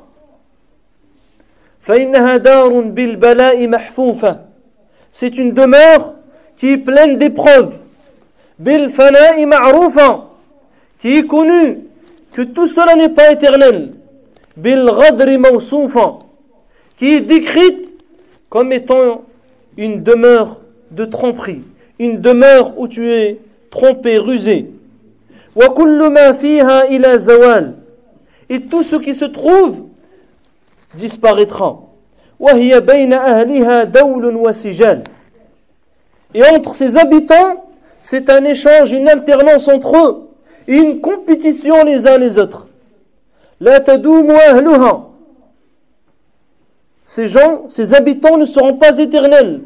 C'est 5.12 5.38
une 5.38 5.54
demeure 5.54 6.14
qui 6.58 6.70
est 6.72 6.78
pleine 6.78 7.18
d'épreuves. 7.18 7.76
Qui 11.00 11.18
est 11.18 11.28
connue 11.28 11.80
que 12.34 12.42
tout 12.42 12.68
cela 12.68 12.96
n'est 12.96 13.10
pas 13.10 13.32
éternel. 13.32 13.94
Qui 16.98 17.14
est 17.14 17.22
décrite 17.22 17.94
comme 18.50 18.74
étant 18.74 19.24
une 19.78 20.04
demeure 20.04 20.60
de 20.92 21.06
tromperie. 21.06 21.62
Une 22.00 22.20
demeure 22.20 22.78
où 22.78 22.88
tu 22.88 23.12
es 23.12 23.40
trompé, 23.70 24.18
rusé. 24.18 24.72
Et 28.50 28.62
tout 28.62 28.84
ce 28.84 28.96
qui 28.96 29.16
se 29.16 29.26
trouve 29.26 29.86
disparaîtra. 30.94 31.80
Et 36.34 36.44
entre 36.44 36.76
ses 36.76 36.98
habitants, 36.98 37.66
c'est 38.02 38.30
un 38.30 38.44
échange, 38.46 38.92
une 38.92 39.10
alternance 39.10 39.68
entre 39.68 39.98
eux, 39.98 40.30
et 40.68 40.76
une 40.76 41.02
compétition 41.02 41.84
les 41.84 42.06
uns 42.06 42.18
les 42.18 42.38
autres. 42.38 42.68
Ces 47.06 47.28
gens, 47.28 47.66
ces 47.70 47.94
habitants 47.96 48.38
ne 48.38 48.46
seront 48.46 48.76
pas 48.76 48.98
éternels 49.00 49.62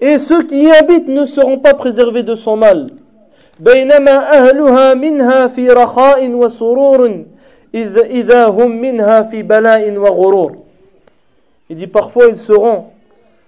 et 0.00 0.18
ceux 0.18 0.42
qui 0.42 0.64
y 0.64 0.70
habitent 0.70 1.08
ne 1.08 1.24
seront 1.24 1.58
pas 1.58 1.74
préservés 1.74 2.22
de 2.22 2.34
son 2.34 2.56
mal 2.56 2.90
بينما 3.60 4.32
أهلها 4.32 4.94
منها 4.94 5.46
في 5.46 5.68
رخاء 5.68 6.30
وسرور 6.30 7.24
إذا 7.74 8.46
هم 8.46 8.70
منها 8.80 9.22
في 9.22 9.42
بلاء 9.42 9.96
وغرور 9.96 10.56
Il 11.68 11.76
dit 11.76 11.86
parfois 11.86 12.26
ils 12.26 12.36
seront 12.36 12.84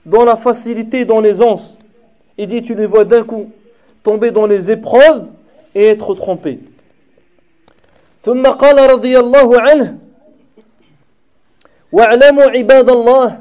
dans 0.05 0.25
la 0.25 0.35
facilité 0.35 1.01
et 1.01 1.05
dans 1.05 1.21
l'aisance. 1.21 1.79
Il 2.37 2.49
dit 2.49 2.63
tu 2.63 2.75
les 2.75 2.87
vois 2.87 3.05
d'un 3.05 3.23
coup 3.23 3.51
tomber 4.03 4.31
dans 4.31 4.47
les 4.47 4.71
épreuves 4.71 5.27
et 5.75 5.87
être 5.89 6.15
trompés. 6.15 6.59
ثم 8.23 8.43
قال 8.43 8.91
رضي 8.91 9.19
الله 9.19 9.61
عنه 9.61 9.99
واعلموا 11.93 12.45
عباد 12.45 12.89
الله 12.89 13.41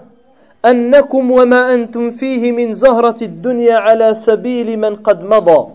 أنكم 0.65 1.31
وما 1.31 1.75
أنتم 1.75 2.11
فيه 2.11 2.53
من 2.53 2.73
زهرة 2.73 3.25
الدنيا 3.25 3.77
على 3.77 4.15
سبيل 4.15 4.79
من 4.79 4.95
قد 4.97 5.25
مضى 5.25 5.69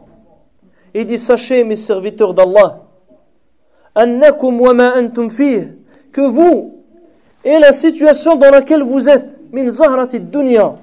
Il 0.94 1.06
dit 1.06 1.20
sachez 1.20 1.64
mes 1.64 1.76
serviteurs 1.76 2.34
d'Allah 2.34 2.78
أنكم 3.98 4.62
وما 4.62 5.00
أنتم 5.00 5.30
فيه 5.30 5.76
que 6.14 6.22
vous 6.22 6.74
et 7.44 7.60
la 7.60 7.72
situation 7.74 8.36
dans 8.36 8.50
laquelle 8.50 8.82
vous 8.84 9.08
êtes 9.08 9.38
min 9.52 9.70
zahrati 9.70 10.20
dunya 10.20 10.76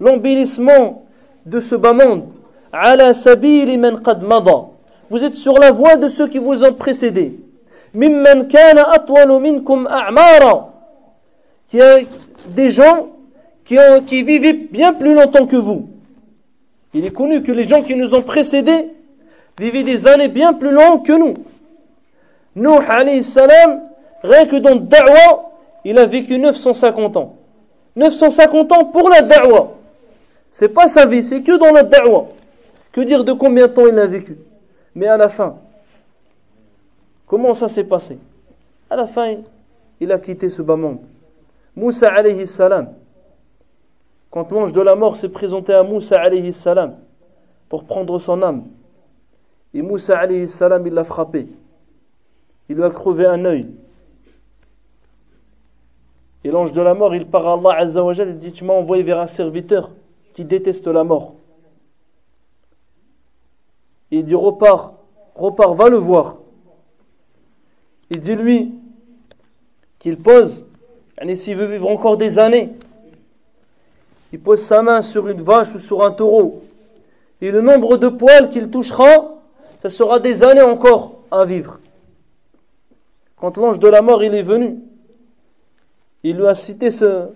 l'embellissement 0.00 1.04
de 1.44 1.60
ce 1.60 1.74
bas 1.74 1.92
monde 1.92 2.24
ala 2.72 3.14
sabili 3.14 3.76
man 3.76 4.00
qad 4.00 4.22
mada 4.22 4.68
vous 5.10 5.24
êtes 5.24 5.34
sur 5.34 5.58
la 5.58 5.72
voie 5.72 5.96
de 5.96 6.08
ceux 6.08 6.28
qui 6.28 6.38
vous 6.38 6.64
ont 6.64 6.72
précédé 6.72 7.38
mimman 7.94 8.48
kana 8.48 8.90
atwalu 8.90 9.38
minkum 9.40 9.86
a'mara 9.86 10.68
qui 11.68 11.80
a 11.80 11.98
des 12.48 12.70
gens 12.70 13.08
qui, 13.72 13.78
ont, 13.78 14.02
qui 14.02 14.22
vivaient 14.22 14.52
bien 14.52 14.92
plus 14.92 15.14
longtemps 15.14 15.46
que 15.46 15.56
vous 15.56 15.88
il 16.92 17.06
est 17.06 17.10
connu 17.10 17.42
que 17.42 17.52
les 17.52 17.66
gens 17.66 17.82
qui 17.82 17.96
nous 17.96 18.14
ont 18.14 18.20
précédés 18.20 18.88
vivaient 19.58 19.82
des 19.82 20.06
années 20.06 20.28
bien 20.28 20.52
plus 20.52 20.70
longues 20.72 21.06
que 21.06 21.12
nous 21.12 21.32
Nuh 22.54 22.84
alayhi 22.86 23.24
salam 23.24 23.80
rien 24.22 24.44
que 24.44 24.56
dans 24.56 24.76
da'wa 24.76 25.52
il 25.86 25.98
a 25.98 26.04
vécu 26.04 26.38
950 26.38 27.16
ans. 27.16 27.36
950 27.96 28.72
ans 28.72 28.84
pour 28.84 29.08
la 29.08 29.22
da'wa. 29.22 29.72
C'est 30.50 30.68
pas 30.68 30.86
sa 30.86 31.06
vie, 31.06 31.22
c'est 31.22 31.40
que 31.40 31.56
dans 31.56 31.72
la 31.72 31.82
da'wa. 31.82 32.26
Que 32.92 33.00
dire 33.00 33.24
de 33.24 33.32
combien 33.32 33.68
de 33.68 33.72
temps 33.72 33.86
il 33.86 33.98
a 33.98 34.06
vécu 34.06 34.36
Mais 34.94 35.06
à 35.08 35.16
la 35.16 35.30
fin, 35.30 35.56
comment 37.26 37.54
ça 37.54 37.68
s'est 37.68 37.84
passé 37.84 38.18
À 38.90 38.96
la 38.96 39.06
fin, 39.06 39.36
il 39.98 40.12
a 40.12 40.18
quitté 40.18 40.50
ce 40.50 40.60
bas 40.60 40.76
monde. 40.76 40.98
Moussa 41.74 42.08
alayhi 42.08 42.46
salam, 42.46 42.90
quand 44.32 44.50
l'ange 44.50 44.72
de 44.72 44.80
la 44.80 44.96
mort 44.96 45.16
s'est 45.16 45.28
présenté 45.28 45.74
à 45.74 45.82
Moussa 45.82 46.18
alayhi 46.18 46.54
salam 46.54 46.96
pour 47.68 47.84
prendre 47.84 48.18
son 48.18 48.42
âme, 48.42 48.64
et 49.74 49.82
Moussa 49.82 50.18
alayhi 50.18 50.48
salam, 50.48 50.86
il 50.86 50.94
l'a 50.94 51.04
frappé. 51.04 51.46
Il 52.68 52.76
lui 52.76 52.82
a 52.82 52.90
crevé 52.90 53.26
un 53.26 53.44
œil. 53.44 53.68
Et 56.44 56.50
l'ange 56.50 56.72
de 56.72 56.80
la 56.80 56.94
mort, 56.94 57.14
il 57.14 57.26
part 57.26 57.46
à 57.46 57.52
Allah 57.52 57.82
Azza 57.82 58.02
il 58.24 58.38
dit 58.38 58.52
Tu 58.52 58.64
m'as 58.64 58.72
envoyé 58.72 59.02
vers 59.02 59.20
un 59.20 59.26
serviteur 59.26 59.90
qui 60.32 60.46
déteste 60.46 60.86
la 60.86 61.04
mort. 61.04 61.34
il 64.10 64.24
dit 64.24 64.34
Repars, 64.34 64.94
repars, 65.34 65.74
va 65.74 65.90
le 65.90 65.98
voir. 65.98 66.38
Il 68.10 68.20
dit 68.20 68.34
lui 68.34 68.72
qu'il 69.98 70.16
pose, 70.16 70.66
s'il 71.34 71.56
veut 71.56 71.66
vivre 71.66 71.88
encore 71.88 72.16
des 72.16 72.38
années, 72.38 72.70
il 74.32 74.40
pose 74.40 74.62
sa 74.62 74.82
main 74.82 75.02
sur 75.02 75.28
une 75.28 75.42
vache 75.42 75.74
ou 75.74 75.78
sur 75.78 76.04
un 76.04 76.10
taureau. 76.10 76.62
Et 77.40 77.50
le 77.50 77.60
nombre 77.60 77.96
de 77.98 78.08
poils 78.08 78.50
qu'il 78.50 78.70
touchera, 78.70 79.34
ça 79.82 79.90
sera 79.90 80.20
des 80.20 80.42
années 80.42 80.62
encore 80.62 81.22
à 81.30 81.44
vivre. 81.44 81.78
Quand 83.36 83.56
l'ange 83.56 83.78
de 83.78 83.88
la 83.88 84.00
mort 84.02 84.22
il 84.22 84.34
est 84.34 84.42
venu, 84.42 84.78
il 86.22 86.36
lui 86.36 86.46
a 86.46 86.54
cité 86.54 86.90
ce. 86.90 87.26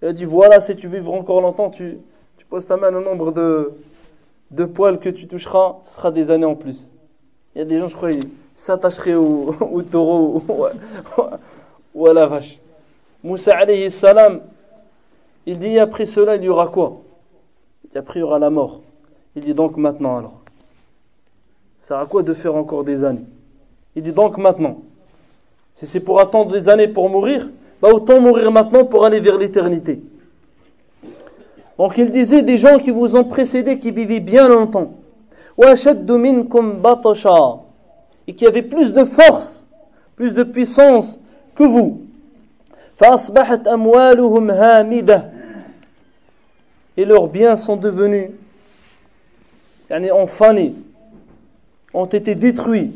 Il 0.00 0.08
a 0.08 0.12
dit 0.12 0.24
voilà, 0.24 0.60
si 0.60 0.74
tu 0.76 0.88
vivras 0.88 1.16
encore 1.16 1.40
longtemps, 1.40 1.70
tu, 1.70 1.98
tu 2.38 2.46
poses 2.46 2.66
ta 2.66 2.76
main 2.76 2.94
au 2.94 3.02
nombre 3.02 3.32
de, 3.32 4.64
poils 4.64 4.98
que 4.98 5.10
tu 5.10 5.26
toucheras, 5.26 5.76
ce 5.82 5.94
sera 5.94 6.10
des 6.10 6.30
années 6.30 6.46
en 6.46 6.54
plus. 6.54 6.90
Il 7.54 7.58
y 7.58 7.62
a 7.62 7.64
des 7.64 7.78
gens, 7.78 7.88
je 7.88 7.96
crois, 7.96 8.12
ils 8.12 8.28
s'attacheraient 8.54 9.14
au, 9.14 9.54
au 9.60 9.82
taureau 9.82 10.42
ou 11.94 12.06
à, 12.06 12.14
la 12.14 12.26
vache. 12.26 12.58
Moussa 13.22 13.56
alayhi 13.56 13.90
salam, 13.90 14.40
il 15.48 15.58
dit 15.58 15.78
après 15.78 16.04
cela, 16.04 16.36
il 16.36 16.44
y 16.44 16.48
aura 16.50 16.68
quoi? 16.68 16.98
Il 17.82 17.90
dit 17.90 17.96
après, 17.96 18.20
il 18.20 18.20
y 18.20 18.22
aura 18.22 18.38
la 18.38 18.50
mort. 18.50 18.82
Il 19.34 19.42
dit 19.42 19.54
donc 19.54 19.78
maintenant 19.78 20.18
alors. 20.18 20.42
Ça 21.80 21.98
à 21.98 22.04
quoi 22.04 22.22
de 22.22 22.34
faire 22.34 22.54
encore 22.54 22.84
des 22.84 23.02
années? 23.02 23.24
Il 23.96 24.02
dit 24.02 24.12
donc 24.12 24.36
maintenant. 24.36 24.76
Si 25.74 25.86
c'est 25.86 26.00
pour 26.00 26.20
attendre 26.20 26.52
des 26.52 26.68
années 26.68 26.88
pour 26.88 27.08
mourir, 27.08 27.48
bah 27.80 27.88
autant 27.90 28.20
mourir 28.20 28.52
maintenant 28.52 28.84
pour 28.84 29.06
aller 29.06 29.20
vers 29.20 29.38
l'éternité. 29.38 30.02
Donc 31.78 31.96
il 31.96 32.10
disait 32.10 32.42
des 32.42 32.58
gens 32.58 32.76
qui 32.78 32.90
vous 32.90 33.16
ont 33.16 33.24
précédé, 33.24 33.78
qui 33.78 33.90
vivaient 33.90 34.20
bien 34.20 34.48
longtemps. 34.48 34.96
Et 38.26 38.34
qui 38.34 38.46
avaient 38.46 38.62
plus 38.62 38.92
de 38.92 39.04
force, 39.04 39.66
plus 40.14 40.34
de 40.34 40.42
puissance 40.42 41.18
que 41.54 41.62
vous 41.64 42.02
Et 46.97 47.05
leurs 47.05 47.27
biens 47.27 47.55
sont 47.55 47.77
devenus 47.77 48.29
en 49.91 50.27
fanés, 50.27 50.73
ont 51.93 52.05
été 52.05 52.35
détruits. 52.35 52.91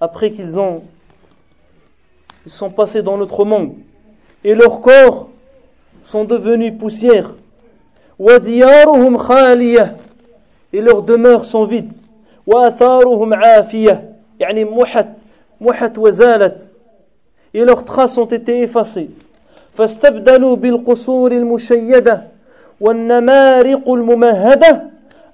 Après 0.00 0.30
qu'ils 0.30 0.58
ont 0.58 0.82
ils 2.44 2.52
sont 2.52 2.70
passés 2.70 3.02
dans 3.02 3.16
notre 3.16 3.44
monde 3.44 3.74
et 4.44 4.54
leurs 4.54 4.80
corps 4.80 5.28
sont 6.02 6.24
devenus 6.24 6.72
poussière. 6.78 7.34
Et 10.72 10.80
leurs 10.80 11.02
demeures 11.02 11.44
sont 11.44 11.64
vides. 11.64 11.92
وآثارهم 12.46 13.34
عافية 13.34 14.12
يعني 14.40 14.64
محت 14.64 15.06
محت 15.60 15.98
وزالت 15.98 16.69
et 17.54 17.64
leurs 17.64 17.84
traces 17.84 18.18
ont 18.18 18.26
été 18.26 18.60
effacées 18.62 19.10
فاستبدلوا 19.74 20.56
بالقصور 20.56 21.32
المشيدة 21.32 22.22
والنمارق 22.80 23.88
الممهدة 23.88 24.82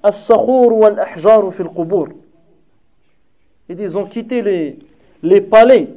الصخور 0.04 0.72
والأحجار 0.72 1.50
في 1.50 1.60
القبور 1.60 2.12
ils 3.70 3.96
ont 3.96 4.04
quitté 4.04 4.42
les, 4.42 4.78
les 5.22 5.40
palais 5.40 5.88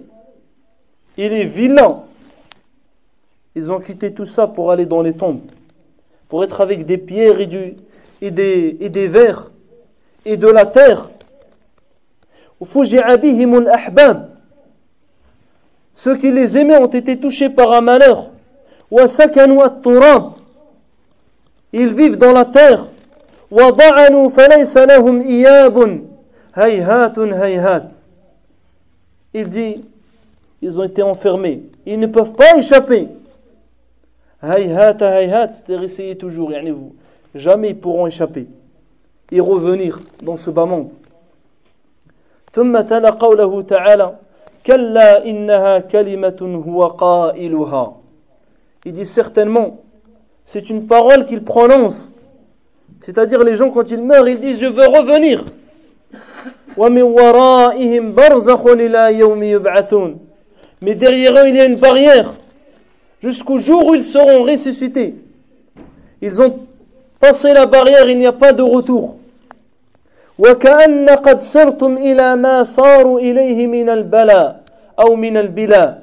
et 1.17 1.27
les 1.29 1.43
villas 1.43 2.03
ils 3.55 3.71
ont 3.71 3.79
quitté 3.79 4.13
tout 4.13 4.25
ça 4.25 4.47
pour 4.47 4.71
aller 4.71 4.85
dans 4.85 5.01
les 5.01 5.13
tombes 5.13 5.41
pour 6.29 6.43
être 6.43 6.61
avec 6.61 6.85
des 6.85 6.97
pierres 6.97 7.39
et, 7.39 7.47
du, 7.47 7.73
et, 8.21 8.31
des, 8.31 8.77
et 8.79 8.89
des 8.89 9.07
vers 9.07 9.49
et 10.25 10.37
de 10.37 10.47
la 10.47 10.65
terre. 10.65 11.09
Ceux 15.93 16.17
qui 16.17 16.31
les 16.31 16.57
aimaient 16.57 16.77
ont 16.77 16.87
été 16.87 17.19
touchés 17.19 17.49
par 17.49 17.71
un 17.71 17.81
malheur. 17.81 18.31
Ils 21.73 21.93
vivent 21.93 22.17
dans 22.17 22.31
la 22.31 22.45
terre. 22.45 22.87
Il 29.33 29.49
dit, 29.49 29.81
ils 30.61 30.79
ont 30.79 30.83
été 30.83 31.01
enfermés. 31.01 31.63
Ils 31.85 31.99
ne 31.99 32.07
peuvent 32.07 32.33
pas 32.33 32.57
échapper. 32.57 33.07
c'est-à-dire 34.41 35.83
essayer 35.83 36.17
toujours. 36.17 36.51
Jamais 37.33 37.69
ils 37.69 37.77
pourront 37.77 38.07
échapper 38.07 38.47
et 39.31 39.39
revenir 39.39 39.99
dans 40.21 40.37
ce 40.37 40.49
bas 40.49 40.65
monde. 40.65 40.91
ثم 42.55 42.81
تلا 42.81 43.09
قوله 43.09 43.61
تعالى 43.61 44.15
Il 48.84 48.92
dit 48.92 49.06
certainement, 49.06 49.78
c'est 50.44 50.70
une 50.70 50.86
parole 50.86 51.26
qu'il 51.26 51.42
prononce. 51.42 52.12
C'est-à-dire 53.02 53.42
les 53.42 53.56
gens 53.56 53.70
quand 53.70 53.90
ils 53.90 54.02
meurent, 54.02 54.28
ils 54.28 54.40
disent 54.40 54.60
je 54.60 54.66
veux 54.66 54.86
revenir. 54.86 55.44
Mais 60.82 60.94
derrière 60.94 61.32
eux, 61.36 61.48
il 61.48 61.56
y 61.56 61.60
a 61.60 61.64
une 61.64 61.76
barrière 61.76 62.34
jusqu'au 63.22 63.58
jour 63.58 63.86
où 63.86 63.94
ils 63.94 64.02
seront 64.02 64.42
ressuscités. 64.42 65.14
Ils 66.22 66.40
ont 66.40 66.60
passé 67.18 67.52
la 67.52 67.66
barrière, 67.66 68.08
il 68.08 68.18
n'y 68.18 68.26
a 68.26 68.32
pas 68.32 68.52
de 68.52 68.62
retour. 68.62 69.19
وكأن 70.40 71.08
قد 71.08 71.40
سرتم 71.40 71.96
إلى 71.98 72.36
ما 72.36 72.62
صاروا 72.64 73.20
إليه 73.20 73.66
من 73.66 73.88
البلاء 73.88 74.60
أو 74.98 75.16
من 75.16 75.36
البلاء 75.36 76.02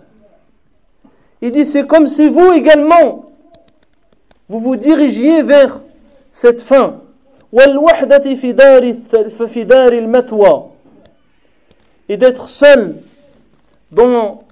Il 1.42 1.52
dit 1.52 1.66
c'est 1.66 1.86
comme 1.86 2.08
si 2.08 2.30
vous 2.30 2.52
également 2.54 3.26
vous 4.50 4.60
vous 4.60 4.76
dirigiez 4.76 5.44
vers 5.44 5.82
cette 6.32 6.62
fin 6.62 6.96
et 12.10 12.18
d'être 12.18 12.50
seul 12.50 12.96
dans 13.92 14.44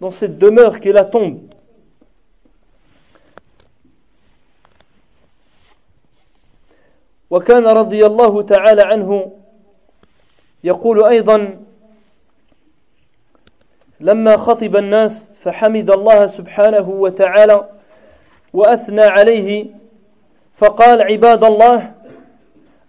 dans 0.00 0.10
cette 0.10 0.38
demeure 0.38 0.80
qui 0.80 0.88
est 0.88 0.92
la 0.92 1.04
tombe 1.04 1.38
وكان 7.30 7.66
رضي 7.66 8.06
الله 8.06 8.42
تعالى 8.42 8.82
عنه 8.82 9.32
يقول 10.64 11.04
أيضا 11.04 11.58
لما 14.00 14.36
خطب 14.36 14.76
الناس 14.76 15.30
فحمد 15.34 15.90
الله 15.90 16.26
سبحانه 16.26 16.88
وتعالى 16.90 17.68
وأثنى 18.52 19.02
عليه 19.02 19.66
فقال 20.54 21.02
عباد 21.02 21.44
الله 21.44 21.92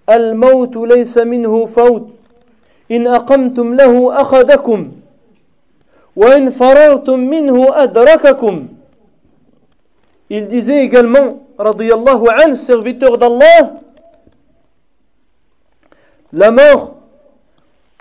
الموت 0.09 0.75
ليس 0.77 1.17
منه 1.17 1.65
فوت 1.65 2.09
إن 2.91 3.07
أقمتم 3.07 3.75
له 3.75 4.21
أخذكم 4.21 4.91
وإن 6.15 6.49
فررتم 6.49 7.19
منه 7.19 7.83
أدرككم. 7.83 8.67
Il 10.29 10.47
disait 10.47 10.83
également, 10.83 11.39
radiyallahu 11.57 12.27
anhu, 12.27 12.57
serviteur 12.57 13.17
d'Allah, 13.17 13.79
la 16.32 16.50
mort, 16.50 16.94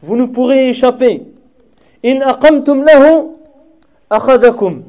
vous 0.03 0.15
ne 0.15 0.25
pourrez 0.25 0.69
échapper. 0.69 1.23
In 2.03 2.21
aqamtum 2.21 2.83
lahu 2.83 3.27
akhadakum. 4.09 4.83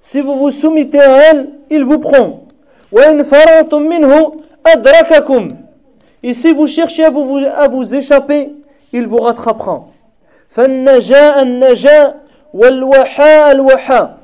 Si 0.00 0.20
vous 0.20 0.36
vous 0.36 0.50
soumettez 0.50 1.00
à 1.00 1.30
elle, 1.30 1.50
il 1.70 1.84
vous 1.84 1.98
prend. 1.98 2.44
Wa 2.92 3.08
in 3.08 3.24
faratum 3.24 3.86
minhu 3.86 4.40
adrakakum. 4.64 5.56
Et 6.22 6.34
si 6.34 6.52
vous 6.52 6.66
cherchez 6.66 7.04
à 7.04 7.10
vous, 7.10 7.38
à 7.56 7.68
vous 7.68 7.94
échapper, 7.94 8.52
il 8.92 9.06
vous 9.06 9.18
rattrapera. 9.18 9.88
فالنجاء 10.50 11.42
النجاء 11.42 12.16
والوحاء 12.54 13.52
الوحاء 13.52 14.18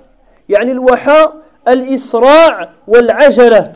يعني 0.48 0.72
الوحاء 0.72 1.36
الإسراع 1.68 2.68
والعجلة 2.88 3.72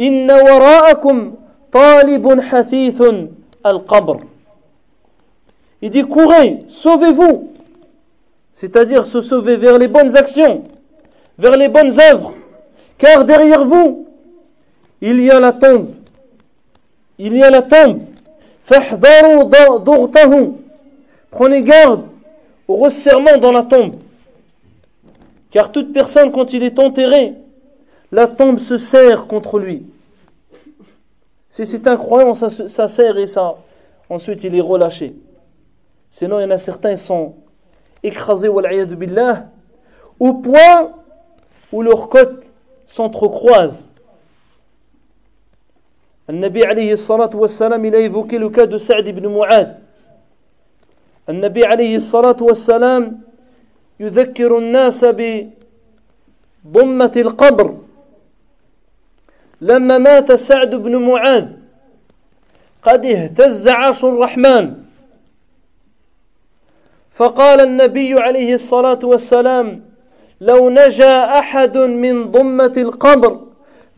إن 0.00 0.30
وراءكم 0.30 1.34
طالب 1.72 2.40
حثيث 2.40 3.02
al-qabr. 3.69 4.19
Il 5.81 5.89
dit 5.89 6.03
courez, 6.03 6.59
sauvez-vous. 6.67 7.51
C'est-à-dire 8.53 9.05
se 9.05 9.21
sauver 9.21 9.55
vers 9.57 9.77
les 9.77 9.87
bonnes 9.87 10.17
actions, 10.17 10.63
vers 11.37 11.55
les 11.55 11.67
bonnes 11.67 11.99
œuvres. 12.11 12.33
Car 12.97 13.25
derrière 13.25 13.63
vous, 13.63 14.07
il 15.01 15.21
y 15.21 15.29
a 15.29 15.39
la 15.39 15.51
tombe. 15.51 15.89
Il 17.19 17.37
y 17.37 17.43
a 17.43 17.51
la 17.51 17.61
tombe. 17.61 18.01
Prenez 21.29 21.61
garde 21.61 22.03
au 22.67 22.75
resserrement 22.77 23.37
dans 23.37 23.51
la 23.51 23.63
tombe. 23.63 23.95
Car 25.51 25.71
toute 25.71 25.93
personne, 25.93 26.31
quand 26.31 26.53
il 26.53 26.63
est 26.63 26.79
enterré, 26.79 27.35
la 28.11 28.27
tombe 28.27 28.59
se 28.59 28.77
serre 28.77 29.27
contre 29.27 29.59
lui. 29.59 29.85
Si 31.56 31.66
c'est 31.66 31.86
incroyant, 31.86 32.34
ça, 32.34 32.48
ça 32.50 32.88
sert 32.88 33.18
et 33.18 33.26
ça. 33.26 33.56
Ensuite, 34.08 34.44
il 34.44 34.54
est 34.54 34.60
relâché. 34.60 35.14
Sinon, 36.10 36.40
il 36.40 36.42
y 36.42 36.46
en 36.46 36.50
a 36.50 36.58
certains 36.58 36.94
qui 36.94 37.02
sont 37.02 37.34
écrasés, 38.02 38.48
billah, 38.96 39.46
au 40.18 40.34
point 40.34 40.92
où 41.72 41.82
leurs 41.82 42.08
côtes 42.08 42.50
s'entrecroisent. 42.86 43.90
النبي 46.30 46.64
عليه 46.64 46.92
الصلاة 46.92 47.34
والسلام 47.34 47.84
il 47.84 47.94
a 47.94 47.98
évoqué 47.98 48.38
le 48.38 48.48
cas 48.48 48.66
de 48.66 48.78
Sa'd 48.78 49.08
ibn 49.08 49.26
Mu'ad. 49.26 49.80
النبي 51.28 51.64
عليه 51.64 51.96
الصلاة 51.96 52.36
والسلام 52.40 53.20
يذكر 54.00 54.58
الناس 54.58 55.04
بضمة 56.64 57.12
القبر 57.16 57.74
لما 59.61 59.97
مات 59.97 60.31
سعد 60.31 60.75
بن 60.75 60.95
معاذ 60.95 61.47
قد 62.83 63.05
اهتز 63.05 63.67
عرش 63.67 64.05
الرحمن. 64.05 64.73
فقال 67.11 67.61
النبي 67.61 68.13
عليه 68.13 68.53
الصلاة 68.53 68.99
والسلام 69.03 69.81
لو 70.41 70.69
نجا 70.69 71.39
أحد 71.39 71.77
من 71.77 72.31
ضمة 72.31 72.73
القبر 72.77 73.39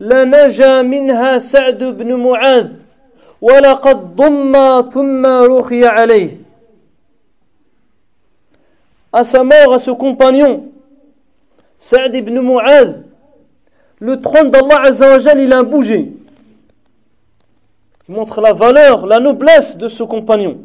لنجا 0.00 0.82
منها 0.82 1.38
سعد 1.38 1.84
بن 1.84 2.14
معاذ 2.14 2.72
ولقد 3.40 4.16
ضم 4.16 4.80
ثم 4.90 5.26
رخي 5.26 5.86
عليه. 5.86 6.36
À 9.12 9.24
sa 9.24 9.42
mort, 9.42 9.74
à 9.74 9.78
ce 9.78 9.90
compagnon, 9.90 10.70
Saad 11.78 12.14
ibn 12.14 12.38
Mu'adh, 12.40 13.02
le 14.00 14.16
trône 14.16 14.50
d'Allah 14.50 14.80
Azzawajal, 14.84 15.40
il 15.40 15.52
a 15.52 15.62
bougé. 15.62 16.12
Il 18.08 18.14
montre 18.14 18.40
la 18.40 18.52
valeur, 18.52 19.06
la 19.06 19.20
noblesse 19.20 19.76
de 19.76 19.88
ce 19.88 20.02
compagnon. 20.02 20.58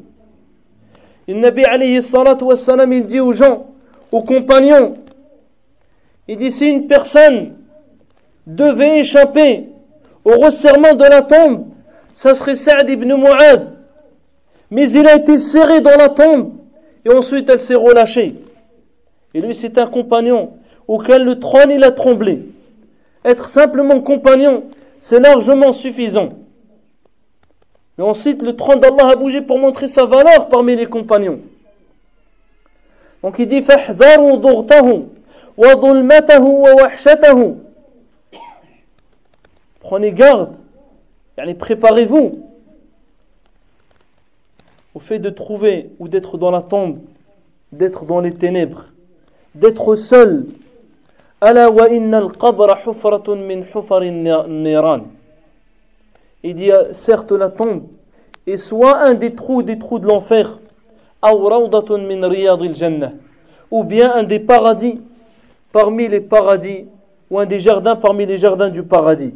Il 1.28 1.40
Nabi 1.40 1.66
alayhi 1.66 2.00
wassalam, 2.42 2.94
il 2.94 3.06
dit 3.06 3.20
aux 3.20 3.34
gens, 3.34 3.68
aux 4.12 4.24
compagnons, 4.24 4.96
il 6.28 6.38
dit 6.38 6.52
si 6.52 6.68
une 6.68 6.88
personne 6.88 7.56
devait 8.48 9.00
échapper 9.00 9.70
au 10.24 10.32
resserrement 10.40 10.94
de 10.94 11.04
la 11.04 11.22
tombe, 11.22 11.68
ça 12.14 12.34
serait 12.34 12.56
Saad 12.56 12.90
ibn 12.90 13.14
Mu'ad. 13.16 13.74
Mais 14.72 14.90
il 14.92 15.08
a 15.08 15.16
été 15.16 15.38
serré 15.38 15.82
dans 15.82 15.98
la 15.98 16.10
tombe 16.10 16.54
et 17.04 17.10
ensuite 17.10 17.50
elle 17.50 17.60
s'est 17.60 17.76
relâchée. 17.76 18.36
Et 19.34 19.42
lui, 19.42 19.54
c'est 19.54 19.78
un 19.78 19.88
compagnon 19.88 20.54
auquel 20.88 21.24
le 21.24 21.40
trône 21.40 21.72
il 21.72 21.84
a 21.84 21.92
tremblé. 21.92 22.55
Être 23.26 23.50
simplement 23.50 24.00
compagnon, 24.02 24.66
c'est 25.00 25.20
largement 25.20 25.74
suffisant. 25.74 26.34
Mais 27.98 28.04
ensuite, 28.04 28.44
le 28.44 28.56
trône 28.56 28.80
d'Allah 28.80 29.10
a 29.10 29.16
bougé 29.16 29.42
pour 29.42 29.58
montrer 29.58 29.88
sa 29.88 30.06
valeur 30.06 30.48
parmi 30.48 30.76
les 30.76 30.86
compagnons. 30.86 31.40
Donc 33.24 33.40
il 33.40 33.48
dit 33.48 33.66
Prenez 39.80 40.12
garde, 40.12 40.56
préparez-vous 41.58 42.46
au 44.94 45.00
fait 45.00 45.20
de 45.20 45.30
trouver 45.32 45.90
ou 45.98 46.08
d'être 46.08 46.38
dans 46.38 46.52
la 46.52 46.62
tombe, 46.62 47.00
d'être 47.72 48.06
dans 48.06 48.20
les 48.20 48.34
ténèbres, 48.34 48.86
d'être 49.56 49.96
seul. 49.96 50.46
Wa 51.42 51.90
Il 56.44 56.54
dit 56.54 56.72
certes 56.94 57.32
la 57.32 57.50
tombe 57.50 57.84
est 58.48 58.58
soit 58.58 58.98
un 58.98 59.14
des 59.14 59.34
trous 59.36 59.64
des 59.64 59.80
trous 59.80 60.00
de 60.00 60.08
l'enfer 60.08 60.60
ou 63.72 63.84
bien 63.84 64.14
un 64.14 64.24
des 64.24 64.40
paradis 64.40 65.02
parmi 65.72 66.08
les 66.08 66.22
paradis 66.22 66.86
ou 67.32 67.40
un 67.40 67.46
des 67.46 67.60
jardins 67.60 67.96
parmi 67.96 68.26
les 68.26 68.38
jardins 68.38 68.70
du 68.70 68.84
paradis 68.84 69.34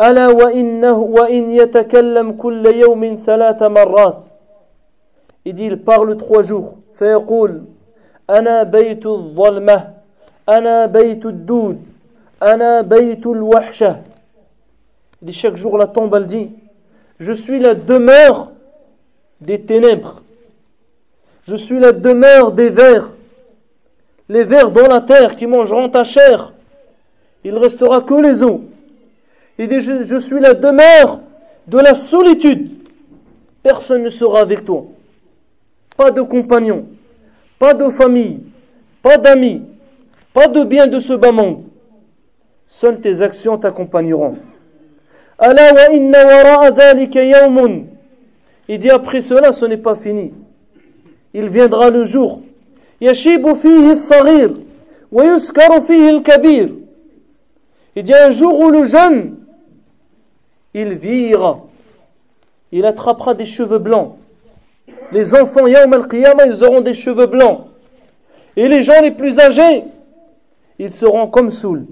ألا 0.00 0.28
وإنه 0.28 0.98
وإن 0.98 1.50
يتكلم 1.50 2.32
كل 2.32 2.66
يوم 2.66 3.04
Il 5.44 5.54
dit, 5.54 5.64
il 5.66 5.76
parle 5.82 6.16
trois 6.16 6.42
jours. 6.42 6.74
Ana 10.46 10.88
baytul 10.88 11.44
doud, 11.44 11.78
Ana 12.40 12.82
baytul 12.82 13.42
wahsha. 13.42 14.00
dit 15.20 15.32
chaque 15.32 15.56
jour 15.56 15.78
la 15.78 15.86
tombe, 15.86 16.14
elle 16.14 16.26
dit 16.26 16.50
Je 17.20 17.32
suis 17.32 17.60
la 17.60 17.74
demeure 17.74 18.50
des 19.40 19.60
ténèbres. 19.60 20.22
Je 21.44 21.56
suis 21.56 21.78
la 21.78 21.92
demeure 21.92 22.52
des 22.52 22.70
vers. 22.70 23.10
Les 24.28 24.44
vers 24.44 24.70
dans 24.70 24.86
la 24.86 25.00
terre 25.00 25.36
qui 25.36 25.46
mangeront 25.46 25.88
ta 25.88 26.04
chair. 26.04 26.52
Il 27.44 27.56
restera 27.56 28.00
que 28.00 28.14
les 28.14 28.42
eaux. 28.42 28.64
Il 29.58 29.68
dit 29.68 29.80
je, 29.80 30.02
je 30.02 30.16
suis 30.16 30.40
la 30.40 30.54
demeure 30.54 31.20
de 31.66 31.78
la 31.78 31.94
solitude. 31.94 32.70
Personne 33.62 34.02
ne 34.02 34.10
sera 34.10 34.40
avec 34.40 34.64
toi. 34.64 34.86
Pas 35.96 36.10
de 36.10 36.22
compagnon, 36.22 36.86
pas 37.58 37.74
de 37.74 37.88
famille, 37.90 38.40
pas 39.02 39.18
d'amis, 39.18 39.62
pas 40.32 40.48
de 40.48 40.64
biens 40.64 40.86
de 40.86 41.00
ce 41.00 41.12
bas 41.12 41.32
monde. 41.32 41.64
Seules 42.66 43.00
tes 43.00 43.20
actions 43.20 43.58
t'accompagneront. 43.58 44.36
Il 48.68 48.78
dit 48.78 48.90
après 48.90 49.20
cela, 49.20 49.52
ce 49.52 49.64
n'est 49.66 49.76
pas 49.76 49.94
fini. 49.94 50.32
Il 51.34 51.48
viendra 51.48 51.90
le 51.90 52.04
jour. 52.04 52.42
Il 53.00 53.12
dit 57.96 58.14
un 58.14 58.30
jour 58.30 58.60
où 58.60 58.70
le 58.70 58.84
jeune, 58.84 59.36
il 60.72 60.94
vieillira. 60.94 61.60
Il 62.70 62.86
attrapera 62.86 63.34
des 63.34 63.46
cheveux 63.46 63.78
blancs 63.78 64.16
les 65.12 65.34
enfants 65.34 65.66
Yawm 65.66 65.92
al-Qiyamah, 65.92 66.46
ils 66.46 66.64
auront 66.64 66.80
des 66.80 66.94
cheveux 66.94 67.26
blancs. 67.26 67.66
Et 68.56 68.68
les 68.68 68.82
gens 68.82 69.00
les 69.02 69.10
plus 69.10 69.38
âgés, 69.38 69.84
ils 70.79 70.93
seront 70.93 71.27
comme 71.27 71.51
Soul. 71.51 71.85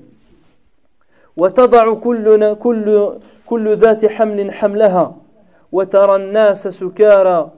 وتضع 1.38 1.94
كل 1.94 2.56
كل 2.56 3.14
كل 3.46 3.78
ذات 3.78 4.06
حمل 4.06 4.52
حملها 4.52 5.16
وترى 5.72 6.16
الناس 6.16 6.68
سكارى 6.68 7.52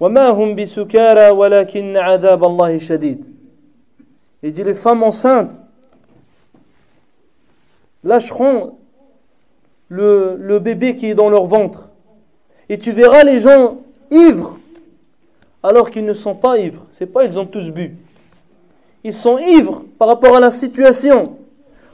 وما 0.00 0.28
هم 0.28 0.54
بسكارى 0.54 1.30
ولكن 1.30 1.96
عذاب 1.96 2.44
الله 2.44 2.78
شديد 2.78 3.24
Il 4.42 4.52
dit 4.52 4.64
les 4.64 4.74
femmes 4.74 5.02
enceintes 5.02 5.60
lâcheront 8.04 8.78
le, 9.88 10.36
le 10.38 10.58
bébé 10.58 10.94
qui 10.94 11.06
est 11.10 11.14
dans 11.14 11.30
leur 11.30 11.46
ventre. 11.46 11.90
Et 12.68 12.78
tu 12.78 12.92
verras 12.92 13.24
les 13.24 13.38
gens 13.38 13.78
ivres 14.10 14.58
alors 15.62 15.90
qu'ils 15.90 16.04
ne 16.04 16.14
sont 16.14 16.34
pas 16.34 16.58
ivres. 16.58 16.84
C'est 16.90 17.06
pas 17.06 17.24
ils 17.24 17.38
ont 17.38 17.46
tous 17.46 17.70
bu. 17.70 17.96
Ils 19.03 19.13
sont 19.13 19.37
ivres 19.37 19.83
par 19.97 20.07
rapport 20.07 20.35
à 20.35 20.39
la 20.39 20.51
situation. 20.51 21.37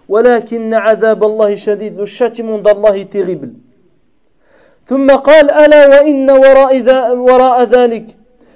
ولكن 0.10 0.74
عذاب 0.74 1.24
الله 1.24 1.56
شديد 1.56 2.06
châtiment 2.06 2.60
d'Allah 2.60 2.98
est 2.98 3.10
terrible 3.10 3.50
ثم 4.88 5.12
قال 5.12 5.52
ألا 5.52 5.88
وإن 5.88 6.32
وراء, 6.32 7.16
وراء 7.16 7.64
ذلك؟ 7.64 8.06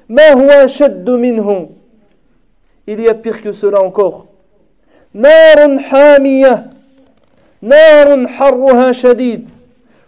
ما 0.09 0.29
هو 0.31 0.49
أشد 0.49 1.09
منه؟ 1.09 1.69
Il 2.87 2.99
y 2.99 3.07
a 3.07 3.13
pire 3.13 3.41
que 3.41 3.51
cela 3.51 3.81
encore. 3.81 4.25
نار 5.13 5.79
حامية. 5.79 6.69
نار 7.61 8.27
حرها 8.27 8.91
شديد. 8.91 9.49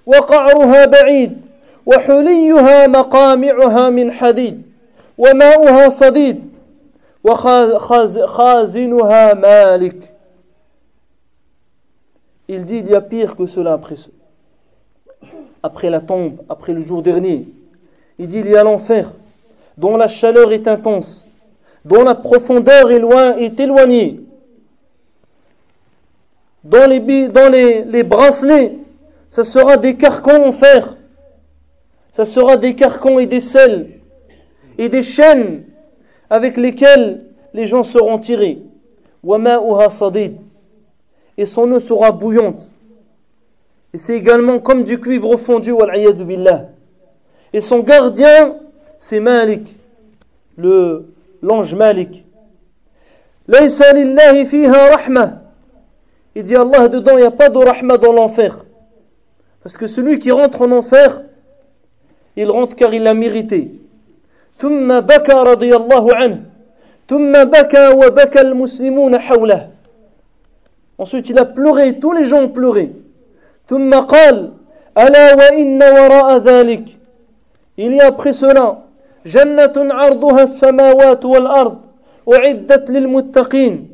وقعرها 0.05 0.85
بعيد. 0.85 1.37
وحليها 1.85 2.87
مقامعها 2.87 3.89
من 3.89 4.11
حديد. 4.11 4.61
وماؤها 5.17 5.89
صديد. 5.89 6.52
Il 12.47 12.65
dit 12.65 12.77
il 12.77 12.87
y 12.89 12.95
a 12.95 13.01
pire 13.01 13.35
que 13.35 13.45
cela 13.45 13.73
après, 13.73 13.95
après 15.61 15.89
la 15.89 16.01
tombe, 16.01 16.41
après 16.49 16.73
le 16.73 16.81
jour 16.81 17.01
dernier. 17.01 17.47
Il 18.19 18.27
dit 18.27 18.39
il 18.39 18.49
y 18.49 18.55
a 18.55 18.63
l'enfer, 18.63 19.11
dont 19.77 19.97
la 19.97 20.07
chaleur 20.07 20.51
est 20.51 20.67
intense, 20.67 21.25
dont 21.85 22.03
la 22.03 22.15
profondeur 22.15 22.91
est, 22.91 22.99
loin, 22.99 23.35
est 23.37 23.59
éloignée. 23.59 24.21
Dans 26.63 26.89
les, 26.89 27.27
dans 27.29 27.51
les, 27.51 27.83
les 27.83 28.03
bracelets, 28.03 28.77
ce 29.29 29.43
sera 29.43 29.77
des 29.77 29.95
carcans 29.95 30.45
en 30.45 30.51
fer 30.51 30.95
ça 32.13 32.25
sera 32.25 32.57
des 32.57 32.75
carcans 32.75 33.17
et 33.17 33.25
des 33.25 33.41
selles 33.41 33.89
et 34.77 34.87
des 34.87 35.01
chaînes 35.01 35.63
avec 36.33 36.57
lesquelles 36.57 37.21
les 37.53 37.67
gens 37.67 37.83
seront 37.83 38.17
tirés. 38.17 38.63
Et 41.37 41.45
son 41.45 41.71
eau 41.71 41.79
sera 41.79 42.11
bouillante. 42.11 42.73
Et 43.93 43.99
c'est 43.99 44.17
également 44.17 44.57
comme 44.57 44.83
du 44.83 44.99
cuivre 44.99 45.37
fondu, 45.37 45.75
billah. 46.25 46.69
Et 47.53 47.61
son 47.61 47.81
gardien, 47.81 48.55
c'est 48.97 49.19
Malik, 49.19 49.77
le, 50.57 51.13
l'ange 51.43 51.75
Malik. 51.75 52.25
Il 53.47 53.67
dit 56.43 56.55
Allah 56.55 56.87
dedans, 56.87 57.11
il 57.11 57.17
n'y 57.17 57.23
a 57.25 57.29
pas 57.29 57.49
de 57.49 57.59
rahma 57.59 57.99
dans 57.99 58.11
l'enfer. 58.11 58.65
Parce 59.61 59.77
que 59.77 59.85
celui 59.85 60.17
qui 60.17 60.31
rentre 60.31 60.63
en 60.63 60.71
enfer, 60.71 61.21
il 62.35 62.49
rentre 62.49 62.75
car 62.75 62.91
il 62.91 63.03
l'a 63.03 63.13
mérité. 63.13 63.82
ثم 64.59 64.99
بكى 64.99 65.33
رضي 65.33 65.75
الله 65.75 66.15
عنه. 66.15 66.39
ثم 67.09 67.43
بكى 67.43 67.87
وبكى 67.87 68.41
المسلمون 68.41 69.19
حوله. 69.19 69.69
Ensuite 70.97 71.29
il 71.29 71.39
a 71.39 71.45
pleuré, 71.45 71.99
tous 71.99 72.13
les 72.13 72.25
gens 72.25 72.43
ont 72.43 72.49
pleuré. 72.49 72.91
ثم 73.67 73.93
قال 73.93 74.51
ألا 74.97 75.33
وإن 75.35 75.83
وراء 75.83 76.37
ذلك؟ 76.37 76.85
Il 77.77 77.93
y 77.93 78.01
a 78.01 78.07
après 78.07 78.33
cela 78.33 78.83
جنة 79.25 79.73
عرضها 79.75 80.43
السماوات 80.43 81.25
والأرض 81.25 81.77
أعدت 82.33 82.89
للمتقين 82.89 83.89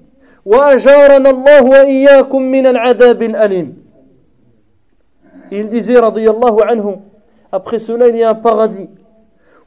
وأجارنا 0.45 1.29
الله 1.29 1.63
وإياكم 1.63 2.41
من 2.41 2.67
العذاب 2.67 3.23
الأليم. 3.23 3.73
Il 5.51 5.69
disait 5.69 5.97
رضي 5.97 6.29
الله 6.29 6.65
عنه 6.65 7.01
Après 7.51 7.79
cela, 7.79 8.07
il 8.07 8.15
y 8.17 8.23
a 8.23 8.29
un 8.29 8.35
paradis, 8.35 8.87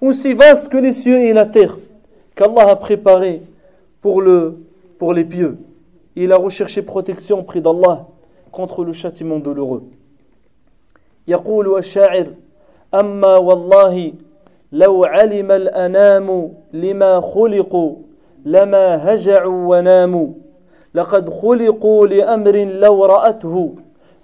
aussi 0.02 0.34
vaste 0.34 0.70
que 0.70 0.78
les 0.78 0.92
cieux 0.92 1.20
et 1.20 1.34
la 1.34 1.46
terre, 1.46 1.78
qu'Allah 2.36 2.70
a 2.70 2.76
préparé 2.76 3.42
pour, 4.02 4.22
le, 4.22 4.58
pour 5.00 5.14
les 5.14 5.26
pieux. 5.26 5.58
Il 6.16 6.32
a 6.32 6.38
recherché 6.38 6.82
protection 6.82 7.40
auprès 7.40 7.62
d'Allah 7.62 8.08
contre 8.52 8.84
le 8.84 8.94
châtiment 8.94 9.40
douloureux. 9.40 9.84
يقول 11.28 11.78
الشاعر 11.78 12.28
أما 12.94 13.38
والله 13.38 14.14
لو 14.72 15.04
علم 15.06 15.52
الأنام 15.52 16.52
لما 16.74 17.22
خلقوا 17.22 17.96
لما 18.46 19.14
هجعوا 19.14 19.78
وناموا 19.78 20.28
لقد 20.94 21.30
خلقوا 21.30 22.08
لأمر 22.08 22.56
لو 22.58 23.06
رأته 23.06 23.74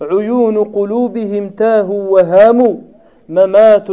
عيون 0.01 0.64
قلوبهم 0.64 1.50
تاهوا 1.50 2.09
وهاموا 2.09 2.75
ممات 3.30 3.88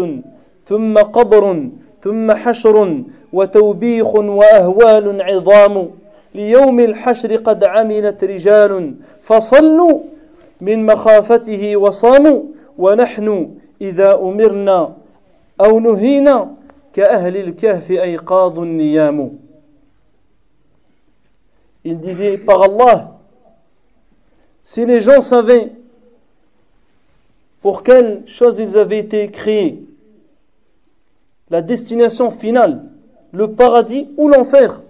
ثم 0.65 0.97
قبر 0.97 1.69
ثم 2.01 2.31
حشر 2.31 3.03
وتوبيخ 3.33 4.15
وأهوال 4.15 5.21
عظام. 5.21 5.89
ليوم 6.35 6.79
الحشر 6.79 7.35
قد 7.35 7.63
عملت 7.63 8.23
رجال 8.23 8.93
فصلوا 9.21 9.99
من 10.61 10.85
مخافته 10.85 11.77
وصاموا. 11.77 12.41
ونحن 12.77 13.55
إذا 13.81 14.15
أمرنا 14.19 14.95
أو 15.61 15.79
نهينا 15.79 16.55
كأهل 16.93 17.37
الكهف 17.37 17.91
أيقاظ 17.91 18.59
النيام. 18.59 19.37
Il 21.85 21.99
disait 21.99 22.37
par 22.37 22.63
Allah, 22.63 23.15
si 24.63 24.85
les 24.85 24.99
gens 24.99 25.21
savaient 25.21 25.71
pour 27.61 27.83
quelle 27.83 28.23
chose 28.25 28.59
ils 28.59 28.77
avaient 28.77 28.99
été 28.99 29.29
créés, 29.29 29.83
la 31.49 31.61
destination 31.61 32.31
finale, 32.31 32.83
le 33.31 33.51
paradis 33.51 34.09
ou 34.17 34.27
l'enfer. 34.27 34.81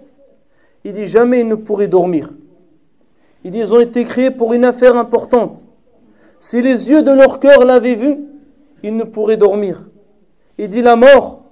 Il 0.84 0.94
dit 0.94 1.06
jamais 1.06 1.40
ils 1.40 1.48
ne 1.48 1.54
pourraient 1.54 1.88
dormir. 1.88 2.30
Ils 3.44 3.74
ont 3.74 3.80
été 3.80 4.04
créés 4.04 4.30
pour 4.30 4.54
une 4.54 4.64
affaire 4.64 4.96
importante. 4.96 5.64
Si 6.40 6.60
les 6.60 6.90
yeux 6.90 7.02
de 7.02 7.12
leur 7.12 7.40
cœur 7.40 7.64
l'avaient 7.64 7.94
vu, 7.94 8.18
ils 8.82 8.96
ne 8.96 9.04
pourraient 9.04 9.36
dormir. 9.36 9.82
Il 10.58 10.70
dit 10.70 10.82
la 10.82 10.96
mort, 10.96 11.42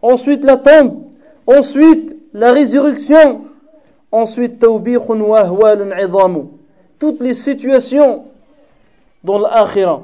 ensuite 0.00 0.44
la 0.44 0.56
tombe, 0.56 1.04
ensuite 1.46 2.16
la 2.32 2.52
résurrection, 2.52 3.42
ensuite 4.10 4.64
toutes 6.98 7.20
les 7.20 7.34
situations 7.34 8.24
dans 9.24 9.38
l'akhirah, 9.38 10.02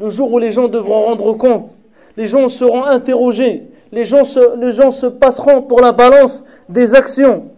le 0.00 0.08
jour 0.08 0.32
où 0.32 0.38
les 0.38 0.52
gens 0.52 0.68
devront 0.68 1.02
rendre 1.02 1.32
compte, 1.34 1.76
les 2.16 2.26
gens 2.26 2.48
seront 2.48 2.84
interrogés, 2.84 3.64
les 3.92 4.04
gens, 4.04 4.24
se, 4.24 5.06
passeront 5.06 5.62
pour 5.62 5.80
la 5.80 5.92
balance 5.92 6.44
des 6.68 6.94
actions. 6.94 7.50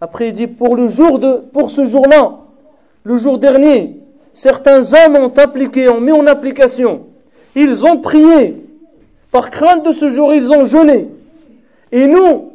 Après, 0.00 0.28
il 0.28 0.32
dit 0.32 0.46
pour 0.46 0.76
le 0.76 0.88
jour 0.88 1.18
de, 1.18 1.42
pour 1.52 1.72
ce 1.72 1.84
jour-là, 1.84 2.38
le 3.02 3.16
jour 3.16 3.38
dernier, 3.38 3.96
certains 4.32 4.92
hommes 4.92 5.16
ont 5.16 5.32
appliqué, 5.36 5.88
ont 5.88 6.00
mis 6.00 6.12
en 6.12 6.26
application. 6.26 7.06
Ils 7.56 7.84
ont 7.84 7.98
prié. 7.98 8.64
Par 9.32 9.50
crainte 9.50 9.84
de 9.84 9.92
ce 9.92 10.08
jour, 10.08 10.32
ils 10.32 10.52
ont 10.52 10.64
jeûné. 10.64 11.08
Et 11.90 12.06
nous, 12.06 12.52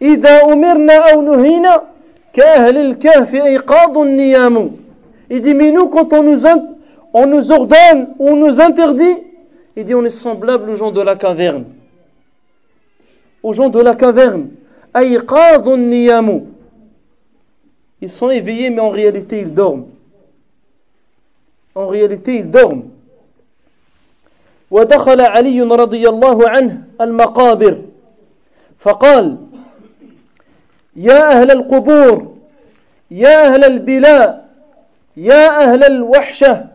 il 0.00 0.20
dit, 5.40 5.54
mais 5.54 5.70
nous, 5.70 5.88
quand 5.88 6.12
on 6.12 6.22
nous, 6.22 6.42
on 7.12 7.26
nous 7.26 7.52
ordonne, 7.52 8.08
on 8.18 8.36
nous 8.36 8.60
interdit, 8.60 9.16
il 9.78 9.84
dit, 9.84 9.94
on 9.94 10.04
est 10.04 10.10
semblable 10.10 10.68
aux 10.70 10.74
gens 10.74 10.90
de 10.90 11.00
la 11.00 11.14
caverne. 11.14 11.64
Aux 13.44 13.52
gens 13.52 13.68
de 13.68 13.80
la 13.80 13.94
caverne. 13.94 14.48
Ils 18.00 18.10
sont 18.10 18.30
éveillés, 18.30 18.70
mais 18.70 18.80
en 18.80 18.88
réalité, 18.88 19.42
ils 19.42 19.54
dorment. 19.54 19.86
En 21.76 21.86
réalité, 21.86 22.38
ils 22.38 22.50
dorment. 22.50 22.90
ودخل 24.70 25.20
علي 25.20 25.62
رضي 25.62 26.08
الله 26.08 26.48
عنه 26.48 26.82
المقابر 27.00 27.82
فقال 28.78 29.36
يا 30.96 31.32
أهل 31.32 31.50
القبور 31.50 32.36
يا 33.10 33.46
أهل 33.46 33.64
البلاء 33.64 34.48
يا 35.16 35.62
أهل 35.62 35.84
الوحشة 35.84 36.66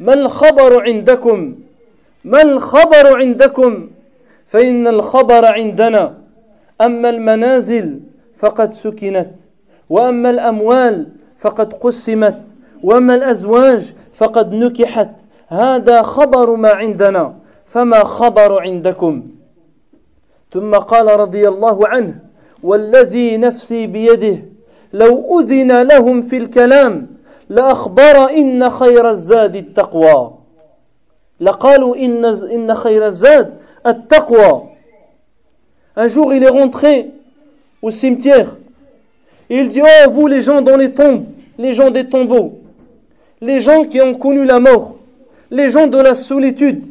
ما 0.00 0.14
الخبر 0.14 0.82
عندكم 0.82 1.59
ما 2.24 2.42
الخبر 2.42 3.16
عندكم؟ 3.16 3.90
فإن 4.46 4.86
الخبر 4.86 5.44
عندنا. 5.44 6.14
أما 6.80 7.10
المنازل 7.10 8.00
فقد 8.36 8.72
سكنت 8.72 9.30
وأما 9.90 10.30
الأموال 10.30 11.06
فقد 11.38 11.72
قسمت 11.72 12.42
وأما 12.82 13.14
الأزواج 13.14 13.92
فقد 14.14 14.52
نكحت. 14.52 15.10
هذا 15.48 16.02
خبر 16.02 16.54
ما 16.56 16.70
عندنا 16.70 17.36
فما 17.66 18.04
خبر 18.04 18.60
عندكم؟ 18.62 19.22
ثم 20.50 20.74
قال 20.74 21.20
رضي 21.20 21.48
الله 21.48 21.88
عنه 21.88 22.14
والذي 22.62 23.36
نفسي 23.36 23.86
بيده 23.86 24.38
لو 24.92 25.40
أذن 25.40 25.82
لهم 25.82 26.20
في 26.20 26.36
الكلام 26.36 27.06
لأخبر 27.48 28.30
إن 28.30 28.70
خير 28.70 29.10
الزاد 29.10 29.56
التقوى. 29.56 30.39
لقالوا 31.39 31.95
إن, 31.95 32.25
إن 32.25 32.75
خير 32.75 33.07
الزاد 33.07 33.57
التقوى 33.87 34.69
Un 35.97 36.07
jour, 36.09 36.33
il 36.33 36.43
est 36.43 36.49
rentré 36.49 37.11
au 37.81 37.89
cimetière. 37.89 38.57
Et 39.49 39.59
il 39.59 39.69
dit, 39.69 39.81
oh, 39.81 40.09
vous 40.09 40.27
les 40.27 40.41
gens 40.41 40.61
dans 40.61 40.75
les 40.75 40.91
tombes, 40.91 41.25
les 41.57 41.71
gens 41.71 41.89
des 41.89 42.09
tombeaux, 42.09 42.59
les 43.39 43.59
gens 43.59 43.85
qui 43.85 44.01
ont 44.01 44.13
connu 44.13 44.43
la 44.43 44.59
mort, 44.59 44.97
les 45.51 45.69
gens 45.69 45.87
de 45.87 45.97
la 45.97 46.13
solitude, 46.13 46.83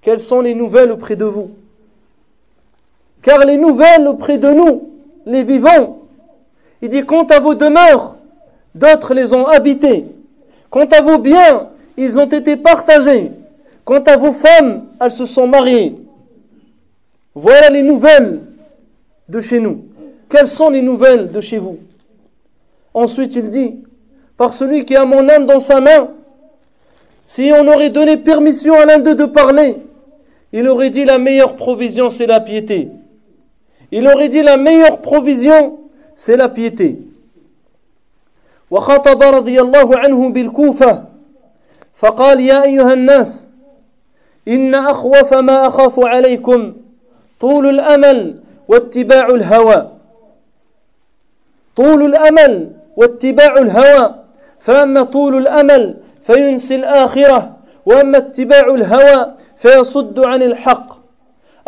quelles 0.00 0.20
sont 0.20 0.40
les 0.40 0.54
nouvelles 0.54 0.92
auprès 0.92 1.16
de 1.16 1.26
vous 1.26 1.50
car 3.26 3.44
les 3.44 3.56
nouvelles 3.56 4.06
auprès 4.06 4.38
de 4.38 4.48
nous, 4.52 4.88
les 5.26 5.42
vivants, 5.42 5.98
il 6.80 6.90
dit, 6.90 7.04
quant 7.04 7.24
à 7.24 7.40
vos 7.40 7.56
demeures, 7.56 8.14
d'autres 8.76 9.14
les 9.14 9.32
ont 9.32 9.48
habitées. 9.48 10.04
Quant 10.70 10.84
à 10.84 11.00
vos 11.00 11.18
biens, 11.18 11.70
ils 11.96 12.18
ont 12.18 12.26
été 12.26 12.56
partagés. 12.56 13.32
Quant 13.84 14.02
à 14.02 14.16
vos 14.16 14.32
femmes, 14.32 14.86
elles 15.00 15.12
se 15.12 15.26
sont 15.26 15.46
mariées. 15.46 15.96
Voilà 17.34 17.70
les 17.70 17.82
nouvelles 17.82 18.40
de 19.28 19.40
chez 19.40 19.60
nous. 19.60 19.84
Quelles 20.28 20.48
sont 20.48 20.70
les 20.70 20.82
nouvelles 20.82 21.30
de 21.30 21.40
chez 21.40 21.58
vous 21.58 21.78
Ensuite, 22.94 23.34
il 23.36 23.50
dit, 23.50 23.76
par 24.36 24.54
celui 24.54 24.84
qui 24.84 24.96
a 24.96 25.04
mon 25.04 25.28
âme 25.28 25.46
dans 25.46 25.60
sa 25.60 25.80
main, 25.80 26.10
si 27.24 27.52
on 27.54 27.66
aurait 27.68 27.90
donné 27.90 28.16
permission 28.16 28.74
à 28.74 28.86
l'un 28.86 28.98
d'eux 28.98 29.14
de 29.14 29.24
parler, 29.26 29.76
il 30.52 30.66
aurait 30.68 30.90
dit 30.90 31.04
la 31.04 31.18
meilleure 31.18 31.56
provision, 31.56 32.08
c'est 32.10 32.26
la 32.26 32.40
piété. 32.40 32.88
Il 33.92 34.06
aurait 34.08 34.28
dit 34.28 34.42
la 34.42 34.56
meilleure 34.56 35.00
provision, 35.00 35.78
c'est 36.14 36.36
la 36.36 36.48
piété. 36.48 36.98
وخطب 38.70 39.22
رضي 39.22 39.60
الله 39.60 39.98
عنه 39.98 40.28
بالكوفة 40.28 41.04
فقال 42.01 42.39
يا 42.39 42.63
أيها 42.63 42.93
الناس 42.93 43.47
إن 44.47 44.75
أخوف 44.75 45.33
ما 45.33 45.67
أخاف 45.67 46.05
عليكم 46.05 46.73
طول 47.39 47.69
الأمل 47.69 48.35
واتباع 48.67 49.27
الهوى. 49.27 49.91
طول 51.75 52.05
الأمل 52.05 52.69
واتباع 52.97 53.53
الهوى 53.53 54.15
فأما 54.59 55.03
طول 55.03 55.37
الأمل 55.37 55.95
فينسي 56.23 56.75
الآخرة 56.75 57.51
وأما 57.85 58.17
اتباع 58.17 58.67
الهوى 58.75 59.33
فيصد 59.57 60.19
عن 60.25 60.43
الحق. 60.43 60.97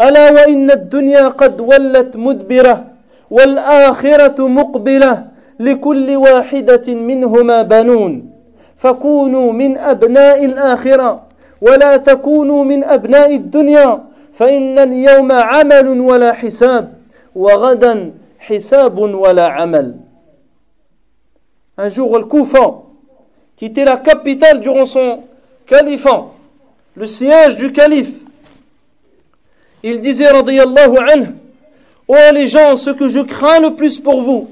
ألا 0.01 0.31
وإن 0.31 0.71
الدنيا 0.71 1.27
قد 1.27 1.61
ولت 1.61 2.17
مدبرة 2.17 2.85
والآخرة 3.31 4.47
مقبلة 4.47 5.27
لكل 5.59 6.15
واحدة 6.15 6.93
منهما 6.93 7.61
بنون. 7.61 8.33
فكونوا 8.77 9.51
من 9.51 9.77
أبناء 9.77 10.45
الآخرة 10.45 11.23
ولا 11.61 11.97
تكونوا 11.97 12.63
من 12.63 12.83
أبناء 12.83 13.35
الدنيا 13.35 14.03
فإن 14.33 14.79
اليوم 14.79 15.31
عمل 15.31 15.87
ولا 15.87 16.33
حساب 16.33 16.93
وغدا 17.35 18.11
حساب 18.39 18.97
ولا 18.97 19.47
عمل 19.47 19.95
Un 21.75 21.89
jour, 21.89 22.19
le 22.19 22.25
Koufa, 22.25 22.83
qui 23.55 23.65
était 23.65 23.83
la 23.83 23.97
capitale 23.97 24.59
durant 24.59 24.85
son 24.85 25.23
califat, 25.65 26.27
le 26.95 27.07
siège 27.07 27.55
du 27.55 27.71
calife, 27.71 28.13
Il 29.83 29.99
disait, 29.99 30.29
radiyallahu 30.29 30.97
anhu, 30.97 31.27
Oh 32.07 32.15
les 32.33 32.47
gens, 32.47 32.75
ce 32.77 32.89
que 32.89 33.07
je 33.07 33.19
crains 33.21 33.59
le 33.59 33.75
plus 33.75 33.99
pour 33.99 34.21
vous, 34.21 34.47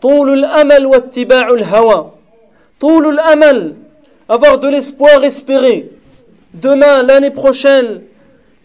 طول 0.00 0.38
الأمل 0.38 0.86
واتباع 0.86 1.48
الهوى 1.48 2.10
Toulul 2.78 3.18
amal, 3.18 3.74
avoir 4.28 4.58
de 4.58 4.68
l'espoir 4.68 5.24
espéré. 5.24 5.90
Demain, 6.52 7.02
l'année 7.02 7.30
prochaine, 7.30 8.02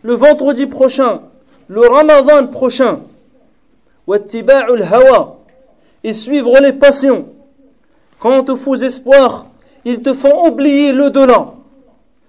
le 0.02 0.14
vendredi 0.16 0.66
prochain, 0.66 1.22
le 1.68 1.82
ramadan 1.82 2.48
prochain. 2.48 3.00
Wattiba'ul 4.08 4.84
hawa, 4.84 5.38
et 6.04 6.14
suivre 6.14 6.60
les 6.60 6.74
passions. 6.74 7.28
Quant 8.20 8.44
aux 8.50 8.56
faux 8.56 8.76
espoirs, 8.76 9.46
ils 9.86 10.02
te 10.02 10.14
font 10.14 10.48
oublier 10.48 10.92
le 10.92 11.10
delà. 11.10 11.54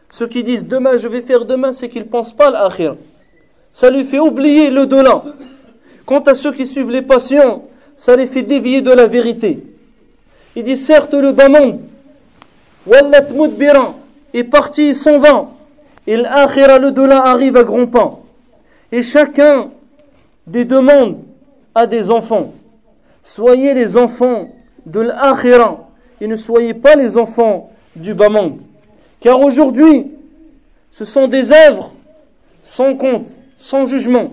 Ceux 0.09 0.29
qui 0.29 0.45
disent 0.45 0.67
demain 0.67 0.97
je 0.97 1.09
vais 1.09 1.23
faire 1.23 1.45
demain, 1.45 1.73
c'est 1.73 1.89
qu'ils 1.89 2.03
ne 2.03 2.09
pensent 2.09 2.35
pas 2.35 2.49
à 2.49 2.69
l'akhir. 2.69 2.97
Ça 3.73 3.91
lui 3.91 4.05
fait 4.05 4.21
oublier 4.21 4.71
le 4.71 4.87
delà. 4.87 5.25
Quant 6.07 6.21
à 6.21 6.35
ceux 6.35 6.53
qui 6.53 6.67
suivent 6.67 6.91
les 6.91 7.03
passions, 7.03 7.63
ça 7.97 8.15
les 8.15 8.27
fait 8.27 8.43
dévier 8.43 8.83
de 8.83 8.91
la 8.91 9.07
vérité. 9.07 9.72
Il 10.55 10.65
dit 10.65 10.77
certes 10.77 11.15
le 11.15 11.33
bas 11.33 11.49
monde 11.49 11.81
Wallat 12.87 13.27
est 14.35 14.45
parti 14.45 14.95
sans 14.95 15.19
vent. 15.19 15.57
Et 16.07 16.17
l'akhira, 16.17 16.79
le 16.79 16.91
delà, 16.91 17.27
arrive 17.27 17.57
à 17.57 17.63
grands 17.63 17.87
pas. 17.87 18.19
Et 18.91 19.03
chacun 19.03 19.71
des 20.47 20.65
demandes 20.65 21.19
à 21.75 21.87
des 21.87 22.11
enfants. 22.11 22.53
Soyez 23.23 23.73
les 23.75 23.97
enfants 23.97 24.49
de 24.85 25.01
l'akhira 25.01 25.89
et 26.21 26.27
ne 26.27 26.37
soyez 26.37 26.75
pas 26.75 26.97
les 26.97 27.17
enfants 27.17 27.71
du 27.95 28.15
bas 28.15 28.29
monde. 28.29 28.59
Car 29.21 29.41
aujourd'hui, 29.41 30.11
ce 30.91 31.05
sont 31.05 31.29
des 31.29 31.53
œuvres 31.53 31.93
sans 32.63 32.97
compte, 32.97 33.29
sans 33.57 33.87
jugement. 33.87 34.33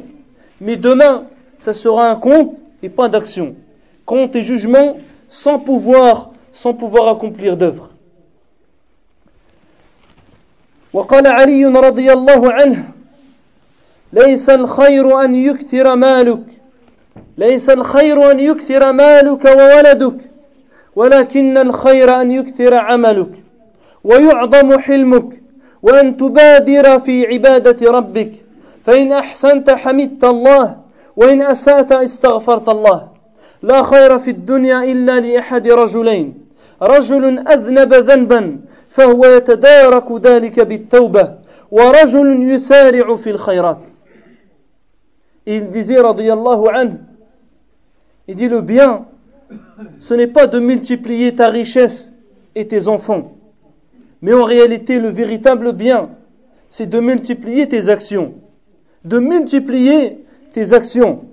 Mais 0.59 0.75
demain, 0.75 1.25
ça 1.59 1.73
sera 1.73 2.09
un 2.09 2.15
compte 2.15 2.55
et 2.81 2.89
pas 2.89 3.09
d'action. 3.09 3.55
Compte 4.05 4.35
et 4.35 4.41
jugement 4.41 4.97
sans 5.29 5.59
pouvoir, 5.59 6.31
sans 6.51 6.73
pouvoir 6.73 7.07
accomplir 7.07 7.55
d'œuvres. 7.55 7.89
وقال 10.93 11.27
علي 11.27 11.65
رضي 11.65 12.11
الله 12.13 12.53
عنه 12.53 12.83
ليس 14.13 14.49
الخير 14.49 15.23
أن 15.23 15.35
يكثر 15.35 15.95
مالك 15.95 16.43
ليس 17.37 17.69
الخير 17.69 18.31
أن 18.31 18.39
يكثر 18.39 18.91
مالك 18.91 19.45
وولدك 19.45 20.17
ولكن 20.95 21.57
الخير 21.57 22.21
أن 22.21 22.31
يكثر 22.31 22.73
عملك 22.73 23.31
ويعظم 24.03 24.79
حلمك 24.79 25.41
وأن 25.81 26.17
تبادر 26.17 26.99
في 26.99 27.25
عبادة 27.27 27.91
ربك 27.91 28.31
فإن 28.85 29.11
أحسنت 29.11 29.69
حمدت 29.69 30.23
الله 30.23 30.77
وإن 31.15 31.41
أسأت 31.41 31.91
استغفرت 31.91 32.69
الله 32.69 33.18
لا 33.62 33.82
خير 33.82 34.18
في 34.18 34.30
الدنيا 34.30 34.84
إلا 34.84 35.20
لأحد 35.20 35.68
رجلين 35.68 36.34
رجل 36.82 37.38
أذنب 37.38 37.94
ذنبا 37.94 38.60
فهو 38.88 39.24
يتدارك 39.24 40.12
ذلك 40.12 40.60
بالتوبة 40.60 41.34
ورجل 41.70 42.50
يسارع 42.50 43.16
في 43.16 43.30
الخيرات 43.30 43.84
Il 45.46 45.68
disait, 45.68 46.00
radiyallahu 46.00 46.68
anhu, 46.72 46.96
il 48.28 48.34
dit 48.34 48.48
le 48.48 48.62
bien, 48.62 49.04
ce 50.00 50.14
n'est 50.14 50.26
pas 50.26 50.46
de 50.46 50.58
multiplier 50.58 51.34
ta 51.34 51.48
richesse 51.48 52.14
et 52.54 52.66
tes 52.66 52.88
enfants, 52.88 53.32
mais 54.22 54.32
en 54.32 54.44
réalité 54.44 54.98
le 54.98 55.10
véritable 55.10 55.72
bien, 55.72 56.08
c'est 56.70 56.86
de 56.86 56.98
multiplier 56.98 57.68
tes 57.68 57.90
actions, 57.90 58.34
de 59.04 59.18
multiplier 59.18 60.24
tes 60.52 60.72
actions 60.72 61.24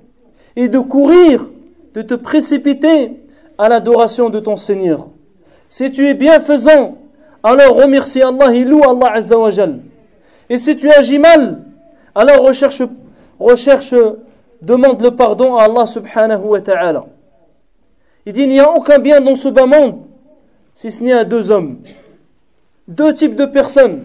et 0.58 0.67
de 0.67 0.80
courir, 0.80 1.48
de 1.97 2.02
te 2.02 2.12
précipiter 2.12 3.12
à 3.57 3.70
l'adoration 3.70 4.28
de 4.28 4.39
ton 4.39 4.57
Seigneur. 4.57 5.08
Si 5.70 5.91
tu 5.91 6.07
es 6.07 6.12
bienfaisant, 6.12 6.99
alors 7.42 7.75
remercie 7.75 8.20
Allah 8.20 8.55
et 8.55 8.65
loue 8.65 8.83
Allah 8.84 9.15
Azzawajal. 9.15 9.81
Et 10.50 10.58
si 10.58 10.76
tu 10.76 10.91
agis 10.91 11.18
mal, 11.18 11.62
alors 12.15 12.42
recherche, 12.42 13.94
demande 14.60 15.00
le 15.00 15.12
pardon 15.12 15.57
à 15.57 15.65
Allah 15.65 15.86
subhanahu 15.86 16.44
wa 16.44 16.60
ta'ala. 16.60 17.07
Il 18.26 18.34
dit, 18.34 18.42
il 18.42 18.49
n'y 18.49 18.60
a 18.60 18.70
aucun 18.70 18.99
bien 18.99 19.23
dans 19.23 19.34
ce 19.34 19.49
bas 19.49 19.65
monde, 19.65 20.00
si 20.75 20.91
ce 20.91 21.02
n'est 21.02 21.15
à 21.15 21.25
deux 21.25 21.50
hommes. 21.50 21.78
Deux 22.89 23.15
types 23.15 23.36
de 23.36 23.47
personnes. 23.47 24.05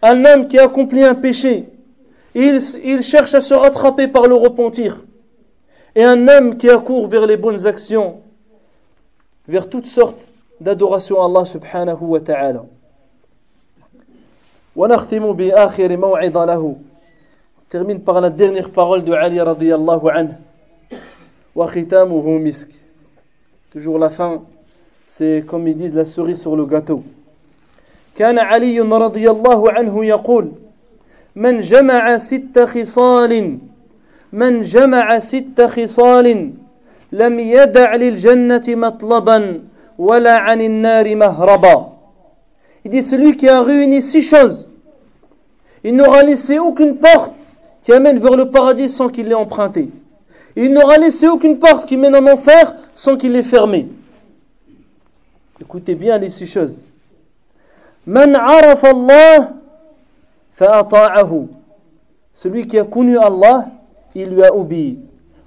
Un 0.00 0.24
homme 0.24 0.48
qui 0.48 0.58
accomplit 0.58 1.04
un 1.04 1.14
péché, 1.14 1.68
il 2.34 3.02
cherche 3.02 3.34
à 3.34 3.42
se 3.42 3.52
rattraper 3.52 4.08
par 4.08 4.26
le 4.26 4.34
repentir. 4.34 5.04
Et 5.95 6.03
un 6.03 6.27
homme 6.27 6.57
qui 6.57 6.69
accourt 6.69 7.07
vers 7.07 7.25
les 7.25 7.37
bonnes 7.37 7.65
actions, 7.65 8.21
vers 9.47 9.67
toutes 9.69 9.87
sortes 9.87 10.27
d'adoration 10.61 11.21
à 11.21 11.25
Allah 11.25 11.45
subhanahu 11.45 12.01
wa 12.01 12.19
ta'ala. 12.19 12.65
ونختم 14.77 15.33
بآخر 15.33 15.97
موعظة 15.97 16.45
له 16.45 16.75
termine 17.69 17.99
par 17.99 18.21
la 18.21 18.29
dernière 18.29 18.69
parole 18.69 19.03
de 19.03 19.11
Ali 19.11 19.41
radiyallahu 19.41 20.09
anhu 20.09 20.35
وختامه 21.55 22.39
misk 22.39 22.69
toujours 23.71 23.97
la 23.97 24.11
fin 24.11 24.43
c'est 25.07 25.43
comme 25.47 25.67
ils 25.67 25.75
disent 25.75 25.95
la 25.95 26.05
cerise 26.05 26.39
sur 26.41 26.55
le 26.55 26.65
gâteau 26.65 27.01
كان 28.15 28.39
علي 28.39 28.79
رضي 28.79 29.29
الله 29.29 29.71
عنه 29.71 30.05
يقول 30.05 30.51
من 31.35 31.59
جمع 31.59 32.17
ست 32.17 32.59
خصال 32.59 33.57
من 34.33 34.61
جمع 34.61 35.19
ست 35.19 35.61
خصال 35.61 36.53
لم 37.11 37.39
يدع 37.39 37.95
للجنة 37.95 38.63
مطلبا 38.67 39.61
Il 39.99 40.11
dit 42.91 43.01
celui 43.01 43.35
qui 43.35 43.49
a 43.49 43.61
réuni 43.61 43.99
six 43.99 44.21
choses, 44.21 44.71
il 45.83 45.95
n'aura 45.95 46.21
laissé 46.21 46.59
aucune 46.59 46.97
porte 46.97 47.33
qui 47.83 47.93
amène 47.93 48.19
vers 48.19 48.35
le 48.35 48.51
paradis 48.51 48.89
sans 48.89 49.09
qu'il 49.09 49.27
l'ait 49.27 49.33
emprunté. 49.33 49.89
Il 50.55 50.71
n'aura 50.71 50.97
laissé 50.97 51.27
aucune 51.27 51.57
porte 51.57 51.87
qui 51.87 51.97
mène 51.97 52.15
en 52.15 52.31
enfer 52.31 52.75
sans 52.93 53.17
qu'il 53.17 53.31
l'ait 53.31 53.43
fermée. 53.43 53.87
Écoutez 55.59 55.95
bien 55.95 56.17
les 56.19 56.29
six 56.29 56.47
choses. 56.47 56.79
Man 58.05 58.35
araf 58.35 58.83
Allah 58.83 59.53
fa'ata'ahu. 60.53 61.47
Celui 62.33 62.67
qui 62.67 62.77
a 62.77 62.83
connu 62.83 63.17
Allah, 63.17 63.67
il 64.14 64.28
lui 64.30 64.44
a 64.44 64.54
obéi. 64.54 64.98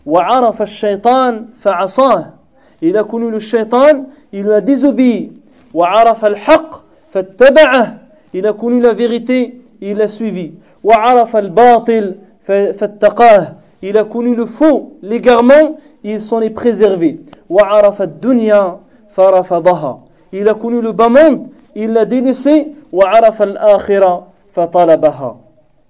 Arafa 0.08 0.64
al-shaytan 0.64 1.45
fa'asah. 1.60 2.34
Il 2.82 2.98
a 2.98 3.03
connu 3.03 3.32
le 3.32 3.40
shaitan, 3.40 4.08
il 4.32 4.44
lui 4.44 4.53
a 4.53 4.61
désobéi. 4.61 5.32
وعرف 5.76 6.26
الحق 6.26 6.82
فاتبعه 7.14 7.98
il 8.34 8.45
a 8.48 8.53
connu 8.53 8.80
la 8.80 8.94
vérité 8.94 9.60
il 9.82 10.02
a 10.02 10.08
suivi 10.08 10.53
وعرف 10.84 11.35
الباطل 11.35 12.16
فاتقاه 12.48 13.53
il 13.84 13.98
a 13.98 14.06
connu 14.06 14.35
le 14.35 14.45
faux 14.45 14.94
l'égarement 15.03 15.77
il 16.03 16.22
s'en 16.22 16.42
est 16.42 16.50
préservé 16.50 17.19
وعرف 17.50 18.02
الدنيا 18.02 18.80
فرفضها 19.11 20.00
il 20.34 20.48
a 20.48 20.53
connu 20.53 20.82
le 20.82 20.94
bas 20.94 21.10
monde 21.10 21.48
il 21.76 21.92
l'a 21.92 22.06
délaissé 22.06 22.68
وعرف 22.94 23.42
الآخرة 23.42 24.27
فطلبها 24.53 25.35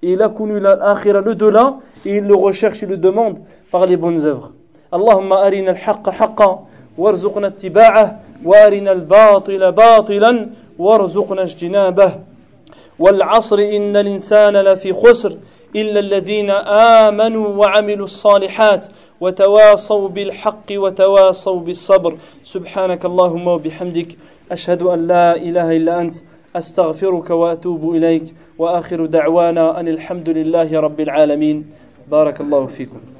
il 0.01 0.21
a 0.21 0.29
connu 0.29 0.59
l'akhira 0.59 1.21
le 1.21 1.35
delà 1.35 1.75
et 2.05 2.17
il 2.17 2.23
le 2.23 2.35
recherche 2.35 2.83
et 2.83 2.85
le 2.85 2.97
demande 2.97 3.39
par 3.71 3.85
les 3.85 3.97
bonnes 3.97 4.25
œuvres. 4.25 4.53
Allahumma 4.91 5.41
arina 5.41 5.71
al-haqqa 5.71 6.59
وارزقنا 6.97 7.51
warzuqna 7.51 7.51
وارنا 7.53 8.19
wa 8.45 8.57
arina 8.57 8.91
al-batila 8.91 9.71
batilan 9.71 10.49
warzuqna 10.79 11.45
والعصر 12.99 13.59
إن 13.59 13.95
الإنسان 13.95 14.57
لفي 14.57 14.93
خسر 14.93 15.37
إلا 15.75 15.99
الذين 15.99 16.49
آمنوا 17.01 17.47
وعملوا 17.47 18.05
الصالحات 18.05 18.87
وتواصوا 19.21 20.09
بالحق 20.09 20.71
وتواصوا 20.71 21.59
بالصبر 21.59 22.17
سبحانك 22.43 23.05
اللهم 23.05 23.47
وبحمدك 23.47 24.17
أشهد 24.51 24.81
أن 24.81 25.07
لا 25.07 25.35
إله 25.35 25.77
إلا 25.77 26.01
أنت 26.01 26.15
أستغفرك 26.55 27.29
وأتوب 27.29 27.95
إليك 27.95 28.23
وآخر 28.57 29.05
دعوانا 29.05 29.79
أن 29.79 29.87
الحمد 29.87 30.29
لله 30.29 30.79
رب 30.79 30.99
العالمين 30.99 31.65
بارك 32.11 32.41
الله 32.41 32.67
فيكم. 32.67 33.14